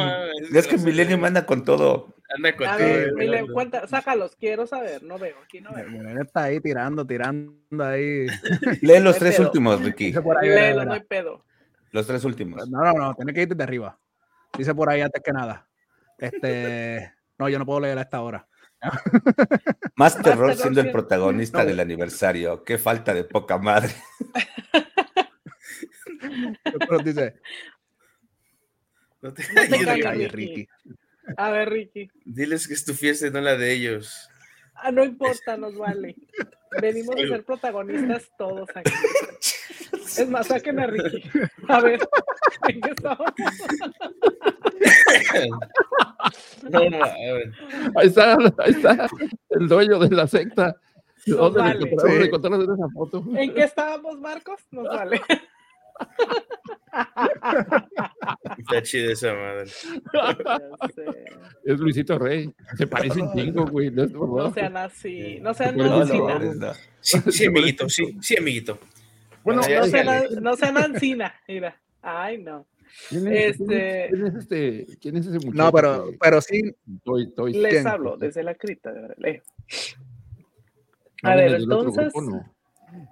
es 0.52 0.66
que 0.66 0.76
Millennium 0.76 1.24
anda 1.24 1.46
con 1.46 1.64
todo. 1.64 2.12
Anda 2.36 2.56
con 2.56 2.66
a 2.66 2.76
Ver, 2.78 3.12
Milen, 3.12 3.46
cuenta, 3.46 3.86
sácalos, 3.86 4.34
quiero 4.34 4.66
saber, 4.66 5.04
no 5.04 5.20
veo, 5.20 5.36
aquí 5.44 5.60
no 5.60 5.72
veo. 5.72 5.88
Milen 5.88 6.18
está 6.18 6.42
ahí 6.42 6.58
tirando, 6.58 7.06
tirando 7.06 7.84
ahí. 7.84 8.26
Lee 8.82 8.98
los 8.98 9.18
tres 9.18 9.38
últimos, 9.38 9.80
Ricky. 9.80 10.12
Léelo, 10.42 10.84
no 10.84 10.94
hay 10.94 11.04
pedo. 11.04 11.44
Los 11.92 12.08
tres 12.08 12.24
últimos. 12.24 12.68
No, 12.68 12.82
no, 12.82 12.92
no, 12.92 13.14
tiene 13.14 13.32
que 13.32 13.42
irte 13.42 13.54
de 13.54 13.62
arriba. 13.62 13.96
Dice 14.58 14.74
por 14.74 14.90
ahí 14.90 15.00
antes 15.00 15.22
que 15.22 15.32
nada. 15.32 15.68
Este, 16.18 17.12
no, 17.38 17.48
yo 17.48 17.60
no 17.60 17.64
puedo 17.64 17.78
leer 17.78 17.98
a 17.98 18.02
esta 18.02 18.20
hora. 18.20 18.48
Más 19.96 20.20
terror 20.20 20.54
siendo 20.54 20.80
el 20.80 20.90
protagonista 20.90 21.64
del 21.64 21.80
aniversario. 21.80 22.64
Qué 22.64 22.78
falta 22.78 23.14
de 23.14 23.24
poca 23.24 23.58
madre. 23.58 23.94
Pero 26.78 26.98
dice. 26.98 27.36
No 29.22 29.32
te, 29.32 29.42
no 29.52 30.12
Ricky. 30.28 30.68
A 31.36 31.50
ver, 31.50 31.70
Ricky. 31.70 32.10
Diles 32.24 32.68
que 32.68 32.74
es 32.74 32.84
tu 32.84 32.94
fiesta 32.94 33.26
y 33.26 33.30
no 33.30 33.40
la 33.40 33.56
de 33.56 33.72
ellos. 33.72 34.28
Ah, 34.74 34.92
no 34.92 35.04
importa, 35.04 35.56
nos 35.56 35.76
vale. 35.76 36.14
Venimos 36.80 37.16
a 37.16 37.28
ser 37.28 37.44
protagonistas 37.44 38.30
todos 38.36 38.68
aquí. 38.74 38.92
Es 40.18 40.28
más, 40.28 40.46
saquen 40.46 40.78
a 40.80 40.86
Ricky. 40.86 41.22
A 41.68 41.80
ver, 41.80 42.00
¿en 42.68 42.80
qué 42.80 42.90
estamos? 42.90 43.32
No, 46.70 46.90
no, 46.90 47.04
a 47.04 47.14
ver. 47.14 47.52
Ahí 47.96 48.08
está, 48.08 48.34
ahí 48.34 48.70
está 48.70 49.08
el 49.50 49.68
dueño 49.68 49.98
de 49.98 50.14
la 50.14 50.26
secta. 50.26 50.76
¿Dónde 51.26 51.60
vale. 51.60 51.88
sí. 51.88 51.94
esa 52.32 52.88
foto? 52.94 53.24
¿En 53.36 53.54
qué 53.54 53.64
estábamos, 53.64 54.18
Marcos? 54.20 54.60
Nos 54.70 54.86
vale. 54.88 55.20
Está 58.58 58.82
chido 58.82 59.12
esa 59.12 59.34
madre. 59.34 59.70
Es 61.64 61.78
Luisito 61.78 62.18
Rey. 62.18 62.52
Se 62.76 62.86
parece 62.86 63.20
un 63.22 63.32
chingo, 63.34 63.66
güey. 63.66 63.90
No, 63.90 64.06
no 64.06 64.52
sean 64.52 64.76
así. 64.76 65.38
No 65.40 65.54
sean 65.54 65.80
así. 65.80 66.20
Sí, 67.00 67.18
sí, 67.30 67.46
amiguito. 67.46 67.88
Sí, 67.88 68.16
sí, 68.20 68.36
amiguito. 68.38 68.78
Bueno, 69.46 69.62
no, 69.62 69.86
sean, 69.86 70.42
no 70.42 70.56
sean 70.56 70.76
Ancina. 70.76 71.32
Mira. 71.46 71.80
Ay, 72.02 72.38
no. 72.38 72.66
¿Quién 73.08 73.28
es, 73.28 73.60
este... 73.60 74.08
¿quién 74.10 74.26
es, 74.26 74.34
este, 74.34 74.86
quién 75.00 75.16
es 75.16 75.26
ese 75.26 75.36
muchacho? 75.36 75.54
No, 75.54 75.72
pero, 75.72 76.10
pero 76.20 76.40
sí. 76.40 76.74
Toy, 77.04 77.32
toy, 77.32 77.52
Les 77.52 77.86
hablo 77.86 78.16
desde 78.16 78.42
la 78.42 78.56
cripta. 78.56 78.90
A 81.22 81.36
ver, 81.36 81.54
entonces. 81.54 82.12
no. 82.16 82.44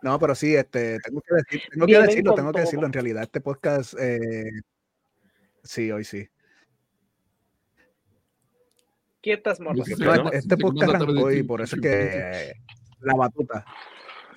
no. 0.03 0.19
pero 0.19 0.35
sí, 0.35 0.57
este, 0.57 0.99
tengo 0.99 1.21
que, 1.21 1.35
decir, 1.37 1.63
tengo 1.71 1.87
que 1.87 1.99
decirlo, 2.01 2.35
tengo 2.35 2.53
que 2.53 2.61
decirlo. 2.61 2.87
En 2.87 2.93
realidad, 2.93 3.23
este 3.23 3.41
podcast, 3.41 3.95
eh, 4.01 4.51
sí, 5.63 5.93
hoy 5.93 6.03
sí. 6.03 6.29
Quietas, 9.23 9.61
morras. 9.61 9.87
este 10.33 10.57
podcast 10.57 10.95
arrancó 10.95 11.31
y 11.31 11.45
por 11.45 11.63
eso 11.63 11.77
es 11.77 11.83
que 11.83 12.53
la 13.03 13.15
batuta. 13.15 13.65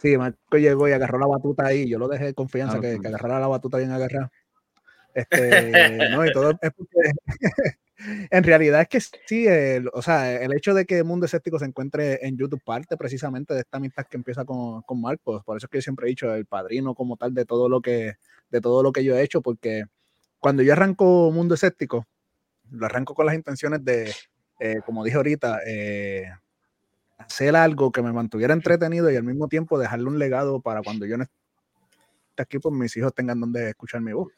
Sí, 0.08 0.18
Marco 0.18 0.58
llegó 0.58 0.88
y 0.88 0.94
agarró 0.94 1.20
la 1.20 1.28
batuta 1.28 1.66
ahí. 1.66 1.90
Yo 1.90 2.00
lo 2.00 2.08
dejé 2.08 2.26
de 2.26 2.34
confianza 2.34 2.78
ah, 2.78 2.82
que, 2.82 2.98
que, 2.98 3.08
agarrara 3.10 3.42
la 3.42 3.48
batuta 3.48 3.78
bien 3.78 3.92
agarrada. 3.92 4.32
Este, 5.14 5.98
no, 6.18 6.26
y 6.26 6.32
todo 6.32 6.52
es 6.52 6.72
porque 6.72 7.12
en 8.32 8.44
realidad 8.44 8.82
es 8.82 8.88
que 8.88 9.02
sí, 9.02 9.48
el, 9.48 9.90
o 9.92 10.02
sea, 10.02 10.42
el 10.42 10.56
hecho 10.56 10.74
de 10.74 10.86
que 10.86 11.04
Mundo 11.04 11.26
Escéptico 11.26 11.60
se 11.60 11.66
encuentre 11.66 12.26
en 12.26 12.38
YouTube 12.38 12.64
parte 12.64 12.96
precisamente 12.96 13.54
de 13.54 13.62
esta 13.62 13.78
amistad 13.78 14.06
que 14.06 14.16
empieza 14.16 14.46
con, 14.46 14.82
con 14.84 15.02
Marcos. 15.02 15.44
Por 15.44 15.58
eso 15.58 15.66
es 15.66 15.70
que 15.70 15.80
yo 15.80 15.82
siempre 15.82 16.06
he 16.06 16.10
dicho 16.10 16.34
el 16.34 16.46
padrino 16.46 16.96
como 16.96 17.18
tal 17.18 17.34
de 17.34 17.44
todo 17.44 17.68
lo 17.68 17.82
que, 17.82 18.14
de 18.50 18.62
todo 18.62 18.82
lo 18.84 18.94
que 18.94 19.04
yo 19.04 19.18
he 19.18 19.24
hecho, 19.24 19.42
porque 19.42 19.84
cuando 20.40 20.64
yo 20.64 20.72
arranco 20.72 21.32
Mundo 21.34 21.56
Escéptico, 21.56 22.08
lo 22.72 22.86
arranco 22.86 23.14
con 23.14 23.26
las 23.26 23.36
intenciones 23.36 23.84
de, 23.84 24.14
eh, 24.62 24.80
como 24.86 25.04
dije 25.04 25.18
ahorita, 25.18 25.60
eh, 25.68 26.30
hacer 27.18 27.56
algo 27.56 27.92
que 27.92 28.02
me 28.02 28.14
mantuviera 28.14 28.54
entretenido 28.54 29.12
y 29.12 29.16
al 29.16 29.24
mismo 29.24 29.48
tiempo 29.48 29.80
dejarle 29.80 30.06
un 30.06 30.20
legado 30.20 30.62
para 30.62 30.82
cuando 30.82 31.06
yo 31.06 31.18
no 31.18 31.26
aquí, 32.42 32.60
pues 32.60 32.74
mis 32.74 32.96
hijos 32.98 33.14
tengan 33.14 33.40
donde 33.40 33.70
escuchar 33.70 34.02
mi 34.02 34.14
voz. 34.14 34.32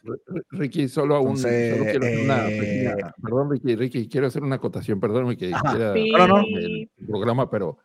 Ricky, 0.52 0.88
solo 0.88 1.16
aún. 1.16 1.36
quiero 1.36 1.84
hacer 1.84 2.24
una 2.24 2.50
eh, 2.50 2.96
perdón, 3.22 3.52
Ricky, 3.52 3.76
Ricky, 3.76 4.08
quiero 4.08 4.28
hacer 4.28 4.44
una 4.44 4.56
acotación, 4.56 5.00
perdóname 5.00 5.38
que 5.38 5.52
quiera 5.52 5.94
el 5.94 6.90
programa, 7.06 7.50
pero 7.50 7.78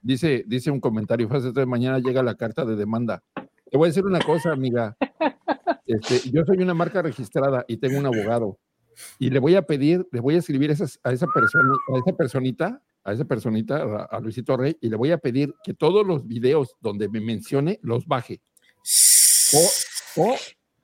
dice, 0.00 0.44
dice 0.46 0.70
un 0.70 0.80
comentario, 0.80 1.28
de 1.28 1.66
mañana 1.66 1.98
llega 1.98 2.22
la 2.22 2.34
carta 2.34 2.64
de 2.64 2.76
demanda. 2.76 3.22
Te 3.70 3.76
voy 3.76 3.86
a 3.86 3.90
decir 3.90 4.04
una 4.04 4.20
cosa, 4.20 4.52
amiga. 4.52 4.96
Este, 5.86 6.30
yo 6.30 6.44
soy 6.44 6.58
una 6.58 6.72
marca 6.72 7.02
registrada 7.02 7.64
y 7.66 7.78
tengo 7.78 7.98
un 7.98 8.06
abogado. 8.06 8.60
Y 9.18 9.30
le 9.30 9.40
voy 9.40 9.56
a 9.56 9.62
pedir, 9.62 10.06
le 10.12 10.20
voy 10.20 10.36
a 10.36 10.38
escribir 10.38 10.70
a, 10.70 10.74
a 10.74 11.12
esa 11.12 11.26
persona, 11.26 11.74
a 11.92 11.98
esa 11.98 12.16
personita, 12.16 12.80
a 13.04 13.12
esa 13.12 13.24
personita, 13.24 13.82
a, 13.82 14.04
a 14.04 14.20
Luisito 14.20 14.56
Rey, 14.56 14.76
y 14.80 14.88
le 14.88 14.96
voy 14.96 15.10
a 15.12 15.18
pedir 15.18 15.54
que 15.64 15.74
todos 15.74 16.06
los 16.06 16.26
videos 16.26 16.76
donde 16.80 17.08
me 17.08 17.20
mencione 17.20 17.78
los 17.82 18.06
baje 18.06 18.40
o, 20.16 20.36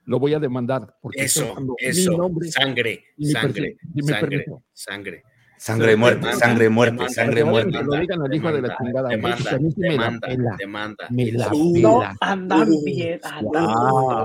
lo 0.05 0.19
voy 0.19 0.35
a 0.35 0.39
demandar. 0.39 0.97
Porque 1.01 1.25
eso, 1.25 1.55
eso, 1.79 2.17
nombre, 2.17 2.51
sangre, 2.51 3.05
sangre, 3.21 3.77
sangre, 4.03 4.45
sangre. 4.73 5.23
Sangre 5.59 5.97
muerte, 5.97 6.35
sangre 6.35 6.69
muerte, 6.69 7.09
sangre 7.09 7.43
muerte. 7.43 7.83
Lo 7.83 7.99
digan 7.99 8.21
al 8.21 8.35
hijo 8.35 8.53
de 8.53 8.61
la 8.61 8.77
chingada. 8.77 9.09
Demanda, 9.09 9.59
demanda, 9.75 10.29
demanda. 10.59 11.07
Me 11.09 11.33
la 11.33 11.51
No, 11.51 12.03
andan 12.21 12.69
bien, 12.85 13.21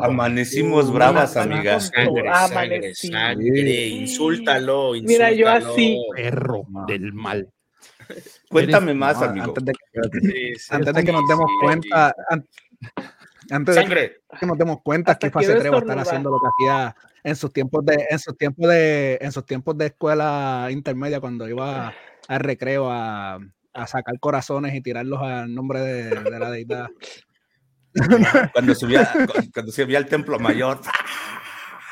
Amanecimos 0.01 0.91
bravas, 0.91 1.37
amigas. 1.37 1.89
Sangre, 1.95 2.29
sangre, 2.49 2.95
sangre. 2.95 3.87
Insúltalo, 3.87 4.93
insúltalo. 4.93 5.07
Mira, 5.07 5.31
yo 5.31 5.47
así. 5.47 5.97
Perro 6.13 6.65
del 6.85 7.13
mal. 7.13 7.49
Cuéntame 8.49 8.93
más, 8.93 9.21
amigo. 9.21 9.45
Antes 9.45 9.65
de 9.65 9.73
que, 9.73 10.53
antes 10.69 10.93
de 10.93 11.03
que 11.03 11.11
nos 11.11 11.27
demos 11.27 11.51
cuenta, 11.61 12.15
antes 13.49 13.75
de 13.75 14.15
que 14.39 14.45
nos 14.45 14.57
demos 14.57 14.81
cuenta 14.83 15.15
que 15.15 15.29
Fase 15.29 15.55
3 15.55 15.71
va 15.71 15.75
a 15.75 15.79
estar 15.79 15.99
haciendo 15.99 16.29
lo 16.29 16.39
que 16.39 16.47
hacía 16.47 16.95
en 17.23 17.35
sus 17.35 17.51
tiempos 17.53 17.85
de, 17.85 18.07
en 18.09 18.19
sus 18.19 18.37
tiempos 18.37 18.67
de, 18.67 19.17
en 19.21 19.31
sus 19.31 19.45
tiempos 19.45 19.77
de 19.77 19.87
escuela 19.87 20.67
intermedia, 20.71 21.19
cuando 21.19 21.47
iba 21.47 21.93
al 22.27 22.39
recreo 22.39 22.89
a, 22.91 23.39
a 23.73 23.87
sacar 23.87 24.19
corazones 24.19 24.73
y 24.73 24.81
tirarlos 24.81 25.21
al 25.21 25.53
nombre 25.53 25.79
de, 25.81 26.09
de 26.09 26.39
la 26.39 26.49
deidad. 26.51 26.87
Cuando 28.53 28.73
subía, 28.73 29.11
cuando 29.53 29.71
subía 29.71 29.97
al 29.97 30.05
templo 30.05 30.39
mayor. 30.39 30.79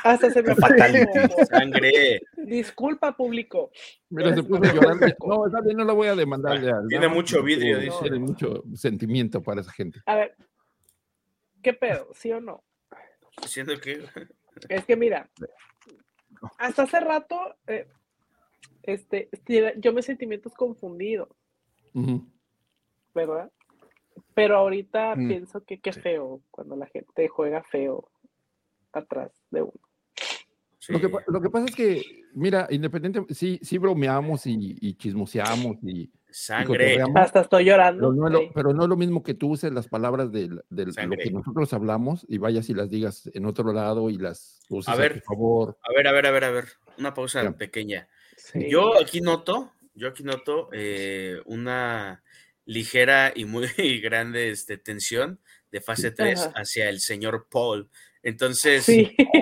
Hasta 0.04 0.30
se 0.30 0.42
me 0.42 0.54
Fatality. 0.54 1.18
Sangre. 1.48 2.20
Disculpa, 2.36 3.16
público. 3.16 3.70
Mira, 4.08 4.34
se 4.34 4.42
puso 4.42 4.62
a 4.62 4.72
llorar. 4.72 5.16
No, 5.26 5.46
está 5.46 5.60
bien, 5.60 5.76
no 5.76 5.84
lo 5.84 5.94
voy 5.94 6.08
a 6.08 6.14
demandar. 6.14 6.60
Ya, 6.60 6.80
Tiene 6.88 7.08
mucho 7.08 7.42
vidrio, 7.42 7.78
dice. 7.78 7.96
Tiene 8.02 8.18
mucho 8.18 8.64
sentimiento 8.74 9.42
para 9.42 9.60
esa 9.60 9.72
gente. 9.72 10.00
A 10.06 10.16
ver, 10.16 10.36
¿qué 11.62 11.72
pedo? 11.72 12.08
¿Sí 12.14 12.32
o 12.32 12.40
no? 12.40 12.62
Siendo 13.46 13.78
que. 13.78 14.04
Es 14.68 14.84
que 14.84 14.96
mira, 14.96 15.30
hasta 16.58 16.82
hace 16.82 17.00
rato, 17.00 17.56
eh, 17.66 17.86
este, 18.82 19.28
yo 19.78 19.92
me 19.92 20.02
sentimientos 20.02 20.54
confundidos. 20.54 21.28
¿Verdad? 23.14 23.50
Pero 24.34 24.56
ahorita 24.56 25.16
mm. 25.16 25.28
pienso 25.28 25.64
que 25.64 25.80
qué 25.80 25.92
feo 25.92 26.40
cuando 26.50 26.76
la 26.76 26.86
gente 26.86 27.28
juega 27.28 27.62
feo 27.62 28.10
atrás 28.92 29.32
de 29.50 29.62
uno. 29.62 29.89
Lo, 30.88 31.00
que, 31.00 31.10
lo, 31.26 31.40
que, 31.40 31.50
pasa 31.50 31.66
es 31.66 31.74
que, 31.74 32.02
mira, 32.32 32.66
independiente, 32.70 33.34
sí, 33.34 33.60
sí 33.62 33.78
bromeamos 33.78 34.46
y, 34.46 34.76
y 34.80 34.94
chismoseamos 34.94 35.76
y. 35.82 36.10
Sangre. 36.32 37.02
Hasta 37.16 37.40
estoy 37.40 37.64
llorando. 37.64 38.10
Pero 38.10 38.12
no, 38.12 38.26
es 38.28 38.32
lo, 38.32 38.52
pero 38.52 38.72
no, 38.72 38.82
es 38.84 38.88
lo, 38.88 38.96
mismo 38.96 39.22
que 39.22 39.34
tú 39.34 39.50
uses 39.50 39.72
las 39.72 39.88
palabras 39.88 40.30
de, 40.30 40.48
de 40.68 40.86
lo 40.86 41.16
que 41.16 41.30
nosotros 41.30 41.72
hablamos 41.72 42.24
y 42.28 42.38
vayas 42.38 42.68
y 42.70 42.74
las 42.74 42.88
digas 42.88 43.28
en 43.34 43.46
otro 43.46 43.72
lado 43.72 44.10
y 44.10 44.16
las 44.16 44.60
uses 44.68 44.92
a 44.92 44.96
ver, 44.96 45.14
por 45.14 45.22
favor. 45.22 45.78
A 45.82 45.92
ver, 45.92 46.06
a 46.06 46.12
ver, 46.12 46.26
a 46.26 46.30
ver, 46.30 46.44
a 46.44 46.50
ver. 46.50 46.64
Una 46.98 47.12
pausa 47.14 47.50
pequeña. 47.52 48.08
Yo 48.54 49.00
aquí 49.00 49.20
noto, 49.20 49.72
yo 49.94 50.08
aquí 50.08 50.22
noto 50.22 50.68
eh, 50.72 51.40
una 51.46 52.22
ligera 52.64 53.32
y 53.34 53.44
muy 53.44 53.66
grande 54.00 54.50
este, 54.50 54.78
tensión 54.78 55.40
de 55.70 55.80
fase 55.80 56.10
3 56.10 56.50
hacia 56.54 56.88
el 56.88 57.00
señor 57.00 57.48
Paul. 57.50 57.90
Entonces, 58.22 58.86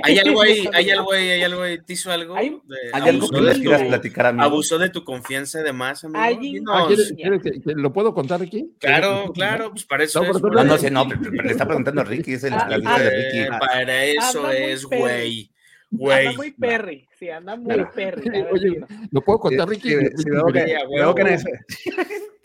hay 0.04 0.18
algo 0.24 0.40
ahí, 0.40 0.68
hay 0.72 0.90
algo 0.90 1.12
ahí, 1.12 1.30
hay 1.30 1.42
algo 1.42 1.62
ahí, 1.62 1.78
¿te 1.82 1.94
hizo 1.94 2.12
algo? 2.12 2.36
¿Hay, 2.36 2.60
algo 2.92 3.28
que 3.28 3.40
les 3.40 3.58
quieras 3.58 3.82
platicar 3.82 4.26
a 4.26 4.32
mí? 4.32 4.40
Abusó 4.40 4.78
de 4.78 4.88
tu 4.90 5.02
confianza 5.02 5.62
de 5.62 5.72
más, 5.72 6.04
amigo. 6.04 6.72
Ah, 6.72 6.86
¿Lo 7.64 7.92
puedo 7.92 8.14
contar 8.14 8.40
aquí? 8.40 8.72
Claro, 8.78 9.32
claro, 9.34 9.70
pues 9.72 9.84
para 9.84 10.04
eso 10.04 10.22
no, 10.22 10.30
es. 10.30 10.40
No, 10.40 10.64
no 10.64 10.78
sé, 10.78 10.90
no, 10.90 11.04
le 11.06 11.50
está 11.50 11.66
preguntando 11.66 12.02
a 12.02 12.04
Ricky, 12.04 12.34
es 12.34 12.44
el, 12.44 12.52
ah, 12.52 12.66
la 12.68 12.78
vida 12.78 12.98
de 12.98 13.10
Ricky. 13.10 13.50
Para 13.58 14.04
eso 14.04 14.50
es, 14.50 14.84
güey. 14.84 15.50
Güey. 15.90 16.26
Anda 16.26 16.36
muy 16.36 16.50
perry, 16.52 17.08
sí, 17.18 17.30
anda 17.30 17.56
muy 17.56 17.84
perry. 17.94 18.30
Oye, 18.52 18.80
¿lo 19.10 19.22
puedo 19.22 19.40
contar, 19.40 19.68
Ricky? 19.68 19.94
Veo 19.94 20.46
que, 20.52 20.78
veo 20.90 21.14
que 21.14 21.38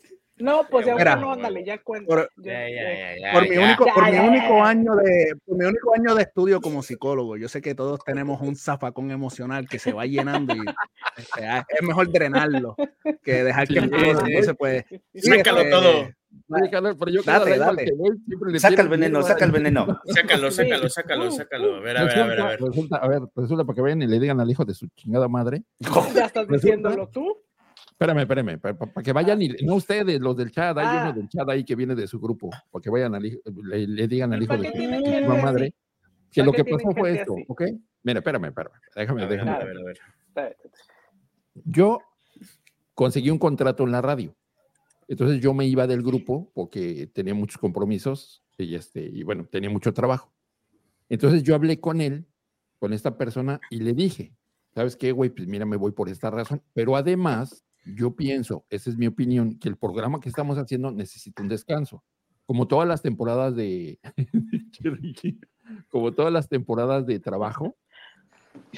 no, 0.44 0.68
pues 0.70 0.86
ya 0.86 1.16
no, 1.16 1.32
ándale, 1.32 1.64
ya 1.64 1.78
cuento. 1.82 2.10
Por, 2.10 2.30
mi 3.50 3.58
único, 3.58 3.86
por 3.86 4.12
mi 4.12 4.20
único 4.20 4.62
año 4.62 4.94
de, 4.96 5.38
por 5.46 5.58
mi 5.58 5.64
único 5.64 5.96
año 5.96 6.16
de 6.16 6.24
estudio 6.24 6.60
como 6.60 6.84
psicólogo, 6.84 7.38
yo 7.38 7.48
sé 7.48 7.62
que 7.62 7.74
todos 7.74 8.04
tenemos 8.04 8.42
un 8.42 8.58
zafacón 8.58 9.12
emocional 9.12 9.70
que 9.70 9.80
se 9.80 9.94
va 9.94 10.06
llenando 10.06 10.54
y 10.54 10.60
este, 11.16 11.46
ah, 11.46 11.66
es 11.70 11.82
mejor 11.82 12.12
drenarlo 12.12 12.76
que 13.24 13.46
dejar 13.46 13.70
que 13.70 13.80
no 13.84 14.44
se 14.44 14.54
puede. 14.54 14.86
Sácalo 15.16 15.60
este, 15.60 15.72
todo. 15.72 16.10
pero 17.00 17.12
yo 17.12 17.24
date, 17.24 17.58
date. 17.58 17.94
saca 18.60 18.82
el 18.82 18.90
veneno, 18.90 19.24
saca 19.24 19.46
el 19.46 19.52
veneno. 19.52 20.02
Sácalo, 20.08 20.52
sácalo, 20.52 20.90
sácalo, 20.90 21.32
sácalo. 21.32 21.76
A 21.78 21.80
ver, 21.80 21.98
a 21.98 22.04
ver, 22.04 22.20
a 22.20 22.28
ver. 22.28 22.40
A 22.42 22.48
ver, 22.48 22.62
resulta, 22.62 22.98
a 22.98 23.08
ver, 23.08 23.22
resulta 23.34 23.64
para 23.64 23.76
que 23.76 23.82
vayan 23.82 24.02
y 24.02 24.08
le 24.08 24.20
digan 24.20 24.42
al 24.42 24.52
hijo 24.52 24.66
de 24.66 24.74
su 24.74 24.88
chingada 24.90 25.30
madre. 25.30 25.64
Ya 26.14 26.26
estás 26.26 26.50
diciéndolo 26.50 27.08
tú. 27.08 27.34
Espérame, 27.94 28.22
espérame, 28.22 28.60
para, 28.60 28.76
que 29.04 29.14
vayan 29.14 29.42
y 29.42 29.50
no 29.64 29.76
ustedes, 29.76 30.20
los 30.20 30.36
del 30.36 30.52
chat, 30.52 30.78
hay 30.78 30.86
uno 30.86 31.10
ah. 31.10 31.12
del 31.14 31.30
chat 31.30 31.48
ahí 31.48 31.64
que 31.64 31.76
viene 31.76 31.96
de 31.96 32.08
su 32.08 32.20
grupo, 32.20 32.50
para 32.72 32.82
que 32.82 32.90
vayan 32.90 33.14
al 33.14 33.24
le, 33.24 34.08
digan 34.08 34.34
al 34.34 34.44
hijo 34.44 34.58
de 34.58 35.24
su 35.24 35.30
madre 35.30 35.74
que 36.32 36.44
lo 36.44 36.52
que 36.52 36.66
pasó 36.66 36.92
fue 36.92 37.20
esto, 37.20 37.36
¿ok? 37.48 37.62
Mira, 38.02 38.20
espérame, 38.20 38.46
espérame, 38.46 38.74
déjame, 38.96 39.28
déjame. 39.28 39.52
A 39.52 39.60
ver, 39.60 39.78
a 39.78 39.84
ver. 39.84 40.58
Yo 41.66 42.00
conseguí 42.96 43.30
un 43.30 43.38
contrato 43.38 43.84
en 43.84 43.92
la 43.92 44.02
radio. 44.02 44.36
Entonces 45.08 45.40
yo 45.40 45.54
me 45.54 45.66
iba 45.66 45.86
del 45.86 46.02
grupo 46.02 46.52
porque 46.54 47.08
tenía 47.14 47.36
muchos 47.36 47.60
compromisos 47.60 48.44
y, 48.58 48.74
este, 48.74 49.02
y 49.06 49.24
bueno, 49.24 49.46
tenía 49.46 49.70
mucho 49.70 49.94
trabajo. 49.94 50.34
Entonces 51.10 51.44
yo 51.44 51.54
hablé 51.54 51.80
con 51.80 52.02
él, 52.02 52.26
con 52.80 52.94
esta 52.94 53.18
persona, 53.18 53.60
y 53.70 53.80
le 53.82 53.94
dije, 53.94 54.34
¿sabes 54.74 54.96
qué, 54.96 55.12
güey? 55.12 55.30
Pues 55.30 55.48
mira, 55.48 55.66
me 55.66 55.78
voy 55.78 55.92
por 55.92 56.10
esta 56.10 56.32
razón. 56.32 56.64
Pero 56.74 56.96
además, 56.96 57.64
yo 57.86 58.16
pienso, 58.16 58.66
esa 58.70 58.90
es 58.90 58.98
mi 58.98 59.08
opinión, 59.08 59.58
que 59.60 59.70
el 59.70 59.78
programa 59.78 60.20
que 60.20 60.30
estamos 60.30 60.58
haciendo 60.58 60.92
necesita 60.92 61.42
un 61.42 61.50
descanso. 61.50 62.04
Como 62.46 62.68
todas 62.68 62.88
las 62.88 63.02
temporadas 63.02 63.56
de, 63.56 64.00
como 65.90 66.14
todas 66.14 66.32
las 66.32 66.50
temporadas 66.50 67.06
de 67.06 67.20
trabajo, 67.20 67.76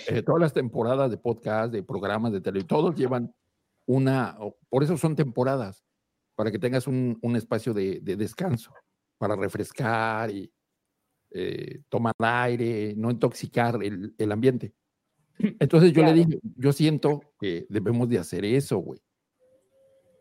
eh, 0.08 0.22
todas 0.22 0.42
las 0.42 0.54
temporadas 0.54 1.12
de 1.12 1.18
podcast, 1.18 1.72
de 1.72 1.84
programas 1.84 2.32
de 2.32 2.42
televisión, 2.42 2.68
todos 2.68 2.96
llevan 2.96 3.34
una, 3.86 4.38
por 4.70 4.84
eso 4.84 4.98
son 4.98 5.16
temporadas, 5.16 5.84
para 6.36 6.52
que 6.52 6.60
tengas 6.60 6.88
un, 6.88 7.18
espacio 7.36 7.74
de, 7.74 8.02
descanso, 8.02 8.74
para 9.18 9.36
refrescar 9.36 10.32
y 10.32 10.52
eh, 11.32 11.82
tomar 11.90 12.14
aire, 12.20 12.94
no 12.98 13.12
intoxicar 13.12 13.82
el, 13.84 14.14
el 14.18 14.32
ambiente. 14.32 14.74
Entonces 15.60 15.94
yo 15.94 16.04
le 16.04 16.14
dije, 16.14 16.40
yo 16.56 16.74
siento 16.74 17.22
que 17.40 17.66
debemos 17.70 18.10
de 18.10 18.20
hacer 18.20 18.46
eso, 18.46 18.78
güey. 18.78 19.00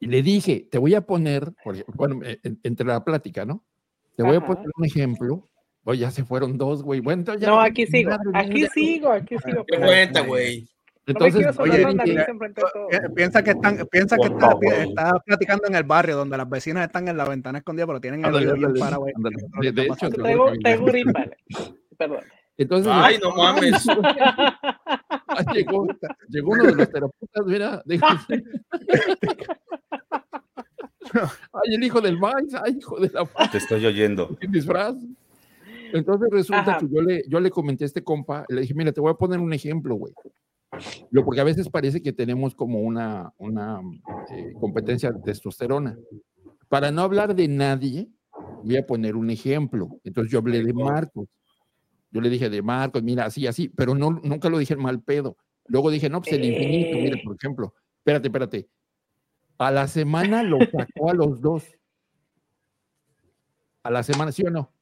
Y 0.01 0.07
le 0.07 0.23
dije, 0.23 0.69
te 0.71 0.79
voy 0.79 0.95
a 0.95 1.01
poner, 1.01 1.53
bueno, 1.95 2.21
eh, 2.25 2.39
entre 2.63 2.87
la 2.87 3.05
plática, 3.05 3.45
¿no? 3.45 3.65
Te 4.17 4.23
voy 4.23 4.37
a 4.37 4.45
poner 4.45 4.67
un 4.77 4.85
ejemplo. 4.85 5.49
Oye, 5.85 6.01
ya 6.01 6.11
se 6.11 6.25
fueron 6.25 6.57
dos, 6.57 6.83
güey. 6.83 7.01
Bueno, 7.01 7.23
ya, 7.37 7.49
no, 7.49 7.61
aquí 7.61 7.87
sigo, 7.87 8.13
aquí 8.33 8.67
sigo, 8.69 9.11
aquí 9.11 9.37
sigo. 9.39 9.65
Qué 9.67 9.79
cuenta, 9.79 10.21
güey. 10.23 10.69
Entonces, 11.07 11.59
oye, 11.59 11.87
piensa 13.15 13.43
que 13.43 13.51
están, 13.51 13.87
piensa 13.91 14.17
que 14.17 14.27
está, 14.27 14.57
está, 14.83 15.13
platicando 15.25 15.67
en 15.67 15.75
el 15.75 15.85
barrio 15.85 16.17
donde 16.17 16.39
las 16.39 16.49
vecinas 16.49 16.87
están 16.87 17.09
en 17.09 17.17
la 17.17 17.29
ventana 17.29 17.59
escondida, 17.59 17.87
pero 17.87 18.01
tienen 18.01 18.25
el 18.25 18.35
oído 18.35 18.55
bien 18.55 18.73
para, 18.75 18.97
güey. 18.97 19.13
De, 19.61 19.83
hecho, 19.83 20.09
tengo, 20.11 20.53
tengo 20.63 20.87
Perdón. 21.99 22.21
Entonces, 22.57 22.93
Ay, 22.95 23.19
no 23.23 23.31
mames. 23.37 23.85
llegó, 25.53 25.87
llegó, 26.29 26.53
uno 26.53 26.65
de 26.65 26.75
los 26.75 26.91
terapeutas, 26.91 27.47
mira. 27.47 27.83
ay, 31.15 31.75
el 31.75 31.85
hijo 31.85 32.01
del 32.01 32.19
maíz, 32.19 32.55
ay, 32.65 32.77
hijo 32.79 32.99
de 33.01 33.11
la 33.11 33.25
Te 33.51 33.59
estoy 33.59 33.85
oyendo. 33.87 34.37
disfraz? 34.49 34.95
Entonces 35.93 36.29
resulta 36.31 36.79
que 36.79 36.89
yo 36.89 37.03
le, 37.03 37.23
yo 37.29 37.39
le 37.41 37.51
comenté 37.51 37.85
a 37.85 37.87
este 37.87 38.03
compa, 38.03 38.45
le 38.49 38.63
dije, 38.63 38.75
mira, 38.75 38.91
te 38.93 39.01
voy 39.01 39.11
a 39.13 39.15
poner 39.15 39.39
un 39.39 39.53
ejemplo, 39.53 39.95
güey. 39.95 40.13
Lo, 41.13 41.25
porque 41.25 41.41
a 41.41 41.45
veces 41.45 41.69
parece 41.69 42.03
que 42.03 42.13
tenemos 42.13 42.55
como 42.57 42.81
una, 42.81 43.33
una 43.39 43.81
eh, 44.33 44.53
competencia 44.61 45.13
de 45.13 45.21
testosterona. 45.21 45.97
Para 46.69 46.91
no 46.91 47.03
hablar 47.03 47.37
de 47.37 47.47
nadie, 47.47 48.09
voy 48.65 48.77
a 48.77 48.85
poner 48.85 49.15
un 49.15 49.31
ejemplo. 49.31 49.89
Entonces 50.03 50.33
yo 50.33 50.41
hablé 50.41 50.65
de 50.65 50.73
Marcos. 50.73 51.29
Yo 52.15 52.21
le 52.21 52.31
dije 52.31 52.49
de 52.49 52.63
Marcos, 52.63 53.03
mira, 53.03 53.25
así, 53.25 53.45
así, 53.49 53.69
pero 53.69 53.93
no, 53.97 54.09
nunca 54.23 54.49
lo 54.49 54.59
dije 54.59 54.77
mal 54.77 55.03
pedo. 55.03 55.37
Luego 55.67 55.91
dije, 55.91 56.09
no, 56.09 56.23
pues 56.23 56.33
el 56.33 56.45
infinito, 56.45 56.97
mira, 56.97 57.19
por 57.25 57.35
ejemplo, 57.35 57.75
espérate, 57.99 58.29
espérate. 58.29 58.69
A 59.59 59.73
la 59.73 59.89
semana 59.89 60.45
lo 60.45 60.59
sacó 60.73 61.11
a 61.11 61.15
los 61.15 61.41
dos. 61.41 61.65
A 63.83 63.91
la 63.91 64.05
semana, 64.05 64.31
¿sí 64.31 64.45
o 64.47 64.51
no? 64.51 64.73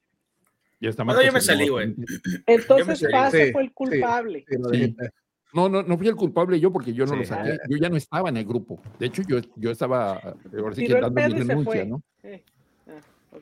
Ya 0.79 0.91
está 0.91 1.05
no, 1.05 1.23
yo 1.23 1.33
me 1.33 1.41
salí, 1.41 1.69
güey. 1.69 1.95
Entonces 2.47 3.03
Pase 3.11 3.51
fue 3.53 3.63
el 3.63 3.73
culpable. 3.73 4.45
no, 5.55 5.71
no, 5.71 5.83
no 5.83 5.97
fui 5.97 6.09
el 6.09 6.17
culpable 6.17 6.61
yo 6.61 6.71
porque 6.71 6.93
yo 6.93 7.07
no 7.07 7.17
lo 7.17 7.25
saqué. 7.25 7.57
Yo 7.71 7.79
ya 7.79 7.89
no 7.89 7.97
estaba 7.97 8.29
en 8.29 8.37
el 8.37 8.45
grupo. 8.45 8.79
De 8.99 9.07
hecho, 9.07 9.23
yo, 9.23 9.39
yo 9.57 9.71
estaba 9.71 10.21
ahora 10.59 10.75
sí 10.75 10.87
que 10.87 10.93
dando 10.93 11.11
mi 11.13 11.33
denuncia, 11.33 11.85
¿no? 11.87 12.03
Ah, 12.87 13.39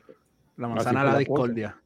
la 0.57 0.69
manzana 0.69 1.01
a 1.01 1.05
la 1.05 1.19
discordia. 1.19 1.77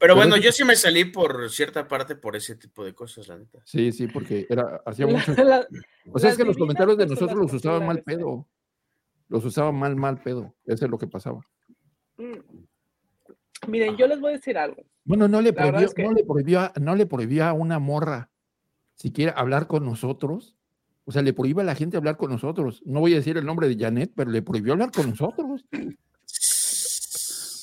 Pero 0.00 0.16
bueno, 0.16 0.38
yo 0.38 0.50
sí 0.50 0.64
me 0.64 0.76
salí 0.76 1.04
por 1.04 1.50
cierta 1.50 1.86
parte 1.86 2.16
por 2.16 2.34
ese 2.34 2.56
tipo 2.56 2.82
de 2.82 2.94
cosas, 2.94 3.28
la 3.28 3.36
neta. 3.36 3.60
Sí, 3.66 3.92
sí, 3.92 4.06
porque 4.06 4.46
era, 4.48 4.80
hacía 4.86 5.06
mucho. 5.06 5.30
o 6.12 6.18
sea, 6.18 6.30
es 6.30 6.38
que 6.38 6.44
los 6.44 6.56
comentarios 6.56 6.96
de 6.96 7.06
nosotros 7.06 7.38
los 7.38 7.52
usaban 7.52 7.86
mal 7.86 8.02
pedo. 8.02 8.48
Los 9.28 9.44
usaban 9.44 9.74
mal, 9.74 9.96
mal 9.96 10.22
pedo. 10.22 10.54
Eso 10.64 10.86
es 10.86 10.90
lo 10.90 10.96
que 10.96 11.06
pasaba. 11.06 11.46
Mm. 12.16 12.38
Miren, 13.68 13.98
yo 13.98 14.06
les 14.06 14.18
voy 14.18 14.30
a 14.30 14.36
decir 14.36 14.56
algo. 14.56 14.82
Bueno, 15.04 15.28
no 15.28 15.42
le 15.42 15.52
prohibió, 15.52 15.90
no 15.98 16.12
le 16.14 16.24
prohibió, 16.24 16.72
no 16.80 16.96
le 16.96 17.04
prohibió 17.04 17.44
a 17.44 17.52
una 17.52 17.78
morra 17.78 18.30
siquiera 18.94 19.32
hablar 19.32 19.66
con 19.66 19.84
nosotros. 19.84 20.56
O 21.04 21.12
sea, 21.12 21.20
le 21.20 21.34
prohíbe 21.34 21.60
a 21.60 21.66
la 21.66 21.74
gente 21.74 21.98
hablar 21.98 22.16
con 22.16 22.30
nosotros. 22.30 22.82
No 22.86 23.00
voy 23.00 23.12
a 23.12 23.16
decir 23.16 23.36
el 23.36 23.44
nombre 23.44 23.68
de 23.68 23.76
Janet, 23.76 24.12
pero 24.16 24.30
le 24.30 24.40
prohibió 24.40 24.72
hablar 24.72 24.92
con 24.92 25.10
nosotros. 25.10 25.66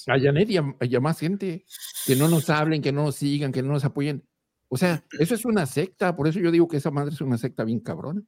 A 0.09 0.17
Janet 0.17 0.49
y 0.49 0.95
a 0.95 0.99
más 1.01 1.19
gente 1.19 1.65
que 2.07 2.15
no 2.15 2.27
nos 2.27 2.49
hablen, 2.49 2.81
que 2.81 2.91
no 2.91 3.03
nos 3.03 3.15
sigan, 3.15 3.51
que 3.51 3.61
no 3.61 3.73
nos 3.73 3.85
apoyen. 3.85 4.23
O 4.69 4.77
sea, 4.77 5.03
eso 5.19 5.35
es 5.35 5.45
una 5.45 5.65
secta, 5.65 6.15
por 6.15 6.27
eso 6.27 6.39
yo 6.39 6.51
digo 6.51 6.67
que 6.67 6.77
esa 6.77 6.91
madre 6.91 7.13
es 7.13 7.21
una 7.21 7.37
secta 7.37 7.63
bien 7.63 7.79
cabrona. 7.79 8.23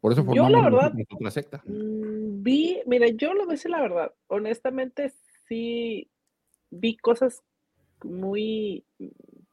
Por 0.00 0.12
eso 0.12 0.24
formamos 0.24 0.50
yo, 0.50 0.56
la 0.56 0.62
verdad, 0.62 0.92
otra 1.10 1.30
secta. 1.30 1.62
Mm, 1.64 2.42
vi, 2.42 2.80
mire, 2.86 3.16
yo 3.16 3.34
lo 3.34 3.44
voy 3.44 3.52
a 3.52 3.56
decir 3.56 3.70
la 3.70 3.80
verdad, 3.80 4.12
honestamente 4.28 5.12
sí 5.48 6.10
vi 6.70 6.96
cosas 6.96 7.42
muy, 8.02 8.84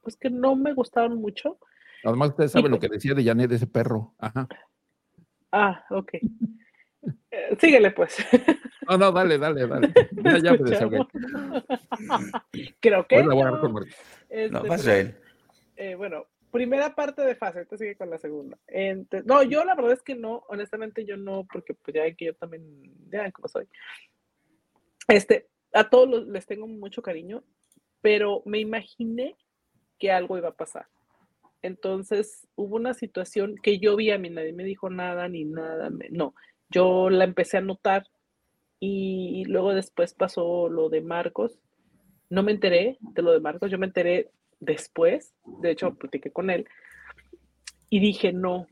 pues 0.00 0.16
que 0.16 0.30
no 0.30 0.54
me 0.56 0.72
gustaron 0.74 1.20
mucho. 1.20 1.58
Además, 2.04 2.30
usted 2.30 2.48
sabe 2.48 2.68
lo 2.68 2.78
que 2.78 2.88
decía 2.88 3.14
de 3.14 3.24
Janet, 3.24 3.50
ese 3.52 3.66
perro. 3.66 4.14
Ajá. 4.18 4.46
Ah, 5.50 5.84
ok. 5.90 6.12
Eh, 7.30 7.56
síguele, 7.60 7.90
pues. 7.90 8.16
No, 8.88 8.98
no, 8.98 9.12
dale, 9.12 9.38
dale, 9.38 9.66
dale. 9.66 9.92
Ya, 10.24 10.38
ya 10.38 10.52
me 10.52 10.58
Creo 12.80 13.06
que. 13.06 13.22
no, 13.22 13.70
este, 14.28 14.68
pasa 14.68 14.98
él. 14.98 15.14
Eh, 15.76 15.94
bueno, 15.94 16.26
primera 16.50 16.94
parte 16.94 17.22
de 17.22 17.34
fase, 17.34 17.66
te 17.66 17.76
sigue 17.76 17.96
con 17.96 18.10
la 18.10 18.18
segunda. 18.18 18.56
no, 19.24 19.42
yo 19.42 19.64
la 19.64 19.74
verdad 19.74 19.92
es 19.92 20.02
que 20.02 20.14
no, 20.14 20.44
honestamente 20.48 21.04
yo 21.04 21.16
no, 21.16 21.46
porque 21.52 21.74
pues 21.74 21.94
ya 21.94 22.10
que 22.14 22.26
yo 22.26 22.34
también, 22.34 22.62
ya 23.10 23.30
como 23.32 23.48
soy. 23.48 23.66
Este, 25.08 25.48
a 25.72 25.90
todos 25.90 26.26
les 26.28 26.46
tengo 26.46 26.66
mucho 26.66 27.02
cariño, 27.02 27.42
pero 28.00 28.42
me 28.46 28.60
imaginé 28.60 29.36
que 29.98 30.12
algo 30.12 30.38
iba 30.38 30.50
a 30.50 30.56
pasar. 30.56 30.86
Entonces 31.62 32.46
hubo 32.54 32.76
una 32.76 32.94
situación 32.94 33.56
que 33.62 33.78
yo 33.78 33.96
vi 33.96 34.10
a 34.10 34.18
mí, 34.18 34.30
nadie 34.30 34.52
me 34.52 34.64
dijo 34.64 34.90
nada 34.90 35.28
ni 35.28 35.44
nada, 35.44 35.90
no, 36.10 36.34
yo 36.74 37.08
la 37.10 37.24
empecé 37.24 37.58
a 37.58 37.60
notar 37.60 38.06
y 38.80 39.44
luego 39.46 39.72
después 39.72 40.12
pasó 40.12 40.68
lo 40.68 40.88
de 40.88 41.00
Marcos. 41.00 41.58
No 42.28 42.42
me 42.42 42.52
enteré 42.52 42.98
de 43.00 43.22
lo 43.22 43.32
de 43.32 43.40
Marcos, 43.40 43.70
yo 43.70 43.78
me 43.78 43.86
enteré 43.86 44.30
después, 44.60 45.34
de 45.44 45.70
hecho 45.70 45.94
platiqué 45.94 46.30
con 46.30 46.50
él, 46.50 46.66
y 47.90 48.00
dije, 48.00 48.32
no, 48.32 48.66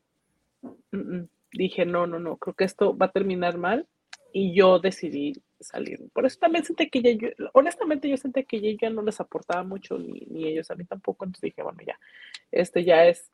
dije, 1.52 1.84
no, 1.84 2.06
no, 2.06 2.18
no, 2.18 2.36
creo 2.38 2.54
que 2.54 2.64
esto 2.64 2.96
va 2.96 3.06
a 3.06 3.12
terminar 3.12 3.58
mal, 3.58 3.86
y 4.32 4.54
yo 4.54 4.78
decidí 4.78 5.34
salir. 5.60 6.00
Por 6.12 6.26
eso 6.26 6.38
también 6.40 6.64
sentí 6.64 6.88
que 6.88 7.02
ya, 7.02 7.28
honestamente 7.52 8.08
yo 8.08 8.16
sentí 8.16 8.44
que 8.44 8.60
ya, 8.60 8.70
ya 8.80 8.90
no 8.90 9.02
les 9.02 9.20
aportaba 9.20 9.62
mucho, 9.62 9.98
ni, 9.98 10.26
ni, 10.30 10.48
ellos 10.48 10.70
a 10.70 10.74
mí 10.74 10.84
tampoco, 10.84 11.24
entonces 11.24 11.42
dije, 11.42 11.62
bueno, 11.62 11.78
ya, 11.86 11.98
este 12.50 12.84
ya 12.84 13.06
es, 13.06 13.30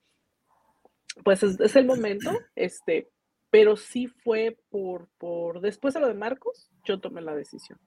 pues 1.25 1.43
es, 1.43 1.77
el 1.77 1.87
momento, 1.87 2.31
este, 2.55 3.09
pero 3.51 3.77
sí 3.77 4.07
fue 4.07 4.59
por, 4.71 5.09
por, 5.19 5.61
después 5.61 5.95
de 5.95 6.01
lo 6.01 6.09
de 6.09 6.15
Marcos, 6.15 6.71
yo 6.85 7.01
tomé 7.01 7.21
la 7.21 7.35
decisión 7.35 7.79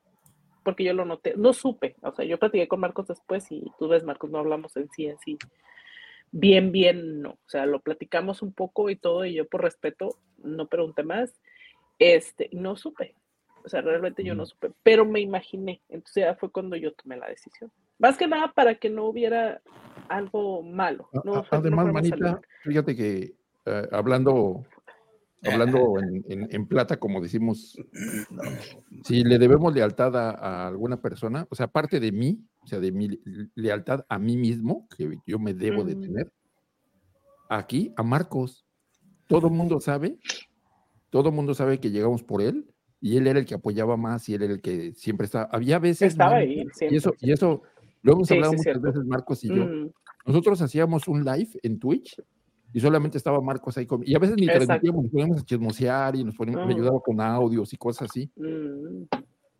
porque 0.64 0.84
yo 0.84 0.94
lo 0.94 1.06
noté, 1.06 1.34
no 1.38 1.54
supe, 1.54 1.96
o 2.02 2.14
sea, 2.14 2.26
yo 2.26 2.38
platiqué 2.38 2.68
con 2.68 2.80
Marcos 2.80 3.08
después 3.08 3.52
y 3.52 3.64
tú 3.80 3.88
ves, 3.88 4.04
Marcos, 4.04 4.30
no 4.30 4.40
hablamos 4.40 4.76
en 4.78 4.90
sí, 4.92 5.08
en 5.08 5.18
sí. 5.20 5.38
Bien, 6.32 6.72
bien, 6.72 7.22
no, 7.22 7.32
o 7.32 7.50
sea, 7.50 7.66
lo 7.66 7.82
platicamos 7.82 8.42
un 8.42 8.54
poco 8.54 8.90
y 8.90 8.96
todo, 8.96 9.26
y 9.26 9.34
yo 9.34 9.48
por 9.48 9.62
respeto 9.62 10.20
no 10.38 10.68
pregunté 10.68 11.04
más, 11.04 11.42
este, 12.00 12.50
no 12.54 12.76
supe, 12.76 13.16
o 13.66 13.70
sea, 13.70 13.82
realmente 13.82 14.24
yo 14.24 14.36
no 14.36 14.46
supe, 14.46 14.72
pero 14.84 15.06
me 15.06 15.20
imaginé, 15.20 15.82
entonces 15.90 16.24
ya 16.24 16.36
fue 16.36 16.52
cuando 16.52 16.76
yo 16.76 16.94
tomé 16.94 17.18
la 17.18 17.28
decisión. 17.28 17.72
Más 17.98 18.18
que 18.18 18.28
nada 18.28 18.52
para 18.54 18.76
que 18.76 18.90
no 18.90 19.06
hubiera 19.06 19.62
algo 20.10 20.64
malo. 20.64 21.08
No, 21.24 21.46
Además, 21.52 21.94
Manita, 21.94 22.42
fíjate 22.64 22.96
que 22.96 23.36
eh, 23.66 23.88
hablando 23.92 24.66
hablando 25.44 25.96
en, 26.28 26.68
plata, 26.68 26.98
como 26.98 27.22
decimos, 27.22 27.78
si 29.04 29.24
le 29.24 29.40
debemos 29.40 29.74
lealtad 29.74 30.16
a, 30.16 30.68
alguna 30.68 31.02
persona, 31.02 31.48
o 31.50 31.56
sea, 31.56 31.68
aparte 31.68 32.00
de 32.00 32.12
mí, 32.12 32.46
o 32.62 32.68
sea, 32.68 32.80
de 32.80 32.92
mi 32.92 33.20
lealtad 33.56 34.06
a 34.10 34.20
mí 34.20 34.38
mismo, 34.38 34.88
que 34.96 35.18
yo 35.26 35.40
me 35.40 35.54
debo 35.54 35.84
de 35.84 35.96
tener, 35.96 36.32
aquí 37.50 37.94
a 37.98 38.04
Marcos, 38.04 38.66
todo 39.28 39.48
el 39.48 39.54
mundo 39.54 39.80
sabe, 39.80 40.20
todo 41.10 41.30
el 41.30 41.36
mundo 41.36 41.54
sabe 41.54 41.80
que 41.80 41.92
llegamos 41.92 42.24
por 42.24 42.42
él, 42.42 42.68
y 43.04 43.18
él 43.18 43.26
era 43.26 43.40
el 43.40 43.46
que 43.46 43.56
apoyaba 43.56 43.98
más, 43.98 44.30
y 44.30 44.36
él 44.36 44.44
era 44.44 44.54
el 44.54 44.62
que 44.62 44.94
siempre 44.94 45.26
estaba, 45.26 45.50
había 45.52 45.80
veces... 45.80 46.12
Estaba 46.12 46.36
ahí, 46.36 46.68
Y 46.82 46.96
eso, 46.96 47.16
y 47.20 47.32
eso, 47.32 47.64
lo 48.04 48.14
hemos 48.14 48.30
hablado 48.32 48.54
muchas 48.54 48.80
veces, 48.80 49.06
Marcos 49.06 49.44
y 49.44 49.48
yo. 49.48 49.68
Nosotros 50.26 50.62
hacíamos 50.62 51.08
un 51.08 51.26
live 51.26 51.50
en 51.64 51.80
Twitch 51.80 52.22
y 52.74 52.80
solamente 52.80 53.18
estaba 53.18 53.42
Marcos 53.42 53.78
ahí 53.78 53.86
conmigo. 53.86 54.12
Y 54.12 54.16
a 54.16 54.20
veces 54.20 54.38
ni 54.38 54.48
transmitíamos, 54.48 55.04
nos 55.04 55.12
poníamos 55.12 55.42
a 55.42 55.46
chismosear 55.46 56.16
y 56.16 56.24
nos 56.24 56.36
poníamos, 56.36 56.68
me 56.68 56.74
ayudaba 56.74 57.00
con 57.02 57.20
audios 57.20 57.74
y 57.74 57.78
cosas 57.78 58.10
así. 58.10 58.32
Mm. 58.36 59.04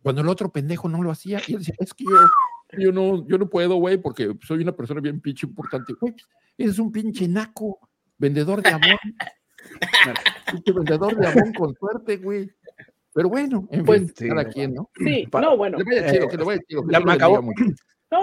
Cuando 0.02 0.22
el 0.22 0.28
otro 0.28 0.50
pendejo 0.50 0.88
no 0.88 1.02
lo 1.02 1.10
hacía, 1.10 1.40
y 1.46 1.52
él 1.52 1.58
decía, 1.58 1.74
es 1.78 1.94
que 1.94 2.04
yo, 2.04 2.78
yo, 2.78 2.92
no, 2.92 3.26
yo 3.28 3.38
no 3.38 3.48
puedo, 3.48 3.76
güey, 3.76 3.98
porque 3.98 4.34
soy 4.42 4.62
una 4.62 4.72
persona 4.72 5.00
bien 5.00 5.20
pinche 5.20 5.46
importante. 5.46 5.92
Güey, 6.00 6.14
eres 6.58 6.78
un 6.78 6.90
pinche 6.90 7.28
naco, 7.28 7.78
vendedor 8.18 8.62
de 8.62 8.70
amor. 8.70 8.98
vendedor 10.74 11.16
de 11.16 11.26
amor 11.26 11.54
con 11.56 11.74
suerte, 11.74 12.16
güey. 12.16 12.50
Pero 13.14 13.28
bueno, 13.28 13.68
en 13.70 13.84
pues, 13.84 14.12
fin, 14.16 14.28
cada 14.30 14.44
quien, 14.48 14.74
¿no? 14.74 14.90
Sí, 14.96 15.28
no, 15.32 15.56
bueno. 15.56 15.78
Le 15.78 15.84
voy 15.84 15.96
a 15.98 16.02
decir, 16.02 16.26
que 16.28 16.36
le 16.36 16.44
voy 16.44 16.54
a 16.54 16.58
decir, 16.58 16.78
que 16.78 17.04
me 17.04 17.12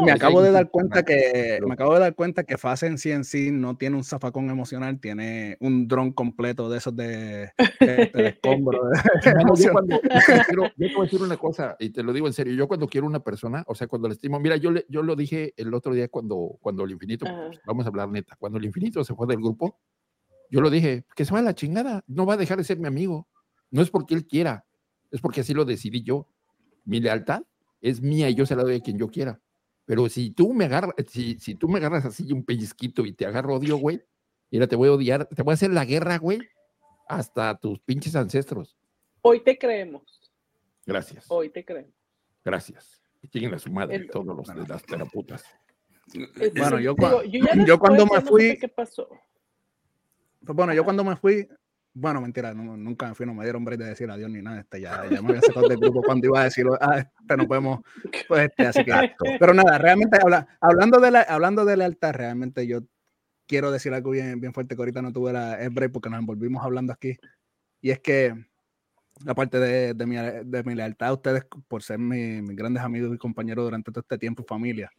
me 0.03 0.11
acabo 0.11 0.41
de 0.41 0.51
dar 0.51 0.69
cuenta 0.69 1.03
que 1.03 1.59
me 1.65 1.73
acabo 1.73 1.93
de 1.93 1.99
dar 1.99 2.15
cuenta 2.15 2.43
que 2.43 2.57
Fasen 2.57 2.97
sí 2.97 3.11
en 3.11 3.23
sí 3.23 3.51
no 3.51 3.77
tiene 3.77 3.95
un 3.95 4.03
zafacón 4.03 4.49
emocional, 4.49 4.99
tiene 4.99 5.57
un 5.59 5.87
dron 5.87 6.11
completo 6.11 6.69
de 6.69 6.77
esos 6.77 6.95
de, 6.95 7.51
de, 7.79 8.11
de 8.13 8.27
escombro. 8.27 8.81
yo, 9.55 9.71
cuando, 9.71 9.99
quiero, 10.45 10.63
yo 10.77 10.87
te 10.87 10.93
voy 10.95 11.01
a 11.01 11.03
decir 11.03 11.21
una 11.21 11.37
cosa 11.37 11.75
y 11.79 11.89
te 11.89 12.03
lo 12.03 12.13
digo 12.13 12.27
en 12.27 12.33
serio. 12.33 12.53
Yo 12.53 12.67
cuando 12.67 12.87
quiero 12.87 13.07
una 13.07 13.19
persona, 13.19 13.63
o 13.67 13.75
sea, 13.75 13.87
cuando 13.87 14.07
le 14.07 14.13
estimo, 14.13 14.39
mira, 14.39 14.55
yo 14.57 14.71
le, 14.71 14.85
yo 14.89 15.03
lo 15.03 15.15
dije 15.15 15.53
el 15.57 15.73
otro 15.73 15.93
día 15.93 16.07
cuando 16.07 16.57
cuando 16.61 16.83
el 16.83 16.91
infinito, 16.91 17.25
pues, 17.25 17.59
vamos 17.65 17.85
a 17.85 17.89
hablar 17.89 18.09
neta, 18.09 18.35
cuando 18.37 18.57
el 18.57 18.65
infinito 18.65 19.03
se 19.03 19.15
fue 19.15 19.27
del 19.27 19.37
grupo, 19.37 19.79
yo 20.49 20.61
lo 20.61 20.69
dije, 20.69 21.05
que 21.15 21.25
se 21.25 21.33
va 21.33 21.39
a 21.39 21.43
la 21.43 21.53
chingada, 21.53 22.03
no 22.07 22.25
va 22.25 22.33
a 22.33 22.37
dejar 22.37 22.57
de 22.57 22.63
ser 22.63 22.79
mi 22.79 22.87
amigo. 22.87 23.27
No 23.71 23.81
es 23.81 23.91
porque 23.91 24.15
él 24.15 24.25
quiera, 24.25 24.65
es 25.11 25.21
porque 25.21 25.41
así 25.41 25.53
lo 25.53 25.65
decidí 25.65 26.01
yo. 26.01 26.27
Mi 26.85 26.99
lealtad 26.99 27.43
es 27.81 28.01
mía 28.01 28.29
y 28.29 28.35
yo 28.35 28.45
se 28.45 28.55
la 28.55 28.63
doy 28.63 28.75
a 28.75 28.79
quien 28.79 28.97
yo 28.97 29.09
quiera. 29.09 29.39
Pero 29.89 30.07
si 30.07 30.29
tú 30.29 30.53
me 30.53 30.65
agarras, 30.65 30.93
si, 31.07 31.39
si 31.39 31.55
tú 31.55 31.67
me 31.67 31.79
agarras 31.79 32.05
así 32.05 32.31
un 32.31 32.45
pellizquito 32.45 33.07
y 33.07 33.11
te 33.11 33.25
agarro 33.25 33.55
odio, 33.55 33.75
güey, 33.77 33.99
mira, 34.51 34.67
te 34.67 34.75
voy 34.75 34.87
a 34.87 34.91
odiar, 34.91 35.25
te 35.25 35.41
voy 35.41 35.53
a 35.53 35.55
hacer 35.55 35.71
la 35.71 35.83
guerra, 35.83 36.19
güey, 36.19 36.41
hasta 37.07 37.57
tus 37.57 37.79
pinches 37.79 38.15
ancestros. 38.15 38.77
Hoy 39.23 39.39
te 39.39 39.57
creemos. 39.57 40.03
Gracias. 40.85 41.25
Hoy 41.27 41.49
te 41.49 41.65
creemos. 41.65 41.95
Gracias. 42.45 43.01
Y 43.23 43.29
lleguen 43.29 43.55
a 43.55 43.57
su 43.57 43.71
madre 43.71 44.05
todos 44.05 44.27
los 44.27 44.47
de 44.55 44.67
las 44.67 44.83
teraputas. 44.83 45.43
Bueno, 46.55 46.79
yo, 46.79 46.95
yo, 47.65 47.79
cuando 47.79 48.05
me 48.05 48.21
fui. 48.21 48.59
¿Qué 48.59 48.67
pasó? 48.67 49.09
Pues 50.45 50.55
bueno, 50.55 50.71
yo 50.71 50.83
cuando 50.83 51.03
me 51.03 51.15
fui, 51.15 51.47
bueno, 51.93 52.21
mentira, 52.21 52.53
nunca 52.53 53.07
me 53.07 53.15
fui, 53.15 53.25
no 53.25 53.33
me 53.33 53.43
dieron 53.43 53.65
break 53.65 53.79
de 53.79 53.85
decir 53.87 54.09
adiós 54.09 54.29
ni 54.29 54.41
nada. 54.41 54.61
Este, 54.61 54.81
ya, 54.81 55.03
ya 55.09 55.21
me 55.21 55.29
había 55.29 55.41
sacado 55.41 55.67
del 55.67 55.79
grupo 55.79 56.01
cuando 56.01 56.27
iba 56.27 56.41
a 56.41 56.43
decir, 56.45 56.65
ah, 56.79 56.99
este 56.99 57.37
no 57.37 57.47
podemos. 57.47 57.79
Pues, 58.27 58.45
este, 58.49 58.67
así 58.67 58.83
que, 58.83 58.93
pero 59.39 59.53
nada, 59.53 59.77
realmente 59.77 60.17
habla, 60.21 60.47
hablando, 60.61 60.99
de 60.99 61.11
la, 61.11 61.21
hablando 61.21 61.65
de 61.65 61.77
lealtad, 61.77 62.13
realmente 62.13 62.67
yo 62.67 62.81
quiero 63.47 63.71
decir 63.71 63.93
algo 63.93 64.11
bien, 64.11 64.39
bien 64.39 64.53
fuerte 64.53 64.75
que 64.75 64.81
ahorita 64.81 65.01
no 65.01 65.11
tuve 65.11 65.33
la, 65.33 65.55
el 65.55 65.71
break 65.71 65.91
porque 65.91 66.09
nos 66.09 66.19
envolvimos 66.19 66.63
hablando 66.63 66.93
aquí. 66.93 67.17
Y 67.81 67.89
es 67.89 67.99
que, 67.99 68.35
aparte 69.25 69.59
de, 69.59 69.93
de, 69.95 70.05
mi, 70.05 70.15
de 70.15 70.63
mi 70.63 70.75
lealtad 70.75 71.09
a 71.09 71.13
ustedes 71.13 71.43
por 71.67 71.81
ser 71.81 71.97
mis 71.97 72.55
grandes 72.55 72.83
amigos 72.83 73.13
y 73.15 73.17
compañeros 73.17 73.65
durante 73.65 73.91
todo 73.91 74.01
este 74.01 74.17
tiempo, 74.19 74.43
familia, 74.43 74.91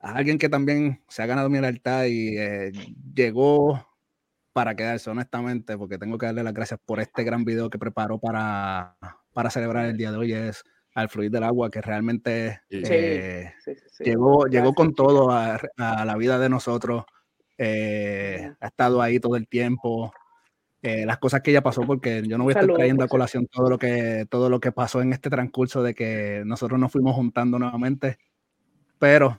a 0.00 0.14
alguien 0.14 0.38
que 0.38 0.48
también 0.48 1.00
se 1.08 1.22
ha 1.22 1.26
ganado 1.26 1.48
mi 1.48 1.60
lealtad 1.60 2.04
y 2.04 2.36
eh, 2.38 2.72
llegó 3.14 3.86
para 4.52 4.74
quedarse, 4.74 5.10
honestamente, 5.10 5.76
porque 5.78 5.98
tengo 5.98 6.18
que 6.18 6.26
darle 6.26 6.42
las 6.42 6.54
gracias 6.54 6.80
por 6.84 7.00
este 7.00 7.24
gran 7.24 7.44
video 7.44 7.70
que 7.70 7.78
preparó 7.78 8.18
para, 8.18 8.96
para 9.32 9.50
celebrar 9.50 9.86
el 9.86 9.96
día 9.96 10.12
de 10.12 10.18
hoy, 10.18 10.32
es 10.32 10.64
al 10.94 11.08
fluir 11.08 11.30
del 11.30 11.44
agua, 11.44 11.70
que 11.70 11.80
realmente 11.80 12.60
eh, 12.68 13.52
llegó, 14.00 14.46
llegó 14.46 14.74
con 14.74 14.94
todo 14.94 15.30
a, 15.30 15.58
la 15.76 16.16
vida 16.16 16.38
de 16.38 16.48
nosotros, 16.48 17.04
eh, 17.56 18.52
ha 18.60 18.66
estado 18.66 19.00
ahí 19.00 19.18
todo 19.18 19.36
el 19.36 19.48
tiempo. 19.48 20.12
Eh, 20.82 21.06
las 21.06 21.18
cosas 21.18 21.42
que 21.42 21.52
ella 21.52 21.62
pasó, 21.62 21.82
porque 21.82 22.22
yo 22.26 22.36
no 22.36 22.44
voy 22.44 22.54
a 22.54 22.60
estar 22.60 22.74
trayendo 22.74 23.04
a 23.04 23.08
colación 23.08 23.46
todo 23.46 23.70
lo 23.70 23.78
que 23.78 24.26
todo 24.28 24.50
lo 24.50 24.58
que 24.58 24.72
pasó 24.72 25.00
en 25.00 25.12
este 25.12 25.30
transcurso 25.30 25.80
de 25.80 25.94
que 25.94 26.42
nosotros 26.44 26.78
nos 26.80 26.90
fuimos 26.90 27.14
juntando 27.14 27.56
nuevamente, 27.56 28.18
pero 28.98 29.38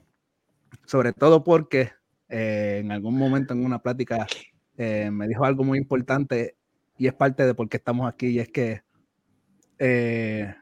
sobre 0.85 1.11
todo 1.11 1.43
porque 1.43 1.91
en 2.29 2.93
algún 2.93 3.17
momento 3.17 3.53
en 3.53 3.65
una 3.65 3.79
plática 3.79 4.25
eh, 4.77 5.09
me 5.11 5.27
dijo 5.27 5.45
algo 5.45 5.63
muy 5.63 5.77
importante 5.77 6.55
y 6.97 7.07
es 7.07 7.13
parte 7.13 7.45
de 7.45 7.53
por 7.53 7.69
qué 7.69 7.77
estamos 7.77 8.07
aquí, 8.07 8.27
y 8.27 8.39
es 8.39 8.49
que 8.49 8.83
eh, 9.79 10.53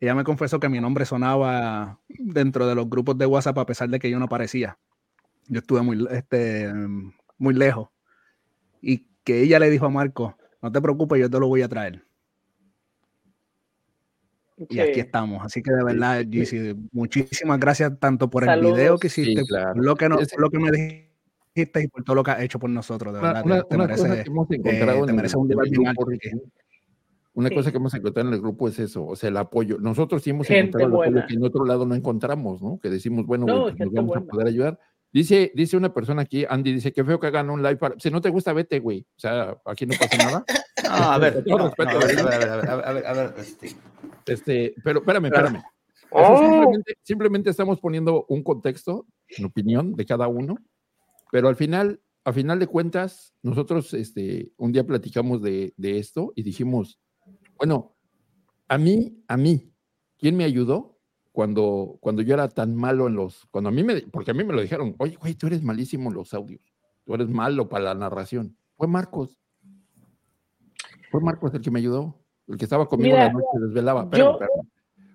ella 0.00 0.14
me 0.14 0.24
confesó 0.24 0.58
que 0.60 0.68
mi 0.68 0.80
nombre 0.80 1.04
sonaba 1.04 2.00
dentro 2.08 2.66
de 2.66 2.74
los 2.74 2.88
grupos 2.88 3.16
de 3.18 3.26
WhatsApp 3.26 3.58
a 3.58 3.66
pesar 3.66 3.88
de 3.88 3.98
que 3.98 4.10
yo 4.10 4.18
no 4.18 4.26
aparecía. 4.26 4.78
Yo 5.46 5.60
estuve 5.60 5.82
muy, 5.82 6.06
este, 6.10 6.72
muy 7.38 7.54
lejos. 7.54 7.88
Y 8.80 9.06
que 9.24 9.42
ella 9.42 9.58
le 9.58 9.70
dijo 9.70 9.86
a 9.86 9.90
Marco, 9.90 10.36
no 10.60 10.72
te 10.72 10.80
preocupes, 10.80 11.20
yo 11.20 11.30
te 11.30 11.38
lo 11.38 11.48
voy 11.48 11.62
a 11.62 11.68
traer. 11.68 12.04
Y 14.68 14.78
aquí 14.78 15.00
estamos. 15.00 15.44
Así 15.44 15.62
que 15.62 15.72
de 15.72 15.84
verdad, 15.84 16.24
Gizzy, 16.30 16.74
muchísimas 16.92 17.58
gracias 17.58 17.98
tanto 17.98 18.30
por 18.30 18.48
el 18.48 18.60
video 18.60 18.98
que 18.98 19.08
hiciste, 19.08 19.42
lo, 19.74 19.96
que 19.96 20.08
no, 20.08 20.18
lo 20.38 20.50
que 20.50 20.58
me 20.58 20.70
dijiste 20.70 21.03
y 21.54 21.88
por 21.88 22.02
todo 22.02 22.16
lo 22.16 22.22
que 22.22 22.30
has 22.32 22.42
hecho 22.42 22.58
por 22.58 22.70
nosotros, 22.70 23.14
de 23.14 23.20
verdad. 23.20 23.42
Una, 23.44 23.62
te, 23.62 23.76
merece, 23.76 24.02
cosa 24.02 24.22
que 24.22 24.30
hemos 24.30 24.50
encontrado 24.50 25.08
en 25.08 25.20
el, 25.20 25.36
un 25.36 25.48
grupo, 25.48 26.06
Una 27.34 27.50
cosa 27.50 27.70
que 27.70 27.76
hemos 27.76 27.94
encontrado 27.94 28.28
en 28.28 28.34
el 28.34 28.40
grupo 28.40 28.68
es 28.68 28.78
eso, 28.78 29.06
o 29.06 29.16
sea, 29.16 29.28
el 29.28 29.36
apoyo. 29.36 29.78
Nosotros 29.78 30.22
sí 30.22 30.30
hemos 30.30 30.50
encontrado 30.50 31.04
el 31.04 31.10
apoyo 31.10 31.26
que 31.28 31.34
en 31.34 31.44
otro 31.44 31.64
lado 31.64 31.86
no 31.86 31.94
encontramos, 31.94 32.60
¿no? 32.60 32.78
Que 32.82 32.90
decimos, 32.90 33.24
bueno, 33.24 33.46
pues 33.46 33.78
nos 33.78 33.92
vamos 33.92 34.16
a 34.16 34.20
poder 34.22 34.48
ayudar. 34.48 34.78
Dice, 35.12 35.52
dice 35.54 35.76
una 35.76 35.94
persona 35.94 36.22
aquí, 36.22 36.44
Andy, 36.48 36.72
dice 36.72 36.92
que 36.92 37.04
feo 37.04 37.20
que 37.20 37.28
hagan 37.28 37.48
un 37.48 37.62
live 37.62 37.76
para. 37.76 37.94
Si 38.00 38.10
no 38.10 38.20
te 38.20 38.30
gusta, 38.30 38.52
vete, 38.52 38.80
güey. 38.80 39.06
O 39.16 39.20
sea, 39.20 39.56
aquí 39.64 39.86
no 39.86 39.94
pasa 39.98 40.16
nada. 40.18 40.44
No, 40.84 40.90
a 40.90 41.18
ver, 41.18 41.32
a, 41.32 41.40
ver 41.40 41.48
a 41.48 42.56
ver, 42.56 42.68
a 42.68 42.92
ver, 42.92 43.06
a 43.06 43.12
ver, 43.14 43.34
este. 43.38 43.74
este 44.26 44.74
pero 44.84 44.98
espérame, 45.00 45.26
espérame. 45.26 45.62
Oh. 46.10 46.70
Simplemente, 47.02 47.50
estamos 47.50 47.80
poniendo 47.80 48.26
un 48.28 48.42
contexto, 48.42 49.06
en 49.28 49.46
opinión 49.46 49.94
de 49.94 50.04
cada 50.04 50.28
uno, 50.28 50.58
pero 51.34 51.48
al 51.48 51.56
final, 51.56 52.00
a 52.22 52.32
final 52.32 52.60
de 52.60 52.68
cuentas, 52.68 53.34
nosotros 53.42 53.92
este, 53.92 54.52
un 54.56 54.70
día 54.70 54.86
platicamos 54.86 55.42
de, 55.42 55.74
de 55.76 55.98
esto 55.98 56.32
y 56.36 56.44
dijimos, 56.44 57.00
bueno, 57.58 57.96
a 58.68 58.78
mí, 58.78 59.20
a 59.26 59.36
mí, 59.36 59.74
¿quién 60.16 60.36
me 60.36 60.44
ayudó? 60.44 61.00
Cuando, 61.32 61.98
cuando 61.98 62.22
yo 62.22 62.34
era 62.34 62.48
tan 62.48 62.76
malo 62.76 63.08
en 63.08 63.16
los, 63.16 63.46
cuando 63.50 63.70
a 63.70 63.72
mí 63.72 63.82
me, 63.82 64.02
porque 64.02 64.30
a 64.30 64.34
mí 64.34 64.44
me 64.44 64.54
lo 64.54 64.60
dijeron, 64.62 64.94
oye, 64.98 65.16
güey, 65.16 65.34
tú 65.34 65.48
eres 65.48 65.60
malísimo 65.60 66.08
en 66.08 66.14
los 66.14 66.34
audios, 66.34 66.60
tú 67.02 67.14
eres 67.14 67.28
malo 67.28 67.68
para 67.68 67.86
la 67.86 67.94
narración. 67.96 68.56
Fue 68.76 68.86
Marcos. 68.86 69.36
Fue 71.10 71.20
Marcos 71.20 71.52
el 71.52 71.62
que 71.62 71.70
me 71.72 71.80
ayudó, 71.80 72.16
el 72.46 72.58
que 72.58 72.64
estaba 72.64 72.88
conmigo 72.88 73.16
la 73.16 73.32
noche, 73.32 73.58
desvelaba. 73.60 74.08
Pero, 74.08 74.38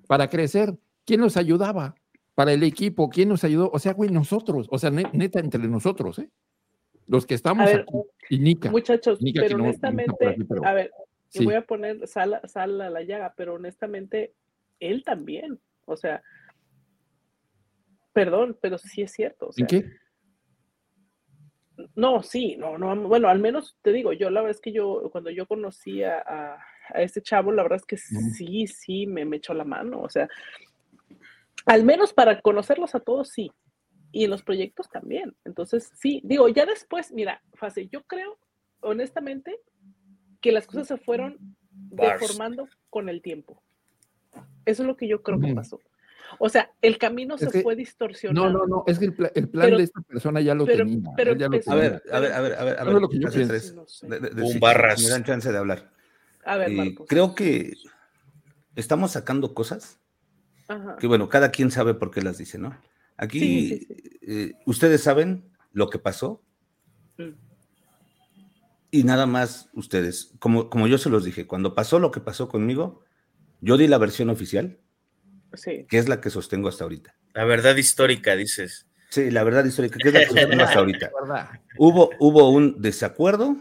para 0.06 0.30
crecer, 0.30 0.77
¿quién 1.06 1.22
nos 1.22 1.38
ayudaba? 1.38 1.95
Para 2.40 2.53
el 2.53 2.64
equipo, 2.64 3.09
¿quién 3.09 3.27
nos 3.27 3.43
ayudó? 3.43 3.69
O 3.74 3.80
sea, 3.80 3.92
güey, 3.92 4.09
nosotros, 4.11 4.68
o 4.72 4.80
sea, 4.80 4.90
neta, 4.92 5.42
entre 5.42 5.68
nosotros, 5.68 6.19
¿eh? 6.19 6.30
Los 7.06 7.26
que 7.26 7.34
estamos 7.34 7.69
aquí. 7.69 7.84
Y 8.30 8.40
Nika. 8.40 8.72
Muchachos, 8.72 9.19
pero 9.34 9.58
honestamente, 9.58 10.38
a 10.64 10.72
ver, 10.72 10.90
y 11.34 11.43
voy 11.43 11.56
a 11.56 11.64
poner 11.64 12.08
sal, 12.08 12.40
sal 12.45 12.80
a 12.80 12.90
la 12.90 13.03
llaga, 13.03 13.34
pero 13.35 13.56
honestamente, 13.56 14.35
él 14.80 15.03
también. 15.03 15.59
O 15.84 15.98
sea, 15.98 16.24
perdón, 18.14 18.58
pero 18.61 18.77
sí 18.77 19.01
es 19.01 19.11
cierto. 19.11 19.50
¿En 19.58 19.68
qué? 19.68 19.85
No, 21.93 22.24
sí, 22.24 22.56
no, 22.56 22.77
no, 22.77 22.95
bueno, 23.09 23.27
al 23.27 23.40
menos 23.40 23.77
te 23.82 23.92
digo, 23.92 24.14
yo 24.14 24.30
la 24.30 24.40
verdad 24.40 24.56
es 24.56 24.61
que 24.61 24.72
yo, 24.72 25.09
cuando 25.11 25.30
yo 25.30 25.45
conocí 25.45 26.03
a, 26.03 26.19
a, 26.26 27.01
este 27.01 27.22
chavo, 27.22 27.51
la 27.51 27.64
verdad 27.64 27.82
es 27.82 27.85
que 27.85 27.98
sí, 27.98 28.66
sí, 28.66 29.08
me, 29.08 29.26
me 29.26 29.38
echó 29.38 29.53
la 29.53 29.66
mano, 29.66 30.00
o 30.00 30.09
sea, 30.09 30.30
al 31.65 31.83
menos 31.83 32.13
para 32.13 32.41
conocerlos 32.41 32.95
a 32.95 32.99
todos, 32.99 33.29
sí, 33.29 33.51
y 34.11 34.25
en 34.25 34.31
los 34.31 34.43
proyectos 34.43 34.89
también, 34.89 35.35
entonces, 35.45 35.91
sí, 35.95 36.21
digo, 36.23 36.47
ya 36.49 36.65
después, 36.65 37.11
mira, 37.11 37.41
fácil, 37.53 37.89
yo 37.91 38.03
creo, 38.03 38.38
honestamente, 38.81 39.59
que 40.41 40.51
las 40.51 40.65
cosas 40.65 40.88
se 40.88 40.97
fueron 40.97 41.38
deformando 41.71 42.67
con 42.89 43.09
el 43.09 43.21
tiempo. 43.21 43.61
Eso 44.65 44.83
es 44.83 44.88
lo 44.88 44.95
que 44.95 45.07
yo 45.07 45.21
creo 45.21 45.39
que 45.39 45.53
pasó. 45.53 45.79
O 46.38 46.47
sea, 46.49 46.71
el 46.81 46.97
camino 46.97 47.38
se 47.38 47.49
fue 47.63 47.75
distorsionando. 47.75 48.51
No, 48.51 48.59
no, 48.59 48.67
no, 48.67 48.83
es 48.85 48.99
que 48.99 49.05
el, 49.05 49.13
plan 49.49 49.75
de 49.75 49.83
esta 49.83 50.01
persona 50.01 50.41
ya 50.41 50.53
lo 50.53 50.65
tenía. 50.65 50.99
Pero, 51.15 51.31
a, 51.31 51.35
ver, 51.35 51.63
a 51.65 51.75
ver, 51.75 52.03
a 52.11 52.19
ver, 52.19 52.33
a 52.33 52.41
ver, 52.41 52.53
a 52.53 52.63
ver, 52.63 52.79
a 52.79 52.83
ver. 52.83 52.93
Lo 52.93 53.09
que 53.09 53.19
yo 53.19 53.29
tres, 53.29 53.75
Un 54.03 54.59
barras. 54.59 55.01
Me 55.01 55.09
dan 55.09 55.23
chance 55.23 55.51
de 55.51 55.57
hablar. 55.57 55.89
A 56.45 56.57
ver, 56.57 56.71
Marcos. 56.71 57.07
Creo 57.09 57.33
que 57.33 57.73
estamos 58.75 59.11
sacando 59.11 59.53
cosas 59.55 59.99
que, 60.99 61.07
bueno, 61.07 61.30
cada 61.30 61.51
quien 61.51 61.72
sabe 61.72 61.93
por 61.93 62.11
qué 62.11 62.22
las 62.22 62.38
dice, 62.38 62.57
¿no? 62.57 62.77
Aquí, 63.17 63.88
eh, 64.22 64.53
ustedes 64.65 65.01
saben 65.01 65.49
lo 65.73 65.89
que 65.89 65.99
pasó. 65.99 66.41
Mm 67.17 67.49
y 68.91 69.03
nada 69.03 69.25
más 69.25 69.69
ustedes, 69.73 70.33
como, 70.39 70.69
como 70.69 70.88
yo 70.88 70.98
se 70.98 71.09
los 71.09 71.23
dije, 71.23 71.45
cuando 71.45 71.75
pasó 71.75 71.99
lo 71.99 72.11
que 72.11 72.22
pasó 72.22 72.49
conmigo, 72.49 73.03
yo 73.61 73.77
di 73.77 73.88
la 73.88 73.98
versión 73.98 74.30
oficial, 74.30 74.80
sí. 75.53 75.85
que 75.88 75.98
es 75.98 76.09
la 76.09 76.22
que 76.22 76.30
sostengo 76.30 76.69
hasta 76.69 76.85
ahorita. 76.85 77.15
La 77.33 77.45
verdad 77.45 77.75
histórica, 77.75 78.35
dices. 78.35 78.88
Sí, 79.09 79.31
la 79.31 79.43
verdad 79.43 79.65
histórica, 79.65 79.98
que 80.01 80.07
es 80.07 80.14
la 80.14 80.19
que 80.22 80.27
sostengo 80.27 80.64
hasta 80.64 80.80
ahorita. 80.80 81.11
Hubo, 81.77 82.09
hubo 82.19 82.49
un 82.49 82.81
desacuerdo, 82.81 83.57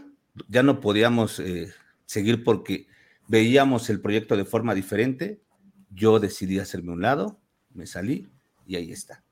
ya 0.47 0.63
no 0.63 0.79
podíamos 0.79 1.39
eh, 1.39 1.71
seguir 2.05 2.43
porque 2.43 2.87
veíamos 3.27 3.89
el 3.89 4.01
proyecto 4.01 4.35
de 4.35 4.45
forma 4.45 4.73
diferente, 4.73 5.41
yo 5.89 6.19
decidí 6.19 6.59
hacerme 6.59 6.91
un 6.91 7.01
lado, 7.01 7.39
me 7.73 7.85
salí 7.85 8.27
y 8.65 8.75
ahí 8.75 8.91
está. 8.91 9.23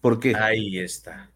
¿Por 0.00 0.20
qué? 0.20 0.34
Ahí 0.34 0.78
está. 0.78 1.30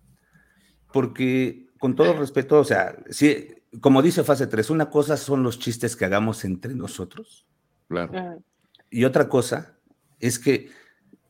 Porque, 0.93 1.68
con 1.78 1.94
todo 1.94 2.15
respeto, 2.15 2.59
o 2.59 2.65
sea, 2.65 2.97
sí, 3.10 3.49
como 3.81 4.02
dice 4.02 4.25
fase 4.25 4.47
3, 4.47 4.70
una 4.70 4.91
cosa 4.91 5.17
son 5.17 5.43
los 5.43 5.59
chistes 5.59 5.97
que 5.97 6.05
hagamos 6.05 6.44
entre 6.44 6.75
nosotros. 6.75 7.47
Claro. 7.89 8.43
Y 8.91 9.05
otra 9.05 9.28
cosa 9.28 9.78
es 10.20 10.39
que 10.39 10.70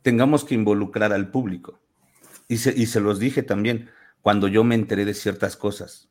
tengamos 0.03 0.45
que 0.45 0.55
involucrar 0.55 1.13
al 1.13 1.31
público. 1.31 1.81
Y 2.49 2.59
se, 2.59 2.73
y 2.77 2.87
se 2.87 3.01
los 3.01 3.19
dije 3.19 3.43
también 3.43 3.91
cuando 4.23 4.49
yo 4.49 4.65
me 4.65 4.75
enteré 4.75 5.05
de 5.05 5.15
ciertas 5.15 5.57
cosas. 5.57 6.09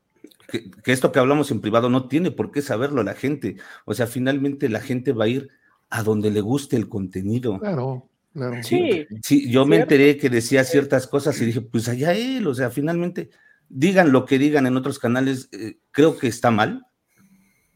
Que, 0.48 0.72
esto 0.86 1.12
que 1.12 1.20
hablamos 1.20 1.52
en 1.52 1.62
privado 1.62 1.90
no 1.90 2.08
tiene 2.08 2.32
por 2.32 2.52
qué 2.52 2.62
saberlo 2.62 3.04
la 3.04 3.14
gente. 3.14 3.58
O 3.86 3.94
sea, 3.94 4.08
finalmente 4.08 4.70
la 4.70 4.82
gente 4.82 5.14
va 5.14 5.26
a 5.26 5.30
ir 5.30 5.50
a 5.90 6.04
donde 6.04 6.32
le 6.32 6.42
guste 6.42 6.76
el 6.76 6.90
contenido. 6.90 7.60
Claro, 7.60 8.10
claro. 8.34 8.64
Sí, 8.64 9.08
sí 9.22 9.50
yo 9.50 9.66
me 9.66 9.78
enteré 9.78 10.18
que 10.18 10.30
decía 10.30 10.64
ciertas 10.64 11.08
cosas 11.08 11.40
y 11.42 11.46
dije, 11.46 11.62
pues 11.62 11.88
allá 11.88 12.14
él, 12.14 12.48
o 12.48 12.54
sea, 12.54 12.70
finalmente 12.70 13.30
digan 13.70 14.12
lo 14.12 14.26
que 14.26 14.40
digan 14.40 14.68
en 14.68 14.78
otros 14.78 15.00
canales, 15.00 15.50
eh, 15.52 15.78
creo 15.92 16.18
que 16.18 16.28
está 16.28 16.52
mal, 16.52 16.86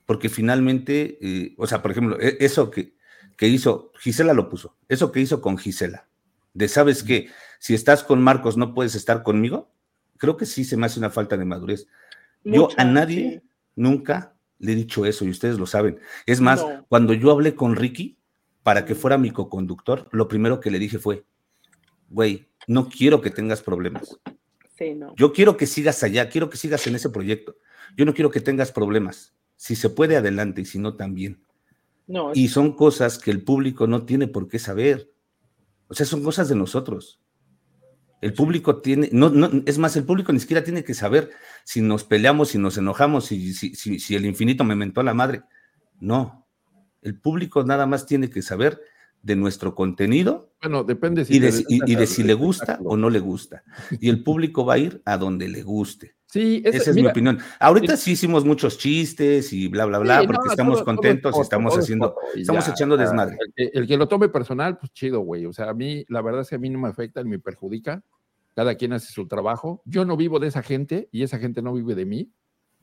porque 0.06 0.30
finalmente, 0.30 1.18
eh, 1.22 1.56
o 1.58 1.68
sea, 1.68 1.82
por 1.82 1.92
ejemplo, 1.92 2.20
e, 2.20 2.38
eso 2.40 2.72
que, 2.72 2.96
que, 3.38 3.48
hizo, 3.48 3.92
Gisela 4.00 4.34
lo 4.34 4.50
puso, 4.50 4.78
eso 4.88 5.12
que 5.12 5.20
hizo 5.20 5.42
con 5.42 5.58
Gisela, 5.58 6.08
de 6.54 6.68
sabes 6.68 7.04
que 7.04 7.30
si 7.60 7.74
estás 7.74 8.04
con 8.04 8.22
Marcos 8.22 8.58
no 8.58 8.74
puedes 8.74 8.96
estar 8.96 9.24
conmigo, 9.24 9.72
creo 10.18 10.38
que 10.38 10.46
sí 10.46 10.64
se 10.64 10.78
me 10.78 10.86
hace 10.86 11.00
una 11.00 11.10
falta 11.10 11.38
de 11.38 11.46
madurez. 11.46 11.88
yo 12.44 12.70
a 12.78 12.84
nadie 12.84 13.44
nunca 13.76 14.36
le 14.62 14.74
he 14.74 14.76
dicho 14.76 15.06
eso 15.06 15.26
y 15.26 15.30
ustedes 15.30 15.58
lo 15.58 15.66
saben. 15.66 16.00
Es 16.26 16.40
más, 16.40 16.66
cuando 16.88 17.14
yo 17.14 17.32
hablé 17.32 17.56
con 17.56 17.76
Ricky 17.76 18.18
para 18.64 18.86
que 18.86 18.96
fuera 18.96 19.18
mi 19.18 19.32
coconductor, 19.32 20.08
lo 20.12 20.28
primero 20.28 20.60
que 20.60 20.72
le 20.72 20.80
dije 20.80 21.00
fue, 21.00 21.26
güey, 22.10 22.48
no 22.68 22.88
quiero 22.88 23.22
que 23.22 23.32
tengas 23.32 23.62
problemas. 23.62 24.20
Yo 25.16 25.32
quiero 25.32 25.58
que 25.58 25.68
sigas 25.68 26.04
allá, 26.04 26.30
quiero 26.30 26.50
que 26.50 26.58
sigas 26.58 26.86
en 26.88 26.96
ese 26.96 27.10
proyecto. 27.10 27.56
Yo 27.96 28.06
no 28.06 28.14
quiero 28.14 28.32
que 28.32 28.42
tengas 28.42 28.72
problemas. 28.72 29.34
Si 29.56 29.76
se 29.76 29.90
puede, 29.90 30.16
adelante, 30.16 30.62
y 30.62 30.66
si 30.66 30.80
no, 30.80 30.96
también. 30.96 31.44
No, 32.08 32.32
Y 32.34 32.48
son 32.48 32.74
cosas 32.74 33.20
que 33.20 33.32
el 33.32 33.44
público 33.44 33.88
no 33.88 34.06
tiene 34.06 34.28
por 34.28 34.48
qué 34.48 34.60
saber. 34.60 35.12
O 35.88 35.94
sea, 35.94 36.06
son 36.06 36.24
cosas 36.24 36.50
de 36.50 36.56
nosotros. 36.56 37.21
El 38.22 38.34
público 38.34 38.78
tiene, 38.78 39.10
no, 39.12 39.30
no, 39.30 39.50
es 39.66 39.78
más, 39.78 39.96
el 39.96 40.04
público 40.04 40.32
ni 40.32 40.40
siquiera 40.40 40.64
tiene 40.64 40.84
que 40.84 40.94
saber 40.94 41.32
si 41.64 41.82
nos 41.82 42.04
peleamos, 42.04 42.50
si 42.50 42.60
nos 42.60 42.78
enojamos, 42.78 43.26
si, 43.26 43.54
si, 43.54 43.76
si, 43.76 44.00
si 44.00 44.16
el 44.16 44.26
infinito 44.26 44.64
me 44.64 44.76
mentó 44.76 45.02
a 45.02 45.04
la 45.04 45.14
madre. 45.14 45.42
No. 46.00 46.48
El 47.02 47.20
público 47.20 47.64
nada 47.64 47.88
más 47.88 48.06
tiene 48.06 48.30
que 48.30 48.44
saber 48.44 48.80
de 49.24 49.36
nuestro 49.36 49.76
contenido. 49.76 50.54
Bueno, 50.62 50.84
depende 50.84 51.26
y 51.28 51.40
de, 51.40 52.08
si 52.08 52.24
le 52.24 52.34
gusta 52.34 52.80
o 52.84 52.98
no 52.98 53.10
le 53.10 53.20
gusta. 53.20 53.64
Y 54.00 54.10
el 54.10 54.24
público 54.24 54.66
va 54.66 54.76
a 54.76 54.80
ir 54.80 55.02
a 55.06 55.18
donde 55.18 55.48
le 55.48 55.64
guste. 55.64 56.16
Sí, 56.32 56.64
esa 56.64 56.92
es 56.92 56.96
mi 56.96 57.06
opinión. 57.06 57.40
Ahorita 57.60 57.98
sí 57.98 58.12
hicimos 58.12 58.46
muchos 58.46 58.78
chistes 58.78 59.52
y 59.52 59.68
bla, 59.68 59.84
bla, 59.86 60.00
bla, 60.00 60.24
porque 60.26 60.48
estamos 60.50 60.82
contentos 60.82 61.36
y 61.38 61.42
estamos 61.42 61.78
haciendo, 61.78 62.16
estamos 62.34 62.66
echando 62.70 62.96
desmadre. 62.96 63.38
El 63.58 63.86
que, 63.86 63.98
lo 63.98 64.08
tome 64.08 64.30
personal, 64.30 64.78
pues 64.78 64.94
chido, 64.94 65.20
güey. 65.20 65.46
O 65.46 65.52
sea, 65.52 65.70
a 65.70 65.74
mí, 65.74 66.06
la 66.08 66.22
verdad 66.22 66.42
es 66.42 66.50
que 66.50 66.56
a 66.56 66.60
mí 66.60 66.70
no 66.70 66.80
me 66.80 66.88
afecta 66.88 67.22
ni 67.22 67.32
me 67.32 67.40
perjudica. 67.40 68.02
Cada 68.56 68.76
quien 68.76 68.94
hace 68.94 69.12
su 69.12 69.28
trabajo. 69.28 69.82
Yo 69.84 70.06
no 70.06 70.16
vivo 70.16 70.40
de 70.40 70.48
esa 70.48 70.64
gente 70.64 71.10
y 71.12 71.24
esa 71.24 71.38
gente 71.38 71.62
no 71.62 71.74
vive 71.74 71.96
de 71.96 72.06
mí. 72.06 72.32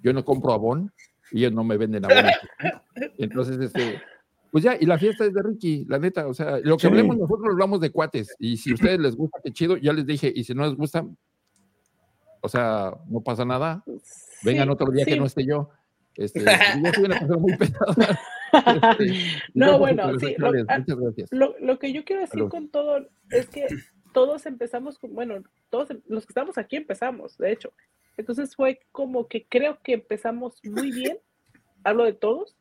Yo 0.03 0.13
no 0.13 0.27
compro 0.27 0.53
abón 0.53 0.93
y 1.33 1.39
ellos 1.39 1.55
no 1.55 1.65
me 1.65 1.79
venden 1.79 2.05
abón. 2.05 2.27
Entonces, 3.17 3.59
este 3.61 4.03
pues 4.51 4.65
ya, 4.65 4.77
y 4.79 4.87
la 4.87 4.99
fiesta 4.99 5.25
es 5.25 5.35
de 5.35 5.43
Ricky, 5.43 5.85
la 5.89 5.99
neta, 5.99 6.27
o 6.27 6.33
sea, 6.33 6.59
lo 6.63 6.79
que 6.79 6.87
hablemos 6.87 7.17
nosotros 7.17 7.49
hablamos 7.51 7.81
de 7.81 7.91
cuates, 7.91 8.35
y 8.39 8.57
si 8.57 8.71
a 8.71 8.75
ustedes 8.75 8.99
les 8.99 9.15
gusta, 9.15 9.39
qué 9.45 9.53
chido, 9.53 9.77
ya 9.77 9.93
les 9.93 10.07
dije, 10.07 10.33
y 10.35 10.45
si 10.45 10.55
no 10.55 10.65
les 10.65 10.75
gusta, 10.75 11.07
o 12.49 12.51
sea, 12.51 12.95
no 13.09 13.21
pasa 13.21 13.45
nada, 13.45 13.85
vengan 14.43 14.71
otro 14.71 14.91
día 14.91 15.05
que 15.05 15.17
no 15.17 15.27
esté 15.27 15.45
yo. 15.45 15.69
Este, 16.15 16.41
yo 16.83 16.93
soy 16.95 17.05
una 17.05 17.19
persona 17.19 17.39
muy 17.39 17.57
pesada. 17.57 18.19
Este, 18.51 19.13
no, 19.53 19.79
bueno, 19.79 20.19
sí, 20.19 20.35
lo, 20.39 20.51
gracias. 20.51 21.29
Lo, 21.31 21.79
que 21.79 21.93
yo 21.93 22.03
quiero 22.07 22.23
decir 22.23 22.49
con 22.49 22.71
todo 22.71 23.07
es 23.31 23.47
que 23.47 23.67
todos 24.15 24.47
empezamos, 24.47 24.99
con, 24.99 25.15
bueno, 25.15 25.43
todos 25.69 25.91
los 26.07 26.25
que 26.25 26.31
estamos 26.31 26.57
aquí 26.57 26.77
empezamos, 26.77 27.37
de 27.37 27.53
hecho. 27.53 27.75
Entonces 28.17 28.57
fue 28.57 28.81
como 28.91 29.29
que 29.29 29.45
creo 29.47 29.79
que 29.83 29.93
empezamos 29.93 30.63
muy 30.65 30.93
bien, 30.93 31.19
hablo 31.85 32.05
de 32.05 32.15
todos, 32.15 32.57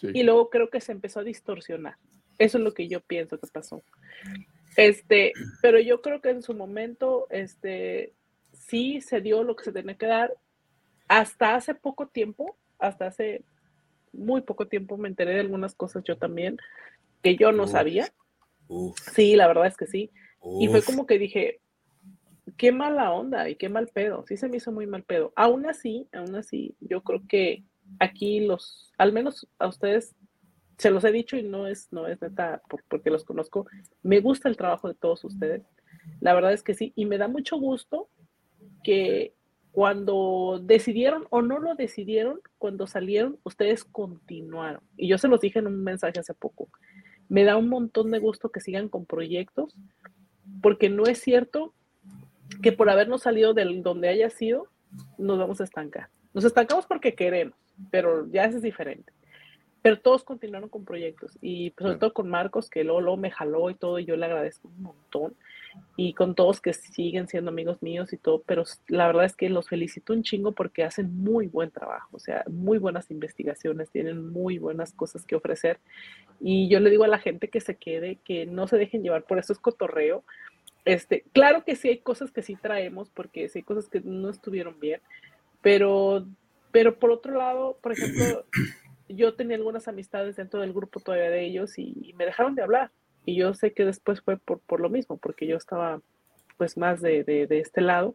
y 0.00 0.22
luego 0.22 0.48
creo 0.48 0.70
que 0.70 0.80
se 0.80 0.92
empezó 0.92 1.20
a 1.20 1.24
distorsionar. 1.24 1.98
Eso 2.38 2.56
es 2.56 2.64
lo 2.64 2.72
que 2.72 2.88
yo 2.88 3.00
pienso 3.00 3.38
que 3.38 3.48
pasó. 3.48 3.82
Este, 4.78 5.34
pero 5.60 5.78
yo 5.78 6.00
creo 6.00 6.22
que 6.22 6.30
en 6.30 6.40
su 6.40 6.54
momento, 6.54 7.26
este, 7.28 8.14
sí 8.68 9.00
se 9.00 9.20
dio 9.20 9.42
lo 9.42 9.56
que 9.56 9.64
se 9.64 9.72
tenía 9.72 9.96
que 9.96 10.06
dar. 10.06 10.34
Hasta 11.08 11.54
hace 11.54 11.74
poco 11.74 12.06
tiempo, 12.06 12.56
hasta 12.78 13.06
hace 13.06 13.42
muy 14.12 14.42
poco 14.42 14.68
tiempo 14.68 14.96
me 14.96 15.08
enteré 15.08 15.34
de 15.34 15.40
algunas 15.40 15.74
cosas 15.74 16.04
yo 16.04 16.16
también 16.16 16.58
que 17.22 17.36
yo 17.36 17.52
no 17.52 17.66
sabía. 17.66 18.08
Sí, 19.12 19.34
la 19.34 19.48
verdad 19.48 19.66
es 19.66 19.76
que 19.76 19.86
sí. 19.86 20.10
Y 20.60 20.68
fue 20.68 20.82
como 20.82 21.06
que 21.06 21.18
dije, 21.18 21.60
qué 22.56 22.70
mala 22.72 23.10
onda 23.12 23.48
y 23.48 23.56
qué 23.56 23.68
mal 23.68 23.88
pedo. 23.88 24.24
Sí 24.26 24.36
se 24.36 24.48
me 24.48 24.58
hizo 24.58 24.70
muy 24.70 24.86
mal 24.86 25.02
pedo. 25.02 25.32
Aún 25.34 25.66
así, 25.66 26.08
aún 26.12 26.36
así, 26.36 26.76
yo 26.80 27.02
creo 27.02 27.22
que 27.26 27.64
aquí 27.98 28.40
los, 28.40 28.92
al 28.98 29.12
menos 29.12 29.48
a 29.58 29.66
ustedes, 29.66 30.14
se 30.76 30.90
los 30.90 31.02
he 31.04 31.10
dicho 31.10 31.36
y 31.36 31.42
no 31.42 31.66
es, 31.66 31.88
no 31.90 32.06
es 32.06 32.20
neta 32.22 32.62
porque 32.88 33.10
los 33.10 33.24
conozco, 33.24 33.66
me 34.02 34.20
gusta 34.20 34.48
el 34.48 34.56
trabajo 34.56 34.86
de 34.86 34.94
todos 34.94 35.24
ustedes. 35.24 35.62
La 36.20 36.34
verdad 36.34 36.52
es 36.52 36.62
que 36.62 36.74
sí, 36.74 36.92
y 36.94 37.06
me 37.06 37.18
da 37.18 37.26
mucho 37.26 37.58
gusto 37.58 38.08
que 38.82 39.34
cuando 39.72 40.60
decidieron 40.62 41.26
o 41.30 41.42
no 41.42 41.58
lo 41.58 41.74
decidieron, 41.74 42.40
cuando 42.58 42.86
salieron, 42.86 43.38
ustedes 43.44 43.84
continuaron. 43.84 44.80
Y 44.96 45.08
yo 45.08 45.18
se 45.18 45.28
los 45.28 45.40
dije 45.40 45.60
en 45.60 45.66
un 45.66 45.84
mensaje 45.84 46.18
hace 46.18 46.34
poco. 46.34 46.68
Me 47.28 47.44
da 47.44 47.56
un 47.56 47.68
montón 47.68 48.10
de 48.10 48.18
gusto 48.18 48.50
que 48.50 48.60
sigan 48.60 48.88
con 48.88 49.06
proyectos, 49.06 49.76
porque 50.62 50.88
no 50.88 51.04
es 51.04 51.20
cierto 51.20 51.74
que 52.62 52.72
por 52.72 52.90
habernos 52.90 53.22
salido 53.22 53.54
del 53.54 53.82
donde 53.82 54.08
haya 54.08 54.30
sido, 54.30 54.68
nos 55.18 55.38
vamos 55.38 55.60
a 55.60 55.64
estancar. 55.64 56.08
Nos 56.32 56.44
estancamos 56.44 56.86
porque 56.86 57.14
queremos, 57.14 57.56
pero 57.90 58.26
ya 58.30 58.46
es 58.46 58.60
diferente. 58.62 59.12
Pero 59.82 60.00
todos 60.00 60.24
continuaron 60.24 60.68
con 60.68 60.84
proyectos 60.84 61.38
y 61.40 61.70
pues, 61.70 61.86
sobre 61.86 61.98
todo 61.98 62.12
con 62.12 62.28
Marcos, 62.28 62.68
que 62.68 62.82
luego, 62.82 63.00
luego 63.00 63.16
me 63.16 63.30
jaló 63.30 63.70
y 63.70 63.74
todo, 63.74 63.98
y 63.98 64.06
yo 64.06 64.16
le 64.16 64.26
agradezco 64.26 64.68
un 64.68 64.82
montón 64.82 65.36
y 65.96 66.12
con 66.14 66.34
todos 66.34 66.60
que 66.60 66.72
siguen 66.72 67.28
siendo 67.28 67.50
amigos 67.50 67.82
míos 67.82 68.12
y 68.12 68.16
todo, 68.16 68.42
pero 68.46 68.64
la 68.86 69.06
verdad 69.06 69.24
es 69.24 69.34
que 69.34 69.48
los 69.48 69.68
felicito 69.68 70.12
un 70.12 70.22
chingo 70.22 70.52
porque 70.52 70.84
hacen 70.84 71.22
muy 71.22 71.48
buen 71.48 71.70
trabajo, 71.70 72.08
o 72.12 72.18
sea, 72.18 72.44
muy 72.48 72.78
buenas 72.78 73.10
investigaciones, 73.10 73.90
tienen 73.90 74.30
muy 74.30 74.58
buenas 74.58 74.92
cosas 74.92 75.24
que 75.24 75.36
ofrecer. 75.36 75.78
Y 76.40 76.68
yo 76.68 76.78
le 76.80 76.90
digo 76.90 77.04
a 77.04 77.08
la 77.08 77.18
gente 77.18 77.48
que 77.48 77.60
se 77.60 77.76
quede, 77.76 78.18
que 78.24 78.46
no 78.46 78.68
se 78.68 78.76
dejen 78.76 79.02
llevar 79.02 79.24
por 79.24 79.38
eso 79.38 79.52
es 79.52 79.58
cotorreo. 79.58 80.24
Este, 80.84 81.24
claro 81.32 81.64
que 81.64 81.76
sí 81.76 81.88
hay 81.88 81.98
cosas 81.98 82.30
que 82.30 82.42
sí 82.42 82.54
traemos, 82.54 83.10
porque 83.10 83.48
sí 83.48 83.58
hay 83.58 83.64
cosas 83.64 83.88
que 83.88 84.00
no 84.00 84.30
estuvieron 84.30 84.78
bien, 84.78 85.00
pero, 85.62 86.26
pero 86.70 86.98
por 86.98 87.10
otro 87.10 87.36
lado, 87.36 87.76
por 87.82 87.92
ejemplo, 87.92 88.44
yo 89.08 89.34
tenía 89.34 89.56
algunas 89.56 89.88
amistades 89.88 90.36
dentro 90.36 90.60
del 90.60 90.72
grupo 90.72 91.00
todavía 91.00 91.30
de 91.30 91.44
ellos 91.44 91.78
y 91.78 92.14
me 92.16 92.24
dejaron 92.24 92.54
de 92.54 92.62
hablar 92.62 92.92
y 93.28 93.34
yo 93.34 93.52
sé 93.52 93.74
que 93.74 93.84
después 93.84 94.22
fue 94.22 94.38
por, 94.38 94.58
por 94.60 94.80
lo 94.80 94.88
mismo, 94.88 95.18
porque 95.18 95.46
yo 95.46 95.58
estaba 95.58 96.00
pues 96.56 96.78
más 96.78 97.02
de, 97.02 97.24
de, 97.24 97.46
de, 97.46 97.60
este 97.60 97.82
lado. 97.82 98.14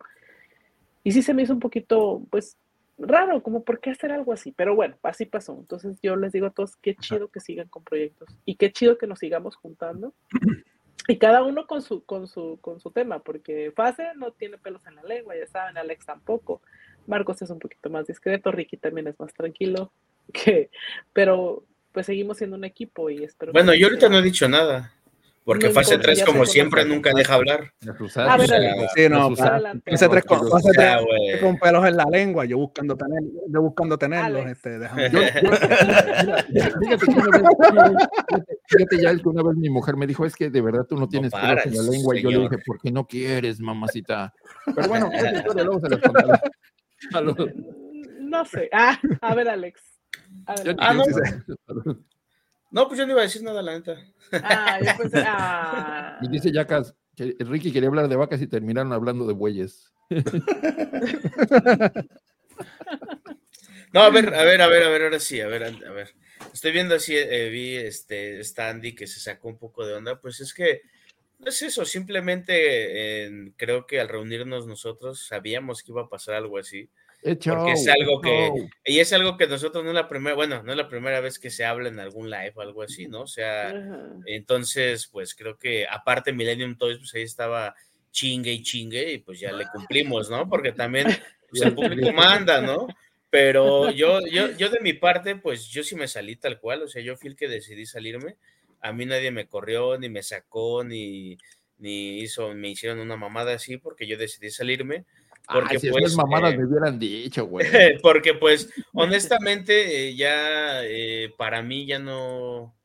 Y 1.03 1.11
sí 1.11 1.21
se 1.21 1.35
me 1.35 1.43
hizo 1.43 1.53
un 1.53 1.59
poquito, 1.59 2.23
pues, 2.31 2.57
raro, 2.97 3.43
como 3.43 3.63
por 3.63 3.79
qué 3.79 3.91
hacer 3.91 4.11
algo 4.11 4.33
así. 4.33 4.51
Pero 4.53 4.75
bueno, 4.75 4.97
así 5.03 5.27
pasó. 5.27 5.55
Entonces 5.55 5.99
yo 6.01 6.15
les 6.15 6.31
digo 6.31 6.47
a 6.47 6.49
todos, 6.49 6.77
qué 6.77 6.95
chido 6.95 7.27
que 7.27 7.41
sigan 7.41 7.67
con 7.67 7.83
proyectos 7.83 8.27
y 8.43 8.55
qué 8.55 8.71
chido 8.71 8.97
que 8.97 9.05
nos 9.05 9.19
sigamos 9.19 9.55
juntando. 9.55 10.13
Y 11.09 11.17
cada 11.17 11.43
uno 11.43 11.67
con 11.67 11.81
su, 11.81 12.05
con 12.05 12.29
su, 12.29 12.57
con 12.61 12.79
su 12.79 12.89
tema, 12.89 13.19
porque 13.19 13.73
Fase 13.75 14.13
no 14.15 14.31
tiene 14.31 14.57
pelos 14.57 14.87
en 14.87 14.95
la 14.95 15.03
lengua, 15.03 15.35
ya 15.35 15.45
saben, 15.47 15.77
Alex 15.77 16.05
tampoco. 16.05 16.61
Marcos 17.07 17.41
es 17.41 17.49
un 17.49 17.59
poquito 17.59 17.89
más 17.89 18.07
discreto, 18.07 18.53
Ricky 18.53 18.77
también 18.77 19.09
es 19.09 19.19
más 19.19 19.33
tranquilo, 19.33 19.91
que, 20.31 20.69
pero 21.11 21.65
pues 21.91 22.05
seguimos 22.05 22.37
siendo 22.37 22.55
un 22.55 22.63
equipo 22.63 23.09
y 23.09 23.23
espero. 23.23 23.51
Bueno, 23.51 23.73
yo 23.73 23.87
ahorita 23.87 24.07
no 24.07 24.19
he 24.19 24.21
dicho 24.21 24.47
nada. 24.47 24.93
Porque 25.45 25.69
fase 25.71 25.97
3, 25.97 26.23
como 26.23 26.45
siempre, 26.45 26.85
nunca 26.85 27.11
deja 27.13 27.33
hablar. 27.33 27.73
A 28.15 28.37
ver, 28.37 28.49
sí, 28.95 29.09
no, 29.09 29.35
fase 29.35 30.09
3 30.09 30.23
con, 30.23 30.49
fase 30.49 30.69
3 30.73 31.41
con 31.41 31.57
pelos 31.57 31.85
en 31.85 31.97
la 31.97 32.05
lengua, 32.05 32.45
yo 32.45 32.57
buscando, 32.57 32.95
tener, 32.95 33.21
yo 33.49 33.61
buscando 33.61 33.97
tenerlos. 33.97 34.45
Este, 34.47 34.79
déjame. 34.79 35.09
Yo, 35.11 35.19
fíjate, 36.79 37.05
fíjate, 38.67 39.01
ya 39.01 39.15
que 39.15 39.29
una 39.29 39.43
vez 39.43 39.55
mi 39.57 39.69
mujer 39.69 39.97
me 39.97 40.07
dijo, 40.07 40.25
es 40.25 40.35
que 40.35 40.49
de 40.49 40.61
verdad 40.61 40.85
tú 40.87 40.95
no 40.95 41.09
tienes 41.09 41.33
no 41.33 41.41
pelos 41.41 41.65
en 41.65 41.75
la 41.75 41.83
lengua. 41.83 42.17
Y 42.17 42.21
yo 42.23 42.29
le 42.29 42.39
dije, 42.39 42.57
¿por 42.65 42.79
qué 42.79 42.91
no 42.91 43.05
quieres, 43.05 43.59
mamacita? 43.59 44.33
Pero 44.73 44.87
bueno, 44.87 45.11
luego 45.55 45.81
se 45.81 45.89
los 47.21 47.35
No 48.21 48.45
sé. 48.45 48.69
Ah, 48.71 48.97
a 49.21 49.35
ver, 49.35 49.49
Alex. 49.49 49.81
A 50.45 50.55
ver, 50.55 50.75
ah, 50.79 50.93
no. 50.93 51.03
No, 52.73 52.87
pues 52.87 52.97
yo 52.97 53.05
no 53.05 53.11
iba 53.11 53.21
a 53.21 53.25
decir 53.25 53.43
nada, 53.43 53.61
la 53.61 53.73
neta. 53.73 54.03
Ah, 54.31 54.79
yo 54.81 54.97
pensé, 54.97 55.23
ah. 55.27 56.17
Y 56.23 56.27
dice 56.27 56.51
Yacas 56.51 56.95
que 57.15 57.35
Ricky 57.41 57.71
quería 57.71 57.87
hablar 57.87 58.07
de 58.07 58.15
vacas 58.15 58.41
y 58.41 58.47
terminaron 58.47 58.91
hablando 58.91 59.27
de 59.27 59.33
bueyes. 59.33 59.93
No, 63.91 64.01
a 64.01 64.09
ver, 64.09 64.33
a 64.33 64.43
ver, 64.43 64.59
a 64.59 64.67
ver, 64.67 64.81
a 64.81 64.89
ver, 64.89 65.03
ahora 65.03 65.19
sí, 65.19 65.39
a 65.39 65.45
ver, 65.45 65.65
a 65.65 65.91
ver. 65.91 66.15
Estoy 66.51 66.71
viendo 66.71 66.95
así, 66.95 67.15
eh, 67.15 67.49
vi 67.49 67.75
este, 67.75 68.39
esta 68.39 68.67
Andy 68.67 68.95
que 68.95 69.05
se 69.05 69.19
sacó 69.19 69.49
un 69.49 69.59
poco 69.59 69.85
de 69.85 69.93
onda, 69.93 70.19
pues 70.19 70.39
es 70.39 70.51
que 70.51 70.81
no 71.37 71.49
es 71.49 71.61
eso, 71.61 71.85
simplemente 71.85 73.53
creo 73.55 73.85
que 73.85 73.99
al 73.99 74.09
reunirnos 74.09 74.65
nosotros 74.65 75.27
sabíamos 75.27 75.83
que 75.83 75.91
iba 75.91 76.01
a 76.01 76.09
pasar 76.09 76.33
algo 76.33 76.57
así. 76.57 76.89
Porque 77.23 77.71
es 77.71 77.87
algo 77.87 78.19
que, 78.19 78.51
y 78.85 78.99
es 78.99 79.13
algo 79.13 79.37
que 79.37 79.47
nosotros 79.47 79.83
no 79.83 79.91
es 79.91 79.95
la 79.95 80.09
primera, 80.09 80.35
bueno, 80.35 80.61
no 80.61 80.71
es 80.71 80.77
la 80.77 80.89
primera 80.89 81.21
vez 81.21 81.39
que 81.39 81.49
se 81.49 81.63
habla 81.63 81.87
en 81.87 81.99
algún 81.99 82.29
live 82.29 82.51
o 82.55 82.61
algo 82.61 82.81
así, 82.81 83.07
¿no? 83.07 83.21
O 83.21 83.27
sea, 83.27 83.73
entonces, 84.25 85.07
pues 85.07 85.33
creo 85.33 85.57
que 85.57 85.87
aparte 85.89 86.33
Millennium 86.33 86.77
Toys, 86.77 86.97
pues 86.97 87.13
ahí 87.15 87.21
estaba 87.21 87.75
chingue 88.11 88.51
y 88.51 88.61
chingue 88.61 89.13
y 89.13 89.17
pues 89.19 89.39
ya 89.39 89.53
le 89.53 89.65
cumplimos, 89.67 90.29
¿no? 90.29 90.49
Porque 90.49 90.73
también 90.73 91.07
pues, 91.49 91.61
el 91.61 91.73
público 91.73 92.11
manda, 92.11 92.61
¿no? 92.61 92.87
Pero 93.29 93.89
yo, 93.91 94.19
yo, 94.29 94.51
yo 94.57 94.69
de 94.69 94.79
mi 94.81 94.93
parte, 94.93 95.37
pues 95.37 95.67
yo 95.69 95.83
sí 95.83 95.95
me 95.95 96.09
salí 96.09 96.35
tal 96.35 96.59
cual, 96.59 96.83
o 96.83 96.87
sea, 96.89 97.01
yo 97.01 97.15
fui 97.15 97.29
el 97.29 97.37
que 97.37 97.47
decidí 97.47 97.85
salirme, 97.85 98.35
a 98.81 98.91
mí 98.91 99.05
nadie 99.05 99.31
me 99.31 99.47
corrió, 99.47 99.97
ni 99.97 100.09
me 100.09 100.23
sacó, 100.23 100.83
ni, 100.83 101.37
ni 101.77 102.19
hizo, 102.19 102.53
me 102.53 102.69
hicieron 102.69 102.99
una 102.99 103.15
mamada 103.15 103.53
así, 103.53 103.77
porque 103.77 104.07
yo 104.07 104.17
decidí 104.17 104.51
salirme 104.51 105.05
porque 105.47 105.79
si 105.79 105.89
pues, 105.89 106.15
mamadas 106.15 106.53
eh, 106.53 106.57
me 106.57 106.65
hubieran 106.65 106.97
dicho, 106.97 107.45
güey. 107.45 107.67
porque 108.01 108.33
pues, 108.33 108.69
honestamente, 108.93 110.07
eh, 110.07 110.15
ya 110.15 110.83
eh, 110.85 111.33
para 111.37 111.61
mí 111.61 111.85
ya 111.85 111.99
no, 111.99 112.75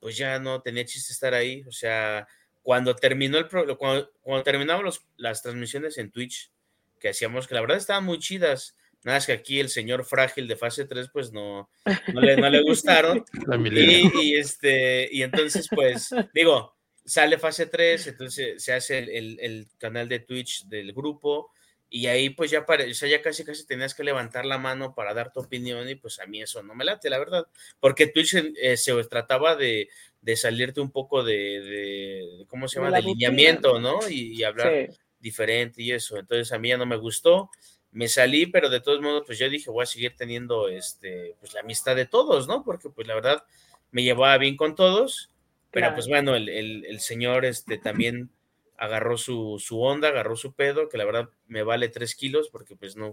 pues 0.00 0.16
ya 0.16 0.38
no 0.38 0.60
tenía 0.60 0.84
chiste 0.84 1.12
estar 1.12 1.32
ahí. 1.32 1.62
O 1.66 1.72
sea, 1.72 2.26
cuando 2.62 2.94
terminó 2.94 3.38
el 3.38 3.48
cuando, 3.48 4.10
cuando 4.20 4.42
terminamos 4.42 5.04
las 5.16 5.42
transmisiones 5.42 5.96
en 5.98 6.10
Twitch, 6.10 6.52
que 7.00 7.08
hacíamos, 7.08 7.48
que 7.48 7.54
la 7.54 7.62
verdad 7.62 7.78
estaban 7.78 8.04
muy 8.04 8.18
chidas. 8.18 8.76
Nada 9.04 9.18
es 9.18 9.26
que 9.26 9.32
aquí 9.32 9.58
el 9.58 9.68
señor 9.68 10.04
frágil 10.04 10.46
de 10.46 10.54
fase 10.54 10.84
3, 10.84 11.08
pues 11.12 11.32
no, 11.32 11.68
no, 12.12 12.20
le, 12.20 12.36
no 12.36 12.48
le 12.48 12.62
gustaron. 12.62 13.24
y, 13.72 14.36
este, 14.36 15.08
y 15.10 15.22
entonces, 15.22 15.66
pues, 15.68 16.10
digo, 16.32 16.76
sale 17.04 17.36
fase 17.36 17.66
3, 17.66 18.06
entonces 18.06 18.62
se 18.62 18.72
hace 18.72 18.98
el, 18.98 19.40
el 19.40 19.66
canal 19.78 20.08
de 20.08 20.20
Twitch 20.20 20.68
del 20.68 20.92
grupo 20.92 21.50
y 21.94 22.06
ahí 22.06 22.30
pues 22.30 22.50
ya, 22.50 22.64
o 22.66 22.94
sea, 22.94 23.06
ya 23.06 23.20
casi 23.20 23.44
casi 23.44 23.66
tenías 23.66 23.94
que 23.94 24.02
levantar 24.02 24.46
la 24.46 24.56
mano 24.56 24.94
para 24.94 25.12
dar 25.12 25.30
tu 25.30 25.40
opinión 25.40 25.86
y 25.90 25.94
pues 25.94 26.20
a 26.20 26.26
mí 26.26 26.40
eso 26.40 26.62
no 26.62 26.74
me 26.74 26.86
late, 26.86 27.10
la 27.10 27.18
verdad, 27.18 27.46
porque 27.80 28.06
Twitch 28.06 28.34
eh, 28.34 28.78
se 28.78 28.94
trataba 29.04 29.56
de, 29.56 29.90
de, 30.22 30.36
salirte 30.36 30.80
un 30.80 30.90
poco 30.90 31.22
de, 31.22 31.34
de 31.34 32.44
¿cómo 32.48 32.66
se 32.66 32.76
llama?, 32.76 32.92
de 32.92 32.96
alineamiento, 32.96 33.78
¿no? 33.78 34.08
Y, 34.08 34.42
hablar 34.42 34.88
diferente 35.20 35.82
y 35.82 35.92
eso, 35.92 36.16
entonces 36.16 36.50
a 36.52 36.58
mí 36.58 36.70
ya 36.70 36.78
no 36.78 36.86
me 36.86 36.96
gustó, 36.96 37.50
me 37.90 38.08
salí, 38.08 38.46
pero 38.46 38.70
de 38.70 38.80
todos 38.80 39.02
modos 39.02 39.24
pues 39.26 39.38
yo 39.38 39.50
dije 39.50 39.70
voy 39.70 39.82
a 39.82 39.86
seguir 39.86 40.16
teniendo 40.16 40.68
este, 40.68 41.36
pues 41.40 41.52
la 41.52 41.60
amistad 41.60 41.94
de 41.94 42.06
todos, 42.06 42.48
¿no? 42.48 42.64
Porque 42.64 42.88
pues 42.88 43.06
la 43.06 43.14
verdad 43.14 43.44
me 43.90 44.02
llevaba 44.02 44.38
bien 44.38 44.56
con 44.56 44.74
todos, 44.74 45.28
pero 45.70 45.92
pues 45.92 46.08
bueno, 46.08 46.34
el, 46.36 46.48
el, 46.48 46.86
el 46.86 47.00
señor 47.00 47.44
este 47.44 47.76
también 47.76 48.30
agarró 48.76 49.16
su, 49.16 49.62
su, 49.64 49.80
onda, 49.80 50.08
agarró 50.08 50.36
su 50.36 50.54
pedo, 50.54 50.88
que 50.88 50.98
la 50.98 51.04
verdad 51.04 51.30
me 51.46 51.62
vale 51.62 51.88
tres 51.88 52.14
kilos 52.14 52.48
porque 52.50 52.76
pues 52.76 52.96
no, 52.96 53.12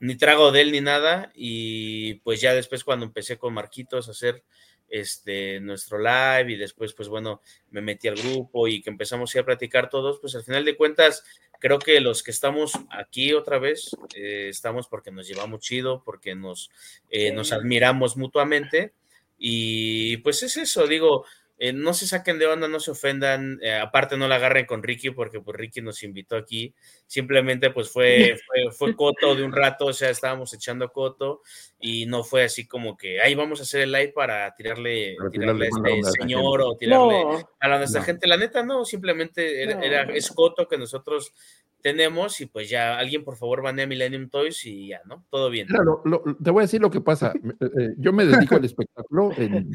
ni 0.00 0.16
trago 0.16 0.52
de 0.52 0.62
él 0.62 0.72
ni 0.72 0.80
nada. 0.80 1.30
Y 1.34 2.14
pues 2.16 2.40
ya 2.40 2.54
después 2.54 2.84
cuando 2.84 3.06
empecé 3.06 3.38
con 3.38 3.54
Marquitos 3.54 4.08
a 4.08 4.12
hacer 4.12 4.44
este, 4.88 5.60
nuestro 5.60 5.98
live 5.98 6.52
y 6.52 6.56
después 6.56 6.94
pues 6.94 7.08
bueno, 7.08 7.40
me 7.70 7.80
metí 7.80 8.08
al 8.08 8.16
grupo 8.16 8.68
y 8.68 8.80
que 8.80 8.90
empezamos 8.90 9.34
a 9.36 9.44
platicar 9.44 9.90
todos, 9.90 10.18
pues 10.20 10.34
al 10.34 10.44
final 10.44 10.64
de 10.64 10.76
cuentas 10.76 11.24
creo 11.58 11.78
que 11.78 12.00
los 12.00 12.22
que 12.22 12.30
estamos 12.30 12.72
aquí 12.90 13.32
otra 13.32 13.58
vez, 13.58 13.90
eh, 14.14 14.48
estamos 14.48 14.88
porque 14.88 15.10
nos 15.10 15.26
llevamos 15.26 15.60
chido, 15.60 16.02
porque 16.04 16.34
nos, 16.34 16.70
eh, 17.10 17.32
nos 17.32 17.52
admiramos 17.52 18.16
mutuamente. 18.16 18.94
Y 19.40 20.16
pues 20.18 20.42
es 20.42 20.56
eso, 20.56 20.86
digo, 20.88 21.24
eh, 21.60 21.72
no 21.72 21.92
se 21.92 22.06
saquen 22.06 22.38
de 22.38 22.46
onda, 22.46 22.68
no 22.68 22.78
se 22.78 22.92
ofendan, 22.92 23.58
eh, 23.62 23.74
aparte 23.74 24.16
no 24.16 24.28
la 24.28 24.36
agarren 24.36 24.64
con 24.64 24.80
Ricky 24.80 25.10
porque 25.10 25.40
pues 25.40 25.56
Ricky 25.56 25.80
nos 25.80 26.04
invitó 26.04 26.36
aquí, 26.36 26.72
simplemente 27.06 27.70
pues 27.70 27.90
fue, 27.90 28.36
fue, 28.78 28.94
coto 28.94 29.34
de 29.34 29.42
un 29.42 29.52
rato, 29.52 29.86
o 29.86 29.92
sea, 29.92 30.10
estábamos 30.10 30.54
echando 30.54 30.92
coto 30.92 31.42
y 31.80 32.06
no 32.06 32.22
fue 32.22 32.44
así 32.44 32.68
como 32.68 32.96
que, 32.96 33.20
ahí 33.20 33.34
vamos 33.34 33.58
a 33.58 33.64
hacer 33.64 33.80
el 33.80 33.90
live 33.90 34.12
para 34.14 34.54
tirarle, 34.54 35.16
tirarle, 35.32 35.66
a 35.66 35.68
este 35.68 36.20
señor 36.20 36.62
o 36.62 36.76
tirarle 36.76 37.44
a 37.58 37.68
la 37.68 37.78
nuestra 37.78 38.02
gente, 38.02 38.28
la 38.28 38.36
neta 38.36 38.62
no, 38.62 38.84
simplemente 38.84 39.62
era, 39.64 40.02
es 40.14 40.30
coto 40.30 40.68
que 40.68 40.78
nosotros 40.78 41.32
tenemos 41.80 42.40
y 42.40 42.46
pues 42.46 42.70
ya 42.70 42.98
alguien 42.98 43.24
por 43.24 43.36
favor 43.36 43.66
a 43.66 43.72
Millennium 43.72 44.28
Toys 44.28 44.64
y 44.64 44.88
ya, 44.88 45.00
¿no? 45.06 45.24
Todo 45.28 45.50
bien. 45.50 45.66
te 45.68 46.50
voy 46.50 46.60
a 46.60 46.66
decir 46.66 46.80
lo 46.80 46.90
que 46.90 47.00
pasa, 47.00 47.32
eh, 47.60 47.94
yo 47.96 48.12
me 48.12 48.26
dedico 48.26 48.54
al 48.54 48.64
espectáculo 48.64 49.32
en... 49.36 49.68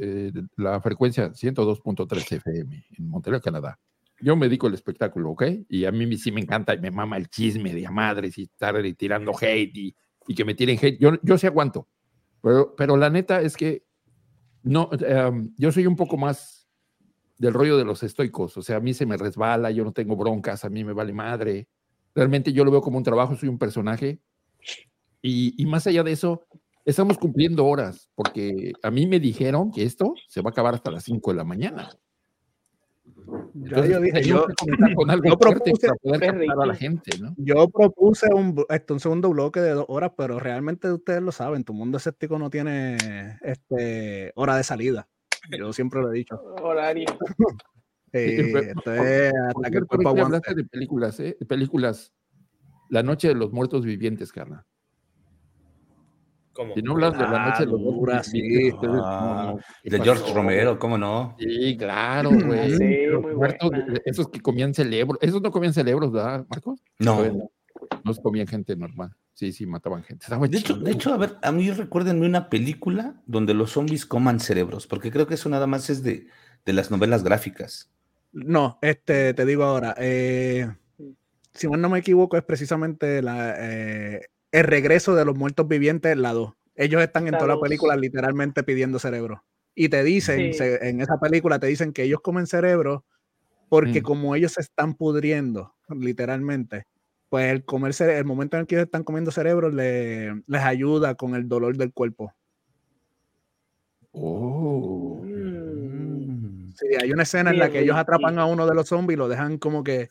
Eh, 0.00 0.32
la 0.56 0.80
frecuencia 0.80 1.32
102.3 1.32 2.36
FM 2.36 2.86
en 2.96 3.08
Montreal, 3.08 3.40
Canadá. 3.40 3.78
yo 4.20 4.36
me 4.36 4.46
dedico 4.46 4.68
al 4.68 4.74
espectáculo, 4.74 5.30
¿ok? 5.30 5.42
Y 5.68 5.84
a 5.86 5.92
mí 5.92 6.16
sí 6.16 6.30
me 6.30 6.40
encanta 6.40 6.72
y 6.74 6.78
me 6.78 6.90
mama 6.92 7.16
el 7.16 7.28
chisme 7.28 7.74
de 7.74 7.88
madres 7.90 8.38
y 8.38 8.42
estar 8.44 8.80
tirando 8.96 9.32
hate 9.40 9.76
y, 9.76 9.96
y 10.28 10.34
que 10.34 10.44
me 10.44 10.54
tiren 10.54 10.78
hate. 10.80 10.98
Yo, 11.00 11.12
yo 11.22 11.36
sí 11.36 11.48
aguanto. 11.48 11.88
Pero, 12.40 12.74
pero 12.76 12.96
la 12.96 13.10
neta 13.10 13.40
es 13.40 13.56
que 13.56 13.84
no, 14.62 14.90
em, 14.92 15.52
yo 15.56 15.72
soy 15.72 15.86
un 15.86 15.96
poco 15.96 16.16
más 16.16 16.68
del 17.36 17.54
rollo 17.54 17.76
de 17.76 17.84
los 17.84 18.02
estoicos. 18.02 18.56
O 18.56 18.62
sea, 18.62 18.76
a 18.76 18.80
mí 18.80 18.94
se 18.94 19.06
me 19.06 19.16
resbala, 19.16 19.70
yo 19.70 19.84
no 19.84 19.92
tengo 19.92 20.16
broncas, 20.16 20.64
a 20.64 20.70
mí 20.70 20.84
me 20.84 20.92
vale 20.92 21.12
madre. 21.12 21.68
Realmente 22.14 22.52
yo 22.52 22.64
lo 22.64 22.70
veo 22.70 22.82
como 22.82 22.98
un 22.98 23.04
trabajo, 23.04 23.34
soy 23.36 23.48
un 23.48 23.58
personaje. 23.58 24.20
Y, 25.22 25.60
y 25.60 25.66
más 25.66 25.86
allá 25.86 26.04
de 26.04 26.12
eso, 26.12 26.46
estamos 26.90 27.18
cumpliendo 27.18 27.66
horas, 27.66 28.10
porque 28.14 28.72
a 28.82 28.90
mí 28.90 29.06
me 29.06 29.20
dijeron 29.20 29.70
que 29.70 29.84
esto 29.84 30.14
se 30.28 30.40
va 30.40 30.50
a 30.50 30.52
acabar 30.52 30.74
hasta 30.74 30.90
las 30.90 31.04
5 31.04 31.30
de 31.30 31.36
la 31.36 31.44
mañana 31.44 31.90
yo 33.54 34.00
dije, 34.00 34.22
yo, 34.22 34.46
propuse, 35.40 35.88
a 35.88 36.66
la 36.66 36.74
gente, 36.74 37.10
Yo 37.36 37.68
propuse 37.68 38.26
un, 38.32 38.64
este, 38.68 38.92
un 38.92 39.00
segundo 39.00 39.30
bloque 39.30 39.60
de 39.60 39.70
dos 39.70 39.86
horas, 39.88 40.12
pero 40.16 40.38
realmente 40.38 40.90
ustedes 40.90 41.22
lo 41.22 41.32
saben, 41.32 41.64
tu 41.64 41.74
mundo 41.74 41.98
escéptico 41.98 42.38
no 42.38 42.50
tiene 42.50 43.38
este, 43.42 44.32
hora 44.34 44.56
de 44.56 44.64
salida. 44.64 45.08
Yo 45.56 45.72
siempre 45.72 46.00
lo 46.00 46.12
he 46.12 46.18
dicho. 46.18 46.40
Horario. 46.62 47.06
esto 48.12 48.94
es 48.94 49.32
hasta 49.34 49.70
que 49.70 49.78
el 49.78 49.86
cuerpo 49.86 50.08
aguante. 50.08 50.54
de 50.54 50.64
películas, 50.64 51.20
¿eh? 51.20 51.36
películas. 51.46 52.12
La 52.90 53.02
noche 53.02 53.28
de 53.28 53.34
los 53.34 53.52
muertos 53.52 53.84
vivientes, 53.84 54.32
carnal. 54.32 54.64
Si 56.74 56.82
no 56.82 56.92
hablas 56.92 57.12
de 57.12 57.24
la 57.24 57.46
noche 57.46 57.64
de 57.64 57.66
los 57.66 57.80
muertos 57.80 58.26
sí. 58.26 58.70
Ah, 58.82 59.54
de 59.84 60.00
George 60.00 60.34
Romero, 60.34 60.78
¿cómo 60.78 60.98
no? 60.98 61.36
Sí, 61.38 61.76
claro, 61.76 62.30
güey. 62.30 62.76
Sí, 62.76 62.96
esos 64.04 64.28
que 64.28 64.40
comían 64.40 64.74
cerebros, 64.74 65.18
esos 65.20 65.40
no 65.40 65.52
comían 65.52 65.72
cerebros, 65.72 66.10
¿verdad, 66.10 66.46
Marcos? 66.48 66.80
No. 66.98 67.50
No, 68.04 68.14
comían 68.22 68.46
gente 68.46 68.74
normal. 68.74 69.14
Sí, 69.34 69.52
sí, 69.52 69.66
mataban 69.66 70.02
gente. 70.02 70.26
De 70.48 70.58
hecho, 70.58 70.74
de 70.74 70.90
hecho, 70.90 71.14
a 71.14 71.16
ver, 71.16 71.36
a 71.42 71.52
mí 71.52 71.70
recuérdenme 71.70 72.26
una 72.26 72.48
película 72.48 73.22
donde 73.26 73.54
los 73.54 73.70
zombies 73.70 74.04
coman 74.04 74.40
cerebros, 74.40 74.88
porque 74.88 75.12
creo 75.12 75.28
que 75.28 75.34
eso 75.34 75.48
nada 75.48 75.68
más 75.68 75.90
es 75.90 76.02
de, 76.02 76.26
de 76.64 76.72
las 76.72 76.90
novelas 76.90 77.22
gráficas. 77.22 77.88
No, 78.32 78.78
este, 78.82 79.32
te 79.34 79.46
digo 79.46 79.62
ahora, 79.62 79.94
eh, 79.96 80.68
si 81.54 81.68
no 81.68 81.88
me 81.88 82.00
equivoco, 82.00 82.36
es 82.36 82.42
precisamente 82.42 83.22
la, 83.22 83.54
eh, 83.58 84.26
el 84.52 84.64
regreso 84.64 85.14
de 85.14 85.24
los 85.24 85.36
muertos 85.36 85.68
vivientes, 85.68 86.16
la 86.16 86.32
2. 86.32 86.52
Ellos 86.74 87.02
están 87.02 87.26
en 87.26 87.34
toda 87.34 87.48
la 87.48 87.60
película 87.60 87.96
literalmente 87.96 88.62
pidiendo 88.62 88.98
cerebro. 88.98 89.44
Y 89.74 89.88
te 89.88 90.02
dicen, 90.02 90.52
en 90.60 91.00
esa 91.00 91.18
película 91.20 91.58
te 91.58 91.66
dicen 91.66 91.92
que 91.92 92.04
ellos 92.04 92.20
comen 92.20 92.46
cerebro 92.46 93.04
porque 93.68 94.00
mm. 94.00 94.02
como 94.02 94.34
ellos 94.34 94.52
se 94.52 94.60
están 94.60 94.94
pudriendo, 94.94 95.74
literalmente, 95.88 96.86
pues 97.28 97.52
el 97.52 97.64
comer 97.64 97.94
el 98.00 98.24
momento 98.24 98.56
en 98.56 98.62
el 98.62 98.66
que 98.66 98.76
ellos 98.76 98.86
están 98.86 99.04
comiendo 99.04 99.30
cerebro 99.30 99.70
les 99.70 100.62
ayuda 100.62 101.14
con 101.14 101.34
el 101.34 101.48
dolor 101.48 101.76
del 101.76 101.92
cuerpo. 101.92 102.32
Oh. 104.12 105.22
Sí, 106.74 106.86
hay 107.00 107.12
una 107.12 107.24
escena 107.24 107.50
en 107.50 107.58
la 107.58 107.70
que 107.70 107.80
ellos 107.80 107.96
atrapan 107.96 108.38
a 108.38 108.46
uno 108.46 108.66
de 108.66 108.74
los 108.74 108.88
zombies 108.88 109.16
y 109.16 109.18
lo 109.18 109.28
dejan 109.28 109.58
como 109.58 109.82
que 109.82 110.08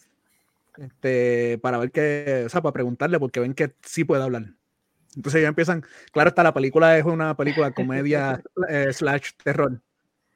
este, 0.77 1.59
para 1.61 1.77
ver 1.77 1.91
qué, 1.91 2.43
o 2.45 2.49
sea, 2.49 2.61
para 2.61 2.73
preguntarle, 2.73 3.19
porque 3.19 3.39
ven 3.39 3.53
que 3.53 3.73
sí 3.83 4.03
puede 4.03 4.23
hablar. 4.23 4.53
Entonces 5.15 5.39
ellos 5.39 5.49
empiezan, 5.49 5.83
claro 6.11 6.29
está, 6.29 6.43
la 6.43 6.53
película 6.53 6.97
es 6.97 7.05
una 7.05 7.35
película 7.35 7.71
comedia 7.71 8.41
eh, 8.69 8.89
slash 8.91 9.31
terror. 9.43 9.81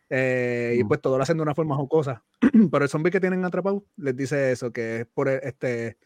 Eh, 0.10 0.76
y 0.80 0.84
mm. 0.84 0.88
pues 0.88 1.02
todo 1.02 1.18
lo 1.18 1.24
hacen 1.24 1.38
de 1.38 1.44
una 1.44 1.56
forma 1.56 1.76
jocosa. 1.76 2.24
Pero 2.72 2.84
el 2.84 2.90
zombie 2.90 3.12
que 3.12 3.20
tienen 3.20 3.46
atrapado 3.46 3.86
les 3.98 4.16
dice 4.16 4.52
eso, 4.52 4.74
que 4.74 5.02
es 5.02 5.08
por 5.08 5.30
este, 5.30 5.98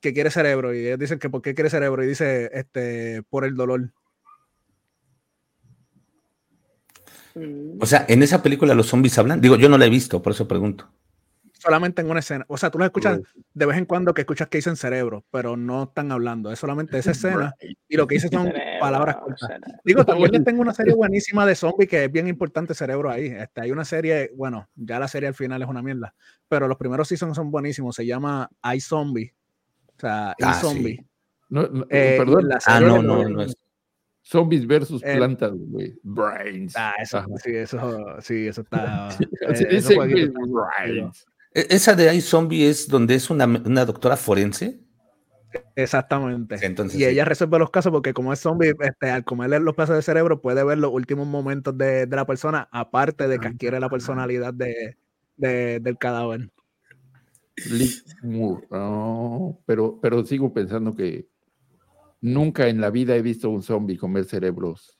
que 0.00 0.12
quiere 0.12 0.30
cerebro. 0.30 0.74
Y 0.74 0.86
ellos 0.86 0.98
dicen 0.98 1.18
que 1.18 1.30
por 1.30 1.42
qué 1.42 1.54
quiere 1.54 1.70
cerebro. 1.70 2.02
Y 2.04 2.08
dice, 2.08 2.50
este, 2.52 3.22
por 3.30 3.44
el 3.44 3.54
dolor. 3.54 3.92
O 7.80 7.86
sea, 7.86 8.04
en 8.08 8.22
esa 8.22 8.42
película 8.42 8.74
los 8.74 8.88
zombies 8.88 9.16
hablan. 9.18 9.40
Digo, 9.40 9.56
yo 9.56 9.68
no 9.68 9.78
la 9.78 9.86
he 9.86 9.90
visto, 9.90 10.20
por 10.20 10.32
eso 10.32 10.46
pregunto 10.46 10.90
solamente 11.64 12.02
en 12.02 12.10
una 12.10 12.20
escena. 12.20 12.44
O 12.48 12.58
sea, 12.58 12.70
tú 12.70 12.78
lo 12.78 12.84
escuchas 12.84 13.20
de 13.54 13.66
vez 13.66 13.78
en 13.78 13.86
cuando 13.86 14.12
que 14.12 14.20
escuchas 14.20 14.48
que 14.48 14.58
dicen 14.58 14.76
cerebro, 14.76 15.24
pero 15.30 15.56
no 15.56 15.84
están 15.84 16.12
hablando. 16.12 16.52
Es 16.52 16.58
solamente 16.58 16.98
esa 16.98 17.10
escena 17.12 17.54
y 17.88 17.96
lo 17.96 18.06
que 18.06 18.16
dicen 18.16 18.30
son 18.30 18.52
palabras 18.78 19.16
cortas. 19.16 19.48
Digo, 19.82 20.04
también 20.04 20.44
tengo 20.44 20.60
una 20.60 20.74
serie 20.74 20.94
buenísima 20.94 21.46
de 21.46 21.54
zombies 21.54 21.88
que 21.88 22.04
es 22.04 22.12
bien 22.12 22.28
importante 22.28 22.74
cerebro 22.74 23.10
ahí. 23.10 23.26
Este, 23.26 23.62
hay 23.62 23.70
una 23.70 23.86
serie, 23.86 24.30
bueno, 24.36 24.68
ya 24.74 24.98
la 24.98 25.08
serie 25.08 25.28
al 25.28 25.34
final 25.34 25.62
es 25.62 25.68
una 25.68 25.82
mierda, 25.82 26.14
pero 26.48 26.68
los 26.68 26.76
primeros 26.76 27.08
seasons 27.08 27.34
son 27.34 27.50
buenísimos. 27.50 27.96
Se 27.96 28.04
llama 28.04 28.50
I 28.62 28.80
Zombie. 28.80 29.32
O 29.96 30.00
sea, 30.00 30.34
I 30.38 30.44
ah, 30.44 30.54
Zombie. 30.54 31.02
No, 31.48 31.62
eh, 31.88 32.16
perdón. 32.18 32.50
Ah, 32.66 32.80
no, 32.80 33.02
no, 33.02 33.26
no 33.26 33.42
es. 33.42 33.56
Zombies 34.22 34.66
versus 34.66 35.02
plantas, 35.02 35.52
güey. 35.54 35.98
Brains. 36.02 36.74
Ah, 36.76 36.94
eso, 36.98 37.24
sí, 37.42 37.54
eso, 37.54 38.16
sí, 38.20 38.46
eso 38.48 38.62
está. 38.62 39.08
brains. 40.78 41.26
E, 41.54 41.68
¿Esa 41.70 41.94
de 41.94 42.14
iZombie 42.14 42.68
es 42.68 42.88
donde 42.88 43.14
es 43.14 43.30
una, 43.30 43.46
doctora 43.84 44.16
forense? 44.16 44.80
Exactamente. 45.76 46.56
y 46.94 47.04
ella 47.04 47.24
resuelve 47.24 47.60
los 47.60 47.70
casos 47.70 47.92
porque 47.92 48.12
como 48.12 48.32
es 48.32 48.40
zombie, 48.40 48.74
este, 48.80 49.10
al 49.10 49.24
comerle 49.24 49.60
los 49.60 49.76
pedazos 49.76 49.94
de 49.94 50.02
cerebro 50.02 50.42
puede 50.42 50.64
ver 50.64 50.78
los 50.78 50.92
últimos 50.92 51.28
momentos 51.28 51.78
de, 51.78 52.08
la 52.08 52.26
persona, 52.26 52.68
aparte 52.72 53.28
de 53.28 53.38
que 53.38 53.48
adquiere 53.48 53.78
la 53.78 53.88
personalidad 53.88 54.52
de, 54.52 54.96
del 55.36 55.96
cadáver. 55.96 56.50
pero, 59.64 59.98
pero 60.02 60.24
sigo 60.24 60.52
pensando 60.52 60.96
que 60.96 61.28
nunca 62.20 62.66
en 62.66 62.80
la 62.80 62.90
vida 62.90 63.14
he 63.14 63.22
visto 63.22 63.48
un 63.48 63.62
zombie 63.62 63.96
comer 63.96 64.24
cerebros. 64.24 64.98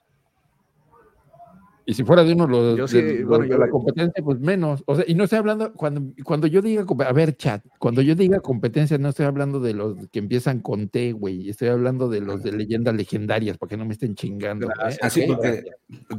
Y 1.87 1.95
si 1.95 2.03
fuera 2.03 2.25
de 2.25 2.33
uno 2.33 2.47
los, 2.47 2.91
de, 2.91 3.25
la 3.59 3.69
competencia, 3.69 4.25
pues 4.25 4.41
menos. 4.41 4.83
O 4.87 4.97
sea, 4.97 5.05
y 5.07 5.15
no 5.15 5.25
estoy 5.25 5.39
hablando, 5.39 5.75
cuando, 5.75 6.15
cuando 6.25 6.47
yo 6.47 6.63
diga, 6.63 6.87
a 7.07 7.13
ver, 7.13 7.37
chat, 7.37 7.63
cuando 7.79 8.01
yo 8.01 8.15
diga 8.15 8.41
competencia, 8.41 8.97
no 8.97 9.11
estoy 9.11 9.27
hablando 9.27 9.61
de 9.61 9.75
los 9.75 10.09
que 10.09 10.19
empiezan 10.19 10.61
con 10.61 10.89
T, 10.89 11.13
güey. 11.13 11.51
Estoy 11.51 11.69
hablando 11.69 12.09
de 12.09 12.21
los 12.21 12.43
de 12.43 12.53
leyendas 12.53 12.95
legendarias, 12.95 13.59
para 13.59 13.69
que 13.69 13.77
no 13.77 13.85
me 13.85 13.93
estén 13.93 14.15
chingando. 14.15 14.69
Así 15.03 15.23
¿eh? 15.23 15.27
porque 15.27 15.65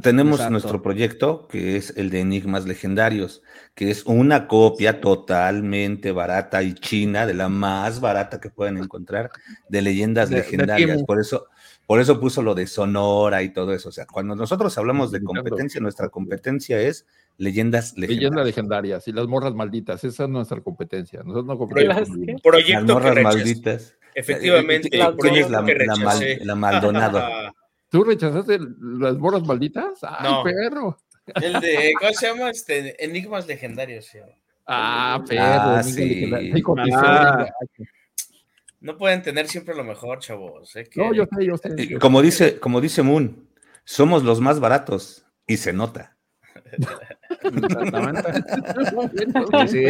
tenemos 0.02 0.48
nuestro 0.50 0.82
proyecto, 0.82 1.48
que 1.48 1.76
es 1.76 1.92
el 1.96 2.10
de 2.10 2.20
Enigmas 2.20 2.64
Legendarios, 2.64 3.42
que 3.74 3.90
es 3.90 4.04
una 4.06 4.46
copia 4.46 5.00
totalmente 5.00 6.12
barata 6.12 6.62
y 6.62 6.74
china, 6.74 7.26
de 7.26 7.34
la 7.34 7.48
más 7.48 8.00
barata 8.00 8.40
que 8.40 8.50
pueden 8.50 8.78
encontrar, 8.78 9.30
de 9.68 9.82
leyendas 9.82 10.30
legendarias. 10.30 11.02
Por 11.02 11.18
eso 11.18 11.48
por 11.86 12.00
eso 12.00 12.18
puso 12.18 12.42
lo 12.42 12.54
de 12.54 12.66
Sonora 12.66 13.42
y 13.42 13.52
todo 13.52 13.72
eso. 13.72 13.90
O 13.90 13.92
sea, 13.92 14.06
cuando 14.06 14.34
nosotros 14.34 14.76
hablamos 14.76 15.12
de 15.12 15.22
competencia, 15.22 15.80
nuestra 15.80 16.08
competencia 16.08 16.80
es 16.80 17.06
leyendas 17.38 17.96
legendarias. 17.96 18.18
Leyendas 18.18 18.46
legendarias 18.46 19.08
y 19.08 19.12
las 19.12 19.26
morras 19.28 19.54
malditas. 19.54 20.02
Esa 20.02 20.24
es 20.24 20.30
nuestra 20.30 20.60
competencia. 20.60 21.20
Nosotros 21.22 21.46
no 21.46 21.58
competimos. 21.58 22.08
Proyecto 22.42 22.80
las 22.80 23.04
morras 23.04 23.22
malditas. 23.22 23.96
Efectivamente. 24.14 24.88
La, 24.96 25.14
la, 26.40 26.54
Maldonado. 26.56 27.22
¿Tú 27.88 28.02
rechazaste 28.02 28.58
las 28.80 29.16
morras 29.16 29.46
malditas? 29.46 30.00
¡Ay, 30.02 30.32
no. 30.32 30.42
perro! 30.42 30.98
El 31.34 31.60
de, 31.60 31.92
¿cómo 32.00 32.12
se 32.12 32.26
llama? 32.26 32.50
Este, 32.50 33.04
Enigmas 33.04 33.46
legendarios. 33.46 34.10
Ah, 34.66 35.22
perro. 35.28 35.42
Ah, 35.42 35.82
sí. 35.84 36.30
No 38.86 38.96
pueden 38.96 39.20
tener 39.20 39.48
siempre 39.48 39.74
lo 39.74 39.82
mejor, 39.82 40.20
chavos. 40.20 40.76
¿eh? 40.76 40.88
No, 40.94 41.12
yo 41.12 41.24
sé, 41.24 41.44
yo 41.44 41.56
sé. 41.56 41.98
Como 41.98 42.22
dice, 42.22 42.60
como 42.60 42.80
dice 42.80 43.02
Moon, 43.02 43.48
somos 43.82 44.22
los 44.22 44.40
más 44.40 44.60
baratos 44.60 45.26
y 45.44 45.56
se 45.56 45.72
nota. 45.72 46.16
Exactamente. 47.42 48.32
sí, 49.68 49.84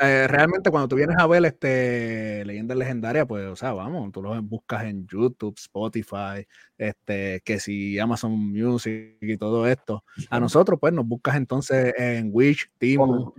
eh, 0.00 0.26
realmente 0.28 0.70
cuando 0.70 0.88
tú 0.88 0.96
vienes 0.96 1.16
a 1.18 1.26
ver 1.26 1.44
este 1.44 2.44
Leyenda 2.44 2.74
Legendaria, 2.74 3.26
pues, 3.26 3.46
o 3.46 3.56
sea, 3.56 3.72
vamos, 3.72 4.12
tú 4.12 4.22
lo 4.22 4.40
buscas 4.42 4.84
en 4.84 5.06
YouTube, 5.06 5.54
Spotify, 5.58 6.46
este, 6.78 7.40
que 7.44 7.60
si 7.60 7.98
Amazon 7.98 8.32
Music 8.32 9.16
y 9.20 9.36
todo 9.36 9.66
esto. 9.66 10.04
A 10.30 10.40
nosotros, 10.40 10.78
pues, 10.80 10.92
nos 10.92 11.06
buscas 11.06 11.36
entonces 11.36 11.94
en 11.96 12.30
Wish, 12.32 12.70
Timo, 12.78 13.34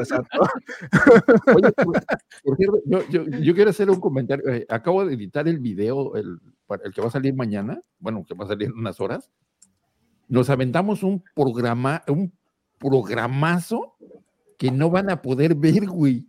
este. 0.00 0.38
Oye, 2.44 2.66
yo, 2.84 3.08
yo, 3.08 3.24
yo, 3.26 3.54
quiero 3.54 3.70
hacer 3.70 3.90
un 3.90 4.00
comentario. 4.00 4.48
Eh, 4.48 4.66
acabo 4.68 5.04
de 5.04 5.14
editar 5.14 5.46
el 5.48 5.58
video, 5.58 6.16
el 6.16 6.38
el 6.84 6.92
que 6.92 7.00
va 7.00 7.08
a 7.08 7.10
salir 7.10 7.34
mañana, 7.34 7.80
bueno, 7.98 8.24
que 8.26 8.34
va 8.34 8.41
a 8.42 8.48
salir 8.48 8.68
en 8.68 8.78
unas 8.78 9.00
horas, 9.00 9.30
nos 10.28 10.50
aventamos 10.50 11.02
un 11.02 11.22
programa, 11.34 12.02
un 12.08 12.32
programazo 12.78 13.96
que 14.58 14.70
no 14.70 14.90
van 14.90 15.10
a 15.10 15.20
poder 15.20 15.54
ver, 15.54 15.86
güey. 15.86 16.26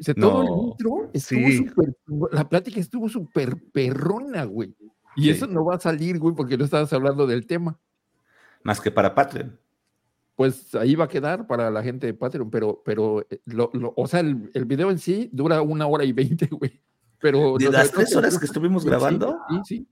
O 0.00 0.04
sea, 0.04 0.14
todo 0.14 0.42
el 0.42 0.68
intro 0.68 1.10
estuvo 1.12 1.48
súper, 1.50 1.96
la 2.32 2.48
plática 2.48 2.80
estuvo 2.80 3.08
súper 3.08 3.56
perrona, 3.72 4.44
güey. 4.44 4.74
Y 5.14 5.30
eso 5.30 5.46
no 5.46 5.64
va 5.64 5.76
a 5.76 5.80
salir, 5.80 6.18
güey, 6.18 6.34
porque 6.34 6.56
no 6.56 6.64
estabas 6.64 6.92
hablando 6.92 7.26
del 7.26 7.46
tema. 7.46 7.78
Más 8.64 8.80
que 8.80 8.90
para 8.90 9.14
Patreon. 9.14 9.58
pues 10.34 10.74
ahí 10.74 10.94
va 10.94 11.04
a 11.04 11.08
quedar 11.08 11.46
para 11.46 11.70
la 11.70 11.82
gente 11.82 12.06
de 12.06 12.14
Patreon, 12.14 12.50
pero, 12.50 12.82
pero, 12.84 13.26
eh, 13.30 13.40
lo, 13.44 13.70
o 13.96 14.06
sea, 14.06 14.20
el, 14.20 14.50
el, 14.54 14.64
video 14.64 14.90
en 14.90 14.98
sí 14.98 15.28
dura 15.32 15.62
una 15.62 15.86
hora 15.86 16.04
y 16.04 16.12
veinte, 16.12 16.46
güey. 16.50 16.80
Pero 17.22 17.56
¿De 17.56 17.70
las 17.70 17.92
tres 17.92 18.14
horas 18.16 18.38
que 18.38 18.46
estuvimos 18.46 18.84
grabando? 18.84 19.38
Sí, 19.48 19.60
sí. 19.64 19.88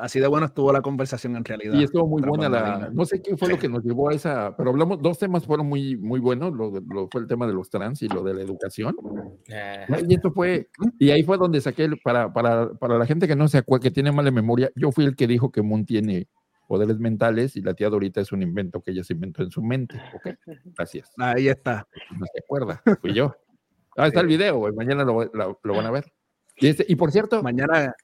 Así 0.00 0.20
de 0.20 0.26
bueno 0.26 0.46
estuvo 0.46 0.72
la 0.72 0.82
conversación 0.82 1.36
en 1.36 1.44
realidad. 1.44 1.74
Y 1.74 1.84
estuvo 1.84 2.06
muy 2.06 2.22
buena 2.22 2.48
la. 2.48 2.90
No 2.92 3.04
sé 3.04 3.22
qué 3.22 3.36
fue 3.36 3.48
lo 3.48 3.58
que 3.58 3.68
nos 3.68 3.84
llevó 3.84 4.10
a 4.10 4.14
esa. 4.14 4.56
Pero 4.56 4.70
hablamos, 4.70 5.00
dos 5.00 5.18
temas 5.18 5.46
fueron 5.46 5.66
muy, 5.66 5.96
muy 5.96 6.20
buenos. 6.20 6.52
Lo, 6.52 6.70
lo 6.80 7.08
fue 7.08 7.22
el 7.22 7.26
tema 7.26 7.46
de 7.46 7.52
los 7.52 7.70
trans 7.70 8.02
y 8.02 8.08
lo 8.08 8.22
de 8.22 8.34
la 8.34 8.42
educación. 8.42 8.96
Y 10.08 10.14
esto 10.14 10.32
fue. 10.32 10.68
Y 10.98 11.10
ahí 11.10 11.22
fue 11.22 11.38
donde 11.38 11.60
saqué. 11.60 11.88
Para, 12.02 12.32
para, 12.32 12.72
para 12.74 12.98
la 12.98 13.06
gente 13.06 13.28
que 13.28 13.36
no 13.36 13.48
se 13.48 13.58
acuerda, 13.58 13.84
que 13.84 13.90
tiene 13.90 14.12
mala 14.12 14.30
memoria, 14.30 14.70
yo 14.74 14.92
fui 14.92 15.04
el 15.04 15.16
que 15.16 15.26
dijo 15.26 15.50
que 15.50 15.62
Moon 15.62 15.84
tiene 15.84 16.28
poderes 16.66 16.98
mentales 16.98 17.56
y 17.56 17.62
la 17.62 17.74
tía 17.74 17.88
Dorita 17.88 18.20
es 18.20 18.32
un 18.32 18.42
invento 18.42 18.82
que 18.82 18.90
ella 18.90 19.04
se 19.04 19.12
inventó 19.12 19.42
en 19.42 19.50
su 19.50 19.62
mente. 19.62 20.00
¿Ok? 20.14 20.36
Gracias. 20.76 21.12
Ahí 21.16 21.48
está. 21.48 21.86
No 22.18 22.26
se 22.26 22.40
acuerda. 22.40 22.82
Fui 23.00 23.14
yo. 23.14 23.34
Ah, 23.96 24.08
está 24.08 24.20
el 24.20 24.26
video, 24.26 24.58
güey. 24.58 24.74
Mañana 24.74 25.04
lo, 25.04 25.24
lo, 25.32 25.74
van 25.74 25.86
a 25.86 25.90
ver. 25.90 26.12
Y, 26.56 26.68
este, 26.68 26.84
y 26.88 26.96
por 26.96 27.10
cierto. 27.12 27.42
Mañana. 27.42 27.94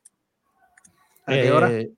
¿A 1.27 1.33
qué 1.33 1.53
hora? 1.53 1.73
Eh, 1.73 1.93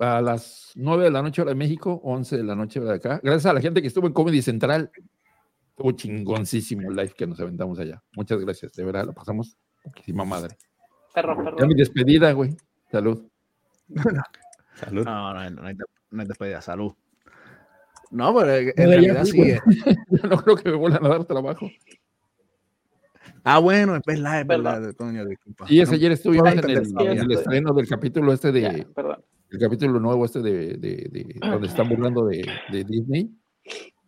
a 0.00 0.20
las 0.20 0.72
9 0.74 1.04
de 1.04 1.10
la 1.10 1.22
noche 1.22 1.42
hora 1.42 1.50
de 1.50 1.54
México, 1.54 2.00
11 2.04 2.36
de 2.36 2.44
la 2.44 2.54
noche 2.54 2.80
de 2.80 2.92
acá. 2.92 3.20
Gracias 3.22 3.46
a 3.46 3.52
la 3.52 3.60
gente 3.60 3.80
que 3.80 3.88
estuvo 3.88 4.06
en 4.06 4.12
Comedy 4.12 4.42
Central. 4.42 4.90
Estuvo 5.70 5.92
chingoncísimo 5.92 6.90
el 6.90 6.96
live 6.96 7.14
que 7.16 7.26
nos 7.26 7.40
aventamos 7.40 7.78
allá. 7.78 8.02
Muchas 8.14 8.38
gracias. 8.40 8.72
De 8.72 8.84
verdad, 8.84 9.06
lo 9.06 9.12
pasamos 9.12 9.56
poquísima 9.82 10.24
madre. 10.24 10.56
Perro, 11.14 11.36
perro. 11.36 11.56
Ya 11.58 11.66
mi 11.66 11.74
despedida, 11.74 12.32
güey. 12.32 12.56
Salud. 12.90 13.26
Salud. 14.74 15.04
No, 15.04 15.34
no, 15.34 15.50
no, 15.50 15.66
hay, 15.66 15.74
no 16.10 16.20
hay 16.20 16.28
despedida. 16.28 16.60
Salud. 16.60 16.92
No, 18.10 18.34
pero 18.34 18.72
en 18.76 18.88
realidad 18.88 19.24
sí. 19.24 19.40
Eh. 19.40 19.60
Yo 20.10 20.28
no 20.28 20.36
creo 20.36 20.56
que 20.56 20.70
me 20.70 20.76
vuelvan 20.76 21.04
a 21.04 21.08
dar 21.08 21.24
trabajo. 21.24 21.68
Ah, 23.46 23.58
bueno, 23.58 23.94
es 23.94 24.02
verdad, 24.06 24.40
es 24.40 24.46
verdad, 24.46 24.94
Toño, 24.94 25.24
disculpa. 25.26 25.66
Y 25.68 25.80
ese 25.80 25.96
ayer 25.96 26.12
estuvimos 26.12 26.50
en 26.50 26.58
el, 26.58 26.70
en 26.98 27.18
el, 27.18 27.30
estreno 27.30 27.74
del 27.74 27.86
capítulo 27.86 28.32
este 28.32 28.50
de. 28.50 28.86
el 29.50 29.58
capítulo 29.58 30.00
nuevo 30.00 30.24
este 30.24 30.40
de, 30.40 30.78
de, 30.78 31.08
de 31.10 31.38
donde 31.42 31.68
están 31.68 31.90
burlando 31.90 32.24
de, 32.24 32.48
de, 32.72 32.84
Disney. 32.84 33.30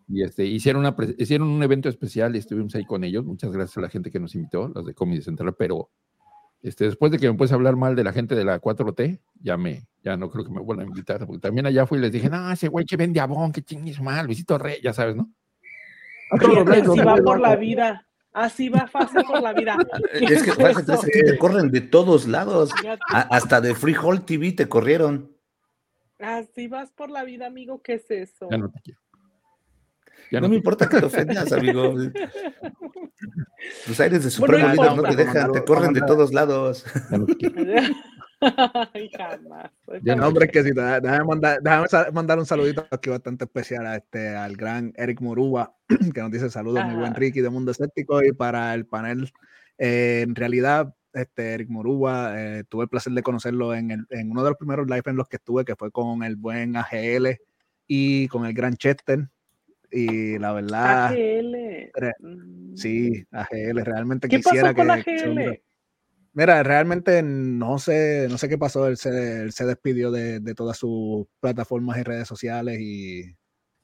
Y 0.09 0.23
este, 0.23 0.47
hicieron, 0.47 0.87
una, 0.87 0.97
hicieron 1.19 1.49
un 1.49 1.63
evento 1.63 1.91
especial 1.91 2.35
y 2.35 2.39
estuvimos 2.39 2.75
ahí 2.77 2.87
con 2.87 3.05
ellos. 3.05 3.27
Muchas 3.27 3.53
gracias 3.53 3.77
a 3.77 3.83
la 3.83 3.91
gente 3.91 4.11
que 4.11 4.19
nos 4.19 4.35
invitó, 4.35 4.69
los 4.69 4.87
de 4.87 4.95
Comedy 4.95 5.21
Central. 5.21 5.55
Pero 5.59 5.91
este, 6.63 6.87
después 6.87 7.13
de 7.13 7.19
que 7.19 7.31
me 7.31 7.37
puedes 7.37 7.53
hablar 7.53 7.77
mal 7.77 7.95
de 7.95 8.05
la 8.05 8.15
gente 8.15 8.35
de 8.35 8.45
la 8.45 8.59
4T, 8.59 9.21
ya, 9.43 9.59
me, 9.59 9.87
ya 10.03 10.17
no 10.17 10.31
creo 10.31 10.47
que 10.47 10.51
me 10.51 10.61
vuelvan 10.61 10.87
a 10.87 10.89
invitar. 10.89 11.27
Porque 11.27 11.41
también 11.41 11.67
allá 11.67 11.85
fui 11.85 11.99
y 11.99 12.01
les 12.01 12.13
dije, 12.13 12.31
no, 12.31 12.51
ese 12.51 12.69
güey 12.69 12.87
que 12.87 12.97
vende 12.97 13.21
abón, 13.21 13.53
que 13.53 13.61
chingues 13.61 14.01
mal, 14.01 14.25
Luisito 14.25 14.57
Rey, 14.57 14.79
ya 14.83 14.95
sabes, 14.95 15.15
¿no? 15.15 15.31
Si 16.41 17.01
va 17.01 17.17
por 17.17 17.39
la 17.39 17.55
vida 17.55 18.07
Así 18.37 18.69
va 18.69 18.87
fácil 18.87 19.25
por 19.25 19.43
la 19.43 19.55
vida. 19.55 19.79
Es 20.13 20.43
que 20.43 21.23
te 21.23 21.39
corren 21.39 21.71
de 21.71 21.81
todos 21.81 22.29
lados. 22.29 22.71
hasta 23.09 23.63
de 23.63 23.75
Freehold 23.75 24.27
TV 24.27 24.53
te 24.53 24.69
corrieron. 24.69 25.35
Así 26.19 26.69
vas 26.69 26.91
por 26.91 27.09
la 27.09 27.25
vida, 27.25 27.47
amigo. 27.47 27.81
¿Qué 27.81 27.95
es 27.95 28.11
eso? 28.11 28.49
Ya 28.51 28.59
no 28.59 28.71
te 28.71 28.79
quiero. 28.83 29.01
Ya 30.31 30.41
no, 30.41 30.51
me 30.51 30.57
importa 30.57 30.87
que 30.87 30.99
te 30.99 31.07
ofendas, 31.07 31.51
amigo. 31.51 31.95
Los 33.87 34.01
aires 34.01 34.23
de 34.23 34.31
Super 34.31 34.77
no, 34.77 35.03
te 35.03 35.17
dejan, 35.17 35.53
te 35.53 35.65
corren 35.65 35.95
de 35.95 36.03
todos 36.03 36.35
lados. 36.35 36.85
no, 37.11 37.25
hombre, 40.23 40.49
que 40.49 40.63
si 40.63 40.73
déjame 40.73 41.25
mandar, 41.25 41.61
mandar, 42.13 42.39
un 42.39 42.47
saludito 42.47 42.87
aquí 42.91 43.11
bastante 43.11 43.45
especial 43.45 43.87
a 43.87 43.97
este, 43.97 44.29
al 44.29 44.57
gran 44.57 44.93
Eric 44.97 45.21
Moruba, 45.21 45.75
que 46.15 46.21
nos 46.21 46.31
dice 46.31 46.51
saludos, 46.51 46.85
mi 46.87 46.95
buen 46.95 47.15
Ricky 47.15 47.41
de 47.41 47.51
Mundo 47.51 47.71
Escéptico, 47.71 48.23
y 48.23 48.33
para 48.33 48.75
el 48.75 48.87
panel, 48.87 49.31
eh, 49.79 50.23
en 50.23 50.35
realidad, 50.35 50.95
este, 51.13 51.55
Eric 51.55 51.71
Moruba, 51.71 52.35
eh, 52.41 52.65
tuve 52.69 52.85
el 52.85 52.89
placer 52.89 53.13
de 53.13 53.23
conocerlo 53.23 53.75
en, 53.75 53.91
el, 53.91 54.07
en 54.11 54.31
uno 54.31 54.43
de 54.43 54.51
los 54.51 54.59
primeros 54.59 54.87
live 54.87 55.03
en 55.07 55.17
los 55.17 55.29
que 55.29 55.37
estuve, 55.37 55.65
que 55.65 55.77
fue 55.77 55.91
con 55.91 56.23
el 56.23 56.37
buen 56.37 56.77
AGL 56.77 57.39
y 57.87 58.29
con 58.29 58.45
el 58.45 58.53
gran 58.53 58.77
Chester. 58.77 59.29
Y 59.91 60.39
la 60.39 60.53
verdad. 60.53 61.07
AGL. 61.07 61.91
Sí, 62.75 63.25
AGL. 63.31 63.85
Realmente 63.85 64.29
¿Qué 64.29 64.39
quisiera 64.39 64.75
pasó 64.75 64.89
con 64.89 65.03
que. 65.03 65.11
AGL? 65.11 65.63
Mira, 66.37 66.63
realmente 66.63 67.23
no 67.23 67.79
sé, 67.79 68.27
no 68.29 68.37
sé 68.37 68.47
qué 68.47 68.59
pasó. 68.59 68.87
Él 68.87 68.99
se, 68.99 69.51
se 69.51 69.65
despidió 69.65 70.11
de, 70.11 70.39
de, 70.39 70.55
todas 70.55 70.77
sus 70.77 71.27
plataformas 71.41 71.97
y 71.97 72.03
redes 72.03 72.29
sociales 72.29 72.79
y 72.79 73.35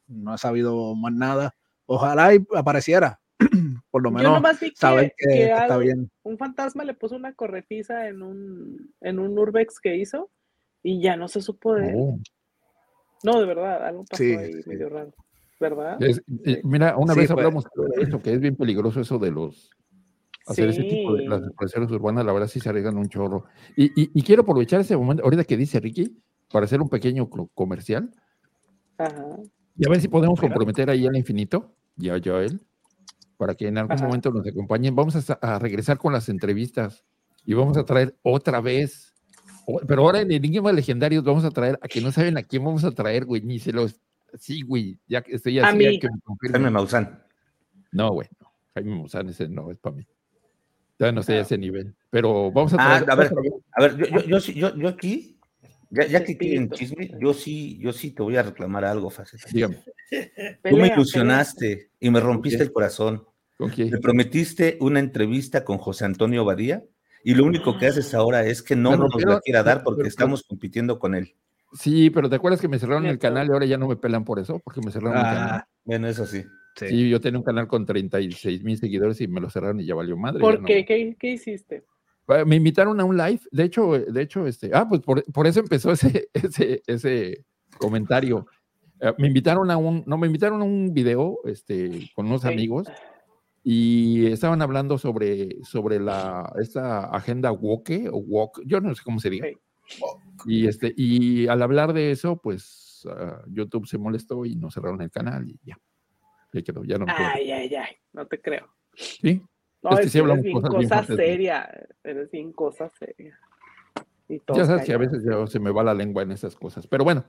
no 0.07 0.35
ha 0.35 0.39
sabido 0.39 0.95
más 0.95 1.15
nada. 1.15 1.55
Ojalá 1.87 2.35
y 2.35 2.47
apareciera, 2.55 3.23
por 3.91 4.03
lo 4.03 4.11
menos 4.11 4.39
saber 4.75 5.15
que, 5.17 5.51
está 5.51 5.79
bien. 5.79 6.11
Un 6.25 6.37
fantasma 6.37 6.85
le 6.85 6.93
puso 6.93 7.17
una 7.17 7.33
corretiza 7.33 8.07
en 8.07 8.23
un, 8.23 8.95
en 9.01 9.19
un 9.19 9.39
Urbex 9.39 9.81
que 9.81 9.97
hizo 9.97 10.31
y 10.83 11.01
ya 11.01 11.17
no 11.17 11.29
se 11.29 11.41
supo 11.41 11.75
de 11.75 11.95
oh. 11.97 12.19
No, 13.25 13.41
de 13.41 13.47
verdad, 13.47 13.87
algo 13.87 14.05
pasó 14.05 14.23
ahí 14.25 14.61
medio 14.67 14.91
raro. 14.91 15.15
¿Verdad? 15.59 15.97
Eh, 16.03 16.61
mira, 16.65 16.99
una 16.99 17.15
vez 17.15 17.31
hablamos 17.31 17.65
de 17.65 18.03
eso, 18.03 18.21
que 18.21 18.35
es 18.35 18.41
bien 18.41 18.57
peligroso 18.57 19.01
eso 19.01 19.19
de 19.19 19.31
los 19.31 19.71
hacer 20.47 20.69
ese 20.69 20.83
tipo 20.83 21.15
de 21.15 21.27
las 21.27 21.43
expresiones 21.43 21.91
urbanas, 21.91 22.25
la 22.25 22.33
verdad 22.33 22.49
sí 22.49 22.61
se 22.61 22.69
arriesgan 22.69 22.97
un 22.97 23.09
chorro. 23.09 23.45
Y, 23.77 23.91
y, 23.97 24.23
quiero 24.23 24.43
aprovechar 24.43 24.81
ese 24.81 24.97
momento, 24.97 25.23
ahorita 25.23 25.45
que 25.45 25.57
dice 25.57 25.81
Ricky, 25.81 26.17
para 26.51 26.65
hacer 26.65 26.81
un 26.81 26.89
pequeño 26.89 27.29
comercial. 27.55 28.11
Ajá. 28.99 29.37
Y 29.77 29.87
a 29.87 29.91
ver 29.91 30.01
si 30.01 30.09
podemos 30.09 30.39
comprometer 30.39 30.91
ahí 30.91 31.07
al 31.07 31.17
infinito, 31.17 31.75
ya 31.97 32.17
yo 32.19 32.39
él, 32.41 32.61
para 33.37 33.55
que 33.55 33.69
en 33.69 33.79
algún 33.79 33.97
momento 33.97 34.31
nos 34.31 34.47
acompañen. 34.47 34.95
Vamos 34.95 35.31
a, 35.31 35.33
a, 35.35 35.59
regresar 35.59 35.99
con 35.99 36.13
las 36.13 36.29
entrevistas 36.29 37.05
y 37.45 37.55
vamos 37.55 37.77
a 37.77 37.85
traer 37.85 38.17
otra 38.23 38.61
vez, 38.61 39.15
pero 39.89 40.03
ahora 40.03 40.21
en 40.21 40.31
Enigmas 40.31 40.75
Legendarios 40.75 41.25
vamos 41.25 41.45
a 41.45 41.51
traer 41.51 41.79
a 41.83 41.89
que 41.89 42.01
no 42.01 42.13
saben 42.13 42.37
a 42.37 42.43
quién 42.43 42.65
vamos 42.65 42.85
a 42.85 42.93
traer, 42.93 43.25
güey, 43.25 43.43
ni 43.43 43.59
se 43.59 43.73
los... 43.73 44.01
Sí, 44.39 44.63
güey, 44.63 44.99
ya 45.07 45.23
estoy 45.27 45.59
así. 45.59 46.01
Jaime 46.53 46.71
Maussan. 46.71 47.23
No, 47.93 48.13
güey, 48.13 48.29
no. 48.41 48.53
Jaime 48.75 48.97
Maussan 48.97 49.29
ese 49.29 49.49
no 49.49 49.71
es 49.71 49.79
para 49.79 49.97
mí. 49.97 50.07
Ya 50.99 51.13
no 51.13 51.23
sé 51.23 51.41
ese 51.41 51.59
nivel. 51.59 51.95
Pero 52.11 52.53
vamos 52.53 52.75
a 52.75 52.77
ah, 52.79 52.97
a 52.97 53.15
ver, 53.15 53.33
a 53.73 53.83
ver, 53.83 53.97
yo, 53.97 54.21
yo, 54.25 54.39
yo, 54.39 54.77
yo 54.77 54.89
aquí, 54.89 55.39
ya, 55.91 56.07
ya 56.07 56.25
que 56.25 56.35
tienen 56.35 56.71
chisme, 56.71 57.11
yo 57.21 57.35
sí, 57.35 57.79
yo 57.79 57.93
sí 57.93 58.13
te 58.13 58.23
voy 58.23 58.37
a 58.37 58.43
reclamar 58.43 58.85
algo, 58.85 59.11
fácil. 59.11 59.41
Dígame. 59.53 59.83
Tú 60.65 60.77
me 60.77 60.89
ilusionaste 60.89 61.91
y 62.01 62.11
me 62.11 62.21
rompiste 62.21 62.63
el 62.63 62.73
corazón. 62.73 63.25
¿Con 63.59 63.71
quién? 63.71 63.91
Me 63.91 63.99
prometiste 63.99 64.79
una 64.81 65.01
entrevista 65.01 65.65
con 65.65 65.79
José 65.79 66.05
Antonio 66.05 66.45
Badía 66.45 66.83
y 67.25 67.35
lo 67.35 67.45
único 67.45 67.79
que 67.79 67.87
haces 67.87 68.15
ahora 68.15 68.45
es 68.45 68.63
que 68.63 68.77
no 68.77 68.97
nos 68.97 69.15
la 69.23 69.41
quiera 69.41 69.63
dar 69.63 69.83
porque 69.83 70.09
estamos 70.09 70.43
compitiendo 70.43 70.99
con 70.99 71.15
él. 71.15 71.35
Sí, 71.75 72.11
pero 72.11 72.29
¿te 72.29 72.37
acuerdas 72.37 72.61
que 72.61 72.69
me 72.69 72.79
cerraron 72.79 73.07
el 73.07 73.19
canal 73.19 73.49
y 73.49 73.53
ahora 73.53 73.67
ya 73.67 73.79
no 73.79 73.89
me 73.89 73.97
pelan 73.97 74.25
por 74.25 74.39
eso? 74.39 74.61
Porque 74.63 74.81
me 74.81 74.91
cerraron 74.91 75.19
el 75.19 75.25
ah, 75.25 75.35
canal. 75.35 75.65
Bueno, 75.85 76.09
eso 76.09 76.27
sí. 76.27 76.45
Sí. 76.77 77.09
yo 77.09 77.21
tenía 77.21 77.39
un 77.39 77.45
canal 77.45 77.69
con 77.69 77.85
36 77.85 78.65
mil 78.65 78.79
seguidores 78.79 79.21
y 79.21 79.29
me 79.29 79.41
lo 79.41 79.51
cerraron 79.51 79.81
y 79.81 79.87
ya 79.87 79.95
valió 79.95 80.17
madre. 80.17 80.41
¿Por 80.41 80.65
qué? 80.65 80.85
qué? 80.85 81.31
hiciste? 81.31 81.85
Ah, 82.29 82.45
me 82.47 82.57
invitaron 82.57 82.99
a 83.01 83.05
un 83.05 83.17
live, 83.17 83.41
de 83.51 83.65
hecho, 83.65 83.93
de 83.93 84.23
hecho, 84.23 84.47
este, 84.47 84.71
ah, 84.73 84.89
pues 84.89 85.03
por, 85.03 85.47
eso 85.47 85.61
empezó 85.61 85.93
ese, 85.93 86.29
ese, 86.33 86.83
ese 86.87 87.45
comentario. 87.79 88.47
Ah, 89.01 89.15
me 89.19 89.27
invitaron 89.27 89.71
a 89.71 89.77
un, 89.77 90.05
no, 90.07 90.17
me 90.17 90.27
invitaron 90.27 90.63
a 90.63 90.65
un 90.65 90.95
video, 90.95 91.41
este, 91.45 92.11
con 92.15 92.27
unos 92.27 92.45
amigos 92.45 92.89
y 93.65 94.27
estaban 94.27 94.63
hablando 94.63 94.99
sobre, 94.99 95.63
sobre 95.63 96.01
la, 96.01 96.53
esta 96.61 97.05
agenda 97.05 97.53
woke 97.53 98.09
o 98.11 98.19
woke, 98.19 98.63
yo 98.65 98.81
no 98.81 98.95
sé 98.95 99.03
cómo 99.05 99.21
se 99.21 99.31
diga. 99.31 99.49
Y 100.47 100.67
este, 100.67 100.93
y 100.97 101.47
al 101.49 101.63
hablar 101.63 101.93
de 101.93 102.11
eso, 102.11 102.37
pues 102.37 103.07
YouTube 103.49 103.87
se 103.87 103.99
molestó 103.99 104.45
y 104.45 104.57
nos 104.57 104.75
cerraron 104.75 105.03
el 105.03 105.11
canal 105.11 105.49
y 105.49 105.59
ya. 105.65 105.79
Ya 106.53 106.63
quedó, 106.63 106.85
ya 106.85 106.99
no 106.99 107.07
Ay, 107.09 107.51
ay, 107.51 107.75
ay, 107.75 107.97
no 108.13 108.27
te 108.27 108.41
creo. 108.41 108.69
¿Sí? 108.95 109.43
No, 109.83 109.99
es, 109.99 110.13
que 110.13 110.19
eres 110.19 110.43
bien 110.43 110.61
cosa 110.61 111.05
seria, 111.05 111.89
eres 112.05 112.31
bien 112.31 112.53
cosa 112.53 112.89
seria. 112.91 113.39
ya 114.29 114.65
sabes 114.65 114.85
que 114.85 114.93
a 114.93 114.99
veces 114.99 115.25
se 115.51 115.59
me 115.59 115.73
va 115.73 115.83
la 115.83 115.95
lengua 115.95 116.23
en 116.23 116.31
esas 116.31 116.55
cosas. 116.55 116.87
Pero 116.87 117.05
bueno, 117.05 117.25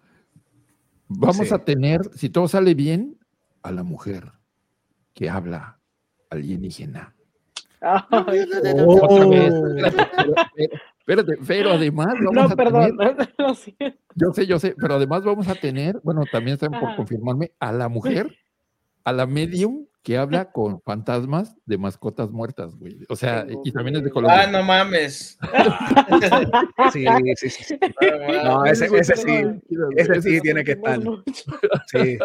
vamos 1.08 1.52
a 1.52 1.60
tener, 1.60 2.02
si 2.14 2.30
todo 2.30 2.48
sale 2.48 2.76
bien, 2.76 3.18
a 3.64 3.72
la 3.72 3.84
mujer 3.84 4.34
que 5.14 5.30
habla 5.30 5.80
alienígena. 6.30 7.16
Otra 7.82 9.26
vez. 9.26 9.54
Espérate, 11.00 11.38
pero 11.46 11.72
además 11.74 12.14
vamos 12.24 12.52
a 12.52 12.56
perdón, 12.56 12.98
tener, 12.98 13.34
yo 14.16 14.34
sé, 14.34 14.48
yo 14.48 14.60
sé, 14.60 14.76
pero 14.80 14.96
además 14.96 15.24
vamos 15.24 15.48
a 15.48 15.56
tener, 15.56 16.00
bueno, 16.04 16.24
también 16.32 16.54
están 16.54 16.72
por 16.72 16.96
confirmarme, 16.96 17.52
a 17.60 17.72
la 17.72 17.90
mujer 17.90 18.38
a 19.04 19.12
la 19.12 19.26
medium 19.26 19.86
que 20.04 20.18
habla 20.18 20.52
con 20.52 20.82
fantasmas 20.82 21.56
de 21.66 21.78
mascotas 21.78 22.30
muertas, 22.32 22.76
güey. 22.76 23.00
O 23.10 23.16
sea, 23.16 23.48
y 23.64 23.72
también 23.72 23.98
es 23.98 24.04
de 24.04 24.12
Colombia. 24.12 24.44
Ah, 24.44 24.52
no 24.52 24.64
mames. 24.64 25.38
sí, 26.94 27.06
sí, 27.38 27.50
sí. 27.50 27.80
No, 28.44 28.66
ese, 28.66 28.86
ese 28.98 29.16
sí, 29.16 29.44
ese 29.96 30.22
sí 30.22 30.42
tiene 30.42 30.64
que 30.64 30.74
estar. 30.74 31.00
Sí. 31.88 32.18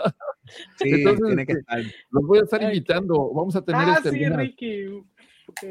Sí, 0.77 1.05
tiene 1.05 1.47
que 1.47 1.53
estar. 1.53 1.83
Los 2.11 2.27
voy 2.27 2.39
a 2.39 2.43
estar 2.43 2.63
invitando. 2.63 3.33
Vamos 3.33 3.55
a 3.55 3.63
tener 3.63 3.83
ah, 3.83 3.95
este, 3.97 4.11
sí, 4.11 4.29
Ricky. 4.29 5.05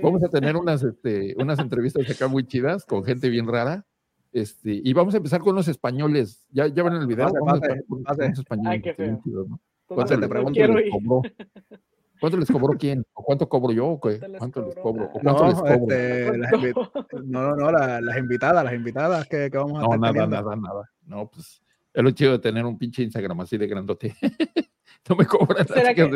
Vamos 0.02 0.24
a 0.24 0.30
tener 0.30 0.56
unas, 0.56 0.84
este, 0.84 1.36
unas 1.38 1.60
entrevistas 1.60 2.10
acá 2.10 2.28
muy 2.28 2.46
chidas 2.46 2.86
con 2.86 3.04
gente 3.04 3.30
bien 3.30 3.48
rara. 3.48 3.86
Este, 4.32 4.82
y 4.84 4.94
vamos 4.94 5.14
a 5.14 5.18
empezar 5.18 5.42
con 5.42 5.56
los 5.56 5.68
españoles. 5.68 6.46
Ya, 6.52 6.68
ya 6.68 6.84
ven 6.84 6.94
el 6.94 7.08
video. 7.08 7.32
vamos 7.34 7.62
a 7.64 7.68
con 7.88 8.04
los 8.06 8.40
españoles. 8.40 8.72
Ay, 8.72 8.82
qué 8.82 8.94
feo. 8.94 9.22
¿no? 9.26 9.60
¿Cuánto, 9.88 10.18
le 10.18 10.28
pregunto, 10.28 10.60
les 10.60 10.92
cobró? 10.92 11.22
¿Cuánto 12.20 12.38
les 12.38 12.50
cobró 12.50 12.78
quién? 12.78 13.06
¿O 13.14 13.24
cuánto 13.24 13.48
cobro 13.48 13.72
yo? 13.72 13.88
¿O 13.88 14.00
qué? 14.00 14.20
¿Cuánto 14.38 14.66
les 14.66 14.76
cobro? 14.76 15.06
¿O 15.06 15.12
cuánto 15.12 15.34
no, 15.34 15.48
les 15.50 15.60
cobro? 15.60 15.96
Este, 15.96 16.38
las 16.38 16.52
no, 17.26 17.56
no, 17.56 17.72
la, 17.72 18.02
las 18.02 18.18
invitadas, 18.18 18.64
las 18.64 18.74
invitadas 18.74 19.28
que, 19.28 19.50
que 19.52 19.58
vamos 19.58 19.78
a 19.78 19.88
no, 19.88 19.94
estar 19.94 20.14
nada, 20.14 20.28
nada, 20.28 20.56
nada. 20.56 20.92
No, 21.06 21.30
pues 21.30 21.62
es 21.94 22.04
lo 22.04 22.12
chido 22.12 22.34
de 22.34 22.40
tener 22.40 22.66
un 22.66 22.78
pinche 22.78 23.04
Instagram 23.04 23.42
así 23.42 23.58
de 23.58 23.68
grandote. 23.68 24.16
no 25.10 25.16
me 25.16 25.26
cobran 25.26 25.68
¿Será 25.68 25.94
que, 25.94 26.10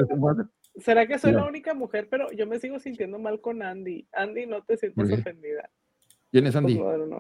¿Será 0.77 1.07
que 1.07 1.17
soy 1.19 1.31
la 1.31 1.45
única 1.45 1.73
mujer? 1.73 2.07
Pero 2.09 2.31
yo 2.31 2.45
me 2.45 2.59
sigo 2.59 2.79
sintiendo 2.79 3.19
mal 3.19 3.39
con 3.41 3.61
Andy. 3.61 4.07
Andy, 4.11 4.47
no 4.47 4.63
te 4.63 4.77
sientes 4.77 5.11
ofendida. 5.11 5.69
¿Quién 6.31 6.47
es 6.47 6.55
Andy? 6.55 6.79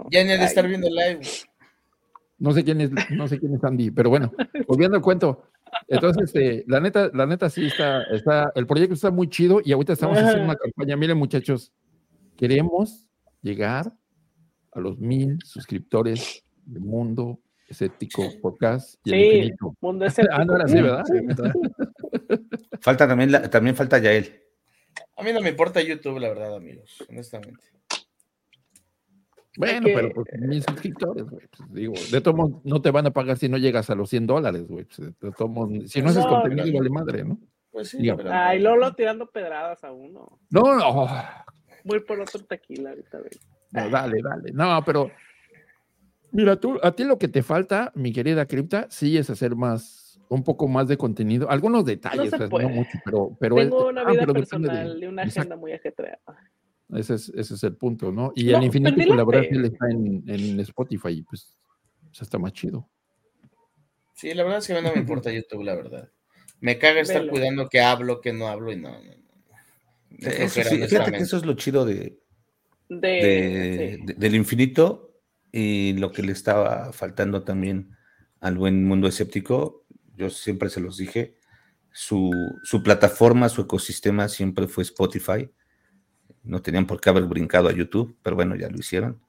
Ya 0.09 0.23
ni 0.23 0.29
de 0.29 0.43
estar 0.43 0.67
viendo 0.67 0.87
live. 0.89 1.21
No 2.37 2.51
sé 2.53 2.63
quién 2.63 2.81
es, 2.81 2.91
no 3.11 3.27
sé 3.27 3.39
quién 3.39 3.53
es 3.53 3.63
Andy, 3.63 3.91
pero 3.91 4.09
bueno, 4.09 4.31
volviendo 4.67 4.97
al 4.97 5.03
cuento. 5.03 5.50
Entonces, 5.87 6.23
este, 6.25 6.63
la 6.67 6.79
neta, 6.79 7.09
la 7.13 7.25
neta 7.25 7.49
sí 7.49 7.65
está, 7.65 8.03
está, 8.03 8.51
el 8.55 8.65
proyecto 8.65 8.93
está 8.93 9.11
muy 9.11 9.29
chido 9.29 9.61
y 9.63 9.71
ahorita 9.71 9.93
estamos 9.93 10.17
haciendo 10.17 10.45
una 10.45 10.55
campaña. 10.55 10.95
Miren, 10.95 11.17
muchachos, 11.17 11.71
queremos 12.37 13.07
llegar 13.41 13.93
a 14.73 14.79
los 14.79 14.99
mil 14.99 15.37
suscriptores 15.43 16.43
del 16.65 16.83
mundo 16.83 17.39
escéptico 17.67 18.23
podcast 18.41 18.95
y 19.05 19.11
sí, 19.11 19.15
infinito. 19.15 19.75
Mundo 19.81 20.05
escéptico. 20.07 20.35
ah, 20.37 20.45
no 20.45 20.55
era 20.55 20.65
así, 20.65 20.81
¿verdad? 20.81 21.03
falta 22.81 23.07
también, 23.07 23.31
también 23.49 23.75
falta 23.75 23.99
Yael. 23.99 24.41
A 25.17 25.23
mí 25.23 25.31
no 25.33 25.41
me 25.41 25.49
importa 25.49 25.81
YouTube, 25.81 26.19
la 26.19 26.29
verdad, 26.29 26.55
amigos, 26.55 27.03
honestamente. 27.09 27.63
Bueno, 29.57 29.87
pero 29.93 30.13
pues, 30.13 30.27
mis 30.39 30.63
suscriptores, 30.63 31.25
güey, 31.29 31.47
pues, 31.47 31.73
digo, 31.73 31.93
de 32.11 32.21
todos 32.21 32.51
no 32.63 32.81
te 32.81 32.91
van 32.91 33.07
a 33.07 33.11
pagar 33.11 33.37
si 33.37 33.49
no 33.49 33.57
llegas 33.57 33.89
a 33.89 33.95
los 33.95 34.09
100 34.09 34.27
dólares, 34.27 34.67
güey. 34.67 34.85
Pues, 34.85 34.97
de 35.19 35.31
todos 35.31 35.91
si 35.91 36.01
no 36.01 36.09
haces 36.09 36.25
contenido, 36.25 36.67
no. 36.67 36.77
vale 36.77 36.89
madre, 36.89 37.23
¿no? 37.25 37.37
Pues 37.71 37.89
sí, 37.89 38.09
pero... 38.15 38.31
Ay, 38.31 38.59
Lolo 38.59 38.93
tirando 38.93 39.29
pedradas 39.29 39.83
a 39.83 39.91
uno. 39.91 40.39
No, 40.49 40.75
no. 40.75 41.07
Voy 41.83 41.99
por 42.01 42.19
otro 42.19 42.43
tequila 42.45 42.91
ahorita, 42.91 43.17
güey. 43.19 43.31
No, 43.71 43.89
dale, 43.89 44.21
dale. 44.21 44.51
No, 44.53 44.83
pero 44.85 45.11
mira, 46.31 46.57
tú, 46.57 46.79
a 46.81 46.91
ti 46.91 47.03
lo 47.03 47.17
que 47.17 47.27
te 47.27 47.43
falta, 47.43 47.91
mi 47.95 48.11
querida 48.11 48.45
Cripta, 48.45 48.87
sí 48.89 49.17
es 49.17 49.29
hacer 49.29 49.55
más, 49.55 50.19
un 50.29 50.43
poco 50.43 50.67
más 50.67 50.87
de 50.87 50.97
contenido. 50.97 51.49
Algunos 51.49 51.85
detalles, 51.85 52.31
no, 52.31 52.47
no 52.47 52.69
mucho, 52.69 52.99
pero... 53.05 53.37
pero 53.39 53.55
Tengo 53.55 53.87
una 53.87 54.01
ah, 54.01 54.11
vida 54.11 54.25
personal 54.27 54.99
de, 54.99 55.07
una 55.07 55.23
agenda 55.23 55.55
muy 55.55 55.71
ajetreada. 55.71 56.19
Ese 56.93 57.15
es, 57.15 57.29
ese 57.29 57.53
es 57.53 57.63
el 57.63 57.75
punto, 57.75 58.11
¿no? 58.11 58.33
Y 58.35 58.51
el 58.51 58.63
Infinito, 58.63 59.15
la 59.15 59.23
verdad, 59.23 59.45
él 59.49 59.65
está 59.65 59.89
en, 59.89 60.23
en 60.27 60.59
Spotify, 60.59 61.21
pues, 61.21 61.57
pues 62.03 62.21
está 62.21 62.37
más 62.37 62.51
chido. 62.51 62.89
Sí, 64.13 64.33
la 64.33 64.43
verdad 64.43 64.59
es 64.59 64.67
que 64.67 64.73
no 64.73 64.93
me 64.93 64.99
importa 64.99 65.31
YouTube, 65.33 65.63
la 65.63 65.75
verdad. 65.75 66.09
Me 66.59 66.77
caga 66.77 67.01
estar 67.01 67.25
cuidando 67.27 67.69
que 67.69 67.79
hablo, 67.79 68.21
que 68.21 68.33
no 68.33 68.47
hablo 68.47 68.71
y 68.71 68.75
no. 68.75 68.91
no, 68.91 70.27
Eso, 70.27 70.61
sí, 70.63 70.77
fíjate 70.87 71.11
que 71.11 71.17
eso 71.17 71.37
es 71.37 71.45
lo 71.45 71.53
chido 71.53 71.85
de, 71.85 72.19
de, 72.87 73.99
del 74.17 74.35
infinito 74.35 75.15
y 75.51 75.93
lo 75.93 76.11
que 76.11 76.21
le 76.21 76.33
estaba 76.33 76.93
faltando 76.93 77.43
también 77.43 77.95
al 78.41 78.57
buen 78.57 78.85
mundo 78.85 79.07
escéptico. 79.07 79.85
Yo 80.15 80.29
siempre 80.29 80.69
se 80.69 80.81
los 80.81 80.97
dije, 80.97 81.37
su, 81.91 82.31
su 82.63 82.83
plataforma, 82.83 83.49
su 83.49 83.61
ecosistema 83.61 84.27
siempre 84.27 84.67
fue 84.67 84.83
Spotify 84.83 85.49
no 86.43 86.61
tenían 86.61 86.87
por 86.87 86.99
qué 86.99 87.09
haber 87.09 87.25
brincado 87.25 87.69
a 87.69 87.73
YouTube, 87.73 88.15
pero 88.23 88.35
bueno, 88.35 88.55
ya 88.55 88.69
lo 88.69 88.77
hicieron, 88.77 89.19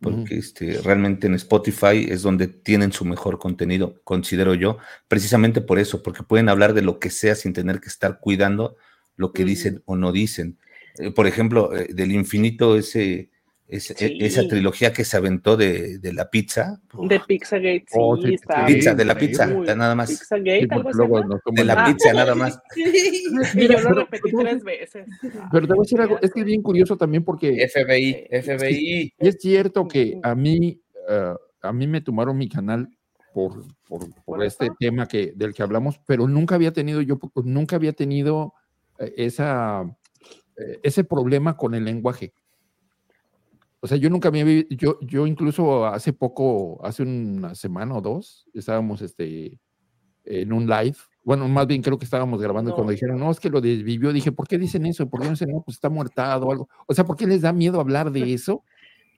porque 0.00 0.36
este, 0.36 0.80
realmente 0.82 1.26
en 1.26 1.34
Spotify 1.34 2.06
es 2.08 2.22
donde 2.22 2.48
tienen 2.48 2.92
su 2.92 3.04
mejor 3.04 3.38
contenido, 3.38 4.00
considero 4.04 4.54
yo, 4.54 4.78
precisamente 5.08 5.60
por 5.60 5.78
eso, 5.78 6.02
porque 6.02 6.22
pueden 6.22 6.48
hablar 6.48 6.74
de 6.74 6.82
lo 6.82 6.98
que 6.98 7.10
sea 7.10 7.34
sin 7.34 7.52
tener 7.52 7.80
que 7.80 7.88
estar 7.88 8.18
cuidando 8.20 8.76
lo 9.16 9.32
que 9.32 9.44
dicen 9.44 9.82
o 9.84 9.96
no 9.96 10.12
dicen. 10.12 10.58
Eh, 10.98 11.10
por 11.10 11.26
ejemplo, 11.26 11.76
eh, 11.76 11.88
del 11.92 12.12
infinito 12.12 12.76
ese 12.76 13.30
e, 13.70 14.26
esa 14.26 14.48
trilogía 14.48 14.92
que 14.92 15.04
se 15.04 15.16
aventó 15.16 15.56
de, 15.56 15.98
de 15.98 16.12
la 16.12 16.28
pizza. 16.28 16.80
De 16.92 17.20
Pizzagate, 17.20 17.84
sí, 17.86 17.98
oh, 17.98 18.16
está 18.16 18.66
pizza, 18.66 18.94
de 18.94 19.04
la 19.04 19.14
pizza, 19.16 19.46
nada 19.46 19.94
más. 19.94 20.10
Pizzagate, 20.10 20.68
de 21.52 21.64
la 21.64 21.84
pizza, 21.84 22.12
nada 22.12 22.34
más. 22.34 22.60
y 22.76 23.68
yo 23.68 23.80
lo 23.80 23.90
repetí 23.90 24.32
tres 24.32 24.64
veces. 24.64 25.06
Pero 25.52 25.66
te 25.66 25.74
voy 25.74 25.78
a 25.78 25.82
decir 25.82 26.00
algo, 26.00 26.18
es 26.20 26.32
que 26.32 26.40
es 26.40 26.46
bien 26.46 26.62
curioso 26.62 26.96
también 26.96 27.24
porque... 27.24 27.68
FBI, 27.68 28.28
FBI. 28.42 29.14
Y 29.18 29.28
es 29.28 29.36
cierto 29.38 29.86
que 29.86 30.18
a 30.22 30.34
mí, 30.34 30.80
uh, 31.08 31.36
a 31.62 31.72
mí 31.72 31.86
me 31.86 32.00
tomaron 32.00 32.36
mi 32.36 32.48
canal 32.48 32.88
por, 33.32 33.64
por, 33.86 34.08
por 34.24 34.42
este 34.42 34.68
tema 34.78 35.06
que, 35.06 35.32
del 35.36 35.54
que 35.54 35.62
hablamos, 35.62 36.00
pero 36.06 36.26
nunca 36.26 36.56
había 36.56 36.72
tenido, 36.72 37.00
yo 37.02 37.18
nunca 37.44 37.76
había 37.76 37.92
tenido 37.92 38.54
eh, 38.98 39.14
esa, 39.16 39.84
eh, 40.56 40.80
ese 40.82 41.04
problema 41.04 41.56
con 41.56 41.74
el 41.74 41.84
lenguaje. 41.84 42.32
O 43.80 43.86
sea, 43.86 43.96
yo 43.96 44.10
nunca 44.10 44.30
me 44.30 44.42
había, 44.42 44.64
yo, 44.68 44.98
yo 45.00 45.26
incluso 45.26 45.86
hace 45.86 46.12
poco, 46.12 46.84
hace 46.84 47.02
una 47.02 47.54
semana 47.54 47.96
o 47.96 48.00
dos, 48.02 48.46
estábamos 48.52 49.00
este, 49.00 49.58
en 50.24 50.52
un 50.52 50.66
live. 50.66 50.96
Bueno, 51.22 51.48
más 51.48 51.66
bien 51.66 51.82
creo 51.82 51.98
que 51.98 52.04
estábamos 52.04 52.40
grabando 52.40 52.74
cuando 52.74 52.92
dijeron, 52.92 53.18
no, 53.18 53.30
es 53.30 53.40
que 53.40 53.48
lo 53.50 53.60
desvivió. 53.60 54.12
Dije, 54.12 54.32
¿por 54.32 54.46
qué 54.46 54.58
dicen 54.58 54.86
eso? 54.86 55.08
¿Por 55.08 55.20
qué 55.20 55.26
no 55.26 55.32
dicen, 55.32 55.50
no, 55.50 55.62
pues 55.62 55.76
está 55.76 55.88
muertado 55.88 56.46
o 56.46 56.52
algo? 56.52 56.68
O 56.86 56.94
sea, 56.94 57.04
¿por 57.04 57.16
qué 57.16 57.26
les 57.26 57.42
da 57.42 57.52
miedo 57.52 57.80
hablar 57.80 58.10
de 58.12 58.32
eso? 58.32 58.64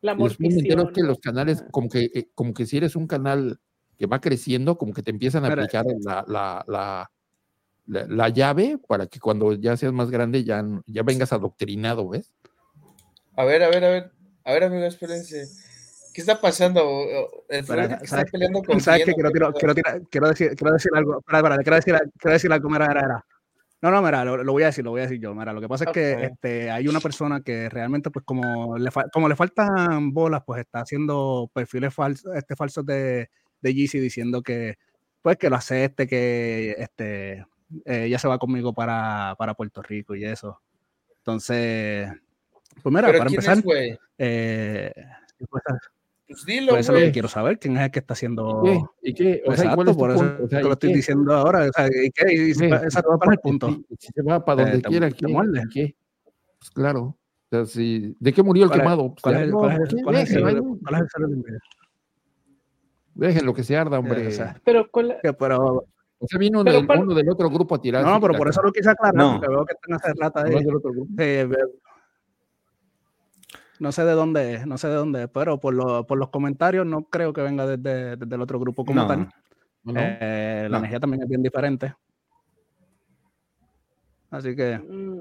La 0.01 0.15
mortición. 0.15 0.93
que 0.93 1.03
los 1.03 1.19
canales, 1.19 1.65
como 1.71 1.89
que, 1.89 2.11
eh, 2.15 2.29
como 2.35 2.55
que 2.55 2.67
si 2.67 2.77
eres 2.77 2.97
un 2.97 3.07
canal 3.07 3.61
que 3.97 4.07
va 4.07 4.21
creciendo, 4.21 4.79
como 4.79 4.93
que 4.93 5.03
te 5.03 5.11
empiezan 5.11 5.45
a 5.45 5.49
aplicar 5.49 5.85
la, 6.05 6.25
la, 6.27 6.65
la, 6.67 7.11
la, 7.87 8.29
llave 8.29 8.79
para 8.89 9.07
que 9.07 9.21
cuando 9.21 9.53
ya 9.53 9.77
seas 9.77 9.93
más 9.93 10.11
grande 10.11 10.43
ya, 10.43 10.65
ya 10.87 11.05
vengas 11.05 11.33
adoctrinado, 11.33 12.09
¿ves? 12.09 12.35
A 13.37 13.45
ver, 13.45 13.63
a 13.63 13.69
ver, 13.69 13.85
a 13.85 13.89
ver. 13.91 14.22
A 14.45 14.53
ver, 14.53 14.65
amigo, 14.65 14.85
espérense. 14.85 15.47
¿Qué 16.13 16.21
está 16.21 16.41
pasando? 16.41 16.83
El 17.49 17.61
está 17.61 18.25
peleando 18.25 18.63
con 18.63 18.81
¿Sabes 18.81 19.05
qué? 19.05 19.15
Quiero, 19.15 19.31
quiero, 19.31 19.53
quiero, 19.53 19.75
quiero, 20.11 20.29
decir, 20.29 20.55
quiero 20.57 20.75
decir 20.75 20.93
algo. 20.95 21.21
Para, 21.23 21.43
para, 21.43 21.57
quiero 21.59 21.77
decir, 21.77 21.95
quiero 22.19 22.33
decir 22.35 22.53
algo. 22.53 22.69
Mira, 22.69 22.87
era, 22.87 23.25
No, 23.81 23.91
no, 23.91 24.03
mira, 24.03 24.25
lo, 24.25 24.45
lo, 24.45 24.53
voy 24.53 24.65
a 24.65 24.67
decir, 24.67 24.85
lo 24.85 24.91
voy 24.91 25.01
a 25.01 25.05
decir 25.05 25.21
yo. 25.21 25.35
Mira, 25.35 25.53
lo 25.53 25.61
que 25.61 25.69
pasa 25.69 25.85
es 25.85 25.93
que 25.93 26.25
este, 26.25 26.71
hay 26.71 26.87
una 26.87 27.01
persona 27.01 27.41
que 27.41 27.71
realmente, 27.71 28.11
pues, 28.11 28.27
como 28.27 28.77
le, 28.77 28.91
como 29.13 29.29
le 29.29 29.37
faltan 29.37 30.13
bolas, 30.13 30.43
pues 30.45 30.61
está 30.61 30.81
haciendo 30.81 31.51
perfiles 31.55 31.95
falsos, 31.95 32.35
este, 32.35 32.57
falsos 32.57 32.85
de, 32.85 33.31
de 33.63 33.75
Yeezy 33.75 33.99
diciendo 33.99 34.43
que, 34.43 34.77
pues, 35.23 35.39
que 35.39 35.49
lo 35.49 35.57
acepte, 35.57 36.07
que 36.07 36.75
este, 36.77 37.47
eh, 37.87 38.05
ella 38.05 38.19
se 38.19 38.29
va 38.29 38.39
conmigo 38.39 38.75
para, 38.75 39.35
para 39.39 39.55
Puerto 39.55 39.83
Rico 39.83 40.15
y 40.15 40.25
eso. 40.25 40.61
Entonces, 41.19 42.11
pues 42.83 42.95
mira, 42.95 43.09
para 43.09 43.27
empezar, 43.27 43.59
eh, 44.19 44.93
pues, 45.51 45.63
pues 46.27 46.47
dilo, 46.47 46.77
eso 46.77 46.93
es 46.93 47.01
lo 47.01 47.07
que 47.07 47.13
quiero 47.13 47.29
saber, 47.29 47.59
quién 47.59 47.77
es 47.77 47.85
el 47.85 47.91
que 47.91 47.99
está 47.99 48.15
haciendo. 48.15 48.63
¿Y 49.03 49.13
qué? 49.15 49.43
O 49.47 49.55
sea, 49.55 49.65
Exacto, 49.65 49.97
por 49.97 50.11
eso 50.11 50.25
o 50.43 50.49
sea, 50.49 50.61
te 50.61 50.65
lo 50.65 50.73
estoy 50.73 50.91
qué? 50.91 50.97
diciendo 50.97 51.35
ahora. 51.35 51.69
O 51.69 51.73
sea, 51.73 51.87
¿y 51.87 52.11
qué? 52.11 52.33
Y 52.33 52.55
se, 52.55 52.67
esa 52.67 53.03
va 53.03 53.19
para 53.19 53.33
el 53.33 53.39
punto. 53.39 53.69
Si 53.99 54.09
se 54.13 54.23
va 54.23 54.45
para 54.45 54.63
donde 54.63 54.79
eh, 54.79 54.83
quiera, 54.83 55.11
¿qué? 55.11 55.27
¿qué? 55.73 55.97
Pues 56.59 56.71
claro. 56.71 57.01
O 57.01 57.17
sea, 57.51 57.67
si, 57.67 58.17
¿De 58.19 58.33
qué 58.33 58.43
murió 58.43 58.65
el 58.65 58.71
quemado? 58.71 59.15
¿Cuál 59.21 59.37
es 60.17 60.35
el 60.35 60.63
Déjenlo 63.15 63.53
que 63.53 63.63
se 63.63 63.77
arda, 63.77 63.99
hombre. 63.99 64.27
o 64.27 64.31
sea, 64.31 64.59
pero, 64.65 64.89
¿cuál? 64.91 65.19
pero 65.39 65.85
o 66.25 66.27
sea, 66.27 66.39
vino 66.39 66.63
del, 66.65 66.87
uno 66.89 67.15
del 67.15 67.29
otro 67.29 67.51
grupo 67.51 67.75
a 67.75 67.81
tirar. 67.81 68.05
No, 68.05 68.21
pero 68.21 68.35
por 68.35 68.49
eso 68.49 68.63
lo 68.63 68.73
quise 68.73 68.89
aclarar, 68.89 69.15
no. 69.15 69.33
porque 69.33 69.49
veo 69.49 69.67
que 69.67 69.75
están 69.75 69.95
hacer 69.95 70.15
rata 70.17 70.45
ahí. 70.45 70.53
No 70.53 70.59
del 70.61 70.77
otro 70.77 70.93
grupo. 70.93 71.11
Eh, 71.19 71.49
no 73.83 73.91
sé 73.91 74.05
de 74.05 74.13
dónde 74.13 74.55
es, 74.55 74.65
no 74.65 74.79
sé 74.79 74.87
de 74.87 74.95
dónde 74.95 75.25
es, 75.25 75.29
pero 75.29 75.59
por, 75.59 75.75
lo, 75.75 76.07
por 76.07 76.17
los 76.17 76.29
comentarios 76.29 76.87
no 76.87 77.03
creo 77.03 77.33
que 77.33 77.43
venga 77.43 77.67
desde, 77.67 78.15
desde 78.15 78.35
el 78.37 78.41
otro 78.41 78.61
grupo 78.61 78.85
como 78.85 79.05
tal. 79.09 79.29
Eh, 79.97 80.69
la 80.71 80.79
energía 80.79 81.01
también 81.01 81.25
es 81.25 81.29
bien 81.29 81.43
diferente. 81.43 81.93
Así 84.31 84.55
que 84.55 84.79
mm. 84.79 85.21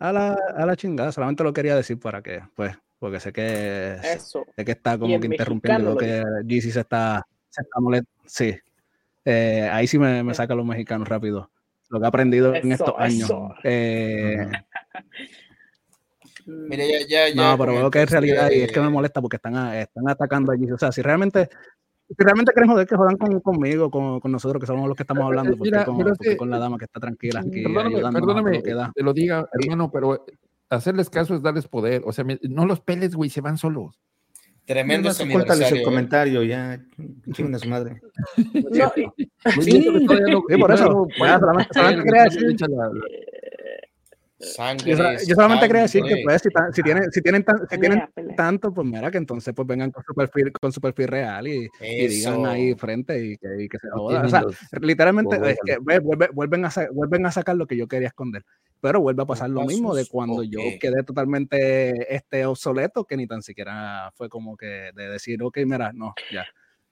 a 0.00 0.12
la, 0.12 0.36
a 0.54 0.66
la 0.66 0.76
chingada, 0.76 1.10
solamente 1.12 1.42
lo 1.44 1.54
quería 1.54 1.74
decir 1.74 1.98
para 1.98 2.20
que, 2.20 2.42
pues, 2.54 2.76
porque 2.98 3.20
sé 3.20 3.32
que, 3.32 3.96
Eso. 4.04 4.44
Sé 4.54 4.62
que 4.62 4.72
está 4.72 4.98
como 4.98 5.18
que 5.18 5.26
interrumpiendo 5.26 5.94
lo 5.94 5.96
que 5.96 6.22
GC 6.44 6.72
se 6.72 6.80
está, 6.80 7.26
se 7.48 7.62
está 7.62 7.80
molestando. 7.80 8.20
Sí, 8.26 8.54
eh, 9.24 9.66
ahí 9.72 9.86
sí 9.86 9.98
me, 9.98 10.22
me 10.22 10.34
saca 10.34 10.54
los 10.54 10.66
mexicanos 10.66 11.08
rápido. 11.08 11.50
lo 11.88 12.00
que 12.00 12.04
he 12.04 12.08
aprendido 12.08 12.54
en 12.54 12.70
estos 12.70 12.94
años. 12.98 13.32
Eh, 13.64 14.46
Mira, 16.46 16.84
ya, 16.84 17.06
ya, 17.08 17.28
ya. 17.28 17.34
No, 17.34 17.58
pero 17.58 17.74
veo 17.74 17.90
que 17.90 18.02
es 18.02 18.10
realidad 18.10 18.50
y 18.50 18.62
es 18.62 18.72
que 18.72 18.80
me 18.80 18.88
molesta 18.88 19.20
porque 19.20 19.36
están, 19.36 19.74
están 19.74 20.08
atacando 20.08 20.52
allí. 20.52 20.70
O 20.70 20.78
sea, 20.78 20.92
si 20.92 21.02
realmente, 21.02 21.48
si 22.08 22.14
realmente 22.18 22.52
quieren 22.52 22.70
joder, 22.70 22.86
que 22.86 22.96
jodan 22.96 23.16
con, 23.16 23.40
conmigo, 23.40 23.90
con, 23.90 24.20
con, 24.20 24.30
nosotros, 24.30 24.60
que 24.60 24.66
somos 24.66 24.86
los 24.86 24.96
que 24.96 25.02
estamos 25.02 25.24
hablando, 25.24 25.56
porque, 25.56 25.84
con, 25.84 25.98
porque 25.98 26.36
con, 26.36 26.48
la 26.50 26.58
dama 26.58 26.78
que 26.78 26.84
está 26.84 27.00
tranquila 27.00 27.40
aquí 27.40 27.62
perdóname, 27.62 28.12
perdóname 28.12 28.62
que 28.62 28.76
te 28.94 29.02
lo 29.02 29.12
diga, 29.12 29.48
hermano, 29.52 29.90
pero 29.90 30.24
hacerles 30.70 31.10
caso 31.10 31.34
es 31.34 31.42
darles 31.42 31.66
poder. 31.66 32.02
O 32.04 32.12
sea, 32.12 32.24
no 32.42 32.64
los 32.64 32.80
peles, 32.80 33.14
güey, 33.16 33.28
se 33.28 33.40
van 33.40 33.58
solos. 33.58 34.00
Tremendo 34.66 35.10
no, 35.10 35.32
Cuéntales 35.32 35.70
el 35.70 35.78
¿eh? 35.78 35.82
comentario, 35.82 36.42
ya. 36.42 36.80
Chinga 37.32 37.58
su 37.58 37.68
madre. 37.68 38.00
No, 39.46 39.62
sí, 39.62 39.70
sí, 39.70 40.58
por 40.58 40.72
eso. 40.72 41.06
solamente, 41.16 41.68
solamente 41.72 42.04
quería 42.04 42.24
decir. 42.24 42.56
Sangre, 44.38 44.90
yo, 44.90 44.96
yo, 45.26 45.34
solamente 45.34 45.66
quería 45.66 45.82
decir 45.82 46.02
que 46.02 46.20
pues, 46.22 46.42
si, 46.42 46.50
si, 46.72 46.82
tienen, 46.82 47.10
si 47.10 47.22
tienen, 47.22 47.42
tan, 47.42 47.66
si 47.70 47.78
tienen 47.78 48.02
tanto, 48.36 48.72
pues 48.72 48.86
mira, 48.86 49.10
que 49.10 49.16
entonces 49.16 49.54
pues 49.54 49.66
vengan 49.66 49.90
con 49.90 50.04
su 50.04 50.14
perfil, 50.14 50.52
con 50.52 50.72
su 50.72 50.80
perfil 50.80 51.08
real 51.08 51.48
y, 51.48 51.70
y 51.80 52.06
digan 52.06 52.44
ahí 52.44 52.74
frente 52.74 53.18
y 53.18 53.38
que, 53.38 53.48
y 53.62 53.68
que 53.68 53.78
se 53.78 53.88
joda. 53.88 54.22
O 54.22 54.28
sea, 54.28 54.44
literalmente 54.82 55.36
es 55.50 55.58
que, 55.64 55.78
vuelve, 55.78 56.28
vuelven, 56.34 56.66
a, 56.66 56.70
vuelven 56.92 57.24
a 57.24 57.32
sacar 57.32 57.56
lo 57.56 57.66
que 57.66 57.78
yo 57.78 57.88
quería 57.88 58.08
esconder. 58.08 58.44
Pero 58.82 59.00
vuelve 59.00 59.22
a 59.22 59.26
pasar 59.26 59.48
lo 59.48 59.64
mismo 59.64 59.94
de 59.94 60.06
cuando 60.06 60.42
yo 60.42 60.60
quedé 60.78 61.02
totalmente 61.02 62.14
este, 62.14 62.44
obsoleto, 62.44 63.04
que 63.04 63.16
ni 63.16 63.26
tan 63.26 63.42
siquiera 63.42 64.12
fue 64.14 64.28
como 64.28 64.54
que 64.54 64.90
de 64.94 65.08
decir, 65.08 65.42
ok, 65.42 65.58
mira, 65.64 65.92
no, 65.94 66.14
ya. 66.30 66.44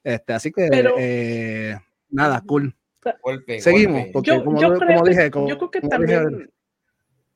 Este, 0.02 0.32
así 0.32 0.50
que, 0.50 0.68
Pero, 0.70 0.94
eh, 0.98 1.78
nada, 2.08 2.42
cool. 2.46 2.74
Golpe, 3.22 3.60
Seguimos, 3.60 3.96
golpe. 3.96 4.12
porque 4.12 4.30
yo, 4.30 4.44
como, 4.44 4.60
yo 4.60 4.68
como 4.68 4.80
creo 4.80 5.02
dije, 5.02 5.22
que, 5.24 5.30
como, 5.30 5.48
yo 5.48 5.58
creo 5.58 5.70
que 5.70 5.80
como 5.80 5.90
también, 5.90 6.28
dije, 6.28 6.50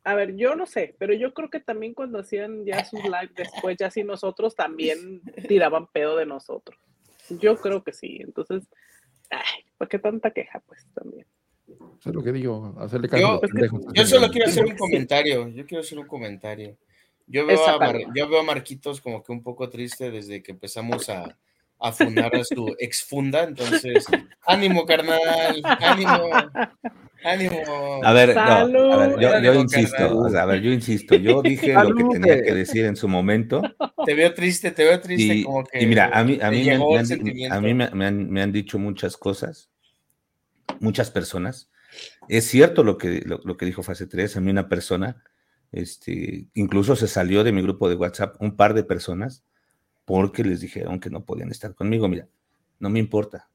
a 0.09 0.15
ver, 0.15 0.37
yo 0.37 0.57
no 0.57 0.65
sé, 0.65 0.95
pero 0.99 1.13
yo 1.13 1.35
creo 1.35 1.51
que 1.51 1.61
también 1.61 1.93
cuando 1.93 2.19
hacían 2.19 2.65
ya 2.65 2.83
sus 2.83 3.05
live 3.05 3.31
después, 3.37 3.77
ya 3.79 3.91
sí 3.91 4.05
nosotros 4.05 4.57
también 4.57 5.21
tiraban 5.49 5.87
pedo 5.89 6.17
de 6.17 6.25
nosotros. 6.25 6.79
Yo 7.29 7.59
creo 7.59 7.85
que 7.85 7.93
sí. 7.93 8.17
Entonces, 8.23 8.67
ay, 9.29 9.67
¿por 9.77 9.87
qué 9.87 9.99
tanta 9.99 10.31
queja? 10.31 10.61
Pues 10.61 10.87
también. 10.95 11.27
Eso 11.67 12.09
es 12.09 12.15
lo 12.15 12.23
que 12.23 12.33
digo, 12.33 12.75
hacerle 12.79 13.11
caso. 13.11 13.43
Yo, 13.43 13.93
yo 13.93 14.07
solo 14.07 14.29
quiero 14.31 14.47
hacer 14.49 14.65
un 14.65 14.79
comentario. 14.79 15.49
Yo 15.49 15.67
quiero 15.67 15.83
hacer 15.83 15.99
un 15.99 16.07
comentario. 16.07 16.79
Yo 17.27 17.45
veo, 17.45 17.69
a 17.69 17.79
Mar, 17.79 17.99
yo 18.17 18.29
veo 18.31 18.41
a 18.41 18.45
Marquitos 18.45 19.03
como 19.03 19.23
que 19.23 19.31
un 19.31 19.43
poco 19.43 19.69
triste 19.69 20.11
desde 20.11 20.43
que 20.43 20.53
empezamos 20.53 21.11
a, 21.11 21.37
a 21.79 21.93
fundar 21.93 22.35
a 22.35 22.45
su 22.45 22.75
exfunda. 22.79 23.43
Entonces, 23.43 24.07
ánimo, 24.47 24.87
carnal, 24.87 25.61
ánimo. 25.81 26.31
Ánimo. 27.25 27.63
A 28.05 28.13
ver, 28.13 28.35
no, 28.35 28.93
a 28.93 29.07
ver 29.07 29.21
yo, 29.21 29.41
yo 29.41 29.55
insisto, 29.55 30.19
o 30.19 30.29
sea, 30.29 30.43
a 30.43 30.47
ver, 30.47 30.61
yo 30.61 30.71
insisto, 30.71 31.17
yo 31.17 31.43
dije 31.43 31.75
lo 31.75 31.95
que 31.95 32.05
tenía 32.05 32.43
que 32.43 32.55
decir 32.55 32.85
en 32.85 32.97
su 32.97 33.09
momento. 33.09 33.61
Te 34.05 34.15
veo 34.15 34.33
triste, 34.35 34.71
te 34.71 34.85
veo 34.85 35.01
triste 35.01 35.35
y, 35.35 35.43
como 35.45 35.65
que. 35.65 35.83
Y 35.83 35.87
mira, 35.87 36.11
a 36.13 36.23
mí, 36.23 36.39
a 36.41 36.51
mí, 36.51 36.65
me, 36.65 36.75
han, 36.75 37.53
a 37.53 37.61
mí 37.61 37.75
me, 37.75 37.91
me, 37.91 38.07
han, 38.07 38.31
me, 38.31 38.43
han, 38.43 38.53
dicho 38.53 38.79
muchas 38.79 39.17
cosas, 39.17 39.71
muchas 40.81 41.11
personas. 41.11 41.71
Es 42.29 42.47
cierto 42.47 42.85
lo 42.85 42.99
que, 42.99 43.23
lo, 43.25 43.41
lo, 43.45 43.57
que 43.57 43.67
dijo 43.67 43.83
Fase 43.83 44.07
3, 44.07 44.37
a 44.37 44.41
mí 44.41 44.51
una 44.51 44.69
persona, 44.69 45.23
este, 45.73 46.47
incluso 46.55 46.95
se 46.97 47.09
salió 47.09 47.43
de 47.43 47.53
mi 47.53 47.63
grupo 47.63 47.89
de 47.89 47.97
WhatsApp 47.97 48.37
un 48.41 48.57
par 48.57 48.75
de 48.75 48.85
personas 48.85 49.45
porque 50.05 50.45
les 50.45 50.61
dijeron 50.61 51.01
que 51.01 51.11
no 51.11 51.25
podían 51.25 51.51
estar 51.51 51.75
conmigo. 51.75 52.09
Mira, 52.09 52.29
no 52.79 52.91
me 52.91 52.99
importa. 52.99 53.49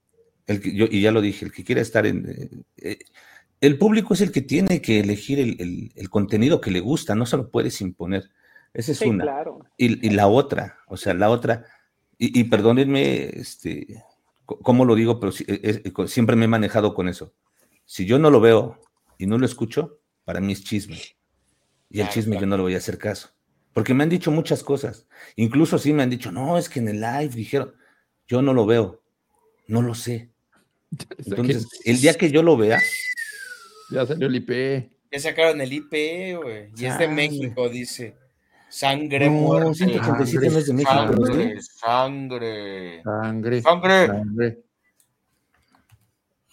El 0.45 0.61
que, 0.61 0.75
yo, 0.75 0.85
y 0.90 1.01
ya 1.01 1.11
lo 1.11 1.22
dije, 1.22 1.45
el 1.45 1.51
que 1.51 1.64
quiera 1.64 1.82
estar 1.82 2.06
en... 2.06 2.30
Eh, 2.30 2.50
eh, 2.77 3.00
el 3.64 3.77
público 3.77 4.14
es 4.14 4.19
el 4.19 4.33
que 4.33 4.42
tiene 4.42 4.82
que 4.82 5.00
elegir 5.00 5.40
el, 5.40 5.56
el, 5.58 5.93
el, 5.95 6.09
contenido 6.09 6.59
que 6.59 6.69
le 6.69 6.82
gusta, 6.82 7.16
no 7.16 7.25
se 7.25 7.38
lo 7.38 7.50
puedes 7.50 7.80
imponer. 7.80 8.30
Esa 8.74 8.92
es 8.92 8.98
sí, 8.98 9.08
una. 9.08 9.24
Claro. 9.24 9.66
Y, 9.77 10.06
y, 10.06 10.09
la 10.09 10.27
otra, 10.27 10.80
o 10.85 10.98
sea, 10.98 11.14
la 11.14 11.30
otra, 11.30 11.66
y, 12.17 12.38
y 12.38 12.43
perdónenme, 12.43 13.30
este, 13.30 14.03
cómo 14.45 14.83
lo 14.83 14.95
digo, 14.95 15.17
pero 15.17 15.32
si, 15.32 15.45
es, 15.48 15.82
siempre 16.08 16.35
me 16.35 16.43
he 16.43 16.50
manejado 16.50 16.93
con 16.93 17.08
eso. 17.08 17.33
Si 17.85 18.06
yo 18.06 18.19
no 18.19 18.30
lo 18.30 18.42
veo 18.42 18.82
y 19.17 19.27
no 19.27 19.38
lo 19.38 19.45
escucho, 19.45 20.01
para 20.25 20.42
mí 20.42 20.51
es 20.51 20.66
chisme. 20.66 21.00
Y 21.90 22.01
el 22.01 22.09
chisme 22.09 22.38
yo 22.38 22.45
no 22.45 22.58
le 22.58 22.64
voy 22.64 22.75
a 22.75 22.80
hacer 22.80 22.98
caso. 22.98 23.30
Porque 23.72 23.93
me 23.93 24.03
han 24.03 24.09
dicho 24.09 24.30
muchas 24.30 24.61
cosas. 24.61 25.08
Incluso 25.38 25.77
sí 25.77 25.93
me 25.93 26.03
han 26.03 26.09
dicho, 26.09 26.33
no, 26.33 26.58
es 26.58 26.67
que 26.67 26.80
en 26.80 26.90
el 26.90 27.00
live 27.00 27.30
dijeron, 27.30 27.74
yo 28.27 28.42
no 28.42 28.53
lo 28.53 28.66
veo, 28.66 29.01
no 29.67 29.82
lo 29.82 29.95
sé. 29.95 30.32
Entonces, 31.17 31.66
el 31.85 32.01
día 32.01 32.16
que 32.16 32.30
yo 32.30 32.43
lo 32.43 32.58
vea, 32.58 32.82
ya 33.90 34.06
salió 34.06 34.28
el 34.28 34.36
IP. 34.36 34.92
Ya 35.12 35.20
sacaron 35.20 35.62
el 35.62 35.72
IP, 35.72 36.36
güey. 36.42 36.72
Y 36.76 36.86
es 36.86 36.98
de 36.98 37.08
México, 37.08 37.70
dice. 37.70 38.18
Sangre 38.70 39.28
no, 39.28 39.34
muerte. 39.34 39.76
187 39.76 40.50
no 40.50 40.58
es 40.58 40.66
de 40.66 40.74
México. 40.74 40.92
Sangre, 40.92 41.62
sangre. 41.62 43.02
Sangre. 43.03 43.62
Sangre. 43.62 44.08
Sangre. 44.08 44.64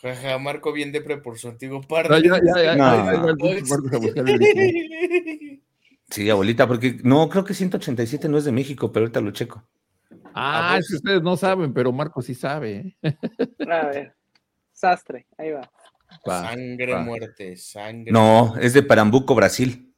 Jaja, 0.02 0.39
Marco 0.39 0.73
bien 0.73 0.92
depre 0.92 1.18
por 1.18 1.39
su 1.39 1.49
antiguo 1.49 1.83
par. 1.83 2.09
No, 2.10 2.18
ya, 2.18 2.41
ya, 2.42 2.62
ya, 2.62 2.76
no. 2.76 3.36
Sí, 6.10 6.28
abuelita, 6.28 6.67
porque 6.67 6.99
no, 7.05 7.28
creo 7.28 7.44
que 7.44 7.55
187 7.55 8.28
no 8.28 8.36
es 8.36 8.44
de 8.44 8.50
México, 8.50 8.91
pero 8.91 9.05
ahorita 9.05 9.20
lo 9.20 9.31
checo. 9.31 9.65
Ah, 10.34 10.76
es 10.78 10.89
que 10.89 10.97
ustedes 10.97 11.23
no 11.23 11.36
saben, 11.36 11.73
pero 11.73 11.92
Marco 11.92 12.20
sí 12.20 12.34
sabe. 12.34 12.97
A 13.02 13.86
ver, 13.86 14.17
sastre, 14.73 15.26
ahí 15.39 15.52
va. 15.52 15.70
Va, 16.28 16.50
sangre, 16.50 16.92
va. 16.92 17.02
muerte, 17.02 17.57
sangre. 17.57 18.12
No, 18.12 18.55
es 18.60 18.74
de 18.74 18.82
Perambuco, 18.82 19.34
Brasil. 19.34 19.94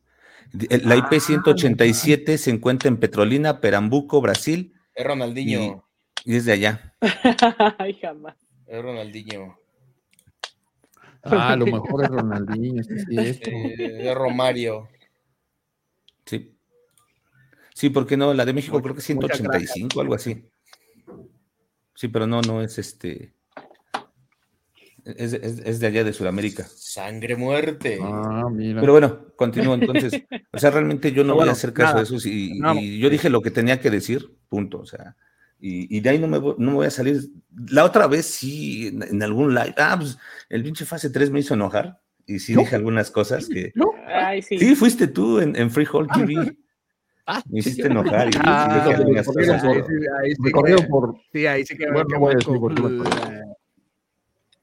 La 0.52 0.96
IP 0.96 1.18
187 1.18 2.34
ah, 2.34 2.38
se 2.38 2.50
encuentra 2.50 2.88
en 2.88 2.98
Petrolina, 2.98 3.60
Perambuco, 3.60 4.20
Brasil. 4.20 4.74
Es 4.94 5.04
Ronaldinho. 5.04 5.84
Y, 6.24 6.32
y 6.32 6.36
es 6.36 6.44
de 6.44 6.52
allá. 6.52 6.94
Ay, 7.78 7.94
jamás. 7.94 8.36
Es 8.66 8.82
Ronaldinho. 8.82 9.58
Ah, 11.24 11.52
a 11.52 11.56
lo 11.56 11.66
mejor 11.66 12.04
es 12.04 12.10
Ronaldinho. 12.10 12.82
Sí, 12.84 13.18
es, 13.18 13.40
eh, 13.42 14.10
es 14.10 14.14
Romario. 14.14 14.88
Sí. 16.26 16.54
Sí, 17.74 17.90
porque 17.90 18.16
no, 18.16 18.34
la 18.34 18.44
de 18.44 18.52
México 18.52 18.80
creo 18.82 18.94
que 18.94 19.00
es 19.00 19.06
185, 19.06 20.00
algo 20.00 20.14
así. 20.14 20.44
Sí, 21.94 22.08
pero 22.08 22.26
no, 22.26 22.40
no 22.42 22.62
es 22.62 22.78
este. 22.78 23.34
Es, 25.04 25.32
es, 25.32 25.58
es, 25.64 25.80
de 25.80 25.86
allá 25.86 26.04
de 26.04 26.12
Sudamérica. 26.12 26.66
Sangre 26.76 27.34
muerte. 27.34 27.98
Ah, 28.00 28.48
mira. 28.50 28.80
Pero 28.80 28.92
bueno, 28.92 29.26
continúo 29.36 29.74
entonces. 29.74 30.22
O 30.52 30.58
sea, 30.58 30.70
realmente 30.70 31.12
yo 31.12 31.24
no, 31.24 31.30
no 31.30 31.34
voy 31.36 31.48
a 31.48 31.52
hacer 31.52 31.72
caso 31.72 31.94
nada. 31.94 32.04
de 32.08 32.16
eso. 32.16 32.28
Y, 32.28 32.58
no. 32.60 32.74
y, 32.74 32.98
yo 32.98 33.10
dije 33.10 33.28
lo 33.28 33.42
que 33.42 33.50
tenía 33.50 33.80
que 33.80 33.90
decir, 33.90 34.30
punto. 34.48 34.78
O 34.78 34.86
sea, 34.86 35.16
y, 35.58 35.96
y 35.96 36.00
de 36.00 36.10
ahí 36.10 36.18
no 36.18 36.28
me, 36.28 36.38
no 36.38 36.54
me, 36.58 36.72
voy 36.72 36.86
a 36.86 36.90
salir. 36.90 37.20
La 37.68 37.84
otra 37.84 38.06
vez 38.06 38.26
sí, 38.26 38.88
en, 38.88 39.02
en 39.02 39.22
algún 39.22 39.54
live. 39.54 39.74
Ah, 39.76 39.96
pues 39.98 40.18
el 40.48 40.62
pinche 40.62 40.84
fase 40.84 41.10
3 41.10 41.30
me 41.30 41.40
hizo 41.40 41.54
enojar. 41.54 41.98
Y 42.26 42.38
sí 42.38 42.54
dije 42.54 42.76
algunas 42.76 43.10
cosas 43.10 43.48
que. 43.48 43.72
Ay, 44.06 44.42
sí. 44.42 44.58
sí. 44.58 44.74
fuiste 44.76 45.08
tú 45.08 45.40
en, 45.40 45.56
en 45.56 45.70
Freehold 45.70 46.10
TV. 46.12 46.56
Ah, 47.26 47.42
me 47.48 47.60
hiciste 47.60 47.86
enojar. 47.86 48.28
Y, 48.28 48.38
ah, 48.40 48.82
sí, 48.96 49.24
cosas. 49.24 49.62
Por, 49.62 49.78
ahí 49.78 50.34
sí 50.34 50.42
que, 50.42 50.86
por. 50.88 51.16
Sí, 51.32 51.46
ahí 51.46 51.64
sí 51.64 51.76
que. 51.76 51.90
Bueno, 51.90 52.08
no 52.10 52.18
voy 52.18 52.32
a 52.32 52.36
decir 52.36 52.58
por 52.58 52.74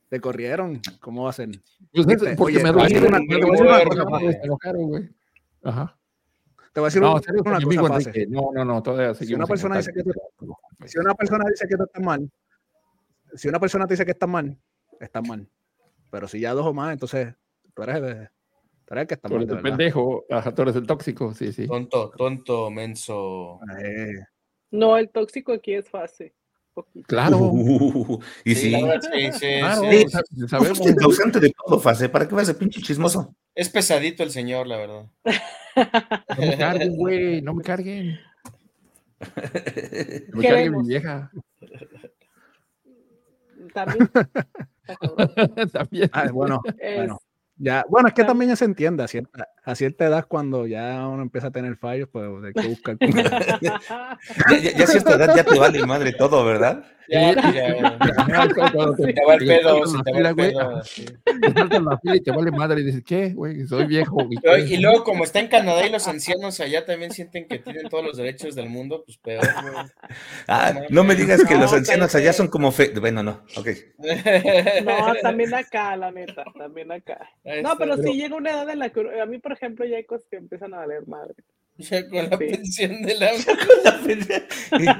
te 0.10 0.20
corrieron, 0.20 0.82
¿cómo 1.00 1.30
hacen? 1.30 1.52
Pues 1.94 2.08
es, 2.08 2.36
porque 2.36 2.58
Oye, 2.58 2.64
me 2.64 2.72
duele 2.72 3.08
una, 3.08 3.20
me 3.20 3.40
duele 3.40 3.62
una. 3.62 3.78
Te 6.74 6.80
voy 6.80 6.86
a 6.86 6.88
decir 6.88 7.02
no, 7.02 7.14
una, 7.14 7.22
una 7.42 7.62
cosa 7.82 7.88
fácil. 7.88 8.32
No, 8.32 8.52
no, 8.54 8.66
no, 8.66 8.84
todavía 8.84 9.14
si 9.14 9.34
una 9.34 9.46
persona 9.46 9.78
dice 9.78 9.94
que 9.94 10.04
tú, 10.04 10.12
si 10.86 11.00
una 11.00 11.14
persona 11.14 11.46
dice 11.50 11.68
que 11.68 11.78
tú 11.78 11.84
estás 11.84 12.04
mal, 12.04 12.30
si 13.36 13.48
una 13.48 13.60
persona 13.60 13.88
te 13.88 13.94
dice 13.94 14.06
que 14.06 14.12
estás 14.12 14.30
mal, 14.30 14.58
estás 15.00 15.28
mal. 15.28 15.48
Pero 16.10 16.28
si 16.28 16.40
ya 16.40 16.54
dos 16.54 16.66
o 16.66 16.74
más, 16.74 16.94
entonces 16.94 17.36
tú 17.76 17.84
eres, 17.84 18.30
tú 18.86 18.94
eres 18.94 19.02
el 19.02 19.08
que 19.08 19.14
está 19.14 19.30
mal. 19.30 19.38
Tú 19.38 19.44
eres 19.44 19.58
el 19.58 19.62
pendejo, 19.62 20.26
ajá, 20.30 20.56
tú 20.56 20.64
eres 20.64 20.76
el 20.76 20.88
tóxico, 20.88 21.34
sí, 21.34 21.54
sí. 21.54 21.68
Tonto, 21.68 22.12
tonto, 22.18 22.72
menso. 22.72 23.60
Eh. 23.84 24.26
No, 24.72 24.98
el 24.98 25.10
tóxico 25.10 25.54
aquí 25.54 25.74
es 25.74 25.88
fácil. 25.88 26.34
Claro. 27.08 27.38
Uh, 27.40 28.19
y 28.43 28.56
sí. 28.56 28.72
Sí, 28.72 29.32
sí, 29.32 29.59
claro, 29.59 29.82
sí. 29.82 30.06
sí. 30.09 30.48
Sabemos. 30.48 30.80
Es 30.80 31.03
ausente 31.03 31.40
de 31.40 31.51
todo, 31.51 31.80
Fase. 31.80 32.09
¿Para 32.09 32.27
qué 32.27 32.35
vas 32.35 32.49
a 32.49 32.58
pinche 32.58 32.82
chismoso? 32.82 33.35
Es 33.56 33.69
pesadito 33.69 34.24
el 34.24 34.32
señor, 34.32 34.67
la 34.67 34.77
verdad. 34.77 35.06
No 35.75 36.45
me 36.45 36.58
carguen, 36.58 36.95
güey. 36.98 37.41
No 37.41 37.53
me 37.53 37.64
carguen. 37.64 38.19
No 39.19 40.40
me 40.40 40.48
carguen 40.48 40.77
mi 40.77 40.88
vieja. 40.88 41.32
También. 43.74 44.09
También. 45.74 46.09
Ah, 46.14 46.30
bueno, 46.32 46.61
es... 46.80 46.98
bueno. 46.98 47.19
Ya, 47.62 47.86
bueno, 47.90 48.08
es 48.08 48.14
que 48.14 48.24
también 48.24 48.56
se 48.56 48.64
entiende 48.64 49.04
a 49.04 49.08
cierta, 49.10 49.50
a 49.66 49.76
cierta 49.76 50.06
edad 50.06 50.26
cuando 50.30 50.66
ya 50.66 51.06
uno 51.10 51.22
empieza 51.22 51.48
a 51.48 51.52
tener 51.52 51.76
fallos, 51.76 52.08
pues 52.10 52.26
hay 52.46 52.54
que 52.54 52.68
buscar. 52.70 52.98
ya, 53.62 53.80
ya, 54.78 54.84
a 54.84 54.88
cierta 54.88 55.16
edad 55.16 55.36
ya 55.36 55.44
te 55.44 55.60
vale 55.60 55.86
madre 55.86 56.14
todo, 56.14 56.46
¿verdad? 56.46 56.86
Ya, 57.12 57.34
ya, 57.34 57.42
te 57.42 58.34
va 58.34 58.44
el 58.44 58.54
pedo, 58.54 58.96
te 58.96 59.24
va 59.26 60.30
el 60.30 60.36
pedo. 60.36 60.82
Y 62.04 62.22
te 62.22 62.32
vale 62.32 62.52
madre 62.52 62.82
y 62.82 62.84
dices, 62.84 63.04
¿qué, 63.04 63.30
güey? 63.30 63.66
Soy 63.66 63.86
viejo. 63.88 64.28
Y, 64.30 64.78
luego, 64.78 65.04
como 65.04 65.24
está 65.24 65.40
en 65.40 65.48
Canadá 65.48 65.88
y 65.88 65.90
los 65.90 66.08
ancianos 66.08 66.60
allá 66.60 66.86
también 66.86 67.12
sienten 67.12 67.48
que 67.48 67.58
tienen 67.58 67.90
todos 67.90 68.06
los 68.06 68.18
derechos 68.18 68.54
del 68.54 68.70
mundo, 68.70 69.02
pues 69.04 69.18
peor, 69.18 69.42
güey. 69.42 69.74
Ah, 70.48 70.82
no 70.90 71.04
me 71.04 71.16
digas 71.16 71.44
que 71.46 71.56
los 71.56 71.74
ancianos 71.74 72.14
allá 72.14 72.32
son 72.32 72.48
como 72.48 72.72
fe. 72.72 72.94
Bueno, 73.00 73.24
no, 73.24 73.44
ok. 73.58 73.70
No, 74.86 75.14
también 75.24 75.54
acá, 75.56 75.96
la 75.96 76.12
neta, 76.12 76.44
también 76.56 76.92
acá. 76.92 77.28
No, 77.64 77.78
pero, 77.78 77.98
si 77.98 78.14
llega 78.14 78.36
una 78.36 78.52
edad 78.52 78.69
en 78.69 78.80
la 78.80 78.90
que 78.90 79.22
a 79.22 79.26
mí, 79.26 79.40
por 79.40 79.52
ejemplo, 79.52 79.86
ya 79.86 79.98
hay 79.98 80.06
cosas 80.06 80.28
que 80.30 80.38
empiezan 80.38 80.74
a 80.74 80.78
valer 80.78 81.08
madre. 81.08 81.36
Ya 81.78 82.08
con 82.10 82.30
la 82.30 82.38
pensión 82.38 83.02
de 83.03 83.16
la. 83.16 83.32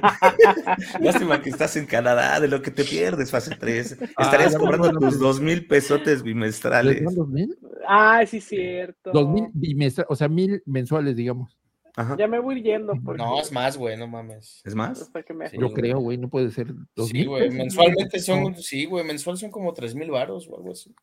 Lástima 1.02 1.42
que 1.42 1.50
estás 1.50 1.76
en 1.76 1.86
Canadá, 1.86 2.40
de 2.40 2.48
lo 2.48 2.62
que 2.62 2.72
te 2.72 2.86
pierdes, 2.86 3.32
fase 3.32 3.54
3. 3.60 3.98
Ah, 4.16 4.24
Estarías 4.24 4.56
cobrando 4.58 4.90
tus 4.92 5.20
dos 5.20 5.42
mil 5.42 5.68
pesotes 5.68 6.24
bimestrales. 6.24 7.04
¿Dos 7.14 7.28
mil? 7.28 7.58
Ah, 7.86 8.26
sí, 8.26 8.40
cierto. 8.40 9.12
Dos 9.12 9.28
mil 9.28 9.50
bimestrales, 9.54 10.10
o 10.10 10.16
sea, 10.16 10.30
mil 10.30 10.64
mensuales, 10.66 11.18
digamos. 11.18 11.60
Ajá. 11.98 12.16
Ya 12.18 12.30
me 12.30 12.40
voy 12.40 12.64
yendo. 12.64 12.94
No, 12.96 13.42
es 13.42 13.52
más, 13.52 13.76
güey, 13.76 13.98
no 13.98 14.08
mames. 14.08 14.62
¿Es 14.64 14.74
más? 14.74 15.12
Yo 15.52 15.74
creo, 15.74 16.00
güey, 16.00 16.18
no 16.18 16.30
puede 16.30 16.50
ser. 16.50 16.74
Dos 16.96 17.10
sí, 17.10 17.26
güey, 17.26 17.50
mensualmente 17.50 18.20
son, 18.20 18.56
sí, 18.56 18.86
güey, 18.86 19.04
mensual 19.04 19.36
son 19.38 19.52
como 19.52 19.74
tres 19.74 19.94
mil 19.96 20.10
varos 20.12 20.48
o 20.48 20.56
algo 20.56 20.72
así. 20.72 20.96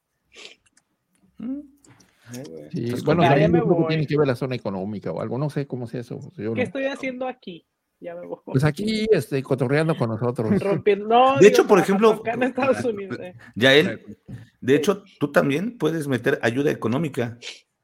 Sí, 2.73 2.93
bueno, 3.05 3.23
también 3.23 3.53
tiene 3.89 4.07
que 4.07 4.19
ver 4.19 4.27
la 4.27 4.35
zona 4.35 4.57
económica 4.57 5.13
o 5.13 5.21
algo, 5.21 5.39
no 5.39 5.49
sé 5.49 5.67
cómo 5.67 5.87
sea 5.87 6.01
eso. 6.01 6.19
¿Qué 6.37 6.63
estoy 6.63 6.87
haciendo 6.87 7.29
aquí? 7.29 7.67
Ya 8.01 8.15
me 8.15 8.27
voy. 8.27 8.39
Pues 8.45 8.65
aquí, 8.65 9.07
este, 9.11 9.43
cotorreando 9.43 9.97
con 9.97 10.11
nosotros. 10.11 10.51
Rompiendo, 10.63 11.37
de 11.41 11.49
hecho, 11.49 11.67
por 11.67 11.79
ejemplo, 11.79 12.21
en 12.25 12.43
Estados 12.43 12.85
Unidos, 12.85 13.19
eh. 13.21 13.35
ya 13.55 13.75
él, 13.75 14.19
de 14.61 14.75
hecho, 14.75 15.03
tú 15.19 15.33
también 15.33 15.79
puedes 15.79 16.09
meter 16.09 16.39
ayuda 16.43 16.71
económica. 16.71 17.39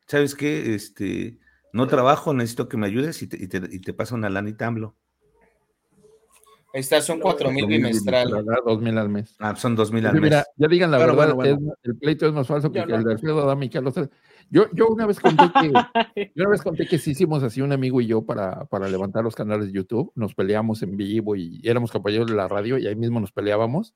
¿Sabes 0.06 0.34
qué? 0.34 0.74
Este, 0.74 1.38
no 1.72 1.86
trabajo, 1.86 2.34
necesito 2.34 2.68
que 2.68 2.76
me 2.76 2.86
ayudes 2.86 3.22
y 3.22 3.28
te, 3.28 3.42
y 3.42 3.48
te, 3.48 3.62
y 3.70 3.80
te 3.80 3.94
pasa 3.94 4.14
una 4.14 4.28
lanita 4.28 4.66
AMLO. 4.66 4.96
Ahí 6.74 6.80
está, 6.80 7.02
son 7.02 7.20
cuatro 7.20 7.50
mil 7.50 7.66
bimestral. 7.66 8.44
Dos 8.64 8.80
mil 8.80 8.96
al 8.96 9.08
mes. 9.10 9.36
Ah, 9.38 9.54
son 9.54 9.76
dos 9.76 9.92
mil 9.92 10.06
al 10.06 10.14
mes. 10.14 10.22
Mira, 10.22 10.44
ya 10.56 10.68
digan 10.68 10.90
la 10.90 10.98
verdad, 10.98 11.36
el 11.82 11.96
pleito 11.98 12.26
es 12.26 12.32
más 12.32 12.46
falso 12.46 12.72
que, 12.72 12.80
el 12.80 13.04
de 13.04 13.12
Alfredo 13.12 13.42
Adame 13.42 13.66
y 13.66 13.70
Carlos. 13.70 13.94
Yo, 14.48 14.66
yo 14.72 14.88
una 14.88 15.06
vez 15.06 15.20
conté 15.20 15.44
que, 15.60 15.72
yo 16.34 16.44
una 16.44 16.50
vez 16.50 16.62
conté 16.62 16.86
que 16.86 16.98
sí 16.98 17.10
hicimos 17.10 17.42
así 17.42 17.60
un 17.60 17.72
amigo 17.72 18.00
y 18.00 18.06
yo 18.06 18.22
para, 18.22 18.64
para 18.66 18.88
levantar 18.88 19.22
los 19.22 19.34
canales 19.34 19.66
de 19.66 19.72
YouTube. 19.72 20.12
Nos 20.14 20.34
peleamos 20.34 20.82
en 20.82 20.96
vivo 20.96 21.36
y 21.36 21.60
éramos 21.62 21.90
compañeros 21.90 22.28
de 22.28 22.34
la 22.34 22.48
radio 22.48 22.78
y 22.78 22.86
ahí 22.86 22.96
mismo 22.96 23.20
nos 23.20 23.32
peleábamos. 23.32 23.94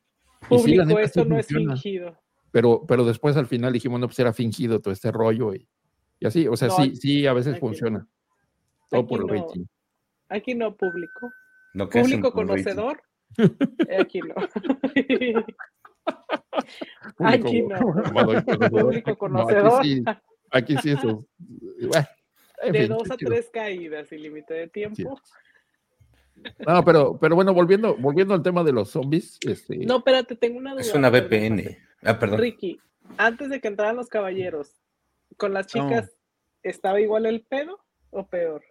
Público, 0.49 0.85
sí, 0.87 0.95
esto 0.99 1.25
no 1.25 1.39
es 1.39 1.47
fingido. 1.47 2.19
Pero, 2.53 2.85
pero 2.87 3.05
después 3.05 3.37
al 3.37 3.47
final 3.47 3.73
dijimos, 3.73 4.01
no, 4.01 4.07
pues 4.07 4.19
era 4.19 4.33
fingido 4.33 4.81
todo 4.81 4.93
este 4.93 5.11
rollo 5.11 5.55
y, 5.55 5.67
y 6.21 6.27
así, 6.27 6.47
o 6.47 6.57
sea, 6.57 6.71
sí, 6.71 6.95
sí, 6.97 7.27
a 7.27 7.33
veces 7.33 7.59
funciona. 7.59 8.07
Todo 8.91 9.07
por 9.07 9.21
el 9.21 9.29
rating. 9.29 9.65
Aquí 10.29 10.55
no 10.55 10.75
público. 10.75 11.31
Público 11.85 12.33
conocedor. 12.33 13.03
Eh, 13.39 13.99
aquí 14.01 14.21
no. 14.21 14.35
aquí 17.19 17.63
no. 17.63 17.79
Público 18.71 19.19
conocedor. 19.19 19.83
aquí, 20.51 20.77
sí, 20.79 20.93
eso. 20.93 21.27
de 22.73 22.89
dos 22.89 23.11
a 23.11 23.17
tres 23.19 23.51
caídas 23.53 24.11
y 24.13 24.19
límite 24.19 24.55
de 24.55 24.69
tiempo. 24.69 25.21
No, 26.67 26.85
pero, 26.85 27.19
pero 27.19 27.35
bueno, 27.35 27.53
volviendo, 27.53 27.95
volviendo 27.97 28.33
al 28.33 28.43
tema 28.43 28.65
de 28.65 28.73
los 28.73 28.91
zombies. 28.91 29.39
Este... 29.47 29.79
No, 29.85 29.99
espérate, 29.99 30.37
tengo 30.37 30.59
una 30.59 30.73
duda. 30.73 30.81
Es 30.81 30.95
una 30.95 31.11
VPN. 31.11 31.77
Ah, 32.03 32.19
perdón. 32.19 32.41
Ricky, 32.41 32.81
antes 33.19 33.51
de 33.51 33.61
que 33.61 33.69
entraran 33.69 33.97
los 33.97 34.09
caballeros, 34.09 34.81
¿con 35.37 35.53
las 35.53 35.67
chicas 35.67 36.17
estaba 36.63 37.01
igual 37.01 37.27
el 37.27 37.43
pedo 37.43 37.81
o 38.11 38.27
peor? 38.27 38.63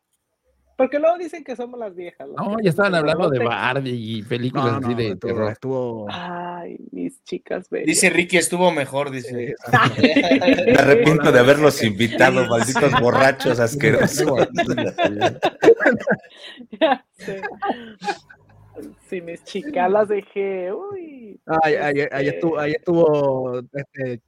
Porque 0.76 1.00
luego 1.00 1.18
dicen 1.18 1.44
que 1.44 1.56
somos 1.56 1.80
las 1.80 1.96
viejas. 1.96 2.28
No, 2.36 2.58
ya 2.62 2.70
estaban 2.70 2.96
hablando 2.96 3.30
de 3.30 3.40
Barbie 3.40 4.18
y 4.18 4.24
películas 4.24 4.84
así 4.84 4.94
de 4.94 5.16
terror. 5.16 5.52
Estuvo... 5.52 6.08
Ay, 6.10 6.78
mis 6.92 7.24
chicas 7.24 7.70
bellas. 7.70 7.88
Dice 7.88 8.10
Ricky, 8.10 8.38
estuvo 8.38 8.70
mejor, 8.72 9.10
dice. 9.10 9.56
Me 10.66 10.74
arrepiento 10.74 11.32
de 11.32 11.40
haberlos 11.40 11.82
invitado, 11.82 12.46
malditos 12.48 12.92
borrachos 13.02 13.60
asquerosos. 13.60 14.48
Si 19.08 19.22
mis 19.22 19.42
chicas 19.46 19.90
las 19.90 20.10
dejé, 20.10 20.74
uy. 20.74 21.40
Ay, 21.46 21.76
ahí, 21.76 22.08
ahí, 22.12 22.28
estuvo, 22.28 22.60
ahí 22.60 22.74
estuvo 22.74 23.60
este, 23.72 24.22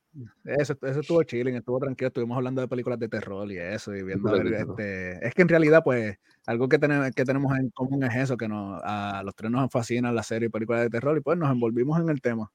eso, 0.45 0.75
eso 0.81 0.99
estuvo 0.99 1.23
chilling, 1.23 1.55
estuvo 1.55 1.79
tranquilo, 1.79 2.07
estuvimos 2.07 2.37
hablando 2.37 2.61
de 2.61 2.67
películas 2.67 2.99
de 2.99 3.09
terror 3.09 3.51
y 3.51 3.57
eso, 3.57 3.95
y 3.95 4.03
viendo, 4.03 4.35
este, 4.35 5.25
es 5.25 5.33
que 5.33 5.41
en 5.41 5.49
realidad, 5.49 5.83
pues, 5.83 6.17
algo 6.47 6.67
que, 6.67 6.79
tenemos, 6.79 7.11
que 7.11 7.25
tenemos 7.25 7.57
en 7.59 7.69
común 7.69 8.03
es 8.03 8.15
eso, 8.15 8.37
que 8.37 8.47
nos, 8.47 8.81
a 8.83 9.21
los 9.23 9.35
tres 9.35 9.51
nos 9.51 9.69
fascinan 9.69 10.15
la 10.15 10.23
serie 10.23 10.47
y 10.47 10.49
películas 10.49 10.81
de 10.81 10.89
terror, 10.89 11.15
y 11.17 11.21
pues 11.21 11.37
nos 11.37 11.51
envolvimos 11.51 11.99
en 11.99 12.09
el 12.09 12.21
tema. 12.21 12.51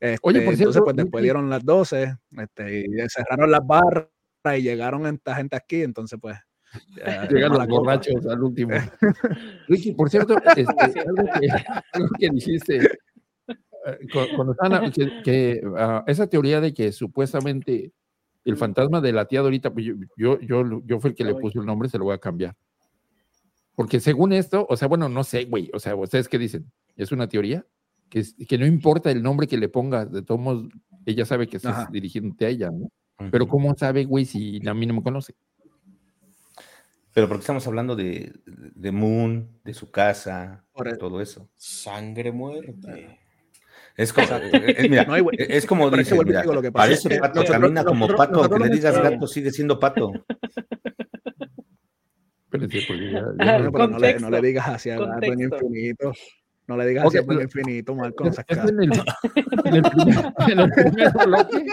Oye, 0.00 0.18
por 0.18 0.32
este, 0.34 0.56
cierto, 0.56 0.62
entonces, 0.62 0.82
pues 0.82 0.96
después 0.96 1.22
dieron 1.22 1.48
las 1.48 1.64
12, 1.64 2.16
este, 2.38 2.80
y 2.80 3.08
cerraron 3.08 3.52
las 3.52 3.64
barras 3.64 4.08
y 4.56 4.62
llegaron 4.62 5.06
esta 5.06 5.36
gente 5.36 5.54
aquí, 5.54 5.82
entonces, 5.82 6.18
pues, 6.20 6.36
Llegaron 7.30 7.58
los 7.58 7.68
borrachos 7.68 8.26
al 8.26 8.42
último. 8.42 8.72
Ricky, 9.68 9.92
por 9.92 10.08
cierto, 10.08 10.36
este, 10.38 10.64
algo, 11.00 11.24
que, 11.38 11.48
algo, 11.92 12.08
que, 12.18 12.30
dijiste 12.30 12.76
eh, 13.86 13.98
cuando 14.34 14.56
que, 15.22 15.62
ah, 15.76 16.02
esa 16.06 16.26
teoría 16.28 16.60
de 16.60 16.72
que 16.72 16.92
supuestamente 16.92 17.92
el 18.44 18.56
fantasma 18.56 19.00
de 19.00 19.12
la 19.12 19.26
tía 19.26 19.42
Dorita, 19.42 19.72
pues 19.72 19.84
yo, 20.16 20.40
yo, 20.40 20.80
yo, 20.84 21.00
fui 21.00 21.10
el 21.10 21.16
que 21.16 21.24
le 21.24 21.34
puse 21.34 21.58
el 21.58 21.66
nombre, 21.66 21.88
se 21.88 21.98
lo 21.98 22.04
voy 22.04 22.14
a 22.14 22.18
cambiar. 22.18 22.56
Porque 23.74 24.00
según 24.00 24.32
esto, 24.32 24.66
o 24.68 24.76
sea, 24.76 24.88
bueno, 24.88 25.08
no 25.08 25.24
sé, 25.24 25.44
güey, 25.44 25.70
o 25.72 25.78
sea, 25.78 25.94
¿ustedes 25.96 26.28
qué 26.28 26.38
dicen? 26.38 26.70
¿Es 26.96 27.12
una 27.12 27.28
teoría? 27.28 27.64
Que, 28.08 28.22
que 28.46 28.58
no 28.58 28.66
importa 28.66 29.10
el 29.10 29.22
nombre 29.22 29.46
que 29.46 29.56
le 29.56 29.68
ponga, 29.68 30.04
de 30.04 30.22
todos 30.22 30.40
modos, 30.40 30.68
ella 31.06 31.24
sabe 31.24 31.48
que 31.48 31.56
estás 31.56 31.90
dirigiéndote 31.90 32.44
a 32.44 32.48
ella, 32.48 32.70
¿no? 32.70 32.90
Pero 33.30 33.46
¿cómo 33.46 33.74
sabe, 33.76 34.04
güey, 34.04 34.24
si 34.24 34.60
a 34.66 34.74
mí 34.74 34.86
no 34.86 34.94
me 34.94 35.02
conoce? 35.02 35.34
Pero 37.14 37.28
porque 37.28 37.40
estamos 37.40 37.66
hablando 37.66 37.94
de, 37.94 38.32
de 38.46 38.92
Moon, 38.92 39.48
de 39.64 39.74
su 39.74 39.90
casa, 39.90 40.64
de 40.82 40.96
todo 40.96 41.20
eso. 41.20 41.48
Sangre 41.56 42.32
muerte. 42.32 43.18
Es 43.96 44.12
como, 44.12 44.26
es, 44.26 44.90
mira, 44.90 45.04
no 45.06 45.14
hay, 45.14 45.22
es 45.38 45.66
como 45.66 45.90
dice, 45.90 46.16
mira, 46.24 46.44
lo 46.44 46.62
que 46.62 46.72
parece 46.72 47.18
pato, 47.18 47.44
camina 47.44 47.84
como 47.84 48.08
pato, 48.08 48.42
aunque 48.42 48.68
le 48.68 48.74
digas 48.74 49.00
gato, 49.00 49.26
sigue 49.26 49.50
siendo 49.50 49.78
pato. 49.78 50.12
Espérense, 52.52 52.80
porque 52.86 53.10
ya, 53.10 53.24
ya 53.38 53.58
no, 53.58 53.72
pero 53.72 53.88
no, 53.88 53.98
le, 53.98 54.18
no, 54.20 54.30
le, 54.30 54.42
digas 54.42 54.68
hacia 54.68 54.98
gato 54.98 55.22
en 55.22 55.40
infinito. 55.40 56.12
No 56.66 56.76
le 56.76 56.86
digas 56.86 57.06
okay, 57.06 57.20
hacia 57.20 57.32
el 57.32 57.42
infinito, 57.42 57.94
Marco. 57.94 58.24
Es, 58.26 58.38
es 58.46 58.58
en, 58.58 58.82
el, 58.82 58.92
en, 59.64 59.74
el 59.74 59.82
primer, 59.82 60.34
en 60.48 60.58
el 60.60 60.70
primer 60.70 61.12
bloque. 61.12 61.66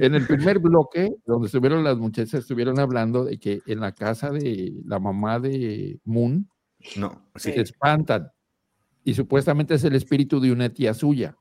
En 0.00 0.14
el 0.14 0.26
primer 0.26 0.58
bloque, 0.60 1.14
donde 1.26 1.46
estuvieron 1.46 1.82
las 1.82 1.98
muchachas, 1.98 2.34
estuvieron 2.34 2.78
hablando 2.78 3.24
de 3.24 3.38
que 3.38 3.60
en 3.66 3.80
la 3.80 3.92
casa 3.92 4.30
de 4.30 4.72
la 4.86 4.98
mamá 5.00 5.40
de 5.40 5.98
Moon 6.04 6.48
no, 6.96 7.28
sí. 7.34 7.52
se 7.52 7.60
espantan 7.60 8.30
y 9.02 9.14
supuestamente 9.14 9.74
es 9.74 9.84
el 9.84 9.94
espíritu 9.94 10.40
de 10.40 10.52
una 10.52 10.68
tía 10.68 10.94
suya. 10.94 11.36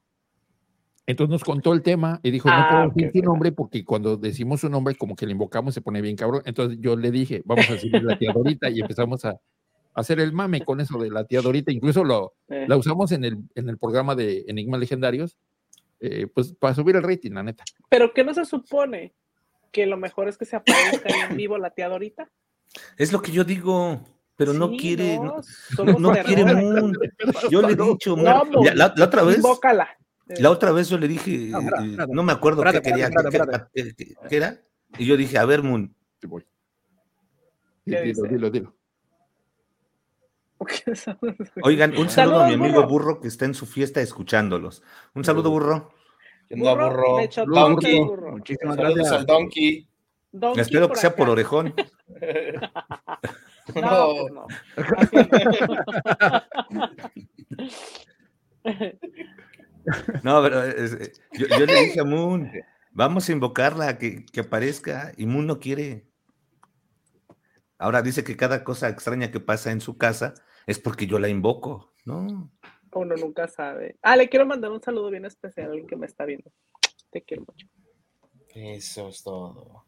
Entonces 1.06 1.32
nos 1.32 1.44
contó 1.44 1.74
el 1.74 1.82
tema 1.82 2.20
y 2.24 2.32
dijo, 2.32 2.50
no 2.50 2.56
ah, 2.56 2.70
puedo 2.70 3.08
decir 3.08 3.24
su 3.24 3.30
nombre 3.30 3.52
porque 3.52 3.84
cuando 3.84 4.16
decimos 4.16 4.62
su 4.62 4.70
nombre 4.70 4.96
como 4.96 5.16
que 5.16 5.26
le 5.26 5.34
invocamos 5.34 5.74
se 5.74 5.82
pone 5.82 6.02
bien 6.02 6.16
cabrón. 6.16 6.44
Entonces 6.46 6.80
yo 6.80 6.96
le 6.96 7.12
dije, 7.12 7.42
vamos 7.46 7.70
a 7.70 7.74
decir 7.74 7.92
la 8.02 8.18
tía 8.18 8.32
Dorita 8.34 8.70
y 8.70 8.80
empezamos 8.80 9.26
a, 9.26 9.40
hacer 9.96 10.20
el 10.20 10.32
mame 10.32 10.62
con 10.62 10.80
eso 10.80 10.98
de 10.98 11.12
la 11.12 11.26
tía 11.26 11.42
Dorita. 11.42 11.72
Incluso 11.72 12.04
lo, 12.04 12.34
la 12.48 12.78
usamos 12.78 13.12
en 13.12 13.26
el, 13.26 13.38
en 13.56 13.70
el 13.70 13.78
programa 13.78 14.16
de 14.16 14.46
Enigmas 14.48 14.80
Legendarios, 14.80 15.38
eh, 16.00 16.28
pues 16.34 16.54
para 16.54 16.74
subir 16.74 16.96
el 16.96 17.04
rating, 17.04 17.32
la 17.32 17.44
neta. 17.44 17.64
Pero 17.90 18.14
¿qué 18.14 18.24
no 18.24 18.34
se 18.34 18.46
supone? 18.46 19.14
¿Que 19.72 19.86
lo 19.86 19.98
mejor 19.98 20.30
es 20.30 20.38
que 20.38 20.46
se 20.46 20.56
aparezca 20.56 21.10
en 21.30 21.38
vivo 21.38 21.58
la 21.58 21.72
tía 21.72 21.90
Dorita? 21.90 22.30
Es 22.98 23.12
lo 23.12 23.22
que 23.22 23.32
yo 23.32 23.44
digo 23.44 24.02
pero 24.36 24.52
no 24.52 24.72
quiere, 24.72 25.18
no, 25.18 25.42
no, 26.00 26.12
quiere 26.24 26.44
Moon. 26.44 26.98
Yo 27.52 27.62
le 27.62 27.74
he 27.74 27.76
dicho, 27.76 28.16
la, 28.18 28.44
la, 28.74 29.06
otra 29.06 29.24
vez, 29.24 29.40
la 30.28 30.50
otra 30.50 30.72
vez 30.72 30.90
yo 30.90 30.98
le 30.98 31.08
dije, 31.08 31.52
no, 32.10 32.24
me 32.24 32.32
acuerdo 32.32 32.64
qué 32.64 32.82
quería, 32.82 33.10
qué, 33.74 33.94
qué, 34.30 34.38
era, 34.38 34.62
y 34.98 35.06
yo 35.06 35.18
dije, 35.18 35.38
a 35.38 35.46
ver, 35.46 35.64
Moon. 35.64 35.94
Te 36.20 36.28
voy. 36.28 36.46
Dilo, 37.86 38.24
dilo, 38.24 38.50
dilo. 38.50 38.74
Oigan, 41.62 41.98
un 41.98 42.10
saludo 42.10 42.44
a 42.44 42.48
mi 42.48 42.54
amigo 42.54 42.88
Burro 42.88 43.20
que 43.20 43.28
está 43.28 43.46
en 43.46 43.54
su 43.54 43.66
fiesta 43.66 44.02
escuchándolos. 44.02 44.82
Un 45.14 45.26
saludo, 45.26 45.50
Burro. 45.50 45.94
No 46.50 46.70
aburro. 46.70 47.18
Donkey. 47.48 48.00
Muchísimas 48.00 48.78
gracias 48.78 49.12
al 49.12 49.26
Donkey. 49.26 49.88
Espero 50.56 50.90
que 50.90 50.96
sea 50.96 51.16
por 51.16 51.30
orejón. 51.30 51.74
no, 53.76 54.30
no. 54.30 54.48
no, 56.70 56.92
pero 60.24 60.64
eh, 60.64 61.12
yo, 61.34 61.66
le 61.66 61.82
dije 61.82 62.00
a 62.00 62.04
Moon, 62.04 62.52
vamos 62.92 63.28
a 63.28 63.32
invocarla, 63.32 63.98
que, 63.98 64.26
que 64.26 64.42
aparezca, 64.42 65.12
y 65.18 65.26
Moon 65.26 65.48
no 65.48 65.60
quiere. 65.60 66.08
Ahora 67.78 68.02
dice 68.02 68.24
que 68.24 68.38
cada 68.38 68.64
cosa 68.64 68.90
extraña 68.90 69.32
que 69.32 69.40
pasa 69.40 69.72
en 69.72 69.82
su 69.82 69.98
casa 69.98 70.34
es 70.68 70.80
porque 70.80 71.08
yo 71.08 71.20
la 71.20 71.28
invoco, 71.28 71.94
¿no? 72.06 72.52
Uno 72.94 73.16
nunca 73.16 73.48
sabe. 73.48 73.98
Ah, 74.02 74.16
le 74.16 74.30
quiero 74.30 74.46
mandar 74.46 74.72
un 74.72 74.82
saludo 74.82 75.10
bien 75.10 75.26
especial 75.26 75.68
a 75.68 75.70
alguien 75.72 75.88
que 75.88 75.96
me 75.96 76.06
está 76.06 76.26
viendo. 76.26 76.52
Te 77.12 77.22
quiero 77.22 77.44
mucho. 77.48 77.68
Eso 78.50 79.10
es 79.10 79.24
todo. 79.24 79.86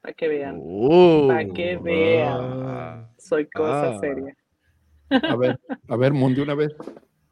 Para 0.00 0.14
que 0.14 0.28
vean. 0.28 0.58
Uh, 0.58 1.28
Para 1.28 1.46
que 1.46 1.76
vean. 1.76 2.62
Ah. 2.66 3.10
Soy 3.18 3.48
cosa 3.50 3.90
ah. 3.90 3.98
seria. 4.00 4.36
A 5.10 5.36
ver, 5.36 5.58
a 5.88 5.96
ver, 5.96 6.12
Mundo, 6.12 6.42
una 6.42 6.54
vez. 6.54 6.74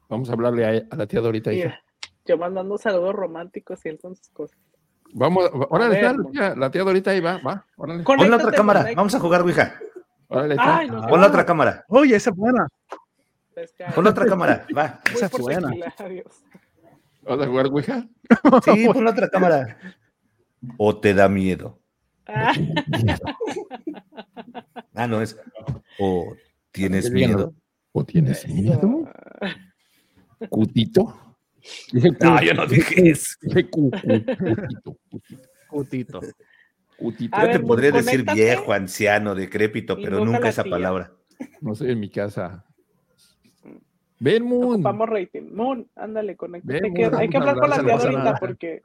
Vamos 0.09 0.29
a 0.29 0.33
hablarle 0.33 0.65
a, 0.65 0.95
la 0.95 1.07
tía 1.07 1.21
Dorita. 1.21 1.51
yo 1.51 2.37
mandando 2.37 2.77
saludos 2.77 3.13
románticos 3.15 3.85
y 3.85 3.89
él 3.89 3.99
con 3.99 4.15
sus 4.15 4.29
cosas. 4.29 4.57
Vamos, 5.13 5.49
órale, 5.69 5.95
está, 5.95 6.13
la, 6.13 6.29
tía, 6.29 6.55
la 6.55 6.71
tía 6.71 6.83
Dorita 6.83 7.11
ahí 7.11 7.19
va, 7.19 7.37
va. 7.37 7.65
Órale. 7.75 8.03
Pon 8.03 8.29
la 8.29 8.37
otra 8.37 8.51
cámara, 8.51 8.87
vamos 8.95 9.15
a 9.15 9.19
jugar, 9.19 9.41
Ouija. 9.41 9.73
Órale, 10.27 10.55
está. 10.55 10.81
Pon 11.07 11.21
la 11.21 11.27
otra 11.27 11.45
cámara. 11.45 11.85
Oye, 11.89 12.15
esa 12.15 12.29
es 12.29 12.35
buena. 12.35 12.67
Pon 13.95 14.03
la 14.03 14.09
otra 14.11 14.25
cámara, 14.25 14.65
va. 14.77 14.99
Esa 15.13 15.25
es 15.27 15.31
buena. 15.31 15.71
¿Vas 17.23 17.41
a 17.41 17.47
jugar 17.47 17.67
Ouija? 17.67 18.07
Sí, 18.63 18.87
pon 18.87 19.03
la 19.03 19.11
otra 19.11 19.29
cámara. 19.29 19.77
¿O 20.77 20.97
te 20.97 21.13
da 21.13 21.29
miedo? 21.29 21.79
Ah, 22.27 22.53
ah 24.95 25.07
no, 25.07 25.21
es. 25.21 25.37
¿O 25.99 26.35
tienes 26.71 27.09
miedo? 27.09 27.53
¿O 27.93 28.03
tienes 28.03 28.47
miedo? 28.47 29.09
¿Cutito? 30.49 31.37
no, 32.21 32.41
yo 32.41 32.53
no 32.53 32.65
dije 32.65 33.09
eso. 33.09 33.35
cutito. 33.69 34.97
Cutito. 35.67 36.21
Cutito. 36.97 37.37
Yo 37.41 37.51
te 37.51 37.59
podría 37.59 37.91
decir 37.91 38.25
viejo, 38.33 38.73
anciano, 38.73 39.35
decrépito, 39.35 39.95
pero 39.95 40.23
nunca 40.23 40.49
esa 40.49 40.63
palabra. 40.63 41.11
No 41.61 41.75
sé, 41.75 41.91
en 41.91 41.99
mi 41.99 42.09
casa. 42.09 42.65
Ven, 44.19 44.43
Moon. 44.43 44.81
Vamos 44.81 45.07
rating. 45.09 45.53
Moon, 45.53 45.87
ándale, 45.95 46.35
conéctate. 46.35 46.81
Hay 47.17 47.29
que 47.29 47.37
hablar 47.37 47.59
con 47.59 47.69
la 47.69 47.83
tía 47.83 47.93
ahorita 47.93 48.35
porque. 48.39 48.81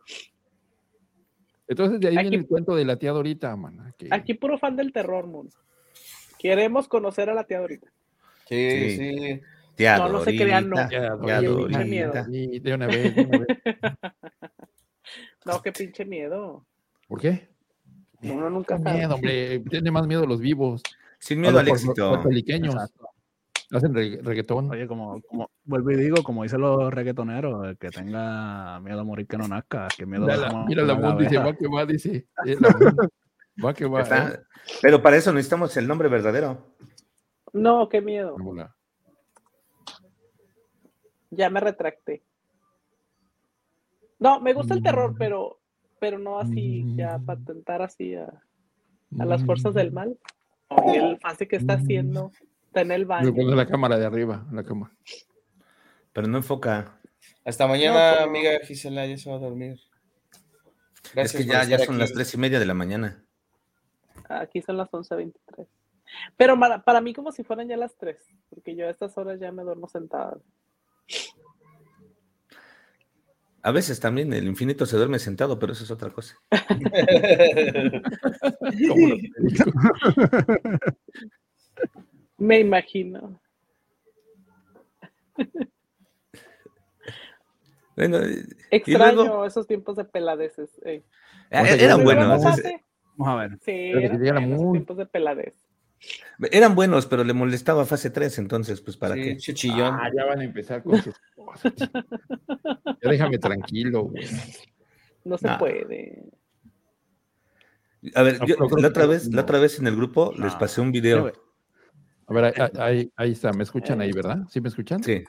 Entonces 1.68 2.00
de 2.00 2.08
ahí 2.08 2.18
viene 2.18 2.36
el 2.36 2.46
cuento 2.46 2.76
de 2.76 2.84
la 2.84 2.96
tía 2.96 3.12
Dorita, 3.12 3.56
man. 3.56 3.94
Aquí 4.10 4.34
puro 4.34 4.58
fan 4.58 4.76
del 4.76 4.92
terror, 4.92 5.26
Moon. 5.26 5.48
Queremos 6.38 6.88
conocer 6.88 7.30
a 7.30 7.34
la 7.34 7.44
tía 7.44 7.60
Dorita. 7.60 7.90
Sí, 8.46 8.96
sí. 8.96 9.40
No, 9.78 10.08
Dorita, 10.08 10.08
no 10.08 10.24
se 10.24 10.36
crean, 10.36 10.68
no. 10.68 10.76
Dorita. 10.76 11.84
miedo. 11.84 12.12
de 12.28 12.74
una 12.74 12.86
vez, 12.86 13.14
de 13.14 13.22
una 13.22 13.38
vez. 13.38 13.46
no, 15.46 15.62
qué 15.62 15.72
pinche 15.72 16.04
miedo. 16.04 16.66
¿Por 17.08 17.20
qué? 17.20 17.48
Uno 18.22 18.50
nunca 18.50 18.78
sabe. 18.78 18.98
Miedo, 18.98 19.14
hombre. 19.14 19.60
Tiene 19.60 19.90
más 19.90 20.06
miedo 20.06 20.26
los 20.26 20.40
vivos. 20.40 20.82
Sin 21.18 21.40
miedo 21.40 21.58
al 21.58 21.68
éxito. 21.68 22.16
Los 22.16 22.26
peliqueños. 22.26 22.74
Hacen 23.72 23.94
reggaetón. 23.94 24.70
Oye, 24.70 24.86
como, 24.86 25.22
como 25.22 25.50
vuelvo 25.64 25.90
y 25.92 25.96
digo, 25.96 26.22
como 26.22 26.42
dicen 26.42 26.60
los 26.60 26.92
reggaetoneros, 26.92 27.66
el 27.66 27.78
que 27.78 27.88
tenga 27.88 28.78
miedo 28.80 29.00
a 29.00 29.04
morir 29.04 29.26
que 29.26 29.38
no 29.38 29.48
nazca, 29.48 29.88
que 29.96 30.04
miedo 30.04 30.26
mira, 30.26 30.48
a 30.48 30.64
Mira 30.64 30.82
la 30.82 30.92
voz, 30.92 31.18
dice, 31.18 31.38
va 31.38 31.56
que 31.56 31.66
va, 31.68 31.86
dice. 31.86 32.26
va 33.64 33.72
que 33.72 33.86
va. 33.86 34.02
¿eh? 34.02 34.40
Pero 34.82 35.02
para 35.02 35.16
eso 35.16 35.32
necesitamos 35.32 35.74
el 35.78 35.88
nombre 35.88 36.08
verdadero. 36.08 36.74
No, 37.54 37.88
qué 37.88 38.02
miedo. 38.02 38.36
Ya 41.32 41.50
me 41.50 41.58
retracté. 41.58 42.22
No, 44.20 44.40
me 44.40 44.54
gusta 44.54 44.74
el 44.74 44.82
terror, 44.82 45.16
pero, 45.18 45.58
pero 45.98 46.18
no 46.18 46.38
así, 46.38 46.84
ya 46.94 47.18
patentar 47.18 47.82
así 47.82 48.14
a, 48.14 48.26
a 49.18 49.24
las 49.24 49.44
fuerzas 49.44 49.74
del 49.74 49.90
mal. 49.90 50.16
El 50.94 51.18
fase 51.18 51.48
que 51.48 51.56
está 51.56 51.74
haciendo 51.74 52.30
Está 52.72 52.80
en 52.80 52.90
el 52.90 53.04
baño. 53.04 53.34
Me 53.34 53.44
la 53.54 53.66
cámara 53.66 53.98
de 53.98 54.06
arriba, 54.06 54.46
la 54.50 54.64
cámara. 54.64 54.94
Pero 56.14 56.26
no 56.26 56.38
enfoca. 56.38 56.98
Hasta 57.44 57.66
mañana, 57.66 58.22
amiga 58.22 58.58
Gisela, 58.64 59.04
ya 59.04 59.18
se 59.18 59.28
va 59.28 59.36
a 59.36 59.40
dormir. 59.40 59.78
Gracias 61.12 61.34
es 61.34 61.46
que 61.46 61.52
ya, 61.52 61.64
ya 61.64 61.78
son 61.80 61.98
las 61.98 62.14
tres 62.14 62.32
y 62.32 62.38
media 62.38 62.58
de 62.58 62.64
la 62.64 62.72
mañana. 62.72 63.26
Aquí 64.26 64.62
son 64.62 64.78
las 64.78 64.90
11.23. 64.90 65.66
Pero 66.38 66.58
para, 66.58 66.82
para, 66.82 67.02
mí 67.02 67.12
como 67.12 67.30
si 67.30 67.44
fueran 67.44 67.68
ya 67.68 67.76
las 67.76 67.94
tres, 67.94 68.16
porque 68.48 68.74
yo 68.74 68.86
a 68.86 68.90
estas 68.90 69.18
horas 69.18 69.38
ya 69.38 69.52
me 69.52 69.64
duermo 69.64 69.86
sentada. 69.86 70.38
A 73.64 73.70
veces 73.70 74.00
también 74.00 74.32
el 74.32 74.48
infinito 74.48 74.86
se 74.86 74.96
duerme 74.96 75.20
sentado, 75.20 75.56
pero 75.58 75.72
eso 75.72 75.84
es 75.84 75.90
otra 75.90 76.08
cosa. 76.10 76.36
Me 82.38 82.60
imagino. 82.60 83.38
Bueno, 87.94 88.20
Extraño 88.70 89.44
esos 89.44 89.66
tiempos 89.66 89.96
de 89.96 90.06
peladeces. 90.06 90.70
Eh. 90.82 91.02
eran 91.50 92.02
buenos. 92.02 92.42
Vamos 93.16 93.28
a 93.28 93.34
ver. 93.36 93.58
Sí, 93.60 93.92
eran 93.92 94.72
tiempos 94.72 94.96
de 94.96 95.04
peladez. 95.04 95.54
Eran 96.50 96.74
buenos, 96.74 97.06
pero 97.06 97.24
le 97.24 97.32
molestaba 97.32 97.84
fase 97.84 98.10
3, 98.10 98.38
entonces, 98.38 98.80
pues 98.80 98.96
para 98.96 99.14
qué. 99.14 99.36
Chillón. 99.36 99.94
Ah, 99.94 100.10
ya 100.14 100.24
van 100.24 100.40
a 100.40 100.44
empezar 100.44 100.82
con 100.82 101.00
sus 101.02 101.14
cosas. 101.36 101.72
ya 101.76 103.10
déjame 103.10 103.38
tranquilo, 103.38 104.04
güey. 104.04 104.24
No 105.24 105.38
se 105.38 105.48
puede. 105.58 106.24
A 108.14 108.22
ver, 108.22 108.38
yo, 108.46 108.56
la 108.76 108.88
otra 108.88 109.06
vez, 109.06 109.32
la 109.32 109.42
otra 109.42 109.60
vez 109.60 109.78
en 109.78 109.86
el 109.86 109.94
grupo 109.94 110.34
les 110.36 110.54
pasé 110.56 110.80
un 110.80 110.90
video. 110.90 111.32
A 112.26 112.32
ver, 112.32 112.54
ahí, 112.80 113.12
ahí, 113.16 113.32
está, 113.32 113.52
me 113.52 113.62
escuchan 113.62 114.00
ahí, 114.00 114.10
¿verdad? 114.12 114.40
¿Sí 114.48 114.60
me 114.60 114.68
escuchan? 114.68 115.02
Sí. 115.02 115.22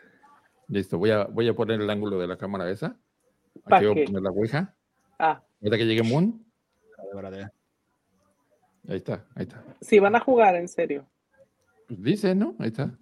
Listo, 0.68 0.98
voy 0.98 1.12
a, 1.12 1.26
voy 1.26 1.48
a 1.48 1.54
poner 1.54 1.82
el 1.82 1.90
ángulo 1.90 2.18
de 2.18 2.28
la 2.28 2.38
cámara 2.38 2.70
esa. 2.70 2.98
Aquí 3.66 3.86
voy 3.86 4.02
a 4.02 4.06
poner 4.06 4.22
la 4.22 4.32
ouija. 4.32 4.76
Ah. 5.20 5.44
Ahorita 5.62 5.78
que 5.78 5.86
llegue 5.86 6.02
Moon. 6.02 6.44
Ahí 8.88 8.98
está, 8.98 9.26
ahí 9.36 9.44
está. 9.44 9.64
Si 9.82 10.00
van 10.00 10.16
a 10.16 10.20
jugar, 10.20 10.56
en 10.56 10.68
serio. 10.68 11.06
Pues 11.88 12.02
dice, 12.02 12.36
¿no? 12.36 12.56
Ahí 12.60 12.68
está. 12.68 12.98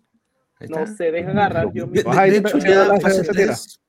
no 0.69 0.87
se 0.87 1.11
deja 1.11 1.31
agarrar 1.31 1.71
yo 1.73 1.87
mismo. 1.87 2.13
De, 2.13 2.37
hecho, 2.37 2.57
ya 2.59 2.99
fase 2.99 3.23
3. 3.23 3.81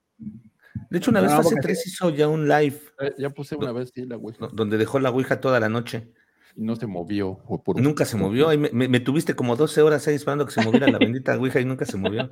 De 0.90 0.98
hecho, 0.98 1.10
una 1.10 1.20
vez 1.20 1.32
fase 1.32 1.56
3 1.60 1.86
hizo 1.86 2.10
ya 2.10 2.28
un 2.28 2.48
live. 2.48 2.80
Eh, 3.00 3.14
ya 3.18 3.30
puse 3.30 3.56
una 3.56 3.72
vez, 3.72 3.90
sí, 3.94 4.06
la 4.06 4.16
ouija. 4.16 4.48
Donde 4.52 4.78
dejó 4.78 4.98
la 4.98 5.10
ouija 5.10 5.40
toda 5.40 5.60
la 5.60 5.68
noche 5.68 6.12
y 6.56 6.62
no 6.64 6.76
se 6.76 6.86
movió. 6.86 7.40
nunca 7.76 8.04
se 8.04 8.16
movió. 8.16 8.48
me, 8.58 9.00
tuviste 9.00 9.34
como 9.34 9.56
12 9.56 9.82
horas 9.82 10.06
ahí 10.06 10.14
esperando 10.14 10.46
que 10.46 10.52
se 10.52 10.62
moviera 10.62 10.88
la 10.88 10.98
bendita 10.98 11.36
Ouija 11.36 11.60
y 11.60 11.64
nunca 11.64 11.84
se 11.84 11.96
movió. 11.96 12.28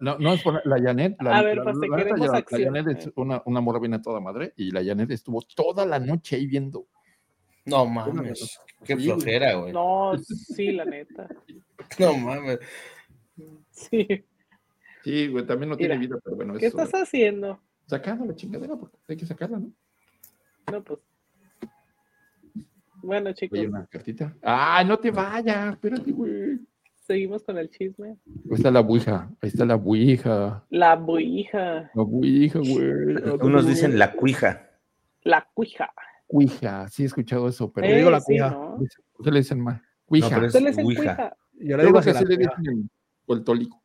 no, 0.00 0.18
no 0.18 0.32
es 0.32 0.42
por 0.42 0.64
la 0.64 0.80
Janet. 0.80 1.16
La, 1.20 1.38
a 1.38 1.42
ver, 1.42 1.58
la, 1.58 1.64
pues 1.64 1.76
la, 1.76 2.44
Janet 2.48 2.86
es 2.88 3.10
una, 3.14 3.42
una 3.44 3.60
morra 3.60 3.78
bien 3.78 3.94
a 3.94 4.02
toda 4.02 4.20
madre 4.20 4.54
y 4.56 4.70
la 4.70 4.84
Janet 4.84 5.10
estuvo 5.10 5.42
toda 5.54 5.84
la 5.86 5.98
noche 5.98 6.36
ahí 6.36 6.46
viendo. 6.46 6.88
No 7.64 7.86
mames. 7.86 8.58
Qué 8.84 8.96
flojera, 8.96 9.54
güey. 9.54 9.72
No, 9.72 10.12
sí, 10.18 10.72
la 10.72 10.84
neta. 10.84 11.28
no 11.98 12.16
mames. 12.16 12.58
Sí. 13.70 14.06
Sí, 15.04 15.28
güey, 15.28 15.46
también 15.46 15.70
no 15.70 15.76
tiene 15.76 15.98
vida, 15.98 16.16
pero 16.22 16.36
bueno. 16.36 16.54
¿Qué 16.54 16.66
estás 16.66 16.90
haciendo? 16.92 17.60
Sacando 17.86 18.24
la 18.24 18.34
chingadera, 18.34 18.76
porque 18.76 18.96
hay 19.08 19.16
que 19.16 19.26
sacarla, 19.26 19.58
¿no? 19.58 19.72
No, 20.70 20.82
pues 20.82 21.00
bueno, 23.02 23.32
chicos. 23.32 23.58
una 23.58 23.84
cartita. 23.86 24.34
¡Ah, 24.42 24.84
no 24.86 24.96
te 24.96 25.10
vayas! 25.10 25.72
Espérate, 25.72 26.12
güey. 26.12 26.60
Seguimos 27.00 27.42
con 27.42 27.58
el 27.58 27.68
chisme. 27.68 28.16
Ahí 28.26 28.52
está 28.52 28.70
la 28.70 28.80
buija. 28.80 29.28
Ahí 29.40 29.48
está 29.48 29.64
la 29.64 29.74
buija. 29.74 30.64
La 30.70 30.94
buija. 30.94 31.90
La 31.94 32.02
buija, 32.02 32.60
güey. 32.60 33.16
Unos 33.40 33.66
dicen 33.66 33.98
la 33.98 34.12
cuija. 34.12 34.70
La 35.24 35.48
cuija. 35.52 35.92
Cuija. 36.32 36.88
Sí 36.88 37.02
he 37.02 37.06
escuchado 37.06 37.46
eso, 37.46 37.70
pero 37.70 37.94
digo 37.94 38.10
la 38.10 38.22
cuija. 38.22 38.58
¿Qué 39.22 39.30
le 39.30 39.40
dicen 39.40 39.60
mal? 39.60 39.82
Cuija. 40.06 40.40
No, 40.40 40.46
le 40.46 40.72
cuija. 40.74 41.36
Yo 41.58 41.76
le 41.76 41.84
digo 41.84 42.00
que 42.00 42.14
sí 42.14 42.24
le 42.24 42.36
dicen 42.38 42.90
puertólico. 43.26 43.82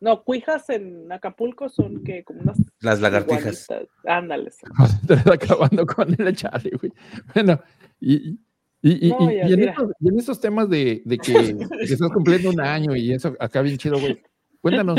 No, 0.00 0.24
cuijas 0.24 0.68
en 0.70 1.12
Acapulco 1.12 1.68
son 1.68 2.02
que 2.02 2.24
como 2.24 2.40
unas. 2.40 2.58
Las 2.80 3.00
lagartijas. 3.00 3.68
Ándales. 4.04 4.58
Estás 5.02 5.26
acabando 5.28 5.86
con 5.86 6.12
el 6.20 6.34
Charlie, 6.34 6.72
güey. 6.76 6.92
Bueno, 7.34 7.60
y, 8.00 8.40
y, 8.82 9.08
y, 9.08 9.12
en 9.12 9.68
esos, 9.68 9.92
y, 10.00 10.08
en 10.08 10.18
esos, 10.18 10.40
temas 10.40 10.68
de, 10.68 11.02
de 11.04 11.18
que, 11.18 11.32
que, 11.32 11.84
estás 11.84 12.10
cumpliendo 12.10 12.50
un 12.50 12.60
año 12.60 12.96
y 12.96 13.12
eso 13.12 13.36
acá 13.38 13.62
bien 13.62 13.78
chido, 13.78 14.00
güey. 14.00 14.20
Cuéntanos, 14.60 14.98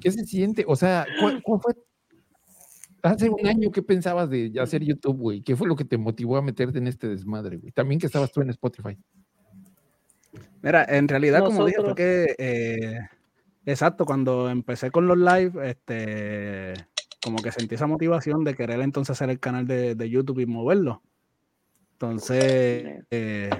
¿qué 0.00 0.12
se 0.12 0.24
siente? 0.24 0.64
O 0.68 0.76
sea, 0.76 1.06
¿cuál, 1.20 1.42
fue 1.42 1.74
hace 3.04 3.30
un 3.30 3.46
año, 3.46 3.70
¿qué 3.72 3.82
pensabas 3.82 4.30
de 4.30 4.52
hacer 4.60 4.82
YouTube, 4.82 5.16
güey? 5.16 5.42
¿Qué 5.42 5.56
fue 5.56 5.68
lo 5.68 5.76
que 5.76 5.84
te 5.84 5.98
motivó 5.98 6.36
a 6.36 6.42
meterte 6.42 6.78
en 6.78 6.86
este 6.86 7.08
desmadre, 7.08 7.58
güey? 7.58 7.72
También 7.72 8.00
que 8.00 8.06
estabas 8.06 8.32
tú 8.32 8.40
en 8.40 8.50
Spotify. 8.50 8.98
Mira, 10.62 10.84
en 10.88 11.08
realidad, 11.08 11.44
como 11.44 11.66
dije, 11.66 11.80
fue 11.82 11.94
que, 11.94 12.34
eh, 12.38 12.98
exacto, 13.66 14.06
cuando 14.06 14.48
empecé 14.48 14.90
con 14.90 15.06
los 15.06 15.18
live, 15.18 15.70
este, 15.70 16.72
como 17.22 17.36
que 17.38 17.52
sentí 17.52 17.74
esa 17.74 17.86
motivación 17.86 18.44
de 18.44 18.54
querer 18.54 18.80
entonces 18.80 19.12
hacer 19.12 19.28
el 19.28 19.40
canal 19.40 19.66
de, 19.66 19.94
de 19.94 20.10
YouTube 20.10 20.40
y 20.40 20.46
moverlo. 20.46 21.02
Entonces, 21.92 23.04
eh, 23.10 23.50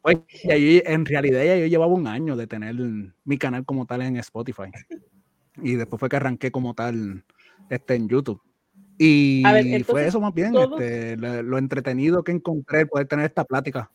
pues, 0.00 0.18
en 0.44 1.06
realidad 1.06 1.44
ya 1.44 1.56
yo 1.56 1.66
llevaba 1.66 1.92
un 1.92 2.06
año 2.06 2.36
de 2.36 2.46
tener 2.46 2.74
mi 3.24 3.38
canal 3.38 3.64
como 3.64 3.86
tal 3.86 4.02
en 4.02 4.16
Spotify. 4.18 4.70
Y 5.62 5.74
después 5.74 6.00
fue 6.00 6.08
que 6.08 6.16
arranqué 6.16 6.50
como 6.50 6.74
tal 6.74 7.24
este, 7.70 7.94
en 7.94 8.08
YouTube. 8.08 8.40
Y 8.98 9.42
fue 9.84 10.06
eso 10.06 10.20
más 10.20 10.32
bien, 10.32 10.54
este, 10.54 11.16
lo, 11.16 11.58
entretenido 11.58 12.22
que 12.22 12.32
encontré 12.32 12.86
poder 12.86 13.08
tener 13.08 13.26
esta 13.26 13.44
plática. 13.44 13.90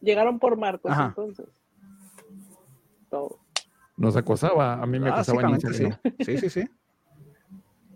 Llegaron 0.00 0.38
por 0.38 0.56
Marcos 0.56 0.92
entonces. 0.98 1.46
Todo. 3.10 3.38
Nos 3.96 4.16
acosaba, 4.16 4.74
a 4.74 4.86
mí 4.86 5.00
me 5.00 5.08
acosaba 5.08 5.42
en 5.42 5.60
sí. 5.60 5.88
sí, 6.20 6.38
sí, 6.38 6.50
sí. 6.50 6.64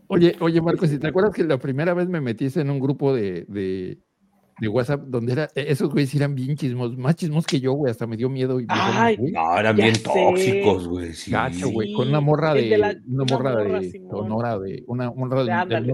Oye, 0.09 0.37
oye, 0.41 0.61
Marcos, 0.61 0.91
¿te 1.01 1.07
acuerdas 1.07 1.33
que 1.33 1.43
la 1.43 1.57
primera 1.57 1.95
vez 1.95 2.07
me 2.07 2.21
metiste 2.21 2.61
en 2.61 2.69
un 2.69 2.79
grupo 2.79 3.15
de, 3.15 3.47
de 3.49 3.99
WhatsApp, 4.69 5.03
donde 5.07 5.33
era, 5.33 5.51
e, 5.55 5.73
esos 5.73 5.91
güeyes 5.91 6.15
eran 6.15 6.35
bien 6.35 6.57
chismos, 6.57 6.97
más 6.97 7.17
chismos 7.17 7.47
que 7.47 7.61
yo, 7.61 7.73
güey, 7.73 7.91
hasta 7.91 8.07
me 8.07 8.17
dio 8.17 8.29
miedo. 8.29 8.61
Y 8.61 8.67
Ay, 8.69 9.17
no, 9.19 9.59
eran 9.59 9.77
bien 9.77 9.95
tóxicos, 10.03 10.89
güey. 10.89 11.13
Sí. 11.15 11.31
Gacho, 11.31 11.69
güey, 11.71 11.93
con 11.93 12.09
una 12.09 12.21
morra 12.21 12.55
de, 12.55 13.01
una 13.07 13.25
morra 13.25 13.57
de, 13.57 14.03
Sonora, 14.11 14.59
de, 14.59 14.85
una 14.87 15.11
morra 15.11 15.45
de, 15.45 15.53
ándale, 15.53 15.93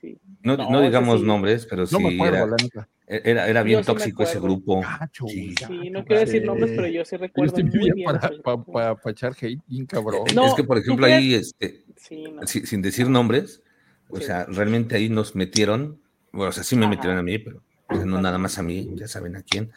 sí, 0.00 0.18
No, 0.42 0.56
no, 0.56 0.80
digamos 0.80 1.22
nombres, 1.22 1.66
pero 1.68 1.86
sí. 1.86 1.94
No 1.94 2.00
me 2.00 2.14
acuerdo, 2.14 2.36
era, 2.36 2.46
la 2.46 2.88
era, 3.06 3.48
era 3.48 3.62
bien 3.62 3.82
tóxico 3.84 4.22
ese 4.22 4.40
grupo. 4.40 4.80
Gacho, 4.80 5.26
sí, 5.28 5.54
sí, 5.54 5.90
no 5.90 6.04
quiero 6.04 6.20
decir 6.20 6.44
nombres, 6.44 6.72
pero 6.74 6.88
yo 6.88 7.04
sí 7.04 7.16
recuerdo. 7.16 7.52
Yo 7.52 7.58
estoy 7.58 7.80
muy 7.80 7.90
bien 7.90 8.04
para, 8.04 8.20
para, 8.42 8.62
para, 8.64 8.94
para, 8.96 9.12
echar 9.12 9.32
hate 9.40 9.60
bien 9.66 9.86
cabrón. 9.86 10.26
es 10.26 10.54
que, 10.54 10.64
por 10.64 10.78
ejemplo, 10.78 11.06
ahí, 11.06 11.34
este, 11.34 11.84
sin 11.96 12.82
decir 12.82 13.08
nombres, 13.08 13.62
o 14.08 14.20
sea, 14.20 14.44
realmente 14.46 14.96
ahí 14.96 15.08
nos 15.08 15.34
metieron, 15.34 16.00
bueno, 16.32 16.50
o 16.50 16.52
sea, 16.52 16.64
sí 16.64 16.76
me 16.76 16.86
metieron 16.86 17.18
a 17.18 17.22
mí, 17.22 17.38
pero 17.38 17.62
no 17.88 18.20
nada 18.20 18.38
más 18.38 18.58
a 18.58 18.62
mí, 18.62 18.90
ya 18.94 19.08
saben 19.08 19.36
a 19.36 19.42
quién, 19.42 19.72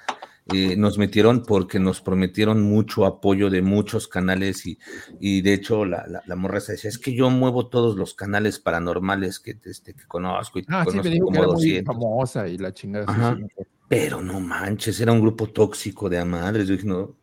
eh, 0.53 0.75
nos 0.75 0.97
metieron 0.97 1.43
porque 1.43 1.79
nos 1.79 2.01
prometieron 2.01 2.61
mucho 2.61 3.05
apoyo 3.05 3.49
de 3.49 3.61
muchos 3.61 4.07
canales 4.07 4.65
y, 4.65 4.77
y 5.19 5.41
de 5.41 5.53
hecho 5.53 5.85
la, 5.85 6.05
la, 6.25 6.35
morra 6.35 6.59
se 6.59 6.73
decía, 6.73 6.89
es 6.89 6.97
que 6.97 7.13
yo 7.13 7.29
muevo 7.29 7.67
todos 7.67 7.95
los 7.95 8.15
canales 8.15 8.59
paranormales 8.59 9.39
que, 9.39 9.57
este, 9.63 9.93
que 9.93 10.05
conozco 10.07 10.59
y 10.59 10.65
ah, 10.67 10.83
conozco 10.83 11.03
sí, 11.09 11.19
como 11.19 11.31
que 11.31 11.37
era 11.37 11.47
muy 11.47 11.83
famosa 11.83 12.47
y 12.47 12.57
la 12.57 12.73
chingada. 12.73 13.37
pero 13.87 14.21
no 14.21 14.39
manches, 14.39 14.99
era 14.99 15.11
un 15.11 15.21
grupo 15.21 15.47
tóxico 15.47 16.09
de 16.09 16.19
amadres. 16.19 16.67
Yo 16.67 16.73
dije, 16.73 16.87
no, 16.87 17.15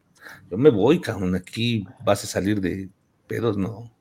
yo 0.50 0.56
me 0.56 0.70
voy, 0.70 1.00
cabrón, 1.00 1.34
aquí 1.34 1.86
vas 2.04 2.24
a 2.24 2.26
salir 2.26 2.60
de 2.60 2.88
pedos, 3.26 3.56
no. 3.56 3.92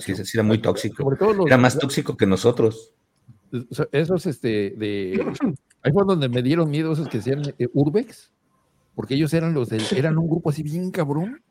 Sí, 0.00 0.14
era 0.32 0.42
muy 0.42 0.58
tóxico. 0.58 1.10
era 1.46 1.58
más 1.58 1.78
tóxico 1.78 2.16
que 2.16 2.26
nosotros. 2.26 2.93
Esos, 3.92 4.26
este, 4.26 4.70
de 4.76 5.24
Ahí 5.82 5.92
fue 5.92 6.04
donde 6.06 6.28
me 6.28 6.42
dieron 6.42 6.70
miedo 6.70 6.92
esos 6.92 7.08
que 7.08 7.18
decían 7.18 7.42
eh, 7.58 7.68
Urbex, 7.74 8.32
porque 8.94 9.14
ellos 9.14 9.34
eran 9.34 9.52
los 9.52 9.70
eran 9.92 10.16
un 10.16 10.28
grupo 10.28 10.50
así 10.50 10.62
bien 10.62 10.90
cabrón 10.90 11.42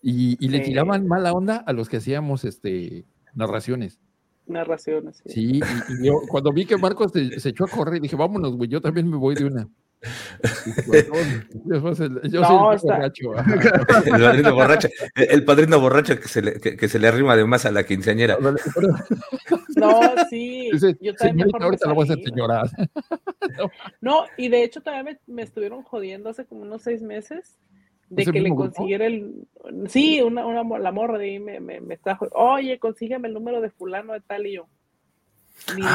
y, 0.00 0.48
le 0.48 0.60
tiraban 0.60 1.06
mala 1.06 1.32
onda 1.32 1.56
a 1.56 1.72
los 1.72 1.88
que 1.88 1.98
hacíamos 1.98 2.44
este 2.44 3.04
narraciones. 3.34 4.00
Narraciones. 4.46 5.22
Sí, 5.26 5.60
y, 5.60 6.06
yo 6.06 6.20
cuando 6.28 6.52
vi 6.52 6.66
que 6.66 6.76
Marcos 6.76 7.12
se, 7.12 7.48
echó 7.48 7.64
a 7.64 7.68
correr, 7.68 8.00
dije, 8.00 8.16
vámonos, 8.16 8.56
güey, 8.56 8.68
yo 8.68 8.80
también 8.80 9.08
me 9.08 9.16
voy 9.16 9.34
de 9.34 9.44
una. 9.44 9.68
Yo, 11.64 11.94
soy 11.94 12.06
el, 12.06 12.20
borracho. 12.82 13.34
El 14.04 14.20
padrino 14.20 14.54
borracho, 14.54 14.88
el 15.14 15.44
padrino 15.44 15.80
borracho 15.80 16.20
que 16.20 16.28
se 16.28 16.42
le, 16.42 16.60
que, 16.60 16.88
se 16.88 16.98
le 16.98 17.08
arrima 17.08 17.36
de 17.36 17.44
más 17.44 17.64
a 17.66 17.70
la 17.70 17.84
quinceañera. 17.84 18.38
No, 19.76 20.00
sí. 20.30 20.70
yo 21.00 21.14
también 21.14 21.48
ahorita 21.58 21.88
lo 21.88 21.94
voy 21.94 22.08
a 22.08 22.12
hacer 22.12 22.24
señora. 22.24 22.62
No, 24.00 24.24
y 24.36 24.48
de 24.48 24.62
hecho 24.62 24.80
también 24.80 25.18
me, 25.26 25.42
estuvieron 25.42 25.82
jodiendo 25.82 26.30
hace 26.30 26.44
como 26.44 26.62
unos 26.62 26.82
seis 26.82 27.02
meses 27.02 27.58
de 28.08 28.24
que 28.26 28.40
le 28.40 28.50
consiguiera 28.50 29.06
el. 29.06 29.46
Sí, 29.88 30.20
una, 30.22 30.46
una, 30.46 30.78
la 30.78 30.92
morra 30.92 31.18
de 31.18 31.24
ahí 31.24 31.38
me, 31.38 31.60
me, 31.60 31.80
me 31.80 31.94
está. 31.94 32.18
Oye, 32.32 32.78
consígueme 32.78 33.28
el 33.28 33.34
número 33.34 33.60
de 33.60 33.70
fulano 33.70 34.12
de 34.12 34.20
tal 34.20 34.46
y 34.46 34.54
yo. 34.54 34.66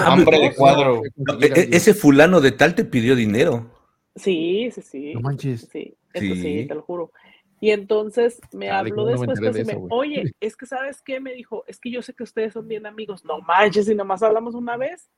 Hambre 0.05 0.39
de 0.39 0.55
cuadro. 0.55 1.01
E, 1.41 1.45
e, 1.45 1.69
ese 1.71 1.93
fulano 1.93 2.41
de 2.41 2.51
tal 2.51 2.75
te 2.75 2.85
pidió 2.85 3.15
dinero. 3.15 3.69
Sí, 4.19 4.69
sí, 4.71 4.81
sí. 4.81 5.13
No 5.13 5.21
manches. 5.21 5.69
Sí, 5.71 5.95
sí. 6.13 6.65
te 6.67 6.75
lo 6.75 6.81
juro. 6.81 7.11
Y 7.61 7.71
entonces 7.71 8.39
me 8.53 8.69
habló 8.69 9.05
después, 9.05 9.39
pues, 9.39 9.65
me, 9.65 9.77
oye, 9.89 10.23
es 10.39 10.55
que 10.55 10.65
sabes 10.65 11.01
qué, 11.01 11.19
me 11.19 11.33
dijo, 11.33 11.63
es 11.67 11.79
que 11.79 11.91
yo 11.91 12.01
sé 12.01 12.13
que 12.13 12.23
ustedes 12.23 12.53
son 12.53 12.67
bien 12.67 12.85
amigos, 12.85 13.25
no 13.25 13.41
manches, 13.41 13.89
y 13.89 13.95
nomás 13.95 14.23
hablamos 14.23 14.55
una 14.55 14.77
vez. 14.77 15.09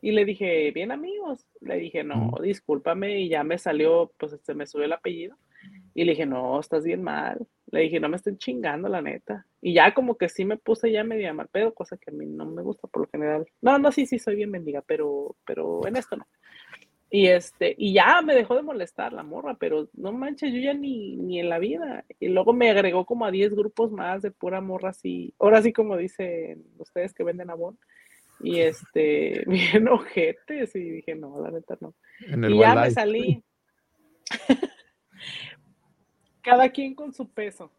Y 0.00 0.12
le 0.12 0.24
dije, 0.24 0.70
bien 0.70 0.92
amigos. 0.92 1.44
Le 1.60 1.76
dije, 1.76 2.04
no, 2.04 2.34
discúlpame, 2.40 3.20
y 3.20 3.28
ya 3.28 3.42
me 3.42 3.58
salió, 3.58 4.12
pues 4.16 4.36
se 4.42 4.54
me 4.54 4.66
subió 4.66 4.84
el 4.86 4.92
apellido. 4.92 5.36
Y 5.94 6.04
le 6.04 6.12
dije, 6.12 6.26
no, 6.26 6.60
estás 6.60 6.84
bien 6.84 7.02
mal. 7.02 7.44
Le 7.72 7.80
dije, 7.80 7.98
no 7.98 8.08
me 8.08 8.16
estén 8.16 8.38
chingando, 8.38 8.88
la 8.88 9.02
neta. 9.02 9.44
Y 9.60 9.74
ya 9.74 9.92
como 9.92 10.16
que 10.16 10.28
sí 10.28 10.44
me 10.44 10.56
puse 10.56 10.92
ya 10.92 11.02
media 11.02 11.34
mal 11.34 11.48
pedo, 11.48 11.74
cosa 11.74 11.96
que 11.96 12.10
a 12.10 12.14
mí 12.14 12.26
no 12.26 12.46
me 12.46 12.62
gusta 12.62 12.86
por 12.86 13.02
lo 13.02 13.08
general. 13.08 13.46
No, 13.60 13.78
no, 13.78 13.90
sí, 13.90 14.06
sí, 14.06 14.20
soy 14.20 14.36
bien 14.36 14.52
bendiga, 14.52 14.82
pero, 14.86 15.34
pero 15.44 15.84
en 15.86 15.96
esto 15.96 16.16
no. 16.16 16.26
Y 17.10 17.28
este, 17.28 17.74
y 17.78 17.94
ya 17.94 18.20
me 18.20 18.34
dejó 18.34 18.54
de 18.54 18.62
molestar 18.62 19.14
la 19.14 19.22
morra, 19.22 19.56
pero 19.58 19.88
no 19.94 20.12
manches, 20.12 20.52
yo 20.52 20.60
ya 20.60 20.74
ni, 20.74 21.16
ni 21.16 21.40
en 21.40 21.48
la 21.48 21.58
vida. 21.58 22.04
Y 22.20 22.28
luego 22.28 22.52
me 22.52 22.70
agregó 22.70 23.06
como 23.06 23.24
a 23.24 23.30
10 23.30 23.54
grupos 23.54 23.90
más 23.90 24.20
de 24.20 24.30
pura 24.30 24.60
morra 24.60 24.90
así, 24.90 25.34
ahora 25.38 25.62
sí 25.62 25.72
como 25.72 25.96
dicen 25.96 26.66
ustedes 26.76 27.14
que 27.14 27.24
venden 27.24 27.50
abón. 27.50 27.78
Y 28.40 28.58
este, 28.60 29.42
bien 29.46 29.88
ojetes, 29.88 30.76
y 30.76 30.90
dije, 30.90 31.14
no, 31.14 31.40
la 31.42 31.50
neta 31.50 31.78
no. 31.80 31.94
y 32.20 32.58
ya 32.58 32.74
me 32.74 32.90
salí. 32.90 33.42
Cada 36.42 36.68
quien 36.70 36.94
con 36.94 37.14
su 37.14 37.30
peso. 37.30 37.72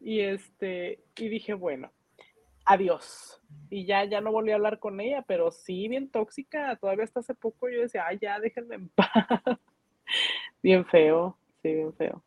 Y 0.00 0.20
este, 0.20 1.00
y 1.16 1.28
dije, 1.28 1.54
bueno, 1.54 1.92
adiós. 2.64 3.40
Y 3.70 3.86
ya, 3.86 4.04
ya 4.04 4.20
no 4.20 4.32
volví 4.32 4.50
a 4.50 4.56
hablar 4.56 4.78
con 4.78 5.00
ella, 5.00 5.24
pero 5.26 5.50
sí, 5.50 5.88
bien 5.88 6.08
tóxica. 6.10 6.76
Todavía 6.76 7.04
hasta 7.04 7.20
hace 7.20 7.34
poco 7.34 7.68
yo 7.68 7.80
decía, 7.80 8.04
ay, 8.06 8.18
ya, 8.20 8.38
déjenme 8.40 8.76
en 8.76 8.88
paz. 8.94 9.08
bien 10.62 10.84
feo, 10.86 11.36
sí, 11.62 11.72
bien 11.72 11.92
feo. 11.94 12.22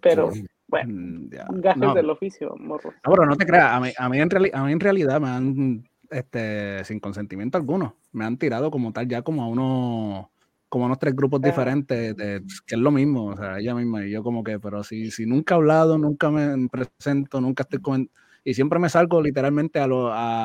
Pero, 0.00 0.30
bueno, 0.68 0.92
mm, 0.94 1.60
gajes 1.60 1.94
del 1.94 2.10
oficio, 2.10 2.54
morro. 2.58 2.92
No, 3.04 3.12
pero 3.12 3.26
no 3.26 3.36
te 3.36 3.46
creas, 3.46 3.72
a 3.72 3.80
mí, 3.80 3.90
a 3.96 4.08
mí, 4.08 4.20
en, 4.20 4.28
a 4.54 4.64
mí 4.64 4.72
en 4.72 4.80
realidad 4.80 5.20
me 5.20 5.28
han, 5.28 5.88
este, 6.10 6.84
sin 6.84 7.00
consentimiento 7.00 7.58
alguno, 7.58 7.96
me 8.12 8.24
han 8.24 8.36
tirado 8.36 8.70
como 8.70 8.92
tal 8.92 9.08
ya 9.08 9.22
como 9.22 9.42
a 9.42 9.48
unos 9.48 10.26
como 10.68 10.86
unos 10.86 10.98
tres 10.98 11.14
grupos 11.14 11.40
diferentes, 11.40 12.16
de, 12.16 12.42
que 12.66 12.74
es 12.74 12.80
lo 12.80 12.90
mismo, 12.90 13.26
o 13.26 13.36
sea, 13.36 13.58
ella 13.58 13.74
misma 13.74 14.04
y 14.04 14.10
yo 14.10 14.22
como 14.24 14.42
que, 14.42 14.58
pero 14.58 14.82
si, 14.82 15.12
si 15.12 15.24
nunca 15.24 15.54
he 15.54 15.56
hablado, 15.56 15.96
nunca 15.96 16.28
me 16.30 16.68
presento, 16.68 17.40
nunca 17.40 17.62
estoy 17.62 17.80
comentando, 17.80 18.12
y 18.46 18.54
siempre 18.54 18.78
me 18.78 18.88
salgo 18.88 19.20
literalmente 19.20 19.80
a, 19.80 19.86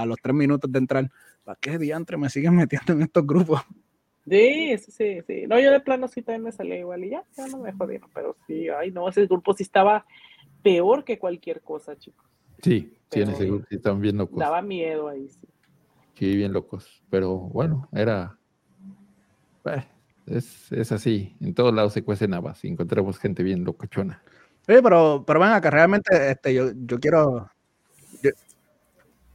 a 0.01 0.05
los 0.07 0.17
tres 0.19 0.35
minutos 0.35 0.71
de 0.71 0.79
entrar. 0.79 1.11
¿Para 1.43 1.55
qué 1.61 1.77
diantre 1.77 2.17
me 2.17 2.31
siguen 2.31 2.55
metiendo 2.57 2.93
en 2.93 3.03
estos 3.03 3.25
grupos? 3.25 3.61
Sí, 4.27 4.75
sí, 4.79 5.19
sí. 5.27 5.43
No, 5.47 5.59
yo 5.59 5.71
de 5.71 5.79
plano 5.79 6.07
sí 6.07 6.23
también 6.23 6.43
me 6.43 6.51
salí 6.51 6.73
igual 6.73 7.03
y 7.03 7.11
ya, 7.11 7.23
ya 7.37 7.47
no 7.47 7.59
me 7.59 7.71
jodieron, 7.73 8.09
pero 8.13 8.35
sí, 8.47 8.69
ay, 8.69 8.89
no, 8.91 9.07
ese 9.07 9.27
grupo 9.27 9.53
sí 9.53 9.61
estaba 9.63 10.03
peor 10.63 11.03
que 11.03 11.19
cualquier 11.19 11.61
cosa, 11.61 11.95
chicos. 11.95 12.25
Sí, 12.63 12.91
sí, 13.11 13.21
en 13.21 13.29
ese 13.29 13.45
grupo 13.45 13.65
sí 13.69 13.75
estaban 13.75 14.01
bien 14.01 14.17
locos. 14.17 14.39
Daba 14.39 14.63
miedo 14.63 15.07
ahí, 15.07 15.29
sí. 15.29 15.47
Sí, 16.15 16.35
bien 16.35 16.53
locos, 16.53 17.03
pero 17.11 17.35
bueno, 17.37 17.87
era... 17.91 18.35
Eh, 19.65 19.83
es, 20.25 20.71
es, 20.71 20.91
así, 20.91 21.35
en 21.39 21.53
todos 21.53 21.73
lados 21.73 21.93
se 21.93 22.03
cuecen 22.03 22.33
habas 22.33 22.63
y 22.65 22.67
encontramos 22.67 23.19
gente 23.19 23.43
bien 23.43 23.63
locochona. 23.63 24.23
Sí, 24.67 24.73
pero, 24.83 25.23
pero 25.25 25.39
ven 25.39 25.49
acá, 25.49 25.69
realmente 25.69 26.31
este, 26.31 26.53
yo, 26.53 26.71
yo 26.75 26.99
quiero 26.99 27.51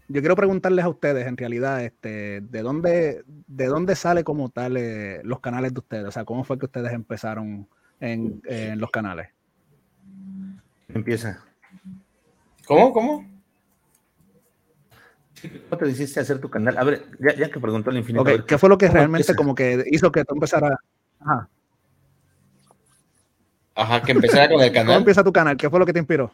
yo 0.09 0.20
quiero 0.20 0.36
preguntarles 0.36 0.85
a 0.85 0.89
ustedes, 0.89 1.26
en 1.26 1.36
realidad, 1.36 1.83
este, 1.85 2.41
¿de 2.41 2.62
dónde, 2.62 3.25
de 3.26 3.67
dónde 3.67 3.97
sale 3.97 4.23
como 4.23 4.49
tal 4.51 4.76
eh, 4.76 5.20
los 5.25 5.41
canales 5.41 5.75
de 5.75 5.81
ustedes? 5.81 6.05
O 6.07 6.10
sea, 6.12 6.25
¿cómo 6.25 6.44
fue 6.44 6.59
que 6.59 6.67
ustedes 6.67 6.93
empezaron 6.93 7.68
en, 8.01 8.41
los 8.78 8.91
canales? 8.91 9.28
Empieza. 10.89 11.43
¿Cómo? 12.67 12.93
¿Cómo? 12.93 13.26
¿Cómo 15.68 15.78
te 15.78 15.89
hiciste 15.89 16.20
hacer 16.20 16.41
tu 16.41 16.49
canal? 16.49 16.78
A 16.78 16.85
ver, 16.85 17.07
ya, 17.18 17.51
que 17.51 17.60
preguntó 17.60 17.91
el 17.91 17.99
infinito. 17.99 18.47
¿Qué 18.47 18.59
fue 18.59 18.68
lo 18.68 18.78
que 18.78 18.89
realmente 18.89 19.35
como 19.35 19.55
que 19.55 19.85
hizo 19.91 20.10
que 20.12 20.25
tú 20.25 20.35
empezaras? 20.35 20.78
Ajá. 21.20 21.49
Ajá, 23.75 24.02
que 24.02 24.12
empezara 24.12 24.49
con 24.49 24.62
el 24.62 24.73
canal. 24.73 24.86
¿Cómo 24.86 24.99
empieza 24.99 25.23
tu 25.23 25.33
canal? 25.33 25.57
¿Qué 25.57 25.68
fue 25.68 25.78
lo 25.78 25.85
que 25.85 25.93
te 25.93 25.99
inspiró? 25.99 26.33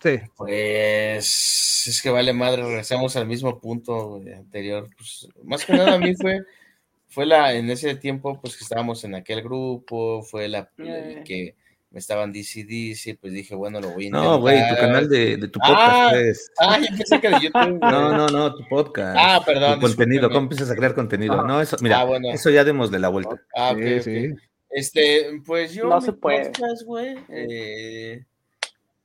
Sí. 0.00 0.18
Pues 0.36 1.86
es 1.88 2.02
que 2.02 2.10
vale 2.10 2.32
madre, 2.32 2.62
regresamos 2.62 3.16
al 3.16 3.26
mismo 3.26 3.58
punto 3.60 4.16
anterior. 4.16 4.88
Pues, 4.96 5.28
más 5.44 5.64
que 5.64 5.72
nada 5.72 5.94
a 5.94 5.98
mí 5.98 6.14
fue, 6.14 6.40
fue 7.08 7.26
la, 7.26 7.54
en 7.54 7.70
ese 7.70 7.94
tiempo, 7.96 8.40
pues 8.40 8.56
que 8.56 8.64
estábamos 8.64 9.02
en 9.04 9.14
aquel 9.14 9.42
grupo, 9.42 10.22
fue 10.22 10.48
la 10.48 10.70
eh. 10.78 11.22
que 11.24 11.56
me 11.90 12.00
estaban 12.00 12.32
DC 12.32 12.64
DC, 12.64 13.16
pues 13.18 13.32
dije, 13.32 13.54
bueno, 13.54 13.80
lo 13.80 13.90
voy 13.90 14.04
a 14.04 14.06
intentar. 14.08 14.30
No, 14.30 14.40
güey, 14.40 14.68
tu 14.68 14.76
canal 14.76 15.08
de, 15.08 15.36
de 15.38 15.48
tu 15.48 15.58
podcast. 15.58 15.80
Ah, 15.80 16.08
pues. 16.10 16.52
ah, 16.58 16.78
yo 16.78 16.96
pensé 16.96 17.20
que 17.20 17.28
de 17.30 17.40
YouTube. 17.40 17.80
no, 17.80 18.12
no, 18.12 18.26
no, 18.28 18.54
tu 18.54 18.68
podcast. 18.68 19.16
Ah, 19.18 19.42
perdón. 19.44 19.80
Tu 19.80 19.86
contenido, 19.86 20.28
¿cómo 20.28 20.40
empiezas 20.42 20.70
a 20.70 20.76
crear 20.76 20.94
contenido? 20.94 21.42
No, 21.44 21.60
eso, 21.62 21.76
mira, 21.80 22.02
ah, 22.02 22.18
eso 22.32 22.50
ya 22.50 22.62
demos 22.64 22.90
de 22.90 22.98
la 22.98 23.08
vuelta. 23.08 23.40
Ah, 23.56 23.72
ok, 23.72 24.02
sí, 24.02 24.34
Este, 24.68 25.40
pues 25.46 25.72
yo, 25.72 25.88
no 25.88 26.00
se 26.02 26.12
puede. 26.12 26.50
podcast, 26.50 26.82
güey, 26.82 27.16
eh, 27.30 28.22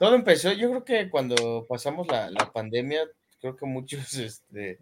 todo 0.04 0.16
empezó, 0.16 0.52
yo 0.52 0.70
creo 0.70 0.84
que 0.84 1.10
cuando 1.10 1.66
pasamos 1.66 2.06
la, 2.08 2.30
la 2.30 2.52
pandemia, 2.52 3.08
creo 3.40 3.56
que 3.56 3.66
muchos, 3.66 4.14
este, 4.18 4.78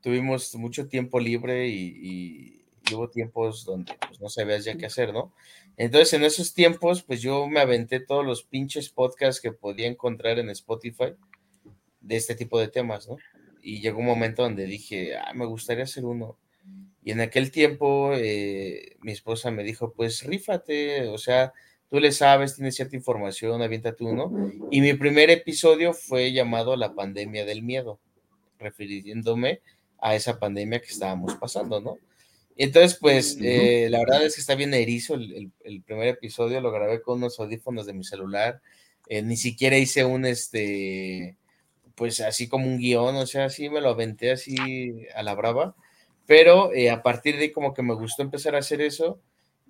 tuvimos 0.00 0.54
mucho 0.54 0.88
tiempo 0.88 1.20
libre 1.20 1.68
y, 1.68 2.64
hubo 2.90 3.10
tiempos 3.10 3.66
donde 3.66 3.92
pues, 4.08 4.22
no 4.22 4.30
sabías 4.30 4.64
ya 4.64 4.74
qué 4.78 4.86
hacer, 4.86 5.12
¿no? 5.12 5.34
Entonces, 5.76 6.14
en 6.14 6.24
esos 6.24 6.54
tiempos, 6.54 7.02
pues 7.02 7.20
yo 7.20 7.46
me 7.46 7.60
aventé 7.60 8.00
todos 8.00 8.24
los 8.24 8.42
pinches 8.42 8.88
podcasts 8.88 9.42
que 9.42 9.52
podía 9.52 9.86
encontrar 9.86 10.38
en 10.38 10.48
Spotify 10.48 11.12
de 12.00 12.16
este 12.16 12.34
tipo 12.34 12.58
de 12.58 12.68
temas, 12.68 13.06
¿no? 13.06 13.18
Y 13.62 13.82
llegó 13.82 13.98
un 13.98 14.06
momento 14.06 14.44
donde 14.44 14.64
dije, 14.64 15.14
ah, 15.14 15.34
me 15.34 15.44
gustaría 15.44 15.84
hacer 15.84 16.06
uno. 16.06 16.38
Y 17.02 17.10
en 17.10 17.20
aquel 17.20 17.50
tiempo, 17.50 18.14
eh, 18.14 18.96
mi 19.02 19.12
esposa 19.12 19.50
me 19.50 19.62
dijo, 19.62 19.92
pues 19.92 20.22
rífate, 20.22 21.08
o 21.08 21.18
sea, 21.18 21.52
tú 21.94 22.00
le 22.00 22.10
sabes, 22.10 22.56
tienes 22.56 22.74
cierta 22.74 22.96
información, 22.96 23.62
aviéntate 23.62 24.02
uno. 24.02 24.50
Y 24.72 24.80
mi 24.80 24.94
primer 24.94 25.30
episodio 25.30 25.94
fue 25.94 26.32
llamado 26.32 26.74
La 26.74 26.92
pandemia 26.92 27.44
del 27.44 27.62
miedo, 27.62 28.00
refiriéndome 28.58 29.60
a 30.00 30.16
esa 30.16 30.40
pandemia 30.40 30.80
que 30.80 30.88
estábamos 30.90 31.36
pasando, 31.36 31.80
¿no? 31.80 31.98
Entonces, 32.56 32.98
pues, 33.00 33.38
eh, 33.40 33.86
la 33.90 34.00
verdad 34.00 34.24
es 34.24 34.34
que 34.34 34.40
está 34.40 34.56
bien 34.56 34.74
erizo 34.74 35.14
el, 35.14 35.52
primer 35.86 36.08
episodio, 36.08 36.60
lo 36.60 36.72
grabé 36.72 37.00
con 37.00 37.18
unos 37.18 37.38
audífonos 37.38 37.86
de 37.86 37.92
mi 37.92 38.02
celular, 38.02 38.60
eh, 39.08 39.22
ni 39.22 39.36
siquiera 39.36 39.78
hice 39.78 40.04
un, 40.04 40.24
este, 40.24 41.36
pues, 41.94 42.20
así 42.22 42.48
como 42.48 42.66
un 42.66 42.78
guion, 42.78 43.14
o 43.14 43.26
sea, 43.26 43.44
así 43.44 43.70
me 43.70 43.80
lo 43.80 43.90
aventé 43.90 44.32
así 44.32 44.56
a 45.14 45.22
la 45.22 45.36
brava, 45.36 45.76
pero 46.26 46.74
eh, 46.74 46.90
a 46.90 47.04
partir 47.04 47.36
de 47.36 47.42
ahí 47.42 47.52
como 47.52 47.72
que 47.72 47.84
me 47.84 47.94
gustó 47.94 48.22
empezar 48.22 48.56
a 48.56 48.58
hacer 48.58 48.80
eso 48.80 49.20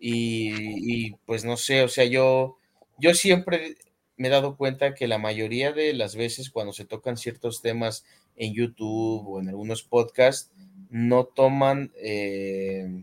y, 0.06 1.12
pues, 1.24 1.44
no 1.44 1.56
sé, 1.56 1.82
o 1.82 1.88
sea, 1.88 2.04
yo, 2.04 2.58
yo 2.98 3.14
siempre 3.14 3.76
me 4.16 4.28
he 4.28 4.30
dado 4.30 4.56
cuenta 4.56 4.94
que 4.94 5.08
la 5.08 5.18
mayoría 5.18 5.72
de 5.72 5.94
las 5.94 6.14
veces 6.14 6.50
cuando 6.50 6.72
se 6.74 6.84
tocan 6.84 7.16
ciertos 7.16 7.62
temas 7.62 8.04
en 8.36 8.52
YouTube 8.52 9.26
o 9.26 9.40
en 9.40 9.48
algunos 9.48 9.82
podcasts, 9.82 10.52
no 10.90 11.24
toman, 11.24 11.90
eh, 11.96 13.02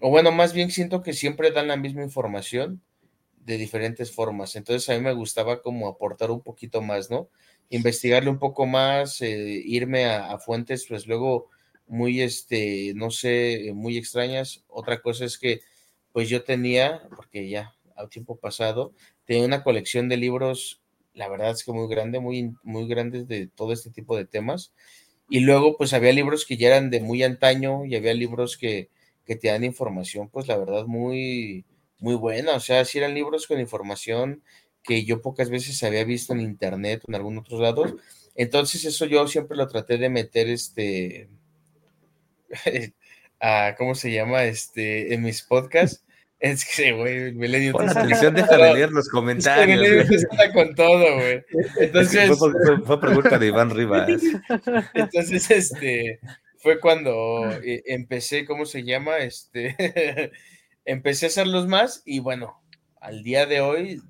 o 0.00 0.10
bueno, 0.10 0.32
más 0.32 0.54
bien 0.54 0.70
siento 0.70 1.02
que 1.02 1.12
siempre 1.12 1.50
dan 1.50 1.68
la 1.68 1.76
misma 1.76 2.02
información 2.02 2.80
de 3.44 3.58
diferentes 3.58 4.10
formas. 4.10 4.56
Entonces 4.56 4.88
a 4.88 4.94
mí 4.94 5.00
me 5.00 5.12
gustaba 5.12 5.60
como 5.60 5.88
aportar 5.88 6.30
un 6.30 6.40
poquito 6.40 6.80
más, 6.80 7.10
¿no? 7.10 7.28
Investigarle 7.68 8.30
un 8.30 8.38
poco 8.38 8.64
más, 8.66 9.20
eh, 9.20 9.62
irme 9.64 10.06
a, 10.06 10.32
a, 10.32 10.38
fuentes, 10.38 10.86
pues 10.88 11.06
luego 11.06 11.50
muy, 11.86 12.22
este, 12.22 12.92
no 12.94 13.10
sé, 13.10 13.72
muy 13.74 13.98
extrañas. 13.98 14.64
Otra 14.68 15.00
cosa 15.02 15.24
es 15.24 15.38
que, 15.38 15.60
pues 16.12 16.28
yo 16.28 16.44
tenía, 16.44 17.02
porque 17.16 17.48
ya 17.48 17.74
a 17.96 18.08
tiempo 18.08 18.36
pasado, 18.36 18.92
tenía 19.24 19.44
una 19.44 19.62
colección 19.62 20.08
de 20.08 20.16
libros 20.16 20.82
la 21.18 21.28
verdad 21.28 21.50
es 21.50 21.64
que 21.64 21.72
muy 21.72 21.88
grande, 21.88 22.20
muy, 22.20 22.54
muy 22.62 22.86
grandes 22.86 23.26
de 23.26 23.48
todo 23.48 23.72
este 23.72 23.90
tipo 23.90 24.16
de 24.16 24.24
temas. 24.24 24.72
Y 25.28 25.40
luego, 25.40 25.76
pues 25.76 25.92
había 25.92 26.12
libros 26.12 26.46
que 26.46 26.56
ya 26.56 26.68
eran 26.68 26.90
de 26.90 27.00
muy 27.00 27.22
antaño 27.24 27.84
y 27.84 27.96
había 27.96 28.14
libros 28.14 28.56
que, 28.56 28.88
que 29.26 29.36
te 29.36 29.48
dan 29.48 29.64
información, 29.64 30.28
pues 30.30 30.46
la 30.46 30.56
verdad, 30.56 30.86
muy, 30.86 31.66
muy 31.98 32.14
buena. 32.14 32.54
O 32.54 32.60
sea, 32.60 32.84
si 32.84 32.98
eran 32.98 33.14
libros 33.14 33.46
con 33.48 33.60
información 33.60 34.42
que 34.84 35.04
yo 35.04 35.20
pocas 35.20 35.50
veces 35.50 35.82
había 35.82 36.04
visto 36.04 36.32
en 36.32 36.40
internet 36.40 37.02
o 37.06 37.10
en 37.10 37.16
algún 37.16 37.38
otros 37.38 37.60
lados. 37.60 37.94
Entonces, 38.36 38.84
eso 38.84 39.04
yo 39.06 39.26
siempre 39.26 39.56
lo 39.56 39.66
traté 39.66 39.98
de 39.98 40.08
meter, 40.08 40.48
este, 40.48 41.28
a, 43.40 43.74
¿cómo 43.76 43.94
se 43.94 44.12
llama? 44.12 44.44
Este, 44.44 45.14
en 45.14 45.22
mis 45.22 45.42
podcasts. 45.42 46.04
Es 46.40 46.64
que, 46.64 46.92
güey, 46.92 47.32
me 47.32 47.48
le 47.48 47.58
dio 47.58 47.72
Pon 47.72 47.88
atención, 47.88 48.32
deja 48.32 48.56
de 48.56 48.72
leer 48.74 48.92
los 48.92 49.08
comentarios. 49.10 50.08
está 50.08 50.52
con 50.52 50.72
todo, 50.76 51.16
güey. 51.16 51.42
Entonces. 51.80 52.30
fue, 52.84 53.00
pregunta 53.00 53.40
de 53.40 53.48
Iván 53.48 53.70
Rivas. 53.70 54.08
Entonces, 54.94 55.50
este, 55.50 56.20
fue 56.58 56.78
cuando 56.78 57.50
eh, 57.60 57.82
empecé, 57.86 58.44
¿cómo 58.44 58.66
se 58.66 58.84
llama? 58.84 59.18
Este, 59.18 60.30
empecé 60.84 61.26
a 61.26 61.28
hacerlos 61.28 61.66
más 61.66 62.02
y 62.04 62.20
bueno, 62.20 62.62
al 63.00 63.24
día 63.24 63.46
de 63.46 63.60
hoy, 63.60 64.00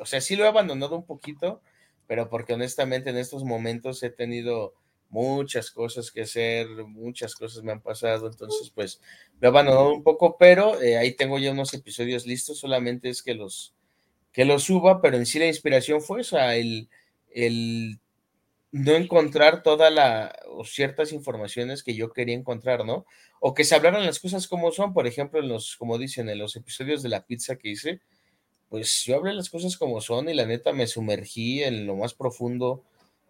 o 0.00 0.06
sea, 0.06 0.22
sí 0.22 0.36
lo 0.36 0.44
he 0.44 0.48
abandonado 0.48 0.96
un 0.96 1.04
poquito, 1.04 1.60
pero 2.06 2.30
porque 2.30 2.54
honestamente 2.54 3.10
en 3.10 3.18
estos 3.18 3.44
momentos 3.44 4.02
he 4.02 4.10
tenido 4.10 4.74
muchas 5.10 5.70
cosas 5.70 6.10
que 6.10 6.22
hacer, 6.22 6.68
muchas 6.86 7.34
cosas 7.34 7.62
me 7.62 7.72
han 7.72 7.80
pasado, 7.80 8.26
entonces 8.26 8.70
pues 8.74 9.00
me 9.40 9.46
he 9.46 9.48
abandonado 9.48 9.92
un 9.92 10.02
poco, 10.02 10.36
pero 10.38 10.80
eh, 10.82 10.96
ahí 10.98 11.12
tengo 11.12 11.38
ya 11.38 11.52
unos 11.52 11.72
episodios 11.74 12.26
listos, 12.26 12.58
solamente 12.58 13.08
es 13.08 13.22
que 13.22 13.34
los, 13.34 13.74
que 14.32 14.44
los 14.44 14.64
suba, 14.64 15.00
pero 15.00 15.16
en 15.16 15.26
sí 15.26 15.38
la 15.38 15.46
inspiración 15.46 16.02
fue 16.02 16.22
esa, 16.22 16.56
el, 16.56 16.88
el 17.30 18.00
no 18.72 18.92
encontrar 18.92 19.62
toda 19.62 19.88
la, 19.90 20.34
o 20.48 20.64
ciertas 20.64 21.12
informaciones 21.12 21.84
que 21.84 21.94
yo 21.94 22.12
quería 22.12 22.34
encontrar, 22.34 22.84
¿no? 22.84 23.06
O 23.38 23.54
que 23.54 23.62
se 23.62 23.76
hablaran 23.76 24.04
las 24.04 24.18
cosas 24.18 24.48
como 24.48 24.72
son, 24.72 24.92
por 24.92 25.06
ejemplo, 25.06 25.38
en 25.38 25.48
los, 25.48 25.76
como 25.76 25.96
dicen, 25.96 26.28
en 26.28 26.38
los 26.38 26.56
episodios 26.56 27.00
de 27.04 27.08
la 27.08 27.24
pizza 27.24 27.54
que 27.54 27.68
hice, 27.68 28.00
pues 28.68 29.04
yo 29.04 29.14
hablé 29.14 29.32
las 29.32 29.48
cosas 29.48 29.76
como 29.76 30.00
son 30.00 30.28
y 30.28 30.34
la 30.34 30.46
neta 30.46 30.72
me 30.72 30.88
sumergí 30.88 31.62
en 31.62 31.86
lo 31.86 31.94
más 31.94 32.14
profundo 32.14 32.82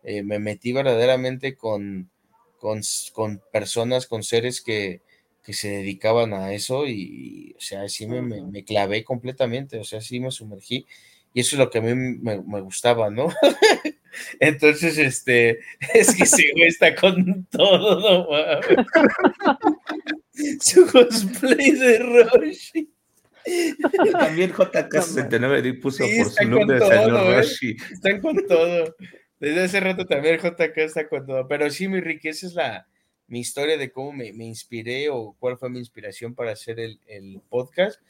eh, 0.05 0.23
me 0.23 0.39
metí 0.39 0.73
verdaderamente 0.73 1.57
con, 1.57 2.11
con, 2.59 3.41
personas, 3.53 4.07
con 4.07 4.23
seres 4.23 4.61
que, 4.61 5.01
se 5.47 5.69
dedicaban 5.69 6.33
a 6.33 6.55
eso 6.55 6.87
y, 6.87 7.55
o 7.59 7.61
sea, 7.61 7.87
sí 7.89 8.07
me, 8.07 8.65
clavé 8.65 9.05
completamente, 9.05 9.79
o 9.79 9.85
sea, 9.85 10.01
sí 10.01 10.19
me 10.21 10.31
sumergí 10.31 10.87
y 11.35 11.41
eso 11.41 11.57
es 11.57 11.59
lo 11.59 11.69
que 11.69 11.79
a 11.79 11.83
mí 11.83 11.95
me, 11.95 12.61
gustaba, 12.61 13.11
¿no? 13.11 13.29
Entonces, 14.41 14.97
este, 14.97 15.59
es 15.95 16.15
que 16.15 16.25
sí, 16.25 16.51
güey 16.55 16.69
está 16.69 16.95
con 16.95 17.47
todo, 17.51 18.01
¿no? 18.01 18.61
Su 20.61 20.87
cosplay 20.87 21.73
de 21.73 21.99
Roshi. 21.99 22.91
También 24.13 24.53
JK69 24.53 25.81
puso 25.81 26.05
por 26.17 26.31
su 26.31 26.45
nombre 26.49 26.79
de 26.79 26.87
señor 26.87 27.37
Roshi. 27.37 27.77
Están 27.93 28.21
con 28.21 28.47
todo. 28.47 28.97
Desde 29.41 29.65
hace 29.65 29.81
rato 29.81 30.07
también 30.07 30.39
JK 30.39 30.77
está 30.79 31.09
con 31.09 31.27
todo. 31.27 31.47
Pero 31.49 31.71
sí, 31.71 31.89
mi 31.89 32.01
Ricky, 32.01 32.29
esa 32.29 32.47
es 32.47 32.55
la, 32.55 32.87
mi 33.27 33.41
historia 33.41 33.77
de 33.77 33.91
cómo 33.91 34.13
me, 34.13 34.29
inspiré 34.29 35.09
o 35.11 35.35
cuál 35.39 35.59
fue 35.59 35.71
mi 35.71 35.79
inspiración 35.79 36.35
para 36.35 36.53
hacer 36.53 36.79
el, 36.79 37.41
podcast. 37.49 38.01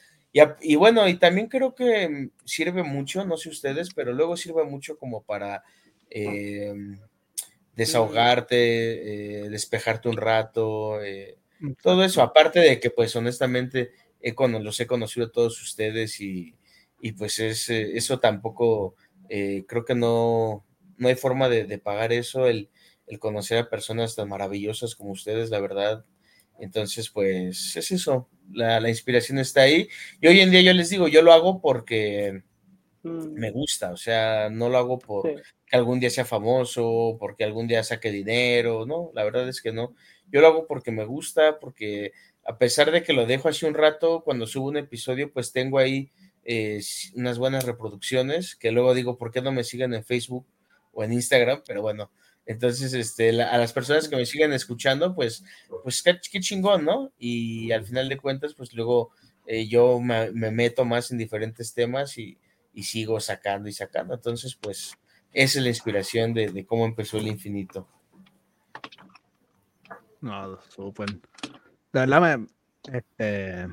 Y, 0.61 0.75
bueno, 0.75 1.09
y 1.09 1.15
también 1.15 1.47
creo 1.47 1.75
que 1.75 2.31
sirve 2.45 2.83
mucho, 2.83 3.25
no 3.25 3.37
sé 3.37 3.51
ustedes, 3.51 3.95
pero 3.95 4.13
luego 4.13 4.37
sirve 4.37 4.65
mucho 4.65 4.99
como 4.99 5.23
para 5.23 5.63
em, 6.11 6.99
desahogarte, 7.77 9.45
eh, 9.45 9.49
despejarte 9.49 10.09
un 10.09 10.17
rato, 10.17 11.01
eh, 11.03 11.39
todo 11.81 12.03
eso. 12.03 12.21
Aparte 12.21 12.59
de 12.59 12.81
que, 12.81 12.91
pues, 12.91 13.15
honestamente, 13.15 13.93
los 14.61 14.81
he 14.81 14.87
conocido 14.89 15.27
a 15.27 15.33
todos 15.33 15.63
ustedes 15.63 16.21
y, 16.21 16.57
pues 17.17 17.39
es, 17.39 17.71
eh, 17.71 17.93
eso 17.97 18.19
tampoco, 18.19 18.97
creo 19.29 19.85
que 19.85 19.95
no, 19.95 20.65
no 20.97 21.09
hay 21.09 21.15
forma 21.15 21.49
de, 21.49 21.79
pagar 21.79 22.13
eso, 22.13 22.47
el, 22.47 22.71
conocer 23.19 23.59
a 23.59 23.69
personas 23.69 24.17
tan 24.17 24.29
maravillosas 24.29 24.95
como 24.95 25.13
ustedes, 25.13 25.51
la 25.51 25.61
verdad. 25.61 26.05
Entonces, 26.59 27.11
pues 27.11 27.77
es 27.77 27.91
eso, 27.91 28.29
la, 28.53 28.89
inspiración 28.89 29.39
está 29.39 29.63
ahí. 29.63 29.89
Y 30.21 30.27
hoy 30.29 30.41
en 30.41 30.51
día 30.51 30.63
yo 30.63 30.73
les 30.73 30.91
digo, 30.91 31.09
yo 31.09 31.23
lo 31.23 31.33
hago 31.33 31.61
porque 31.61 32.43
mm. 33.03 33.33
me 33.35 33.51
gusta, 33.51 33.93
o 33.93 33.97
sea, 33.97 34.49
no 34.51 34.69
lo 34.69 34.79
hago 34.79 34.99
por 34.99 35.43
que 35.67 35.77
algún 35.77 36.01
día 36.01 36.11
sea 36.11 36.25
famoso, 36.25 37.17
porque 37.19 37.45
algún 37.45 37.67
día 37.67 37.83
saque 37.83 38.11
dinero, 38.11 38.87
no, 38.87 39.11
la 39.15 39.25
verdad 39.25 39.49
es 39.49 39.61
que 39.61 39.73
no. 39.73 39.95
Yo 40.31 40.41
lo 40.41 40.47
hago 40.49 40.67
porque 40.67 40.91
me 40.91 41.05
gusta, 41.05 41.59
porque 41.59 42.13
a 42.45 42.59
pesar 42.59 42.91
de 42.91 43.03
que 43.03 43.13
lo 43.13 43.27
dejo 43.27 43.49
hace 43.49 43.67
un 43.67 43.75
rato, 43.75 44.23
cuando 44.25 44.47
subo 44.47 44.69
un 44.69 44.77
episodio, 44.77 45.33
pues 45.33 45.53
tengo 45.53 45.79
ahí 45.79 46.11
eh, 46.45 46.81
unas 47.15 47.39
buenas 47.39 47.65
reproducciones, 47.65 48.55
que 48.55 48.71
luego 48.71 48.95
digo, 48.95 49.17
¿por 49.17 49.31
qué 49.31 49.41
no 49.41 49.53
me 49.53 49.65
siguen 49.65 49.95
en 49.95 50.05
Facebook? 50.05 50.47
O 50.95 51.05
en 51.05 51.13
Instagram, 51.13 51.63
pero 51.67 51.83
bueno, 51.83 52.11
entonces, 52.47 52.93
este, 52.93 53.43
a 53.43 53.57
las 53.57 53.73
personas 53.73 54.09
que 54.09 54.17
me 54.17 54.27
siguen 54.27 54.53
escuchando, 54.53 55.15
pues, 55.15 55.45
pues 55.83 56.03
qué, 56.03 56.41
chingón, 56.41 56.85
¿no? 56.85 57.11
Y 57.19 57.73
al 57.73 57.85
final 57.85 58.09
de 58.09 58.19
cuentas, 58.19 58.55
pues 58.55 58.75
luego 58.75 59.13
eh, 59.47 59.67
yo 59.67 59.99
me, 60.01 60.31
meto 60.31 60.85
más 60.85 61.11
en 61.11 61.19
diferentes 61.19 61.73
temas 61.73 62.19
y, 62.19 62.39
sigo 62.83 63.21
sacando 63.21 63.69
y 63.69 63.73
sacando. 63.73 64.15
Entonces, 64.15 64.57
pues, 64.57 64.99
esa 65.33 65.59
es 65.59 65.63
la 65.63 65.71
inspiración 65.71 66.35
de, 66.35 66.67
cómo 66.67 66.85
empezó 66.85 67.19
el 67.19 67.29
infinito. 67.29 67.89
No, 70.21 70.61
súper. 70.69 71.09
De 71.13 72.01
verdad, 72.01 72.41
este, 72.93 73.69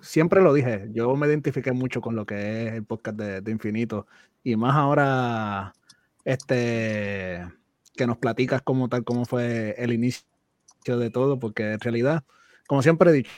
siempre 0.00 0.40
lo 0.40 0.52
dije, 0.52 0.88
yo 0.92 1.14
me 1.16 1.26
identifiqué 1.26 1.72
mucho 1.72 2.00
con 2.00 2.14
lo 2.14 2.26
que 2.26 2.68
es 2.68 2.74
el 2.74 2.84
podcast 2.84 3.18
de, 3.18 3.50
Infinito 3.50 4.06
y 4.42 4.56
más 4.56 4.74
ahora 4.74 5.72
este 6.24 7.46
que 7.96 8.06
nos 8.06 8.18
platicas 8.18 8.62
como 8.62 8.88
tal 8.88 9.04
cómo 9.04 9.24
fue 9.24 9.74
el 9.78 9.92
inicio 9.92 10.24
de 10.86 11.10
todo, 11.10 11.38
porque 11.38 11.72
en 11.72 11.80
realidad, 11.80 12.24
como 12.66 12.82
siempre 12.82 13.10
he 13.10 13.12
dicho, 13.12 13.30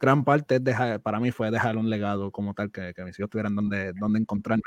gran 0.00 0.24
parte 0.24 0.60
dejar, 0.60 1.00
para 1.00 1.20
mí 1.20 1.30
fue 1.30 1.50
dejar 1.50 1.76
un 1.76 1.90
legado 1.90 2.30
como 2.30 2.54
tal, 2.54 2.70
que, 2.70 2.92
que 2.94 3.04
mis 3.04 3.18
hijos 3.18 3.30
tuvieran 3.30 3.54
donde, 3.54 3.92
donde 3.92 4.18
encontrarme. 4.20 4.62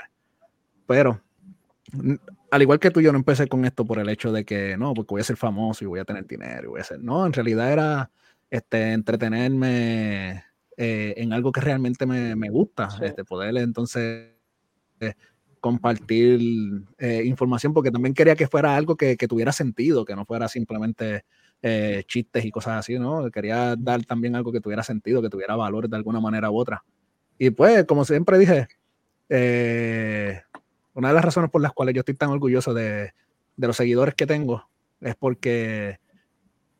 Pero, 0.85 1.21
al 2.51 2.61
igual 2.61 2.79
que 2.79 2.91
tú, 2.91 3.01
yo 3.01 3.11
no 3.11 3.17
empecé 3.17 3.47
con 3.47 3.65
esto 3.65 3.85
por 3.85 3.99
el 3.99 4.09
hecho 4.09 4.31
de 4.31 4.45
que, 4.45 4.77
no, 4.77 4.93
porque 4.93 5.13
voy 5.13 5.21
a 5.21 5.25
ser 5.25 5.37
famoso 5.37 5.83
y 5.83 5.87
voy 5.87 5.99
a 5.99 6.05
tener 6.05 6.25
dinero 6.25 6.65
y 6.65 6.67
voy 6.67 6.81
a 6.81 6.83
ser, 6.83 7.01
no, 7.01 7.25
en 7.25 7.33
realidad 7.33 7.71
era 7.71 8.11
este, 8.49 8.93
entretenerme 8.93 10.43
eh, 10.77 11.13
en 11.17 11.33
algo 11.33 11.51
que 11.51 11.61
realmente 11.61 12.05
me, 12.05 12.35
me 12.35 12.49
gusta, 12.49 12.89
este, 13.01 13.23
poder 13.23 13.57
entonces 13.57 14.33
eh, 14.99 15.13
compartir 15.59 16.39
eh, 16.97 17.23
información, 17.25 17.73
porque 17.73 17.91
también 17.91 18.13
quería 18.13 18.35
que 18.35 18.47
fuera 18.47 18.75
algo 18.75 18.95
que, 18.95 19.17
que 19.17 19.27
tuviera 19.27 19.51
sentido, 19.51 20.05
que 20.05 20.15
no 20.15 20.25
fuera 20.25 20.47
simplemente 20.47 21.25
chistes 22.07 22.45
y 22.45 22.51
cosas 22.51 22.77
así, 22.77 22.97
¿no? 22.97 23.29
Quería 23.31 23.75
dar 23.75 24.05
también 24.05 24.33
algo 24.33 24.49
que 24.53 24.61
tuviera 24.61 24.81
sentido, 24.81 25.21
que 25.21 25.29
tuviera 25.29 25.57
valor 25.57 25.89
de 25.89 25.97
alguna 25.97 26.21
manera 26.21 26.49
u 26.49 26.57
otra. 26.57 26.85
Y 27.37 27.49
pues, 27.49 27.83
como 27.83 28.05
siempre 28.05 28.39
dije, 28.39 28.69
una 30.93 31.09
de 31.09 31.13
las 31.13 31.25
razones 31.25 31.49
por 31.51 31.61
las 31.61 31.73
cuales 31.73 31.95
yo 31.95 31.99
estoy 31.99 32.15
tan 32.15 32.29
orgulloso 32.29 32.73
de, 32.73 33.11
de 33.57 33.67
los 33.67 33.75
seguidores 33.75 34.15
que 34.15 34.25
tengo 34.25 34.69
es 35.01 35.15
porque 35.15 35.99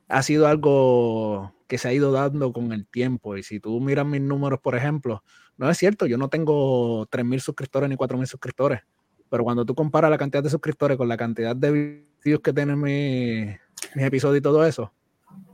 ha 0.08 0.24
sido 0.24 0.48
algo 0.48 1.54
que 1.68 1.78
se 1.78 1.90
ha 1.90 1.94
ido 1.94 2.12
dando 2.12 2.54
con 2.54 2.72
el 2.72 2.88
tiempo. 2.88 3.38
Y 3.38 3.44
si 3.44 3.60
tú 3.60 3.80
miras 3.80 4.06
mis 4.06 4.22
números, 4.22 4.60
por 4.60 4.76
ejemplo, 4.76 5.24
no 5.60 5.70
es 5.70 5.78
cierto, 5.78 6.06
yo 6.06 6.18
no 6.18 6.30
tengo 6.30 7.06
3.000 7.08 7.40
suscriptores 7.40 7.90
ni 7.90 7.98
4.000 7.98 8.26
suscriptores. 8.26 8.82
Pero 9.30 9.44
cuando 9.44 9.66
tú 9.66 9.76
comparas 9.76 10.10
la 10.10 10.18
cantidad 10.18 10.42
de 10.42 10.50
suscriptores 10.50 10.98
con 10.98 11.10
la 11.10 11.18
cantidad 11.18 11.56
de 11.56 12.06
vídeos 12.24 12.40
que 12.42 12.54
tienen 12.54 12.80
mis, 12.80 13.58
episodios 13.96 14.40
y 14.40 14.42
todo 14.42 14.66
eso, 14.66 14.94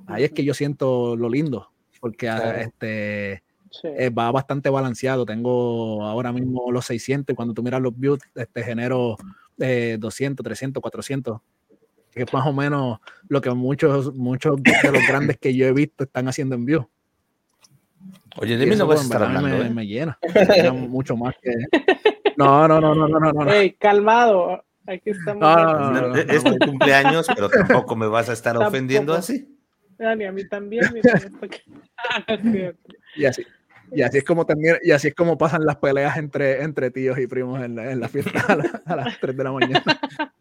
ahí 0.06 0.24
es 0.24 0.32
que 0.32 0.46
yo 0.46 0.54
siento 0.54 1.16
lo 1.16 1.28
lindo. 1.28 1.72
Porque 2.00 2.30
ah, 2.30 2.62
este, 2.62 3.44
eh, 3.84 4.10
va 4.12 4.32
bastante 4.32 4.70
balanceado. 4.70 5.26
Tengo 5.26 6.06
ahora 6.06 6.32
mismo 6.32 6.72
los 6.72 6.86
600 6.86 7.34
y 7.34 7.36
cuando 7.36 7.56
tú 7.56 7.64
miras 7.64 7.82
los 7.82 7.98
views, 7.98 8.20
este, 8.36 8.64
genero 8.64 9.18
200, 9.58 10.44
300, 10.44 10.82
400 10.82 11.42
que 12.12 12.22
es 12.22 12.32
más 12.32 12.48
o 12.48 12.54
menos 12.54 13.00
lo 13.28 13.42
que 13.42 13.50
muchos, 13.52 14.14
muchos 14.16 14.62
de 14.64 14.92
los 14.92 15.06
grandes 15.06 15.38
que 15.38 15.54
yo 15.54 15.66
he 15.66 15.74
visto 15.74 16.06
están 16.06 16.30
haciendo 16.30 16.56
en 16.56 16.66
vivo. 16.66 16.90
Oye, 18.38 18.58
de 18.58 18.66
mí 18.66 18.76
no 18.76 18.88
vas 18.88 19.00
a 19.00 19.04
estar 19.04 19.24
hablando. 19.24 19.48
Me, 19.48 19.68
¿eh? 19.68 19.70
me 19.70 19.88
llena, 19.88 20.20
me 20.34 20.46
llena 20.46 20.74
mucho 20.74 21.16
más 21.16 21.36
que. 21.42 21.52
No, 22.38 22.68
no, 22.68 22.82
no, 22.82 22.94
no, 22.94 23.08
no, 23.08 23.32
no. 23.32 23.50
Hey, 23.50 23.78
calmado. 23.80 24.62
Aquí 24.86 25.12
estamos. 25.12 25.40
No, 25.40 25.56
no, 25.56 26.10
no, 26.10 26.16
es 26.16 26.44
tu 26.44 26.60
cumpleaños, 26.60 27.28
pero 27.34 27.50
tampoco 27.50 27.96
me 27.96 28.08
vas 28.08 28.28
a 28.28 28.34
estar 28.34 28.58
ofendiendo 28.58 29.14
así. 29.14 29.48
Ah, 29.98 30.16
ni 30.16 30.26
a 30.26 30.34
mí 30.34 30.46
también. 30.46 30.84
y 33.16 33.24
así. 33.24 33.46
Y 33.94 34.02
así 34.02 34.18
es 34.18 34.26
como 34.26 34.46
también, 34.46 34.80
y 34.84 34.92
así 34.92 35.08
es 35.08 35.16
como 35.16 35.38
pasan 35.38 35.66
las 35.66 35.78
peleas 35.78 36.18
entre, 36.18 36.62
entre 36.64 36.92
tíos 36.92 37.18
y 37.20 37.28
primos 37.28 37.64
en 37.64 37.76
la, 37.76 37.90
en 37.90 38.02
la 38.02 38.10
fiesta 38.10 38.46
a, 38.50 38.92
a, 38.92 38.96
las 38.98 39.18
3 39.22 39.38
de 39.38 39.44
la 39.46 39.52
mañana. 39.54 39.84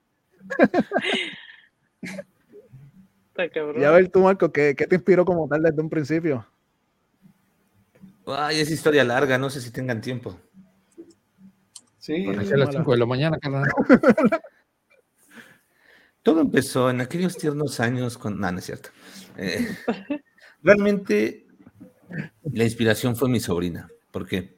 Y 3.76 3.82
a 3.82 3.90
ver 3.90 4.08
tú, 4.10 4.20
Marco, 4.20 4.52
¿qué, 4.52 4.76
¿qué, 4.76 4.86
te 4.86 4.94
inspiró 4.94 5.24
como 5.24 5.48
tal 5.48 5.62
desde 5.62 5.82
un 5.82 5.90
principio? 5.90 6.46
Ay, 8.26 8.60
es 8.60 8.70
historia 8.70 9.04
larga, 9.04 9.38
no 9.38 9.50
sé 9.50 9.60
si 9.60 9.70
tengan 9.70 10.00
tiempo. 10.00 10.38
Sí. 11.98 12.26
A 12.26 12.32
las 12.32 12.70
5 12.70 12.92
de 12.92 12.98
la 12.98 13.06
mañana, 13.06 13.38
carnal. 13.38 13.70
Todo 16.22 16.40
empezó 16.40 16.88
en 16.90 17.00
aquellos 17.02 17.36
tiernos 17.36 17.80
años 17.80 18.16
con... 18.16 18.40
No, 18.40 18.50
no 18.50 18.58
es 18.58 18.64
cierto. 18.64 18.90
Eh, 19.36 19.76
realmente 20.62 21.46
la 22.52 22.64
inspiración 22.64 23.16
fue 23.16 23.28
mi 23.28 23.40
sobrina, 23.40 23.88
porque 24.10 24.56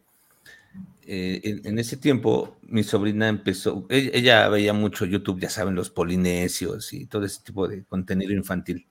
eh, 1.02 1.60
en, 1.64 1.78
ese 1.78 1.96
tiempo 1.96 2.58
mi 2.62 2.82
sobrina 2.82 3.28
empezó, 3.28 3.86
e, 3.88 4.10
ella, 4.12 4.48
veía 4.48 4.72
mucho 4.72 5.04
YouTube, 5.04 5.40
ya 5.40 5.48
saben, 5.48 5.74
los 5.74 5.90
polinesios 5.90 6.92
y 6.92 7.06
todo 7.06 7.24
ese 7.24 7.42
tipo 7.42 7.68
de 7.68 7.84
contenido 7.84 8.32
infantil. 8.32 8.86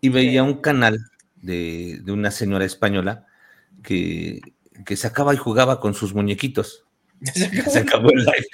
Y 0.00 0.08
veía 0.08 0.42
un 0.42 0.60
canal 0.60 0.98
de, 1.36 2.02
una 2.08 2.30
señora 2.30 2.64
española 2.64 3.25
que, 3.86 4.40
que, 4.84 4.96
sacaba 4.96 5.32
y 5.32 5.36
jugaba 5.36 5.78
con 5.80 5.94
sus 5.94 6.12
muñequitos. 6.12 6.84
Se 7.70 7.78
acabó 7.78 8.10
el 8.10 8.24
live. 8.24 8.46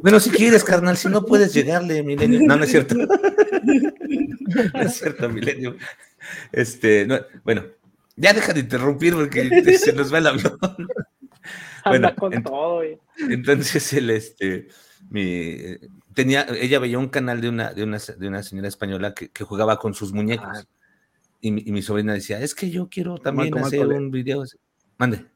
bueno, 0.00 0.18
si 0.18 0.30
quieres, 0.30 0.64
carnal, 0.64 0.96
si 0.96 1.08
no 1.08 1.24
puedes 1.26 1.52
llegarle, 1.52 2.02
Milenio. 2.02 2.40
No, 2.42 2.56
no 2.56 2.64
es 2.64 2.70
cierto. 2.70 2.94
no 2.94 4.80
es 4.80 4.94
cierto, 4.94 5.28
Milenio. 5.28 5.76
Este, 6.50 7.06
bueno, 7.44 7.64
ya 8.16 8.32
deja 8.32 8.54
de 8.54 8.60
interrumpir 8.60 9.12
porque 9.12 9.78
se 9.78 9.92
nos 9.92 10.12
va 10.12 10.18
el 10.18 10.26
avión. 10.28 10.58
bueno, 11.84 12.16
con 12.16 12.42
todo, 12.42 12.80
entonces 13.18 13.92
el 13.92 14.08
este 14.10 14.68
mi, 15.10 15.76
tenía, 16.14 16.46
ella 16.60 16.78
veía 16.78 16.98
un 16.98 17.08
canal 17.08 17.40
de 17.40 17.48
una, 17.48 17.72
de 17.72 17.84
una, 17.84 17.98
de 17.98 18.28
una 18.28 18.42
señora 18.42 18.68
española 18.68 19.14
que, 19.14 19.28
que 19.30 19.44
jugaba 19.44 19.78
con 19.78 19.94
sus 19.94 20.12
muñecos. 20.12 20.48
Ah. 20.50 20.64
Y, 21.40 21.50
mi, 21.50 21.62
y, 21.66 21.72
mi, 21.72 21.82
sobrina 21.82 22.14
decía, 22.14 22.40
es 22.40 22.54
que 22.54 22.70
yo 22.70 22.88
quiero 22.88 23.18
también 23.18 23.56
hacer 23.58 23.86
un 23.86 24.10
video. 24.10 24.44
Mande. 24.96 25.26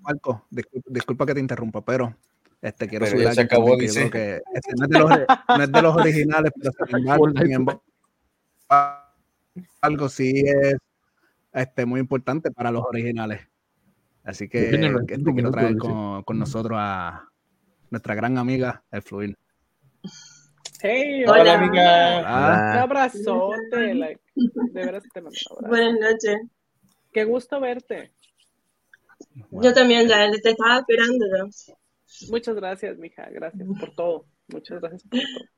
Marco, 0.00 0.46
disculpa, 0.50 1.26
que 1.26 1.34
te 1.34 1.40
interrumpa, 1.40 1.84
pero 1.84 2.16
este 2.62 2.88
quiero 2.88 3.04
pero 3.04 3.16
subir 3.16 3.34
se 3.34 3.40
acabó, 3.42 3.76
dice. 3.76 4.10
Que, 4.10 4.40
este, 4.52 4.72
no, 4.76 4.84
es 4.84 4.90
de 4.90 4.98
los, 4.98 5.10
no, 5.10 5.64
es 5.64 5.72
de 5.72 5.82
los, 5.82 5.96
originales, 5.96 6.52
pero 6.58 6.72
sin 6.86 7.68
algo 9.80 10.08
sí 10.08 10.44
es 10.46 10.76
este, 11.52 11.86
muy 11.86 12.00
importante 12.00 12.50
para 12.50 12.70
los 12.70 12.84
originales. 12.84 13.46
Así 14.24 14.48
que, 14.48 14.70
que 14.70 15.14
este, 15.14 15.32
quiero 15.34 15.50
traer 15.50 15.76
con, 15.76 16.22
con, 16.22 16.38
nosotros 16.38 16.78
a 16.80 17.28
nuestra 17.90 18.14
gran 18.14 18.38
amiga, 18.38 18.82
el 18.90 19.02
Fluir. 19.02 19.36
Hey, 20.80 21.24
hola, 21.26 21.54
amiga. 21.54 22.18
Un 22.20 22.78
abrazote. 22.78 23.76
de 23.76 24.18
veras 24.74 25.02
te 25.12 25.20
mando 25.20 25.38
un 25.58 25.68
Buenas 25.68 25.94
noches. 26.00 26.40
Qué 27.12 27.24
gusto 27.24 27.60
verte. 27.60 28.12
Yo 29.50 29.72
también, 29.72 30.06
ya 30.08 30.30
te 30.30 30.50
estaba 30.50 30.78
esperando. 30.78 31.24
Muchas 32.28 32.54
gracias, 32.56 32.98
mija. 32.98 33.28
Gracias 33.30 33.66
por 33.80 33.94
todo. 33.94 34.26
Muchas 34.48 34.80
gracias 34.80 35.02
por 35.04 35.20
todo. 35.20 35.48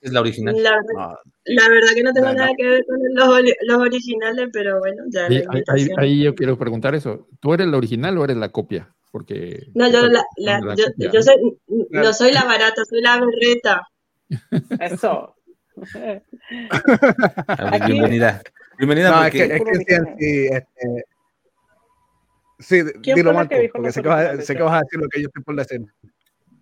Es 0.00 0.12
la 0.12 0.20
original. 0.20 0.54
La, 0.62 1.68
verdad 1.68 1.94
que 1.94 2.02
no 2.02 2.12
tengo 2.12 2.32
nada 2.32 2.50
que 2.56 2.66
ver 2.66 2.84
con 2.86 2.98
los, 3.14 3.42
los, 3.62 3.78
originales, 3.78 4.48
pero 4.52 4.78
bueno, 4.78 5.04
ya. 5.08 5.28
ahí, 5.96 6.22
yo 6.22 6.34
quiero 6.34 6.58
preguntar 6.58 6.94
eso. 6.94 7.28
¿Tú 7.40 7.54
eres 7.54 7.66
la 7.66 7.78
original 7.78 8.18
o 8.18 8.24
eres 8.24 8.36
la 8.36 8.50
copia? 8.50 8.94
Porque. 9.10 9.68
No, 9.74 9.90
yo, 9.90 10.02
la, 10.06 10.74
yo, 10.76 10.86
yo 10.96 11.22
soy, 11.22 11.58
no 11.90 12.12
soy 12.12 12.32
la 12.32 12.44
barata, 12.44 12.84
soy 12.84 13.02
la 13.02 13.20
berreta. 13.20 13.88
Eso. 14.80 15.34
bienvenida. 17.86 18.42
Bienvenida. 18.78 19.10
No, 19.10 19.22
porque... 19.22 19.42
es 19.42 19.48
que, 19.48 19.56
es 19.56 19.84
que 19.86 19.98
sí, 20.18 20.48
este... 20.52 21.04
sí, 22.58 23.12
dilo 23.14 23.32
Marco, 23.32 23.56
porque 23.72 23.92
sé 23.92 24.02
que, 24.02 24.08
vas, 24.08 24.44
sé 24.44 24.56
que 24.56 24.62
vas 24.62 24.74
a 24.74 24.80
decir 24.82 25.00
lo 25.00 25.08
que 25.08 25.20
yo 25.20 25.28
estoy 25.28 25.42
por 25.42 25.56
decir. 25.56 25.82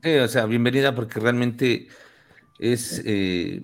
Sí, 0.02 0.16
o 0.16 0.28
sea, 0.28 0.46
bienvenida 0.46 0.94
porque 0.94 1.20
realmente 1.20 1.88
es, 2.58 3.02
eh, 3.04 3.62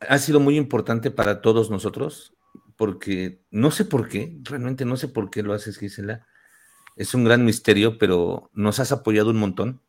ha 0.00 0.18
sido 0.18 0.40
muy 0.40 0.56
importante 0.56 1.10
para 1.10 1.40
todos 1.40 1.70
nosotros, 1.70 2.34
porque 2.76 3.40
no 3.50 3.70
sé 3.70 3.84
por 3.84 4.08
qué, 4.08 4.38
realmente 4.42 4.84
no 4.84 4.96
sé 4.96 5.08
por 5.08 5.30
qué 5.30 5.42
lo 5.42 5.52
haces, 5.52 5.78
Gisela. 5.78 6.26
Es 6.96 7.14
un 7.14 7.24
gran 7.24 7.44
misterio, 7.44 7.98
pero 7.98 8.50
nos 8.54 8.80
has 8.80 8.92
apoyado 8.92 9.30
un 9.30 9.38
montón. 9.38 9.80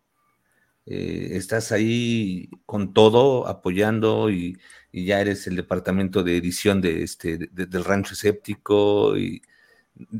Eh, 0.85 1.29
estás 1.33 1.71
ahí 1.71 2.49
con 2.65 2.93
todo, 2.93 3.47
apoyando 3.47 4.29
y, 4.29 4.57
ya 4.91 5.19
eres 5.19 5.45
el 5.47 5.57
departamento 5.57 6.23
de 6.23 6.37
edición 6.37 6.79
de 6.79 7.03
este, 7.03 7.37
del 7.37 7.83
rancho 7.83 8.13
escéptico. 8.13 9.17
Y 9.17 9.41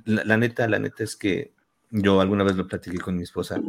la, 0.05 0.37
neta, 0.37 0.67
la 0.67 0.79
neta 0.79 1.03
es 1.03 1.15
que 1.15 1.53
yo 1.91 2.19
alguna 2.19 2.43
vez 2.43 2.55
lo 2.57 2.67
platiqué 2.67 2.99
con 2.99 3.15
mi 3.15 3.23
esposa 3.23 3.61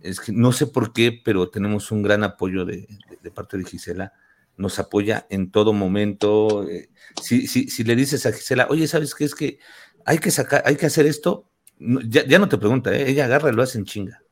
es 0.00 0.20
que 0.20 0.32
no 0.32 0.52
sé 0.52 0.66
por 0.66 0.92
qué, 0.92 1.20
pero 1.24 1.50
tenemos 1.50 1.90
un 1.90 2.02
gran 2.02 2.24
apoyo 2.24 2.64
de, 2.64 2.88
parte 3.34 3.58
de 3.58 3.64
Gisela. 3.64 4.12
Nos 4.56 4.78
apoya 4.78 5.26
en 5.30 5.50
todo 5.50 5.72
momento. 5.72 6.68
Eh, 6.68 6.90
si, 7.22 7.46
si, 7.46 7.68
si, 7.68 7.84
le 7.84 7.96
dices 7.96 8.26
a 8.26 8.32
Gisela, 8.32 8.66
oye, 8.70 8.86
¿sabes 8.86 9.14
qué? 9.14 9.24
Es 9.24 9.34
que 9.34 9.58
hay 10.04 10.18
que 10.18 10.30
sacar, 10.30 10.62
hay 10.66 10.76
que 10.76 10.86
hacer 10.86 11.06
esto, 11.06 11.48
ya, 11.80 12.26
ya, 12.26 12.38
no 12.38 12.48
te 12.48 12.58
pregunta, 12.58 12.94
¿eh? 12.94 13.10
ella 13.10 13.24
agarra 13.24 13.50
y 13.50 13.54
lo 13.54 13.62
hace 13.62 13.78
en 13.78 13.84
chinga. 13.84 14.22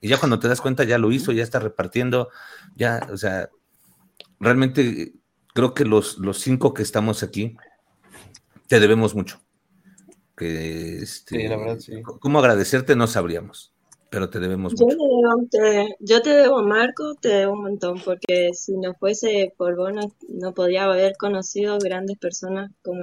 Y 0.00 0.08
ya 0.08 0.18
cuando 0.18 0.38
te 0.38 0.48
das 0.48 0.60
cuenta, 0.60 0.84
ya 0.84 0.98
lo 0.98 1.10
hizo, 1.10 1.32
ya 1.32 1.42
está 1.42 1.58
repartiendo, 1.58 2.30
ya, 2.76 3.06
o 3.12 3.16
sea, 3.16 3.50
realmente 4.38 5.14
creo 5.54 5.74
que 5.74 5.84
los, 5.84 6.18
los 6.18 6.38
cinco 6.38 6.74
que 6.74 6.82
estamos 6.82 7.22
aquí 7.22 7.56
te 8.68 8.78
debemos 8.78 9.14
mucho. 9.14 9.40
Que 10.36 10.98
este, 10.98 11.40
sí, 11.40 11.48
la 11.48 11.56
verdad, 11.56 11.78
sí. 11.78 12.02
¿Cómo 12.02 12.38
agradecerte? 12.38 12.94
No 12.94 13.06
sabríamos, 13.06 13.72
pero 14.10 14.28
te 14.28 14.38
debemos 14.38 14.74
yo 14.74 14.84
mucho. 14.84 14.98
te, 15.50 15.96
yo 16.00 16.20
te 16.20 16.30
debo, 16.30 16.62
Marco, 16.62 17.14
te 17.14 17.28
debo 17.28 17.54
un 17.54 17.62
montón, 17.62 18.00
porque 18.04 18.50
si 18.52 18.76
no 18.76 18.94
fuese 18.94 19.54
por 19.56 19.76
vos, 19.76 19.92
no, 20.28 20.52
podría 20.52 20.84
haber 20.84 21.16
conocido 21.16 21.78
grandes 21.78 22.18
personas 22.18 22.70
como, 22.82 23.02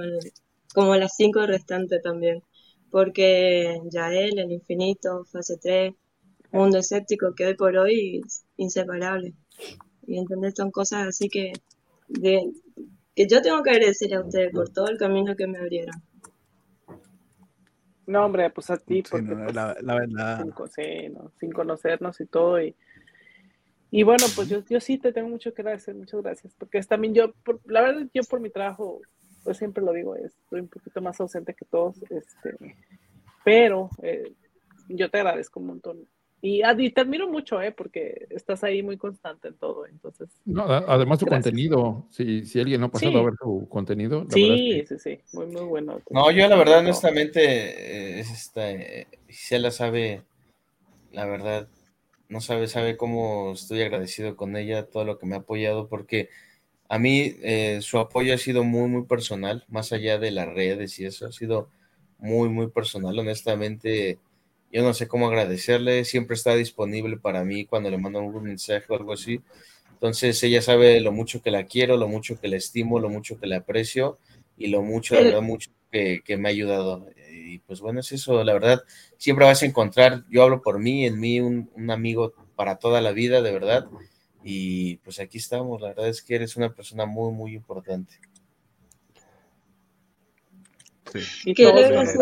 como 0.72 0.94
las 0.94 1.16
cinco 1.16 1.44
restantes 1.44 2.00
también. 2.02 2.42
Porque 2.94 3.80
Yael, 3.90 4.38
El 4.38 4.52
Infinito, 4.52 5.24
Fase 5.24 5.56
3, 5.60 5.92
Mundo 6.52 6.78
Escéptico, 6.78 7.34
que 7.34 7.46
hoy 7.46 7.54
por 7.54 7.76
hoy 7.76 8.22
es 8.24 8.44
inseparable. 8.56 9.34
Y 10.06 10.16
entender 10.16 10.52
son 10.52 10.70
cosas 10.70 11.08
así 11.08 11.28
que, 11.28 11.54
que 12.22 13.26
yo 13.26 13.42
tengo 13.42 13.64
que 13.64 13.70
agradecer 13.70 14.14
a 14.14 14.20
ustedes 14.20 14.52
por 14.52 14.68
todo 14.68 14.86
el 14.86 14.96
camino 14.96 15.34
que 15.34 15.48
me 15.48 15.58
abrieron. 15.58 16.00
No, 18.06 18.26
hombre, 18.26 18.48
pues 18.50 18.70
a 18.70 18.76
ti, 18.76 19.02
porque 19.02 19.26
pues, 19.26 19.54
la, 19.56 19.74
verdad. 19.82 20.44
Sin, 21.40 21.50
conocernos 21.50 22.20
y 22.20 22.26
todo. 22.26 22.62
Y, 22.62 22.76
y 23.90 24.04
bueno, 24.04 24.24
pues 24.36 24.48
yo, 24.48 24.62
yo 24.70 24.78
sí 24.78 24.98
te 24.98 25.12
tengo 25.12 25.30
mucho 25.30 25.52
que 25.52 25.62
agradecer, 25.62 25.96
muchas 25.96 26.22
gracias, 26.22 26.54
porque 26.56 26.78
es 26.78 26.86
también 26.86 27.12
yo, 27.12 27.34
la 27.64 27.82
verdad, 27.82 28.06
yo 28.14 28.22
por 28.22 28.38
mi 28.38 28.50
trabajo, 28.50 29.00
pues 29.44 29.58
siempre 29.58 29.84
lo 29.84 29.92
digo, 29.92 30.16
estoy 30.16 30.60
un 30.60 30.68
poquito 30.68 31.00
más 31.00 31.20
ausente 31.20 31.54
que 31.54 31.64
todos, 31.66 32.02
este, 32.10 32.56
pero 33.44 33.90
eh, 34.02 34.32
yo 34.88 35.10
te 35.10 35.18
agradezco 35.18 35.60
un 35.60 35.66
montón 35.66 36.08
y, 36.46 36.90
te 36.90 37.00
admiro 37.00 37.26
mucho, 37.26 37.62
¿eh? 37.62 37.72
Porque 37.72 38.26
estás 38.28 38.62
ahí 38.64 38.82
muy 38.82 38.98
constante 38.98 39.48
en 39.48 39.54
todo, 39.54 39.86
entonces. 39.86 40.28
No, 40.44 40.64
además 40.64 41.18
tu 41.18 41.24
contenido, 41.24 42.06
si, 42.10 42.44
si 42.44 42.60
alguien 42.60 42.82
no 42.82 42.88
ha 42.88 42.90
pasado 42.90 43.18
a 43.18 43.22
ver 43.22 43.32
tu 43.40 43.66
contenido. 43.66 44.26
sí, 44.28 44.84
sí, 44.86 44.98
sí, 44.98 45.20
muy, 45.32 45.46
muy 45.46 45.62
bueno. 45.62 46.02
No, 46.10 46.30
yo 46.30 46.46
la 46.46 46.56
verdad, 46.56 46.80
honestamente, 46.80 47.40
eh, 47.40 48.20
es 48.20 48.30
esta, 48.30 48.70
eh, 48.70 49.06
la 49.52 49.70
sabe, 49.70 50.20
la 51.12 51.24
verdad, 51.24 51.66
no 52.28 52.42
sabe, 52.42 52.68
sabe 52.68 52.98
cómo 52.98 53.52
estoy 53.54 53.80
agradecido 53.80 54.36
con 54.36 54.54
ella, 54.54 54.84
todo 54.84 55.06
lo 55.06 55.18
que 55.18 55.24
me 55.24 55.36
ha 55.36 55.38
apoyado, 55.38 55.88
porque 55.88 56.28
a 56.88 56.98
mí 56.98 57.36
eh, 57.42 57.78
su 57.82 57.98
apoyo 57.98 58.34
ha 58.34 58.38
sido 58.38 58.64
muy, 58.64 58.88
muy 58.88 59.04
personal, 59.04 59.64
más 59.68 59.92
allá 59.92 60.18
de 60.18 60.30
las 60.30 60.48
redes 60.48 60.98
y 61.00 61.06
eso, 61.06 61.26
ha 61.26 61.32
sido 61.32 61.70
muy, 62.18 62.48
muy 62.48 62.68
personal, 62.68 63.18
honestamente 63.18 64.18
yo 64.74 64.82
no 64.82 64.92
sé 64.92 65.06
cómo 65.06 65.28
agradecerle, 65.28 66.04
siempre 66.04 66.34
está 66.34 66.56
disponible 66.56 67.16
para 67.16 67.44
mí 67.44 67.64
cuando 67.64 67.90
le 67.90 67.96
mando 67.96 68.20
un 68.20 68.42
mensaje 68.42 68.86
o 68.88 68.96
algo 68.96 69.12
así. 69.12 69.40
Entonces 69.92 70.42
ella 70.42 70.60
sabe 70.62 71.00
lo 71.00 71.12
mucho 71.12 71.40
que 71.42 71.52
la 71.52 71.64
quiero, 71.64 71.96
lo 71.96 72.08
mucho 72.08 72.40
que 72.40 72.48
la 72.48 72.56
estimo, 72.56 72.98
lo 72.98 73.08
mucho 73.08 73.38
que 73.38 73.46
la 73.46 73.58
aprecio 73.58 74.18
y 74.56 74.66
lo 74.66 74.82
mucho, 74.82 75.14
la 75.14 75.22
verdad, 75.22 75.42
mucho 75.42 75.70
que, 75.92 76.36
me 76.36 76.48
ha 76.48 76.50
ayudado. 76.50 77.06
Y 77.30 77.60
pues 77.60 77.80
bueno, 77.80 78.00
es 78.00 78.10
eso, 78.10 78.42
la 78.42 78.52
verdad, 78.52 78.82
siempre 79.16 79.46
vas 79.46 79.62
a 79.62 79.66
encontrar, 79.66 80.24
yo 80.28 80.42
hablo 80.42 80.60
por 80.60 80.80
mí, 80.80 81.06
en 81.06 81.20
mí 81.20 81.40
un, 81.40 81.70
amigo 81.88 82.34
para 82.56 82.76
toda 82.76 83.00
la 83.00 83.12
vida, 83.12 83.42
de 83.42 83.52
verdad. 83.52 83.86
Y 84.46 84.96
pues 84.98 85.18
aquí 85.20 85.38
estamos, 85.38 85.80
la 85.80 85.88
verdad 85.88 86.08
es 86.08 86.22
que 86.22 86.34
eres 86.34 86.54
una 86.56 86.68
persona 86.68 87.06
muy, 87.06 87.32
muy 87.32 87.54
importante. 87.54 88.12
Sí. 91.10 91.20
Y 91.46 91.54
realmente, 91.54 92.18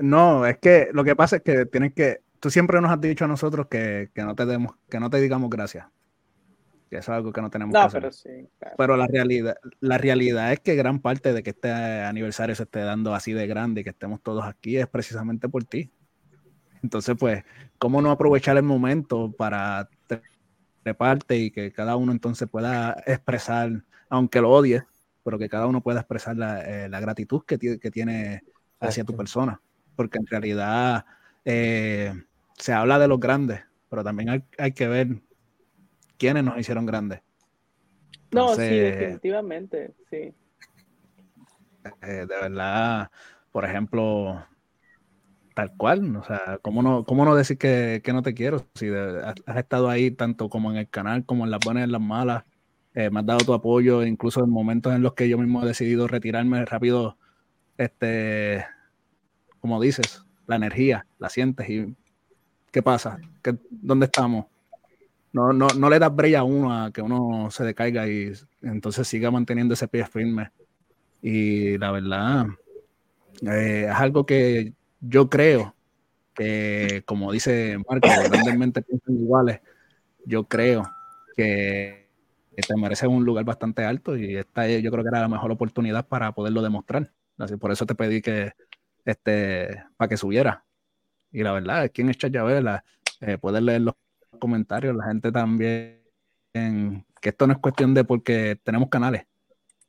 no, 0.00 0.46
es 0.46 0.58
que 0.58 0.88
lo 0.92 1.04
que 1.04 1.16
pasa 1.16 1.36
es 1.36 1.42
que 1.42 1.66
tienes 1.66 1.92
que, 1.92 2.22
tú 2.40 2.50
siempre 2.50 2.80
nos 2.80 2.90
has 2.90 3.00
dicho 3.00 3.24
a 3.24 3.28
nosotros 3.28 3.66
que, 3.68 4.10
no 4.16 4.34
te 4.34 4.46
demos, 4.46 4.74
que 4.88 5.00
no 5.00 5.10
te 5.10 5.20
digamos 5.20 5.50
gracias. 5.50 5.86
Que 6.90 6.96
eso 6.96 7.12
es 7.12 7.16
algo 7.16 7.32
que 7.32 7.42
no 7.42 7.50
tenemos 7.50 7.72
que 7.74 7.78
hacer. 7.78 8.00
Pero, 8.00 8.12
sí, 8.12 8.48
pero 8.78 8.96
la 8.96 9.06
realidad, 9.06 9.56
la 9.80 9.98
realidad 9.98 10.52
es 10.52 10.60
que 10.60 10.74
gran 10.74 11.00
parte 11.00 11.32
de 11.32 11.42
que 11.42 11.50
este 11.50 11.70
aniversario 11.70 12.54
se 12.54 12.62
esté 12.62 12.80
dando 12.80 13.14
así 13.14 13.32
de 13.32 13.46
grande 13.46 13.82
y 13.82 13.84
que 13.84 13.90
estemos 13.90 14.22
todos 14.22 14.44
aquí 14.44 14.78
es 14.78 14.86
precisamente 14.86 15.48
por 15.48 15.64
ti. 15.64 15.92
Entonces, 16.82 17.16
pues, 17.18 17.44
¿cómo 17.78 18.02
no 18.02 18.10
aprovechar 18.10 18.56
el 18.56 18.62
momento 18.62 19.32
para 19.32 19.88
parte 20.96 21.36
y 21.36 21.50
que 21.50 21.70
cada 21.70 21.96
uno 21.96 22.12
entonces 22.12 22.48
pueda 22.48 23.02
expresar, 23.06 23.84
aunque 24.08 24.40
lo 24.40 24.50
odie, 24.50 24.84
pero 25.22 25.38
que 25.38 25.50
cada 25.50 25.66
uno 25.66 25.82
pueda 25.82 26.00
expresar 26.00 26.34
la, 26.34 26.62
eh, 26.62 26.88
gratitud 26.88 27.42
que, 27.44 27.58
que 27.78 27.90
tiene 27.90 28.42
hacia 28.80 29.04
tu 29.04 29.14
persona? 29.14 29.60
porque 29.98 30.18
en 30.18 30.28
realidad 30.28 31.04
eh, 31.44 32.14
se 32.56 32.72
habla 32.72 33.00
de 33.00 33.08
los 33.08 33.18
grandes, 33.18 33.64
pero 33.90 34.04
también 34.04 34.44
hay, 34.56 34.72
que 34.72 34.86
ver 34.86 35.08
quiénes 36.16 36.44
nos 36.44 36.56
hicieron 36.56 36.86
grandes. 36.86 37.20
no, 38.30 38.54
sí, 38.54 38.78
definitivamente, 38.78 39.96
sí. 40.08 40.32
Eh, 42.02 42.06
de 42.06 42.26
verdad, 42.26 43.10
por 43.50 43.64
ejemplo, 43.64 44.46
tal 45.58 45.72
cual, 45.76 46.14
o 46.14 46.22
sea, 46.22 46.60
¿cómo 46.62 46.84
no, 46.84 47.02
cómo 47.02 47.24
no 47.24 47.34
decir 47.34 47.58
que, 47.58 48.00
no 48.12 48.22
te 48.22 48.32
quiero? 48.32 48.64
Si 48.76 48.86
has, 48.90 49.56
estado 49.56 49.90
ahí 49.90 50.12
tanto 50.12 50.48
como 50.48 50.70
en 50.70 50.76
el 50.76 50.88
canal, 50.88 51.24
como 51.24 51.44
en 51.44 51.50
las 51.50 51.58
buenas 51.64 51.80
y 51.80 51.84
en 51.86 51.90
las 51.90 52.00
malas, 52.00 52.44
eh, 52.94 53.10
me 53.10 53.18
has 53.18 53.26
dado 53.26 53.40
tu 53.40 53.52
apoyo, 53.52 54.04
incluso 54.04 54.44
en 54.44 54.50
momentos 54.50 54.94
en 54.94 55.02
los 55.02 55.14
que 55.14 55.28
yo 55.28 55.36
mismo 55.36 55.64
he 55.64 55.66
decidido 55.66 56.06
retirarme 56.06 56.64
rápido, 56.64 57.18
este, 57.76 58.64
como 59.58 59.80
dices, 59.80 60.22
la 60.46 60.54
energía, 60.54 61.06
la 61.18 61.28
sientes 61.28 61.68
y 61.68 61.92
¿qué 62.70 62.80
pasa? 62.80 63.18
¿Qué, 63.42 63.56
¿Dónde 63.68 64.06
estamos? 64.06 64.46
No, 65.32 65.52
no, 65.52 65.66
no 65.76 65.90
le 65.90 65.98
das 65.98 66.14
brilla 66.14 66.38
a 66.38 66.44
uno 66.44 66.72
a 66.72 66.92
que 66.92 67.02
uno 67.02 67.50
se 67.50 67.64
decaiga 67.64 68.06
y 68.06 68.32
entonces 68.62 69.08
siga 69.08 69.32
manteniendo 69.32 69.74
ese 69.74 69.88
pie 69.88 70.06
firme. 70.06 70.52
Y 71.20 71.76
la 71.78 71.90
verdad, 71.90 72.46
eh, 73.42 73.88
es 73.90 73.96
algo 73.96 74.24
que 74.24 74.77
yo 75.00 75.28
creo 75.28 75.74
que, 76.34 77.02
como 77.06 77.32
dice 77.32 77.78
Marco, 77.88 78.08
grandemente 78.30 78.82
piensan 78.82 79.16
iguales. 79.16 79.60
Yo 80.24 80.46
creo 80.48 80.84
que, 81.36 82.08
te 82.56 82.76
merece 82.76 83.06
un 83.06 83.24
lugar 83.24 83.44
bastante 83.44 83.84
alto 83.84 84.16
y 84.16 84.36
esta 84.36 84.66
yo 84.68 84.90
creo 84.90 85.04
que 85.04 85.10
era 85.10 85.20
la 85.20 85.28
mejor 85.28 85.52
oportunidad 85.52 86.06
para 86.06 86.32
poderlo 86.32 86.62
demostrar. 86.62 87.12
Así, 87.38 87.56
por 87.56 87.70
eso 87.70 87.86
te 87.86 87.94
pedí 87.94 88.20
que, 88.20 88.52
este, 89.04 89.84
para 89.96 90.08
que 90.08 90.16
subiera. 90.16 90.64
Y 91.30 91.42
la 91.42 91.52
verdad 91.52 91.84
es 91.84 91.90
que 91.92 92.02
en 92.02 92.12
ya 92.12 92.28
Llavela 92.28 92.84
eh, 93.20 93.38
puedes 93.38 93.62
leer 93.62 93.82
los 93.82 93.94
comentarios, 94.40 94.96
la 94.96 95.04
gente 95.04 95.30
también, 95.30 96.02
que 96.52 97.28
esto 97.28 97.46
no 97.46 97.52
es 97.52 97.58
cuestión 97.58 97.94
de 97.94 98.04
porque 98.04 98.58
tenemos 98.64 98.88
canales. 98.88 99.26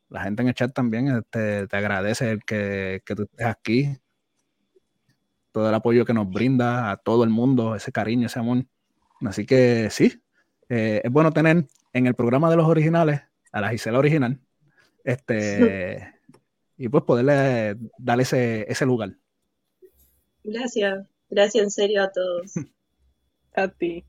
La 0.10 0.24
gente 0.24 0.42
en 0.42 0.50
el 0.50 0.54
chat 0.56 0.74
también 0.74 1.08
este, 1.08 1.68
te 1.68 1.78
agradece 1.78 2.32
el 2.32 2.44
que, 2.44 3.02
que 3.06 3.16
tú 3.16 3.24
estés 3.24 3.48
aquí, 3.48 3.98
todo 5.52 5.70
el 5.70 5.76
apoyo 5.76 6.06
que 6.06 6.14
nos 6.14 6.30
brinda 6.30 6.92
a 6.92 6.98
todo 6.98 7.24
el 7.24 7.30
mundo, 7.30 7.76
ese 7.76 7.92
cariño, 7.92 8.28
ese 8.28 8.40
amor. 8.40 8.66
Así 9.22 9.46
que 9.46 9.90
sí, 9.90 10.22
eh, 10.70 11.02
es 11.04 11.12
bueno 11.12 11.32
tener 11.32 11.68
en 11.94 12.08
el 12.08 12.16
programa 12.16 12.50
de 12.50 12.58
los 12.58 12.68
originales 12.68 13.22
a 13.52 13.62
la 13.62 13.70
Gisela 13.70 14.00
original, 14.00 14.40
este, 15.04 16.14
y 16.78 16.88
pues 16.90 17.04
poderle 17.04 17.76
dar 17.98 18.22
ese, 18.22 18.66
ese 18.72 18.86
lugar. 18.86 19.16
Gracias, 20.44 21.08
gracias 21.30 21.64
en 21.64 21.72
serio 21.72 22.04
a 22.04 22.12
todos. 22.12 22.54
a 23.56 23.68
ti. 23.68 24.06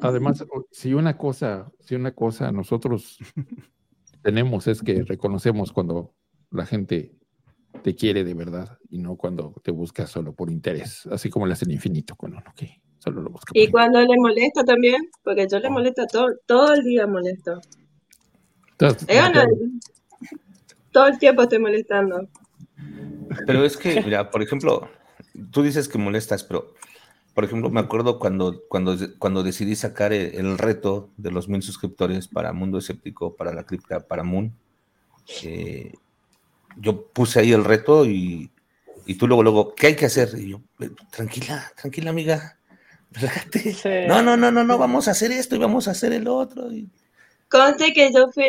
además, 0.00 0.44
si 0.70 0.94
una 0.94 1.16
cosa, 1.16 1.70
si 1.80 1.94
una 1.94 2.14
cosa 2.14 2.52
nosotros 2.52 3.18
tenemos 4.22 4.66
es 4.66 4.82
que 4.82 5.02
reconocemos 5.02 5.72
cuando 5.72 6.14
la 6.50 6.66
gente 6.66 7.19
te 7.82 7.94
quiere 7.94 8.24
de 8.24 8.34
verdad 8.34 8.78
y 8.90 8.98
no 8.98 9.16
cuando 9.16 9.54
te 9.62 9.70
busca 9.70 10.06
solo 10.06 10.34
por 10.34 10.50
interés, 10.50 11.06
así 11.06 11.30
como 11.30 11.46
le 11.46 11.54
hacen 11.54 11.70
infinito 11.70 12.16
con 12.16 12.32
uno 12.32 12.52
que 12.54 12.80
solo 12.98 13.22
lo 13.22 13.30
busca. 13.30 13.52
Y 13.54 13.68
cuando 13.68 14.00
le 14.00 14.16
molesta 14.16 14.64
también, 14.64 15.08
porque 15.22 15.46
yo 15.50 15.58
le 15.58 15.68
oh. 15.68 15.72
molesto 15.72 16.06
todo, 16.06 16.28
todo 16.46 16.74
el 16.74 16.84
día 16.84 17.06
molesto. 17.06 17.60
Entonces, 18.72 19.06
todo 20.92 21.06
el 21.06 21.18
tiempo 21.18 21.42
estoy 21.42 21.58
molestando. 21.58 22.28
Pero 23.46 23.64
es 23.64 23.76
que, 23.76 24.02
mira, 24.02 24.30
por 24.30 24.42
ejemplo, 24.42 24.88
tú 25.50 25.62
dices 25.62 25.88
que 25.88 25.98
molestas, 25.98 26.44
pero, 26.44 26.74
por 27.34 27.44
ejemplo, 27.44 27.70
me 27.70 27.80
acuerdo 27.80 28.18
cuando, 28.18 28.62
cuando, 28.68 28.96
cuando 29.18 29.42
decidí 29.42 29.76
sacar 29.76 30.12
el, 30.12 30.58
reto 30.58 31.10
de 31.16 31.30
los 31.30 31.48
mil 31.48 31.62
suscriptores 31.62 32.28
para 32.28 32.52
Mundo 32.52 32.78
Escéptico, 32.78 33.36
para 33.36 33.52
la 33.52 33.64
cripta, 33.64 34.00
para 34.00 34.24
Moon, 34.24 34.52
eh, 35.44 35.92
yo 36.76 37.06
puse 37.06 37.40
ahí 37.40 37.52
el 37.52 37.64
reto 37.64 38.04
y, 38.04 38.50
y, 39.06 39.14
tú 39.14 39.26
luego, 39.26 39.42
luego, 39.42 39.74
¿qué 39.74 39.88
hay 39.88 39.96
que 39.96 40.06
hacer? 40.06 40.30
Y 40.36 40.50
yo, 40.50 40.60
tranquila, 41.10 41.72
tranquila, 41.80 42.10
amiga, 42.10 42.58
relájate. 43.12 44.06
No, 44.06 44.22
no, 44.22 44.36
no, 44.36 44.50
no, 44.50 44.64
no, 44.64 44.78
vamos 44.78 45.08
a 45.08 45.12
hacer 45.12 45.32
esto 45.32 45.56
y 45.56 45.58
vamos 45.58 45.88
a 45.88 45.92
hacer 45.92 46.12
el 46.12 46.28
otro. 46.28 46.72
Y, 46.72 46.88
conste 47.50 47.92
que 47.92 48.12
yo 48.12 48.28
fui, 48.32 48.44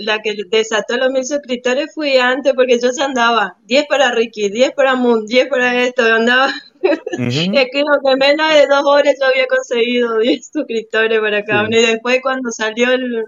la 0.00 0.20
que 0.20 0.34
desató 0.48 0.96
los 0.96 1.12
mil 1.12 1.24
suscriptores 1.24 1.92
fui 1.94 2.16
antes 2.16 2.54
porque 2.54 2.80
yo 2.80 2.88
ya 2.96 3.04
andaba 3.04 3.56
10 3.66 3.86
para 3.86 4.10
Ricky, 4.10 4.48
10 4.48 4.72
para 4.72 4.94
Moon, 4.94 5.26
10 5.26 5.48
para 5.48 5.84
esto, 5.84 6.02
andaba. 6.02 6.50
Es 6.80 7.10
que 7.72 7.82
lo 7.82 8.00
que 8.02 8.16
menos 8.16 8.52
de 8.54 8.66
dos 8.66 8.84
horas 8.86 9.14
yo 9.20 9.26
había 9.26 9.46
conseguido 9.46 10.18
10 10.18 10.50
suscriptores 10.50 11.20
para 11.20 11.44
cada 11.44 11.64
uno. 11.64 11.76
Y 11.76 11.82
después 11.82 12.20
cuando 12.22 12.50
salió 12.50 12.90
el, 12.90 13.24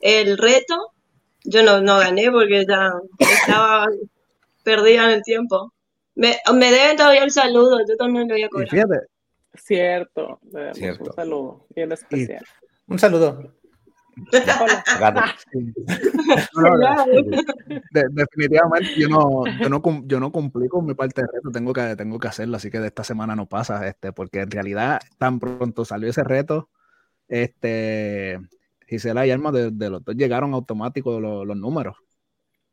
el 0.00 0.38
reto, 0.38 0.92
yo 1.46 1.62
no, 1.62 1.80
no 1.80 1.98
gané 1.98 2.30
porque 2.30 2.64
ya 2.66 2.92
estaba 3.18 3.86
perdida 4.62 5.04
en 5.04 5.10
el 5.10 5.22
tiempo. 5.22 5.72
Me, 6.14 6.36
me 6.54 6.70
deben 6.70 6.96
todavía 6.96 7.24
el 7.24 7.30
saludo, 7.30 7.78
yo 7.88 7.96
también 7.96 8.28
lo 8.28 8.34
voy 8.34 8.42
a 8.42 8.48
cobrar. 8.48 8.68
Cierto, 9.54 10.38
un 10.42 11.12
saludo 11.14 11.66
bien 11.74 11.92
especial. 11.92 12.44
un 12.86 12.98
saludo. 12.98 13.52
definitivamente 17.90 18.94
yo 18.96 19.10
no, 19.10 19.44
yo, 19.60 19.68
no, 19.68 19.82
yo 20.06 20.20
no 20.20 20.32
cumplí 20.32 20.68
con 20.68 20.86
mi 20.86 20.94
parte 20.94 21.20
de 21.20 21.28
reto, 21.30 21.50
tengo 21.52 21.74
que, 21.74 21.94
tengo 21.96 22.18
que 22.18 22.28
hacerlo, 22.28 22.56
así 22.56 22.70
que 22.70 22.80
de 22.80 22.86
esta 22.86 23.04
semana 23.04 23.36
no 23.36 23.46
pasa, 23.46 23.86
este, 23.86 24.12
porque 24.12 24.40
en 24.40 24.50
realidad 24.50 25.00
tan 25.18 25.38
pronto 25.38 25.84
salió 25.84 26.08
ese 26.08 26.24
reto, 26.24 26.70
este, 27.28 28.40
Gisela 28.86 29.26
y 29.26 29.30
Alma 29.30 29.52
de, 29.52 29.70
los 29.90 30.04
dos 30.04 30.14
llegaron 30.16 30.54
automáticos 30.54 31.20
los, 31.20 31.46
los 31.46 31.56
números. 31.56 31.96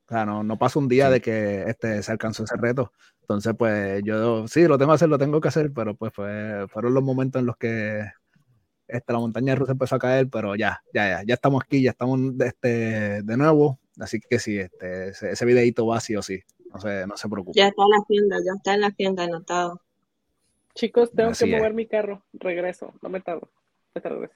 O 0.06 0.10
sea, 0.10 0.26
no, 0.26 0.44
no 0.44 0.58
pasa 0.58 0.80
un 0.80 0.88
día 0.88 1.10
de 1.10 1.22
que 1.22 1.64
este, 1.64 2.04
se 2.04 2.12
alcanzó 2.12 2.44
ese 2.44 2.58
reto. 2.58 2.92
Entonces, 3.22 3.54
pues 3.58 4.02
yo 4.04 4.48
sí, 4.48 4.68
lo 4.68 4.78
tengo 4.78 4.92
que 4.92 4.96
hacer, 4.96 5.10
lo 5.10 5.18
tengo 5.18 5.40
que 5.40 5.48
hacer, 5.48 5.72
pero 5.74 5.96
pues 5.96 6.14
fueron 6.14 6.94
los 6.94 7.04
momentos 7.04 7.40
en 7.40 7.46
los 7.46 7.58
que 7.58 8.04
este, 8.88 9.14
la 9.14 9.20
montaña 9.20 9.56
rusa 9.56 9.72
empezó 9.72 9.96
a 9.96 10.00
caer, 10.00 10.28
pero 10.30 10.56
ya, 10.56 10.84
ya, 10.94 11.10
ya, 11.10 11.24
ya 11.26 11.34
estamos 11.34 11.64
aquí, 11.64 11.82
ya 11.82 11.92
estamos 11.92 12.20
este, 12.40 13.24
de 13.24 13.38
nuevo. 13.38 13.80
Así 14.00 14.20
que 14.20 14.40
sí, 14.40 14.60
este, 14.60 15.10
ese, 15.10 15.46
videito 15.46 15.86
va 15.86 16.00
sí 16.00 16.16
o 16.16 16.22
sí, 16.22 16.42
no 16.72 16.80
se, 16.80 17.08
no 17.08 17.16
se 17.16 17.30
preocupe. 17.30 17.58
Ya 17.58 17.68
está 17.68 17.84
en 17.84 17.90
la 17.90 17.98
agenda, 17.98 18.38
ya 18.46 18.52
está 18.58 18.74
en 18.74 18.82
la 18.82 18.88
agenda 18.88 19.24
anotado. 19.24 19.82
Chicos, 20.76 21.12
tengo 21.12 21.32
que 21.32 21.46
mover 21.46 21.74
mi 21.74 21.88
carro, 21.88 22.24
regreso, 22.34 22.94
no 23.02 23.10
me 23.10 23.22
tardo, 23.22 23.50
me 23.94 24.02
tardo. 24.02 24.28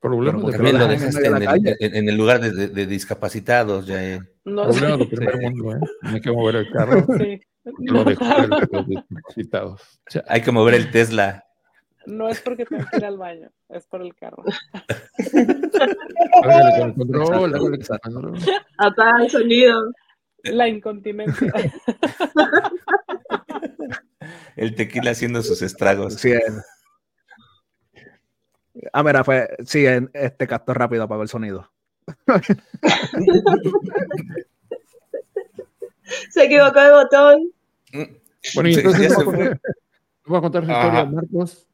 Problema 0.00 0.50
también 0.50 0.78
lo 0.78 0.86
dejaste 0.88 1.26
en 1.26 2.08
el, 2.08 2.16
lugar 2.16 2.40
de, 2.40 2.86
discapacitados. 2.86 3.86
Ya, 3.86 4.02
eh. 4.02 4.20
No, 4.44 4.68
Problema 4.68 4.96
del 4.96 5.08
primer 5.08 5.40
mundo, 5.40 5.72
¿eh? 5.72 5.80
Hay 6.02 6.20
que 6.20 6.32
mover 6.32 6.56
el 6.56 6.70
carro. 6.70 7.06
Sí. 7.62 7.74
Lo 7.92 8.04
de 8.04 8.16
los 8.72 8.88
discapacitados. 8.88 10.00
hay 10.26 10.40
que 10.40 10.50
mover 10.50 10.72
el 10.72 10.90
Tesla. 10.90 11.44
No 12.06 12.30
es 12.30 12.40
porque 12.40 12.64
tengo 12.64 12.86
que 12.90 12.96
ir 12.96 13.04
al 13.04 13.18
baño, 13.18 13.50
es 13.68 13.86
por 13.86 14.00
el 14.00 14.14
carro. 14.14 14.42
Apaga 18.78 19.24
el 19.24 19.30
sonido. 19.30 19.92
La 20.44 20.68
incontinencia. 20.68 21.52
El 24.56 24.74
tequila 24.74 25.10
haciendo 25.10 25.42
sus 25.42 25.60
estragos. 25.60 26.14
Sí, 26.14 26.32
Ah, 28.92 29.02
mira, 29.02 29.24
fue. 29.24 29.48
Sí, 29.64 29.84
este 30.12 30.46
captó 30.46 30.74
rápido 30.74 31.04
apagó 31.04 31.22
el 31.22 31.28
sonido. 31.28 31.70
Se 36.30 36.44
equivocó 36.44 36.80
de 36.80 36.90
botón. 36.90 37.52
Bueno, 38.54 38.68
y 38.68 38.74
entonces 38.74 39.14
voy 40.26 40.38
a 40.38 40.40
contar 40.40 40.64
su 40.64 40.70
historia, 40.70 41.04
Marcos. 41.04 41.66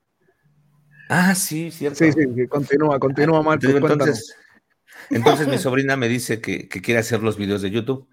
Ah, 1.09 1.35
sí, 1.35 1.71
cierto. 1.71 1.99
Sí, 1.99 2.13
sí, 2.13 2.47
continúa, 2.49 2.99
continúa, 2.99 3.43
Marcos. 3.43 3.71
Entonces, 3.71 4.37
entonces 5.11 5.49
mi 5.49 5.59
sobrina 5.59 5.97
me 5.97 6.09
dice 6.09 6.41
que, 6.41 6.69
que, 6.69 6.83
quiere 6.83 7.01
hacer 7.01 7.23
los 7.23 7.37
videos 7.37 7.63
de 7.63 7.71
YouTube 7.71 8.09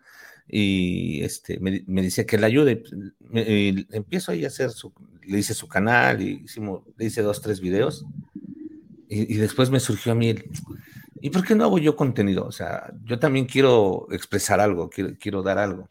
y 0.48 1.24
este, 1.24 1.60
me, 1.60 1.84
me 1.88 2.02
dice 2.02 2.26
que 2.26 2.38
le 2.38 2.46
ayude. 2.46 2.84
empiezo 3.32 4.32
ahí 4.32 4.46
a 4.46 4.48
hacer 4.48 4.70
su, 4.70 4.94
le 5.24 5.40
hice 5.40 5.54
su 5.54 5.68
canal 5.68 6.22
y 6.22 6.44
hicimos, 6.44 6.84
le 6.98 7.06
hice 7.06 7.22
dos, 7.22 7.42
tres 7.42 7.60
videos 7.60 8.06
y, 9.14 9.36
después 9.36 9.70
me 9.70 9.80
surgió 9.80 10.12
a 10.12 10.16
mí 10.16 10.30
el, 10.30 10.50
¿y 11.22 11.30
por 11.30 11.46
qué 11.46 11.56
no 11.56 11.64
hago 11.66 11.78
yo 11.78 11.96
contenido? 11.96 12.46
O 12.46 12.52
sea, 12.52 12.92
yo 13.04 13.20
también 13.20 13.46
quiero 13.46 14.08
expresar 14.12 14.60
algo, 14.60 14.90
quiero, 14.90 15.14
quiero 15.20 15.44
dar 15.44 15.58
algo. 15.58 15.90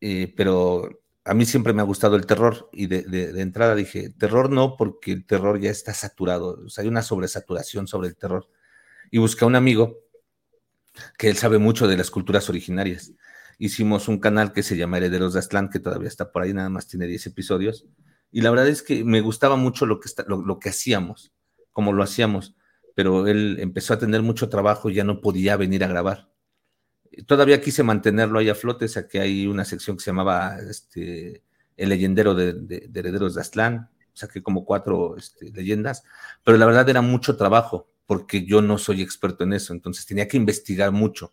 Eh, 0.00 0.32
pero 0.36 0.88
a 1.24 1.34
mí 1.34 1.44
siempre 1.44 1.72
me 1.72 1.82
ha 1.82 1.84
gustado 1.84 2.16
el 2.16 2.26
terror 2.26 2.70
y 2.72 2.86
de, 2.86 3.40
entrada 3.40 3.74
dije, 3.74 4.10
terror 4.10 4.50
no, 4.50 4.76
porque 4.76 5.12
el 5.12 5.26
terror 5.26 5.60
ya 5.60 5.70
está 5.70 5.92
saturado, 5.92 6.60
o 6.64 6.68
sea, 6.70 6.82
hay 6.82 6.88
una 6.88 7.02
sobresaturación 7.02 7.86
sobre 7.86 8.08
el 8.08 8.16
terror. 8.16 8.48
Y 9.10 9.18
busqué 9.18 9.44
a 9.44 9.48
un 9.48 9.56
amigo 9.56 9.98
que 11.18 11.28
él 11.28 11.36
sabe 11.36 11.58
mucho 11.58 11.86
de 11.86 11.96
las 11.96 12.10
culturas 12.10 12.48
originarias. 12.48 13.12
Hicimos 13.58 14.08
un 14.08 14.18
canal 14.18 14.52
que 14.52 14.62
se 14.62 14.76
llama 14.76 14.98
Herederos 14.98 15.34
de 15.34 15.40
Aztlán, 15.40 15.68
que 15.68 15.80
todavía 15.80 16.08
está 16.08 16.32
por 16.32 16.42
ahí, 16.42 16.54
nada 16.54 16.70
más 16.70 16.86
tiene 16.86 17.06
10 17.06 17.26
episodios. 17.26 17.86
Y 18.30 18.40
la 18.40 18.50
verdad 18.50 18.68
es 18.68 18.82
que 18.82 19.04
me 19.04 19.20
gustaba 19.20 19.56
mucho 19.56 19.86
lo 19.86 20.00
que, 20.00 20.08
está, 20.08 20.24
lo 20.26 20.58
que 20.58 20.68
hacíamos 20.68 21.32
como 21.78 21.92
lo 21.92 22.02
hacíamos, 22.02 22.56
pero 22.96 23.28
él 23.28 23.58
empezó 23.60 23.94
a 23.94 24.00
tener 24.00 24.20
mucho 24.20 24.48
trabajo 24.48 24.90
y 24.90 24.94
ya 24.94 25.04
no 25.04 25.20
podía 25.20 25.56
venir 25.56 25.84
a 25.84 25.86
grabar. 25.86 26.28
Todavía 27.24 27.60
quise 27.60 27.84
mantenerlo 27.84 28.40
ahí 28.40 28.48
a 28.48 28.56
flote, 28.56 28.86
que 29.08 29.20
hay 29.20 29.46
una 29.46 29.64
sección 29.64 29.96
que 29.96 30.02
se 30.02 30.10
llamaba 30.10 30.58
este, 30.58 31.44
El 31.76 31.90
leyendero 31.90 32.34
de, 32.34 32.88
Herederos 32.92 33.36
de 33.36 33.42
Aztlán, 33.42 33.90
saqué 34.12 34.42
como 34.42 34.64
cuatro 34.64 35.16
este, 35.16 35.52
leyendas, 35.52 36.02
pero 36.42 36.58
la 36.58 36.66
verdad 36.66 36.88
era 36.88 37.00
mucho 37.00 37.36
trabajo, 37.36 37.88
porque 38.06 38.44
yo 38.44 38.60
no 38.60 38.76
soy 38.76 39.00
experto 39.00 39.44
en 39.44 39.52
eso, 39.52 39.72
entonces 39.72 40.04
tenía 40.04 40.26
que 40.26 40.36
investigar 40.36 40.90
mucho, 40.90 41.32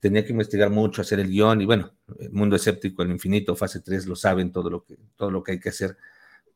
tenía 0.00 0.24
que 0.24 0.32
investigar 0.32 0.70
mucho, 0.70 1.02
hacer 1.02 1.20
el 1.20 1.28
guion, 1.28 1.60
y 1.60 1.66
bueno, 1.66 1.94
el 2.18 2.32
mundo 2.32 2.56
escéptico, 2.56 3.04
el 3.04 3.12
infinito, 3.12 3.54
fase 3.54 3.78
3, 3.78 4.08
lo 4.08 4.16
saben, 4.16 4.50
todo 4.50 4.70
lo 4.70 4.84
que, 4.84 4.98
todo 5.14 5.30
lo 5.30 5.44
que 5.44 5.52
hay 5.52 5.60
que 5.60 5.68
hacer 5.68 5.96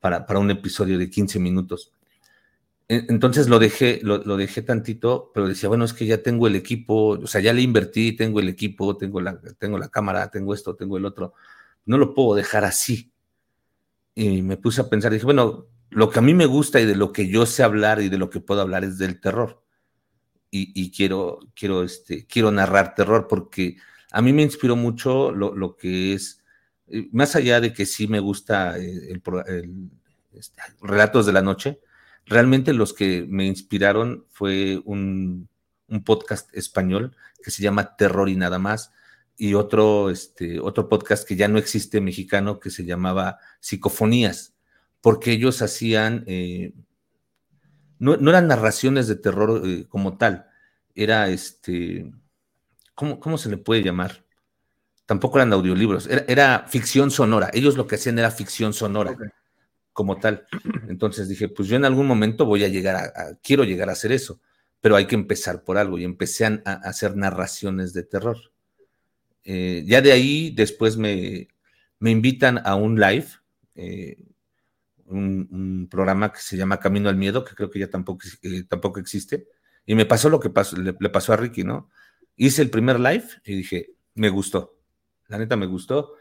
para, 0.01 0.25
para 0.25 0.39
un 0.39 0.51
episodio 0.51 0.97
de 0.97 1.09
15 1.09 1.39
minutos. 1.39 1.93
Entonces 2.89 3.47
lo 3.47 3.59
dejé, 3.59 4.01
lo, 4.03 4.19
dejé 4.37 4.61
tantito, 4.61 5.31
pero 5.33 5.47
decía, 5.47 5.69
bueno, 5.69 5.85
es 5.85 5.93
que 5.93 6.05
ya 6.05 6.21
tengo 6.21 6.47
el 6.47 6.55
equipo, 6.55 7.11
o 7.11 7.27
sea, 7.27 7.39
ya 7.41 7.53
le 7.53 7.61
invertí, 7.61 8.11
tengo 8.15 8.39
el 8.39 8.49
equipo, 8.49 8.97
tengo 8.97 9.21
la, 9.21 9.39
tengo 9.57 9.77
la 9.77 9.89
cámara, 9.89 10.29
tengo 10.29 10.53
esto, 10.53 10.75
tengo 10.75 10.97
el 10.97 11.05
otro, 11.05 11.33
no 11.85 11.97
lo 11.97 12.13
puedo 12.13 12.35
dejar 12.35 12.65
así. 12.65 13.11
Y 14.15 14.41
me 14.41 14.57
puse 14.57 14.81
a 14.81 14.89
pensar, 14.89 15.11
dije, 15.11 15.25
bueno, 15.25 15.67
lo 15.89 16.09
que 16.09 16.19
a 16.19 16.21
mí 16.21 16.33
me 16.33 16.45
gusta 16.45 16.79
y 16.81 16.85
de 16.85 16.95
lo 16.95 17.13
que 17.13 17.27
yo 17.27 17.45
sé 17.45 17.63
hablar 17.63 18.01
y 18.01 18.09
de 18.09 18.17
lo 18.17 18.29
que 18.29 18.41
puedo 18.41 18.61
hablar 18.61 18.83
es 18.83 18.97
del 18.97 19.19
terror. 19.19 19.63
Y, 20.55 20.91
quiero, 20.91 21.39
quiero, 21.55 21.81
este, 21.81 22.27
quiero 22.27 22.51
narrar 22.51 22.93
terror 22.93 23.27
porque 23.27 23.77
a 24.11 24.21
mí 24.21 24.33
me 24.33 24.43
inspiró 24.43 24.75
mucho 24.75 25.31
lo, 25.31 25.75
que 25.75 26.13
es, 26.13 26.43
eh, 26.89 27.09
más 27.11 27.35
allá 27.35 27.59
de 27.59 27.73
que 27.73 27.87
sí 27.87 28.07
me 28.07 28.19
gusta 28.19 28.77
eh, 28.77 29.09
el, 29.09 29.23
el 29.47 29.89
este, 30.33 30.61
Relatos 30.79 31.25
de 31.25 31.33
la 31.33 31.41
Noche, 31.41 31.79
Realmente 32.25 32.73
los 32.73 32.93
que 32.93 33.25
me 33.27 33.45
inspiraron 33.45 34.25
fue 34.29 34.81
un, 34.85 35.49
podcast 36.05 36.49
español 36.55 37.15
que 37.43 37.51
se 37.51 37.61
llama 37.61 37.95
Terror 37.95 38.27
y 38.27 38.35
nada 38.35 38.57
más 38.57 38.91
y 39.37 39.53
otro, 39.53 40.09
este, 40.09 40.59
otro 40.59 40.89
podcast 40.89 41.27
que 41.27 41.35
ya 41.35 41.47
no 41.47 41.59
existe 41.59 42.01
mexicano 42.01 42.59
que 42.59 42.71
se 42.71 42.83
llamaba 42.83 43.37
Psicofonías, 43.59 44.55
porque 45.01 45.33
ellos 45.33 45.61
hacían, 45.61 46.23
eh, 46.25 46.73
no, 47.99 48.13
eran 48.13 48.47
narraciones 48.47 49.07
de 49.07 49.15
terror 49.15 49.61
eh, 49.65 49.85
como 49.87 50.17
tal, 50.17 50.47
era 50.95 51.29
este, 51.29 52.11
¿cómo, 52.95 53.37
se 53.37 53.49
le 53.49 53.57
puede 53.57 53.83
llamar? 53.83 54.25
Tampoco 55.05 55.37
eran 55.37 55.53
audiolibros, 55.53 56.07
era, 56.07 56.65
ficción 56.67 57.11
sonora, 57.11 57.51
ellos 57.53 57.77
lo 57.77 57.85
que 57.85 57.95
hacían 57.95 58.17
era 58.17 58.31
ficción 58.31 58.73
sonora 58.73 59.15
como 59.93 60.19
tal. 60.19 60.45
Entonces 60.89 61.29
dije, 61.29 61.47
pues 61.47 61.69
yo 61.69 61.77
en 61.77 61.85
algún 61.85 62.07
momento 62.07 62.45
voy 62.45 62.63
a 62.63 62.67
llegar 62.67 62.95
a, 62.95 63.35
quiero 63.41 63.63
llegar 63.63 63.89
a 63.89 63.93
hacer 63.93 64.11
eso, 64.11 64.41
pero 64.81 64.95
hay 64.95 65.05
que 65.05 65.15
empezar 65.15 65.63
por 65.63 65.77
algo 65.77 65.97
y 65.97 66.03
empecé 66.03 66.45
a, 66.45 66.73
hacer 66.83 67.15
narraciones 67.15 67.93
de 67.93 68.03
terror. 68.03 68.37
Eh, 69.45 69.83
ya 69.85 70.01
de 70.01 70.11
ahí 70.11 70.51
después 70.51 70.97
me, 70.97 71.47
me, 71.99 72.11
invitan 72.11 72.59
a 72.65 72.75
un 72.75 72.99
live, 72.99 73.27
eh, 73.75 74.17
un, 75.05 75.87
programa 75.89 76.31
que 76.33 76.39
se 76.39 76.57
llama 76.57 76.79
Camino 76.79 77.09
al 77.09 77.17
Miedo, 77.17 77.45
que 77.45 77.55
creo 77.55 77.69
que 77.69 77.79
ya 77.79 77.89
tampoco, 77.89 78.25
eh, 78.41 78.63
tampoco 78.67 78.99
existe, 78.99 79.47
y 79.85 79.95
me 79.95 80.05
pasó 80.05 80.29
lo 80.29 80.39
que 80.39 80.49
pasó, 80.49 80.77
le, 80.77 80.95
le 80.97 81.09
pasó 81.09 81.33
a 81.33 81.37
Ricky, 81.37 81.63
¿no? 81.63 81.89
Hice 82.35 82.61
el 82.61 82.69
primer 82.69 82.99
live 82.99 83.25
y 83.45 83.55
dije, 83.57 83.91
me 84.15 84.29
gustó, 84.29 84.79
la 85.27 85.37
neta 85.37 85.55
me 85.55 85.65
gustó, 85.65 86.15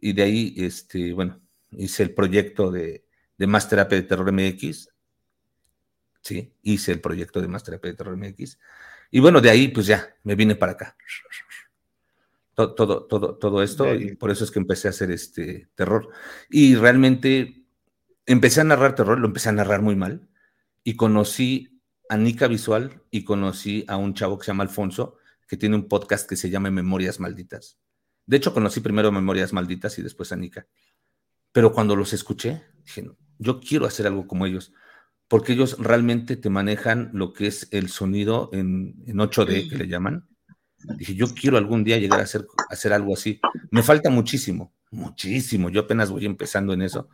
y 0.00 0.12
de 0.12 0.22
ahí, 0.22 0.54
este, 0.58 1.12
bueno, 1.12 1.40
hice 1.70 2.02
el 2.02 2.14
proyecto 2.14 2.70
de, 2.70 3.04
de 3.36 3.46
Más 3.46 3.68
Terapia 3.68 3.98
de 3.98 4.04
Terror 4.04 4.32
MX. 4.32 4.88
Sí, 6.22 6.52
hice 6.62 6.92
el 6.92 7.00
proyecto 7.00 7.40
de 7.40 7.48
Más 7.48 7.64
Terapia 7.64 7.90
de 7.90 7.96
Terror 7.96 8.16
MX. 8.16 8.58
Y 9.10 9.20
bueno, 9.20 9.40
de 9.40 9.50
ahí 9.50 9.68
pues 9.68 9.86
ya 9.86 10.14
me 10.24 10.34
vine 10.34 10.56
para 10.56 10.72
acá. 10.72 10.96
Todo, 12.54 12.74
todo, 12.74 13.06
todo, 13.06 13.36
todo 13.36 13.62
esto, 13.62 13.94
y 13.94 14.16
por 14.16 14.30
eso 14.30 14.42
es 14.42 14.50
que 14.50 14.58
empecé 14.58 14.88
a 14.88 14.90
hacer 14.90 15.10
este 15.10 15.68
terror. 15.74 16.08
Y 16.50 16.74
realmente 16.74 17.64
empecé 18.26 18.60
a 18.60 18.64
narrar 18.64 18.94
terror, 18.94 19.18
lo 19.18 19.28
empecé 19.28 19.48
a 19.48 19.52
narrar 19.52 19.80
muy 19.80 19.94
mal, 19.94 20.28
y 20.82 20.96
conocí 20.96 21.80
a 22.08 22.16
Nika 22.16 22.48
Visual 22.48 23.02
y 23.10 23.22
conocí 23.24 23.84
a 23.86 23.96
un 23.96 24.14
chavo 24.14 24.38
que 24.38 24.46
se 24.46 24.50
llama 24.50 24.64
Alfonso, 24.64 25.16
que 25.46 25.56
tiene 25.56 25.76
un 25.76 25.88
podcast 25.88 26.28
que 26.28 26.36
se 26.36 26.50
llama 26.50 26.70
Memorias 26.70 27.20
Malditas. 27.20 27.78
De 28.26 28.36
hecho, 28.36 28.52
conocí 28.52 28.80
primero 28.80 29.12
Memorias 29.12 29.52
Malditas 29.52 29.98
y 29.98 30.02
después 30.02 30.32
a 30.32 30.36
Nika. 30.36 30.66
Pero 31.52 31.72
cuando 31.72 31.96
los 31.96 32.12
escuché, 32.12 32.62
dije, 32.84 33.10
yo 33.38 33.60
quiero 33.60 33.86
hacer 33.86 34.06
algo 34.06 34.26
como 34.26 34.46
ellos, 34.46 34.72
porque 35.28 35.52
ellos 35.52 35.76
realmente 35.78 36.36
te 36.36 36.50
manejan 36.50 37.10
lo 37.12 37.32
que 37.32 37.46
es 37.46 37.68
el 37.70 37.88
sonido 37.88 38.50
en, 38.52 38.94
8D, 39.06 39.68
que 39.68 39.76
le 39.76 39.88
llaman. 39.88 40.26
Dije, 40.96 41.14
yo 41.14 41.26
quiero 41.34 41.58
algún 41.58 41.84
día 41.84 41.98
llegar 41.98 42.20
a 42.20 42.24
hacer, 42.24 42.46
hacer 42.70 42.92
algo 42.92 43.14
así. 43.14 43.40
Me 43.70 43.82
falta 43.82 44.10
muchísimo, 44.10 44.72
muchísimo. 44.90 45.70
Yo 45.70 45.82
apenas 45.82 46.10
voy 46.10 46.24
empezando 46.24 46.72
en 46.72 46.82
eso, 46.82 47.08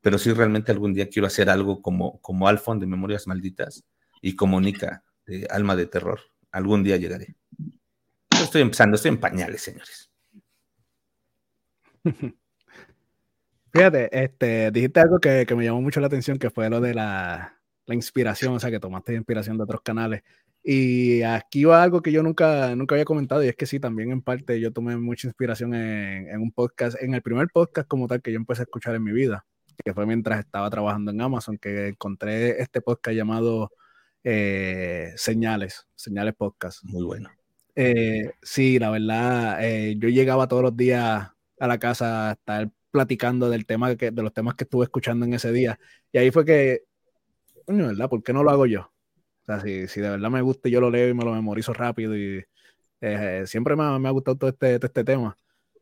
pero 0.00 0.18
sí 0.18 0.32
realmente 0.32 0.70
algún 0.70 0.94
día 0.94 1.08
quiero 1.08 1.26
hacer 1.26 1.50
algo 1.50 1.82
como, 1.82 2.20
como 2.20 2.46
Alfon 2.46 2.78
de 2.78 2.86
Memorias 2.86 3.26
Malditas 3.26 3.84
y 4.22 4.36
como 4.36 4.60
Nika 4.60 5.02
de 5.26 5.46
Alma 5.50 5.74
de 5.74 5.86
Terror. 5.86 6.20
Algún 6.52 6.84
día 6.84 6.96
llegaré. 6.96 7.36
estoy 8.30 8.62
empezando, 8.62 8.96
estoy 8.96 9.10
en 9.10 9.20
pañales, 9.20 9.62
señores. 9.62 10.10
Fíjate, 13.76 14.08
este, 14.24 14.70
dijiste 14.70 15.00
algo 15.00 15.18
que, 15.18 15.46
me 15.54 15.64
llamó 15.64 15.82
mucho 15.82 16.00
la 16.00 16.06
atención, 16.06 16.38
que 16.38 16.48
fue 16.48 16.70
lo 16.70 16.80
de 16.80 16.94
la, 16.94 17.60
inspiración, 17.88 18.54
o 18.54 18.58
sea, 18.58 18.70
que 18.70 18.80
tomaste 18.80 19.12
inspiración 19.12 19.58
de 19.58 19.64
otros 19.64 19.82
canales. 19.82 20.22
Y 20.62 21.20
aquí 21.20 21.64
va 21.64 21.82
algo 21.82 22.00
que 22.00 22.10
yo 22.10 22.22
nunca, 22.22 22.74
nunca 22.74 22.94
había 22.94 23.04
comentado, 23.04 23.44
y 23.44 23.48
es 23.48 23.54
que 23.54 23.66
sí, 23.66 23.78
también 23.78 24.12
en 24.12 24.22
parte 24.22 24.58
yo 24.60 24.72
tomé 24.72 24.96
mucha 24.96 25.26
inspiración 25.28 25.74
en, 25.74 26.26
en 26.26 26.40
un 26.40 26.52
podcast, 26.52 26.96
en 27.02 27.12
el 27.12 27.20
primer 27.20 27.48
podcast 27.52 27.86
como 27.86 28.06
tal 28.06 28.22
que 28.22 28.32
yo 28.32 28.38
empecé 28.38 28.62
a 28.62 28.64
escuchar 28.64 28.94
en 28.94 29.04
mi 29.04 29.12
vida, 29.12 29.44
que 29.84 29.92
fue 29.92 30.06
mientras 30.06 30.38
estaba 30.40 30.70
trabajando 30.70 31.10
en 31.10 31.20
Amazon, 31.20 31.58
que 31.58 31.88
encontré 31.88 32.62
este 32.62 32.80
podcast 32.80 33.14
llamado 33.14 33.70
eh, 34.24 35.12
Señales, 35.16 35.86
Señales 35.94 36.34
Podcast. 36.34 36.82
Muy 36.82 37.04
bueno. 37.04 37.28
Eh, 37.74 38.32
sí, 38.40 38.78
la 38.78 38.88
verdad, 38.88 39.58
eh, 39.62 39.96
yo 39.98 40.08
llegaba 40.08 40.48
todos 40.48 40.62
los 40.62 40.76
días 40.76 41.30
a 41.58 41.66
la 41.66 41.78
casa 41.78 42.30
a 42.30 42.32
estar 42.32 42.70
platicando 42.96 43.50
del 43.50 43.66
tema 43.66 43.94
que, 43.94 44.10
de 44.10 44.22
los 44.22 44.32
temas 44.32 44.54
que 44.54 44.64
estuve 44.64 44.84
escuchando 44.84 45.26
en 45.26 45.34
ese 45.34 45.52
día. 45.52 45.78
Y 46.12 46.16
ahí 46.16 46.30
fue 46.30 46.46
que, 46.46 46.84
coño, 47.66 47.88
¿verdad? 47.88 48.08
¿Por 48.08 48.22
qué 48.22 48.32
no 48.32 48.42
lo 48.42 48.50
hago 48.50 48.64
yo? 48.64 48.90
O 49.42 49.44
sea, 49.44 49.60
si, 49.60 49.86
si 49.86 50.00
de 50.00 50.08
verdad 50.08 50.30
me 50.30 50.40
gusta, 50.40 50.70
yo 50.70 50.80
lo 50.80 50.90
leo 50.90 51.10
y 51.10 51.12
me 51.12 51.26
lo 51.26 51.34
memorizo 51.34 51.74
rápido 51.74 52.16
y 52.16 52.42
eh, 53.02 53.42
siempre 53.44 53.76
me 53.76 53.98
me 53.98 54.08
ha, 54.08 54.12
gustado 54.12 54.38
todo 54.38 54.48
este, 54.48 54.76
este 54.76 55.04
tema. 55.04 55.36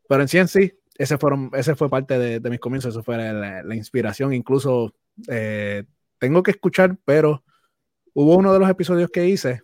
Pero 0.09 0.23
en 0.23 0.27
sí 0.27 0.39
en 0.39 0.49
sí, 0.49 0.73
ese, 0.97 1.17
fueron, 1.17 1.51
ese 1.53 1.73
fue 1.75 1.89
parte 1.89 2.19
de, 2.19 2.41
de 2.41 2.49
mis 2.49 2.59
comienzos, 2.59 2.93
eso 2.93 3.01
fue 3.01 3.15
la, 3.15 3.63
la 3.63 3.75
inspiración. 3.75 4.33
Incluso 4.33 4.93
eh, 5.29 5.85
tengo 6.19 6.43
que 6.43 6.51
escuchar, 6.51 6.97
pero 7.05 7.45
hubo 8.13 8.35
uno 8.35 8.51
de 8.51 8.59
los 8.59 8.69
episodios 8.69 9.09
que 9.09 9.25
hice 9.25 9.61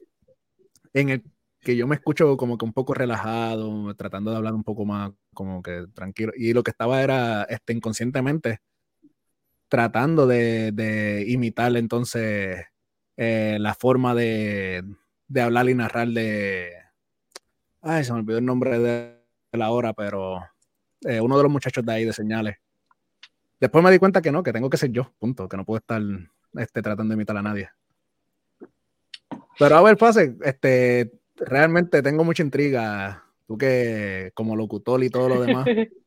en 0.93 1.09
el 1.09 1.23
que 1.61 1.75
yo 1.75 1.87
me 1.87 1.95
escucho 1.95 2.37
como 2.37 2.57
que 2.57 2.65
un 2.65 2.73
poco 2.73 2.93
relajado, 2.93 3.93
tratando 3.95 4.31
de 4.31 4.37
hablar 4.37 4.53
un 4.53 4.63
poco 4.63 4.85
más 4.85 5.11
como 5.33 5.61
que 5.61 5.85
tranquilo. 5.93 6.33
Y 6.35 6.53
lo 6.53 6.63
que 6.63 6.71
estaba 6.71 7.01
era 7.01 7.43
este, 7.43 7.73
inconscientemente 7.73 8.59
tratando 9.71 10.27
de, 10.27 10.73
de 10.73 11.23
imitar 11.29 11.77
entonces 11.77 12.65
eh, 13.15 13.57
la 13.57 13.73
forma 13.73 14.13
de, 14.13 14.83
de, 15.29 15.41
hablar 15.41 15.69
y 15.69 15.75
narrar 15.75 16.09
de... 16.09 16.73
Ay, 17.81 18.03
se 18.03 18.11
me 18.11 18.19
olvidó 18.19 18.39
el 18.39 18.45
nombre 18.45 18.79
de 18.79 19.21
la 19.53 19.71
hora, 19.71 19.93
pero 19.93 20.41
eh, 21.05 21.21
uno 21.21 21.37
de 21.37 21.43
los 21.43 21.51
muchachos 21.51 21.85
de 21.85 21.93
ahí 21.93 22.03
de 22.03 22.11
señales. 22.11 22.57
Después 23.61 23.81
me 23.81 23.91
di 23.91 23.97
cuenta 23.97 24.21
que 24.21 24.33
no, 24.33 24.43
que 24.43 24.51
tengo 24.51 24.69
que 24.69 24.75
ser 24.75 24.91
yo, 24.91 25.13
punto, 25.17 25.47
que 25.47 25.55
no 25.55 25.63
puedo 25.63 25.77
estar 25.77 26.01
este, 26.55 26.81
tratando 26.81 27.13
de 27.13 27.15
imitar 27.15 27.37
a 27.37 27.41
nadie. 27.41 27.69
Pero 29.57 29.77
a 29.77 29.81
ver, 29.83 29.95
pase, 29.95 30.35
este, 30.43 31.13
realmente 31.45 32.01
tengo 32.01 32.23
mucha 32.23 32.41
intriga. 32.43 33.25
Tú 33.47 33.57
que 33.57 34.31
como 34.33 34.55
locutor 34.55 35.03
y 35.03 35.09
todo 35.09 35.27
lo 35.29 35.41
demás. 35.41 35.65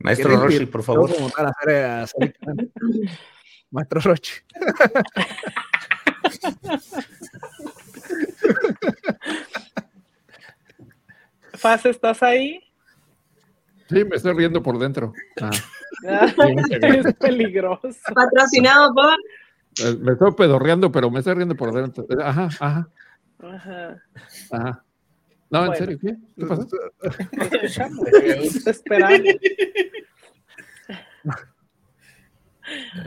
Maestro 0.00 0.36
Rochi, 0.36 0.66
por 0.66 0.82
favor. 0.82 1.10
Maestro 3.70 4.00
Rochi. 4.00 4.32
Faz, 11.54 11.86
¿estás 11.86 12.22
ahí? 12.22 12.60
Sí, 13.88 14.04
me 14.04 14.16
estoy 14.16 14.34
riendo 14.34 14.62
por 14.62 14.78
dentro. 14.78 15.14
Ah. 15.40 15.50
es 16.04 17.14
peligroso. 17.14 17.88
Patrocinado 18.14 18.94
por. 18.94 19.14
Eh, 19.84 19.96
me 20.00 20.12
estoy 20.12 20.32
pedorreando, 20.34 20.92
pero 20.92 21.10
me 21.10 21.18
estoy 21.18 21.34
riendo 21.34 21.56
por 21.56 21.74
dentro. 21.74 22.06
Ajá, 22.22 22.48
ajá. 22.60 22.88
Ajá. 23.40 24.02
Ajá. 24.50 24.84
No, 25.50 25.66
en 25.66 25.76
serio, 25.76 25.98
¿qué? 26.00 26.16
¿Qué 26.36 26.46
pasó? 26.46 26.68
esperando. 28.70 29.30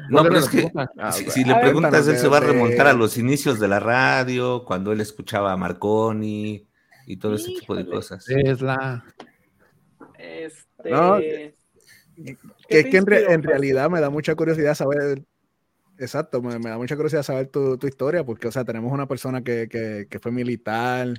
No, 0.09 0.23
pero 0.23 0.39
es 0.39 0.49
que 0.49 0.71
ah, 0.97 1.11
si, 1.11 1.43
le 1.43 1.55
preguntas, 1.55 2.07
él 2.07 2.17
se 2.17 2.27
va 2.27 2.37
a 2.37 2.41
remontar 2.41 2.87
a 2.87 2.93
los 2.93 3.17
inicios 3.17 3.59
de 3.59 3.67
la 3.67 3.79
radio, 3.79 4.65
cuando 4.65 4.91
él 4.91 5.01
escuchaba 5.01 5.51
a 5.51 5.57
Marconi 5.57 6.67
y 7.05 7.17
todo 7.17 7.35
ese 7.35 7.51
tipo 7.59 7.75
de 7.75 7.85
cosas. 7.85 8.27
Es 8.27 8.61
la. 8.61 9.03
Este. 10.17 11.55
que 12.67 12.79
es 12.79 12.85
que 12.87 12.97
en, 12.97 13.05
en, 13.11 13.43
realidad 13.43 13.89
me 13.89 14.01
da 14.01 14.09
mucha 14.09 14.33
curiosidad 14.33 14.73
saber 14.73 15.23
exacto, 16.01 16.41
me, 16.41 16.57
da 16.57 16.77
mucha 16.77 16.95
curiosidad 16.95 17.23
saber 17.23 17.47
tu, 17.47 17.77
historia, 17.83 18.23
porque, 18.23 18.47
o 18.47 18.51
sea, 18.51 18.65
tenemos 18.65 18.91
una 18.91 19.07
persona 19.07 19.43
que, 19.43 20.07
fue 20.21 20.31
militar, 20.31 21.09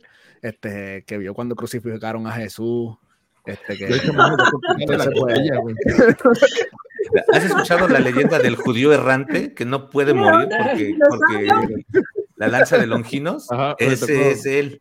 este, 0.42 1.04
que 1.06 1.18
vio 1.18 1.34
cuando 1.34 1.54
crucificaron 1.54 2.26
a 2.26 2.32
Jesús. 2.32 2.96
Este, 3.44 3.76
que, 3.76 3.86
¿Has 7.32 7.44
escuchado 7.44 7.88
la 7.88 7.98
leyenda 7.98 8.38
del 8.38 8.54
judío 8.54 8.92
errante 8.92 9.54
que 9.54 9.64
no 9.64 9.90
puede 9.90 10.14
morir 10.14 10.48
porque, 11.08 11.48
la 12.36 12.48
lanza 12.48 12.78
de 12.78 12.86
Longinos? 12.86 13.48
ese 13.78 14.30
es 14.30 14.46
él. 14.46 14.80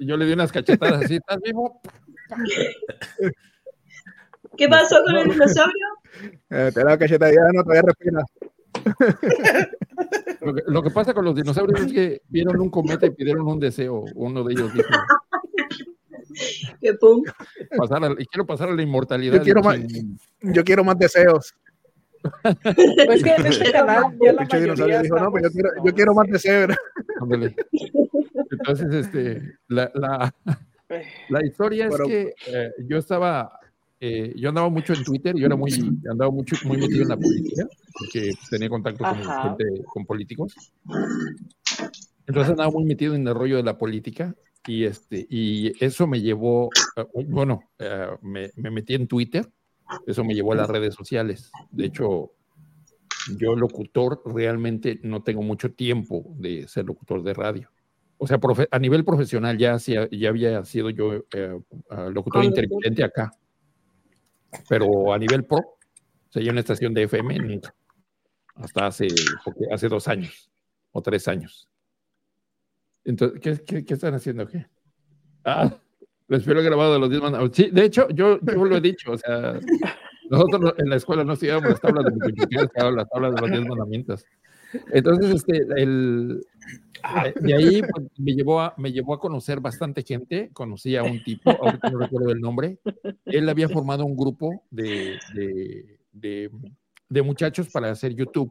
Yo 0.00 0.16
le 0.16 0.26
di 0.26 0.32
unas 0.32 0.52
cachetadas 0.52 1.04
así, 1.04 1.16
¿estás 1.16 1.38
vivo? 1.42 1.80
¿Qué 4.56 4.68
pasó 4.68 5.02
con 5.04 5.16
el 5.16 5.30
dinosaurio? 5.30 5.86
Eh, 6.50 6.70
te 6.74 6.84
da 6.84 6.98
cachetada, 6.98 7.32
no 7.54 7.62
todavía 7.62 7.82
respira. 7.82 8.22
Lo 10.66 10.82
que, 10.82 10.90
pasa 10.90 11.14
con 11.14 11.24
los 11.24 11.36
dinosaurios 11.36 11.80
es 11.82 11.92
que 11.92 12.22
vieron 12.28 12.60
un 12.60 12.68
cometa 12.68 13.06
y 13.06 13.10
pidieron 13.10 13.46
un 13.46 13.60
deseo. 13.60 14.04
Uno 14.14 14.42
de 14.42 14.52
ellos 14.52 14.74
dijo: 14.74 14.88
y 16.80 18.26
quiero 18.26 18.46
pasar 18.46 18.68
a 18.68 18.74
la 18.74 18.82
inmortalidad. 18.82 19.36
Yo 19.36 19.42
quiero, 19.42 19.62
más, 19.62 19.78
yo 20.40 20.64
quiero 20.64 20.84
más 20.84 20.98
deseos. 20.98 21.54
Pues 22.42 23.22
que 23.22 23.34
en 23.34 23.46
este 23.46 23.72
canal 23.72 24.16
ya 24.20 24.32
la 24.32 24.44
dinosaurio 24.44 25.02
dijo, 25.02 25.18
no, 25.18 25.30
pues 25.30 25.44
yo 25.44 25.50
quiero, 25.50 25.70
yo 25.84 25.94
quiero 25.94 26.14
más 26.14 26.28
deseos. 26.28 26.76
Entonces, 28.50 28.94
este, 28.94 29.42
la, 29.68 29.90
la, 29.94 30.34
la 31.28 31.46
historia 31.46 31.88
es 31.88 31.96
que 32.06 32.34
eh, 32.48 32.70
yo 32.86 32.98
estaba 32.98 33.58
eh, 34.04 34.34
yo 34.34 34.48
andaba 34.48 34.68
mucho 34.68 34.94
en 34.94 35.04
Twitter, 35.04 35.36
yo 35.36 35.46
era 35.46 35.54
muy, 35.54 35.70
andaba 36.10 36.28
mucho, 36.28 36.56
muy 36.64 36.76
metido 36.76 37.02
en 37.02 37.08
la 37.08 37.16
política, 37.16 37.68
porque 37.96 38.32
tenía 38.50 38.68
contacto 38.68 39.04
con 39.04 39.14
gente, 39.14 39.84
con 39.84 40.04
políticos. 40.04 40.56
Entonces 42.26 42.50
andaba 42.50 42.72
muy 42.72 42.84
metido 42.84 43.14
en 43.14 43.28
el 43.28 43.32
rollo 43.32 43.58
de 43.58 43.62
la 43.62 43.78
política 43.78 44.34
y, 44.66 44.86
este, 44.86 45.24
y 45.30 45.72
eso 45.84 46.08
me 46.08 46.20
llevó, 46.20 46.70
eh, 46.96 47.04
bueno, 47.28 47.60
eh, 47.78 48.08
me, 48.22 48.50
me, 48.56 48.72
metí 48.72 48.94
en 48.94 49.06
Twitter, 49.06 49.48
eso 50.04 50.24
me 50.24 50.34
llevó 50.34 50.54
a 50.54 50.56
las 50.56 50.68
redes 50.68 50.96
sociales. 50.96 51.52
De 51.70 51.84
hecho, 51.84 52.32
yo 53.38 53.54
locutor 53.54 54.20
realmente 54.24 54.98
no 55.04 55.22
tengo 55.22 55.42
mucho 55.42 55.74
tiempo 55.74 56.24
de 56.38 56.66
ser 56.66 56.86
locutor 56.86 57.22
de 57.22 57.34
radio. 57.34 57.70
O 58.18 58.26
sea, 58.26 58.40
a 58.72 58.78
nivel 58.80 59.04
profesional 59.04 59.56
ya, 59.58 59.76
ya 59.76 60.28
había 60.28 60.64
sido 60.64 60.90
yo 60.90 61.24
locutor 62.10 62.44
intermitente 62.44 63.04
acá 63.04 63.32
pero 64.68 65.12
a 65.12 65.18
nivel 65.18 65.44
pro, 65.44 65.78
seguí 66.30 66.48
una 66.48 66.60
estación 66.60 66.94
de 66.94 67.04
FM 67.04 67.38
nunca. 67.38 67.74
Hasta 68.54 68.86
hace, 68.86 69.06
hace 69.72 69.88
dos 69.88 70.08
años 70.08 70.50
o 70.92 71.02
tres 71.02 71.26
años. 71.28 71.68
Entonces, 73.04 73.62
¿qué, 73.66 73.84
qué, 73.84 73.94
están 73.94 74.14
haciendo? 74.14 74.46
¿Qué? 74.46 74.66
Ah, 75.44 75.74
les 76.28 76.40
espero 76.40 76.62
grabado 76.62 76.94
de 76.94 76.98
los 77.00 77.10
10 77.10 77.22
mandamientos. 77.22 77.56
Sí, 77.56 77.70
de 77.70 77.84
hecho, 77.84 78.08
yo, 78.10 78.38
yo 78.40 78.64
lo 78.64 78.76
he 78.76 78.80
dicho, 78.80 79.12
o 79.12 79.18
sea, 79.18 79.58
nosotros 80.30 80.74
en 80.78 80.88
la 80.88 80.96
escuela 80.96 81.24
no 81.24 81.32
estudiábamos 81.32 81.70
las 81.70 81.80
tablas 81.80 82.04
de 82.04 82.10
multiplicación, 82.12 82.96
las 82.96 83.08
tablas 83.08 83.34
de 83.34 83.40
los 83.40 83.50
10 83.50 83.68
mandamientos. 83.68 84.24
Entonces, 84.92 85.34
este, 85.34 85.58
el, 85.76 86.46
de 87.40 87.54
ahí 87.54 87.82
pues, 87.82 88.06
me, 88.18 88.32
llevó 88.34 88.60
a, 88.60 88.74
me 88.76 88.92
llevó 88.92 89.14
a 89.14 89.20
conocer 89.20 89.60
bastante 89.60 90.02
gente. 90.02 90.50
Conocí 90.52 90.96
a 90.96 91.02
un 91.02 91.22
tipo, 91.22 91.50
ahorita 91.50 91.90
no 91.90 91.98
recuerdo 91.98 92.30
el 92.30 92.40
nombre. 92.40 92.78
Él 93.24 93.48
había 93.48 93.68
formado 93.68 94.04
un 94.04 94.16
grupo 94.16 94.64
de, 94.70 95.18
de, 96.12 96.50
de, 97.08 97.22
muchachos 97.22 97.68
para 97.70 97.90
hacer 97.90 98.14
YouTube. 98.14 98.50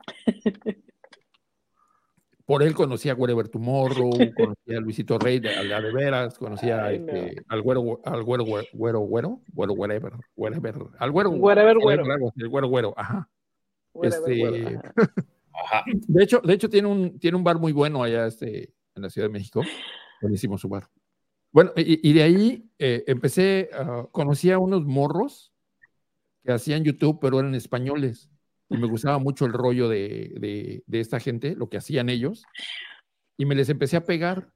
por 2.46 2.64
él 2.64 2.74
conocía 2.74 3.14
a 3.14 3.16
Wherever 3.16 3.48
Tomorrow, 3.48 4.12
conocía 4.36 4.78
a 4.78 4.82
Luisito 4.82 5.18
Rey, 5.18 5.42
a 5.46 5.64
la 5.64 5.82
de 5.82 5.94
veras, 5.94 6.38
conocía 6.38 6.92
este, 6.92 7.44
al 7.48 7.62
güero, 7.62 8.02
al 8.04 8.24
güero, 8.24 8.44
güero, 8.44 8.68
güero, 8.74 9.00
güero, 9.00 9.40
güero, 9.54 9.74
wherever, 9.74 10.14
wherever, 10.36 10.76
al 10.98 11.12
güero, 11.12 11.30
wherever, 11.30 11.78
güero, 11.78 12.04
el 12.36 12.50
güero, 12.50 12.68
güero, 12.68 12.94
ajá. 12.98 13.30
este, 14.04 14.76
ajá. 14.76 14.94
De 16.08 16.24
hecho, 16.24 16.40
de 16.40 16.54
hecho 16.54 16.70
tiene 16.70 16.88
un, 16.88 17.20
tiene 17.20 17.38
un 17.38 17.44
bar 17.44 17.60
muy 17.60 17.72
bueno 17.72 18.04
allá 18.04 18.28
este, 18.28 18.74
en 18.96 19.04
la 19.04 19.10
Ciudad 19.10 19.28
de 19.28 19.34
México, 19.34 19.62
buenísimo 20.22 20.58
su 20.58 20.70
bar. 20.70 20.90
Bueno, 21.52 21.72
y, 21.76 22.10
y 22.10 22.14
de 22.14 22.24
ahí 22.24 22.72
eh, 22.80 23.04
empecé, 23.08 23.70
uh, 23.74 24.08
conocí 24.12 24.52
a 24.52 24.60
unos 24.60 24.86
morros 24.86 25.54
que 26.44 26.54
hacían 26.54 26.84
YouTube, 26.84 27.20
pero 27.20 27.40
eran 27.40 27.56
españoles 27.56 28.32
y 28.72 28.78
me 28.78 28.88
gustaba 28.88 29.20
mucho 29.20 29.46
el 29.46 29.52
rollo 29.52 29.90
de, 29.90 30.82
de, 30.88 31.00
esta 31.00 31.20
gente, 31.20 31.56
lo 31.56 31.70
que 31.70 31.78
hacían 31.78 32.08
ellos, 32.08 32.44
y 33.38 33.46
me 33.46 33.54
les 33.54 33.68
empecé 33.68 33.98
a 33.98 34.06
pegar 34.06 34.50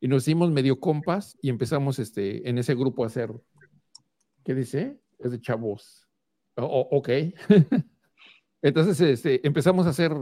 y 0.00 0.08
nos 0.08 0.24
hicimos 0.24 0.50
medio 0.50 0.80
compas 0.80 1.38
y 1.40 1.50
empezamos 1.50 2.00
este, 2.00 2.48
en 2.48 2.58
ese 2.58 2.74
grupo 2.74 3.04
a 3.04 3.06
hacer, 3.06 3.30
¿qué 4.44 4.54
dice? 4.54 4.98
Es 5.20 5.30
de 5.30 5.40
chavos. 5.40 6.08
Oh, 6.56 6.88
ok. 6.90 7.08
Entonces 8.62 9.00
este, 9.00 9.46
empezamos 9.46 9.86
a 9.86 9.90
hacer 9.90 10.12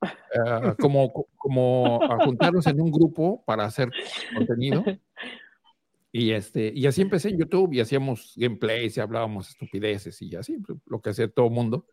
ah, 0.00 0.74
como, 0.80 1.26
como 1.36 2.02
a 2.02 2.24
juntarnos 2.24 2.66
en 2.66 2.80
un 2.80 2.90
grupo 2.90 3.42
para 3.44 3.64
hacer 3.64 3.90
contenido. 4.34 4.84
Y, 6.10 6.32
este, 6.32 6.72
y 6.74 6.86
así 6.86 7.02
empecé 7.02 7.28
en 7.28 7.38
YouTube 7.38 7.72
y 7.72 7.80
hacíamos 7.80 8.32
gameplays 8.36 8.96
y 8.96 9.00
hablábamos 9.00 9.50
estupideces 9.50 10.20
y 10.22 10.34
así, 10.34 10.58
lo 10.86 11.00
que 11.00 11.10
hacía 11.10 11.28
todo 11.28 11.46
el 11.46 11.52
mundo. 11.52 11.86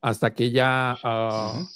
Hasta 0.00 0.32
que 0.32 0.50
ya 0.50 0.96
ah, 1.02 1.66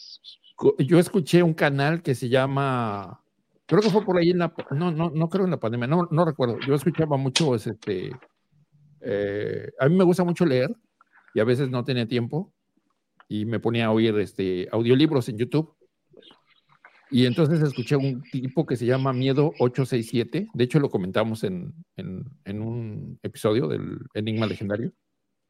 yo 0.79 0.99
escuché 0.99 1.43
un 1.43 1.55
canal 1.55 2.03
que 2.03 2.15
se 2.15 2.29
llama, 2.29 3.21
creo 3.67 3.83
que 3.83 3.91
fue 3.91 4.05
por 4.05 4.17
ahí 4.17 4.31
en 4.31 4.39
la, 4.39 4.55
no, 4.71 4.93
no, 4.93 5.11
no 5.11 5.29
creo 5.29 5.45
en 5.45 5.51
la 5.51 5.61
pandemia, 5.61 5.87
no, 5.89 6.07
no 6.11 6.25
recuerdo, 6.25 6.59
yo 6.61 6.75
escuchaba 6.75 7.17
mucho, 7.17 7.55
este, 7.55 8.13
eh, 9.01 9.73
a 9.79 9.89
mí 9.89 9.97
me 9.97 10.05
gusta 10.05 10.23
mucho 10.23 10.47
leer 10.47 10.75
y 11.35 11.41
a 11.41 11.45
veces 11.45 11.69
no 11.71 11.85
tenía 11.85 12.07
tiempo 12.07 12.53
y 13.31 13.45
me 13.45 13.61
ponía 13.61 13.87
a 13.87 13.93
oír 13.93 14.19
este, 14.19 14.69
audiolibros 14.73 15.29
en 15.29 15.39
YouTube. 15.39 15.73
Y 17.13 17.27
entonces 17.27 17.63
escuché 17.63 17.95
un 17.95 18.23
tipo 18.23 18.67
que 18.67 18.77
se 18.77 18.87
llama 18.87 19.13
Miedo 19.13 19.53
867. 19.61 20.49
De 20.53 20.65
hecho, 20.65 20.81
lo 20.81 20.91
comentamos 20.91 21.45
en, 21.45 21.73
en, 21.97 22.25
en 22.45 22.61
un 22.61 23.21
episodio 23.23 23.69
del 23.69 24.01
Enigma 24.15 24.47
Legendario. 24.47 24.93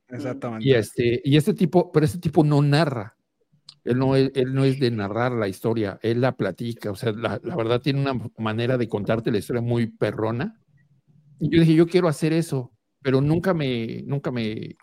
Exactamente. 0.08 0.68
Y 0.68 0.74
este, 0.74 1.22
y 1.24 1.38
este 1.38 1.54
tipo, 1.54 1.90
pero 1.90 2.04
este 2.04 2.18
tipo 2.18 2.44
no 2.44 2.60
narra. 2.60 3.16
Él 3.84 3.98
no, 3.98 4.14
es, 4.14 4.30
él 4.34 4.52
no 4.52 4.64
es 4.64 4.78
de 4.78 4.90
narrar 4.90 5.32
la 5.32 5.48
historia, 5.48 5.98
él 6.02 6.20
la 6.20 6.36
platica. 6.36 6.90
O 6.90 6.96
sea, 6.96 7.12
la, 7.12 7.40
la, 7.42 7.56
verdad 7.56 7.80
tiene 7.80 8.02
una 8.02 8.30
manera 8.36 8.76
de 8.76 8.88
contarte 8.88 9.32
la 9.32 9.38
historia 9.38 9.62
muy 9.62 9.86
perrona. 9.86 10.60
Y 11.40 11.48
yo 11.48 11.60
dije, 11.60 11.74
yo 11.74 11.86
quiero 11.86 12.08
hacer 12.08 12.34
eso, 12.34 12.72
pero 13.00 13.22
nunca 13.22 13.54
me, 13.54 14.02
nunca 14.02 14.30
me, 14.30 14.76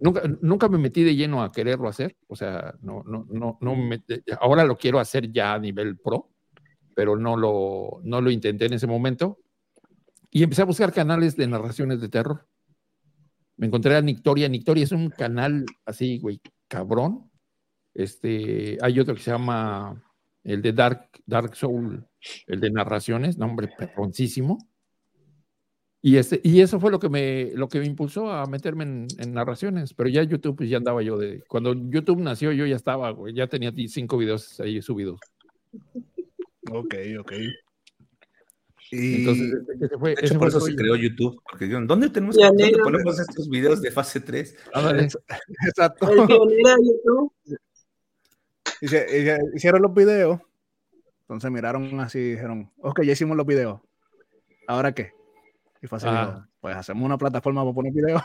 nunca, 0.00 0.22
nunca 0.40 0.68
me 0.68 0.78
metí 0.78 1.02
de 1.02 1.16
lleno 1.16 1.42
a 1.42 1.52
quererlo 1.52 1.88
hacer. 1.88 2.16
O 2.26 2.36
sea, 2.36 2.74
no, 2.80 3.02
no, 3.04 3.26
no, 3.30 3.58
no 3.60 3.76
me, 3.76 4.02
ahora 4.40 4.64
lo 4.64 4.76
quiero 4.76 4.98
hacer 4.98 5.32
ya 5.32 5.54
a 5.54 5.58
nivel 5.58 5.98
pro, 5.98 6.30
pero 6.94 7.16
no 7.16 7.36
lo, 7.36 8.00
no 8.02 8.20
lo 8.20 8.30
intenté 8.30 8.66
en 8.66 8.74
ese 8.74 8.86
momento. 8.86 9.38
Y 10.30 10.42
empecé 10.42 10.62
a 10.62 10.66
buscar 10.66 10.92
canales 10.92 11.36
de 11.36 11.46
narraciones 11.46 12.00
de 12.00 12.08
terror 12.08 12.46
me 13.58 13.66
encontré 13.66 13.96
a 13.96 14.00
Nictoria. 14.00 14.48
Nictoria 14.48 14.84
es 14.84 14.92
un 14.92 15.10
canal 15.10 15.66
así, 15.84 16.18
güey, 16.18 16.40
cabrón. 16.68 17.30
Este, 17.92 18.78
hay 18.80 19.00
otro 19.00 19.14
que 19.14 19.20
se 19.20 19.32
llama 19.32 20.02
el 20.44 20.62
de 20.62 20.72
Dark, 20.72 21.10
Dark 21.26 21.56
Soul, 21.56 22.06
el 22.46 22.60
de 22.60 22.70
narraciones, 22.70 23.36
nombre 23.36 23.68
perroncísimo. 23.76 24.58
Y, 26.00 26.16
este, 26.16 26.40
y 26.44 26.60
eso 26.60 26.78
fue 26.78 26.92
lo 26.92 27.00
que 27.00 27.08
me, 27.08 27.50
lo 27.54 27.68
que 27.68 27.80
me 27.80 27.86
impulsó 27.86 28.30
a 28.30 28.46
meterme 28.46 28.84
en, 28.84 29.32
narraciones. 29.32 29.94
Pero 29.94 30.08
ya 30.08 30.22
YouTube, 30.22 30.56
pues 30.56 30.70
ya 30.70 30.76
andaba 30.76 31.02
yo 31.02 31.18
de. 31.18 31.42
Cuando 31.48 31.74
YouTube 31.74 32.20
nació, 32.20 32.52
yo 32.52 32.66
ya 32.66 32.76
estaba, 32.76 33.10
güey, 33.10 33.34
ya 33.34 33.48
tenía 33.48 33.72
cinco 33.88 34.16
videos 34.16 34.60
ahí 34.60 34.80
subidos. 34.80 35.18
Ok, 36.70 36.94
ok. 37.18 37.32
Entonces, 38.90 39.52
ese 39.80 39.98
fue, 39.98 40.14
ese 40.20 40.38
por 40.38 40.48
eso 40.48 40.60
se 40.60 40.74
creó 40.74 40.96
YouTube, 40.96 41.42
porque 41.50 41.66
dijeron, 41.66 41.86
¿dónde 41.86 42.08
tenemos 42.08 42.36
que 42.36 42.44
¿dónde 42.44 42.72
ponemos 42.82 43.18
estos 43.18 43.48
videos 43.50 43.82
de 43.82 43.90
fase 43.90 44.20
3? 44.20 44.56
Exacto. 45.66 46.10
El 46.10 46.26
pionero 46.26 46.76
de 46.76 46.86
YouTube. 46.86 47.32
hicieron 49.54 49.82
los 49.82 49.92
videos, 49.92 50.40
entonces 51.20 51.50
miraron 51.50 52.00
así 52.00 52.18
y 52.18 52.30
dijeron, 52.30 52.72
ok, 52.78 53.02
ya 53.02 53.12
hicimos 53.12 53.36
los 53.36 53.44
videos, 53.44 53.80
¿ahora 54.66 54.92
qué? 54.92 55.17
Y 55.82 55.86
fue 55.86 55.96
así, 55.98 56.06
ah. 56.08 56.46
pues 56.60 56.76
hacemos 56.76 57.04
una 57.04 57.18
plataforma 57.18 57.62
para 57.62 57.74
poner 57.74 57.92
videos. 57.92 58.22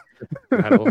Claro. 0.49 0.85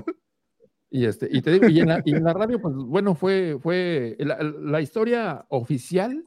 Y, 0.90 1.06
este, 1.06 1.28
y 1.30 1.40
te 1.40 1.52
digo, 1.52 1.68
y 1.68 1.80
en, 1.80 1.88
la, 1.88 2.02
y 2.04 2.14
en 2.14 2.24
la 2.24 2.34
radio, 2.34 2.60
pues 2.60 2.74
bueno, 2.74 3.14
fue, 3.14 3.58
fue 3.60 4.14
la, 4.18 4.42
la 4.42 4.80
historia 4.80 5.46
oficial 5.48 6.24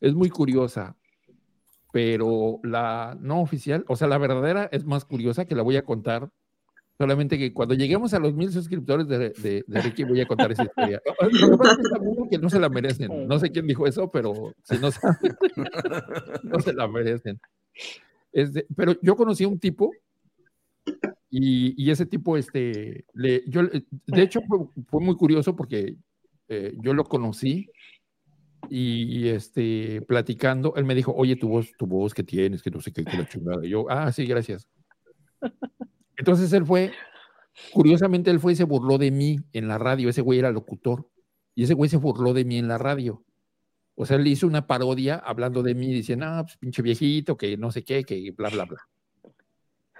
es 0.00 0.14
muy 0.14 0.30
curiosa 0.30 0.96
pero 1.94 2.58
la 2.64 3.16
no 3.20 3.40
oficial, 3.40 3.84
o 3.86 3.94
sea, 3.94 4.08
la 4.08 4.18
verdadera 4.18 4.68
es 4.72 4.84
más 4.84 5.04
curiosa 5.04 5.44
que 5.44 5.54
la 5.54 5.62
voy 5.62 5.76
a 5.76 5.84
contar. 5.84 6.28
Solamente 6.98 7.38
que 7.38 7.52
cuando 7.54 7.76
lleguemos 7.76 8.12
a 8.14 8.18
los 8.18 8.34
mil 8.34 8.50
suscriptores 8.50 9.06
de, 9.06 9.30
de, 9.30 9.64
de 9.64 9.80
Ricky 9.80 10.02
voy 10.02 10.20
a 10.20 10.26
contar 10.26 10.50
esa 10.50 10.64
historia. 10.64 11.00
Lo 11.40 11.50
que 11.52 11.56
pasa 11.56 11.76
es 11.80 12.30
que 12.30 12.38
no 12.38 12.50
se 12.50 12.58
la 12.58 12.68
merecen. 12.68 13.28
No 13.28 13.38
sé 13.38 13.52
quién 13.52 13.68
dijo 13.68 13.86
eso, 13.86 14.10
pero 14.10 14.34
si 14.64 14.76
no 14.78 14.88
no 16.42 16.58
se 16.58 16.72
la 16.72 16.88
merecen. 16.88 17.40
Pero 18.76 18.96
yo 19.02 19.16
conocí 19.16 19.44
a 19.44 19.48
un 19.48 19.58
tipo 19.58 19.92
y, 21.30 21.90
ese 21.90 22.06
tipo, 22.06 22.36
este, 22.36 23.04
yo, 23.46 23.62
de 23.64 24.22
hecho 24.22 24.40
fue, 24.46 24.58
fue 24.88 25.00
muy 25.00 25.16
curioso 25.16 25.56
porque 25.56 25.96
eh, 26.48 26.76
yo 26.80 26.94
lo 26.94 27.04
conocí 27.04 27.68
y, 28.70 29.28
este, 29.28 30.02
platicando, 30.02 30.74
él 30.76 30.84
me 30.84 30.94
dijo, 30.94 31.12
oye, 31.14 31.36
tu 31.36 31.48
voz, 31.48 31.72
tu 31.76 31.86
voz 31.86 32.14
que 32.14 32.22
tienes, 32.22 32.62
que 32.62 32.70
no 32.70 32.80
sé 32.80 32.92
qué, 32.92 33.04
que 33.04 33.16
la 33.16 33.28
chingada. 33.28 33.64
Y 33.66 33.70
yo, 33.70 33.90
ah, 33.90 34.12
sí, 34.12 34.26
gracias. 34.26 34.68
Entonces 36.16 36.52
él 36.52 36.64
fue, 36.64 36.92
curiosamente 37.72 38.30
él 38.30 38.40
fue 38.40 38.52
y 38.52 38.56
se 38.56 38.64
burló 38.64 38.98
de 38.98 39.10
mí 39.10 39.38
en 39.52 39.68
la 39.68 39.78
radio, 39.78 40.08
ese 40.08 40.22
güey 40.22 40.38
era 40.38 40.52
locutor, 40.52 41.08
y 41.54 41.64
ese 41.64 41.74
güey 41.74 41.90
se 41.90 41.96
burló 41.96 42.32
de 42.32 42.44
mí 42.44 42.58
en 42.58 42.68
la 42.68 42.78
radio. 42.78 43.24
O 43.96 44.06
sea, 44.06 44.16
él 44.16 44.26
hizo 44.26 44.46
una 44.46 44.66
parodia 44.66 45.16
hablando 45.16 45.62
de 45.62 45.74
mí, 45.74 45.92
diciendo, 45.92 46.26
ah, 46.26 46.42
pues 46.44 46.56
pinche 46.56 46.82
viejito, 46.82 47.36
que 47.36 47.56
no 47.56 47.70
sé 47.70 47.84
qué, 47.84 48.04
que 48.04 48.32
bla, 48.32 48.48
bla, 48.50 48.64
bla. 48.64 48.80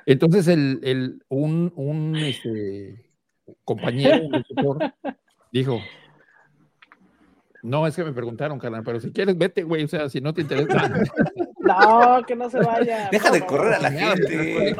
Entonces 0.06 0.48
el, 0.48 0.80
el, 0.82 1.24
un, 1.28 1.72
un 1.76 2.16
este, 2.16 3.10
compañero, 3.64 4.28
dijo, 5.52 5.80
no, 7.64 7.86
es 7.86 7.96
que 7.96 8.04
me 8.04 8.12
preguntaron, 8.12 8.58
carnal, 8.58 8.82
pero 8.84 9.00
si 9.00 9.10
quieres, 9.10 9.38
vete, 9.38 9.62
güey, 9.62 9.84
o 9.84 9.88
sea, 9.88 10.10
si 10.10 10.20
no 10.20 10.34
te 10.34 10.42
interesa. 10.42 10.92
No, 11.64 12.22
que 12.26 12.36
no 12.36 12.50
se 12.50 12.58
vaya. 12.58 13.08
Deja 13.10 13.30
de 13.30 13.40
correr 13.40 13.72
a 13.72 13.80
la 13.80 13.90
gente. 13.90 14.76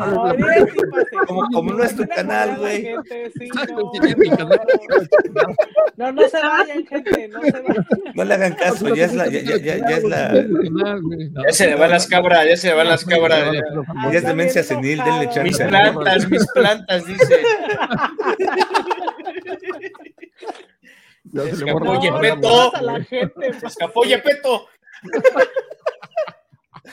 como, 1.26 1.48
como 1.50 1.72
no 1.72 1.82
es 1.82 1.96
tu 1.96 2.06
canal, 2.06 2.58
güey. 2.58 2.94
No, 5.96 6.12
no 6.12 6.28
se 6.28 6.42
vayan, 6.42 6.86
gente, 6.86 7.28
no 7.28 7.40
se 7.40 7.52
vayan. 7.52 7.86
No 8.14 8.24
le 8.24 8.34
hagan 8.34 8.52
caso, 8.52 8.94
ya 8.94 9.06
es 9.06 9.14
la, 9.14 9.28
ya, 9.28 9.40
ya, 9.40 9.56
ya, 9.56 9.96
es 9.96 10.04
la. 10.04 10.44
Ya 11.46 11.52
se 11.52 11.68
le 11.68 11.76
van 11.76 11.90
las 11.90 12.06
cabras, 12.06 12.46
ya 12.46 12.56
se 12.58 12.68
le 12.68 12.74
van 12.74 12.88
las 12.88 13.02
cabras. 13.06 13.50
Ya 14.12 14.18
es 14.18 14.26
demencia 14.26 14.62
senil, 14.62 15.02
denle 15.02 15.30
chance. 15.30 15.42
Mis 15.42 15.56
plantas, 15.56 16.28
mis 16.28 16.46
plantas, 16.52 17.06
dice. 17.06 17.40
Escapó 21.32 22.00
Yepeto. 22.00 22.72
Escapó 23.66 24.04
Yepeto. 24.04 24.66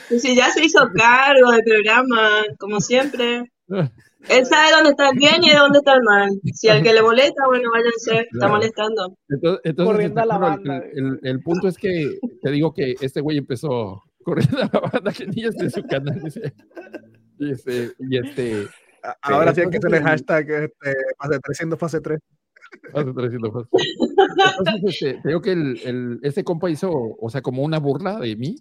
Si 0.08 0.34
ya 0.34 0.50
se 0.50 0.64
hizo 0.64 0.88
cargo 0.94 1.52
del 1.52 1.62
programa, 1.64 2.44
como 2.58 2.80
siempre. 2.80 3.50
Él 4.28 4.46
sabe 4.46 4.70
dónde 4.70 4.90
está 4.90 5.10
el 5.10 5.18
bien 5.18 5.42
y 5.42 5.50
dónde 5.50 5.78
está 5.78 5.94
el 5.94 6.02
mal. 6.02 6.30
Si 6.52 6.68
al 6.68 6.82
que 6.82 6.92
le 6.92 7.02
molesta, 7.02 7.44
bueno, 7.46 7.70
váyanse, 7.72 8.28
está 8.32 8.48
molestando. 8.48 9.16
Entonces, 9.28 9.74
corriendo 9.76 10.20
a 10.20 10.26
la 10.26 10.38
banda. 10.38 10.82
El, 10.92 11.18
el, 11.22 11.40
punto 11.40 11.68
es 11.68 11.76
que 11.76 12.18
te 12.40 12.50
digo 12.50 12.72
que 12.72 12.94
este 13.00 13.20
güey 13.20 13.38
empezó 13.38 14.02
corriendo 14.22 14.62
a 14.62 14.70
la 14.72 14.80
banda, 14.80 15.12
que 15.12 15.26
ni 15.26 15.44
es 15.44 15.56
de 15.56 15.70
su 15.70 15.82
canal. 15.82 16.22
Y 17.38 17.50
este, 17.50 17.92
y 17.98 18.18
este 18.18 18.68
Ahora 19.22 19.54
sí 19.54 19.60
hay 19.60 19.70
que 19.70 19.78
hacerle 19.78 20.00
hashtag 20.00 20.50
este, 20.50 20.94
fase 21.18 21.40
3 21.42 21.56
siendo 21.56 21.76
fase 21.76 22.00
3. 22.00 22.18
Entonces, 22.94 23.32
este, 24.84 25.20
creo 25.22 25.40
que 25.40 25.52
el, 25.52 25.80
el, 25.84 26.20
este 26.22 26.44
compa 26.44 26.70
hizo, 26.70 26.90
o 26.92 27.30
sea, 27.30 27.42
como 27.42 27.62
una 27.62 27.78
burla 27.78 28.18
de 28.18 28.36
mí, 28.36 28.56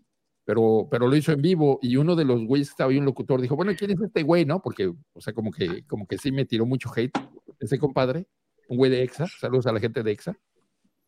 pero, 0.46 0.88
pero 0.90 1.08
lo 1.08 1.16
hizo 1.16 1.32
en 1.32 1.42
vivo 1.42 1.80
y 1.82 1.98
uno 1.98 2.16
de 2.16 2.26
los 2.26 2.44
güeyes 2.46 2.70
que 2.70 2.74
estaba 2.74 2.92
ahí, 2.92 2.98
un 2.98 3.06
locutor, 3.06 3.42
dijo, 3.42 3.56
bueno, 3.56 3.74
¿quién 3.78 3.92
es 3.92 4.02
este 4.02 4.24
güey, 4.24 4.46
no? 4.46 4.62
Porque, 4.62 4.88
o 4.88 5.22
sea, 5.22 5.34
como 5.34 5.52
que, 5.52 5.86
como 5.86 6.08
que 6.08 6.18
sí 6.18 6.32
me 6.32 6.46
tiró 6.46 6.66
mucho 6.66 6.90
hate 6.96 7.18
ese 7.60 7.78
compadre, 7.78 8.28
un 8.68 8.78
güey 8.78 8.90
de 8.90 9.04
EXA, 9.04 9.28
saludos 9.28 9.68
a 9.68 9.72
la 9.72 9.80
gente 9.80 10.04
de 10.04 10.12
EXA. 10.12 10.38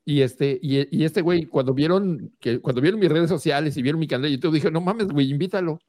Y 0.06 0.22
este, 0.22 0.60
y, 0.62 1.04
este 1.04 1.22
güey, 1.22 1.46
cuando 1.46 1.74
vieron, 1.74 2.36
que, 2.40 2.60
cuando 2.60 2.82
vieron 2.82 3.00
mis 3.00 3.10
redes 3.10 3.30
sociales 3.30 3.78
y 3.78 3.82
vieron 3.82 4.00
mi 4.00 4.08
canal 4.08 4.24
de 4.24 4.32
YouTube, 4.32 4.54
dije, 4.56 4.70
no 4.70 4.82
mames, 4.82 5.08
güey, 5.08 5.32
invítalo. 5.32 5.80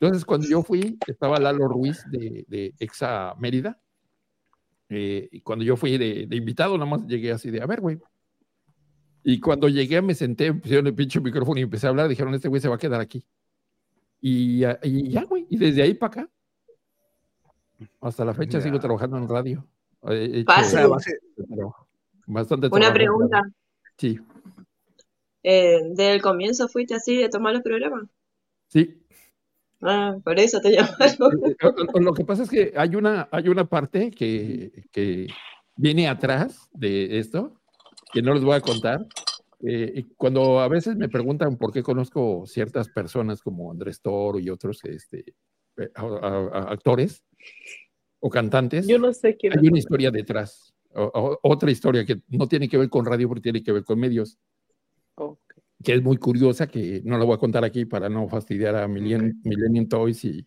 Entonces, 0.00 0.24
cuando 0.24 0.46
yo 0.46 0.62
fui, 0.62 0.96
estaba 1.08 1.40
Lalo 1.40 1.66
Ruiz 1.66 2.04
de, 2.10 2.44
de 2.46 2.72
Exa 2.78 3.34
Mérida. 3.38 3.80
Eh, 4.90 5.28
y 5.30 5.40
cuando 5.40 5.64
yo 5.64 5.76
fui 5.76 5.98
de, 5.98 6.26
invitado, 6.30 6.78
nada 6.78 6.90
más 6.90 7.06
llegué 7.06 7.32
así 7.32 7.50
de, 7.50 7.60
a 7.60 7.66
ver, 7.66 7.80
güey. 7.80 7.98
Y 9.24 9.40
cuando 9.40 9.68
llegué, 9.68 10.00
me 10.00 10.14
senté, 10.14 10.54
pusieron 10.54 10.86
el 10.86 10.94
pinche 10.94 11.20
micrófono 11.20 11.60
y 11.60 11.64
empecé 11.64 11.86
a 11.86 11.90
hablar. 11.90 12.08
Dijeron, 12.08 12.34
este 12.34 12.48
güey 12.48 12.60
se 12.60 12.68
va 12.68 12.76
a 12.76 12.78
quedar 12.78 13.00
aquí. 13.00 13.24
Y, 14.20 14.64
y 14.82 15.10
ya, 15.10 15.24
güey. 15.24 15.46
Y 15.50 15.58
desde 15.58 15.82
ahí 15.82 15.94
para 15.94 16.22
acá, 16.22 16.30
hasta 18.00 18.24
la 18.24 18.34
fecha 18.34 18.60
sigo 18.60 18.80
trabajando 18.80 19.18
en 19.18 19.28
radio. 19.28 19.66
Bastante 22.26 22.68
Una 22.70 22.92
pregunta. 22.92 23.42
Sí. 23.96 24.18
Eh, 25.42 25.80
¿Del 25.94 26.22
comienzo 26.22 26.68
fuiste 26.68 26.94
así 26.94 27.16
de 27.16 27.28
tomar 27.28 27.54
los 27.54 27.62
programas? 27.62 28.04
Sí. 28.68 29.02
Ah, 29.80 30.16
por 30.22 30.38
eso 30.38 30.60
te 30.60 30.70
llamaron. 30.76 31.44
Eh, 31.46 31.56
eh, 31.60 32.00
lo 32.00 32.12
que 32.12 32.24
pasa 32.24 32.42
es 32.42 32.50
que 32.50 32.72
hay 32.76 32.94
una, 32.96 33.28
hay 33.30 33.48
una 33.48 33.68
parte 33.68 34.10
que, 34.10 34.84
que 34.90 35.28
viene 35.76 36.08
atrás 36.08 36.68
de 36.72 37.18
esto, 37.18 37.60
que 38.12 38.22
no 38.22 38.34
les 38.34 38.42
voy 38.42 38.56
a 38.56 38.60
contar. 38.60 39.06
cuando 40.16 40.60
a 40.60 40.68
veces 40.68 40.96
me 40.96 41.08
preguntan 41.08 41.56
por 41.56 41.72
qué 41.72 41.82
conozco 41.82 42.44
ciertas 42.46 42.88
personas 42.88 43.42
como 43.42 43.70
Andrés 43.70 44.00
Toro 44.00 44.38
y 44.38 44.50
otros 44.50 44.84
este, 44.84 45.34
actores 45.94 47.24
o 48.20 48.30
cantantes, 48.30 48.86
Yo 48.86 48.98
no 48.98 49.12
sé 49.12 49.36
quién 49.36 49.56
hay 49.56 49.68
una 49.68 49.78
historia 49.78 50.10
detrás 50.10 50.74
otra 50.94 51.70
historia 51.70 52.04
que 52.04 52.20
no 52.28 52.46
tiene 52.46 52.68
que 52.68 52.78
ver 52.78 52.88
con 52.88 53.04
radio, 53.04 53.28
pero 53.28 53.40
tiene 53.40 53.62
que 53.62 53.72
ver 53.72 53.84
con 53.84 53.98
medios. 53.98 54.38
Que 55.82 55.94
es 55.94 56.02
muy 56.02 56.16
curiosa, 56.16 56.66
que 56.66 57.02
no 57.04 57.18
la 57.18 57.24
voy 57.24 57.34
a 57.34 57.38
contar 57.38 57.64
aquí 57.64 57.84
para 57.84 58.08
no 58.08 58.28
fastidiar 58.28 58.76
a 58.76 58.88
Millennium, 58.88 59.88
Toys 59.88 60.24
y, 60.24 60.46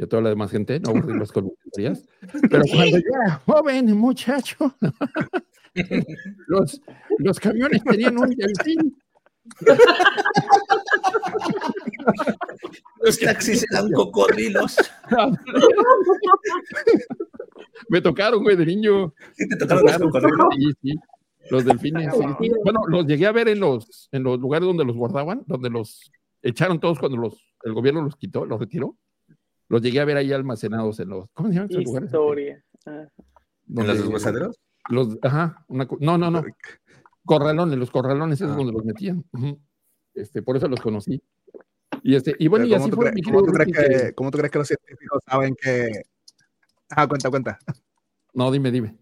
a 0.00 0.06
toda 0.06 0.22
la 0.22 0.30
demás 0.30 0.50
gente, 0.50 0.80
no 0.80 0.90
aburrirlos 0.90 1.30
con 1.30 1.50
historias. 1.64 2.04
Pero 2.50 2.64
cuando 2.70 2.98
yo 2.98 3.08
era 3.22 3.42
joven, 3.46 3.96
muchacho, 3.96 4.74
los, 6.48 6.80
los 7.18 7.38
camiones 7.38 7.84
tenían 7.84 8.18
un 8.18 8.30
delfín. 8.30 8.96
Los 13.00 13.18
taxis 13.18 13.66
eran 13.70 13.90
cocodrilos. 13.92 14.76
Me 17.88 18.00
tocaron, 18.00 18.42
güey, 18.42 18.56
de 18.56 18.66
niño. 18.66 19.14
Sí, 19.36 19.48
te 19.48 19.56
tocaron 19.56 19.84
los 19.84 20.22
Sí, 20.56 20.72
sí. 20.82 20.94
Los 21.50 21.64
delfines. 21.64 22.12
Bueno, 22.64 22.80
los 22.88 23.06
llegué 23.06 23.26
a 23.26 23.32
ver 23.32 23.48
en 23.48 23.60
los, 23.60 24.08
en 24.12 24.22
los 24.22 24.38
lugares 24.38 24.66
donde 24.66 24.84
los 24.84 24.96
guardaban, 24.96 25.42
donde 25.46 25.70
los 25.70 26.10
echaron 26.42 26.80
todos 26.80 26.98
cuando 26.98 27.18
los, 27.18 27.54
el 27.64 27.72
gobierno 27.72 28.02
los 28.02 28.16
quitó, 28.16 28.44
los 28.44 28.58
retiró. 28.60 28.96
Los 29.68 29.82
llegué 29.82 30.00
a 30.00 30.04
ver 30.04 30.16
ahí 30.16 30.32
almacenados 30.32 31.00
en 31.00 31.08
los. 31.08 31.30
¿Cómo 31.32 31.48
se 31.48 31.54
llaman 31.54 31.70
esos 31.70 31.84
lugares? 31.84 32.08
Historia. 32.08 32.64
¿En 32.86 33.86
los 33.86 33.98
desguasaderos? 33.98 34.60
Los, 34.88 35.18
ajá, 35.22 35.64
no, 35.68 36.18
no, 36.18 36.30
no. 36.30 36.44
Corralones, 37.24 37.78
los 37.78 37.90
corralones 37.90 38.40
es 38.40 38.50
ah. 38.50 38.54
donde 38.54 38.72
los 38.72 38.84
metían. 38.84 39.24
Este, 40.14 40.42
por 40.42 40.56
eso 40.56 40.68
los 40.68 40.80
conocí. 40.80 41.22
Y, 42.02 42.16
este, 42.16 42.34
y 42.38 42.48
bueno, 42.48 42.66
y 42.66 42.74
así 42.74 42.90
fue. 42.90 43.12
¿cómo, 43.24 43.44
tú 43.44 43.52
crees 43.52 43.72
que, 43.72 44.14
¿Cómo 44.14 44.30
tú 44.30 44.38
crees 44.38 44.50
que 44.50 44.58
los 44.58 44.68
científicos 44.68 45.22
saben 45.24 45.54
que, 45.54 46.02
Ah, 46.94 47.06
cuenta, 47.06 47.30
cuenta. 47.30 47.58
No, 48.34 48.50
dime, 48.50 48.70
dime. 48.70 48.96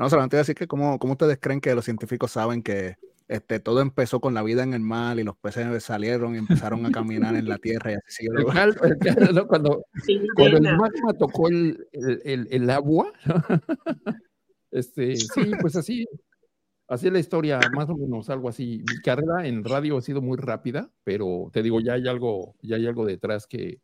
No, 0.00 0.08
solamente 0.08 0.38
decir 0.38 0.54
que 0.54 0.66
cómo, 0.66 0.98
cómo 0.98 1.12
ustedes 1.12 1.36
creen 1.38 1.60
que 1.60 1.74
los 1.74 1.84
científicos 1.84 2.30
saben 2.30 2.62
que 2.62 2.96
este, 3.28 3.60
todo 3.60 3.82
empezó 3.82 4.18
con 4.18 4.32
la 4.32 4.42
vida 4.42 4.62
en 4.62 4.72
el 4.72 4.80
mar 4.80 5.18
y 5.18 5.24
los 5.24 5.36
peces 5.36 5.84
salieron 5.84 6.34
y 6.34 6.38
empezaron 6.38 6.86
a 6.86 6.90
caminar 6.90 7.36
en 7.36 7.46
la 7.46 7.58
tierra 7.58 7.92
y 7.92 7.94
así 7.96 8.24
siguió. 8.24 8.46
Cuando, 9.46 9.84
cuando 10.36 10.56
el 10.56 10.62
magma 10.62 11.12
tocó 11.18 11.48
el, 11.48 11.86
el, 11.92 12.48
el, 12.50 12.70
agua, 12.70 13.12
este, 14.70 15.16
sí, 15.16 15.52
pues 15.60 15.76
así, 15.76 16.06
así 16.88 17.08
es 17.08 17.12
la 17.12 17.18
historia, 17.18 17.60
más 17.74 17.90
o 17.90 17.94
menos 17.94 18.30
algo 18.30 18.48
así. 18.48 18.82
Mi 18.88 19.02
carrera 19.02 19.46
en 19.46 19.62
radio 19.64 19.98
ha 19.98 20.00
sido 20.00 20.22
muy 20.22 20.38
rápida, 20.38 20.90
pero 21.04 21.50
te 21.52 21.62
digo, 21.62 21.78
ya 21.82 21.92
hay 21.92 22.08
algo, 22.08 22.54
ya 22.62 22.76
hay 22.76 22.86
algo 22.86 23.04
detrás 23.04 23.46
que, 23.46 23.82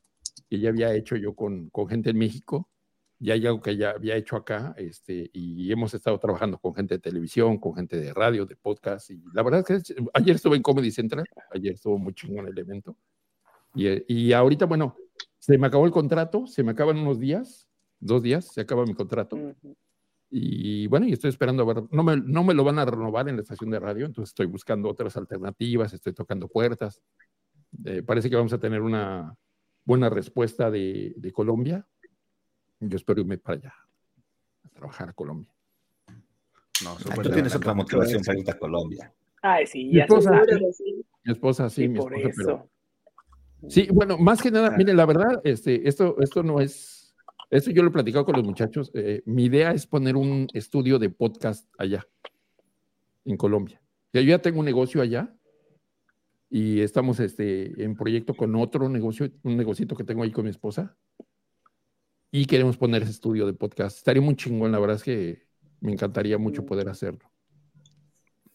que 0.49 0.61
ya 0.61 0.71
había 0.71 0.95
hecho 0.95 1.15
yo 1.17 1.35
con, 1.35 1.69
con 1.69 1.89
gente 1.89 2.09
en 2.09 2.17
México, 2.17 2.71
ya 3.19 3.35
hay 3.35 3.47
algo 3.47 3.61
que 3.61 3.77
ya 3.77 3.91
había 3.91 4.17
hecho 4.17 4.37
acá, 4.37 4.75
este, 4.77 5.31
y 5.33 5.71
hemos 5.73 5.95
estado 5.95 6.19
trabajando 6.19 6.59
con 6.59 6.75
gente 6.75 6.95
de 6.95 7.01
televisión, 7.01 7.59
con 7.59 7.75
gente 7.75 7.99
de 7.99 8.13
radio, 8.13 8.45
de 8.45 8.57
podcast, 8.57 9.11
y 9.11 9.23
la 9.33 9.43
verdad 9.43 9.65
es 9.69 9.85
que 9.85 9.95
ayer 10.15 10.37
estuve 10.37 10.57
en 10.57 10.63
Comedy 10.63 10.91
Central, 10.91 11.25
ayer 11.51 11.75
estuvo 11.75 11.99
muy 11.99 12.13
chingón 12.15 12.47
el 12.47 12.59
evento, 12.59 12.97
y, 13.75 14.15
y 14.15 14.33
ahorita, 14.33 14.67
bueno, 14.67 14.97
se 15.39 15.57
me 15.57 15.67
acabó 15.67 15.87
el 15.87 15.93
contrato, 15.93 16.47
se 16.47 16.63
me 16.63 16.73
acaban 16.73 16.99
unos 16.99 17.19
días, 17.19 17.69
dos 18.01 18.23
días, 18.23 18.53
se 18.53 18.61
acaba 18.61 18.85
mi 18.85 18.95
contrato, 18.95 19.39
y 20.31 20.87
bueno, 20.89 21.07
y 21.07 21.13
estoy 21.13 21.31
esperando 21.31 21.63
a 21.63 21.73
ver, 21.73 21.85
no 21.91 22.03
me, 22.03 22.17
no 22.17 22.45
me 22.45 22.53
lo 22.53 22.65
van 22.65 22.79
a 22.79 22.85
renovar 22.85 23.29
en 23.29 23.37
la 23.37 23.43
estación 23.43 23.71
de 23.71 23.81
radio, 23.81 24.05
entonces 24.05 24.31
estoy 24.31 24.47
buscando 24.47 24.89
otras 24.91 25.17
alternativas, 25.17 25.95
estoy 25.95 26.13
tocando 26.13 26.49
puertas, 26.49 27.01
eh, 27.85 28.03
parece 28.03 28.29
que 28.29 28.37
vamos 28.37 28.53
a 28.53 28.59
tener 28.59 28.83
una 28.83 29.37
buena 29.85 30.11
respuesta 30.11 30.71
de, 30.71 31.15
de 31.17 31.33
Colombia. 31.33 31.87
Yo 32.81 32.97
espero 32.97 33.21
irme 33.21 33.39
para 33.39 33.59
allá 33.59 33.75
a 34.65 34.69
trabajar 34.71 35.09
a 35.09 35.13
Colombia. 35.13 35.53
No, 36.85 36.91
ah, 36.91 37.23
tú 37.23 37.31
tienes 37.31 37.55
otra 37.55 37.75
motivación 37.75 38.23
para 38.23 38.39
ir 38.39 38.51
a 38.51 38.59
Colombia. 38.59 39.13
Ay, 39.43 39.67
sí, 39.67 39.85
mi 39.87 40.01
esposa, 40.01 40.43
sí, 40.73 41.05
mi 41.25 41.33
esposa, 41.33 41.71
sí, 41.71 41.89
mi 41.89 41.99
esposa, 41.99 42.31
pero... 42.37 42.71
Sí, 43.69 43.89
bueno, 43.93 44.19
más 44.19 44.43
que 44.43 44.51
nada, 44.51 44.77
mire, 44.77 44.93
la 44.93 45.07
verdad, 45.07 45.41
este, 45.45 45.89
esto, 45.89 46.17
esto 46.21 46.43
no 46.43 46.61
es, 46.61 47.15
esto 47.51 47.71
yo 47.71 47.83
lo 47.83 47.89
he 47.89 47.93
platicado 47.93 48.25
con 48.25 48.37
los 48.37 48.45
muchachos, 48.45 48.91
eh, 48.95 49.23
mi 49.25 49.45
idea 49.45 49.73
es 49.73 49.87
poner 49.87 50.17
un 50.17 50.47
estudio 50.53 50.99
de 50.99 51.11
podcast 51.11 51.69
allá, 51.79 52.07
en 53.25 53.37
Colombia. 53.37 53.81
yo 54.13 54.21
ya 54.21 54.41
tengo 54.41 54.61
un 54.61 54.67
negocio 54.67 55.01
allá, 55.01 55.35
y 56.51 56.81
estamos 56.81 57.21
este, 57.21 57.83
en 57.83 57.97
proyecto 57.97 58.35
con 58.35 58.55
otro 58.57 58.89
negocio, 58.89 59.31
un 59.43 59.57
negocito 59.57 59.97
que 59.97 60.05
tengo 60.05 60.23
ahí 60.23 60.31
con 60.31 60.45
mi 60.45 60.51
esposa. 60.51 60.97
Y 62.31 62.47
queremos 62.47 62.77
poner 62.77 63.03
ese 63.03 63.13
estudio 63.13 63.47
de 63.47 63.53
podcast. 63.53 63.97
Estaría 63.99 64.23
muy 64.23 64.37
chingón, 64.37 64.73
la 64.73 64.79
verdad 64.79 64.97
es 64.97 65.03
que 65.03 65.47
me 65.81 65.93
encantaría 65.93 66.39
mucho 66.39 66.65
poder 66.67 66.89
hacerlo. 66.89 67.31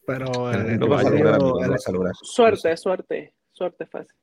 Pero 0.06 0.52
eh, 0.52 0.76
lo 0.76 0.88
vas 0.88 1.06
a 1.06 1.10
lograr, 1.10 1.40
lo 1.40 1.58
vas 1.58 1.88
a 1.88 1.92
lograr. 1.92 2.14
Suerte, 2.20 2.76
suerte, 2.76 3.34
suerte 3.52 3.86
fácil. 3.86 4.16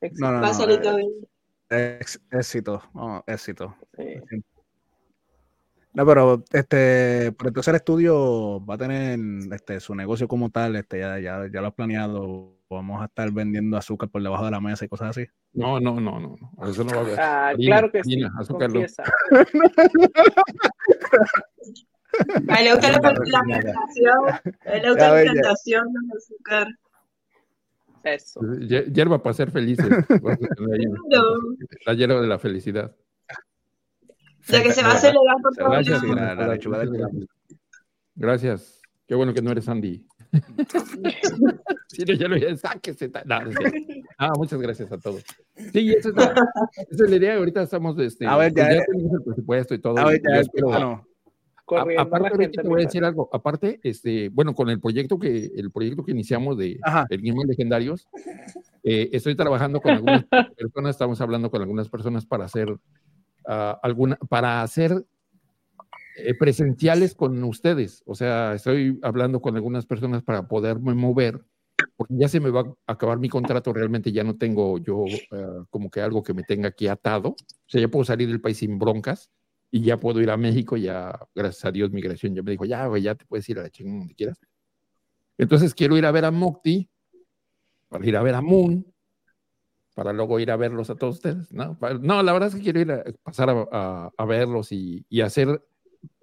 Éxito. 0.00 0.26
No, 0.26 0.40
no, 0.40 0.40
no, 0.40 1.20
eh, 1.70 2.00
éxito, 2.32 2.82
oh, 2.94 3.22
éxito. 3.26 3.76
Sí. 3.96 4.42
No, 5.92 6.06
pero 6.06 6.44
este, 6.52 7.32
por 7.32 7.48
entonces 7.48 7.68
el 7.68 7.76
estudio 7.76 8.64
va 8.64 8.74
a 8.74 8.78
tener 8.78 9.18
este, 9.52 9.80
su 9.80 9.94
negocio 9.94 10.28
como 10.28 10.50
tal, 10.50 10.76
este, 10.76 11.00
ya, 11.00 11.18
ya, 11.18 11.48
ya 11.52 11.60
lo 11.60 11.68
has 11.68 11.74
planeado, 11.74 12.59
vamos 12.76 13.02
a 13.02 13.06
estar 13.06 13.32
vendiendo 13.32 13.76
azúcar 13.76 14.08
por 14.08 14.22
debajo 14.22 14.44
de 14.44 14.52
la 14.52 14.60
mesa 14.60 14.84
y 14.84 14.88
cosas 14.88 15.08
así. 15.10 15.26
No, 15.52 15.80
no, 15.80 16.00
no, 16.00 16.20
no, 16.20 16.36
eso 16.68 16.84
no 16.84 16.92
va 16.92 16.98
a 16.98 17.00
haber. 17.00 17.20
Ah, 17.20 17.52
claro 17.56 17.90
que 17.90 18.04
sí. 18.04 18.22
Azúcar 18.38 18.70
le 18.70 18.80
gusta 18.80 19.02
la, 22.92 23.00
presentación, 23.00 24.18
le 24.64 24.88
gusta 24.88 25.08
la 25.08 25.22
presentación 25.22 25.92
de 25.92 25.98
azúcar. 26.16 26.68
Eso. 28.02 28.40
Hierba 28.92 29.22
para 29.22 29.34
ser 29.34 29.50
felices. 29.50 29.86
la 31.86 31.94
hierba 31.94 32.20
de 32.20 32.26
la 32.26 32.38
felicidad. 32.38 32.94
Ya 34.46 34.62
que 34.62 34.72
se 34.72 34.82
va 34.82 34.92
a 34.92 34.94
acelerar 34.94 35.36
por 35.42 35.54
favor. 35.54 35.84
Gracias. 38.14 38.80
Qué 39.06 39.14
bueno 39.14 39.34
que 39.34 39.42
no 39.42 39.50
eres 39.50 39.68
Andy. 39.68 40.06
sí, 41.88 42.04
no, 42.06 42.14
ya 42.14 42.28
lo 42.28 42.34
dije, 42.36 42.56
sáquese. 42.56 43.10
ah, 44.18 44.32
muchas 44.36 44.60
gracias 44.60 44.92
a 44.92 44.98
todos. 44.98 45.24
Sí, 45.72 45.92
esa 45.92 46.10
es 46.10 46.14
la, 46.14 46.34
esa 46.90 47.04
es 47.04 47.10
la 47.10 47.16
idea. 47.16 47.36
Ahorita 47.36 47.62
estamos, 47.62 47.98
este, 47.98 48.26
a 48.26 48.36
ver, 48.36 48.52
pues 48.52 48.64
ya, 48.64 48.74
ya 48.74 48.84
tenemos 48.84 49.12
el 49.14 49.22
presupuesto 49.24 49.74
y 49.74 49.78
todo. 49.80 49.98
A 49.98 50.04
ver, 50.06 50.22
ya, 50.22 50.42
pero, 50.52 50.66
bueno. 50.68 51.06
A, 51.76 52.02
aparte, 52.02 52.48
te 52.48 52.62
voy 52.62 52.82
a 52.82 52.84
decir 52.86 53.04
algo. 53.04 53.28
Aparte, 53.32 53.80
este, 53.82 54.28
bueno, 54.28 54.54
con 54.54 54.68
el 54.70 54.80
proyecto 54.80 55.18
que, 55.18 55.50
el 55.54 55.70
proyecto 55.70 56.04
que 56.04 56.12
iniciamos 56.12 56.58
de 56.58 56.78
Ajá. 56.82 57.06
el 57.10 57.20
Game 57.22 57.44
Legendarios, 57.46 58.08
eh, 58.82 59.10
estoy 59.12 59.36
trabajando 59.36 59.80
con 59.80 59.92
algunas 59.92 60.24
personas, 60.56 60.90
estamos 60.90 61.20
hablando 61.20 61.50
con 61.50 61.62
algunas 61.62 61.88
personas 61.88 62.26
para 62.26 62.44
hacer 62.44 62.70
uh, 62.70 62.78
alguna, 63.82 64.16
para 64.28 64.62
hacer 64.62 65.04
eh, 66.24 66.34
presenciales 66.34 67.14
con 67.14 67.42
ustedes. 67.44 68.02
O 68.06 68.14
sea, 68.14 68.54
estoy 68.54 68.98
hablando 69.02 69.40
con 69.40 69.56
algunas 69.56 69.86
personas 69.86 70.22
para 70.22 70.48
poderme 70.48 70.94
mover, 70.94 71.44
porque 71.96 72.14
ya 72.16 72.28
se 72.28 72.40
me 72.40 72.50
va 72.50 72.60
a 72.86 72.92
acabar 72.92 73.18
mi 73.18 73.28
contrato, 73.28 73.72
realmente 73.72 74.12
ya 74.12 74.24
no 74.24 74.36
tengo 74.36 74.78
yo 74.78 74.98
uh, 74.98 75.64
como 75.70 75.90
que 75.90 76.00
algo 76.00 76.22
que 76.22 76.34
me 76.34 76.42
tenga 76.42 76.68
aquí 76.68 76.88
atado. 76.88 77.30
O 77.30 77.36
sea, 77.66 77.80
ya 77.80 77.88
puedo 77.88 78.04
salir 78.04 78.28
del 78.28 78.40
país 78.40 78.58
sin 78.58 78.78
broncas. 78.78 79.30
y 79.72 79.82
ya 79.82 79.98
puedo 79.98 80.20
ir 80.20 80.30
a 80.30 80.36
México, 80.36 80.76
ya, 80.76 81.18
gracias 81.34 81.64
a 81.64 81.72
Dios, 81.72 81.92
migración 81.92 82.34
ya 82.34 82.42
me 82.42 82.50
dijo, 82.52 82.64
ya, 82.64 82.86
güey, 82.86 83.02
ya 83.02 83.14
te 83.14 83.24
puedes 83.26 83.48
ir 83.48 83.58
a 83.58 83.62
la 83.62 83.70
chingada 83.70 83.98
donde 83.98 84.14
quieras. 84.14 84.38
Entonces 85.38 85.74
quiero 85.74 85.96
ir 85.96 86.06
a 86.06 86.12
ver 86.12 86.24
a 86.24 86.30
Mocti, 86.30 86.90
para 87.88 88.06
ir 88.06 88.16
a 88.16 88.22
ver 88.22 88.34
a 88.34 88.40
Moon, 88.40 88.84
para 89.94 90.12
luego 90.12 90.40
ir 90.40 90.50
a 90.50 90.56
verlos 90.56 90.88
a 90.90 90.94
todos 90.94 91.16
ustedes. 91.16 91.52
No, 91.52 91.76
no 92.00 92.22
la 92.22 92.32
verdad 92.32 92.48
es 92.48 92.54
que 92.54 92.62
quiero 92.62 92.80
ir 92.80 92.90
a 92.90 93.04
pasar 93.22 93.68
a, 93.70 94.24
verlos 94.24 94.72
y, 94.72 95.04
hacer. 95.20 95.62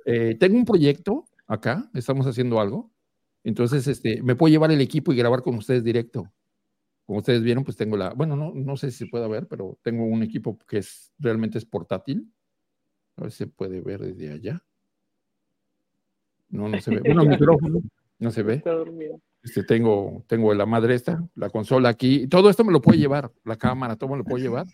Eh, 0.10 0.38
tengo 0.40 0.58
un 0.58 0.64
proyecto 0.64 1.26
acá, 1.48 1.90
estamos 1.94 2.26
haciendo 2.26 2.62
algo. 2.62 2.90
Entonces, 3.44 3.86
este, 3.88 4.24
me 4.24 4.38
puedo 4.38 4.50
llevar 4.50 4.72
el 4.72 4.80
equipo 4.80 5.12
y 5.12 5.18
grabar 5.18 5.42
con 5.42 5.56
ustedes 5.56 5.84
directo. 5.84 6.32
Como 7.06 7.20
ustedes 7.20 7.44
vieron, 7.44 7.66
pues 7.66 7.76
tengo 7.76 7.98
la, 7.98 8.14
bueno, 8.14 8.38
no, 8.38 8.54
no 8.56 8.78
sé 8.78 8.90
si 8.90 9.00
se 9.00 9.08
puede 9.08 9.28
ver, 9.28 9.48
pero 9.48 9.78
tengo 9.82 10.06
un 10.06 10.24
equipo 10.24 10.58
que 10.66 10.78
es 10.78 11.12
realmente 11.20 11.58
es 11.58 11.66
portátil. 11.66 12.32
A 13.18 13.24
ver 13.24 13.32
si 13.32 13.40
se 13.40 13.48
puede 13.48 13.82
ver 13.82 14.00
desde 14.00 14.32
allá. 14.32 14.64
No, 16.50 16.70
no 16.70 16.80
se 16.80 16.92
ve. 16.92 17.02
Bueno, 17.02 17.26
micrófono. 17.26 17.82
No 18.20 18.32
se 18.32 18.44
ve. 18.44 18.64
Este, 19.44 19.64
tengo, 19.64 20.24
tengo 20.28 20.54
la 20.54 20.66
madre 20.66 20.96
esta, 20.96 21.22
la 21.36 21.50
consola 21.50 21.90
aquí. 21.90 22.28
Todo 22.28 22.50
esto 22.50 22.64
me 22.64 22.72
lo 22.72 22.82
puede 22.82 22.98
llevar, 22.98 23.30
la 23.44 23.58
cámara, 23.58 23.98
todo 23.98 24.12
me 24.12 24.18
lo 24.18 24.24
puedo 24.24 24.42
llevar. 24.42 24.68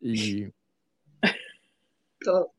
Y 0.00 0.44
todo. 2.20 2.52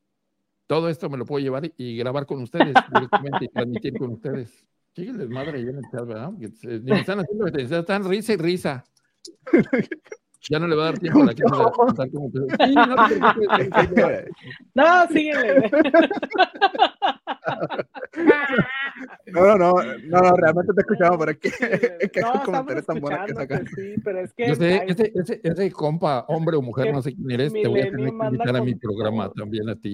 Todo 0.70 0.88
esto 0.88 1.10
me 1.10 1.18
lo 1.18 1.26
puedo 1.26 1.42
llevar 1.42 1.68
y 1.76 1.96
grabar 1.96 2.26
con 2.26 2.42
ustedes 2.42 2.72
directamente 2.94 3.46
y 3.46 3.48
transmitir 3.48 3.98
con 3.98 4.12
ustedes. 4.12 4.64
Chíguenles 4.94 5.28
madre 5.28 5.64
ya 5.64 5.70
en 5.70 5.78
el 5.78 5.84
chat, 5.90 6.06
¿verdad? 6.06 6.30
Ni 6.30 6.92
me 6.92 7.00
están 7.00 7.18
haciendo, 7.18 7.48
están 7.48 8.08
risa 8.08 8.34
y 8.34 8.36
risa. 8.36 8.84
Ya 10.48 10.60
no 10.60 10.68
le 10.68 10.76
va 10.76 10.84
a 10.84 10.86
dar 10.92 10.98
tiempo 11.00 11.22
a 11.22 11.26
la 11.26 11.34
que 11.34 11.42
no. 11.42 11.72
contar 11.72 12.08
cómo 12.12 12.30
sí, 12.30 12.74
no, 12.74 12.96
no, 14.74 15.08
síguele. 15.08 15.70
No, 19.26 19.58
no, 19.58 19.72
no, 19.72 20.20
no, 20.22 20.36
realmente 20.36 20.72
te 20.72 20.80
escuchamos, 20.82 21.18
pero 21.18 21.32
es 21.32 21.38
que, 21.38 21.48
es 22.00 22.12
que 22.12 22.20
no, 22.20 22.32
hay 22.32 22.40
comentarios 22.40 22.86
tan 22.86 23.00
buenos 23.00 23.26
que 23.26 23.34
sacan. 23.34 23.66
Sí, 23.66 23.94
pero 24.04 24.20
es 24.20 24.32
que. 24.32 24.48
Yo 24.48 24.54
sé, 24.54 24.84
ese, 24.86 25.12
ese, 25.14 25.40
ese 25.42 25.72
compa, 25.72 26.24
hombre 26.28 26.56
o 26.56 26.62
mujer, 26.62 26.92
no 26.92 27.02
sé 27.02 27.14
quién 27.14 27.30
eres, 27.30 27.52
te 27.52 27.66
voy 27.66 27.80
a 27.80 27.90
tener 27.90 28.10
que 28.10 28.24
invitar 28.26 28.56
a 28.56 28.62
mi 28.62 28.76
programa 28.76 29.30
también 29.30 29.68
a 29.68 29.74
ti. 29.74 29.92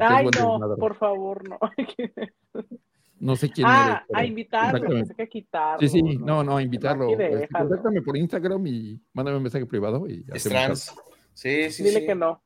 Ay, 0.00 0.26
no, 0.38 0.76
por 0.78 0.96
favor, 0.96 1.48
no. 1.48 1.58
No 3.20 3.36
sé 3.36 3.48
quién 3.48 3.66
ah, 3.66 4.04
eres. 4.06 4.22
a 4.22 4.26
invitarlo, 4.26 4.86
pensé 4.86 5.14
que 5.14 5.28
quitarlo. 5.28 5.78
Sí, 5.80 5.88
sí, 5.88 6.02
no, 6.02 6.44
no, 6.44 6.58
a 6.58 6.62
invitarlo. 6.62 7.08
Este, 7.08 7.48
contáctame 7.48 8.02
por 8.02 8.18
Instagram 8.18 8.66
y 8.66 9.00
mándame 9.14 9.38
un 9.38 9.42
mensaje 9.44 9.64
privado 9.64 10.06
y 10.06 10.26
Es 10.34 10.44
trans. 10.44 10.94
Sí, 11.32 11.70
sí, 11.70 11.84
Dile 11.84 12.04
que 12.04 12.14
no. 12.14 12.42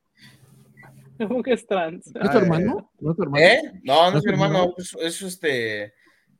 ¿Cómo 1.18 1.42
que 1.42 1.54
es 1.54 1.66
trans? 1.66 2.14
¿No 2.14 2.22
es 2.22 2.30
tu 2.30 2.38
hermano? 2.38 2.92
¿No 3.00 3.10
es 3.10 3.16
tu 3.16 3.22
hermano? 3.24 3.44
¿Eh? 3.44 3.80
No, 3.82 4.10
no 4.12 4.18
es 4.18 4.24
mi 4.24 4.30
hermano. 4.30 4.74
Es, 4.76 4.96
es, 5.00 5.22
este, 5.22 5.94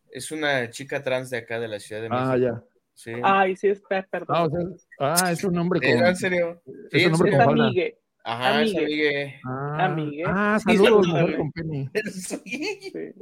es 0.08 0.30
una 0.30 0.70
chica 0.70 1.02
trans 1.02 1.30
de 1.30 1.38
acá 1.38 1.58
de 1.58 1.66
la 1.66 1.80
Ciudad 1.80 2.02
de 2.02 2.08
ah, 2.08 2.10
México. 2.10 2.30
Ah, 2.30 2.36
ya. 2.38 2.64
Sí. 2.94 3.12
Ay, 3.22 3.56
sí, 3.56 3.68
es 3.68 3.82
perdón. 4.10 4.36
Ah, 4.36 4.44
o 4.44 4.50
sea, 4.50 4.60
ah, 5.00 5.32
es 5.32 5.42
un 5.42 5.54
nombre 5.54 5.80
con. 5.80 6.06
¿En 6.06 6.16
serio? 6.16 6.62
Es 6.92 7.06
un 7.06 7.12
nombre 7.12 7.30
con 7.32 7.40
amigue. 7.40 7.98
Ajá, 8.28 8.58
amigue. 8.58 8.78
amigue. 8.78 9.40
Ah, 9.42 9.84
amigue. 9.86 10.22
Ah, 10.26 10.58
saludos, 10.62 11.06
sí, 11.06 11.36
con 11.36 11.52
Penny. 11.52 11.90
Sí. 12.12 13.14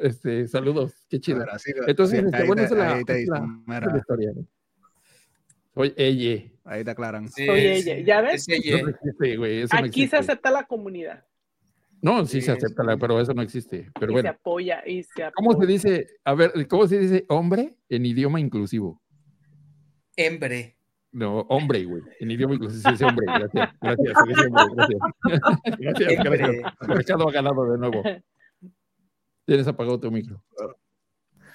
Este, 0.00 0.48
saludos, 0.48 1.06
qué 1.08 1.20
chido. 1.20 1.44
Entonces, 1.86 2.24
este, 2.24 2.44
bueno, 2.44 2.62
esa 2.62 2.74
es 2.74 2.80
la, 2.80 3.04
te, 3.04 3.26
la, 3.26 3.80
la, 3.80 3.98
historia. 3.98 4.32
¿no? 4.34 4.44
Soy 5.74 5.94
ella. 5.96 6.50
Ahí 6.64 6.82
te 6.82 6.90
aclaran. 6.90 7.28
Sí, 7.28 7.46
Soy 7.46 7.60
ella. 7.60 7.98
¿Ya 8.00 8.20
ves? 8.22 8.48
Es 8.48 8.64
ella. 8.64 8.82
No 8.82 9.78
Aquí 9.78 10.08
se 10.08 10.16
acepta 10.16 10.50
la 10.50 10.64
comunidad. 10.64 11.24
No, 12.02 12.24
sí, 12.26 12.40
sí 12.40 12.46
se 12.46 12.52
acepta, 12.52 12.82
la, 12.82 12.96
pero 12.96 13.20
eso 13.20 13.34
no 13.34 13.42
existe. 13.42 13.90
Pero 14.00 14.10
y 14.10 14.14
bueno. 14.14 14.30
Se 14.30 14.34
apoya 14.34 14.82
y 14.84 15.02
se 15.04 15.22
apoya. 15.22 15.32
¿Cómo 15.34 15.60
se 15.60 15.66
dice? 15.66 16.06
A 16.24 16.34
ver, 16.34 16.66
¿cómo 16.66 16.88
se 16.88 16.98
dice 16.98 17.24
hombre 17.28 17.76
en 17.88 18.06
idioma 18.06 18.40
inclusivo? 18.40 19.00
Hembre. 20.16 20.79
No, 21.12 21.40
hombre, 21.48 21.84
güey. 21.84 22.02
En 22.20 22.30
idioma 22.30 22.56
se 22.70 22.90
dice 22.90 23.04
hombre. 23.04 23.26
Gracias. 23.26 23.70
Gracias. 23.80 24.14
Gracias. 24.76 24.98
Gracias. 25.78 26.24
gracias. 26.24 26.74
Machado 26.88 27.28
ha 27.28 27.32
ganado 27.32 27.72
de 27.72 27.78
nuevo. 27.78 28.02
Tienes 29.44 29.66
apagado 29.66 29.98
tu 29.98 30.10
micro. 30.10 30.42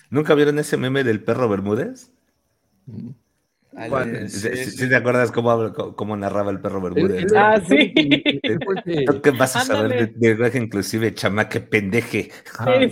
¿Nunca 0.10 0.36
vieron 0.36 0.60
ese 0.60 0.76
meme 0.78 1.04
del 1.04 1.24
perro 1.24 1.48
Bermúdez? 1.48 2.12
Mm. 2.86 3.12
¿Sí, 4.28 4.88
te 4.88 4.96
acuerdas 4.96 5.32
cómo, 5.32 5.74
cómo, 5.96 6.16
narraba 6.16 6.50
el 6.52 6.62
perro 6.62 6.82
Bermúdez? 6.82 7.26
ah, 7.36 7.60
sí. 7.68 7.94
¿Qué 7.94 9.32
vas 9.32 9.56
a 9.58 9.62
saber 9.62 10.14
de, 10.14 10.30
lenguaje 10.30 10.58
inclusive, 10.58 11.14
chamaque 11.14 11.60
pendeje? 11.60 12.32
Ah, 12.58 12.76
sí, 12.80 12.90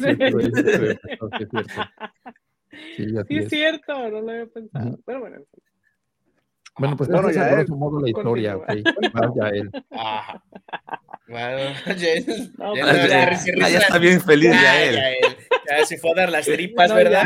sí, 2.98 3.06
sí, 3.28 3.38
es 3.38 3.50
cierto, 3.50 3.94
no 4.10 4.22
lo 4.22 4.30
había 4.30 4.46
pensado. 4.48 5.00
Pero 5.06 5.22
bueno. 5.22 5.38
Bueno, 6.78 6.98
pues 6.98 7.10
bueno, 7.10 7.30
ya 7.32 7.62
es 7.62 7.70
modo 7.70 8.00
la 8.02 8.10
historia, 8.10 8.58
ok. 8.58 8.68
Vaya 9.14 9.50
él. 9.50 9.72
Ajá. 9.92 10.44
Bueno, 11.28 11.74
ya, 11.98 12.16
no, 12.58 12.76
ya, 12.76 13.08
ya, 13.08 13.70
ya, 13.70 13.80
está 13.80 13.98
bien 13.98 14.20
feliz 14.20 14.52
ya, 14.52 14.84
él. 14.84 15.00
Ya, 15.70 15.86
se 15.86 15.98
fue 15.98 16.12
a 16.12 16.16
dar 16.16 16.30
las 16.30 16.46
tripas, 16.46 16.90
no, 16.90 16.96
¿verdad? 16.96 17.26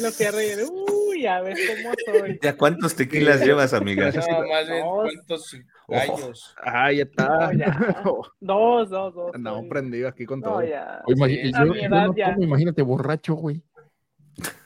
Lo 0.00 0.10
que 0.16 0.30
reír. 0.30 0.58
Uy, 0.68 1.26
a 1.26 1.40
ver 1.40 1.56
cómo 1.68 1.94
soy. 2.06 2.38
¿Ya 2.42 2.56
cuántos 2.56 2.96
tequilas 2.96 3.44
llevas, 3.44 3.72
amiga? 3.72 4.10
No, 4.10 4.48
más 4.48 4.68
bien, 4.68 4.84
¿cuántos 4.84 5.56
años? 5.88 6.54
Ah, 6.62 6.92
ya 6.92 7.04
está. 7.04 7.50
dos, 8.40 8.90
dos, 8.90 9.14
dos. 9.14 9.34
Andamos 9.34 9.66
prendidos 9.68 10.12
aquí 10.12 10.26
con 10.26 10.42
todo. 10.42 10.62
Ya. 10.62 11.02
Oye, 11.06 11.52
yo, 11.52 11.74
yo, 11.74 11.88
no, 11.88 12.42
imagínate 12.42 12.82
borracho, 12.82 13.34
güey. 13.34 13.62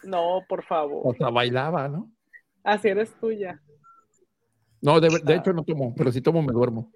No, 0.05 0.43
por 0.49 0.65
favor. 0.65 1.02
O 1.05 1.15
sea, 1.15 1.28
bailaba, 1.31 1.89
¿no? 1.89 2.10
Así 2.62 2.89
eres 2.89 3.12
tuya. 3.20 3.60
No, 4.84 5.00
de, 5.00 5.08
de 5.24 5.34
hecho 5.34 5.52
no 5.54 5.64
tomo, 5.64 5.94
pero 5.96 6.12
si 6.12 6.20
tomo 6.20 6.42
me 6.42 6.52
duermo. 6.52 6.92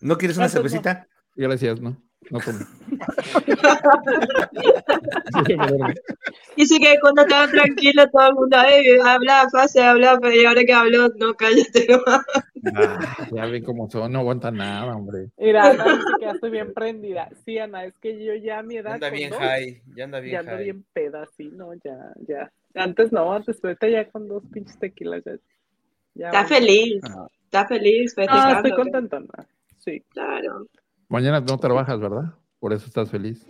¿No 0.00 0.16
quieres 0.16 0.38
una 0.38 0.48
cervecita? 0.48 1.06
Gracias, 1.36 1.82
no. 1.82 1.98
No 2.30 2.40
tomo. 2.40 2.60
Dice 6.56 6.78
que 6.78 6.96
cuando 7.02 7.22
estaba 7.22 7.48
tranquilo 7.48 8.08
todo 8.10 8.26
el 8.26 8.34
mundo 8.34 8.56
eh, 8.70 8.98
hablaba 9.04 9.50
fácil, 9.50 9.82
hablaba, 9.82 10.18
pero 10.18 10.34
y 10.34 10.46
ahora 10.46 10.64
que 10.64 10.72
habló, 10.72 11.08
no, 11.18 11.34
cállate. 11.34 11.86
Ah, 12.76 13.26
ya 13.32 13.46
ven 13.46 13.64
cómo 13.64 13.90
son, 13.90 14.12
no 14.12 14.20
aguanta 14.20 14.52
nada, 14.52 14.94
hombre. 14.94 15.32
Mira, 15.36 15.70
Ana 15.70 15.82
dice 15.82 16.04
que 16.16 16.26
ya 16.26 16.30
estoy 16.30 16.52
bien 16.52 16.72
prendida. 16.72 17.28
Sí, 17.44 17.58
Ana, 17.58 17.86
es 17.86 17.98
que 17.98 18.24
yo 18.24 18.34
ya 18.34 18.60
a 18.60 18.62
mi 18.62 18.76
edad. 18.76 18.90
Ya 18.90 18.94
anda 18.94 19.10
bien 19.10 19.32
high, 19.32 19.82
ya 19.96 20.04
anda 20.04 20.20
bien 20.20 20.32
Ya 20.32 20.38
ando 20.38 20.56
bien 20.58 20.84
peda, 20.92 21.26
sí, 21.36 21.50
no, 21.52 21.74
ya, 21.74 22.12
ya. 22.28 22.52
Antes 22.76 23.10
no, 23.10 23.34
antes, 23.34 23.58
ahorita 23.64 23.88
ya 23.88 24.08
con 24.08 24.28
dos 24.28 24.44
pinches 24.52 24.78
tequilas 24.78 25.24
ya. 25.24 25.32
Ya 26.14 26.26
está 26.26 26.44
feliz, 26.44 27.00
ah. 27.04 27.26
está 27.44 27.66
feliz, 27.66 28.14
Ah, 28.28 28.54
estoy 28.56 28.72
contenta, 28.72 29.20
Sí. 29.78 30.00
Claro. 30.10 30.66
Mañana 31.08 31.40
no 31.40 31.58
trabajas, 31.58 31.98
¿verdad? 31.98 32.34
Por 32.58 32.72
eso 32.72 32.86
estás 32.86 33.10
feliz. 33.10 33.46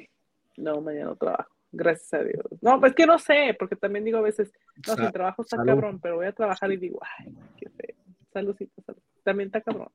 No, 0.57 0.81
mañana 0.81 1.07
no 1.07 1.17
trabajo. 1.17 1.51
Gracias 1.71 2.13
a 2.15 2.25
Dios. 2.25 2.45
No, 2.61 2.81
pues 2.81 2.95
que 2.95 3.07
no 3.07 3.19
sé, 3.19 3.57
porque 3.59 3.77
también 3.77 4.05
digo 4.05 4.19
a 4.19 4.23
veces, 4.23 4.53
no, 4.87 4.95
si 4.95 5.13
trabajo 5.13 5.43
está 5.43 5.57
cabrón, 5.57 6.01
pero 6.01 6.17
voy 6.17 6.27
a 6.27 6.33
trabajar 6.33 6.71
y 6.73 6.77
digo, 6.77 7.01
ay, 7.19 7.35
qué 7.57 7.71
feo. 7.71 7.97
Saludcita, 8.33 8.83
salud. 8.83 9.01
También 9.23 9.49
está 9.49 9.61
cabrón. 9.61 9.89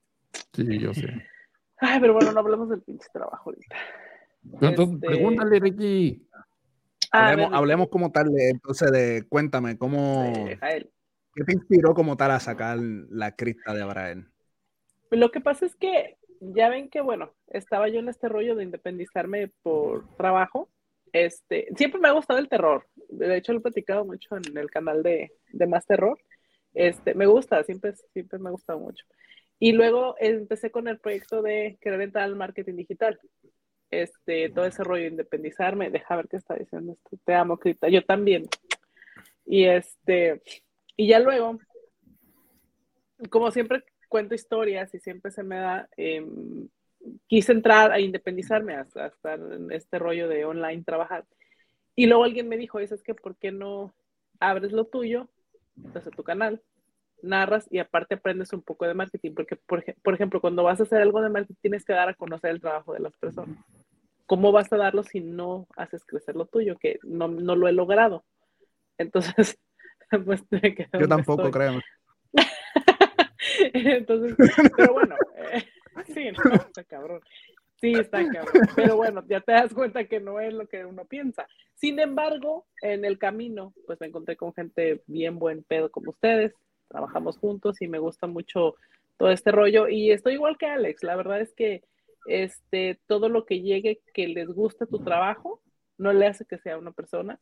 Sí, 0.54 0.80
yo 0.80 0.94
sé. 0.94 1.08
Ay, 1.80 2.00
pero 2.00 2.14
bueno, 2.14 2.32
no 2.32 2.40
hablemos 2.40 2.70
del 2.70 2.82
pinche 2.82 3.08
trabajo 3.14 3.52
ahorita. 3.52 3.76
Entonces, 4.44 4.96
este... 4.96 5.08
pregúntale, 5.08 5.60
Ricky. 5.60 6.28
hablemos, 7.12 7.54
hablemos, 7.54 7.90
como 7.90 8.12
tal, 8.12 8.32
de, 8.34 8.50
entonces, 8.50 8.92
de 8.92 9.26
cuéntame, 9.30 9.78
¿cómo. 9.78 10.34
¿Qué 11.38 11.44
te 11.44 11.54
inspiró 11.54 11.94
como 11.94 12.18
tal 12.18 12.32
a 12.32 12.40
sacar 12.40 12.80
la 12.80 13.36
crista 13.36 13.72
de 13.72 13.84
Abraham? 13.84 14.28
Lo 15.12 15.30
que 15.30 15.40
pasa 15.40 15.68
es 15.68 15.76
que 15.76 16.18
ya 16.40 16.68
ven 16.68 16.90
que, 16.90 17.00
bueno, 17.00 17.36
estaba 17.50 17.90
yo 17.90 18.00
en 18.00 18.10
este 18.10 18.28
rollo 18.28 18.56
de 18.56 18.64
independizarme 18.64 19.52
por 19.62 20.16
trabajo. 20.16 20.68
Este, 21.14 21.68
siempre 21.76 22.02
me 22.02 22.08
ha 22.08 22.14
gustado 22.14 22.40
el 22.40 22.50
terror. 22.50 22.88
De 23.10 23.38
hecho, 23.38 23.54
lo 23.54 23.60
he 23.60 23.62
platicado 23.62 24.04
mucho 24.04 24.36
en 24.36 24.58
el 24.58 24.72
canal 24.72 25.04
de, 25.04 25.32
de 25.50 25.68
Más 25.68 25.86
Terror. 25.86 26.18
Este, 26.74 27.14
me 27.14 27.28
gusta, 27.28 27.64
siempre, 27.64 27.94
siempre 28.14 28.40
me 28.40 28.50
ha 28.50 28.54
gustado 28.54 28.80
mucho. 28.80 29.06
Y 29.60 29.74
luego 29.74 30.16
empecé 30.20 30.72
con 30.72 30.88
el 30.88 30.98
proyecto 30.98 31.44
de 31.44 31.78
querer 31.80 32.02
entrar 32.02 32.24
al 32.24 32.36
marketing 32.36 32.78
digital. 32.78 33.20
Este, 33.92 34.50
todo 34.50 34.66
ese 34.66 34.84
rollo 34.84 35.04
de 35.04 35.10
independizarme. 35.10 35.92
Deja 35.92 36.16
ver 36.16 36.28
qué 36.30 36.38
está 36.38 36.56
diciendo 36.56 36.94
esto. 36.94 37.16
Te 37.24 37.36
amo, 37.36 37.58
Crita. 37.58 37.90
Yo 37.90 38.04
también. 38.04 38.48
Y 39.46 39.66
este, 39.66 40.42
y 40.98 41.08
ya 41.08 41.20
luego, 41.20 41.60
como 43.30 43.52
siempre 43.52 43.84
cuento 44.10 44.36
historias 44.36 44.94
y 44.94 45.00
siempre 45.00 45.32
se 45.32 45.44
me 45.44 45.58
da, 45.58 45.88
em, 45.96 46.68
quise 47.28 47.52
entrar 47.52 47.92
a 47.92 48.00
independizarme 48.00 48.76
hasta, 48.76 49.36
en 49.36 49.72
este 49.72 50.00
rollo 50.00 50.28
de 50.28 50.44
online 50.46 50.84
trabajar. 50.84 51.26
Y 51.96 52.08
luego 52.08 52.24
alguien 52.24 52.50
me 52.50 52.58
dijo, 52.58 52.80
es 52.80 53.02
que, 53.04 53.14
¿por 53.14 53.36
qué 53.38 53.52
no 53.52 53.94
abres 54.40 54.72
lo 54.72 54.86
tuyo, 54.86 55.30
entonces 55.84 56.12
tu 56.16 56.24
canal, 56.24 56.62
narras 57.22 57.68
y 57.72 57.80
aparte 57.80 58.16
aprendes 58.16 58.54
un 58.54 58.62
poco 58.62 58.86
de 58.86 58.94
marketing, 58.94 59.34
porque 59.34 59.56
por, 59.56 59.84
por, 60.04 60.14
ejemplo, 60.14 60.42
cuando 60.42 60.64
vas 60.64 60.80
a 60.80 60.84
hacer 60.84 61.02
algo 61.02 61.22
de 61.22 61.30
marketing 61.30 61.60
tienes 61.62 61.86
que 61.86 61.94
dar 61.94 62.10
a 62.10 62.14
conocer 62.14 62.52
el 62.52 62.62
trabajo 62.62 62.94
de 62.94 63.00
las 63.00 63.16
personas. 63.18 63.58
¿Cómo 64.26 64.52
vas 64.52 64.72
a 64.74 64.78
darlo 64.78 65.04
si 65.04 65.22
no 65.22 65.68
haces 65.76 66.06
crecer 66.06 66.36
lo 66.36 66.46
tuyo? 66.46 66.78
Que 66.78 67.00
no, 67.04 67.28
no 67.28 67.56
lo 67.56 67.68
he 67.68 67.72
logrado. 67.72 68.26
Entonces, 68.98 69.58
pues 70.26 70.44
Yo 71.00 71.08
tampoco 71.08 71.52
creo. 71.52 71.80
Entonces, 73.74 74.36
pero 74.76 74.94
bueno, 74.94 75.16
eh, 75.38 75.64
sí, 76.14 76.32
no, 76.32 76.56
está 76.56 76.84
cabrón. 76.84 77.22
Sí, 77.80 77.94
está 77.94 78.28
cabrón. 78.28 78.64
Pero 78.76 78.96
bueno, 78.96 79.24
ya 79.28 79.42
te 79.42 79.52
das 79.52 79.74
cuenta 79.74 80.06
que 80.06 80.20
no 80.20 80.40
es 80.40 80.54
lo 80.54 80.68
que 80.68 80.86
uno 80.86 81.06
piensa. 81.06 81.48
Sin 81.76 82.00
embargo, 82.00 82.66
en 82.82 83.06
el 83.06 83.20
camino, 83.20 83.74
pues 83.86 84.00
me 84.00 84.08
encontré 84.08 84.36
con 84.36 84.54
gente 84.54 85.04
bien 85.06 85.38
buen 85.38 85.64
pedo 85.64 85.92
como 85.92 86.12
ustedes. 86.12 86.54
Trabajamos 86.88 87.38
juntos 87.38 87.82
y 87.82 87.88
me 87.88 88.00
gusta 88.00 88.26
mucho 88.26 88.76
todo 89.18 89.30
este 89.30 89.52
rollo. 89.52 89.88
Y 89.88 90.12
estoy 90.12 90.34
igual 90.34 90.58
que 90.58 90.68
Alex. 90.68 91.04
La 91.04 91.16
verdad 91.16 91.40
es 91.42 91.54
que 91.54 91.84
este, 92.28 93.00
todo 93.08 93.30
lo 93.30 93.46
que 93.46 93.62
llegue 93.62 94.02
que 94.14 94.28
les 94.28 94.48
guste 94.48 94.88
tu 94.88 95.00
trabajo, 95.00 95.62
no 95.98 96.14
le 96.14 96.28
hace 96.28 96.46
que 96.46 96.58
sea 96.58 96.78
una 96.78 96.92
persona, 96.92 97.40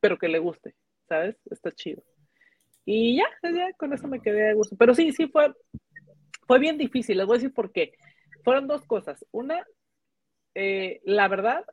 pero 0.00 0.18
que 0.18 0.28
le 0.28 0.38
guste, 0.38 0.74
¿sabes? 1.08 1.36
Está 1.50 1.72
chido. 1.72 2.02
Y 2.84 3.16
ya, 3.16 3.26
con 3.76 3.92
eso 3.92 4.08
me 4.08 4.20
quedé 4.20 4.48
de 4.48 4.54
gusto. 4.54 4.76
Pero 4.78 4.94
sí, 4.94 5.12
sí 5.12 5.26
fue, 5.28 5.52
fue 6.46 6.58
bien 6.58 6.78
difícil. 6.78 7.18
Les 7.18 7.26
voy 7.26 7.34
a 7.34 7.38
decir 7.38 7.52
por 7.52 7.70
qué. 7.70 7.92
Fueron 8.44 8.66
dos 8.66 8.82
cosas. 8.86 9.24
Una, 9.30 9.66
eh, 10.54 11.00
la 11.04 11.28
verdad, 11.28 11.64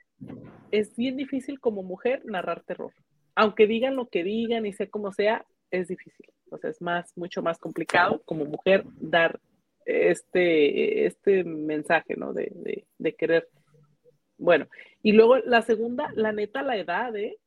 es 0.72 0.96
bien 0.96 1.16
difícil 1.16 1.60
como 1.60 1.84
mujer 1.84 2.22
narrar 2.26 2.64
terror. 2.64 2.94
Aunque 3.34 3.68
digan 3.68 3.96
lo 3.96 4.08
que 4.10 4.24
digan 4.24 4.66
y 4.66 4.74
sea 4.74 4.90
como 4.90 5.12
sea, 5.12 5.46
es 5.72 5.88
difícil. 5.88 6.28
O 6.52 6.58
sea, 6.58 6.70
es 6.70 6.82
más, 6.82 7.16
mucho 7.18 7.42
más 7.42 7.60
complicado 7.60 8.22
como 8.26 8.46
mujer 8.46 8.84
dar 9.00 9.40
este, 9.86 11.06
este 11.06 11.44
mensaje, 11.44 12.16
¿no? 12.18 12.34
De, 12.34 12.52
de, 12.56 12.86
de 12.98 13.16
querer. 13.16 13.48
Bueno, 14.38 14.68
y 15.02 15.14
luego 15.14 15.38
la 15.38 15.62
segunda, 15.62 16.12
la 16.14 16.34
neta, 16.34 16.62
la 16.62 16.76
edad, 16.76 17.16
¿eh? 17.16 17.38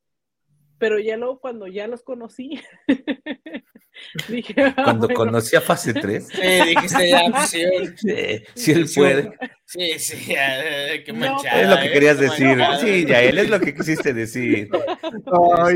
Pero 0.79 0.97
ya 0.97 1.17
luego 1.17 1.39
cuando 1.39 1.67
ya 1.67 1.87
los 1.87 2.01
conocí, 2.03 2.59
dije, 4.29 4.53
ah, 4.57 4.83
cuando 4.83 5.09
conocí 5.09 5.55
a 5.55 5.61
fase 5.61 5.93
3, 5.93 6.27
sí, 6.27 6.41
dijiste 6.41 7.09
ya, 7.09 7.21
pues, 7.29 7.49
sí, 7.49 7.63
sí, 8.55 8.71
él 8.71 8.89
puede. 8.95 9.37
Sí, 9.65 9.99
sí, 9.99 10.33
ya, 10.33 11.03
qué 11.03 11.13
manchada. 11.13 11.61
Es 11.61 11.69
lo 11.69 11.77
que 11.77 11.85
¿eh? 11.87 11.91
querías 11.91 12.19
decir. 12.19 12.57
Sí, 12.81 13.05
ya, 13.05 13.21
él 13.21 13.37
es 13.37 13.49
lo 13.49 13.59
que 13.59 13.75
quisiste 13.75 14.13
decir. 14.13 14.69
Ay, 15.57 15.75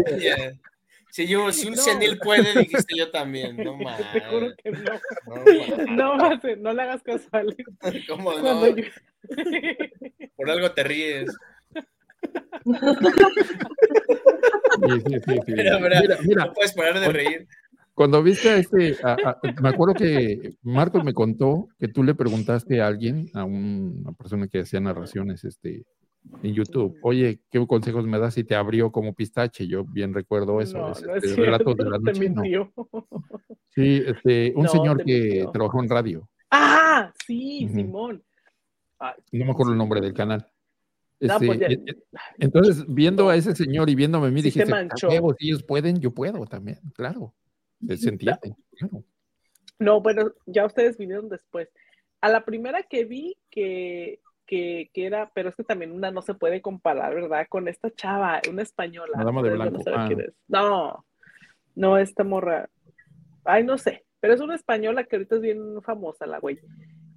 si 1.11 1.27
yo, 1.27 1.51
si 1.51 1.67
un 1.67 1.77
senil 1.77 2.17
puede, 2.17 2.59
dijiste 2.59 2.98
yo 2.98 3.11
también, 3.11 3.56
no 3.57 3.77
más. 3.77 4.01
Te 4.14 4.22
juro 4.22 4.51
que 4.56 4.72
no. 4.72 4.99
No, 5.91 6.17
no, 6.17 6.40
no, 6.57 6.73
le 6.73 6.82
hagas 6.82 7.03
caso 7.03 7.27
a 7.33 7.38
Alex. 7.38 7.64
¿Cómo 8.07 8.33
no? 8.40 8.67
Yo... 8.67 8.83
Por 10.35 10.49
algo 10.49 10.72
te 10.72 10.83
ríes. 10.83 11.30
Sí, 14.43 15.01
sí, 15.05 15.19
sí, 15.25 15.39
mira, 15.47 15.80
mira, 16.23 16.45
no 16.45 16.53
puedes 16.53 16.73
parar 16.73 16.99
de 16.99 17.09
reír. 17.09 17.47
Cuando 17.93 18.23
viste 18.23 18.49
a 18.49 18.57
este, 18.57 18.97
me 19.61 19.69
acuerdo 19.69 19.93
que 19.93 20.55
Marcos 20.63 21.03
me 21.03 21.13
contó 21.13 21.67
que 21.77 21.88
tú 21.88 22.03
le 22.03 22.15
preguntaste 22.15 22.81
a 22.81 22.88
alguien, 22.88 23.30
a 23.35 23.43
una 23.43 24.11
persona 24.13 24.47
que 24.47 24.61
hacía 24.61 24.80
narraciones 24.80 25.43
este, 25.43 25.85
en 26.41 26.53
YouTube, 26.53 26.97
oye, 27.03 27.41
¿qué 27.51 27.65
consejos 27.67 28.07
me 28.07 28.17
das 28.17 28.33
si 28.33 28.43
te 28.43 28.55
abrió 28.55 28.91
como 28.91 29.13
pistache? 29.13 29.67
Yo 29.67 29.83
bien 29.83 30.13
recuerdo 30.13 30.59
eso, 30.59 30.80
no, 30.80 30.91
es, 30.91 31.03
no 31.03 31.15
es 31.15 31.35
de 31.35 31.45
la 31.45 31.57
noche. 31.99 32.33
Sí, 33.69 34.03
este, 34.05 34.53
un 34.55 34.67
señor 34.67 35.03
que 35.03 35.45
trabajó 35.53 35.81
en 35.81 35.89
radio. 35.89 36.30
Ah, 36.49 37.11
sí, 37.25 37.69
Simón. 37.73 38.23
no 38.99 39.45
me 39.45 39.51
acuerdo 39.51 39.72
el 39.72 39.77
nombre 39.77 40.01
del 40.01 40.13
canal. 40.13 40.47
Este, 41.24 41.45
pues 41.45 41.61
e, 41.61 41.74
e, 41.74 41.95
entonces, 42.38 42.84
viendo 42.85 43.30
a 43.30 43.38
ese 43.38 43.56
señor 43.56 43.90
y 43.90 43.95
viéndome 43.95 44.27
a 44.27 44.30
mí, 44.30 44.42
dije, 44.42 44.66
si 44.66 45.48
ellos 45.48 45.64
pueden, 45.64 46.02
yo 46.02 46.14
puedo 46.14 46.45
también, 46.45 46.80
claro. 46.93 47.34
Se 47.88 48.10
entiende, 48.10 48.56
No, 49.80 50.02
bueno, 50.02 50.34
ya 50.45 50.66
ustedes 50.66 50.98
vinieron 50.98 51.30
después. 51.30 51.69
A 52.19 52.27
la 52.27 52.43
primera 52.43 52.84
que 52.84 53.06
vi 53.06 53.38
que, 53.50 54.19
que, 54.45 54.90
que, 54.93 55.06
era, 55.06 55.32
pero 55.34 55.48
es 55.48 55.56
que 55.56 55.64
también 55.64 55.93
una 55.93 56.11
no 56.11 56.22
se 56.22 56.34
puede 56.34 56.61
comparar, 56.61 57.16
¿verdad? 57.16 57.48
Con 57.48 57.69
esta 57.69 57.90
chava, 57.90 58.42
una 58.50 58.61
española. 58.61 59.14
La 59.16 59.24
dama 59.24 59.42
de 59.43 59.50
blanco. 59.52 59.82
No, 59.85 59.95
ah. 59.95 60.10
no, 60.50 61.06
no, 61.76 61.98
esta 61.98 62.26
morra. 62.26 62.69
Ay, 63.45 63.64
no 63.64 63.77
sé, 63.77 64.03
pero 64.19 64.34
es 64.34 64.42
una 64.42 64.56
española 64.56 65.06
que 65.06 65.16
ahorita 65.16 65.35
es 65.35 65.42
bien 65.42 65.82
famosa, 65.84 66.26
la 66.26 66.40
güey. 66.40 66.60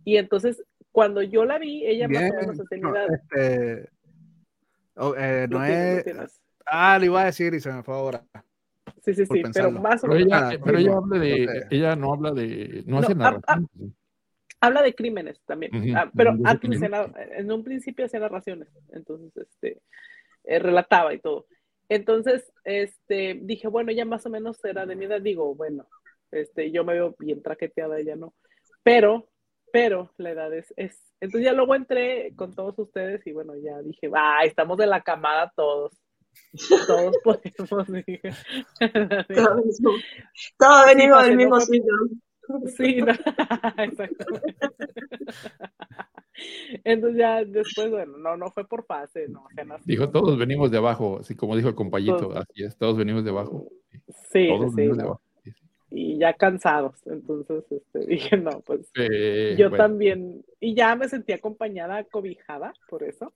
Y 0.05 0.17
entonces, 0.17 0.63
cuando 0.93 1.23
yo 1.23 1.45
la 1.45 1.59
vi, 1.59 1.85
ella 1.85 2.09
más 2.09 2.31
o 2.31 2.35
menos 2.35 2.69
tenía... 2.71 3.07
Este, 3.07 3.96
Oh, 4.97 5.15
eh, 5.17 5.47
no 5.49 5.65
es. 5.65 6.05
Ah, 6.67 6.99
le 6.99 7.07
iba 7.07 7.23
a 7.23 7.27
decir 7.27 7.55
y 7.55 7.61
se 7.61 7.73
me 7.73 7.83
fue 7.83 7.95
ahora. 7.95 8.25
Sí, 9.03 9.15
sí, 9.15 9.25
sí, 9.27 9.43
pero 9.53 9.71
más 9.71 10.03
o 10.03 10.09
menos. 10.09 10.27
Ella, 10.27 10.59
pero 10.65 10.79
ella, 10.79 10.97
habla 10.97 11.19
de, 11.19 11.67
ella 11.71 11.97
no 11.97 12.13
habla 12.13 12.33
de. 12.33 12.83
No, 12.87 12.99
hace 12.99 13.15
narraciones. 13.15 13.69
habla 14.61 14.83
de 14.83 14.95
crímenes 14.95 15.41
también. 15.45 15.97
Ah, 15.97 16.11
pero 16.15 16.37
antes 16.45 16.81
en 16.83 17.53
un 17.53 17.63
principio 17.63 18.07
hacía 18.07 18.21
narraciones. 18.21 18.69
Entonces, 18.93 19.37
este. 19.37 19.81
Eh, 20.47 20.61
relataba 20.61 21.13
y 21.13 21.19
todo. 21.19 21.47
Entonces, 21.89 22.53
este, 22.65 23.39
dije, 23.43 23.69
bueno, 23.69 23.93
ya 23.93 24.05
más 24.05 24.25
o 24.27 24.31
menos 24.31 24.65
era 24.65 24.87
de 24.87 24.97
mi 24.97 25.05
edad. 25.05 25.21
Digo, 25.21 25.55
bueno, 25.55 25.87
este, 26.31 26.71
yo 26.71 26.85
me 26.85 26.95
veo 26.95 27.15
bien 27.19 27.43
traqueteada, 27.43 27.99
ella 27.99 28.17
no. 28.17 28.33
Pero, 28.83 29.29
pero 29.73 30.11
la 30.19 30.31
edad 30.31 30.53
es, 30.55 30.73
es 30.77 31.07
entonces 31.21 31.47
ya 31.47 31.53
luego 31.53 31.75
entré 31.75 32.35
con 32.37 32.55
todos 32.55 32.79
ustedes 32.79 33.27
y 33.27 33.33
bueno, 33.33 33.55
ya 33.57 33.81
dije, 33.83 34.09
va, 34.09 34.45
estamos 34.45 34.77
de 34.77 34.87
la 34.87 35.01
camada 35.03 35.53
todos. 35.57 35.99
Todos 36.87 37.17
podemos, 37.25 37.87
dije. 37.87 38.31
Todos, 40.59 40.87
venimos 40.87 41.27
del 41.27 41.37
mismo 41.37 41.61
sitio. 41.61 41.93
Sí, 42.77 43.01
no, 43.03 43.13
Entonces 46.85 47.19
ya 47.19 47.43
después, 47.45 47.91
bueno, 47.91 48.19
no, 48.19 48.37
no 48.37 48.51
fue 48.51 48.69
por 48.69 48.85
fase, 48.85 49.27
no. 49.29 49.47
Dijo, 49.85 50.11
todos 50.11 50.39
venimos 50.39 50.71
de 50.71 50.77
abajo, 50.77 51.19
así 51.21 51.35
como 51.35 51.57
dijo 51.57 51.71
el 51.71 51.75
compañito, 51.75 52.31
así 52.37 52.63
es, 52.63 52.77
todos 52.77 52.97
venimos 52.99 53.25
de 53.25 53.31
abajo. 53.31 53.67
Sí, 54.31 54.51
sí, 54.77 54.91
y 55.97 56.19
ya 56.19 56.35
cansados. 56.35 56.95
Entonces 57.07 57.65
este, 57.71 57.99
dije, 58.07 58.37
no, 58.37 58.61
pues 58.61 58.91
yo 59.57 59.71
también, 59.71 60.45
y 60.61 60.75
ya 60.75 60.95
me 60.95 61.09
sentí 61.09 61.33
acompañada, 61.33 62.05
cobijada 62.05 62.75
por 62.89 63.03
eso. 63.03 63.33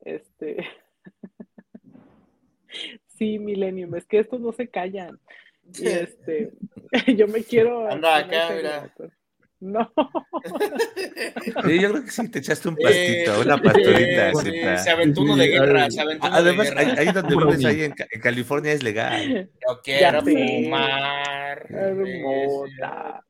Este, 0.00 0.66
sí, 3.06 3.38
Millennium, 3.38 3.94
es 3.94 4.06
que 4.06 4.18
estos 4.18 4.40
no 4.40 4.52
se 4.52 4.68
callan. 4.68 5.18
Y 5.78 5.86
este, 5.86 6.52
yo 7.16 7.28
me 7.28 7.44
quiero. 7.44 7.88
Anda 7.88 8.16
acá, 8.16 8.50
mira. 8.54 8.94
No. 9.62 9.88
Sí, 11.64 11.80
yo 11.80 11.90
creo 11.90 12.04
que 12.04 12.10
sí, 12.10 12.28
te 12.30 12.40
echaste 12.40 12.68
un 12.68 12.76
pastito, 12.76 13.40
una 13.40 13.56
pastorita. 13.58 14.34
Sí, 14.34 14.82
se 14.82 14.90
aventó 14.90 15.20
uno 15.22 15.36
de 15.36 15.46
guerra, 15.48 15.90
se 15.90 16.00
aventó 16.00 16.26
Además, 16.26 16.70
de 16.70 16.74
guerra. 16.74 16.94
ahí, 16.98 17.12
donde 17.12 17.36
vives, 17.36 17.64
ahí 17.64 17.82
en, 17.84 17.94
en, 18.10 18.20
California 18.20 18.72
es 18.72 18.82
legal. 18.82 19.50
Yo 19.68 19.80
quiero 19.84 20.22
fumar. 20.22 21.66
Hermosa. 21.68 23.24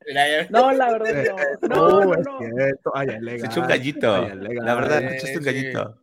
No, 0.49 0.71
la 0.71 0.91
verdad 0.91 1.35
no. 1.61 1.67
No, 1.67 1.99
no, 1.99 2.15
no. 2.15 2.57
Es 2.65 2.75
Ay, 2.93 3.07
es 3.09 3.21
legal. 3.21 3.39
Se 3.41 3.45
echó 3.45 3.61
un 3.61 3.67
gallito. 3.67 4.15
Ay, 4.15 4.55
la 4.55 4.75
verdad, 4.75 4.99
te 4.99 5.15
echaste 5.17 5.37
un 5.37 5.43
gallito. 5.43 6.01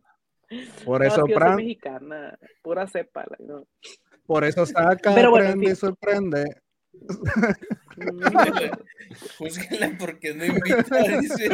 Por 0.85 1.03
eso, 1.03 1.25
no, 1.27 1.35
Fran. 1.35 1.55
mexicana, 1.57 2.39
pura 2.61 2.87
cepa. 2.87 3.25
¿no? 3.39 3.65
Por 4.25 4.45
eso 4.45 4.65
saca, 4.65 5.13
Pero 5.13 5.31
bueno, 5.31 5.47
aprende 5.47 5.71
y 5.71 5.75
sorprende 5.75 6.60
Júzguenla 9.37 9.95
porque 9.99 10.33
no 10.33 10.45
invita. 10.45 10.83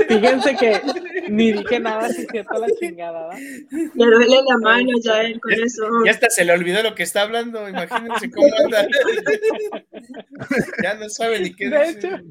Fíjense 0.08 0.56
que 0.56 0.82
ni 1.30 1.52
dije 1.52 1.80
nada 1.80 2.10
si 2.10 2.26
cierto 2.26 2.58
la 2.60 2.68
chingada. 2.80 3.36
Le 3.38 4.06
duele 4.06 4.38
la 4.48 4.58
mano 4.58 4.90
ya 5.02 5.22
él 5.22 5.40
con 5.40 5.54
eso. 5.54 5.88
Ya 6.06 6.12
hasta 6.12 6.30
se 6.30 6.46
le 6.46 6.54
olvidó 6.54 6.84
lo 6.84 6.96
que 6.96 7.04
está 7.04 7.24
hablando. 7.24 7.68
Imagínense 7.68 8.30
cómo 8.32 8.48
anda. 8.64 8.88
ya 10.84 10.94
no 10.96 11.10
sabe 11.10 11.40
ni 11.40 11.54
qué 11.54 11.70
de 11.70 11.78
decir. 11.78 11.98
Hecho, 11.98 12.24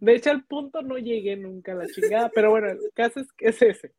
de 0.00 0.14
hecho, 0.14 0.30
al 0.30 0.44
punto 0.44 0.82
no 0.82 0.98
llegué 0.98 1.36
nunca 1.36 1.72
a 1.72 1.76
la 1.76 1.86
chingada. 1.86 2.30
Pero 2.34 2.50
bueno, 2.50 2.70
el 2.70 2.78
caso 2.94 3.20
es, 3.20 3.28
es 3.38 3.62
ese. 3.62 3.92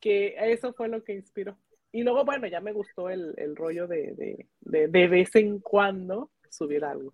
Que 0.00 0.36
eso 0.38 0.72
fue 0.72 0.88
lo 0.88 1.02
que 1.02 1.14
inspiró. 1.14 1.58
Y 1.90 2.02
luego, 2.02 2.24
bueno, 2.24 2.46
ya 2.46 2.60
me 2.60 2.72
gustó 2.72 3.08
el, 3.10 3.34
el 3.36 3.56
rollo 3.56 3.86
de, 3.86 4.14
de, 4.14 4.46
de, 4.60 4.88
de 4.88 5.08
vez 5.08 5.34
en 5.36 5.58
cuando 5.58 6.30
subir 6.50 6.84
algo 6.84 7.12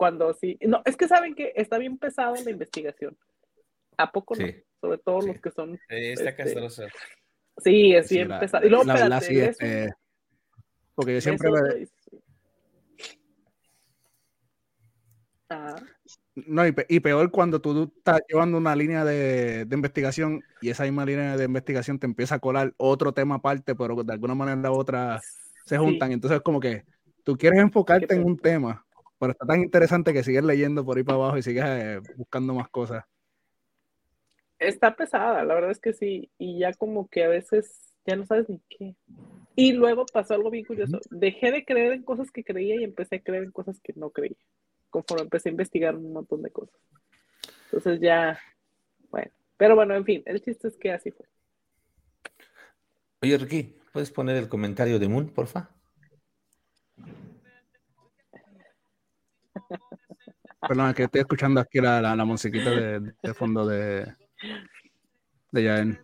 cuando 0.00 0.32
sí. 0.32 0.56
No, 0.66 0.80
es 0.86 0.96
que 0.96 1.06
saben 1.06 1.34
que 1.34 1.52
está 1.54 1.76
bien 1.76 1.98
pesado 1.98 2.34
la 2.34 2.50
investigación. 2.50 3.18
¿A 3.98 4.10
poco 4.10 4.34
no? 4.34 4.46
Sobre 4.80 4.96
todo 4.96 5.20
los 5.26 5.38
que 5.42 5.50
son. 5.50 5.74
está 5.74 6.30
este, 6.30 6.34
castroso. 6.34 6.84
Sí, 7.58 7.94
es 7.94 8.08
bien 8.08 8.30
pesado. 8.40 8.64
Y 8.64 8.70
luego, 8.70 8.84
la, 8.84 8.94
espérate, 8.94 9.26
sí, 9.26 9.38
este, 9.38 9.90
porque 10.94 11.12
yo 11.12 11.20
siempre. 11.20 11.50
Ah. 15.50 15.76
No, 16.34 16.66
y, 16.66 17.00
peor 17.00 17.30
cuando 17.30 17.60
tú 17.60 17.92
estás 17.94 18.22
llevando 18.26 18.56
una 18.56 18.74
línea 18.74 19.04
de, 19.04 19.68
investigación 19.70 20.42
y 20.62 20.70
esa 20.70 20.84
misma 20.84 21.04
línea 21.04 21.36
de 21.36 21.44
investigación 21.44 21.98
te 21.98 22.06
empieza 22.06 22.36
a 22.36 22.38
colar 22.38 22.72
otro 22.78 23.12
tema 23.12 23.34
aparte, 23.34 23.74
pero 23.74 24.02
de 24.02 24.12
alguna 24.14 24.34
manera 24.34 24.72
u 24.72 24.76
otra 24.76 25.20
se 25.66 25.76
juntan. 25.76 26.12
Entonces 26.12 26.38
es 26.38 26.42
como 26.42 26.58
que 26.58 26.86
tú 27.22 27.36
quieres 27.36 27.60
enfocarte 27.60 28.14
en 28.14 28.24
un 28.24 28.38
tema, 28.38 28.86
pero 29.20 29.32
está 29.32 29.46
tan 29.46 29.60
interesante 29.60 30.12
que 30.12 30.24
sigues 30.24 30.42
leyendo 30.42 30.84
por 30.84 30.96
ahí 30.96 31.04
para 31.04 31.16
abajo 31.16 31.38
y 31.38 31.42
sigues 31.42 31.64
eh, 31.64 32.00
buscando 32.16 32.54
más 32.54 32.68
cosas. 32.68 33.04
Está 34.58 34.96
pesada, 34.96 35.44
la 35.44 35.54
verdad 35.54 35.70
es 35.70 35.78
que 35.78 35.92
sí. 35.92 36.30
Y 36.38 36.58
ya 36.58 36.72
como 36.72 37.08
que 37.08 37.22
a 37.22 37.28
veces 37.28 37.94
ya 38.04 38.16
no 38.16 38.26
sabes 38.26 38.48
ni 38.48 38.60
qué. 38.68 38.96
Y 39.54 39.72
luego 39.72 40.04
pasó 40.12 40.34
algo 40.34 40.50
bien 40.50 40.64
curioso. 40.64 40.98
Dejé 41.10 41.52
de 41.52 41.64
creer 41.64 41.92
en 41.92 42.02
cosas 42.02 42.32
que 42.32 42.42
creía 42.42 42.74
y 42.74 42.84
empecé 42.84 43.16
a 43.16 43.22
creer 43.22 43.44
en 43.44 43.52
cosas 43.52 43.78
que 43.80 43.92
no 43.94 44.10
creía 44.10 44.36
conforme 44.90 45.22
empecé 45.22 45.48
a 45.48 45.52
investigar 45.52 45.96
un 45.96 46.12
montón 46.12 46.42
de 46.42 46.50
cosas. 46.50 46.78
Entonces 47.66 48.00
ya, 48.00 48.38
bueno, 49.10 49.30
pero 49.56 49.76
bueno, 49.76 49.94
en 49.94 50.04
fin, 50.04 50.22
el 50.26 50.42
chiste 50.42 50.68
es 50.68 50.76
que 50.76 50.92
así 50.92 51.12
fue. 51.12 51.26
Oye, 53.22 53.38
Ricky, 53.38 53.78
¿puedes 53.92 54.10
poner 54.10 54.36
el 54.36 54.48
comentario 54.48 54.98
de 54.98 55.08
Moon, 55.08 55.28
porfa? 55.30 55.70
Perdón, 60.66 60.94
que 60.94 61.04
estoy 61.04 61.22
escuchando 61.22 61.60
aquí 61.60 61.80
la, 61.80 62.00
la, 62.00 62.24
musiquita 62.24 62.70
de, 62.70 63.34
fondo 63.34 63.66
de, 63.66 64.06
de 65.52 65.62
Yael. 65.62 65.98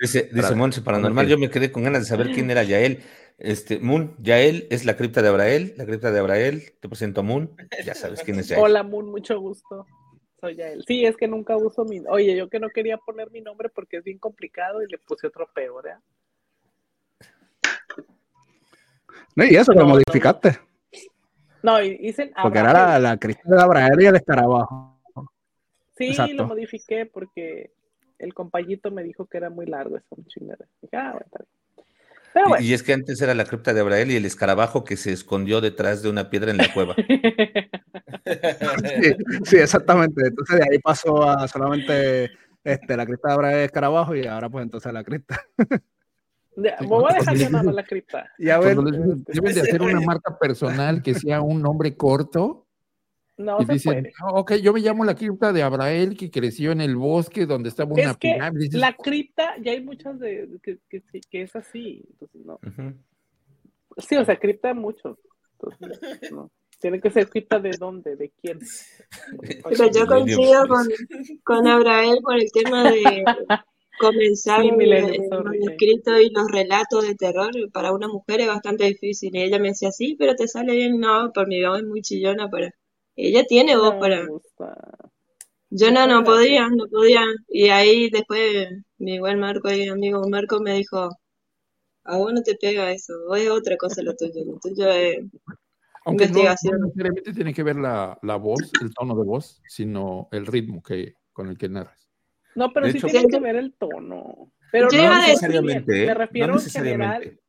Dice, 0.00 0.28
dice 0.32 0.54
Monse 0.54 0.82
Paranormal, 0.82 1.28
yo 1.28 1.38
me 1.38 1.50
quedé 1.50 1.70
con 1.70 1.84
ganas 1.84 2.02
de 2.02 2.06
saber 2.06 2.32
quién 2.32 2.50
era 2.50 2.62
Yael. 2.62 3.02
Este, 3.38 3.78
Moon, 3.78 4.16
Yael 4.18 4.66
es 4.70 4.84
la 4.84 4.96
cripta 4.96 5.22
de 5.22 5.28
Abrael, 5.28 5.74
la 5.76 5.84
cripta 5.84 6.10
de 6.12 6.18
Abrael, 6.18 6.74
te 6.80 6.88
presento 6.88 7.20
a 7.20 7.24
Moon, 7.24 7.56
ya 7.84 7.94
sabes 7.94 8.22
quién 8.22 8.38
es 8.38 8.48
Yael. 8.48 8.62
Hola 8.62 8.82
Moon, 8.82 9.06
mucho 9.06 9.38
gusto. 9.40 9.86
Soy 10.40 10.56
Yael. 10.56 10.84
Sí, 10.86 11.04
es 11.04 11.16
que 11.16 11.28
nunca 11.28 11.56
uso 11.56 11.84
mi. 11.84 12.00
Oye, 12.08 12.36
yo 12.36 12.48
que 12.48 12.58
no 12.58 12.68
quería 12.70 12.98
poner 12.98 13.30
mi 13.30 13.40
nombre 13.40 13.68
porque 13.68 13.98
es 13.98 14.04
bien 14.04 14.18
complicado 14.18 14.82
y 14.82 14.88
le 14.88 14.98
puse 14.98 15.28
otro 15.28 15.48
peor, 15.54 15.86
¿eh? 15.86 15.96
No, 19.34 19.44
y 19.44 19.56
eso 19.56 19.72
lo 19.72 19.86
modificaste. 19.86 20.58
No, 21.62 21.80
hice. 21.82 22.32
Porque 22.42 22.58
era 22.58 22.98
la, 22.98 23.16
cripta 23.16 23.54
de 23.54 23.62
Abrael 23.62 24.00
y 24.00 24.06
el 24.06 24.16
escarabajo. 24.16 25.00
Sí, 25.96 26.14
lo 26.34 26.46
modifiqué 26.46 27.06
porque 27.06 27.70
el 28.18 28.34
compañito 28.34 28.90
me 28.90 29.02
dijo 29.02 29.26
que 29.26 29.38
era 29.38 29.50
muy 29.50 29.66
largo 29.66 29.96
eso, 29.96 30.16
chingada. 30.26 30.66
Dije, 30.80 30.96
ah, 30.96 31.12
bueno, 31.12 31.26
está 31.26 31.38
bien. 31.38 31.52
Y 32.60 32.72
es 32.72 32.82
que 32.82 32.94
antes 32.94 33.20
era 33.20 33.34
la 33.34 33.44
cripta 33.44 33.74
de 33.74 33.80
Abrael 33.80 34.10
y 34.10 34.16
el 34.16 34.24
escarabajo 34.24 34.84
que 34.84 34.96
se 34.96 35.12
escondió 35.12 35.60
detrás 35.60 36.02
de 36.02 36.08
una 36.08 36.30
piedra 36.30 36.50
en 36.50 36.56
la 36.56 36.72
cueva. 36.72 36.96
sí, 39.44 39.56
exactamente. 39.56 40.26
Entonces 40.26 40.58
de 40.58 40.66
ahí 40.70 40.78
pasó 40.78 41.22
a 41.28 41.46
solamente 41.46 42.30
este, 42.64 42.96
la 42.96 43.04
cripta 43.04 43.28
de 43.28 43.34
Abrael 43.34 43.60
y 43.60 43.64
escarabajo 43.64 44.16
y 44.16 44.26
ahora 44.26 44.48
pues 44.48 44.62
entonces 44.62 44.92
la 44.92 45.04
cripta. 45.04 45.40
Voy 46.86 47.04
a 47.08 47.14
dejar 47.14 47.36
llamar 47.36 47.64
la 47.66 47.84
cripta. 47.84 48.30
Y 48.38 48.50
a 48.50 48.58
ver, 48.58 48.76
deben 48.76 49.54
de 49.54 49.60
hacer 49.60 49.82
una 49.82 50.00
marca 50.00 50.38
personal 50.38 51.02
que 51.02 51.14
sea 51.14 51.40
un 51.40 51.62
nombre 51.62 51.96
corto 51.96 52.66
no 53.36 53.58
y 53.60 53.66
se 53.66 53.72
dicen, 53.72 54.12
puede. 54.20 54.40
ok, 54.40 54.52
yo 54.56 54.72
me 54.72 54.80
llamo 54.80 55.04
la 55.04 55.14
cripta 55.14 55.52
de 55.52 55.62
Abrael 55.62 56.16
que 56.16 56.30
creció 56.30 56.72
en 56.72 56.80
el 56.80 56.96
bosque 56.96 57.46
donde 57.46 57.70
estaba 57.70 57.92
una 57.92 58.14
pirámide. 58.14 58.78
La 58.78 58.94
cripta, 58.94 59.54
ya 59.60 59.72
hay 59.72 59.82
muchas 59.82 60.18
de, 60.18 60.48
que, 60.62 60.78
que, 60.88 61.02
que 61.02 61.42
es 61.42 61.56
así. 61.56 62.04
Entonces, 62.10 62.40
no. 62.44 62.60
Sí, 63.98 64.16
o 64.16 64.24
sea, 64.24 64.38
cripta 64.38 64.68
de 64.68 64.74
muchos. 64.74 65.18
Entonces, 65.58 66.32
no. 66.32 66.50
Tiene 66.80 67.00
que 67.00 67.10
ser 67.10 67.28
cripta 67.28 67.60
de 67.60 67.70
dónde, 67.78 68.16
de 68.16 68.30
quién. 68.30 68.58
Pero 69.68 69.90
yo 69.92 70.06
coincido 70.06 70.66
con, 70.66 70.88
con 71.44 71.66
Abrael 71.66 72.18
por 72.22 72.34
el 72.34 72.50
tema 72.52 72.90
de 72.90 73.24
comenzar 74.02 74.64
el, 74.64 75.28
manuscrito 75.30 76.20
y 76.20 76.30
los 76.30 76.50
relatos 76.50 77.06
de 77.06 77.14
terror. 77.14 77.52
Para 77.72 77.92
una 77.92 78.08
mujer 78.08 78.40
es 78.42 78.48
bastante 78.48 78.84
difícil. 78.84 79.34
Y 79.34 79.42
ella 79.42 79.58
me 79.58 79.68
decía, 79.68 79.90
sí, 79.92 80.16
pero 80.18 80.34
te 80.34 80.48
sale 80.48 80.74
bien. 80.74 81.00
No, 81.00 81.32
por 81.32 81.48
mi 81.48 81.64
voz 81.64 81.78
es 81.80 81.86
muy 81.86 82.02
chillona 82.02 82.48
para 82.50 82.70
ella 83.16 83.44
tiene 83.44 83.76
voz 83.76 83.94
para. 83.96 84.26
Yo 85.70 85.90
no, 85.90 86.06
no 86.06 86.24
podía, 86.24 86.68
no 86.68 86.86
podía. 86.88 87.22
Y 87.48 87.68
ahí 87.68 88.10
después 88.10 88.68
mi 88.98 89.18
buen 89.18 89.38
Marco, 89.38 89.68
mi 89.68 89.88
amigo 89.88 90.22
Marco, 90.28 90.60
me 90.60 90.74
dijo: 90.74 91.10
A 92.04 92.16
vos 92.16 92.32
no 92.32 92.42
te 92.42 92.54
pega 92.56 92.90
eso, 92.92 93.14
o 93.28 93.36
es 93.36 93.48
otra 93.50 93.76
cosa 93.76 94.02
lo 94.02 94.14
tuyo. 94.14 94.44
Lo 94.44 94.58
tuyo 94.58 94.88
es 94.88 95.18
investigación. 96.06 96.80
No, 96.80 96.86
necesariamente 96.86 97.32
tiene 97.32 97.54
que 97.54 97.62
ver 97.62 97.76
la, 97.76 98.18
la, 98.22 98.36
voz, 98.36 98.60
el 98.80 98.92
tono 98.94 99.14
de 99.16 99.24
voz, 99.24 99.62
sino 99.68 100.28
el 100.32 100.46
ritmo 100.46 100.82
que, 100.82 101.16
con 101.32 101.48
el 101.48 101.58
que 101.58 101.68
narras. 101.68 102.01
No, 102.54 102.72
pero 102.72 102.90
sí 102.90 103.00
tiene 103.00 103.28
que 103.28 103.40
ver 103.40 103.56
el 103.56 103.72
tono. 103.74 104.50
Pero 104.70 104.88
no 104.90 105.18
necesariamente. 105.18 105.92
me 105.92 106.04
¿eh? 106.04 106.14
refiero 106.14 106.46
no 106.48 106.54
necesariamente 106.54 107.42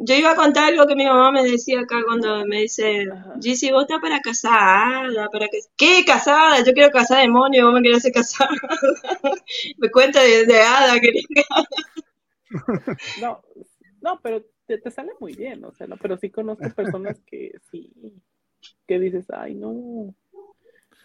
yo 0.00 0.14
iba 0.14 0.32
a 0.32 0.36
contar 0.36 0.72
algo 0.72 0.86
que 0.86 0.96
mi 0.96 1.04
mamá 1.04 1.32
me 1.32 1.42
decía 1.42 1.80
acá 1.80 2.00
cuando 2.04 2.44
me 2.46 2.62
dice, 2.62 3.06
Gizzy, 3.40 3.70
vos 3.70 3.82
estás 3.82 4.00
para 4.00 4.20
casada, 4.20 5.28
para 5.30 5.48
que... 5.48 5.58
¿Qué 5.76 6.04
casada? 6.04 6.64
Yo 6.64 6.72
quiero 6.72 6.90
casar 6.90 7.20
demonio, 7.20 7.66
vos 7.66 7.74
me 7.74 7.82
querés 7.82 7.98
hacer 7.98 8.12
casada. 8.12 8.50
me 9.78 9.90
cuenta 9.90 10.22
de, 10.22 10.46
de 10.46 10.60
hada 10.60 11.00
que 11.00 11.12
No, 13.20 13.42
no, 14.00 14.20
pero 14.22 14.44
te, 14.66 14.78
te, 14.78 14.90
sale 14.90 15.12
muy 15.20 15.34
bien, 15.34 15.64
o 15.64 15.72
sea, 15.72 15.86
no, 15.86 15.96
pero 15.96 16.16
sí 16.16 16.30
conozco 16.30 16.68
personas 16.70 17.20
que 17.26 17.52
sí, 17.70 17.92
que 18.86 18.98
dices, 18.98 19.26
ay, 19.30 19.54
no. 19.54 20.14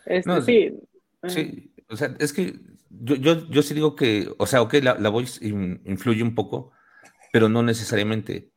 Este, 0.06 0.42
sí. 0.42 0.80
Sí, 1.28 1.74
o 1.90 1.96
sea, 1.96 2.16
es 2.20 2.32
que 2.32 2.54
yo, 2.90 3.16
yo, 3.16 3.50
yo 3.50 3.62
sí 3.62 3.74
digo 3.74 3.96
que, 3.96 4.34
o 4.38 4.46
sea, 4.46 4.62
ok, 4.62 4.76
la, 4.76 5.10
voz 5.10 5.42
influye 5.42 6.24
un 6.24 6.36
poco, 6.36 6.72
pero 7.32 7.50
no 7.50 7.64
necesariamente. 7.64 8.52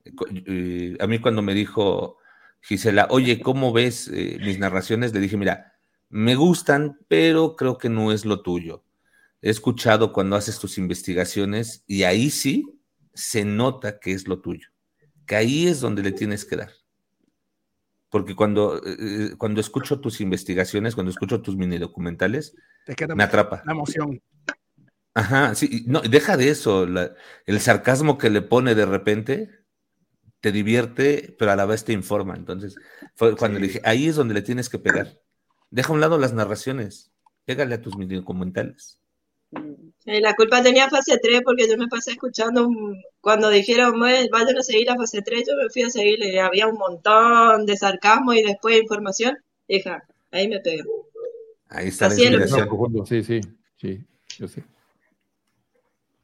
Eh, 0.47 0.97
a 1.01 1.07
mí 1.07 1.19
cuando 1.19 1.43
me 1.43 1.55
dijo 1.55 2.19
Gisela, 2.63 3.09
oye, 3.11 3.41
¿cómo 3.41 3.73
ves 3.73 4.09
eh, 4.13 4.39
mis 4.41 4.59
narraciones? 4.59 5.13
Le 5.13 5.21
dije, 5.21 5.37
mira, 5.37 5.75
me 6.09 6.35
gustan, 6.35 6.99
pero 7.09 7.57
creo 7.57 7.79
que 7.79 7.89
no 7.89 8.13
es 8.13 8.25
lo 8.25 8.43
tuyo. 8.43 8.85
He 9.43 9.51
escuchado 9.51 10.13
cuando 10.13 10.37
haces 10.37 10.59
tus 10.59 10.79
investigaciones 10.79 11.85
y 11.87 12.03
ahí 12.03 12.31
sí 12.31 12.81
se 13.15 13.45
nota 13.45 13.99
que 13.99 14.13
es 14.13 14.29
lo 14.29 14.41
tuyo, 14.41 14.69
que 15.27 15.37
ahí 15.37 15.67
es 15.67 15.81
donde 15.81 16.03
le 16.03 16.13
tienes 16.13 16.45
que 16.45 16.57
dar. 16.57 16.73
Porque 18.11 18.35
cuando, 18.35 18.83
eh, 18.85 19.37
cuando 19.39 19.61
escucho 19.61 20.01
tus 20.01 20.21
investigaciones, 20.21 20.95
cuando 20.95 21.11
escucho 21.11 21.43
tus 21.43 21.57
mini 21.57 21.79
documentales, 21.79 22.57
me 23.15 23.25
atrapa. 23.25 23.63
La 23.67 23.73
emoción. 23.73 24.21
Ajá, 25.15 25.55
sí, 25.55 25.85
no, 25.87 26.01
deja 26.01 26.37
de 26.37 26.51
eso, 26.51 26.87
el 27.47 27.61
sarcasmo 27.61 28.17
que 28.17 28.31
le 28.31 28.43
pone 28.43 28.75
de 28.75 28.87
repente 28.87 29.51
te 30.41 30.53
divierte, 30.53 31.35
pero 31.39 31.51
a 31.51 31.57
la 31.57 31.67
vez 31.67 31.85
te 31.85 31.93
informa. 31.93 32.35
Entonces, 32.37 32.77
fue 33.15 33.37
cuando 33.37 33.59
le 33.59 33.67
dije, 33.67 33.81
ahí 33.85 34.07
es 34.07 34.17
donde 34.17 34.35
le 34.35 34.43
tienes 34.43 34.69
que 34.69 34.79
pegar. 34.79 35.21
Deja 35.71 35.91
a 35.91 35.93
un 35.93 36.01
lado 36.01 36.17
las 36.17 36.33
narraciones, 36.33 37.13
pégale 37.45 37.75
a 37.75 37.83
tus 37.83 37.95
documentales. 37.97 38.99
La 40.05 40.35
culpa 40.35 40.63
tenía 40.63 40.89
fase 40.89 41.19
3 41.21 41.43
porque 41.45 41.69
yo 41.69 41.77
me 41.77 41.89
pasé 41.89 42.13
escuchando 42.13 42.69
cuando 43.21 43.51
dijeron, 43.51 43.99
vayan 43.99 44.59
a 44.59 44.63
seguir 44.63 44.87
la 44.87 44.97
fase 44.97 45.23
3, 45.23 45.45
yo 45.47 45.57
me 45.57 45.69
fui 45.71 45.83
a 45.83 45.91
seguirle, 45.91 46.41
había 46.41 46.69
un 46.69 46.79
montón 46.79 47.67
de 47.67 47.77
sarcasmo 47.77 48.33
y 48.33 48.43
después 48.43 48.81
información, 48.81 49.37
hija, 49.67 50.05
ahí 50.31 50.49
me 50.49 50.61
pega. 50.61 50.85
Ahí 51.71 51.89
está 51.89 52.09
la 52.09 52.15
inspiración. 52.15 53.07
Sí, 53.07 53.23
sí, 53.23 53.41
sí, 53.77 54.05
yo 54.39 54.49
sé. 54.49 54.65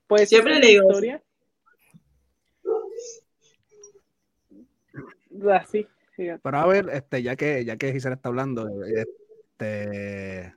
Pues 0.08 0.28
siempre 0.28 0.58
le 0.58 0.66
digo. 0.66 0.84
Historia. 0.88 1.22
Así. 5.54 5.86
Pero 6.16 6.58
a 6.58 6.66
ver, 6.66 6.88
este, 6.92 7.22
ya 7.22 7.36
que 7.36 7.64
ya 7.64 7.76
que 7.76 7.92
Gisela 7.92 8.16
está 8.16 8.28
hablando, 8.28 8.68
este, 8.84 10.54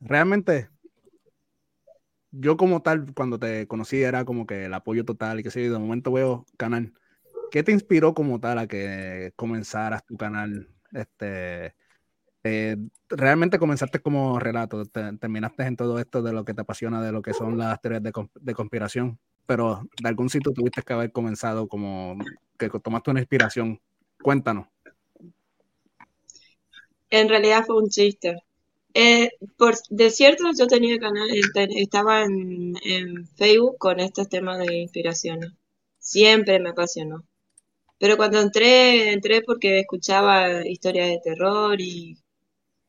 realmente 0.00 0.70
yo 2.30 2.56
como 2.56 2.82
tal, 2.82 3.12
cuando 3.14 3.38
te 3.38 3.66
conocí, 3.66 4.02
era 4.02 4.24
como 4.24 4.46
que 4.46 4.64
el 4.66 4.74
apoyo 4.74 5.04
total 5.04 5.40
y 5.40 5.42
que 5.42 5.50
sé 5.50 5.60
de 5.60 5.78
momento 5.78 6.12
veo 6.12 6.46
canal. 6.56 6.92
¿Qué 7.50 7.62
te 7.62 7.72
inspiró 7.72 8.14
como 8.14 8.40
tal 8.40 8.58
a 8.58 8.66
que 8.66 9.32
comenzaras 9.36 10.04
tu 10.04 10.16
canal? 10.16 10.68
Este, 10.92 11.74
eh, 12.46 12.76
realmente 13.08 13.58
comenzaste 13.58 14.00
como 14.00 14.38
relato, 14.38 14.84
terminaste 14.84 15.62
en 15.62 15.76
todo 15.76 15.98
esto 15.98 16.22
de 16.22 16.34
lo 16.34 16.44
que 16.44 16.52
te 16.52 16.60
apasiona, 16.60 17.02
de 17.02 17.10
lo 17.10 17.22
que 17.22 17.32
son 17.32 17.56
las 17.56 17.80
teorías 17.80 18.02
de, 18.02 18.54
conspiración, 18.54 19.18
pero 19.46 19.88
de 20.02 20.08
algún 20.10 20.28
sitio 20.28 20.52
tuviste 20.52 20.82
que 20.82 20.92
haber 20.92 21.10
comenzado 21.10 21.66
como 21.68 22.18
que 22.58 22.68
tomaste 22.68 23.10
una 23.10 23.20
inspiración. 23.20 23.80
Cuéntanos. 24.22 24.66
En 27.08 27.30
realidad 27.30 27.64
fue 27.66 27.82
un 27.82 27.88
chiste. 27.88 28.42
Eh, 28.92 29.30
por, 29.56 29.76
de 29.88 30.10
cierto, 30.10 30.44
yo 30.56 30.66
tenía 30.66 30.98
canal, 30.98 31.28
estaba 31.76 32.24
en, 32.24 32.74
en 32.84 33.26
Facebook 33.26 33.78
con 33.78 34.00
estos 34.00 34.28
temas 34.28 34.58
de 34.58 34.82
inspiraciones. 34.82 35.50
Siempre 35.98 36.60
me 36.60 36.70
apasionó 36.70 37.24
Pero 37.98 38.18
cuando 38.18 38.40
entré, 38.40 39.12
entré 39.12 39.42
porque 39.42 39.80
escuchaba 39.80 40.66
historias 40.66 41.08
de 41.08 41.20
terror 41.24 41.80
y, 41.80 42.18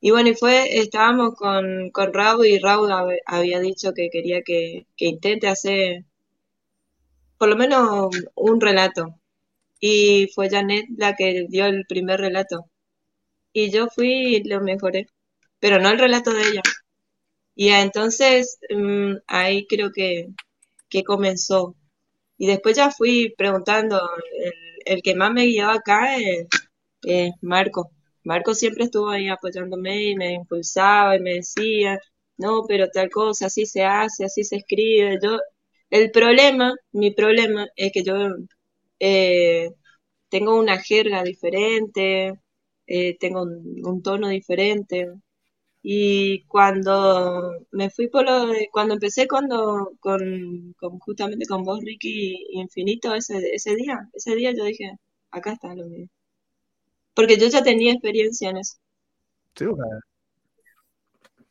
y 0.05 0.11
bueno, 0.11 0.29
y 0.29 0.35
fue, 0.35 0.77
estábamos 0.79 1.33
con, 1.35 1.89
con 1.91 2.13
Raúl 2.13 2.45
y 2.45 2.59
Raúl 2.59 2.91
había 3.25 3.59
dicho 3.59 3.91
que 3.93 4.09
quería 4.11 4.41
que, 4.43 4.85
que 4.95 5.05
intente 5.07 5.47
hacer 5.47 6.05
por 7.37 7.49
lo 7.49 7.55
menos 7.55 8.09
un 8.35 8.61
relato. 8.61 9.19
Y 9.79 10.29
fue 10.35 10.49
Janet 10.49 10.85
la 10.97 11.15
que 11.15 11.45
dio 11.49 11.65
el 11.67 11.85
primer 11.87 12.19
relato. 12.19 12.69
Y 13.53 13.71
yo 13.71 13.87
fui 13.89 14.37
y 14.37 14.43
lo 14.45 14.61
mejoré, 14.61 15.07
pero 15.59 15.79
no 15.79 15.89
el 15.89 15.99
relato 15.99 16.33
de 16.33 16.41
ella. 16.43 16.61
Y 17.55 17.69
entonces 17.69 18.59
mm, 18.69 19.15
ahí 19.27 19.67
creo 19.67 19.91
que, 19.93 20.29
que 20.89 21.03
comenzó. 21.03 21.75
Y 22.37 22.47
después 22.47 22.77
ya 22.77 22.91
fui 22.91 23.33
preguntando, 23.37 24.01
el, 24.43 24.53
el 24.97 25.01
que 25.03 25.15
más 25.15 25.31
me 25.33 25.45
guiaba 25.45 25.75
acá 25.75 26.17
es, 26.17 26.47
Marco. 27.41 27.91
Marco 28.25 28.55
siempre 28.55 28.85
estuvo 28.85 29.09
ahí 29.09 29.27
apoyándome 29.29 30.03
y 30.11 30.15
me 30.15 30.33
impulsaba 30.33 31.15
y 31.15 31.21
me 31.21 31.35
decía, 31.35 31.99
no, 32.37 32.63
pero 32.67 32.89
tal 32.89 33.09
cosa, 33.09 33.47
así 33.47 33.65
se 33.65 33.83
hace, 33.85 34.25
así 34.25 34.43
se 34.43 34.57
escribe. 34.57 35.19
Yo, 35.23 35.39
el 35.89 36.11
problema, 36.11 36.75
mi 36.91 37.11
problema 37.11 37.67
es 37.75 37.91
que 37.93 38.03
yo 38.03 38.15
eh, 38.99 39.69
tengo 40.29 40.57
una 40.59 40.77
jerga 40.79 41.23
diferente, 41.23 42.33
eh, 42.87 43.17
tengo 43.19 43.43
un, 43.43 44.01
tono 44.03 44.29
diferente. 44.29 45.07
Y 45.83 46.45
cuando 46.47 47.53
me 47.71 47.89
fui 47.91 48.09
por 48.09 48.25
lo 48.25 48.47
de, 48.47 48.69
cuando 48.71 48.95
empecé 48.95 49.27
cuando, 49.27 49.91
con, 49.99 50.73
justamente 51.01 51.45
con 51.47 51.63
vos, 51.63 51.79
Ricky 51.83 52.47
Infinito, 52.53 53.13
ese, 53.15 53.37
ese 53.53 53.75
día, 53.75 54.09
ese 54.13 54.35
día 54.35 54.53
yo 54.57 54.65
dije, 54.65 54.93
acá 55.31 55.53
está 55.53 55.75
lo 55.75 55.85
mío. 55.87 56.07
Porque 57.15 57.37
yo 57.37 57.47
ya 57.47 57.63
tenía 57.63 57.93
experiencia 57.93 58.49
en 58.49 58.57
eso. 58.57 58.75
Sí, 59.55 59.65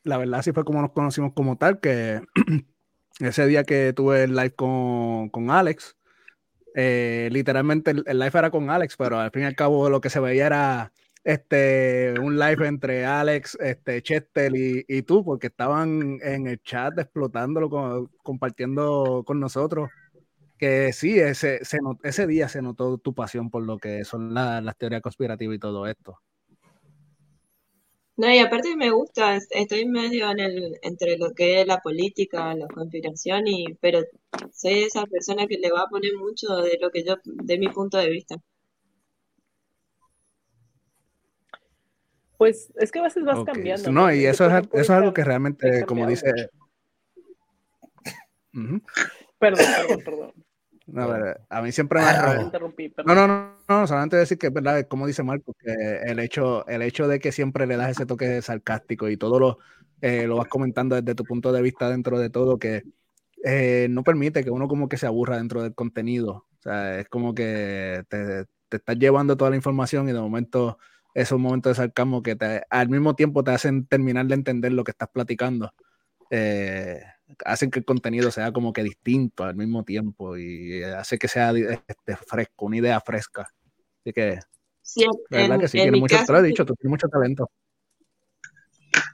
la 0.05 0.19
verdad 0.19 0.43
sí 0.43 0.53
fue 0.53 0.65
como 0.65 0.83
nos 0.83 0.93
conocimos 0.93 1.33
como 1.35 1.57
tal, 1.57 1.81
que 1.81 2.21
ese 3.21 3.47
día 3.47 3.65
que 3.65 3.93
tuve 3.93 4.25
el 4.25 4.37
live 4.37 4.55
con, 4.55 5.31
con 5.31 5.51
Alex, 5.51 5.97
eh, 6.75 7.29
literalmente 7.33 7.93
el, 7.93 8.19
live 8.19 8.31
era 8.35 8.51
con 8.51 8.71
Alex, 8.71 8.97
pero 8.97 9.19
al 9.19 9.31
fin 9.31 9.43
y 9.43 9.47
al 9.47 9.57
cabo 9.57 9.89
lo 9.89 10.01
que 10.01 10.11
se 10.11 10.21
veía 10.21 10.47
era 10.47 10.93
este, 11.25 12.15
un 12.21 12.39
live 12.39 12.67
entre 12.69 13.07
Alex, 13.07 13.57
este, 13.61 14.03
Chester 14.03 14.55
y, 14.55 14.85
y 14.87 15.03
tú, 15.03 15.25
porque 15.25 15.47
estaban 15.47 16.19
en 16.23 16.47
el 16.47 16.61
chat 16.63 16.99
explotándolo, 16.99 18.11
compartiendo 18.23 19.23
con 19.27 19.41
nosotros. 19.41 19.89
Que 20.59 20.93
sí, 20.93 21.19
ese, 21.19 21.61
ese 22.03 22.27
día 22.27 22.49
se 22.49 22.63
notó 22.63 22.99
tu 22.99 23.13
pasión 23.13 23.51
por 23.51 23.65
lo 23.65 23.79
que 23.79 24.05
son 24.05 24.33
las 24.35 24.77
teorías 24.77 25.03
conspirativas 25.03 25.57
y 25.57 25.59
todo 25.59 25.87
esto. 25.87 26.19
No, 28.17 28.33
y 28.33 28.39
aparte 28.39 28.77
me 28.77 28.91
gusta, 28.91 29.37
estoy 29.51 29.87
medio 29.87 30.31
en 30.31 30.39
el, 30.39 30.79
entre 30.83 31.19
lo 31.19 31.33
que 31.33 31.61
es 31.61 31.67
la 31.67 31.81
política, 31.81 32.55
la 32.55 32.69
conspiración, 32.69 33.49
y, 33.49 33.75
pero 33.81 34.03
soy 34.53 34.85
esa 34.85 35.05
persona 35.07 35.49
que 35.49 35.59
le 35.59 35.73
va 35.73 35.83
a 35.83 35.89
poner 35.89 36.13
mucho 36.17 36.47
de 36.59 36.79
lo 36.81 36.93
que 36.93 37.03
yo, 37.05 37.17
de 37.25 37.59
mi 37.59 37.69
punto 37.69 37.99
de 37.99 38.11
vista. 38.11 38.37
Pues 42.39 42.73
es 42.77 42.93
que 42.93 43.01
a 43.01 43.03
veces 43.03 43.25
vas 43.25 43.43
cambiando. 43.45 43.91
No, 43.91 44.13
y 44.13 44.27
eso 44.27 44.47
es, 44.47 44.53
eso 44.65 44.69
es 44.73 44.91
algo 44.91 45.13
que 45.13 45.25
realmente, 45.25 45.85
como 45.85 46.07
dice... 46.07 46.33
Perdón, 48.53 49.67
perdón, 49.67 50.05
perdón. 50.05 50.44
A, 50.97 51.07
ver, 51.07 51.41
a 51.49 51.63
mí 51.63 51.73
siempre 51.73 52.01
me 52.01 52.07
ha... 52.07 52.51
No, 53.07 53.15
no, 53.15 53.27
no, 53.27 53.55
no, 53.69 53.87
solamente 53.87 54.17
decir 54.17 54.37
que 54.37 54.49
es 54.49 54.53
verdad, 54.53 54.87
como 54.87 55.07
dice 55.07 55.23
Marco, 55.23 55.55
que 55.59 55.73
el 56.05 56.19
hecho, 56.19 56.67
el 56.67 56.83
hecho 56.83 57.09
de 57.09 57.21
que 57.21 57.33
siempre 57.33 57.67
le 57.67 57.77
das 57.77 57.91
ese 57.91 58.07
toque 58.07 58.43
sarcástico 58.43 59.09
y 59.09 59.17
todo 59.17 59.41
lo, 59.41 59.59
eh, 60.03 60.27
lo 60.27 60.37
vas 60.37 60.49
comentando 60.49 60.95
desde 60.95 61.15
tu 61.15 61.25
punto 61.25 61.53
de 61.53 61.63
vista 61.63 61.89
dentro 61.89 62.19
de 62.19 62.29
todo, 62.29 62.59
que 62.59 62.83
eh, 63.43 63.87
no 63.91 64.05
permite 64.05 64.45
que 64.45 64.51
uno 64.51 64.69
como 64.69 64.89
que 64.89 64.99
se 64.99 65.07
aburra 65.07 65.39
dentro 65.39 65.63
del 65.63 65.75
contenido. 65.75 66.47
O 66.59 66.63
sea, 66.63 66.99
es 66.99 67.09
como 67.09 67.35
que 67.35 68.05
te, 68.09 68.45
te 68.69 68.77
estás 68.77 68.99
llevando 68.99 69.37
toda 69.37 69.51
la 69.51 69.57
información 69.57 70.09
y 70.09 70.13
de 70.13 70.21
momento 70.21 70.79
esos 71.15 71.39
momentos 71.39 71.71
de 71.71 71.83
sarcasmo 71.83 72.23
que 72.23 72.37
te, 72.37 72.63
al 72.69 72.89
mismo 72.89 73.15
tiempo 73.15 73.45
te 73.45 73.53
hacen 73.53 73.87
terminar 73.87 74.27
de 74.27 74.35
entender 74.35 74.73
lo 74.73 74.85
que 74.85 74.91
estás 74.91 75.09
platicando. 75.09 75.73
Eh, 76.29 77.01
hacen 77.45 77.71
que 77.71 77.81
el 77.81 77.85
contenido 77.85 78.31
sea 78.31 78.53
como 78.53 78.73
que 78.73 78.83
distinto 78.83 79.45
al 79.45 79.55
mismo 79.55 79.85
tiempo 79.85 80.37
y 80.37 80.83
hace 80.83 81.19
que 81.19 81.29
sea 81.29 81.53
este, 81.53 82.17
fresco, 82.17 82.67
una 82.67 82.79
idea 82.79 83.01
fresca. 83.01 83.49
Así 84.01 84.13
que, 84.13 84.41
sí, 84.83 85.07
verdad 85.31 85.59
que 85.59 85.69
sí, 85.69 85.79
tiene 85.79 85.99
mucho, 85.99 86.17
te 86.25 86.33
lo 86.33 86.39
he 86.39 86.43
dicho, 86.43 86.65
tú 86.65 86.75
tienes 86.75 86.91
mucho 86.91 87.09
talento. 87.09 87.51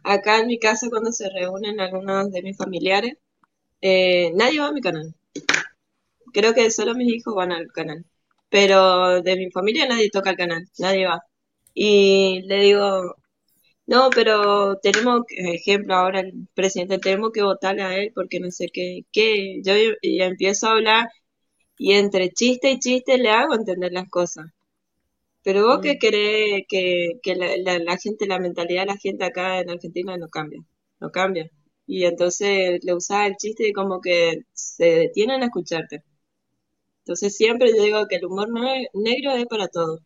Acá 0.03 0.41
en 0.41 0.47
mi 0.47 0.59
casa, 0.59 0.89
cuando 0.91 1.13
se 1.13 1.29
reúnen 1.31 1.81
algunos 1.81 2.31
de 2.33 2.43
mis 2.43 2.57
familiares, 2.57 3.15
eh, 3.81 4.33
nadie 4.35 4.61
va 4.61 4.69
a 4.69 4.73
mi 4.73 4.81
canal. 4.81 5.15
Creo 6.33 6.55
que 6.55 6.71
solo 6.71 6.95
mis 6.95 7.13
hijos 7.13 7.35
van 7.35 7.53
al 7.53 7.69
canal. 7.69 8.05
Pero 8.49 9.23
de 9.23 9.37
mi 9.37 9.51
familia 9.51 9.87
nadie 9.87 10.11
toca 10.11 10.31
el 10.31 10.37
canal, 10.37 10.69
nadie 10.79 11.07
va. 11.07 11.23
Y 11.73 12.43
le 12.47 12.61
digo, 12.61 13.17
no, 13.91 14.09
pero 14.11 14.77
tenemos, 14.79 15.23
ejemplo, 15.31 15.97
ahora 15.97 16.21
el 16.21 16.49
presidente, 16.55 16.99
tenemos 16.99 17.33
que 17.33 17.43
votarle 17.43 17.83
a 17.83 17.97
él 17.99 18.13
porque 18.15 18.39
no 18.39 18.51
sé 18.53 18.69
qué, 18.73 19.05
qué. 19.13 19.61
Yo 19.65 19.75
y 20.01 20.23
empiezo 20.23 20.69
a 20.69 20.73
hablar 20.73 21.09
y 21.77 21.95
entre 21.95 22.31
chiste 22.31 22.71
y 22.71 22.79
chiste 22.79 23.19
le 23.19 23.31
hago 23.31 23.55
entender 23.55 23.93
las 23.93 24.09
cosas. 24.09 24.47
Pero 25.43 25.67
vos 25.67 25.81
que 25.81 25.95
mm. 25.95 25.99
querés 25.99 26.63
que, 26.69 27.21
que 27.23 27.35
la, 27.35 27.79
la, 27.81 27.97
gente, 27.99 28.27
la 28.29 28.39
mentalidad 28.39 28.83
de 28.83 28.87
la 28.87 28.97
gente 28.97 29.25
acá 29.25 29.61
en 29.61 29.71
Argentina 29.71 30.17
no 30.17 30.29
cambia, 30.29 30.63
no 31.01 31.11
cambia. 31.11 31.51
Y 31.87 32.05
entonces 32.05 32.81
le 32.85 32.95
usás 32.95 33.27
el 33.29 33.37
chiste 33.37 33.69
y 33.69 33.73
como 33.73 34.01
que 34.01 34.45
se 34.53 34.85
detienen 34.85 35.43
a 35.43 35.47
escucharte. 35.47 36.05
Entonces 37.05 37.37
siempre 37.37 37.71
yo 37.77 37.83
digo 37.83 38.07
que 38.09 38.17
el 38.17 38.27
humor 38.27 38.49
negro 38.95 39.33
es 39.33 39.47
para 39.47 39.69
todo, 39.69 39.99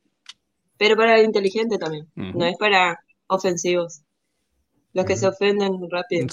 pero 0.79 0.97
para 0.97 1.19
el 1.19 1.27
inteligente 1.27 1.79
también, 1.79 2.09
no 2.17 2.47
es 2.47 2.57
para 2.57 2.99
ofensivos. 3.27 4.03
Los 4.93 5.05
que 5.07 5.17
se 5.17 5.27
ofenden 5.27 5.73
rápido. 5.91 6.27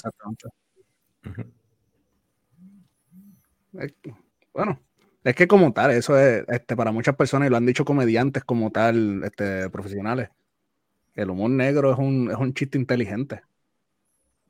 Bueno, 4.52 4.80
es 5.24 5.34
que 5.34 5.48
como 5.48 5.72
tal, 5.72 5.92
eso 5.92 6.18
es 6.18 6.44
este, 6.48 6.76
para 6.76 6.92
muchas 6.92 7.16
personas, 7.16 7.46
y 7.46 7.50
lo 7.50 7.56
han 7.56 7.66
dicho 7.66 7.84
comediantes 7.84 8.44
como 8.44 8.70
tal, 8.70 9.22
este, 9.24 9.70
profesionales, 9.70 10.30
el 11.14 11.30
humor 11.30 11.50
negro 11.50 11.92
es 11.92 11.98
un, 11.98 12.30
es 12.30 12.36
un 12.36 12.54
chiste 12.54 12.78
inteligente. 12.78 13.42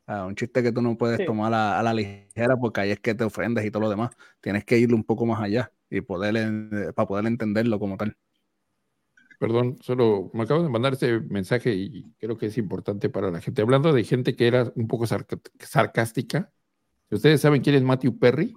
un 0.06 0.34
chiste 0.34 0.62
que 0.62 0.72
tú 0.72 0.82
no 0.82 0.96
puedes 0.96 1.24
tomar 1.24 1.52
a, 1.54 1.82
la 1.82 1.94
ligera 1.94 2.56
porque 2.60 2.82
ahí 2.82 2.90
es 2.90 3.00
que 3.00 3.14
te 3.14 3.24
ofendes 3.24 3.64
y 3.64 3.70
todo 3.70 3.82
lo 3.82 3.90
demás. 3.90 4.10
Tienes 4.40 4.64
que 4.64 4.78
ir 4.78 4.94
un 4.94 5.04
poco 5.04 5.26
más 5.26 5.40
allá 5.40 5.72
y 5.90 6.00
poder, 6.00 6.94
para 6.94 7.08
poder 7.08 7.26
entenderlo 7.26 7.78
como 7.78 7.96
tal. 7.96 8.16
Perdón, 9.42 9.76
solo 9.82 10.30
me 10.34 10.44
acabo 10.44 10.62
de 10.62 10.68
mandar 10.68 10.92
ese 10.92 11.18
mensaje 11.18 11.74
y 11.74 12.12
creo 12.20 12.38
que 12.38 12.46
es 12.46 12.56
importante 12.58 13.08
para 13.08 13.28
la 13.28 13.40
gente. 13.40 13.60
Hablando 13.60 13.92
de 13.92 14.04
gente 14.04 14.36
que 14.36 14.46
era 14.46 14.72
un 14.76 14.86
poco 14.86 15.04
sarcástica, 15.04 16.52
¿ustedes 17.10 17.40
saben 17.40 17.60
quién 17.60 17.74
es 17.74 17.82
Matthew 17.82 18.20
Perry? 18.20 18.54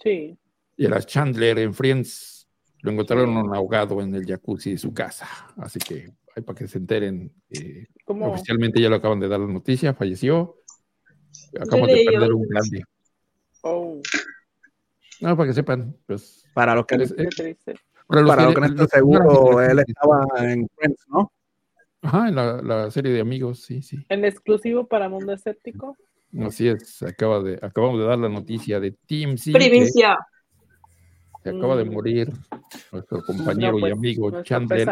Sí. 0.00 0.38
Y 0.76 0.86
era 0.86 1.02
Chandler 1.02 1.58
en 1.58 1.74
Friends. 1.74 2.48
Lo 2.82 2.92
encontraron 2.92 3.52
ahogado 3.52 4.00
en 4.00 4.14
el 4.14 4.24
jacuzzi 4.24 4.70
de 4.70 4.78
su 4.78 4.94
casa. 4.94 5.26
Así 5.56 5.80
que 5.80 6.12
hay 6.36 6.44
para 6.44 6.56
que 6.56 6.68
se 6.68 6.78
enteren. 6.78 7.32
Eh, 7.50 7.88
oficialmente 8.06 8.80
ya 8.80 8.88
lo 8.88 8.94
acaban 8.94 9.18
de 9.18 9.26
dar 9.26 9.40
la 9.40 9.48
noticia, 9.48 9.94
falleció. 9.94 10.62
Acabamos 11.60 11.88
de 11.88 12.04
perder 12.08 12.32
un 12.32 12.46
grande. 12.46 12.84
Oh. 13.62 14.00
No, 15.20 15.36
para 15.36 15.48
que 15.48 15.54
sepan, 15.54 15.96
pues. 16.06 16.44
Para 16.54 16.76
los 16.76 16.86
que. 16.86 16.98
les, 16.98 17.12
para 18.06 18.44
lo 18.44 18.54
que 18.54 18.60
no 18.60 18.66
estoy 18.66 18.86
seguro, 18.86 19.60
él 19.60 19.78
estaba 19.80 20.26
en 20.38 20.68
Friends, 20.76 21.04
¿no? 21.08 21.32
Ajá, 22.02 22.28
en 22.28 22.36
la, 22.36 22.90
serie 22.90 23.12
de 23.12 23.20
amigos, 23.20 23.62
sí, 23.62 23.82
sí. 23.82 24.04
¿En 24.08 24.24
exclusivo 24.24 24.86
para 24.86 25.08
Mundo 25.08 25.32
Escéptico? 25.32 25.96
Así 26.40 26.68
es, 26.68 27.02
acaba 27.02 27.42
de, 27.42 27.58
acabamos 27.62 27.98
de 27.98 28.06
dar 28.06 28.18
la 28.18 28.28
noticia 28.28 28.78
de 28.78 28.92
Team 29.06 29.36
C. 29.36 29.52
Primicia. 29.52 30.18
Se 31.42 31.50
acaba 31.50 31.76
de 31.76 31.84
mm. 31.84 31.92
morir 31.92 32.32
nuestro 32.90 33.22
compañero 33.22 33.78
y 33.78 33.80
pues, 33.80 33.92
amigo 33.92 34.42
Chandler. 34.42 34.90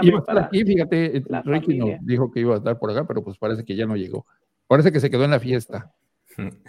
Y 0.53 0.65
fíjate, 0.65 1.17
eh, 1.17 1.25
Ricky 1.45 1.77
nos 1.77 1.91
dijo 2.07 2.31
que 2.31 2.41
iba 2.41 2.55
a 2.55 2.59
estar 2.59 2.79
por 2.79 2.91
acá, 2.93 3.05
pero 3.07 3.25
pues 3.25 3.37
parece 3.39 3.65
que 3.65 3.75
ya 3.75 3.87
no 3.87 3.97
llegó. 3.97 4.25
Parece 4.69 4.93
que 4.93 5.01
se 5.01 5.11
quedó 5.11 5.25
en 5.25 5.33
la 5.33 5.41
fiesta. 5.41 5.93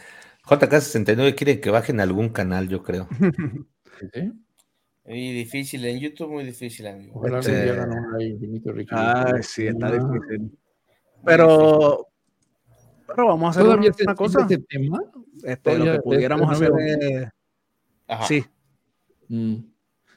JK69 0.47 1.35
quiere 1.35 1.59
que 1.59 1.69
bajen 1.69 1.99
algún 1.99 2.29
canal, 2.29 2.67
yo 2.67 2.83
creo. 2.83 3.07
¿Sí? 4.13 4.31
Muy 5.05 5.33
difícil, 5.33 5.85
en 5.85 5.99
YouTube 5.99 6.31
muy 6.31 6.45
difícil, 6.45 6.87
amigo. 6.87 7.23
Este... 7.37 7.71
Ah, 8.91 9.35
sí, 9.41 9.67
está 9.67 9.91
difícil. 9.91 10.57
Pero, 11.23 12.07
pero 13.07 13.27
vamos 13.27 13.45
a 13.45 13.59
hacer 13.59 13.77
una, 13.77 13.91
una 14.01 14.15
cosa. 14.15 14.41
Este 14.41 14.57
tema? 14.57 14.99
Este, 15.43 15.77
lo 15.77 15.85
que 15.85 15.99
pudiéramos 15.99 16.51
hacer 16.51 16.71
es... 16.79 17.27
Sí. 18.27 18.45
Mm. 19.27 19.75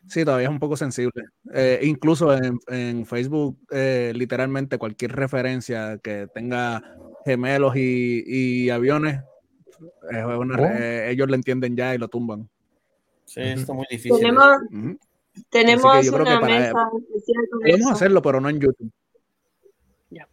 Sí, 0.09 0.25
todavía 0.25 0.47
es 0.47 0.53
un 0.53 0.59
poco 0.59 0.77
sensible. 0.77 1.25
Eh, 1.53 1.81
incluso 1.83 2.35
en, 2.35 3.05
Facebook, 3.05 3.59
eh, 3.71 4.13
literalmente 4.15 4.79
cualquier 4.79 5.13
referencia 5.13 5.99
que 5.99 6.29
tenga 6.35 6.83
gemelos 7.27 7.77
y, 7.77 8.71
aviones, 8.71 9.21
oh. 9.81 10.45
eh, 10.51 11.11
ellos 11.11 11.29
lo 11.29 11.35
entienden 11.35 11.77
ya 11.77 11.95
y 11.95 11.99
lo 11.99 12.09
tumban. 12.09 12.49
Sí, 13.29 13.41
está 13.43 13.75
muy 13.75 13.87
difícil. 13.91 14.19
Tenemos, 15.51 16.09
una 16.09 16.41
mesa 16.41 16.91
especial 16.99 17.49
Podemos 17.51 17.93
hacerlo, 17.93 18.23
pero 18.23 18.41
no 18.41 18.49
en 18.49 18.59
YouTube. 18.59 18.91
Ya. 20.11 20.27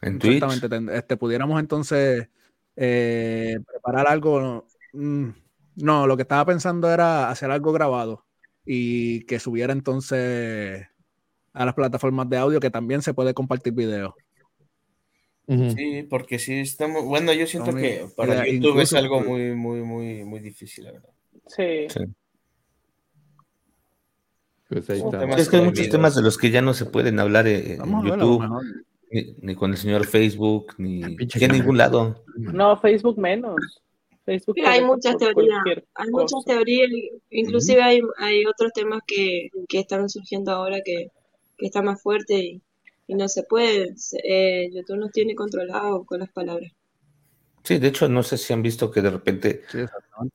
En 0.00 0.16
Exactamente. 0.16 0.96
Este, 0.96 1.16
pudiéramos 1.16 1.60
entonces 1.60 2.28
preparar 2.74 4.08
algo. 4.08 4.66
Mm, 4.94 5.28
no, 5.76 6.06
lo 6.06 6.16
que 6.16 6.22
estaba 6.22 6.46
pensando 6.46 6.90
era 6.90 7.28
hacer 7.28 7.50
algo 7.50 7.72
grabado 7.72 8.24
y 8.64 9.24
que 9.26 9.38
subiera 9.38 9.72
entonces 9.72 10.86
a 11.52 11.64
las 11.64 11.74
plataformas 11.74 12.28
de 12.30 12.38
audio 12.38 12.60
que 12.60 12.70
también 12.70 13.02
se 13.02 13.12
puede 13.12 13.34
compartir 13.34 13.74
video. 13.74 14.16
Sí, 15.46 16.06
porque 16.08 16.38
sí 16.38 16.54
estamos. 16.54 17.04
Bueno, 17.04 17.34
yo 17.34 17.46
siento 17.46 17.74
que 17.74 18.06
para 18.16 18.48
YouTube 18.48 18.80
es 18.80 18.94
algo 18.94 19.20
muy, 19.20 19.54
muy, 19.54 19.82
muy, 19.82 20.24
muy 20.24 20.40
difícil, 20.40 20.84
la 20.84 20.92
verdad. 20.92 21.13
Sí. 21.46 21.86
Pues 24.68 24.88
es 24.90 25.48
que 25.48 25.56
hay 25.56 25.62
muchos 25.62 25.88
temas 25.88 26.14
de 26.14 26.22
los 26.22 26.38
que 26.38 26.50
ya 26.50 26.62
no 26.62 26.74
se 26.74 26.86
pueden 26.86 27.20
hablar 27.20 27.46
en 27.46 27.78
YouTube, 28.04 28.44
ni, 29.40 29.54
con 29.54 29.70
el 29.70 29.76
señor 29.76 30.06
Facebook, 30.06 30.74
ni 30.78 31.02
en 31.02 31.52
ningún 31.52 31.76
lado. 31.78 32.24
No, 32.36 32.76
Facebook 32.78 33.18
menos. 33.18 33.56
Hay 34.26 34.82
muchas 34.82 35.18
teorías, 35.18 35.62
hay 35.94 36.10
muchas 36.10 36.44
teorías, 36.46 36.88
inclusive 37.28 37.82
hay, 37.82 38.00
hay 38.16 38.46
otros 38.46 38.72
temas 38.72 39.00
que, 39.06 39.50
que 39.68 39.80
están 39.80 40.08
surgiendo 40.08 40.50
ahora 40.50 40.80
que, 40.82 41.10
que 41.58 41.66
está 41.66 41.82
más 41.82 42.00
fuerte 42.02 42.34
y, 42.34 42.62
no 43.06 43.28
se 43.28 43.42
puede, 43.42 43.94
eh, 44.24 44.70
YouTube 44.72 44.96
nos 44.96 45.12
tiene 45.12 45.34
controlado 45.34 46.04
con 46.04 46.20
las 46.20 46.32
palabras. 46.32 46.72
Sí, 47.64 47.78
de 47.78 47.88
hecho, 47.88 48.08
no 48.08 48.22
sé 48.22 48.36
si 48.36 48.52
han 48.52 48.62
visto 48.62 48.90
que 48.90 49.00
de 49.00 49.10
repente, 49.10 49.62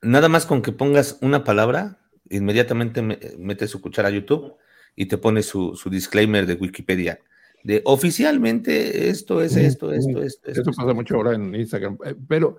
nada 0.02 0.30
más 0.30 0.48
con 0.48 0.64
que 0.64 0.72
pongas 0.72 1.20
una 1.22 1.44
palabra, 1.44 2.00
inmediatamente 2.30 3.04
mete 3.38 3.68
su 3.68 3.82
cuchara 3.82 4.10
a 4.10 4.12
YouTube 4.12 4.56
y 4.96 5.06
te 5.06 5.20
pone 5.20 5.44
su, 5.44 5.76
su 5.76 5.92
disclaimer 5.92 6.48
de 6.48 6.56
Wikipedia. 6.56 7.20
De 7.64 7.84
oficialmente 7.86 9.10
esto 9.10 9.42
es 9.42 9.56
esto, 9.56 9.94
esto, 9.94 10.24
esto. 10.24 10.50
Esto, 10.50 10.72
pasa 10.72 10.94
mucho 10.94 11.16
ahora 11.16 11.36
en 11.36 11.54
Instagram. 11.54 12.00
Eh, 12.04 12.16
pero 12.28 12.58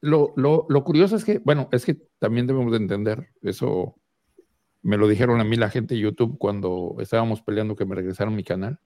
lo, 0.00 0.32
lo, 0.36 0.66
lo, 0.68 0.84
curioso 0.84 1.14
es 1.14 1.24
que, 1.24 1.38
bueno, 1.38 1.68
es 1.70 1.84
que 1.84 1.96
también 2.18 2.46
debemos 2.46 2.72
de 2.72 2.78
entender, 2.78 3.28
eso 3.42 3.94
me 4.82 4.96
lo 4.96 5.06
dijeron 5.06 5.40
a 5.40 5.44
mí 5.44 5.56
la 5.56 5.70
gente 5.70 5.94
de 5.94 6.00
YouTube 6.00 6.38
cuando 6.38 6.96
estábamos 6.98 7.40
peleando 7.42 7.76
que 7.76 7.84
me 7.84 7.94
regresaron 7.94 8.34
mi 8.34 8.44
canal. 8.44 8.80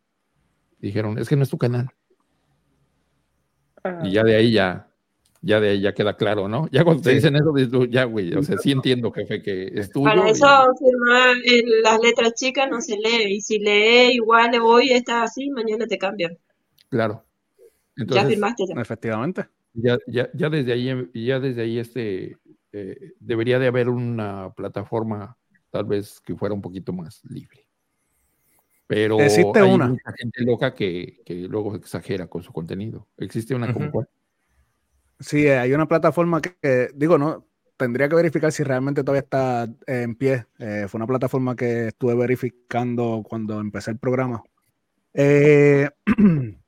Dijeron, 0.78 1.18
es 1.18 1.28
que 1.28 1.36
no 1.36 1.42
es 1.42 1.50
tu 1.50 1.58
canal. 1.58 1.90
Y 4.02 4.12
ya 4.12 4.24
de 4.24 4.36
ahí 4.36 4.52
ya, 4.52 4.89
ya 5.42 5.60
de 5.60 5.70
ahí 5.70 5.80
ya 5.80 5.94
queda 5.94 6.16
claro, 6.16 6.48
¿no? 6.48 6.68
Ya 6.70 6.84
cuando 6.84 7.02
te 7.02 7.14
dicen 7.14 7.36
eso, 7.36 7.84
ya, 7.86 8.04
güey, 8.04 8.34
o 8.34 8.42
sea, 8.42 8.58
sí 8.58 8.72
entiendo, 8.72 9.10
jefe, 9.10 9.42
que 9.42 9.70
es 9.74 9.90
tuyo. 9.90 10.04
Para 10.04 10.28
eso 10.28 10.46
firmar 10.78 11.36
las 11.82 12.00
letras 12.00 12.34
chicas 12.34 12.68
no 12.70 12.80
se 12.80 12.96
lee, 12.96 13.36
y 13.36 13.40
si 13.40 13.58
lee 13.58 14.14
igual 14.14 14.50
hoy 14.60 14.92
está 14.92 15.22
así, 15.22 15.50
mañana 15.50 15.86
te 15.86 15.98
cambian. 15.98 16.36
Claro. 16.88 17.24
ya 17.96 18.26
firmaste 18.26 18.64
ya. 18.66 18.80
Efectivamente. 18.80 19.46
Ya, 19.72 19.98
ya, 20.08 20.28
ya 20.34 20.50
desde 20.50 20.72
ahí, 20.72 21.10
ya 21.14 21.38
desde 21.38 21.62
ahí 21.62 21.78
este, 21.78 22.36
eh, 22.72 23.12
debería 23.20 23.58
de 23.58 23.68
haber 23.68 23.88
una 23.88 24.52
plataforma 24.54 25.36
tal 25.70 25.84
vez 25.84 26.20
que 26.20 26.34
fuera 26.34 26.54
un 26.54 26.60
poquito 26.60 26.92
más 26.92 27.22
libre. 27.24 27.66
Pero 28.88 29.20
Existe 29.20 29.60
hay 29.60 29.72
una. 29.72 29.86
mucha 29.86 30.12
gente 30.18 30.42
loca 30.42 30.74
que, 30.74 31.22
que, 31.24 31.34
luego 31.46 31.76
exagera 31.76 32.26
con 32.26 32.42
su 32.42 32.52
contenido. 32.52 33.06
¿Existe 33.16 33.54
una 33.54 33.72
como 33.72 33.88
cuál? 33.92 34.08
Sí, 35.20 35.46
hay 35.48 35.72
una 35.72 35.86
plataforma 35.86 36.40
que, 36.40 36.90
digo, 36.94 37.18
no, 37.18 37.46
tendría 37.76 38.08
que 38.08 38.16
verificar 38.16 38.50
si 38.52 38.62
realmente 38.62 39.04
todavía 39.04 39.20
está 39.20 39.68
en 39.86 40.14
pie. 40.16 40.46
Eh, 40.58 40.86
fue 40.88 40.98
una 40.98 41.06
plataforma 41.06 41.54
que 41.54 41.88
estuve 41.88 42.14
verificando 42.14 43.22
cuando 43.22 43.60
empecé 43.60 43.92
el 43.92 43.98
programa. 43.98 44.42
Eh, 45.14 45.88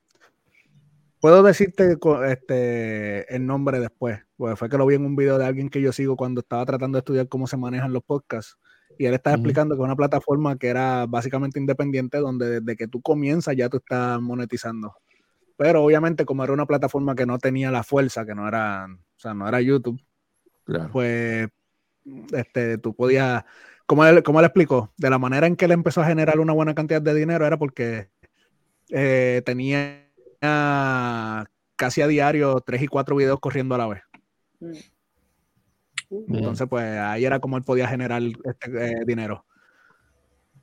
Puedo 1.23 1.45
decirte 1.45 1.99
este, 2.27 3.33
el 3.33 3.47
nombre 3.47 3.79
después, 3.79 4.19
porque 4.37 4.57
fue 4.57 4.69
que 4.69 4.77
lo 4.77 4.87
vi 4.87 4.97
en 4.97 5.07
un 5.07 5.15
video 5.15 5.39
de 5.39 5.45
alguien 5.45 5.69
que 5.69 5.81
yo 5.81 5.93
sigo 5.93 6.17
cuando 6.17 6.41
estaba 6.41 6.67
tratando 6.67 6.97
de 6.97 6.99
estudiar 6.99 7.29
cómo 7.29 7.47
se 7.47 7.57
manejan 7.57 7.93
los 7.93 8.03
podcasts. 8.03 8.59
Y 8.99 9.07
él 9.07 9.15
estaba 9.15 9.37
explicando 9.37 9.77
que 9.77 9.83
es 9.83 9.85
una 9.85 9.95
plataforma 9.95 10.57
que 10.59 10.67
era 10.67 11.07
básicamente 11.07 11.61
independiente, 11.61 12.19
donde 12.19 12.59
desde 12.59 12.75
que 12.75 12.89
tú 12.89 13.01
comienzas 13.01 13.55
ya 13.55 13.69
tú 13.69 13.77
estás 13.77 14.21
monetizando. 14.21 14.97
Pero 15.63 15.85
obviamente, 15.85 16.25
como 16.25 16.43
era 16.43 16.53
una 16.53 16.67
plataforma 16.67 17.15
que 17.15 17.25
no 17.25 17.39
tenía 17.39 17.71
la 17.71 17.85
fuerza, 17.85 18.27
que 18.27 18.35
no 18.35 18.49
era, 18.49 18.89
o 18.91 19.21
sea, 19.21 19.33
no 19.33 19.47
era 19.47 19.61
YouTube, 19.61 20.03
pues 20.91 21.49
este, 22.33 22.79
tú 22.79 22.97
podías, 22.97 23.45
como 23.87 24.05
él, 24.05 24.25
como 24.25 24.41
él 24.41 24.47
explicó, 24.47 24.93
de 24.97 25.09
la 25.09 25.21
manera 25.21 25.47
en 25.47 25.55
que 25.55 25.67
él 25.67 25.71
empezó 25.71 26.01
a 26.01 26.07
generar 26.07 26.41
una 26.41 26.53
buena 26.53 26.75
cantidad 26.75 27.01
de 27.01 27.15
dinero 27.15 27.47
era 27.47 27.59
porque 27.59 28.09
eh, 28.89 29.41
tenía 29.47 30.05
casi 31.77 32.03
a 32.03 32.09
diario 32.09 32.61
tres 32.67 32.83
y 32.83 32.89
cuatro 32.89 33.15
videos 33.15 33.39
corriendo 33.39 33.77
a 33.77 33.79
la 33.79 33.87
vez. 33.87 34.03
Mm. 34.59 36.35
Entonces, 36.35 36.67
pues 36.69 36.99
ahí 36.99 37.25
era 37.25 37.39
como 37.39 37.57
él 37.57 37.63
podía 37.63 37.87
generar 37.87 38.21
este, 38.21 38.85
eh, 38.85 39.05
dinero. 39.07 39.47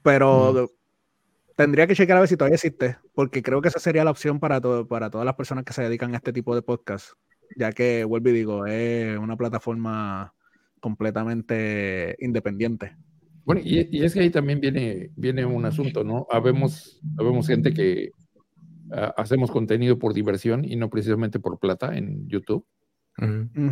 Pero 0.03 0.69
tendría 1.64 1.88
que 1.88 1.96
checar 1.96 2.18
a 2.18 2.22
ver 2.22 2.30
si 2.30 2.38
todavía 2.38 2.56
existe, 2.56 2.98
porque 3.14 3.42
creo 3.42 3.62
que 3.62 3.68
esa 3.68 3.80
sería 3.80 4.04
la 4.04 4.12
opción 4.12 4.40
para, 4.40 4.62
para 4.62 5.10
todas 5.10 5.26
las 5.26 5.36
personas 5.36 5.66
que 5.66 5.74
se 5.74 5.84
dedican 5.84 6.14
a 6.14 6.18
este 6.18 6.34
tipo 6.34 6.56
de 6.56 6.62
podcast, 6.62 7.12
ya 7.58 7.72
que, 7.72 8.04
vuelvo 8.04 8.30
y 8.30 8.34
digo, 8.34 8.66
es 8.66 9.18
una 9.18 9.36
plataforma 9.36 10.34
completamente 10.80 12.16
independiente. 12.20 12.96
Bueno, 13.44 13.62
y, 13.64 14.04
es 14.04 14.14
que 14.14 14.22
ahí 14.22 14.30
también 14.30 14.60
viene, 14.60 15.12
viene 15.16 15.46
un 15.46 15.66
asunto, 15.66 16.04
¿no? 16.04 16.28
Habemos, 16.30 17.02
habemos 17.18 17.48
gente 17.48 17.74
que, 17.74 18.12
Ah, 18.92 19.14
hacemos 19.18 19.52
contenido 19.52 20.00
por 20.00 20.14
diversión 20.14 20.66
y 20.66 20.76
no 20.76 20.90
precisamente 20.90 21.40
por 21.40 21.60
plata 21.60 21.96
en 21.98 22.28
YouTube. 22.28 22.66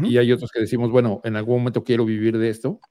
Y 0.03 0.17
hay 0.17 0.33
otros 0.33 0.51
que 0.51 0.59
decimos, 0.59 0.91
bueno, 0.91 1.22
en 1.24 1.38
algún 1.38 1.59
momento 1.59 1.85
quiero 1.85 2.03
vivir 2.03 2.38
de 2.38 2.49
esto, 2.49 2.82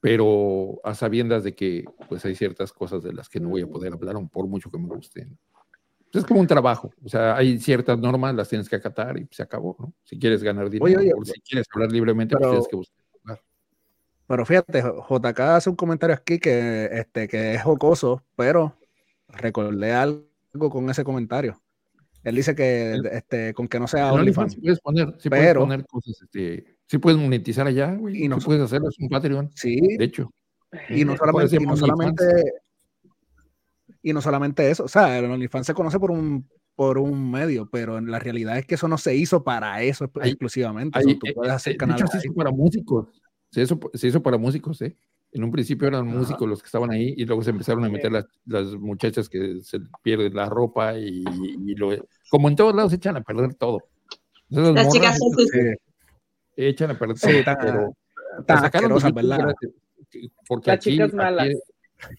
pero 0.00 0.80
a 0.82 0.94
sabiendas 0.94 1.44
de 1.44 1.54
que 1.54 1.84
pues 2.08 2.24
hay 2.24 2.34
ciertas 2.34 2.72
cosas 2.72 3.02
de 3.02 3.12
las 3.12 3.28
que 3.28 3.38
no 3.38 3.50
voy 3.50 3.62
a 3.62 3.66
poder 3.66 3.92
hablar, 3.92 4.16
por 4.32 4.46
mucho 4.46 4.70
que 4.70 4.78
me 4.78 4.88
gusten. 4.88 5.38
Es 6.12 6.24
como 6.24 6.40
un 6.40 6.46
trabajo, 6.46 6.90
o 7.04 7.08
sea, 7.08 7.36
hay 7.36 7.60
ciertas 7.60 7.98
normas, 7.98 8.34
las 8.34 8.48
tienes 8.48 8.68
que 8.68 8.76
acatar 8.76 9.16
y 9.18 9.28
se 9.30 9.42
acabó, 9.42 9.76
¿no? 9.78 9.92
Si 10.02 10.18
quieres 10.18 10.42
ganar 10.42 10.68
dinero, 10.68 11.00
o 11.16 11.24
si 11.24 11.40
quieres 11.40 11.66
hablar 11.72 11.92
libremente, 11.92 12.36
pues 12.36 12.50
tienes 12.50 12.68
que 12.68 12.76
buscar. 12.76 13.00
Pero 14.26 14.46
fíjate, 14.46 14.80
JK 14.80 15.40
hace 15.40 15.70
un 15.70 15.76
comentario 15.76 16.14
aquí 16.14 16.38
que, 16.38 16.88
este, 16.92 17.26
que 17.26 17.54
es 17.54 17.62
jocoso, 17.62 18.22
pero 18.36 18.76
recordé 19.26 19.92
algo 19.92 20.24
con 20.70 20.88
ese 20.88 21.02
comentario. 21.02 21.60
Él 22.22 22.36
dice 22.36 22.54
que 22.54 22.96
este, 23.10 23.54
con 23.54 23.66
que 23.66 23.80
no 23.80 23.88
sea 23.88 24.12
OnlyFans. 24.12 24.56
puedes 24.56 24.80
poner, 24.80 25.14
sí 25.18 25.28
puedes 25.28 25.54
poner 25.54 25.84
cosas, 25.86 26.22
este, 26.22 26.76
sí 26.90 26.98
puedes 26.98 27.20
monetizar 27.20 27.66
allá, 27.68 27.94
güey. 27.94 28.24
Y 28.24 28.28
no 28.28 28.38
puedes 28.38 28.62
hacerlo, 28.62 28.88
es 28.88 28.98
un 28.98 29.08
Patreon. 29.08 29.48
Sí. 29.54 29.80
De 29.96 30.04
hecho. 30.04 30.32
Y 30.88 31.04
no 31.04 31.16
solamente, 31.16 31.56
y 31.56 31.64
no 31.64 31.76
solamente, 31.76 32.24
y 34.02 34.12
no 34.12 34.20
solamente 34.20 34.70
eso, 34.70 34.84
o 34.84 34.88
sea, 34.88 35.18
el 35.18 35.24
OnlyFans 35.26 35.66
se 35.66 35.74
conoce 35.74 35.98
por 36.00 36.10
un 36.10 36.48
por 36.74 36.98
un 36.98 37.30
medio, 37.30 37.68
pero 37.70 37.98
en 37.98 38.10
la 38.10 38.18
realidad 38.18 38.58
es 38.58 38.66
que 38.66 38.74
eso 38.74 38.88
no 38.88 38.96
se 38.96 39.14
hizo 39.14 39.44
para 39.44 39.82
eso 39.82 40.10
exclusivamente. 40.22 40.98
tú 41.02 41.26
eh, 41.26 41.34
puedes 41.34 41.52
hacer 41.52 41.76
canales. 41.76 42.10
Se 42.10 42.18
hizo 42.18 42.34
para 42.34 42.50
músicos. 42.50 43.08
Se 43.50 43.62
hizo, 43.62 43.78
se 43.92 44.08
hizo 44.08 44.22
para 44.22 44.38
músicos, 44.38 44.80
¿eh? 44.82 44.96
En 45.32 45.44
un 45.44 45.52
principio 45.52 45.86
eran 45.86 46.06
músicos 46.06 46.48
los 46.48 46.60
que 46.60 46.66
estaban 46.66 46.90
ahí 46.90 47.14
y 47.16 47.24
luego 47.24 47.42
se 47.42 47.50
empezaron 47.50 47.84
a 47.84 47.88
meter 47.88 48.10
las, 48.10 48.26
las 48.46 48.72
muchachas 48.74 49.28
que 49.28 49.60
se 49.60 49.78
pierden 50.02 50.34
la 50.34 50.48
ropa 50.48 50.98
y, 50.98 51.22
lo, 51.76 51.90
como 52.30 52.48
en 52.48 52.56
todos 52.56 52.74
lados 52.74 52.92
echan 52.92 53.16
a 53.16 53.20
perder 53.20 53.54
todo. 53.54 53.84
las 54.48 54.92
chicas 54.92 55.18
echan 56.68 56.90
a 56.90 56.98
perder 56.98 57.18
sí, 57.18 57.42
pero 57.44 57.94
tan 58.46 58.60
sacaron 58.60 59.14
¿verdad? 59.14 59.54
Porque 60.46 60.70
las 60.70 60.80
chicas 60.80 61.12
malas. 61.14 61.48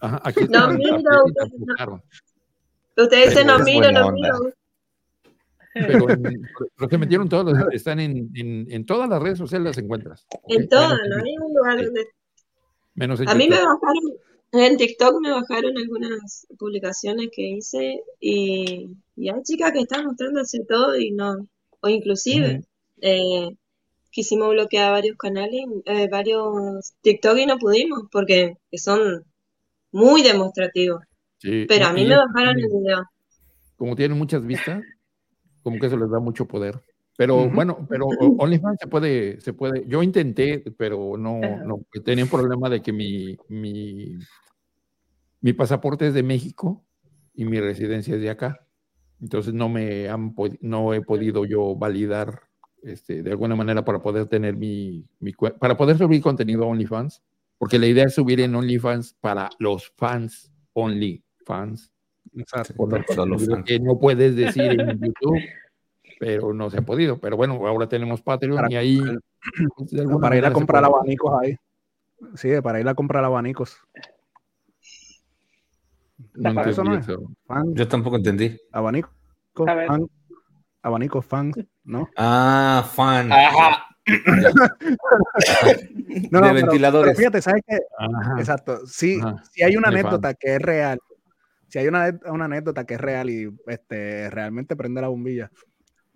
Aquí, 0.02 0.46
no 0.48 0.74
miro, 0.74 1.00
ustedes 2.98 3.30
dicen 3.30 3.48
no 3.48 3.60
miro, 3.60 3.92
no 3.92 4.12
miro. 4.12 4.54
Pero, 5.74 6.06
pero 6.06 6.90
se 6.90 6.98
metieron 6.98 7.30
todos, 7.30 7.58
están 7.72 8.00
en, 8.02 8.30
en, 8.36 8.68
en, 8.70 8.86
todas 8.86 9.10
las 9.10 9.22
redes 9.22 9.38
sociales 9.38 9.68
las 9.68 9.78
encuentras. 9.78 10.28
En 10.50 10.68
todas, 10.68 11.00
no 11.10 11.16
hay 11.24 11.38
un 11.38 11.54
lugar 11.54 11.84
donde 11.84 12.08
a 13.00 13.36
mí 13.36 13.48
me 13.48 13.56
bajaron, 13.56 14.14
en 14.52 14.78
TikTok 14.78 15.22
me 15.22 15.32
bajaron 15.32 15.78
algunas 15.78 16.46
publicaciones 16.60 17.30
que 17.32 17.42
hice 17.42 18.02
y, 18.20 18.90
hay 19.18 19.44
chicas 19.44 19.72
que 19.72 19.80
están 19.80 20.06
mostrándose 20.06 20.64
todo 20.68 20.98
y 20.98 21.12
no, 21.12 21.48
o 21.80 21.88
inclusive, 21.88 22.64
eh, 23.02 23.56
quisimos 24.12 24.50
bloquear 24.52 24.92
varios 24.92 25.18
canales, 25.18 25.66
eh, 25.86 26.08
varios 26.10 26.94
TikTok 27.02 27.38
y 27.38 27.46
no 27.46 27.58
pudimos 27.58 28.04
porque 28.12 28.58
son 28.74 29.26
muy 29.92 30.22
demostrativos. 30.22 31.02
Pero 31.42 31.86
a 31.86 31.94
mí 31.94 32.06
me 32.06 32.16
bajaron 32.16 32.60
el 32.60 32.68
video. 32.68 33.04
Como 33.76 33.96
tienen 33.96 34.18
muchas 34.18 34.46
vistas, 34.46 34.84
como 35.64 35.80
que 35.80 35.88
eso 35.88 35.98
les 35.98 36.12
da 36.12 36.20
mucho 36.20 36.46
poder. 36.46 36.82
Pero 37.18 37.50
bueno, 37.50 37.86
pero 37.90 38.06
OnlyFans 38.08 38.78
se 38.80 38.88
puede, 38.88 39.42
se 39.42 39.54
puede. 39.54 39.86
Yo 39.88 40.02
intenté, 40.02 40.64
pero 40.78 41.18
no, 41.18 41.40
no 41.40 41.80
tenía 42.04 42.24
un 42.24 42.30
problema 42.30 42.70
de 42.70 42.82
que 42.82 42.92
mi, 42.92 43.38
mi, 43.48 44.18
mi 45.42 45.54
pasaporte 45.54 46.08
es 46.08 46.14
de 46.14 46.24
México 46.24 46.84
y 47.34 47.46
mi 47.46 47.60
residencia 47.60 48.16
es 48.16 48.22
de 48.22 48.30
acá. 48.30 48.68
Entonces 49.20 49.54
no 49.54 49.70
me 49.70 50.10
han 50.10 50.34
no 50.62 50.94
he 50.94 51.02
podido 51.02 51.46
yo 51.46 51.76
validar 51.76 52.51
este, 52.82 53.24
de 53.24 53.32
alguna 53.32 53.56
manera 53.56 53.84
para 53.84 54.02
poder 54.02 54.26
tener 54.26 54.56
mi, 54.56 55.06
mi 55.20 55.34
para 55.34 55.78
poder 55.78 55.98
subir 55.98 56.22
contenido 56.22 56.64
a 56.64 56.68
OnlyFans, 56.68 57.22
porque 57.58 57.78
la 57.80 57.88
idea 57.88 58.06
es 58.06 58.16
subir 58.16 58.40
en 58.42 58.56
OnlyFans 58.56 59.16
para 59.22 59.50
los 59.60 59.92
fans, 59.96 60.52
OnlyFans. 60.74 61.92
Exacto. 62.36 62.88
que 63.66 63.80
no 63.80 64.00
puedes 64.00 64.36
decir 64.36 64.80
en 64.80 65.00
YouTube, 65.00 65.40
pero 66.20 66.54
no 66.54 66.70
se 66.70 66.78
ha 66.78 66.82
podido. 66.82 67.20
Pero 67.20 67.36
bueno, 67.36 67.56
ahora 67.68 67.88
tenemos 67.90 68.22
Patreon 68.22 68.72
y 68.72 68.76
ahí 68.76 69.02
para 70.22 70.38
ir 70.38 70.46
a 70.46 70.54
comprar 70.54 70.84
abanicos 70.86 71.34
ahí. 71.42 71.56
Sí, 72.36 72.50
para 72.62 72.80
ir 72.80 72.88
a 72.88 72.94
comprar 72.94 73.24
abanicos. 73.24 73.78
Yo 77.74 77.88
tampoco 77.88 78.16
entendí. 78.16 78.58
Abanico. 78.72 79.10
Fan, 79.56 80.08
abanico, 80.82 81.22
fan, 81.22 81.52
¿no? 81.84 82.10
Ah, 82.18 82.90
fan. 82.94 83.32
Ajá. 83.32 83.88
no, 86.32 86.42
de 86.42 86.54
ventiladores. 86.54 87.18
fíjate, 87.18 87.42
¿sabes 87.42 87.64
qué? 87.68 87.80
Exacto. 88.38 88.86
Sí, 88.86 89.20
si 89.52 89.64
hay 89.64 89.76
una 89.76 89.90
anécdota 89.90 90.34
que 90.34 90.56
es 90.56 90.62
real, 90.62 91.00
si 91.68 91.80
hay 91.80 91.88
una, 91.88 92.20
una, 92.26 92.46
anécdota 92.46 92.86
que 92.86 92.96
es 92.96 93.02
real 93.02 93.30
y 93.30 93.50
este, 93.68 94.30
realmente 94.30 94.76
prende 94.76 95.02
la 95.02 95.08
bombilla. 95.08 95.52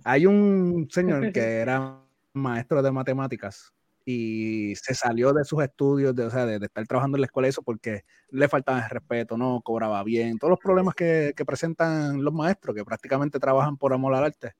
Hay 0.03 0.25
un 0.25 0.87
señor 0.89 1.31
que 1.31 1.39
era 1.61 2.01
maestro 2.33 2.81
de 2.81 2.91
matemáticas 2.91 3.73
y 4.05 4.75
se 4.75 4.93
salió 4.93 5.33
de 5.33 5.43
sus 5.43 5.63
estudios, 5.63 6.15
de, 6.15 6.25
o 6.25 6.29
sea, 6.29 6.45
de, 6.45 6.63
estar 6.63 6.85
trabajando 6.85 7.17
en 7.17 7.21
la 7.21 7.25
escuela, 7.25 7.47
eso 7.47 7.63
porque 7.63 8.03
le 8.29 8.47
faltaba 8.47 8.83
el 8.83 8.89
respeto, 8.89 9.35
no 9.35 9.61
cobraba 9.63 10.03
bien, 10.03 10.37
todos 10.37 10.51
los 10.51 10.59
problemas 10.59 10.93
que, 10.93 11.33
presentan 11.45 12.23
los 12.23 12.33
maestros, 12.33 12.75
que 12.75 12.85
prácticamente 12.85 13.39
trabajan 13.39 13.77
por 13.77 13.93
amor 13.93 14.13
al 14.13 14.25
arte. 14.25 14.53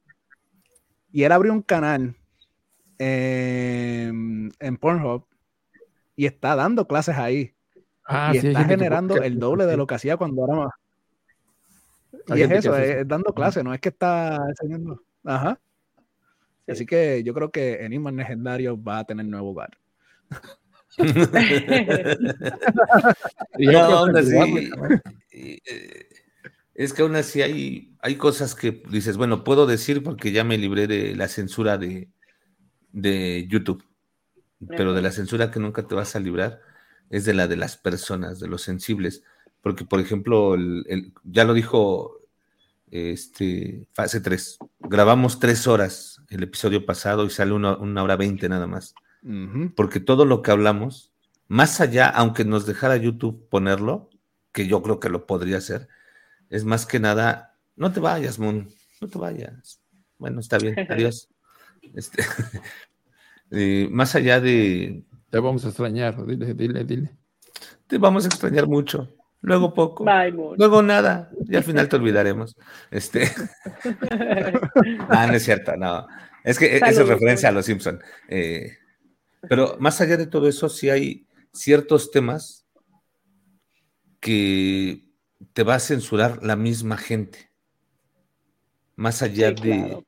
Y 1.16 1.24
él 1.24 1.32
abrió 1.32 1.54
un 1.54 1.62
canal 1.62 2.14
en, 2.98 4.52
Pornhub 4.82 5.26
y 6.18 6.26
está 6.26 6.58
dando 6.58 6.90
clases 6.90 7.16
ahí. 7.16 7.54
Ah, 8.06 8.32
y 8.34 8.40
está 8.40 8.66
generando 8.66 9.24
el 9.24 9.40
doble 9.40 9.66
de 9.66 9.78
lo 9.78 9.88
que 9.88 9.96
hacía 9.96 10.18
cuando 10.18 10.44
era 10.44 10.56
más. 10.56 10.74
Y 12.36 12.42
es 12.42 12.52
eso, 12.52 12.76
es, 12.76 13.08
dando 13.08 13.34
clases, 13.34 13.64
no 13.64 13.74
es 13.74 13.80
que 13.80 13.88
está 13.88 14.42
enseñando. 14.50 15.02
Ajá. 15.24 15.58
Así 16.68 16.86
que 16.86 17.24
yo 17.24 17.34
creo 17.34 17.50
que 17.50 17.86
Enigma 17.86 18.12
Legendario 18.12 18.84
va 18.84 19.00
a 19.00 19.06
tener 19.06 19.26
nuevo 19.26 19.52
hogar. 19.52 19.78
Eh, 25.38 26.08
es 26.76 26.94
que 26.94 27.02
aún 27.02 27.16
así 27.16 27.42
hay, 27.42 27.96
hay 28.02 28.18
cosas 28.18 28.54
que 28.54 28.84
dices, 28.90 29.18
bueno, 29.18 29.44
puedo 29.44 29.66
decir 29.66 30.04
porque 30.04 30.32
ya 30.32 30.44
me 30.44 30.58
libré 30.58 30.88
de 30.88 31.16
la 31.16 31.30
censura 31.30 31.78
de, 31.78 32.10
de 32.92 33.48
YouTube, 33.50 33.84
pero 34.68 34.94
de 34.94 35.02
la 35.02 35.12
censura 35.12 35.52
que 35.52 35.60
nunca 35.60 35.88
te 35.88 35.96
vas 35.96 36.16
a 36.16 36.20
librar 36.20 36.62
es 37.10 37.24
de 37.26 37.34
la 37.34 37.48
de 37.48 37.56
las 37.56 37.78
personas, 37.78 38.40
de 38.40 38.48
los 38.48 38.62
sensibles. 38.62 39.24
Porque, 39.62 39.86
por 39.86 40.00
ejemplo, 40.00 40.56
ya 41.24 41.46
lo 41.46 41.54
dijo 41.54 42.20
este, 42.92 43.88
fase 43.94 44.20
3. 44.20 44.60
Grabamos 44.82 45.40
tres 45.40 45.68
horas 45.68 46.22
el 46.30 46.44
episodio 46.44 46.86
pasado 46.86 47.26
y 47.26 47.30
sale 47.30 47.54
una, 47.54 48.04
hora 48.04 48.16
veinte 48.16 48.50
nada 48.50 48.68
más. 48.68 48.94
Porque 49.76 50.00
todo 50.00 50.26
lo 50.26 50.44
que 50.44 50.52
hablamos, 50.52 51.12
más 51.48 51.82
allá, 51.82 52.10
aunque 52.10 52.46
nos 52.46 52.68
dejara 52.68 52.96
YouTube 52.98 53.48
ponerlo, 53.50 54.10
que 54.52 54.68
yo 54.68 54.84
creo 54.84 55.00
que 55.00 55.10
lo 55.10 55.26
podría 55.26 55.58
hacer, 55.58 55.88
es 56.50 56.64
más 56.64 56.86
que 56.86 57.00
nada, 57.00 57.58
no 57.76 57.92
te 57.92 58.00
vayas, 58.00 58.40
Moon, 58.40 58.70
no 59.02 59.08
te 59.08 59.18
vayas. 59.18 59.82
Bueno, 60.18 60.40
está 60.40 60.58
bien, 60.58 60.76
adiós. 60.90 61.30
Este, 61.94 62.24
más 63.90 64.16
allá 64.16 64.40
de... 64.40 65.04
Te 65.30 65.40
vamos 65.40 65.66
a 65.66 65.70
extrañar, 65.70 66.26
dile, 66.26 66.54
dile, 66.54 66.84
dile. 66.86 67.18
Te 67.88 67.98
vamos 67.98 68.24
a 68.26 68.28
extrañar 68.28 68.68
mucho 68.68 69.16
luego 69.46 69.74
poco, 69.76 70.06
luego 70.58 70.82
nada, 70.82 71.30
y 71.48 71.56
al 71.56 71.64
final 71.64 71.88
te 71.88 71.98
olvidaremos. 71.98 72.58
Este... 72.90 73.32
ah, 75.10 75.28
no 75.28 75.34
es 75.34 75.44
cierto, 75.44 75.78
no. 75.78 76.08
Es 76.44 76.58
que 76.58 76.78
eso 76.78 77.02
es 77.02 77.08
referencia 77.08 77.50
a 77.50 77.52
los 77.52 77.66
Simpson. 77.66 78.02
Eh, 78.28 78.72
pero 79.48 79.78
más 79.80 80.02
allá 80.02 80.18
de 80.18 80.26
todo 80.26 80.48
eso, 80.48 80.68
sí 80.68 80.90
hay 80.90 81.28
ciertos 81.54 82.10
temas 82.10 82.66
que 84.20 85.05
te 85.54 85.64
va 85.64 85.76
a 85.76 85.80
censurar 85.80 86.44
la 86.44 86.56
misma 86.56 86.98
gente. 86.98 87.52
Más 88.96 89.22
allá 89.22 89.52
de, 89.52 90.04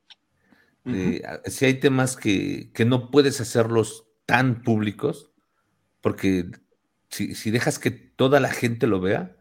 Si 1.46 1.66
hay 1.66 1.76
temas 1.76 2.16
que, 2.16 2.72
que, 2.74 2.86
no 2.86 3.12
puedes 3.12 3.42
hacerlos 3.42 4.08
tan 4.26 4.62
públicos, 4.62 5.32
porque 6.02 6.50
si, 7.10 7.52
dejas 7.52 7.80
que 7.80 7.92
toda 7.92 8.40
la 8.40 8.50
gente 8.50 8.88
lo 8.88 9.00
vea, 9.00 9.36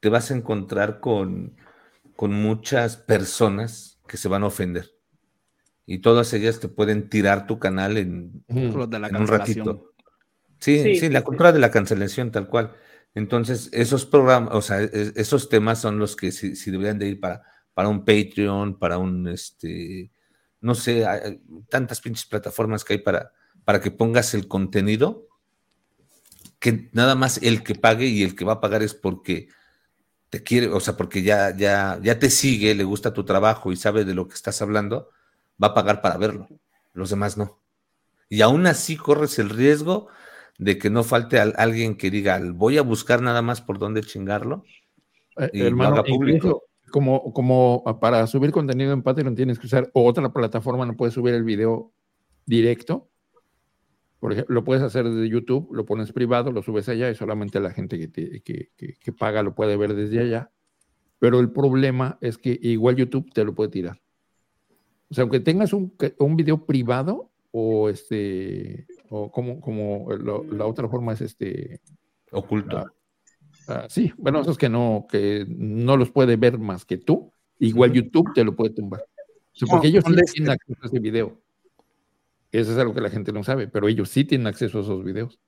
te 0.00 0.08
vas 0.08 0.30
a 0.30 0.34
encontrar 0.34 1.00
con, 1.00 1.56
con 2.14 2.32
muchas 2.32 2.96
personas 2.96 4.00
que 4.06 4.16
se 4.16 4.28
van 4.28 4.42
a 4.42 4.46
ofender. 4.46 4.92
Y 5.84 5.98
todas 5.98 6.32
ellas 6.32 6.58
te 6.58 6.68
pueden 6.68 7.08
tirar 7.08 7.46
tu 7.46 7.58
canal 7.58 7.96
en, 7.96 8.44
un 8.48 9.26
ratito. 9.26 9.92
Sí, 10.58 10.96
sí, 10.96 11.08
la 11.10 11.22
cultura 11.22 11.52
de 11.52 11.60
la 11.60 11.70
cancelación, 11.70 12.32
tal 12.32 12.48
cual. 12.48 12.74
Entonces, 13.16 13.70
esos 13.72 14.04
programas, 14.04 14.54
o 14.54 14.60
sea, 14.60 14.82
e, 14.82 15.12
esos 15.16 15.48
temas 15.48 15.80
son 15.80 15.98
los 15.98 16.14
que 16.14 16.30
sí, 16.30 16.54
deberían 16.70 16.98
de 16.98 17.08
ir 17.08 17.18
para, 17.18 17.42
para 17.72 17.88
un 17.88 18.04
Patreon, 18.04 18.78
para 18.78 18.98
un, 18.98 19.26
este, 19.26 20.12
no 20.60 20.74
sé, 20.74 21.06
hay 21.06 21.40
tantas 21.70 22.02
pinches 22.02 22.26
plataformas 22.26 22.84
que 22.84 22.92
hay 22.92 22.98
para, 22.98 23.32
para 23.64 23.80
que 23.80 23.90
pongas 23.90 24.34
el 24.34 24.46
contenido 24.46 25.26
que 26.58 26.90
nada 26.92 27.14
más 27.14 27.38
el 27.42 27.62
que 27.62 27.74
pague 27.74 28.06
y 28.06 28.22
el 28.22 28.36
que 28.36 28.44
va 28.44 28.54
a 28.54 28.60
pagar 28.60 28.82
es 28.82 28.92
porque 28.92 29.48
te 30.28 30.42
quiere, 30.42 30.68
o 30.68 30.80
sea, 30.80 30.94
porque 30.96 31.22
ya, 31.22 31.56
ya, 31.56 31.98
ya 32.02 32.18
te 32.18 32.28
sigue, 32.28 32.74
le 32.74 32.84
gusta 32.84 33.14
tu 33.14 33.24
trabajo 33.24 33.72
y 33.72 33.76
sabe 33.76 34.04
de 34.04 34.14
lo 34.14 34.28
que 34.28 34.34
estás 34.34 34.60
hablando, 34.60 35.10
va 35.62 35.68
a 35.68 35.74
pagar 35.74 36.02
para 36.02 36.18
verlo. 36.18 36.48
Los 36.92 37.10
demás 37.10 37.38
no. 37.38 37.60
Y 38.28 38.42
aún 38.42 38.66
así 38.66 38.96
corres 38.96 39.38
el 39.38 39.48
riesgo 39.48 40.08
de 40.58 40.78
que 40.78 40.90
no 40.90 41.04
falte 41.04 41.38
alguien 41.38 41.96
que 41.96 42.10
diga, 42.10 42.40
voy 42.52 42.78
a 42.78 42.82
buscar 42.82 43.22
nada 43.22 43.42
más 43.42 43.60
por 43.60 43.78
dónde 43.78 44.02
chingarlo. 44.02 44.64
Eh, 45.38 45.50
y 45.52 45.60
hermano, 45.62 46.02
público. 46.04 46.62
Como, 46.90 47.32
como 47.32 47.82
para 48.00 48.26
subir 48.26 48.52
contenido 48.52 48.92
en 48.92 49.02
Patreon 49.02 49.34
tienes 49.34 49.58
que 49.58 49.66
usar 49.66 49.90
otra 49.92 50.32
plataforma, 50.32 50.86
no 50.86 50.96
puedes 50.96 51.14
subir 51.14 51.34
el 51.34 51.42
video 51.42 51.92
directo 52.46 53.08
por 54.26 54.32
ejemplo, 54.32 54.54
lo 54.54 54.64
puedes 54.64 54.82
hacer 54.82 55.04
desde 55.08 55.28
YouTube, 55.28 55.68
lo 55.72 55.84
pones 55.84 56.12
privado, 56.12 56.50
lo 56.50 56.62
subes 56.62 56.88
allá 56.88 57.10
y 57.10 57.14
solamente 57.14 57.60
la 57.60 57.70
gente 57.70 57.96
que, 57.98 58.40
que, 58.42 59.12
paga 59.12 59.42
lo 59.42 59.54
puede 59.54 59.76
ver 59.76 59.94
desde 59.94 60.20
allá. 60.20 60.50
Pero 61.18 61.38
el 61.38 61.50
problema 61.50 62.18
es 62.20 62.38
que 62.38 62.58
igual 62.62 62.96
YouTube 62.96 63.32
te 63.32 63.44
lo 63.44 63.54
puede 63.54 63.70
tirar. 63.70 64.00
O 65.10 65.14
sea, 65.14 65.22
aunque 65.22 65.40
tengas 65.40 65.72
un, 65.72 65.94
un 66.18 66.36
video 66.36 66.64
privado 66.66 67.30
o 67.52 67.88
este, 67.88 68.86
o 69.10 69.30
como, 69.30 69.60
como 69.60 70.12
la 70.12 70.66
otra 70.66 70.88
forma 70.88 71.12
es 71.12 71.20
este... 71.20 71.80
Oculto. 72.32 72.78
Ah, 72.78 72.86
ah, 73.68 73.86
sí, 73.88 74.12
bueno, 74.16 74.40
eso 74.40 74.50
es 74.50 74.58
que 74.58 74.68
no, 74.68 75.06
que 75.08 75.46
no 75.48 75.96
los 75.96 76.10
puede 76.10 76.36
ver 76.36 76.58
más 76.58 76.84
que 76.84 76.98
tú. 76.98 77.32
Igual 77.58 77.92
YouTube 77.92 78.32
te 78.34 78.44
lo 78.44 78.54
puede 78.54 78.74
tumbar. 78.74 79.02
O 79.02 79.58
sea, 79.58 79.68
porque 79.68 79.88
ellos 79.88 80.04
sí 80.06 80.14
tienen 80.34 80.50
acceso 80.50 80.80
a 80.82 80.86
ese 80.86 80.98
video. 80.98 81.40
Eso 82.52 82.72
es 82.72 82.78
algo 82.78 82.94
que 82.94 83.00
la 83.00 83.10
gente 83.10 83.32
no 83.32 83.42
sabe, 83.42 83.68
pero 83.68 83.88
ellos 83.88 84.08
sí 84.08 84.24
tienen 84.24 84.46
acceso 84.46 84.78
a 84.78 84.82
esos 84.82 85.04
videos. 85.04 85.40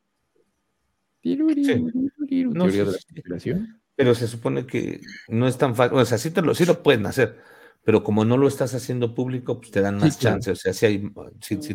pero 3.98 4.14
se 4.14 4.28
supone 4.28 4.64
que 4.64 5.00
no 5.26 5.48
es 5.48 5.58
tan 5.58 5.74
fácil, 5.74 5.98
o 5.98 6.04
sea, 6.04 6.18
sí, 6.18 6.30
te 6.30 6.40
lo, 6.40 6.54
sí 6.54 6.64
lo 6.64 6.84
pueden 6.84 7.04
hacer, 7.06 7.38
pero 7.82 8.04
como 8.04 8.24
no 8.24 8.36
lo 8.36 8.46
estás 8.46 8.72
haciendo 8.74 9.12
público, 9.12 9.58
pues 9.58 9.72
te 9.72 9.80
dan 9.80 9.98
más 9.98 10.20
chances, 10.20 10.58
o 10.58 10.60
sea, 10.60 10.72
si, 10.72 10.86
hay, 10.86 11.10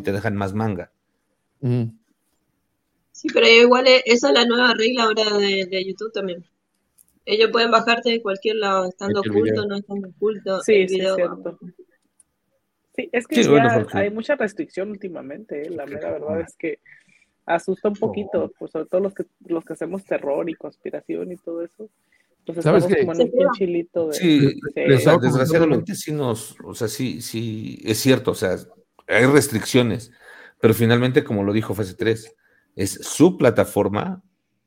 te 0.02 0.10
dejan 0.10 0.34
más 0.34 0.54
manga. 0.54 0.90
Sí, 1.60 3.28
pero 3.32 3.46
igual 3.46 3.86
e, 3.86 4.02
esa 4.06 4.28
es 4.28 4.34
la 4.34 4.44
nueva 4.44 4.74
regla 4.76 5.04
ahora 5.04 5.38
de, 5.38 5.84
YouTube 5.84 6.12
también. 6.12 6.44
Ellos 7.24 7.50
pueden 7.50 7.70
bajarte 7.70 8.10
de 8.10 8.22
cualquier 8.22 8.56
lado, 8.56 8.86
estando 8.86 9.20
oculto, 9.20 9.66
no 9.66 9.76
estando 9.76 10.08
oculto. 10.08 10.60
Sí, 10.60 10.86
sí, 10.88 11.00
cierto. 11.00 11.58
Sí, 12.94 13.08
es 13.12 13.26
que 13.26 13.42
ya 13.42 13.86
hay 13.92 14.10
mucha 14.10 14.36
restricción 14.36 14.90
últimamente, 14.90 15.62
¿eh? 15.62 15.70
la 15.70 15.86
mera 15.86 16.12
verdad 16.12 16.40
es 16.40 16.54
que 16.56 16.78
asusta 17.46 17.88
un 17.88 17.96
poquito, 17.96 18.52
pues 18.58 18.70
sobre 18.70 18.86
todo 18.86 19.00
los 19.00 19.14
que 19.14 19.24
los 19.46 19.64
que 19.64 19.72
hacemos 19.72 20.04
terror 20.04 20.48
y 20.48 20.54
conspiración 20.54 21.32
y 21.32 21.36
todo 21.36 21.62
eso. 21.62 21.90
Pues 22.46 22.62
¿Sabes 22.62 22.84
estamos 22.84 23.16
como 23.16 23.38
en 23.38 23.46
un 23.46 23.52
chilito 23.52 24.08
de, 24.08 24.14
sí, 24.14 24.60
desgraciadamente 24.74 25.94
sí 25.94 26.12
nos, 26.12 26.56
o 26.62 26.74
sea, 26.74 26.88
sí, 26.88 27.22
sí, 27.22 27.80
es 27.84 27.98
cierto, 27.98 28.32
o 28.32 28.34
sea, 28.34 28.56
hay 29.08 29.24
restricciones, 29.24 30.12
pero 30.64 30.72
finalmente, 30.72 31.24
como 31.24 31.44
lo 31.44 31.52
dijo 31.52 31.74
Fase 31.74 31.92
3, 31.92 32.36
es 32.76 32.92
su 33.02 33.36
plataforma 33.36 34.22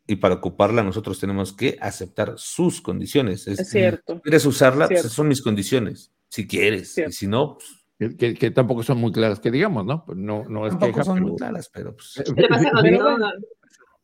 y 0.06 0.18
para 0.18 0.36
ocuparla 0.36 0.84
nosotros 0.84 1.20
tenemos 1.20 1.54
que 1.54 1.76
aceptar 1.82 2.36
sus 2.38 2.82
condiciones. 2.82 3.48
Es, 3.48 3.68
cierto. 3.68 4.22
¿Quieres 4.22 4.46
usarla? 4.46 4.88
Pues 4.88 5.02
son 5.12 5.28
mis 5.28 5.42
condiciones, 5.42 6.14
si 6.28 6.46
quieres, 6.46 6.96
y 7.00 7.12
si 7.12 7.26
no, 7.26 7.58
pues, 7.98 8.16
que, 8.16 8.52
tampoco 8.52 8.84
son 8.84 9.00
muy 9.00 9.12
claras, 9.12 9.40
que 9.40 9.50
digamos, 9.50 9.88
¿no? 9.88 10.06
Pues 10.06 10.20
no, 10.20 10.44
no 10.48 10.68
es 10.68 10.76
que 10.76 11.04
son 11.04 11.20
muy 11.20 11.36
claras, 11.36 11.68
pero 11.74 11.96
pues. 11.96 12.24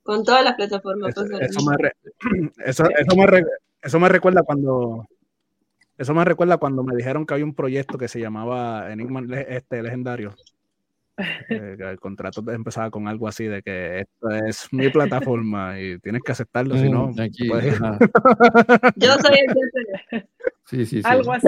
con, 0.02 0.24
todas 0.24 0.44
las 0.44 0.56
plataformas. 0.56 1.14
Eso, 1.16 1.26
eso, 1.46 3.16
me 3.16 3.44
eso, 3.84 4.00
me 4.00 4.10
recuerda 4.10 4.42
cuando. 4.42 5.06
Eso 5.96 6.16
me 6.16 6.26
recuerda 6.26 6.58
cuando 6.58 6.82
me 6.82 6.96
dijeron 6.96 7.28
que 7.28 7.36
hay 7.36 7.44
un 7.44 7.54
proyecto 7.54 8.00
que 8.00 8.08
se 8.08 8.20
llamaba 8.20 8.92
Enigma 8.92 9.22
este, 9.48 9.84
Legendario. 9.84 10.34
Eh, 11.18 11.78
el 11.80 12.00
contrato 12.00 12.44
empezaba 12.52 12.90
con 12.90 13.08
algo 13.08 13.28
así 13.28 13.46
de 13.46 13.62
que 13.62 14.00
esto 14.00 14.30
es 14.32 14.68
mi 14.72 14.90
plataforma 14.90 15.80
y 15.80 16.00
tienes 16.00 16.24
que 16.24 16.32
aceptarlo, 16.32 16.76
si 16.78 16.90
no. 16.90 17.10
Mm, 17.10 17.16
Yo 18.96 19.14
soy 19.20 19.38
el 20.12 20.28
Sí, 20.66 20.86
sí, 20.86 21.02
sí. 21.02 21.02
Algo 21.04 21.34
así. 21.34 21.48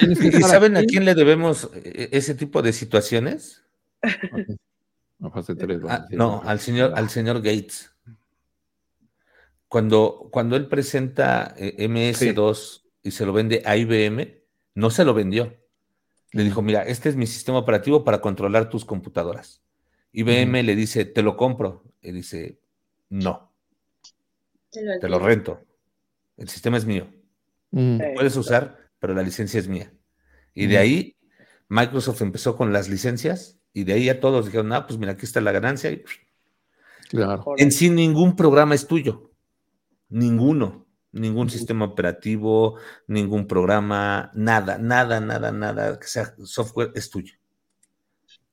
¿Y 0.00 0.42
saben 0.42 0.76
a 0.76 0.84
quién 0.84 1.04
le 1.04 1.14
debemos 1.14 1.70
eh, 1.74 2.08
ese 2.12 2.34
tipo 2.34 2.62
de 2.62 2.72
situaciones? 2.72 3.62
Ah, 5.88 6.06
no, 6.10 6.42
al 6.44 6.60
señor, 6.60 6.92
al 6.94 7.08
señor 7.08 7.36
Gates. 7.38 7.90
Cuando, 9.68 10.28
cuando 10.30 10.56
él 10.56 10.68
presenta 10.68 11.54
eh, 11.58 11.88
MS2 11.88 12.82
y 13.02 13.10
se 13.10 13.26
lo 13.26 13.32
vende 13.32 13.62
a 13.64 13.76
IBM, 13.76 14.40
no 14.74 14.90
se 14.90 15.04
lo 15.04 15.14
vendió. 15.14 15.52
Le 16.34 16.42
dijo, 16.42 16.62
mira, 16.62 16.82
este 16.82 17.08
es 17.08 17.14
mi 17.14 17.28
sistema 17.28 17.58
operativo 17.58 18.02
para 18.02 18.20
controlar 18.20 18.68
tus 18.68 18.84
computadoras. 18.84 19.62
IBM 20.10 20.64
le 20.64 20.74
dice, 20.74 21.04
te 21.04 21.22
lo 21.22 21.36
compro. 21.36 21.84
Y 22.02 22.10
dice, 22.10 22.58
no. 23.08 23.52
Te 24.70 25.08
lo 25.08 25.20
rento. 25.20 25.64
El 26.36 26.48
sistema 26.48 26.76
es 26.76 26.86
mío. 26.86 27.06
Mm. 27.70 28.00
puedes 28.14 28.36
usar, 28.36 28.90
pero 28.98 29.14
la 29.14 29.22
licencia 29.22 29.60
es 29.60 29.68
mía. 29.68 29.92
Y 30.54 30.66
de 30.66 30.78
ahí 30.78 31.16
Microsoft 31.68 32.20
empezó 32.22 32.56
con 32.56 32.72
las 32.72 32.88
licencias 32.88 33.60
y 33.72 33.84
de 33.84 33.92
ahí 33.92 34.08
a 34.08 34.18
todos 34.18 34.46
dijeron, 34.46 34.72
ah, 34.72 34.86
pues 34.86 34.98
mira, 34.98 35.12
aquí 35.12 35.26
está 35.26 35.40
la 35.40 35.52
ganancia. 35.52 35.90
Y... 35.92 36.02
Claro. 37.10 37.44
En 37.58 37.70
sí 37.70 37.90
ningún 37.90 38.34
programa 38.34 38.74
es 38.74 38.88
tuyo. 38.88 39.30
Ninguno. 40.08 40.83
Ningún 41.14 41.48
sistema 41.48 41.84
operativo, 41.84 42.76
ningún 43.06 43.46
programa, 43.46 44.30
nada, 44.34 44.78
nada, 44.78 45.20
nada, 45.20 45.52
nada 45.52 45.98
que 45.98 46.06
sea 46.06 46.34
software 46.44 46.92
es 46.94 47.08
tuyo. 47.08 47.34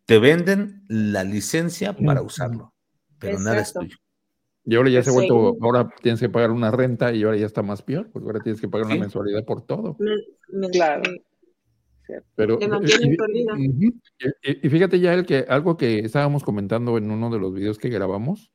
Te 0.05 0.19
venden 0.19 0.83
la 0.87 1.23
licencia 1.23 1.95
para 1.95 2.21
usarlo, 2.21 2.73
pero 3.17 3.39
nada 3.39 3.61
es 3.61 3.73
tuyo. 3.73 3.97
Y 4.63 4.75
ahora 4.75 4.89
ya 4.89 5.01
se 5.01 5.09
ha 5.09 5.13
vuelto, 5.13 5.57
ahora 5.61 5.89
tienes 6.01 6.19
que 6.19 6.29
pagar 6.29 6.51
una 6.51 6.69
renta 6.69 7.11
y 7.13 7.23
ahora 7.23 7.37
ya 7.37 7.47
está 7.47 7.63
más 7.63 7.81
peor, 7.81 8.11
porque 8.11 8.27
ahora 8.27 8.41
tienes 8.41 8.61
que 8.61 8.67
pagar 8.67 8.87
una 8.87 8.95
mensualidad 8.95 9.43
por 9.43 9.65
todo. 9.65 9.97
claro. 10.71 11.03
Pero, 12.35 12.59
y, 14.43 14.69
fíjate 14.69 14.99
ya 14.99 15.13
el 15.13 15.25
que 15.25 15.45
algo 15.47 15.77
que 15.77 15.99
estábamos 15.99 16.43
comentando 16.43 16.97
en 16.97 17.09
uno 17.09 17.29
de 17.29 17.39
los 17.39 17.53
videos 17.53 17.77
que 17.77 17.89
grabamos, 17.89 18.51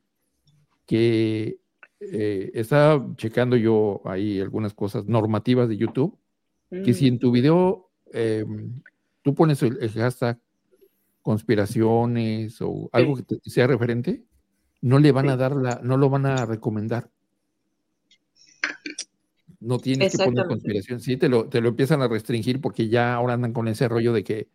que 0.85 1.59
eh, 2.01 2.51
estaba 2.55 3.07
checando 3.17 3.57
yo 3.57 4.03
ahí 4.05 4.41
algunas 4.41 4.75
cosas 4.75 5.07
normativas 5.07 5.69
de 5.69 5.77
YouTube, 5.77 6.17
que 6.71 6.93
si 6.95 7.05
mm. 7.05 7.15
en 7.15 7.19
tu 7.19 7.31
video 7.31 7.91
em, 8.13 8.83
tú 9.23 9.35
pones 9.35 9.63
el, 9.63 9.79
hashtag 9.91 10.39
conspiraciones 11.23 12.61
o 12.61 12.89
algo 12.93 13.17
que 13.17 13.51
sea 13.51 13.67
referente, 13.67 14.25
no 14.83 14.99
le 14.99 15.13
van 15.13 15.29
a 15.29 15.37
dar 15.37 15.57
la, 15.57 15.81
no 15.83 15.97
lo 15.97 16.11
van 16.11 16.27
a 16.27 16.47
recomendar. 16.47 17.11
No 19.59 19.79
tienes 19.79 20.17
que 20.17 20.25
poner 20.25 20.47
conspiración. 20.47 21.01
Sí, 21.01 21.17
te 21.17 21.29
lo, 21.29 21.49
te 21.49 21.61
lo 21.61 21.71
empiezan 21.71 22.03
a 22.03 22.09
restringir 22.09 22.61
porque 22.61 22.89
ya 22.89 23.15
ahora 23.15 23.35
andan 23.35 23.53
con 23.53 23.69
ese 23.69 23.89
rollo 23.89 24.13
de 24.13 24.23
que 24.23 24.49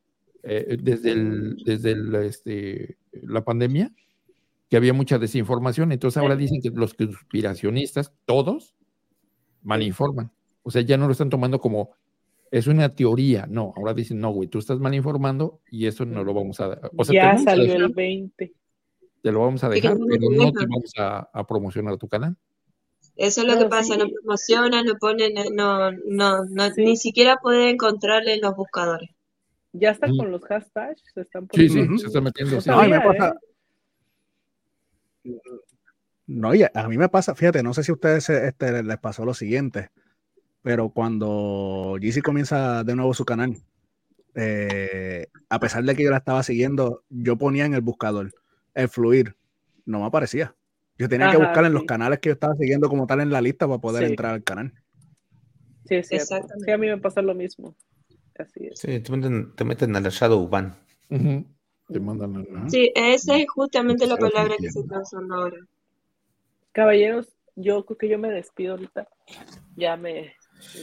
eh, 0.43 0.77
desde, 0.81 1.11
el, 1.11 1.57
desde 1.65 1.91
el, 1.91 2.15
este, 2.15 2.97
la 3.11 3.43
pandemia, 3.43 3.91
que 4.71 4.77
había 4.77 4.93
mucha 4.93 5.19
desinformación. 5.19 5.91
Entonces 5.91 6.17
ahora 6.17 6.35
dicen 6.35 6.61
que 6.61 6.71
los 6.71 6.95
conspiracionistas, 6.95 8.13
todos, 8.25 8.73
malinforman. 9.61 10.31
O 10.63 10.71
sea, 10.71 10.81
ya 10.81 10.97
no 10.97 11.05
lo 11.05 11.11
están 11.11 11.29
tomando 11.29 11.59
como 11.59 11.91
es 12.49 12.65
una 12.65 12.89
teoría. 12.95 13.45
No, 13.47 13.73
ahora 13.75 13.93
dicen, 13.93 14.19
no, 14.19 14.31
güey, 14.31 14.47
tú 14.47 14.57
estás 14.57 14.79
malinformando 14.79 15.59
y 15.69 15.85
eso 15.85 16.05
no 16.05 16.23
lo 16.23 16.33
vamos 16.33 16.59
a. 16.61 16.79
O 16.97 17.05
sea, 17.05 17.35
ya 17.35 17.37
salió 17.37 17.75
el 17.75 17.89
20 17.89 18.53
te 19.21 19.31
lo 19.31 19.41
vamos 19.41 19.63
a 19.63 19.69
dejar, 19.69 19.97
pero 20.09 20.31
no 20.31 20.51
te 20.51 20.65
vamos 20.65 20.91
a, 20.97 21.47
promocionar 21.47 21.97
tu 21.97 22.07
canal. 22.07 22.35
Eso 23.15 23.41
es 23.41 23.47
lo 23.47 23.59
que 23.59 23.65
pasa, 23.65 23.97
no 23.97 24.09
promociona, 24.09 24.83
no 24.83 24.95
ponen, 24.95 25.33
no, 25.53 25.91
no, 25.91 26.45
no 26.45 26.69
ni 26.77 26.97
siquiera 26.97 27.37
puede 27.37 27.69
encontrarle 27.69 28.33
en 28.33 28.41
los 28.41 28.55
buscadores. 28.55 29.09
Ya 29.73 29.91
están 29.91 30.17
con 30.17 30.31
los 30.31 30.41
hashtags, 30.43 31.03
se 31.13 31.21
están 31.21 31.47
poniendo. 31.47 31.73
Sí, 31.73 31.87
sí, 31.87 31.99
se 31.99 32.07
están 32.07 32.23
metiendo. 32.23 32.55
me 32.55 32.99
pasa. 32.99 33.35
No, 36.27 36.51
a 36.51 36.87
mí 36.87 36.97
me 36.97 37.09
pasa, 37.09 37.35
fíjate, 37.35 37.63
no 37.63 37.73
sé 37.73 37.83
si 37.83 37.91
a 37.91 37.95
ustedes 37.95 38.29
este, 38.29 38.83
les 38.83 38.97
pasó 38.99 39.25
lo 39.25 39.33
siguiente, 39.33 39.89
pero 40.61 40.89
cuando 40.89 41.97
Jizzy 41.99 42.21
comienza 42.21 42.83
de 42.83 42.95
nuevo 42.95 43.13
su 43.13 43.25
canal, 43.25 43.57
eh, 44.35 45.27
a 45.49 45.59
pesar 45.59 45.83
de 45.83 45.95
que 45.95 46.03
yo 46.03 46.11
la 46.11 46.17
estaba 46.17 46.43
siguiendo, 46.43 47.03
yo 47.09 47.37
ponía 47.37 47.65
en 47.65 47.73
el 47.73 47.81
buscador 47.81 48.31
el 48.73 48.87
fluir, 48.87 49.35
no 49.85 49.99
me 49.99 50.05
aparecía. 50.05 50.55
Yo 50.97 51.09
tenía 51.09 51.31
que 51.31 51.37
buscar 51.37 51.65
en 51.65 51.73
los 51.73 51.83
canales 51.83 52.19
que 52.19 52.29
yo 52.29 52.33
estaba 52.33 52.55
siguiendo 52.55 52.87
como 52.87 53.07
tal 53.07 53.21
en 53.21 53.31
la 53.31 53.41
lista 53.41 53.67
para 53.67 53.81
poder 53.81 54.03
entrar 54.03 54.33
al 54.33 54.43
canal. 54.43 54.73
Sí, 55.85 56.03
sí, 56.03 56.17
sí, 56.19 56.71
a 56.71 56.77
mí 56.77 56.87
me 56.87 56.97
pasa 56.99 57.21
lo 57.21 57.33
mismo. 57.33 57.75
Así 58.37 58.67
es. 58.67 58.79
Sí, 58.79 58.99
te 58.99 59.11
meten, 59.11 59.55
te 59.55 59.65
meten 59.65 59.95
a 59.95 59.99
la 59.99 60.09
Shadow 60.09 60.47
Ban. 60.47 60.75
Te 61.91 61.99
mandan 61.99 62.37
a 62.37 62.69
Sí, 62.69 62.91
esa 62.95 63.37
es 63.37 63.45
justamente 63.49 64.07
la 64.07 64.17
palabra 64.17 64.55
que 64.57 64.71
se 64.71 64.79
está 64.79 65.01
usando 65.01 65.35
ahora. 65.35 65.57
Caballeros, 66.71 67.27
yo 67.55 67.85
creo 67.85 67.97
que 67.97 68.09
yo 68.09 68.17
me 68.17 68.29
despido 68.29 68.73
ahorita. 68.73 69.07
Ya 69.75 69.97
me, 69.97 70.33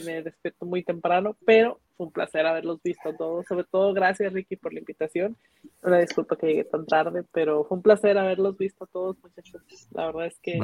me 0.05 0.21
despierto 0.21 0.65
muy 0.65 0.83
temprano, 0.83 1.35
pero 1.45 1.79
fue 1.97 2.05
un 2.05 2.11
placer 2.11 2.45
haberlos 2.45 2.81
visto 2.83 3.15
todos. 3.15 3.45
Sobre 3.47 3.63
todo, 3.63 3.93
gracias 3.93 4.31
Ricky 4.31 4.55
por 4.55 4.73
la 4.73 4.79
invitación. 4.79 5.35
Una 5.81 5.97
disculpa 5.97 6.37
que 6.37 6.47
llegué 6.47 6.63
tan 6.63 6.85
tarde, 6.85 7.23
pero 7.31 7.63
fue 7.65 7.77
un 7.77 7.83
placer 7.83 8.17
haberlos 8.17 8.57
visto 8.57 8.85
todos, 8.85 9.17
muchachos. 9.23 9.61
La 9.91 10.07
verdad 10.07 10.27
es 10.27 10.39
que 10.39 10.59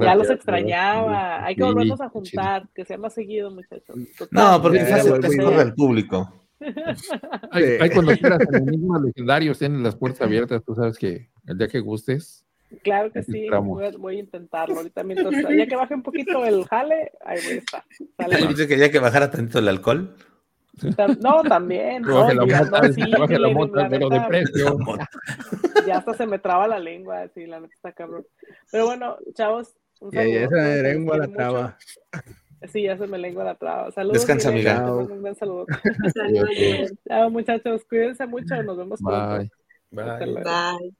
ya 0.00 0.14
los 0.14 0.30
extrañaba. 0.30 1.44
Hay 1.44 1.56
que 1.56 1.64
volvernos 1.64 2.00
a 2.00 2.08
juntar, 2.08 2.68
que 2.74 2.84
sea 2.84 2.98
más 2.98 3.14
seguido, 3.14 3.50
muchachos. 3.50 3.96
no, 4.30 4.62
porque 4.62 4.84
se 4.84 4.94
hace 4.94 5.10
el 5.10 5.74
público. 5.74 6.41
Hay, 7.50 7.90
cuando 7.90 8.12
quieras 8.16 8.40
mismo 8.64 8.98
legendarios 9.04 9.58
tienen 9.58 9.82
las 9.82 9.96
puertas 9.96 10.22
abiertas, 10.22 10.62
tú 10.64 10.74
sabes 10.74 10.98
que 10.98 11.28
el 11.46 11.58
día 11.58 11.68
que 11.68 11.80
gustes. 11.80 12.44
Claro 12.82 13.12
que 13.12 13.22
sí, 13.22 13.48
voy, 13.98 14.16
a 14.16 14.18
intentarlo 14.18 14.76
ahorita 14.76 15.04
mientras, 15.04 15.34
ya 15.54 15.66
que 15.66 15.76
baje 15.76 15.94
un 15.94 16.02
poquito 16.02 16.46
el 16.46 16.64
jale, 16.64 17.12
ahí 17.24 17.38
voy 17.44 17.54
a 17.54 17.58
estar. 17.58 18.48
Dice 18.48 18.66
que 18.66 18.78
ya 18.78 18.90
que 18.90 18.98
bajara 18.98 19.30
tanto 19.30 19.58
el 19.58 19.68
alcohol. 19.68 20.16
No, 21.20 21.42
también. 21.42 22.02
No, 22.02 22.32
la 22.32 23.48
mota, 23.50 23.88
pero 23.90 24.08
de 24.08 24.20
precio. 24.22 24.78
Ya 25.86 25.98
hasta 25.98 26.14
se 26.14 26.26
me 26.26 26.38
traba 26.38 26.66
la 26.66 26.78
lengua, 26.78 27.28
sí, 27.34 27.46
la 27.46 27.60
neta 27.60 27.74
está 27.74 27.92
cabrón. 27.92 28.26
Pero 28.70 28.86
bueno, 28.86 29.16
chavos. 29.34 29.74
Un 30.00 30.12
saludo, 30.12 30.38
esa 30.38 30.82
lengua 30.82 31.18
la 31.18 31.28
traba. 31.28 31.78
Sí, 32.70 32.82
ya 32.82 32.96
se 32.96 33.06
me 33.06 33.18
lengua 33.18 33.44
la 33.44 33.54
traba. 33.54 33.90
Saludos. 33.90 34.18
Descansa, 34.18 34.50
amiga. 34.50 34.92
Un 34.92 35.22
gran 35.22 35.34
saludo. 35.34 35.66
Chao, 37.08 37.30
muchachos. 37.30 37.84
Cuídense 37.88 38.26
mucho. 38.26 38.62
Nos 38.62 38.76
vemos 38.76 39.00
Bye. 39.00 39.50
Bye. 39.90 40.18
Bye. 40.18 40.94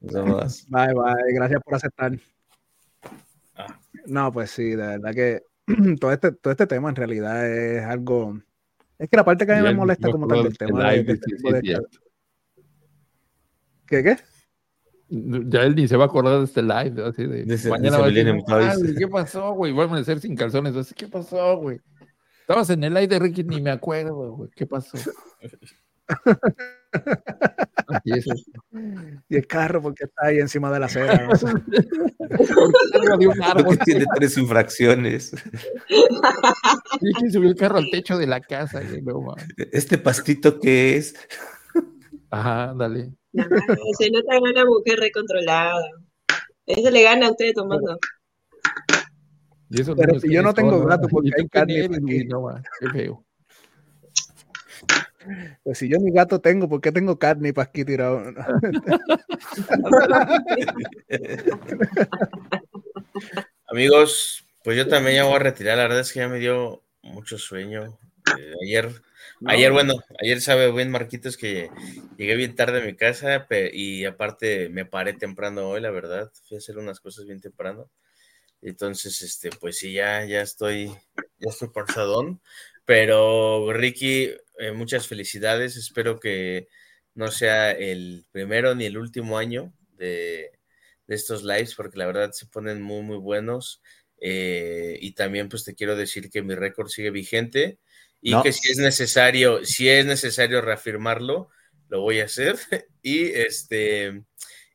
Bye, 0.68 0.94
bye. 0.94 1.32
Gracias 1.34 1.62
por 1.62 1.74
aceptar. 1.74 2.12
Ah. 3.54 3.78
No, 4.06 4.32
pues 4.32 4.50
sí, 4.50 4.70
de 4.70 4.76
verdad 4.76 5.14
que 5.14 5.42
todo 6.00 6.12
este, 6.12 6.32
todo 6.32 6.50
este 6.52 6.66
tema 6.66 6.88
en 6.88 6.96
realidad 6.96 7.46
es 7.46 7.84
algo 7.84 8.38
es 9.02 9.08
que 9.08 9.16
la 9.16 9.24
parte 9.24 9.44
que 9.44 9.52
a 9.52 9.56
mí 9.56 9.62
me 9.62 9.74
molesta 9.74 10.12
como 10.12 10.28
tal 10.28 10.44
del 10.44 10.56
tema 10.56 10.92
de, 10.92 11.18
¿Qué, 13.84 14.02
qué? 14.04 14.16
Ya 15.14 15.62
él 15.64 15.74
ni 15.74 15.86
se 15.88 15.98
va 15.98 16.04
a 16.04 16.06
acordar 16.06 16.38
de 16.38 16.44
este 16.44 16.62
live, 16.62 17.04
así 17.04 17.26
de. 17.26 17.44
mañana 17.68 17.98
va 17.98 18.06
a 18.06 18.10
decir, 18.10 18.94
¿Qué 18.96 19.06
pasó, 19.06 19.52
güey? 19.52 19.70
Voy 19.70 19.82
a 19.82 19.84
amanecer 19.84 20.20
sin 20.20 20.34
calzones. 20.34 20.74
Así, 20.74 20.94
¿Qué 20.94 21.06
pasó, 21.06 21.58
güey? 21.58 21.80
Estabas 22.40 22.70
en 22.70 22.82
el 22.84 22.94
live 22.94 23.08
de 23.08 23.18
Ricky, 23.18 23.44
ni 23.44 23.60
me 23.60 23.70
acuerdo, 23.70 24.32
güey. 24.32 24.50
¿Qué 24.56 24.66
pasó? 24.66 24.96
Y 29.28 29.36
el 29.36 29.46
carro 29.46 29.80
porque 29.80 30.04
está 30.04 30.26
ahí 30.26 30.38
encima 30.38 30.70
de 30.72 30.80
la 30.80 30.86
acera. 30.86 31.28
porque 33.64 33.84
tiene 33.84 34.04
tres 34.14 34.36
infracciones. 34.36 35.32
Y 37.00 37.12
que 37.14 37.30
subió 37.30 37.48
el 37.48 37.56
carro 37.56 37.78
al 37.78 37.90
techo 37.90 38.18
de 38.18 38.26
la 38.26 38.40
casa. 38.40 38.82
¿Este 39.72 39.98
pastito 39.98 40.58
qué 40.60 40.96
es? 40.96 41.14
Ajá, 42.30 42.74
dale. 42.76 43.12
Se 43.98 44.10
nota 44.10 44.40
una 44.40 44.64
mujer 44.64 44.98
recontrolada. 44.98 45.82
Eso 46.66 46.90
le 46.90 47.02
gana 47.02 47.26
a 47.26 47.30
usted 47.30 47.52
tomando. 47.54 47.98
Pero 49.96 50.20
si 50.20 50.32
yo 50.32 50.42
no 50.42 50.52
tengo 50.52 50.84
gato 50.84 51.08
porque 51.08 51.30
hay 51.36 51.48
carne 51.48 51.84
aquí. 51.84 52.24
No, 52.24 52.46
qué 52.80 52.90
feo. 52.90 53.24
Pues 55.62 55.78
si 55.78 55.88
yo 55.88 56.00
mi 56.00 56.10
gato 56.10 56.40
tengo, 56.40 56.68
¿por 56.68 56.80
qué 56.80 56.90
tengo 56.92 57.18
carne 57.18 57.54
para 57.54 57.68
aquí 57.68 57.84
tirado? 57.84 58.22
Amigos, 63.68 64.44
pues 64.64 64.76
yo 64.76 64.88
también 64.88 65.16
ya 65.16 65.24
voy 65.24 65.36
a 65.36 65.40
retirar. 65.40 65.76
La 65.78 65.84
verdad 65.84 66.00
es 66.00 66.12
que 66.12 66.18
ya 66.20 66.28
me 66.28 66.38
dio 66.38 66.82
mucho 67.02 67.38
sueño. 67.38 67.98
Eh, 68.38 68.54
ayer, 68.64 68.90
ayer, 69.46 69.72
bueno, 69.72 69.94
ayer 70.20 70.40
sabe 70.40 70.70
bien 70.72 70.90
Marquitos 70.90 71.36
que 71.36 71.70
llegué 72.16 72.36
bien 72.36 72.54
tarde 72.54 72.80
a 72.80 72.84
mi 72.84 72.96
casa 72.96 73.46
y 73.72 74.04
aparte 74.04 74.68
me 74.68 74.84
paré 74.84 75.12
temprano 75.14 75.68
hoy, 75.68 75.80
la 75.80 75.90
verdad. 75.90 76.30
Fui 76.48 76.56
a 76.56 76.58
hacer 76.58 76.78
unas 76.78 77.00
cosas 77.00 77.26
bien 77.26 77.40
temprano. 77.40 77.90
Entonces, 78.62 79.20
este, 79.22 79.50
pues 79.50 79.78
sí, 79.78 79.92
ya, 79.92 80.24
ya 80.24 80.40
estoy, 80.42 80.86
ya 81.38 81.50
estoy 81.50 81.70
cansadón. 81.72 82.40
Pero 82.84 83.72
Ricky, 83.72 84.30
eh, 84.58 84.72
muchas 84.72 85.08
felicidades. 85.08 85.76
Espero 85.76 86.20
que 86.20 86.68
no 87.14 87.30
sea 87.30 87.72
el 87.72 88.24
primero 88.32 88.74
ni 88.74 88.86
el 88.86 88.98
último 88.98 89.38
año 89.38 89.72
de, 89.96 90.52
estos 91.08 91.44
lives, 91.44 91.74
porque 91.74 91.98
la 91.98 92.06
verdad 92.06 92.32
se 92.32 92.46
ponen 92.46 92.80
muy, 92.80 93.02
muy 93.02 93.18
buenos. 93.18 93.82
Eh, 94.18 94.98
y 95.00 95.12
también, 95.12 95.48
pues 95.48 95.64
te 95.64 95.74
quiero 95.74 95.96
decir 95.96 96.30
que 96.30 96.42
mi 96.42 96.54
récord 96.54 96.88
sigue 96.88 97.10
vigente 97.10 97.78
y 98.22 98.40
que 98.40 98.52
si 98.52 98.70
es 98.70 98.78
necesario, 98.78 99.64
si 99.64 99.88
es 99.88 100.06
necesario 100.06 100.60
reafirmarlo, 100.60 101.50
lo 101.88 102.00
voy 102.00 102.20
a 102.20 102.24
hacer. 102.24 102.56
y 103.02 103.24
este, 103.24 104.22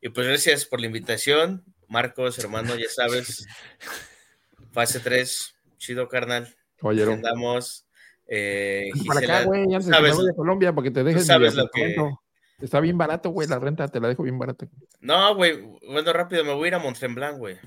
y 0.02 0.10
pues 0.10 0.28
gracias 0.28 0.66
por 0.66 0.82
la 0.82 0.88
invitación. 0.88 1.64
Marcos, 1.88 2.38
hermano, 2.38 2.76
ya 2.76 2.90
sabes. 2.90 3.48
Fase 4.72 5.00
3, 5.00 5.56
chido 5.78 6.10
carnal. 6.10 6.54
Andamos. 6.84 7.88
Eh, 8.28 8.92
para 9.08 9.22
acá, 9.22 9.44
güey, 9.46 9.64
antes 9.74 9.86
sabes, 9.86 10.18
de 10.18 10.36
Colombia, 10.36 10.74
porque 10.74 10.92
te 10.92 11.04
dejes 11.04 11.26
sabes 11.26 11.56
lo 11.56 11.70
que... 11.70 11.96
Está 12.60 12.80
bien 12.80 12.98
barato, 12.98 13.30
güey, 13.30 13.48
la 13.48 13.60
renta, 13.60 13.88
te 13.88 14.00
la 14.00 14.10
dejo 14.10 14.24
bien 14.24 14.38
barata. 14.38 14.68
No, 15.00 15.36
güey, 15.36 15.62
bueno, 15.88 16.12
rápido, 16.12 16.44
me 16.44 16.54
voy 16.54 16.66
a 16.66 16.68
ir 16.68 16.76
a 16.76 16.80
Mont-Tremblant, 16.80 17.38
güey. 17.38 17.58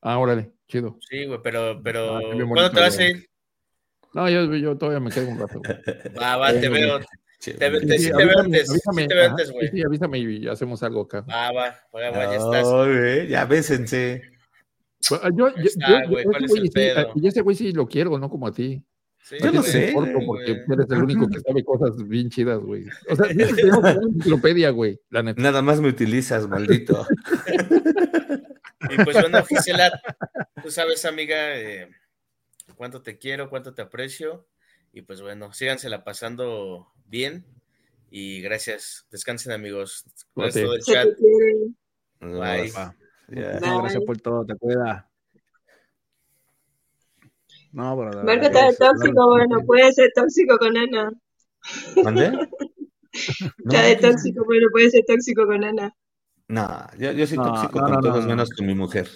Ah, 0.00 0.18
órale, 0.18 0.52
chido. 0.68 0.98
Sí, 1.08 1.26
güey, 1.26 1.40
pero, 1.42 1.80
pero, 1.82 2.16
ah, 2.16 2.20
¿cuándo 2.48 2.70
te 2.70 2.80
vas 2.80 2.98
a 2.98 3.04
ir? 3.04 3.28
No, 4.14 4.30
yo, 4.30 4.54
yo 4.54 4.78
todavía 4.78 5.00
me 5.00 5.10
quedo 5.10 5.28
un 5.28 5.38
rato. 5.38 5.60
Va, 6.20 6.36
va, 6.36 6.52
te 6.52 6.68
veo. 6.68 7.00
Te, 7.40 7.52
te, 7.52 7.98
sí, 7.98 8.10
te. 8.10 8.22
Avísame, 8.22 9.08
antes, 9.22 9.50
güey. 9.50 9.68
Sí, 9.68 9.82
avísame 9.82 10.18
y 10.18 10.48
hacemos 10.48 10.82
algo 10.82 11.02
acá. 11.02 11.22
Va, 11.28 11.52
va, 11.52 11.76
va, 11.94 12.10
va 12.10 12.24
ya 12.24 12.36
estás. 12.36 13.28
ya 13.28 13.44
bésense. 13.44 14.22
Yo, 15.10 15.20
yo, 15.36 15.48
yo, 15.56 16.08
güey, 16.08 16.24
¿cuál 16.24 16.44
es 16.44 16.54
el 16.54 16.70
pedo? 16.70 17.12
Y 17.16 17.28
ese 17.28 17.42
güey 17.42 17.56
sí 17.56 17.72
lo 17.72 17.86
quiero, 17.86 18.16
no 18.18 18.30
como 18.30 18.46
a 18.46 18.52
ti. 18.52 18.82
yo 19.42 19.52
no 19.52 19.62
sé. 19.62 19.92
Porque 19.92 20.52
eres 20.72 20.90
el 20.90 21.02
único 21.02 21.28
que 21.28 21.40
sabe 21.40 21.64
cosas 21.64 21.96
bien 22.08 22.30
chidas, 22.30 22.60
güey. 22.60 22.86
O 23.10 23.16
sea, 23.16 23.26
tenemos 23.28 23.78
una 23.78 23.90
enciclopedia, 23.90 24.70
güey, 24.70 24.98
la 25.10 25.22
neta. 25.24 25.42
Nada 25.42 25.60
más 25.60 25.80
me 25.80 25.88
utilizas, 25.88 26.48
maldito. 26.48 27.06
y 28.90 29.04
pues 29.04 29.20
bueno, 29.20 29.44
Gisela, 29.44 30.00
tú 30.62 30.70
sabes, 30.70 31.04
amiga, 31.04 31.58
eh, 31.58 31.90
cuánto 32.76 33.02
te 33.02 33.18
quiero, 33.18 33.50
cuánto 33.50 33.74
te 33.74 33.82
aprecio. 33.82 34.46
Y 34.92 35.02
pues 35.02 35.20
bueno, 35.20 35.52
sígansela 35.52 36.04
pasando 36.04 36.92
bien. 37.06 37.44
Y 38.10 38.40
gracias. 38.42 39.06
Descansen, 39.10 39.52
amigos. 39.52 40.04
Gracias 40.36 40.70
del 40.70 40.80
chat. 40.82 41.08
Bye. 42.20 42.72
Gracias 43.28 44.04
por 44.04 44.20
todo. 44.20 44.44
Te 44.46 44.54
cuida. 44.56 45.10
No, 47.72 47.96
pero. 47.98 48.22
Marco 48.22 48.46
está 48.46 48.66
de 48.66 48.76
tóxico, 48.76 49.30
bueno, 49.30 49.64
puede 49.66 49.92
ser 49.92 50.12
tóxico 50.14 50.56
con 50.58 50.76
Ana. 50.76 51.12
¿Dónde? 51.96 52.48
Está 53.12 53.82
de 53.88 53.96
tóxico, 53.96 54.44
bueno, 54.44 54.68
puede 54.70 54.90
ser 54.90 55.04
tóxico 55.06 55.44
con 55.44 55.64
Ana. 55.64 55.92
No, 56.46 56.86
yo, 56.98 57.10
yo 57.10 57.26
soy 57.26 57.36
tóxico 57.36 57.80
con 57.80 58.00
todos 58.00 58.26
menos 58.26 58.50
con 58.50 58.66
mi 58.66 58.74
mujer. 58.74 59.08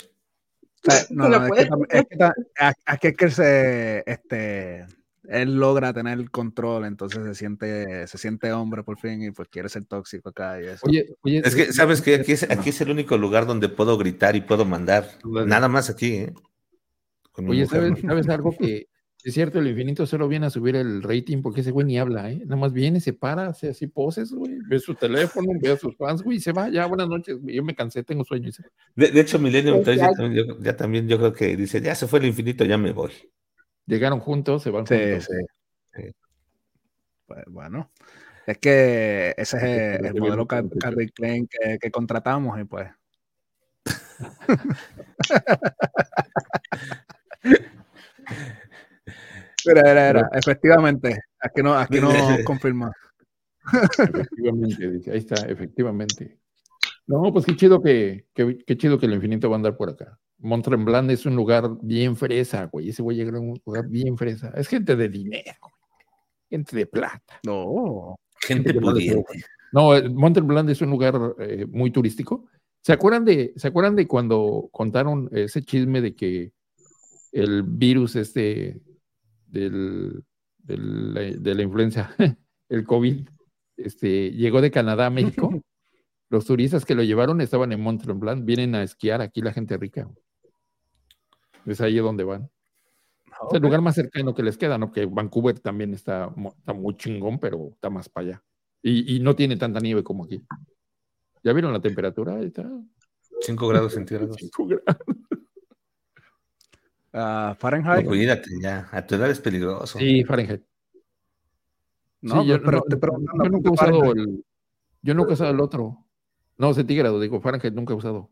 No, 1.11 1.29
no, 1.29 1.47
es 1.47 1.53
que, 1.53 1.69
es 1.89 2.99
que, 3.01 3.09
es 3.09 3.17
que 3.17 3.31
se, 3.31 4.05
este, 4.07 4.87
él 5.29 5.57
logra 5.57 5.93
tener 5.93 6.19
el 6.19 6.31
control, 6.31 6.87
entonces 6.87 7.25
se 7.25 7.35
siente, 7.35 8.07
se 8.07 8.19
siente 8.19 8.53
hombre 8.53 8.83
por 8.83 8.99
fin 8.99 9.23
y 9.23 9.31
pues 9.31 9.49
quiere 9.49 9.69
ser 9.69 9.85
tóxico 9.85 10.31
acá. 10.31 10.61
Y 10.61 10.67
eso. 10.67 10.87
Oye, 10.87 11.17
oye, 11.23 11.43
es 11.45 11.55
que, 11.55 11.73
¿sabes 11.73 12.01
que 12.01 12.17
aquí 12.17 12.33
es, 12.33 12.45
aquí 12.45 12.71
es 12.71 12.81
el 12.81 12.91
único 12.91 13.17
lugar 13.19 13.47
donde 13.47 13.69
puedo 13.69 13.99
gritar 13.99 14.37
y 14.37 14.41
puedo 14.41 14.65
mandar. 14.65 15.11
Nada 15.25 15.69
más 15.69 15.91
aquí, 15.91 16.15
¿eh? 16.15 16.35
Oye, 17.47 17.67
¿sabes, 17.67 18.01
¿sabes, 18.01 18.29
algo 18.29 18.57
que 18.57 18.89
es 19.31 19.35
cierto? 19.35 19.59
El 19.59 19.69
infinito 19.69 20.07
solo 20.07 20.29
viene 20.29 20.47
a 20.47 20.51
subir 20.51 20.77
el 20.77 21.03
rating 21.03 21.43
porque 21.43 21.63
ese 21.63 21.71
güey 21.71 21.87
ni 21.87 21.99
habla, 21.99 22.31
¿eh? 22.31 22.41
Nada 22.45 22.57
más 22.57 22.73
viene, 22.73 23.01
se 23.01 23.13
para, 23.13 23.49
hace 23.49 23.71
así 23.71 23.87
poses, 23.87 24.33
güey, 24.33 24.59
ve 24.67 24.79
su 24.79 24.95
teléfono, 24.95 25.49
ve 25.61 25.73
a 25.73 25.77
sus 25.77 25.97
fans, 25.97 26.23
güey, 26.23 26.39
y 26.39 26.41
se 26.41 26.53
va, 26.53 26.69
ya, 26.69 26.87
buenas 26.87 27.09
noches, 27.09 27.39
Yo 27.43 27.63
me 27.63 27.75
cansé, 27.75 28.03
tengo 28.03 28.25
sueño. 28.25 28.51
De, 28.95 29.11
de, 29.11 29.21
hecho, 29.21 29.39
Milenio 29.39 29.83
ya, 29.83 30.11
ya, 30.61 30.77
también 30.77 31.09
yo 31.09 31.19
creo 31.19 31.33
que 31.33 31.57
dice, 31.57 31.81
ya 31.81 31.95
se 31.95 32.07
fue 32.07 32.21
el 32.21 32.27
infinito, 32.27 32.65
ya 32.65 32.79
me 32.79 32.93
voy. 32.93 33.13
Llegaron 33.87 34.21
juntos, 34.21 34.63
se 34.63 34.71
van 34.71 34.87
juntos. 34.87 35.29
Sí. 35.95 36.03
Pues, 37.27 37.45
bueno, 37.49 37.91
es 38.47 38.59
que 38.59 39.35
ese 39.37 39.57
es 39.57 40.01
el, 40.01 40.21
modelo 40.21 40.47
Calvin 40.47 41.09
Klein 41.15 41.49
que, 41.49 41.79
que 41.79 41.91
contratamos 41.91 42.59
y 42.61 42.65
pues. 42.65 42.89
Era, 49.71 49.91
era, 49.91 50.09
era. 50.09 50.31
Efectivamente. 50.33 51.21
Aquí 51.41 51.63
no, 51.63 51.75
aquí 51.75 52.01
no 52.01 52.11
confirma. 52.45 52.93
Efectivamente, 53.99 54.91
dice. 54.91 55.13
Ahí 55.13 55.19
está, 55.19 55.47
efectivamente. 55.47 56.39
No, 57.07 57.33
pues 57.33 57.47
qué 57.47 57.57
chido 57.57 57.83
que, 57.83 58.27
qué 58.35 58.77
chido 58.77 58.99
que 58.99 59.07
el 59.07 59.15
infinito 59.15 59.49
va 59.49 59.57
a 59.57 59.59
andar 59.59 59.77
por 59.77 59.91
acá. 59.91 60.19
Montremblant 60.39 61.11
es 61.11 61.27
un 61.27 61.35
lugar 61.35 61.69
bien 61.83 62.17
fresa, 62.17 62.67
güey. 62.67 62.91
Ese 62.91 63.03
güey 63.03 63.17
llega 63.17 63.37
a 63.37 63.41
un 63.41 63.61
lugar 63.65 63.89
bien 63.89 64.17
fresa. 64.17 64.53
Es 64.55 64.69
gente 64.69 64.95
de 64.95 65.09
dinero, 65.09 65.59
gente 66.49 66.77
de 66.77 66.87
plata. 66.87 67.41
No, 67.45 68.17
gente, 68.43 68.75
pudiente. 68.75 69.45
No, 69.73 69.91
Montremblant 70.11 70.71
es 70.71 70.81
un 70.81 70.91
lugar 70.91 71.19
eh, 71.41 71.67
muy 71.67 71.91
turístico. 71.91 72.47
¿Se 72.83 72.93
acuerdan, 72.93 73.25
de, 73.25 73.53
¿Se 73.57 73.69
acuerdan 73.69 73.97
de 73.97 74.07
cuando 74.07 74.69
contaron 74.71 75.29
ese 75.33 75.63
chisme 75.63 76.01
de 76.01 76.15
que 76.15 76.53
el 77.33 77.63
virus 77.63 78.17
este 78.17 78.81
del, 79.49 80.25
de 80.59 81.55
la 81.55 81.63
influenza, 81.63 82.15
el 82.69 82.85
COVID, 82.85 83.29
este, 83.77 84.31
llegó 84.33 84.61
de 84.61 84.71
Canadá 84.71 85.07
a 85.07 85.11
México? 85.11 85.51
Los 86.31 86.45
turistas 86.45 86.85
que 86.85 86.95
lo 86.95 87.03
llevaron 87.03 87.41
estaban 87.41 87.73
en 87.73 87.81
Mont 87.81 88.03
Tremblant, 88.03 88.45
vienen 88.45 88.75
a 88.75 88.83
esquiar 88.83 89.23
aquí 89.23 89.41
la 89.41 89.53
gente 89.53 89.79
rica. 89.79 90.11
Es 91.65 91.81
ahí 91.81 91.97
donde 91.97 92.25
van. 92.25 92.51
Es 93.49 93.55
el 93.55 93.63
lugar 93.63 93.81
más 93.81 93.95
cercano 93.95 94.35
que 94.35 94.43
les 94.43 94.59
queda, 94.59 94.77
¿no? 94.77 94.93
Que 94.93 95.07
Vancouver 95.07 95.59
también 95.59 95.95
está, 95.95 96.31
está 96.59 96.75
muy 96.75 96.97
chingón, 96.97 97.39
pero 97.39 97.71
está 97.73 97.89
más 97.89 98.09
para 98.09 98.27
allá. 98.27 98.45
Y, 98.83 99.21
no 99.21 99.35
tiene 99.35 99.57
tanta 99.57 99.81
nieve 99.81 100.03
como 100.03 100.25
aquí. 100.25 100.43
¿Ya 101.43 101.53
vieron 101.53 101.73
la 101.73 101.81
temperatura? 101.81 102.37
Ahí 102.37 102.47
está. 102.47 102.71
5 103.41 103.69
grados 103.69 103.95
centígrados. 103.95 104.37
5 104.39 104.67
grados. 104.67 104.97
Uh, 107.19 107.55
Fahrenheit. 107.57 108.07
cuídate 108.07 108.49
ya, 108.63 108.89
a 108.93 109.05
tu 109.05 109.17
edad 109.17 109.29
es 109.29 109.41
peligroso. 109.41 109.99
Sí, 109.99 110.23
Fahrenheit. 110.23 110.63
No, 112.21 112.45
yo, 112.45 112.63
pero, 112.63 112.85
yo 112.89 113.51
nunca 113.51 113.69
he 113.69 113.73
usado 113.73 114.13
el. 114.13 114.45
Yo 115.03 115.15
nunca 115.15 115.31
he 115.31 115.35
usado 115.35 115.51
el 115.51 115.61
otro. 115.61 116.05
No, 116.57 116.73
centígrados, 116.75 117.21
digo, 117.21 117.41
Fahrenheit 117.41 117.75
nunca 117.75 117.93
he 117.93 117.97
usado. 117.97 118.31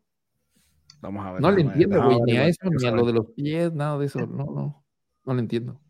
Vamos 1.01 1.25
a 1.25 1.33
ver. 1.33 1.41
No 1.41 1.51
le 1.51 1.61
entiendo, 1.61 2.01
güey, 2.01 2.19
ni 2.21 2.37
a 2.37 2.47
eso, 2.47 2.69
ni 2.69 2.87
a 2.87 2.91
lo 2.91 3.05
de 3.05 3.13
los 3.13 3.25
pies, 3.31 3.73
nada 3.73 3.97
de 3.97 4.05
eso. 4.05 4.19
No, 4.25 4.45
no, 4.45 4.85
no 5.25 5.33
le 5.33 5.39
entiendo. 5.39 5.81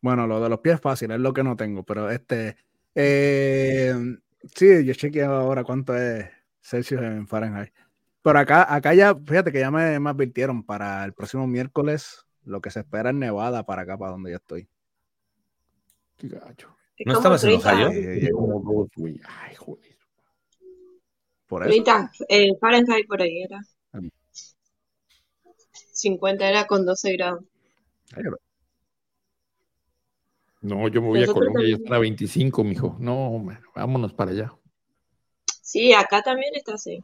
Bueno, 0.00 0.26
lo 0.28 0.40
de 0.40 0.48
los 0.48 0.60
pies 0.60 0.76
es 0.76 0.80
fácil, 0.80 1.10
es 1.10 1.20
lo 1.20 1.32
que 1.32 1.42
no 1.42 1.56
tengo, 1.56 1.82
pero 1.82 2.08
este. 2.08 2.56
Eh, 2.94 3.94
sí, 4.54 4.84
yo 4.84 4.94
chequeé 4.94 5.24
ahora 5.24 5.64
cuánto 5.64 5.96
es 5.96 6.28
Celsius 6.60 7.02
en 7.02 7.26
Fahrenheit. 7.26 7.72
Pero 8.22 8.38
acá, 8.38 8.72
acá 8.72 8.94
ya, 8.94 9.14
fíjate 9.14 9.50
que 9.52 9.60
ya 9.60 9.70
me, 9.70 9.98
me 9.98 10.10
advirtieron 10.10 10.62
para 10.62 11.04
el 11.04 11.12
próximo 11.12 11.46
miércoles 11.46 12.24
lo 12.44 12.60
que 12.60 12.70
se 12.70 12.80
espera 12.80 13.10
en 13.10 13.18
Nevada 13.18 13.64
para 13.64 13.82
acá, 13.82 13.98
para 13.98 14.12
donde 14.12 14.30
yo 14.30 14.36
estoy. 14.36 14.68
Qué 16.16 16.28
gacho. 16.28 16.76
¿No 17.04 17.14
estabas 17.14 17.42
en 17.44 17.54
Ohio? 17.54 17.88
Ay, 17.90 19.54
joder. 19.56 19.96
Por 21.48 21.66
eso. 21.66 21.84
eh, 22.28 22.50
Fahrenheit 22.60 23.06
por 23.06 23.20
ahí 23.20 23.42
era. 23.42 23.60
50 25.92 26.48
era 26.48 26.66
con 26.66 26.86
12 26.86 27.12
grados. 27.12 27.44
No, 30.60 30.86
yo 30.88 31.02
me 31.02 31.08
voy 31.08 31.22
a 31.24 31.26
Colombia 31.26 31.66
y 31.66 31.72
está 31.72 31.96
a 31.96 31.98
25, 31.98 32.62
mijo. 32.62 32.96
No, 33.00 33.44
vámonos 33.74 34.14
para 34.14 34.30
allá. 34.30 34.52
Sí, 35.60 35.92
acá 35.92 36.22
también 36.22 36.54
está 36.54 36.74
así. 36.74 37.00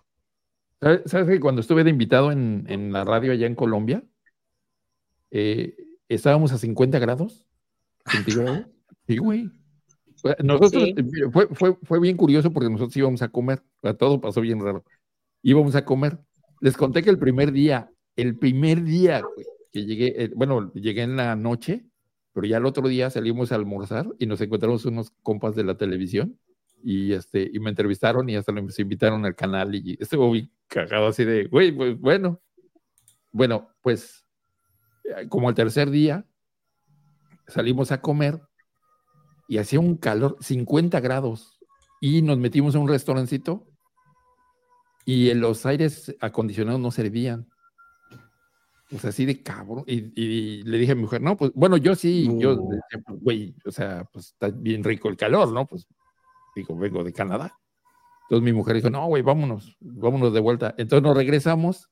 ¿Sabes, 0.81 1.27
que 1.27 1.41
cuando 1.41 1.61
estuve 1.61 1.83
de 1.83 1.91
invitado 1.91 2.31
en, 2.31 2.93
la 2.93 3.05
radio 3.05 3.33
allá 3.33 3.47
en 3.47 3.57
Colombia, 3.57 4.05
eh, 5.31 5.77
estábamos 6.09 6.53
a 6.53 6.59
50 6.59 6.99
grados 6.99 7.47
centígrados? 8.07 8.67
Sí, 9.07 9.19
güey. 9.19 9.51
Nosotros, 10.43 10.85
eh, 10.85 11.05
Fue, 11.33 11.49
fue, 11.49 11.77
fue, 11.83 12.01
bien 12.01 12.17
curioso 12.17 12.53
porque 12.53 12.71
nosotros 12.71 12.97
íbamos 12.97 13.23
a 13.23 13.29
comer, 13.29 13.63
todo 13.99 14.21
pasó 14.21 14.41
bien 14.41 14.61
raro. 14.61 14.85
Íbamos 15.43 15.75
a 15.75 15.85
comer. 15.85 16.19
Les 16.61 16.77
conté 16.77 17.03
que 17.03 17.11
el 17.11 17.19
primer 17.19 17.53
día, 17.53 17.91
el 18.17 18.37
primer 18.37 18.83
día 18.83 19.23
que 19.73 19.85
llegué, 19.85 20.25
eh, 20.25 20.31
bueno, 20.35 20.73
llegué 20.75 21.03
en 21.03 21.17
la 21.17 21.37
noche, 21.37 21.85
pero 22.33 22.47
ya 22.47 22.57
el 22.59 22.67
otro 22.67 22.87
día 22.89 23.11
salimos 23.11 23.51
a 23.51 23.57
almorzar 23.57 24.09
y 24.19 24.27
nos 24.27 24.41
encontramos 24.41 24.85
unos 24.85 25.11
compas 25.23 25.55
de 25.55 25.65
la 25.65 25.77
televisión 25.77 26.39
y, 26.83 27.13
este, 27.13 27.51
y 27.53 27.59
me 27.61 27.71
entrevistaron 27.71 28.29
y 28.29 28.37
hasta 28.37 28.53
nos 28.53 28.79
invitaron 28.79 29.25
al 29.25 29.35
canal 29.35 29.75
y 29.75 29.97
estuvo 30.01 30.29
muy 30.29 30.51
cagado 30.67 31.09
así 31.09 31.25
de, 31.25 31.47
güey, 31.47 31.73
pues 31.73 31.99
bueno. 31.99 32.41
Bueno, 33.31 33.69
pues 33.83 34.25
eh, 35.05 35.29
como 35.29 35.49
el 35.49 35.55
tercer 35.55 35.91
día 35.91 36.27
salimos 37.47 37.93
a 37.93 38.01
comer 38.01 38.41
y 39.49 39.59
hacía 39.59 39.81
un 39.81 39.97
calor, 39.97 40.37
50 40.41 41.01
grados, 41.01 41.59
y 42.01 42.23
nos 42.23 42.39
metimos 42.39 42.75
en 42.75 42.83
un 42.83 42.89
restaurancito 42.89 43.67
y 45.05 45.33
los 45.35 45.65
aires 45.65 46.15
acondicionados 46.21 46.81
no 46.81 46.91
servían. 46.91 47.49
Pues 48.91 49.05
así 49.05 49.25
de 49.27 49.43
cabrón. 49.43 49.85
Y, 49.87 50.63
le 50.63 50.79
dije 50.79 50.93
a 50.93 50.95
mi 50.95 51.03
mujer, 51.03 51.21
no, 51.21 51.37
pues 51.37 51.51
bueno, 51.55 51.77
yo 51.77 51.95
sí, 51.95 52.29
yo, 52.39 52.59
güey, 53.09 53.55
o 53.65 53.71
sea, 53.71 54.05
pues 54.13 54.27
está 54.33 54.49
bien 54.49 54.85
rico 54.85 55.09
el 55.09 55.17
calor, 55.17 55.53
¿no? 55.53 55.67
Pues 55.67 55.87
digo, 56.55 56.77
vengo 56.77 57.05
de 57.05 57.13
Canadá. 57.13 57.59
Entonces 58.25 58.45
mi 58.45 58.53
mujer 58.53 58.77
dijo, 58.77 58.91
no, 58.91 59.07
güey, 59.07 59.23
vámonos, 59.23 59.77
vámonos 59.81 60.33
de 60.35 60.41
vuelta. 60.41 60.75
Entonces 60.77 61.03
nos 61.03 61.17
regresamos 61.17 61.91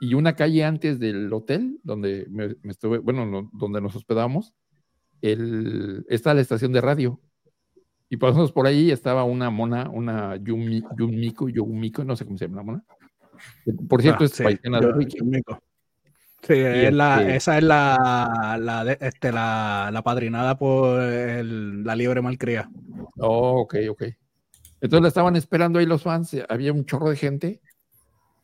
y 0.00 0.14
una 0.14 0.34
calle 0.34 0.64
antes 0.64 0.98
del 0.98 1.32
hotel 1.32 1.78
donde 1.84 2.26
me, 2.28 2.56
estuve, 2.64 2.98
bueno, 2.98 3.48
donde 3.52 3.80
nos 3.80 3.94
hospedamos, 3.94 4.52
el, 5.20 6.04
está 6.08 6.34
la 6.34 6.40
estación 6.40 6.72
de 6.72 6.80
radio. 6.80 7.20
Y 8.08 8.16
pasamos 8.16 8.52
por 8.52 8.66
ahí 8.66 8.90
estaba 8.90 9.24
una 9.24 9.48
mona, 9.50 9.88
una 9.88 10.36
Yumi, 10.36 10.82
Yumiko, 10.98 11.48
Yumiko, 11.48 12.04
no 12.04 12.16
sé 12.16 12.26
cómo 12.26 12.36
se 12.36 12.46
llama 12.46 12.56
la 12.56 12.62
mona. 12.64 12.84
Por 13.88 14.02
cierto, 14.02 14.24
ah, 14.24 14.26
es 14.26 14.40
paisana 14.40 14.80
de 14.80 14.92
Ricky. 14.92 15.18
Sí, 16.42 16.54
es 16.54 16.92
la, 16.92 17.20
este 17.20 17.36
esa 17.36 17.58
es 17.58 17.64
la, 17.64 18.58
la, 18.60 18.92
este, 18.92 19.30
la, 19.30 19.90
la, 19.92 20.02
padrinada 20.02 20.58
por 20.58 21.00
el, 21.00 21.84
la 21.84 21.94
libre 21.94 22.20
malcría. 22.20 22.68
Oh, 23.18 23.60
ok, 23.60 23.76
ok. 23.90 24.02
Entonces 24.80 25.02
la 25.02 25.08
estaban 25.08 25.36
esperando 25.36 25.78
ahí 25.78 25.86
los 25.86 26.02
fans, 26.02 26.36
había 26.48 26.72
un 26.72 26.84
chorro 26.84 27.10
de 27.10 27.16
gente 27.16 27.60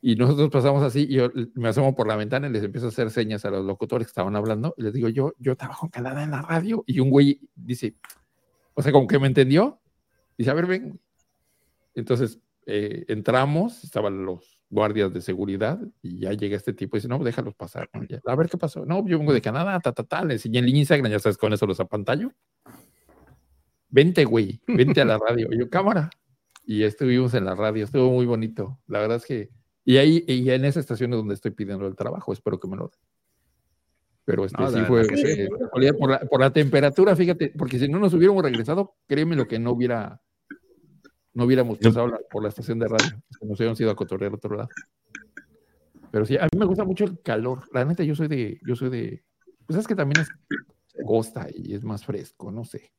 y 0.01 0.15
nosotros 0.15 0.51
pasamos 0.51 0.83
así, 0.85 1.07
y 1.09 1.15
yo 1.15 1.31
me 1.55 1.69
asomo 1.69 1.97
por 1.97 2.07
la 2.07 2.15
ventana 2.15 2.47
y 2.47 2.53
les 2.53 2.63
empiezo 2.63 2.87
a 2.87 2.91
hacer 2.91 3.11
señas 3.11 3.45
a 3.45 3.51
los 3.51 3.65
locutores 3.65 4.07
que 4.07 4.11
estaban 4.11 4.37
hablando. 4.37 4.75
Y 4.77 4.83
les 4.83 4.93
digo, 4.93 5.09
yo, 5.09 5.33
yo 5.39 5.57
trabajo 5.57 5.87
en 5.87 5.91
Canadá 5.91 6.23
en 6.23 6.31
la 6.31 6.43
radio. 6.43 6.85
Y 6.87 7.01
un 7.01 7.11
güey 7.11 7.41
dice, 7.57 7.97
o 8.75 8.83
sea, 8.83 8.93
como 8.93 9.09
que 9.09 9.19
me 9.19 9.27
entendió. 9.27 9.81
Dice, 10.37 10.51
a 10.51 10.55
ver, 10.55 10.67
ven. 10.67 11.01
Entonces 11.97 12.39
eh, 12.67 13.07
entramos, 13.09 13.83
estaban 13.83 14.25
los 14.25 14.58
guardias 14.71 15.13
de 15.13 15.21
seguridad 15.21 15.79
y 16.03 16.21
ya 16.21 16.33
llega 16.33 16.57
este 16.57 16.73
tipo 16.73 16.97
y 16.97 16.99
dice, 16.99 17.09
no, 17.09 17.19
déjalos 17.19 17.55
pasar. 17.55 17.89
a 18.25 18.35
ver 18.37 18.49
qué 18.49 18.59
pasó. 18.59 18.85
No, 18.85 19.07
yo 19.07 19.19
vengo 19.19 19.33
de 19.33 19.41
Canadá, 19.41 19.81
ta, 19.81 19.93
ta, 19.93 20.05
ta. 20.05 20.25
Le 20.25 20.35
enseñé 20.35 20.59
en 20.59 20.69
Instagram, 20.69 21.11
ya 21.11 21.19
sabes, 21.19 21.39
con 21.39 21.53
eso 21.53 21.67
los 21.67 21.81
apantallo. 21.81 22.33
Vente, 23.89 24.25
güey, 24.25 24.61
vente 24.67 25.01
a 25.01 25.05
la 25.05 25.19
radio. 25.19 25.49
Y 25.51 25.59
yo, 25.59 25.71
cámara. 25.71 26.11
Y 26.65 26.83
estuvimos 26.83 27.33
en 27.35 27.47
la 27.47 27.55
radio, 27.55 27.85
estuvo 27.85 28.11
muy 28.11 28.27
bonito. 28.27 28.79
La 28.87 29.01
verdad 29.01 29.17
es 29.17 29.25
que 29.25 29.51
y 29.89 29.97
ahí, 29.97 30.23
y 30.29 30.51
en 30.51 30.67
esa 30.67 30.81
estación 30.81 31.15
es 31.15 31.17
donde 31.17 31.33
estoy 31.33 31.51
pidiendo 31.51 31.87
el 31.87 31.97
trabajo, 31.97 32.31
espero 32.31 32.61
que 32.61 32.69
me 32.69 32.77
lo 32.77 32.89
den. 32.89 33.01
Pero 34.27 34.45
este 34.45 34.63
sí 34.69 34.81
fue 34.87 35.07
por, 35.99 36.11
la, 36.11 36.21
por, 36.21 36.41
la, 36.41 36.53
temperatura, 36.53 37.17
fíjate, 37.17 37.55
porque 37.57 37.79
si 37.79 37.89
no 37.89 37.99
nos 37.99 38.13
hubiéramos 38.13 38.43
regresado, 38.43 38.97
créeme 39.07 39.35
lo 39.35 39.49
que 39.49 39.59
no 39.59 39.71
hubiera, 39.71 40.21
no 41.39 41.45
hubiéramos 41.45 41.79
pasado 41.79 42.19
por 42.33 42.43
la 42.43 42.49
estación 42.49 42.81
de 42.81 42.89
radio, 42.89 43.23
nos 43.43 43.61
hubiéramos 43.61 43.81
ido 43.81 43.93
a 43.93 43.95
cotorrear 43.95 44.35
otro 44.35 44.57
lado. 44.57 44.71
Pero 46.11 46.27
sí, 46.27 46.37
a 46.37 46.43
mí 46.43 46.59
me 46.59 46.65
gusta 46.65 46.83
mucho 46.83 47.05
el 47.05 47.23
calor. 47.23 47.63
La 47.73 47.85
neta, 47.85 48.03
yo 48.03 48.17
soy 48.17 48.27
de, 48.27 48.59
yo 48.67 48.75
soy 48.75 48.91
de, 48.91 49.23
pues 49.65 49.79
es 49.79 49.87
que 49.87 49.95
también 49.95 50.23
es 50.23 50.29
costa 51.07 51.47
y 51.55 51.75
es 51.75 51.85
más 51.85 52.05
fresco, 52.05 52.51
no 52.51 52.65
sé. 52.65 52.91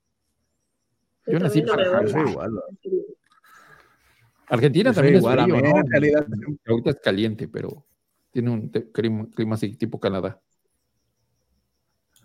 Yo, 1.27 1.37
nací 1.37 1.63
para 1.63 1.83
igual. 2.07 2.51
Argentina 4.47 4.93
también 4.93 5.15
es 5.17 5.25
frío, 5.25 5.47
¿no? 5.47 6.57
Ahorita 6.65 6.89
es 6.91 6.99
caliente, 7.03 7.49
pero 7.49 7.85
tiene 8.31 8.51
un 8.51 8.69
clima, 8.69 9.55
así 9.55 9.75
tipo 9.75 9.99
Canadá. 9.99 10.39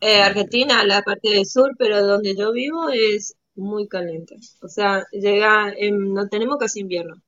Eh, 0.01 0.23
Argentina, 0.23 0.85
la 0.85 1.03
parte 1.03 1.31
del 1.31 1.45
sur, 1.45 1.73
pero 1.77 2.07
donde 2.07 2.37
yo 2.37 2.53
vivo 2.53 2.89
es 2.91 3.35
muy 3.55 3.89
caliente. 3.89 4.39
O 4.63 4.69
sea, 4.69 5.07
llega, 5.13 5.73
no 5.93 6.29
tenemos 6.29 6.59
casi 6.59 6.81
invierno. 6.81 7.23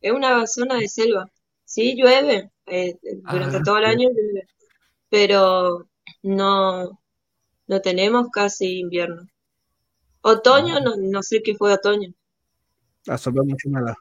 Es 0.00 0.12
una 0.12 0.46
zona 0.46 0.76
de 0.76 0.88
selva. 0.88 1.30
Sí, 1.64 1.94
llueve, 1.96 2.50
eh, 2.66 2.98
durante 3.30 3.58
ah, 3.58 3.62
todo 3.64 3.78
el 3.78 3.84
año 3.84 4.08
llueve, 4.08 4.48
pero 5.10 5.86
no, 6.22 6.98
no 7.66 7.80
tenemos 7.80 8.28
casi 8.30 8.78
invierno. 8.80 9.28
Otoño, 10.22 10.76
ah. 10.76 10.80
no, 10.80 10.96
no 10.96 11.22
sé 11.22 11.42
qué 11.42 11.54
fue 11.54 11.72
otoño. 11.72 12.14
Absorbe 13.06 13.42
mucho 13.42 13.68
humedad. 13.68 13.94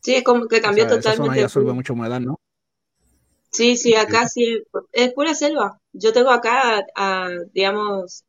Sí, 0.00 0.16
es 0.16 0.24
como 0.24 0.48
que 0.48 0.60
cambió 0.60 0.86
totalmente. 0.86 1.38
Esa 1.38 1.46
absorbe 1.46 1.72
mucha 1.72 1.92
humedad, 1.92 2.20
¿no? 2.20 2.40
Sí, 3.50 3.76
sí, 3.76 3.94
acá 3.94 4.26
sí, 4.28 4.62
es 4.92 5.12
pura 5.12 5.34
selva. 5.34 5.78
Yo 5.92 6.12
tengo 6.12 6.30
acá, 6.30 6.82
digamos, 7.52 8.24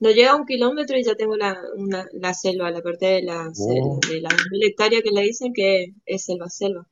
no 0.00 0.10
llega 0.10 0.32
a 0.32 0.36
un 0.36 0.46
kilómetro 0.46 0.96
y 0.96 1.04
ya 1.04 1.14
tengo 1.14 1.36
la, 1.36 1.60
la 2.12 2.34
selva, 2.34 2.70
la 2.70 2.82
parte 2.82 3.06
de 3.06 3.22
la, 3.22 3.50
oh. 3.58 4.00
de 4.08 4.20
las 4.20 4.34
mil 4.50 4.62
hectáreas 4.64 5.02
que 5.02 5.10
le 5.10 5.22
dicen 5.22 5.52
que 5.52 5.94
es 6.06 6.24
selva, 6.24 6.48
selva. 6.48 6.86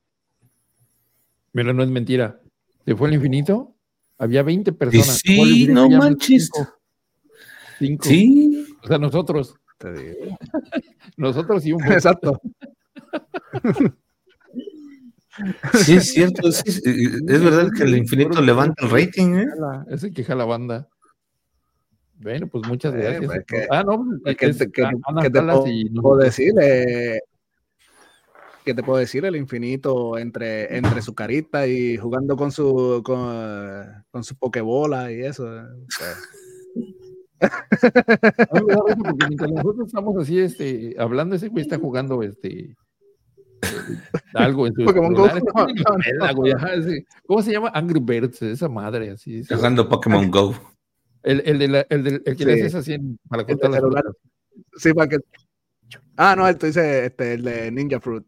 Mira, 1.52 1.72
no 1.72 1.82
es 1.82 1.88
mentira. 1.88 2.40
¿Se 2.84 2.94
fue 2.94 3.08
al 3.08 3.14
infinito? 3.14 3.74
Había 4.18 4.42
20 4.42 4.72
personas. 4.72 5.20
Sí, 5.24 5.66
no 5.68 5.88
manches. 5.88 6.50
Cinco. 7.78 8.04
Sí. 8.04 8.66
O 8.82 8.86
sea, 8.86 8.98
nosotros. 8.98 9.54
nosotros 11.16 11.66
y 11.66 11.72
un. 11.72 11.84
Exacto. 11.84 12.40
Sí, 15.84 15.96
es 15.96 16.12
cierto, 16.12 16.48
es, 16.48 16.82
verdad 17.26 17.68
que 17.76 17.82
el 17.82 17.96
infinito 17.96 18.40
levanta 18.40 18.86
el 18.86 18.90
rating, 18.90 19.34
¿eh? 19.34 19.46
Es 19.90 20.02
el 20.02 20.14
que 20.14 20.24
jala 20.24 20.46
banda. 20.46 20.88
Bueno, 22.18 22.46
pues 22.46 22.66
muchas 22.66 22.94
eh, 22.94 22.98
gracias. 22.98 23.44
Pues 23.48 23.68
ah, 23.70 23.82
no, 23.84 24.04
pues, 24.22 24.36
¿qué, 24.36 24.52
te, 24.52 24.68
puedo 26.00 26.16
decir? 26.16 26.54
Eh, 26.60 27.20
¿Qué 28.64 28.74
te 28.74 28.82
puedo 28.82 28.98
decir? 28.98 29.24
El 29.24 29.36
infinito 29.36 30.18
entre, 30.18 30.76
entre 30.76 31.02
su 31.02 31.14
carita 31.14 31.66
y 31.66 31.96
jugando 31.96 32.36
con 32.36 32.50
su 32.52 33.02
con, 33.04 34.04
con 34.10 34.24
su 34.24 34.34
pokebola 34.36 35.12
y 35.12 35.20
eso. 35.20 35.46
Eh, 35.58 35.62
pues. 38.50 39.52
nosotros 39.52 39.86
estamos 39.86 40.16
así, 40.22 40.38
este, 40.40 40.96
hablando, 40.98 41.36
ese 41.36 41.48
güey 41.48 41.62
está 41.62 41.78
jugando 41.78 42.22
este 42.22 42.74
algo 44.34 44.66
en 44.66 44.74
su 44.74 44.84
Pokémon 44.84 45.14
Go. 45.14 45.28
¿Cómo 47.26 47.42
se 47.42 47.52
llama? 47.52 47.70
Angry 47.74 48.00
Birds, 48.00 48.42
esa 48.42 48.68
madre 48.68 49.10
así. 49.10 49.44
Jugando 49.44 49.88
Pokémon 49.88 50.30
Go. 50.30 50.54
El, 51.26 51.42
el, 51.44 51.58
de 51.58 51.86
el, 51.90 52.04
de, 52.04 52.22
el 52.24 52.36
que 52.36 52.44
le 52.44 52.52
haces 52.52 52.76
así 52.76 52.96
para 53.28 53.42
las 53.42 53.56
cosas. 53.56 53.82
Sí, 54.76 54.94
para 54.94 55.08
que. 55.08 55.18
Ah, 56.16 56.36
no, 56.36 56.46
esto 56.46 56.66
dice 56.66 57.06
este, 57.06 57.34
el 57.34 57.42
de 57.42 57.72
Ninja 57.72 57.98
Fruit. 57.98 58.24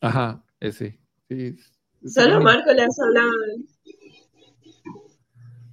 Ajá, 0.00 0.42
ese. 0.58 0.98
Sí. 1.28 1.54
Solo 2.06 2.40
Marco 2.40 2.72
le 2.72 2.82
has 2.82 2.98
hablado. 2.98 3.30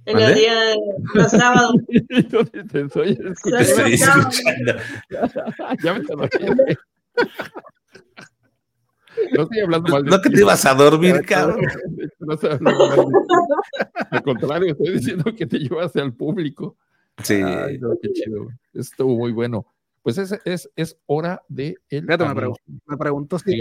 En 0.04 0.18
el 0.18 0.34
día 0.34 0.60
de 0.60 0.76
los 1.14 1.30
sábados. 1.30 1.72
¿Dónde 2.30 2.64
te 2.64 2.80
estoy 2.82 3.18
escuchando? 3.18 4.28
ya 5.82 5.94
me 5.94 6.04
no 9.34 9.42
estoy 9.42 9.60
hablando 9.60 9.92
mal 9.92 10.04
de 10.04 10.10
No 10.10 10.20
que 10.20 10.30
te 10.30 10.40
ibas 10.40 10.64
a 10.64 10.74
dormir, 10.74 11.24
cabrón. 11.24 11.60
No 12.18 12.36
Al 14.10 14.22
contrario, 14.22 14.72
estoy 14.72 14.92
diciendo 14.92 15.34
que 15.34 15.46
te 15.46 15.58
llevas 15.58 15.94
al 15.96 16.12
público. 16.12 16.76
Sí. 17.22 17.40
qué 18.02 18.12
chido. 18.12 18.48
Estuvo 18.74 19.16
muy 19.16 19.32
bueno. 19.32 19.66
Pues 20.02 20.18
es, 20.18 20.38
es, 20.44 20.70
es 20.76 20.96
hora 21.06 21.42
de 21.48 21.76
el. 21.90 22.04
me, 22.04 22.16
me, 22.86 22.96
pregunto 22.96 23.38
si. 23.38 23.60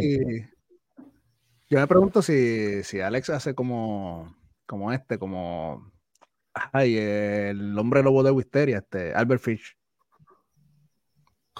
Yo 1.69 1.79
me 1.79 1.87
pregunto 1.87 2.21
si, 2.21 2.83
si 2.83 3.01
Alex 3.01 3.29
hace 3.29 3.53
como, 3.53 4.35
como 4.65 4.93
este, 4.93 5.17
como. 5.17 5.91
Ay, 6.53 6.97
el 6.97 7.77
hombre 7.77 8.01
lobo 8.01 8.23
de 8.23 8.31
Wisteria, 8.31 8.77
este, 8.77 9.13
Albert 9.13 9.41
Fish. 9.41 9.77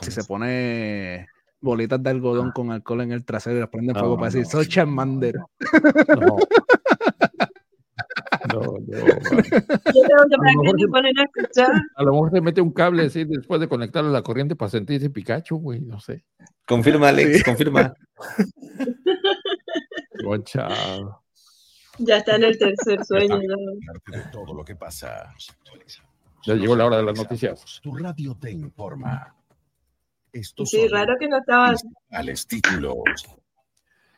Si 0.01 0.11
se 0.11 0.23
pone 0.23 1.27
bolitas 1.61 2.01
de 2.01 2.09
algodón 2.09 2.49
ah. 2.49 2.53
con 2.53 2.71
alcohol 2.71 3.01
en 3.01 3.11
el 3.11 3.25
trasero 3.25 3.57
y 3.57 3.59
las 3.59 3.69
prende 3.69 3.93
fuego 3.93 4.15
para 4.15 4.31
decir, 4.31 4.45
soy 4.45 4.67
Charmander. 4.67 5.35
No. 8.47 8.53
No, 8.53 8.61
no. 8.61 8.77
a, 11.95 12.03
lo 12.03 12.11
mejor 12.11 12.31
se 12.31 12.41
mete 12.41 12.61
un 12.61 12.71
cable 12.71 13.05
así 13.05 13.25
después 13.25 13.59
de 13.59 13.67
conectarlo 13.67 14.09
a 14.09 14.13
la 14.13 14.21
corriente 14.21 14.55
para 14.55 14.69
sentirse 14.69 15.09
Pikachu, 15.09 15.59
güey, 15.59 15.81
no 15.81 15.99
sé. 15.99 16.23
Confirma, 16.65 17.09
Alex, 17.09 17.43
confirma. 17.43 17.93
Ya 21.99 22.17
está 22.17 22.35
en 22.35 22.43
el 22.43 22.57
tercer 22.57 23.03
sueño. 23.05 23.39
todo 24.31 24.53
lo 24.53 24.63
que 24.63 24.75
pasa. 24.75 25.33
Ya 26.45 26.55
llegó 26.55 26.75
la 26.75 26.85
hora 26.85 26.97
de 26.97 27.03
las 27.03 27.17
noticias. 27.17 27.79
Tu 27.81 27.95
radio 27.95 28.35
te 28.35 28.51
informa. 28.51 29.35
Esto 30.31 30.65
sí, 30.65 30.87
raro 30.87 31.15
que 31.19 31.27
no 31.27 31.37
estaba. 31.37 31.75
Al 32.11 32.33
títulos. 32.47 32.95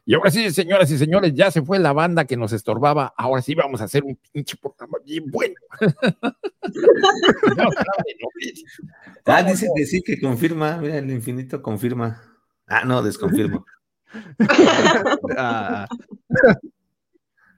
Y 0.06 0.16
ahora 0.16 0.32
sí, 0.32 0.50
señoras 0.50 0.90
y 0.90 0.98
señores, 0.98 1.36
ya 1.36 1.52
se 1.52 1.62
fue 1.62 1.78
la 1.78 1.94
banda 1.94 2.26
que 2.26 2.36
nos 2.36 2.52
estorbaba. 2.52 3.14
Ahora 3.16 3.44
sí 3.44 3.54
vamos 3.54 3.80
a 3.80 3.84
hacer 3.84 4.04
un 4.04 4.18
pinche 4.32 4.58
programa 4.58 4.98
bien 5.06 5.30
bueno. 5.30 5.54
ah, 9.26 9.44
dice 9.44 9.68
que 9.76 9.86
sí, 9.86 10.02
que 10.02 10.20
confirma. 10.20 10.78
Mira, 10.78 10.98
el 10.98 11.12
infinito 11.12 11.62
confirma. 11.62 12.24
Ah, 12.66 12.86
no, 12.86 13.04
desconfirmo. 13.04 13.64
ah. 15.38 15.88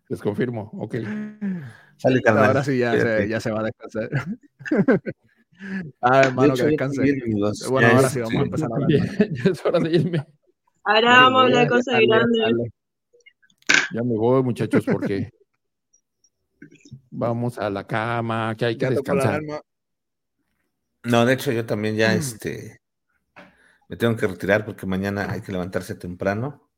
Desconfirmo, 0.10 0.72
ok. 0.74 0.96
Sale, 1.96 2.22
Ahora 2.26 2.66
sí 2.66 2.80
ya 2.80 3.00
se, 3.00 3.30
ya 3.30 3.40
se 3.40 3.52
va 3.52 3.62
a 3.62 3.64
descansar. 3.64 4.10
ah, 6.02 6.22
hermano, 6.26 6.54
que 6.56 6.64
descanse. 6.64 7.02
bueno, 7.70 7.88
ahora 7.88 8.10
sí 8.10 8.20
vamos 8.20 8.36
a 8.36 8.46
empezar 8.46 8.70
a 8.72 8.76
hablar. 8.84 9.32
Ya 9.32 9.52
es 9.52 9.66
hora 9.66 9.80
de 9.80 9.92
irme. 9.92 10.26
Ahora 10.84 11.10
vamos 11.22 11.42
a 11.42 11.46
hablar 11.46 11.68
cosas 11.68 12.00
grandes. 12.08 12.72
Ya 13.94 14.04
me 14.04 14.16
voy, 14.16 14.44
muchachos, 14.44 14.84
porque 14.86 15.30
vamos 17.10 17.58
a 17.58 17.70
la 17.70 17.86
cama, 17.86 18.56
que 18.58 18.66
hay 18.66 18.78
que 18.78 18.90
descansar. 18.90 19.42
No, 21.04 21.26
de 21.26 21.34
hecho, 21.34 21.52
yo 21.52 21.66
también 21.66 21.96
ya 21.96 22.14
este 22.14 22.82
me 23.92 23.98
tengo 23.98 24.16
que 24.16 24.26
retirar 24.26 24.64
porque 24.64 24.86
mañana 24.86 25.30
hay 25.30 25.42
que 25.42 25.52
levantarse 25.52 25.96
temprano. 25.96 26.70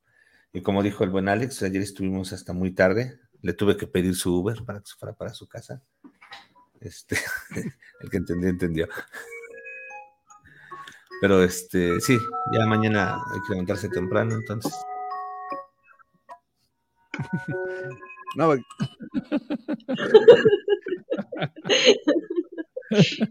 Y 0.52 0.62
como 0.62 0.82
dijo 0.82 1.04
el 1.04 1.12
buen 1.12 1.30
Alex, 1.30 1.62
ayer 1.62 1.82
estuvimos 1.82 2.34
hasta 2.34 2.54
muy 2.54 2.72
tarde. 2.74 3.20
Le 3.42 3.54
tuve 3.54 3.78
que 3.78 3.86
pedir 3.86 4.16
su 4.16 4.36
Uber 4.36 4.66
para 4.66 4.80
que 4.80 4.88
se 4.88 4.96
fuera 4.96 5.14
para 5.14 5.34
su 5.34 5.48
casa. 5.48 5.84
Este, 6.84 7.18
el 8.02 8.10
que 8.10 8.18
entendió, 8.18 8.50
entendió. 8.50 8.88
Pero 11.22 11.42
este, 11.42 12.02
sí, 12.02 12.18
ya 12.52 12.66
mañana 12.66 13.16
hay 13.16 13.40
que 13.48 13.54
levantarse 13.54 13.88
temprano, 13.90 14.36
entonces. 14.36 14.74
No, 18.36 18.56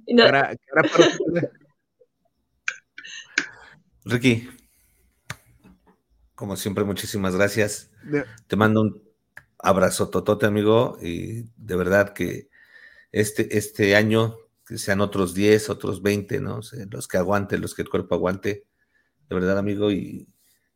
no. 0.07 0.25
Ricky, 4.05 4.49
como 6.37 6.55
siempre, 6.55 6.85
muchísimas 6.85 7.35
gracias. 7.35 7.91
Te 8.47 8.55
mando 8.55 8.83
un 8.83 9.03
abrazo 9.59 10.09
totote, 10.09 10.47
amigo, 10.47 10.99
y 11.03 11.43
de 11.57 11.75
verdad 11.77 12.13
que 12.13 12.52
este, 13.13 13.57
este 13.57 13.95
año 13.95 14.37
que 14.67 14.79
sean 14.79 15.01
otros 15.01 15.35
10, 15.35 15.71
otros 15.71 16.03
20, 16.03 16.41
¿no? 16.41 16.61
los 16.91 17.09
que 17.09 17.19
aguante, 17.19 17.59
los 17.59 17.75
que 17.75 17.83
el 17.83 17.91
cuerpo 17.91 18.15
aguante, 18.15 18.65
de 19.29 19.35
verdad, 19.35 19.59
amigo, 19.59 19.91
y, 19.91 20.29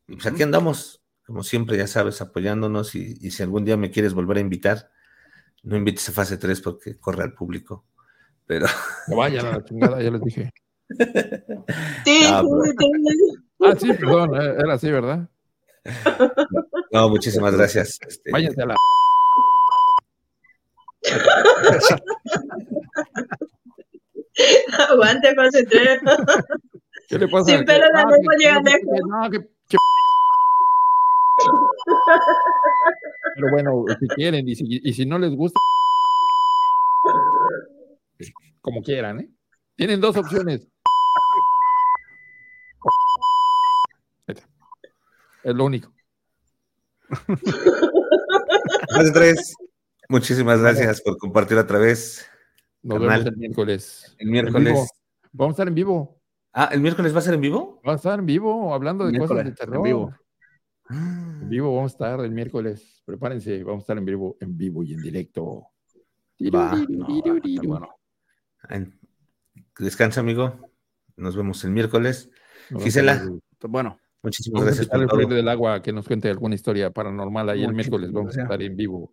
pues 0.06 0.26
aquí 0.26 0.42
andamos, 0.42 1.02
como 1.24 1.42
siempre, 1.42 1.76
ya 1.76 1.86
sabes, 1.86 2.20
apoyándonos, 2.20 2.94
y, 2.94 3.30
si 3.30 3.42
algún 3.42 3.64
día 3.64 3.76
me 3.76 3.90
quieres 3.90 4.14
volver 4.14 4.36
a 4.36 4.40
invitar, 4.40 4.90
no 5.62 5.76
invites 5.76 6.08
a 6.10 6.12
fase 6.12 6.36
3 6.36 6.60
porque 6.60 6.98
corre 6.98 7.24
al 7.24 7.32
público, 7.32 7.86
pero... 8.46 8.66
No 9.08 9.16
vayan 9.16 9.46
a 9.46 9.52
la 9.52 9.64
chingada, 9.64 10.02
ya 10.02 10.10
les 10.10 10.20
dije. 10.22 10.52
Sí, 12.04 12.22
ah, 12.26 12.42
sí, 13.78 13.92
perdón, 13.94 14.34
eh, 14.34 14.54
era 14.58 14.74
así, 14.74 14.90
¿verdad? 14.90 15.28
No, 16.92 17.08
muchísimas 17.08 17.56
gracias. 17.56 17.98
Este... 18.06 18.30
Váyanse 18.30 18.62
a 18.62 18.66
la... 18.66 18.76
Aguante, 24.90 25.34
concentré. 25.34 25.98
¿Qué 27.08 27.18
le 27.18 27.26
pasa? 27.28 27.56
Sin 27.56 27.64
pelo 27.64 27.86
la 27.92 28.04
lengua 28.04 28.34
llega 28.38 28.60
lejos. 28.60 29.00
No, 29.08 29.30
que, 29.30 29.40
Pero 33.36 33.50
bueno, 33.50 33.84
si 33.98 34.08
quieren, 34.08 34.46
y 34.48 34.54
si, 34.54 34.80
y 34.82 34.92
si 34.92 35.06
no 35.06 35.18
les 35.18 35.34
gusta, 35.34 35.58
como 38.60 38.82
quieran, 38.82 39.20
¿eh? 39.20 39.30
Tienen 39.76 39.98
dos 40.00 40.16
opciones. 40.16 40.66
Es 45.46 45.54
lo 45.54 45.66
único. 45.66 45.92
tres. 49.14 49.54
Muchísimas 50.08 50.60
gracias 50.60 51.00
por 51.00 51.18
compartir 51.18 51.58
otra 51.58 51.78
vez. 51.78 52.26
Nos 52.82 53.00
vemos 53.00 53.26
el 53.26 53.36
miércoles. 53.36 54.16
El 54.18 54.30
miércoles. 54.30 54.88
Vamos 55.32 55.52
a 55.52 55.54
estar 55.54 55.68
en 55.68 55.74
vivo. 55.74 56.20
Ah, 56.52 56.70
¿el 56.72 56.80
miércoles 56.80 57.14
va 57.14 57.18
a 57.18 57.22
ser 57.22 57.34
en 57.34 57.40
vivo? 57.40 57.80
Va 57.86 57.92
a 57.92 57.96
estar 57.96 58.18
en 58.18 58.26
vivo, 58.26 58.72
hablando 58.72 59.06
de 59.06 59.18
cosas 59.18 59.44
de 59.44 59.52
terror. 59.52 59.76
En 59.76 59.82
vivo. 59.82 60.14
En 60.88 61.48
vivo 61.48 61.74
vamos 61.74 61.92
a 61.92 61.94
estar 61.94 62.20
el 62.20 62.30
miércoles. 62.30 63.02
Prepárense, 63.04 63.62
vamos 63.64 63.80
a 63.80 63.82
estar 63.82 63.98
en 63.98 64.04
vivo, 64.04 64.36
en 64.40 64.56
vivo 64.56 64.84
y 64.84 64.94
en 64.94 65.02
directo. 65.02 65.66
Va, 66.54 66.76
Descansa, 69.78 70.20
amigo. 70.20 70.70
Nos 71.16 71.36
vemos 71.36 71.62
el 71.64 71.72
miércoles. 71.72 72.30
Gisela. 72.78 73.28
Bueno. 73.68 73.98
Muchísimas 74.22 74.64
gracias. 74.64 74.88
Por 74.88 75.02
el 75.02 75.08
todo. 75.08 75.26
del 75.26 75.48
agua 75.48 75.82
que 75.82 75.92
nos 75.92 76.06
cuente 76.06 76.28
alguna 76.28 76.54
historia 76.54 76.90
paranormal. 76.90 77.50
Ahí 77.50 77.64
el 77.64 77.74
miércoles 77.74 78.12
vamos 78.12 78.36
a 78.36 78.42
estar 78.42 78.62
en 78.62 78.76
vivo 78.76 79.12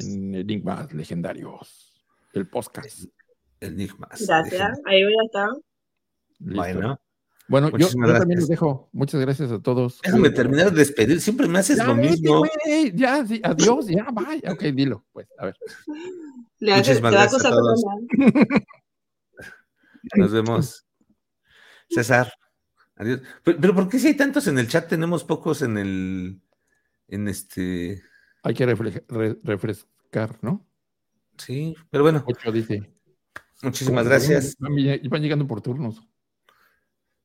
en 0.00 0.34
Enigmas 0.34 0.92
Legendarios 0.92 1.88
el 2.32 2.48
podcast. 2.48 3.04
Enigmas. 3.60 4.24
Gracias, 4.26 4.80
ahí 4.84 5.02
voy 5.02 5.14
a 5.20 5.24
estar. 5.26 5.48
Bueno. 6.38 7.00
Bueno, 7.48 7.70
yo, 7.78 7.88
también 7.88 8.40
los 8.40 8.48
dejo. 8.48 8.90
Muchas 8.92 9.22
gracias 9.22 9.50
a 9.50 9.58
todos. 9.62 10.00
Déjame 10.02 10.28
terminar 10.28 10.70
de 10.70 10.80
despedir. 10.80 11.18
Siempre 11.18 11.48
me 11.48 11.58
haces 11.58 11.82
lo 11.82 11.94
mismo. 11.94 12.42
ya, 12.92 13.24
adiós, 13.42 13.86
ya, 13.86 14.06
vaya. 14.12 14.52
Ok, 14.52 14.64
dilo, 14.64 15.06
pues, 15.12 15.28
a 15.38 15.46
ver. 15.46 15.56
Muchísimas 16.60 17.12
gracias 17.12 17.44
a 17.46 17.50
todos. 17.50 17.82
Nos 20.14 20.30
vemos. 20.30 20.86
César. 21.88 22.30
Adiós. 22.96 23.22
Pero, 23.42 23.74
¿por 23.74 23.88
qué 23.88 23.98
si 23.98 24.08
hay 24.08 24.14
tantos 24.14 24.46
en 24.46 24.58
el 24.58 24.68
chat? 24.68 24.86
Tenemos 24.86 25.24
pocos 25.24 25.62
en 25.62 25.78
el. 25.78 26.42
En 27.08 27.28
este. 27.28 28.02
Hay 28.42 28.54
que 28.54 28.66
refrescar, 28.66 30.38
¿no? 30.42 30.66
Sí, 31.36 31.76
pero 31.90 32.04
bueno. 32.04 32.24
dice. 32.52 32.92
Muchísimas 33.62 34.06
gracias. 34.06 34.56
Y 34.60 35.08
van 35.08 35.22
llegando 35.22 35.46
por 35.46 35.60
turnos. 35.60 36.02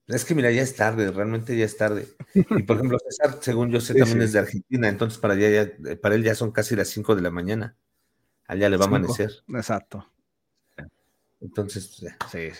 Es 0.07 0.25
que 0.25 0.35
mira, 0.35 0.51
ya 0.51 0.61
es 0.61 0.75
tarde, 0.75 1.11
realmente 1.11 1.55
ya 1.57 1.65
es 1.65 1.77
tarde. 1.77 2.07
Y 2.33 2.63
por 2.63 2.75
ejemplo, 2.75 2.97
César, 2.99 3.37
según 3.41 3.71
yo 3.71 3.79
sé, 3.79 3.93
también 3.93 4.21
es 4.21 4.33
de 4.33 4.39
Argentina, 4.39 4.89
entonces 4.89 5.17
para, 5.17 5.33
allá 5.33 5.49
ya, 5.79 5.95
para 6.01 6.15
él 6.15 6.23
ya 6.23 6.35
son 6.35 6.51
casi 6.51 6.75
las 6.75 6.89
5 6.89 7.15
de 7.15 7.21
la 7.21 7.31
mañana. 7.31 7.77
Allá 8.47 8.69
le 8.69 8.75
va 8.77 8.85
a 8.85 8.87
amanecer. 8.89 9.31
Exacto. 9.47 10.11
Entonces, 11.39 12.03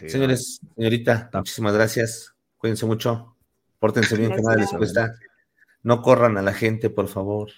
señores, 0.08 0.62
señorita, 0.76 1.30
muchísimas 1.34 1.74
gracias. 1.74 2.34
Cuídense 2.58 2.86
mucho. 2.86 3.36
Pórtense 3.80 4.16
bien, 4.16 4.32
que 4.32 4.42
nada 4.42 4.56
les 4.56 4.70
cuesta. 4.72 5.14
No 5.84 6.02
corran 6.02 6.38
a 6.38 6.42
la 6.42 6.54
gente, 6.54 6.90
por 6.90 7.10
favor. 7.10 7.52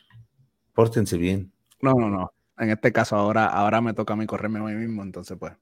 Pórtense 0.76 1.18
bien. 1.18 1.52
No, 1.82 1.94
no, 1.96 2.10
no 2.10 2.36
en 2.58 2.70
este 2.70 2.92
caso 2.92 3.16
ahora, 3.16 3.46
ahora 3.46 3.82
me 3.82 3.94
toca 3.94 4.14
a 4.14 4.18
mí 4.18 4.26
correrme 4.26 4.60
a 4.60 4.64
mí 4.64 4.74
mismo, 4.74 5.04
entonces 5.04 5.38
pues. 5.38 5.54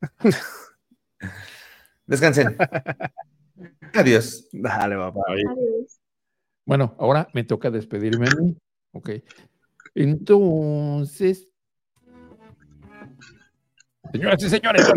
Descansen. 2.06 2.56
Adiós. 3.94 4.48
Dale, 4.52 4.96
papá. 4.96 5.20
Adiós. 5.28 6.00
Bueno, 6.64 6.96
ahora 6.98 7.28
me 7.34 7.44
toca 7.44 7.70
despedirme 7.70 8.28
a 8.28 8.40
mí. 8.40 8.56
Ok. 8.92 9.10
Entonces. 9.94 11.48
Señoras 14.12 14.42
y 14.42 14.48
señores, 14.48 14.90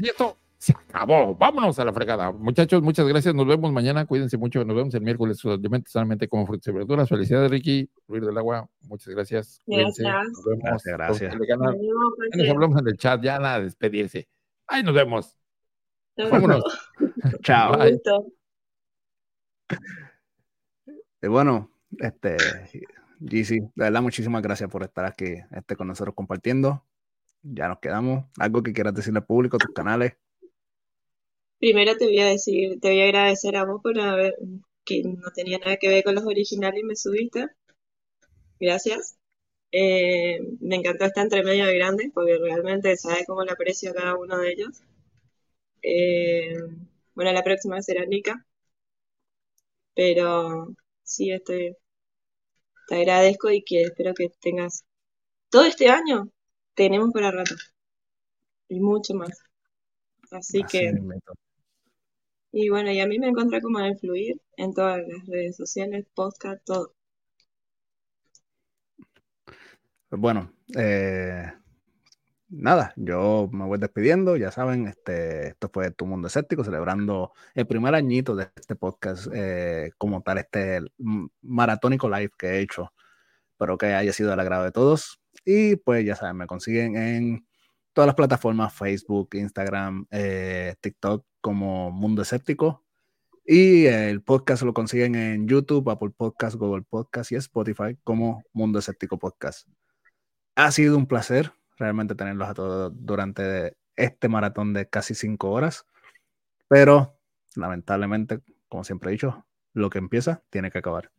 y 0.00 0.08
esto 0.08 0.36
se 0.58 0.72
acabó. 0.72 1.36
Vámonos 1.36 1.78
a 1.78 1.84
la 1.84 1.92
fregada. 1.92 2.32
Muchachos, 2.32 2.82
muchas 2.82 3.06
gracias. 3.06 3.32
Nos 3.34 3.46
vemos 3.46 3.72
mañana. 3.72 4.04
Cuídense 4.06 4.36
mucho. 4.36 4.64
Nos 4.64 4.76
vemos 4.76 4.94
el 4.94 5.02
miércoles. 5.02 5.38
Solamente 5.38 5.88
solamente 5.88 6.28
como 6.28 6.46
frutas 6.46 6.66
y 6.66 6.72
verduras. 6.72 7.08
Felicidades, 7.08 7.50
Ricky. 7.50 7.88
Ruiz 8.08 8.24
del 8.24 8.36
agua. 8.36 8.68
Muchas 8.82 9.14
gracias. 9.14 9.60
Cuídense. 9.64 10.02
Nos 10.02 10.44
vemos. 10.44 10.62
Gracias, 10.64 10.96
gracias. 10.96 11.36
Nos 11.36 12.48
hablamos 12.50 12.80
en 12.80 12.88
el 12.88 12.96
chat. 12.96 13.22
Ya 13.22 13.38
nada, 13.38 13.60
despedirse. 13.60 14.28
Ahí 14.66 14.82
nos 14.82 14.94
vemos. 14.94 15.38
Vámonos. 16.16 16.64
Chao. 17.42 17.78
Y 21.22 21.26
bueno, 21.28 21.70
este, 21.98 22.36
GC, 23.20 23.50
de 23.54 23.70
verdad, 23.76 24.02
muchísimas 24.02 24.42
gracias 24.42 24.68
por 24.70 24.82
estar 24.82 25.04
aquí 25.04 25.34
este, 25.52 25.76
con 25.76 25.86
nosotros 25.86 26.14
compartiendo. 26.16 26.84
Ya 27.42 27.68
nos 27.68 27.78
quedamos. 27.78 28.24
¿Algo 28.38 28.62
que 28.62 28.72
quieras 28.72 28.94
decirle 28.94 29.18
al 29.18 29.26
público, 29.26 29.58
tus 29.58 29.72
canales? 29.72 30.16
Primero 31.58 31.96
te 31.96 32.06
voy 32.06 32.18
a 32.20 32.26
decir, 32.28 32.78
te 32.80 32.88
voy 32.90 33.00
a 33.00 33.04
agradecer 33.04 33.56
a 33.56 33.64
vos 33.64 33.80
por 33.82 33.98
haber, 34.00 34.34
que 34.84 35.02
no 35.04 35.30
tenía 35.34 35.58
nada 35.58 35.76
que 35.76 35.88
ver 35.88 36.04
con 36.04 36.14
los 36.14 36.24
originales 36.24 36.80
y 36.80 36.84
me 36.84 36.96
subiste. 36.96 37.46
Gracias. 38.60 39.18
Eh, 39.72 40.40
me 40.60 40.76
encantó 40.76 41.04
esta 41.04 41.22
entre 41.22 41.42
medio 41.44 41.66
de 41.66 41.76
grande 41.76 42.10
porque 42.14 42.38
realmente 42.38 42.96
sabes 42.96 43.26
cómo 43.26 43.44
le 43.44 43.52
aprecio 43.52 43.90
a 43.90 43.94
cada 43.94 44.16
uno 44.16 44.38
de 44.38 44.52
ellos. 44.52 44.82
Eh, 45.82 46.54
bueno, 47.14 47.32
la 47.32 47.42
próxima 47.44 47.82
será 47.82 48.04
Nika. 48.06 48.44
Pero 49.94 50.68
sí, 51.02 51.32
estoy, 51.32 51.76
te 52.88 52.96
agradezco 52.96 53.50
y 53.50 53.62
que 53.62 53.82
espero 53.82 54.14
que 54.14 54.30
tengas 54.40 54.84
todo 55.50 55.64
este 55.64 55.88
año. 55.88 56.30
Tenemos 56.74 57.10
para 57.12 57.30
rato. 57.32 57.54
Y 58.68 58.80
mucho 58.80 59.14
más. 59.14 59.38
Así, 60.30 60.62
que... 60.64 60.92
Y 62.52 62.70
bueno, 62.70 62.90
y 62.90 63.00
a 63.00 63.06
mí 63.06 63.18
me 63.18 63.28
encuentra 63.28 63.60
como 63.60 63.78
a 63.78 63.88
influir 63.88 64.40
en 64.56 64.72
todas 64.72 65.00
las 65.06 65.26
redes 65.26 65.56
sociales, 65.56 66.06
podcast, 66.14 66.64
todo. 66.64 66.94
Bueno, 70.10 70.50
eh, 70.74 71.52
nada, 72.48 72.94
yo 72.96 73.48
me 73.52 73.66
voy 73.66 73.78
despidiendo, 73.78 74.36
ya 74.36 74.50
saben, 74.50 74.86
este, 74.88 75.48
esto 75.48 75.68
fue 75.70 75.90
Tu 75.90 76.06
Mundo 76.06 76.28
Escéptico, 76.28 76.64
celebrando 76.64 77.32
el 77.54 77.66
primer 77.66 77.94
añito 77.94 78.34
de 78.34 78.48
este 78.56 78.74
podcast 78.76 79.28
eh, 79.34 79.90
como 79.98 80.22
tal, 80.22 80.38
este 80.38 80.80
maratónico 81.42 82.08
live 82.08 82.30
que 82.38 82.46
he 82.46 82.60
hecho. 82.60 82.92
Espero 83.52 83.76
que 83.76 83.86
haya 83.86 84.12
sido 84.14 84.30
del 84.30 84.40
agrado 84.40 84.64
de 84.64 84.72
todos. 84.72 85.20
Y 85.44 85.76
pues 85.76 86.04
ya 86.06 86.16
saben, 86.16 86.36
me 86.36 86.46
consiguen 86.46 86.96
en 86.96 87.46
todas 87.92 88.06
las 88.06 88.14
plataformas, 88.16 88.74
Facebook, 88.74 89.30
Instagram, 89.34 90.06
eh, 90.10 90.74
TikTok 90.80 91.26
como 91.48 91.90
Mundo 91.90 92.20
Escéptico. 92.20 92.84
Y 93.42 93.86
el 93.86 94.20
podcast 94.20 94.64
lo 94.64 94.74
consiguen 94.74 95.14
en 95.14 95.48
YouTube, 95.48 95.88
Apple 95.88 96.10
Podcast, 96.14 96.56
Google 96.56 96.82
Podcast 96.82 97.32
y 97.32 97.36
Spotify 97.36 97.96
como 98.04 98.44
Mundo 98.52 98.78
Escéptico 98.78 99.18
Podcast. 99.18 99.66
Ha 100.56 100.70
sido 100.72 100.98
un 100.98 101.06
placer 101.06 101.54
realmente 101.78 102.14
tenerlos 102.14 102.50
a 102.50 102.52
todos 102.52 102.92
durante 102.94 103.78
este 103.96 104.28
maratón 104.28 104.74
de 104.74 104.90
casi 104.90 105.14
cinco 105.14 105.50
horas. 105.52 105.86
Pero 106.68 107.18
lamentablemente, 107.56 108.40
como 108.68 108.84
siempre 108.84 109.08
he 109.08 109.12
dicho, 109.12 109.46
lo 109.72 109.88
que 109.88 109.96
empieza 109.96 110.42
tiene 110.50 110.70
que 110.70 110.80
acabar. 110.80 111.10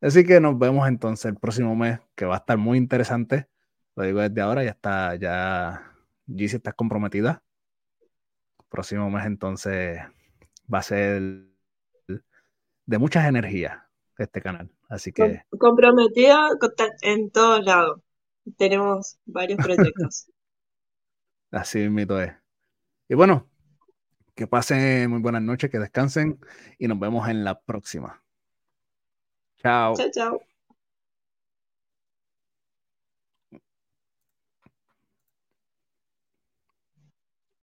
Así 0.00 0.24
que 0.24 0.40
nos 0.40 0.58
vemos 0.58 0.88
entonces 0.88 1.26
el 1.26 1.36
próximo 1.36 1.76
mes, 1.76 2.00
que 2.14 2.24
va 2.24 2.36
a 2.36 2.38
estar 2.38 2.56
muy 2.56 2.78
interesante. 2.78 3.48
Lo 3.96 4.04
digo 4.04 4.20
desde 4.20 4.40
ahora, 4.40 4.64
ya 4.64 4.70
está, 4.70 5.14
ya 5.16 5.92
Gizzy 6.26 6.56
está 6.56 6.72
comprometida. 6.72 7.42
Próximo 8.68 9.10
mes 9.10 9.26
entonces 9.26 9.98
va 10.72 10.78
a 10.78 10.82
ser 10.82 11.48
de 12.86 12.98
muchas 12.98 13.26
energías 13.26 13.78
este 14.18 14.40
canal. 14.40 14.70
Así 14.88 15.12
que. 15.12 15.42
Comprometida 15.58 16.48
en 17.02 17.30
todos 17.30 17.64
lados 17.64 18.00
tenemos 18.56 19.18
varios 19.26 19.58
proyectos. 19.58 20.30
Así 21.50 21.88
mismo 21.88 22.18
es. 22.18 22.32
Y 23.08 23.14
bueno, 23.14 23.48
que 24.34 24.46
pasen 24.46 25.10
muy 25.10 25.20
buenas 25.20 25.42
noches, 25.42 25.70
que 25.70 25.78
descansen 25.78 26.38
y 26.78 26.88
nos 26.88 26.98
vemos 26.98 27.28
en 27.28 27.44
la 27.44 27.60
próxima. 27.60 28.22
Chao. 29.56 29.94
Chao, 29.96 30.10
chao. 30.12 30.47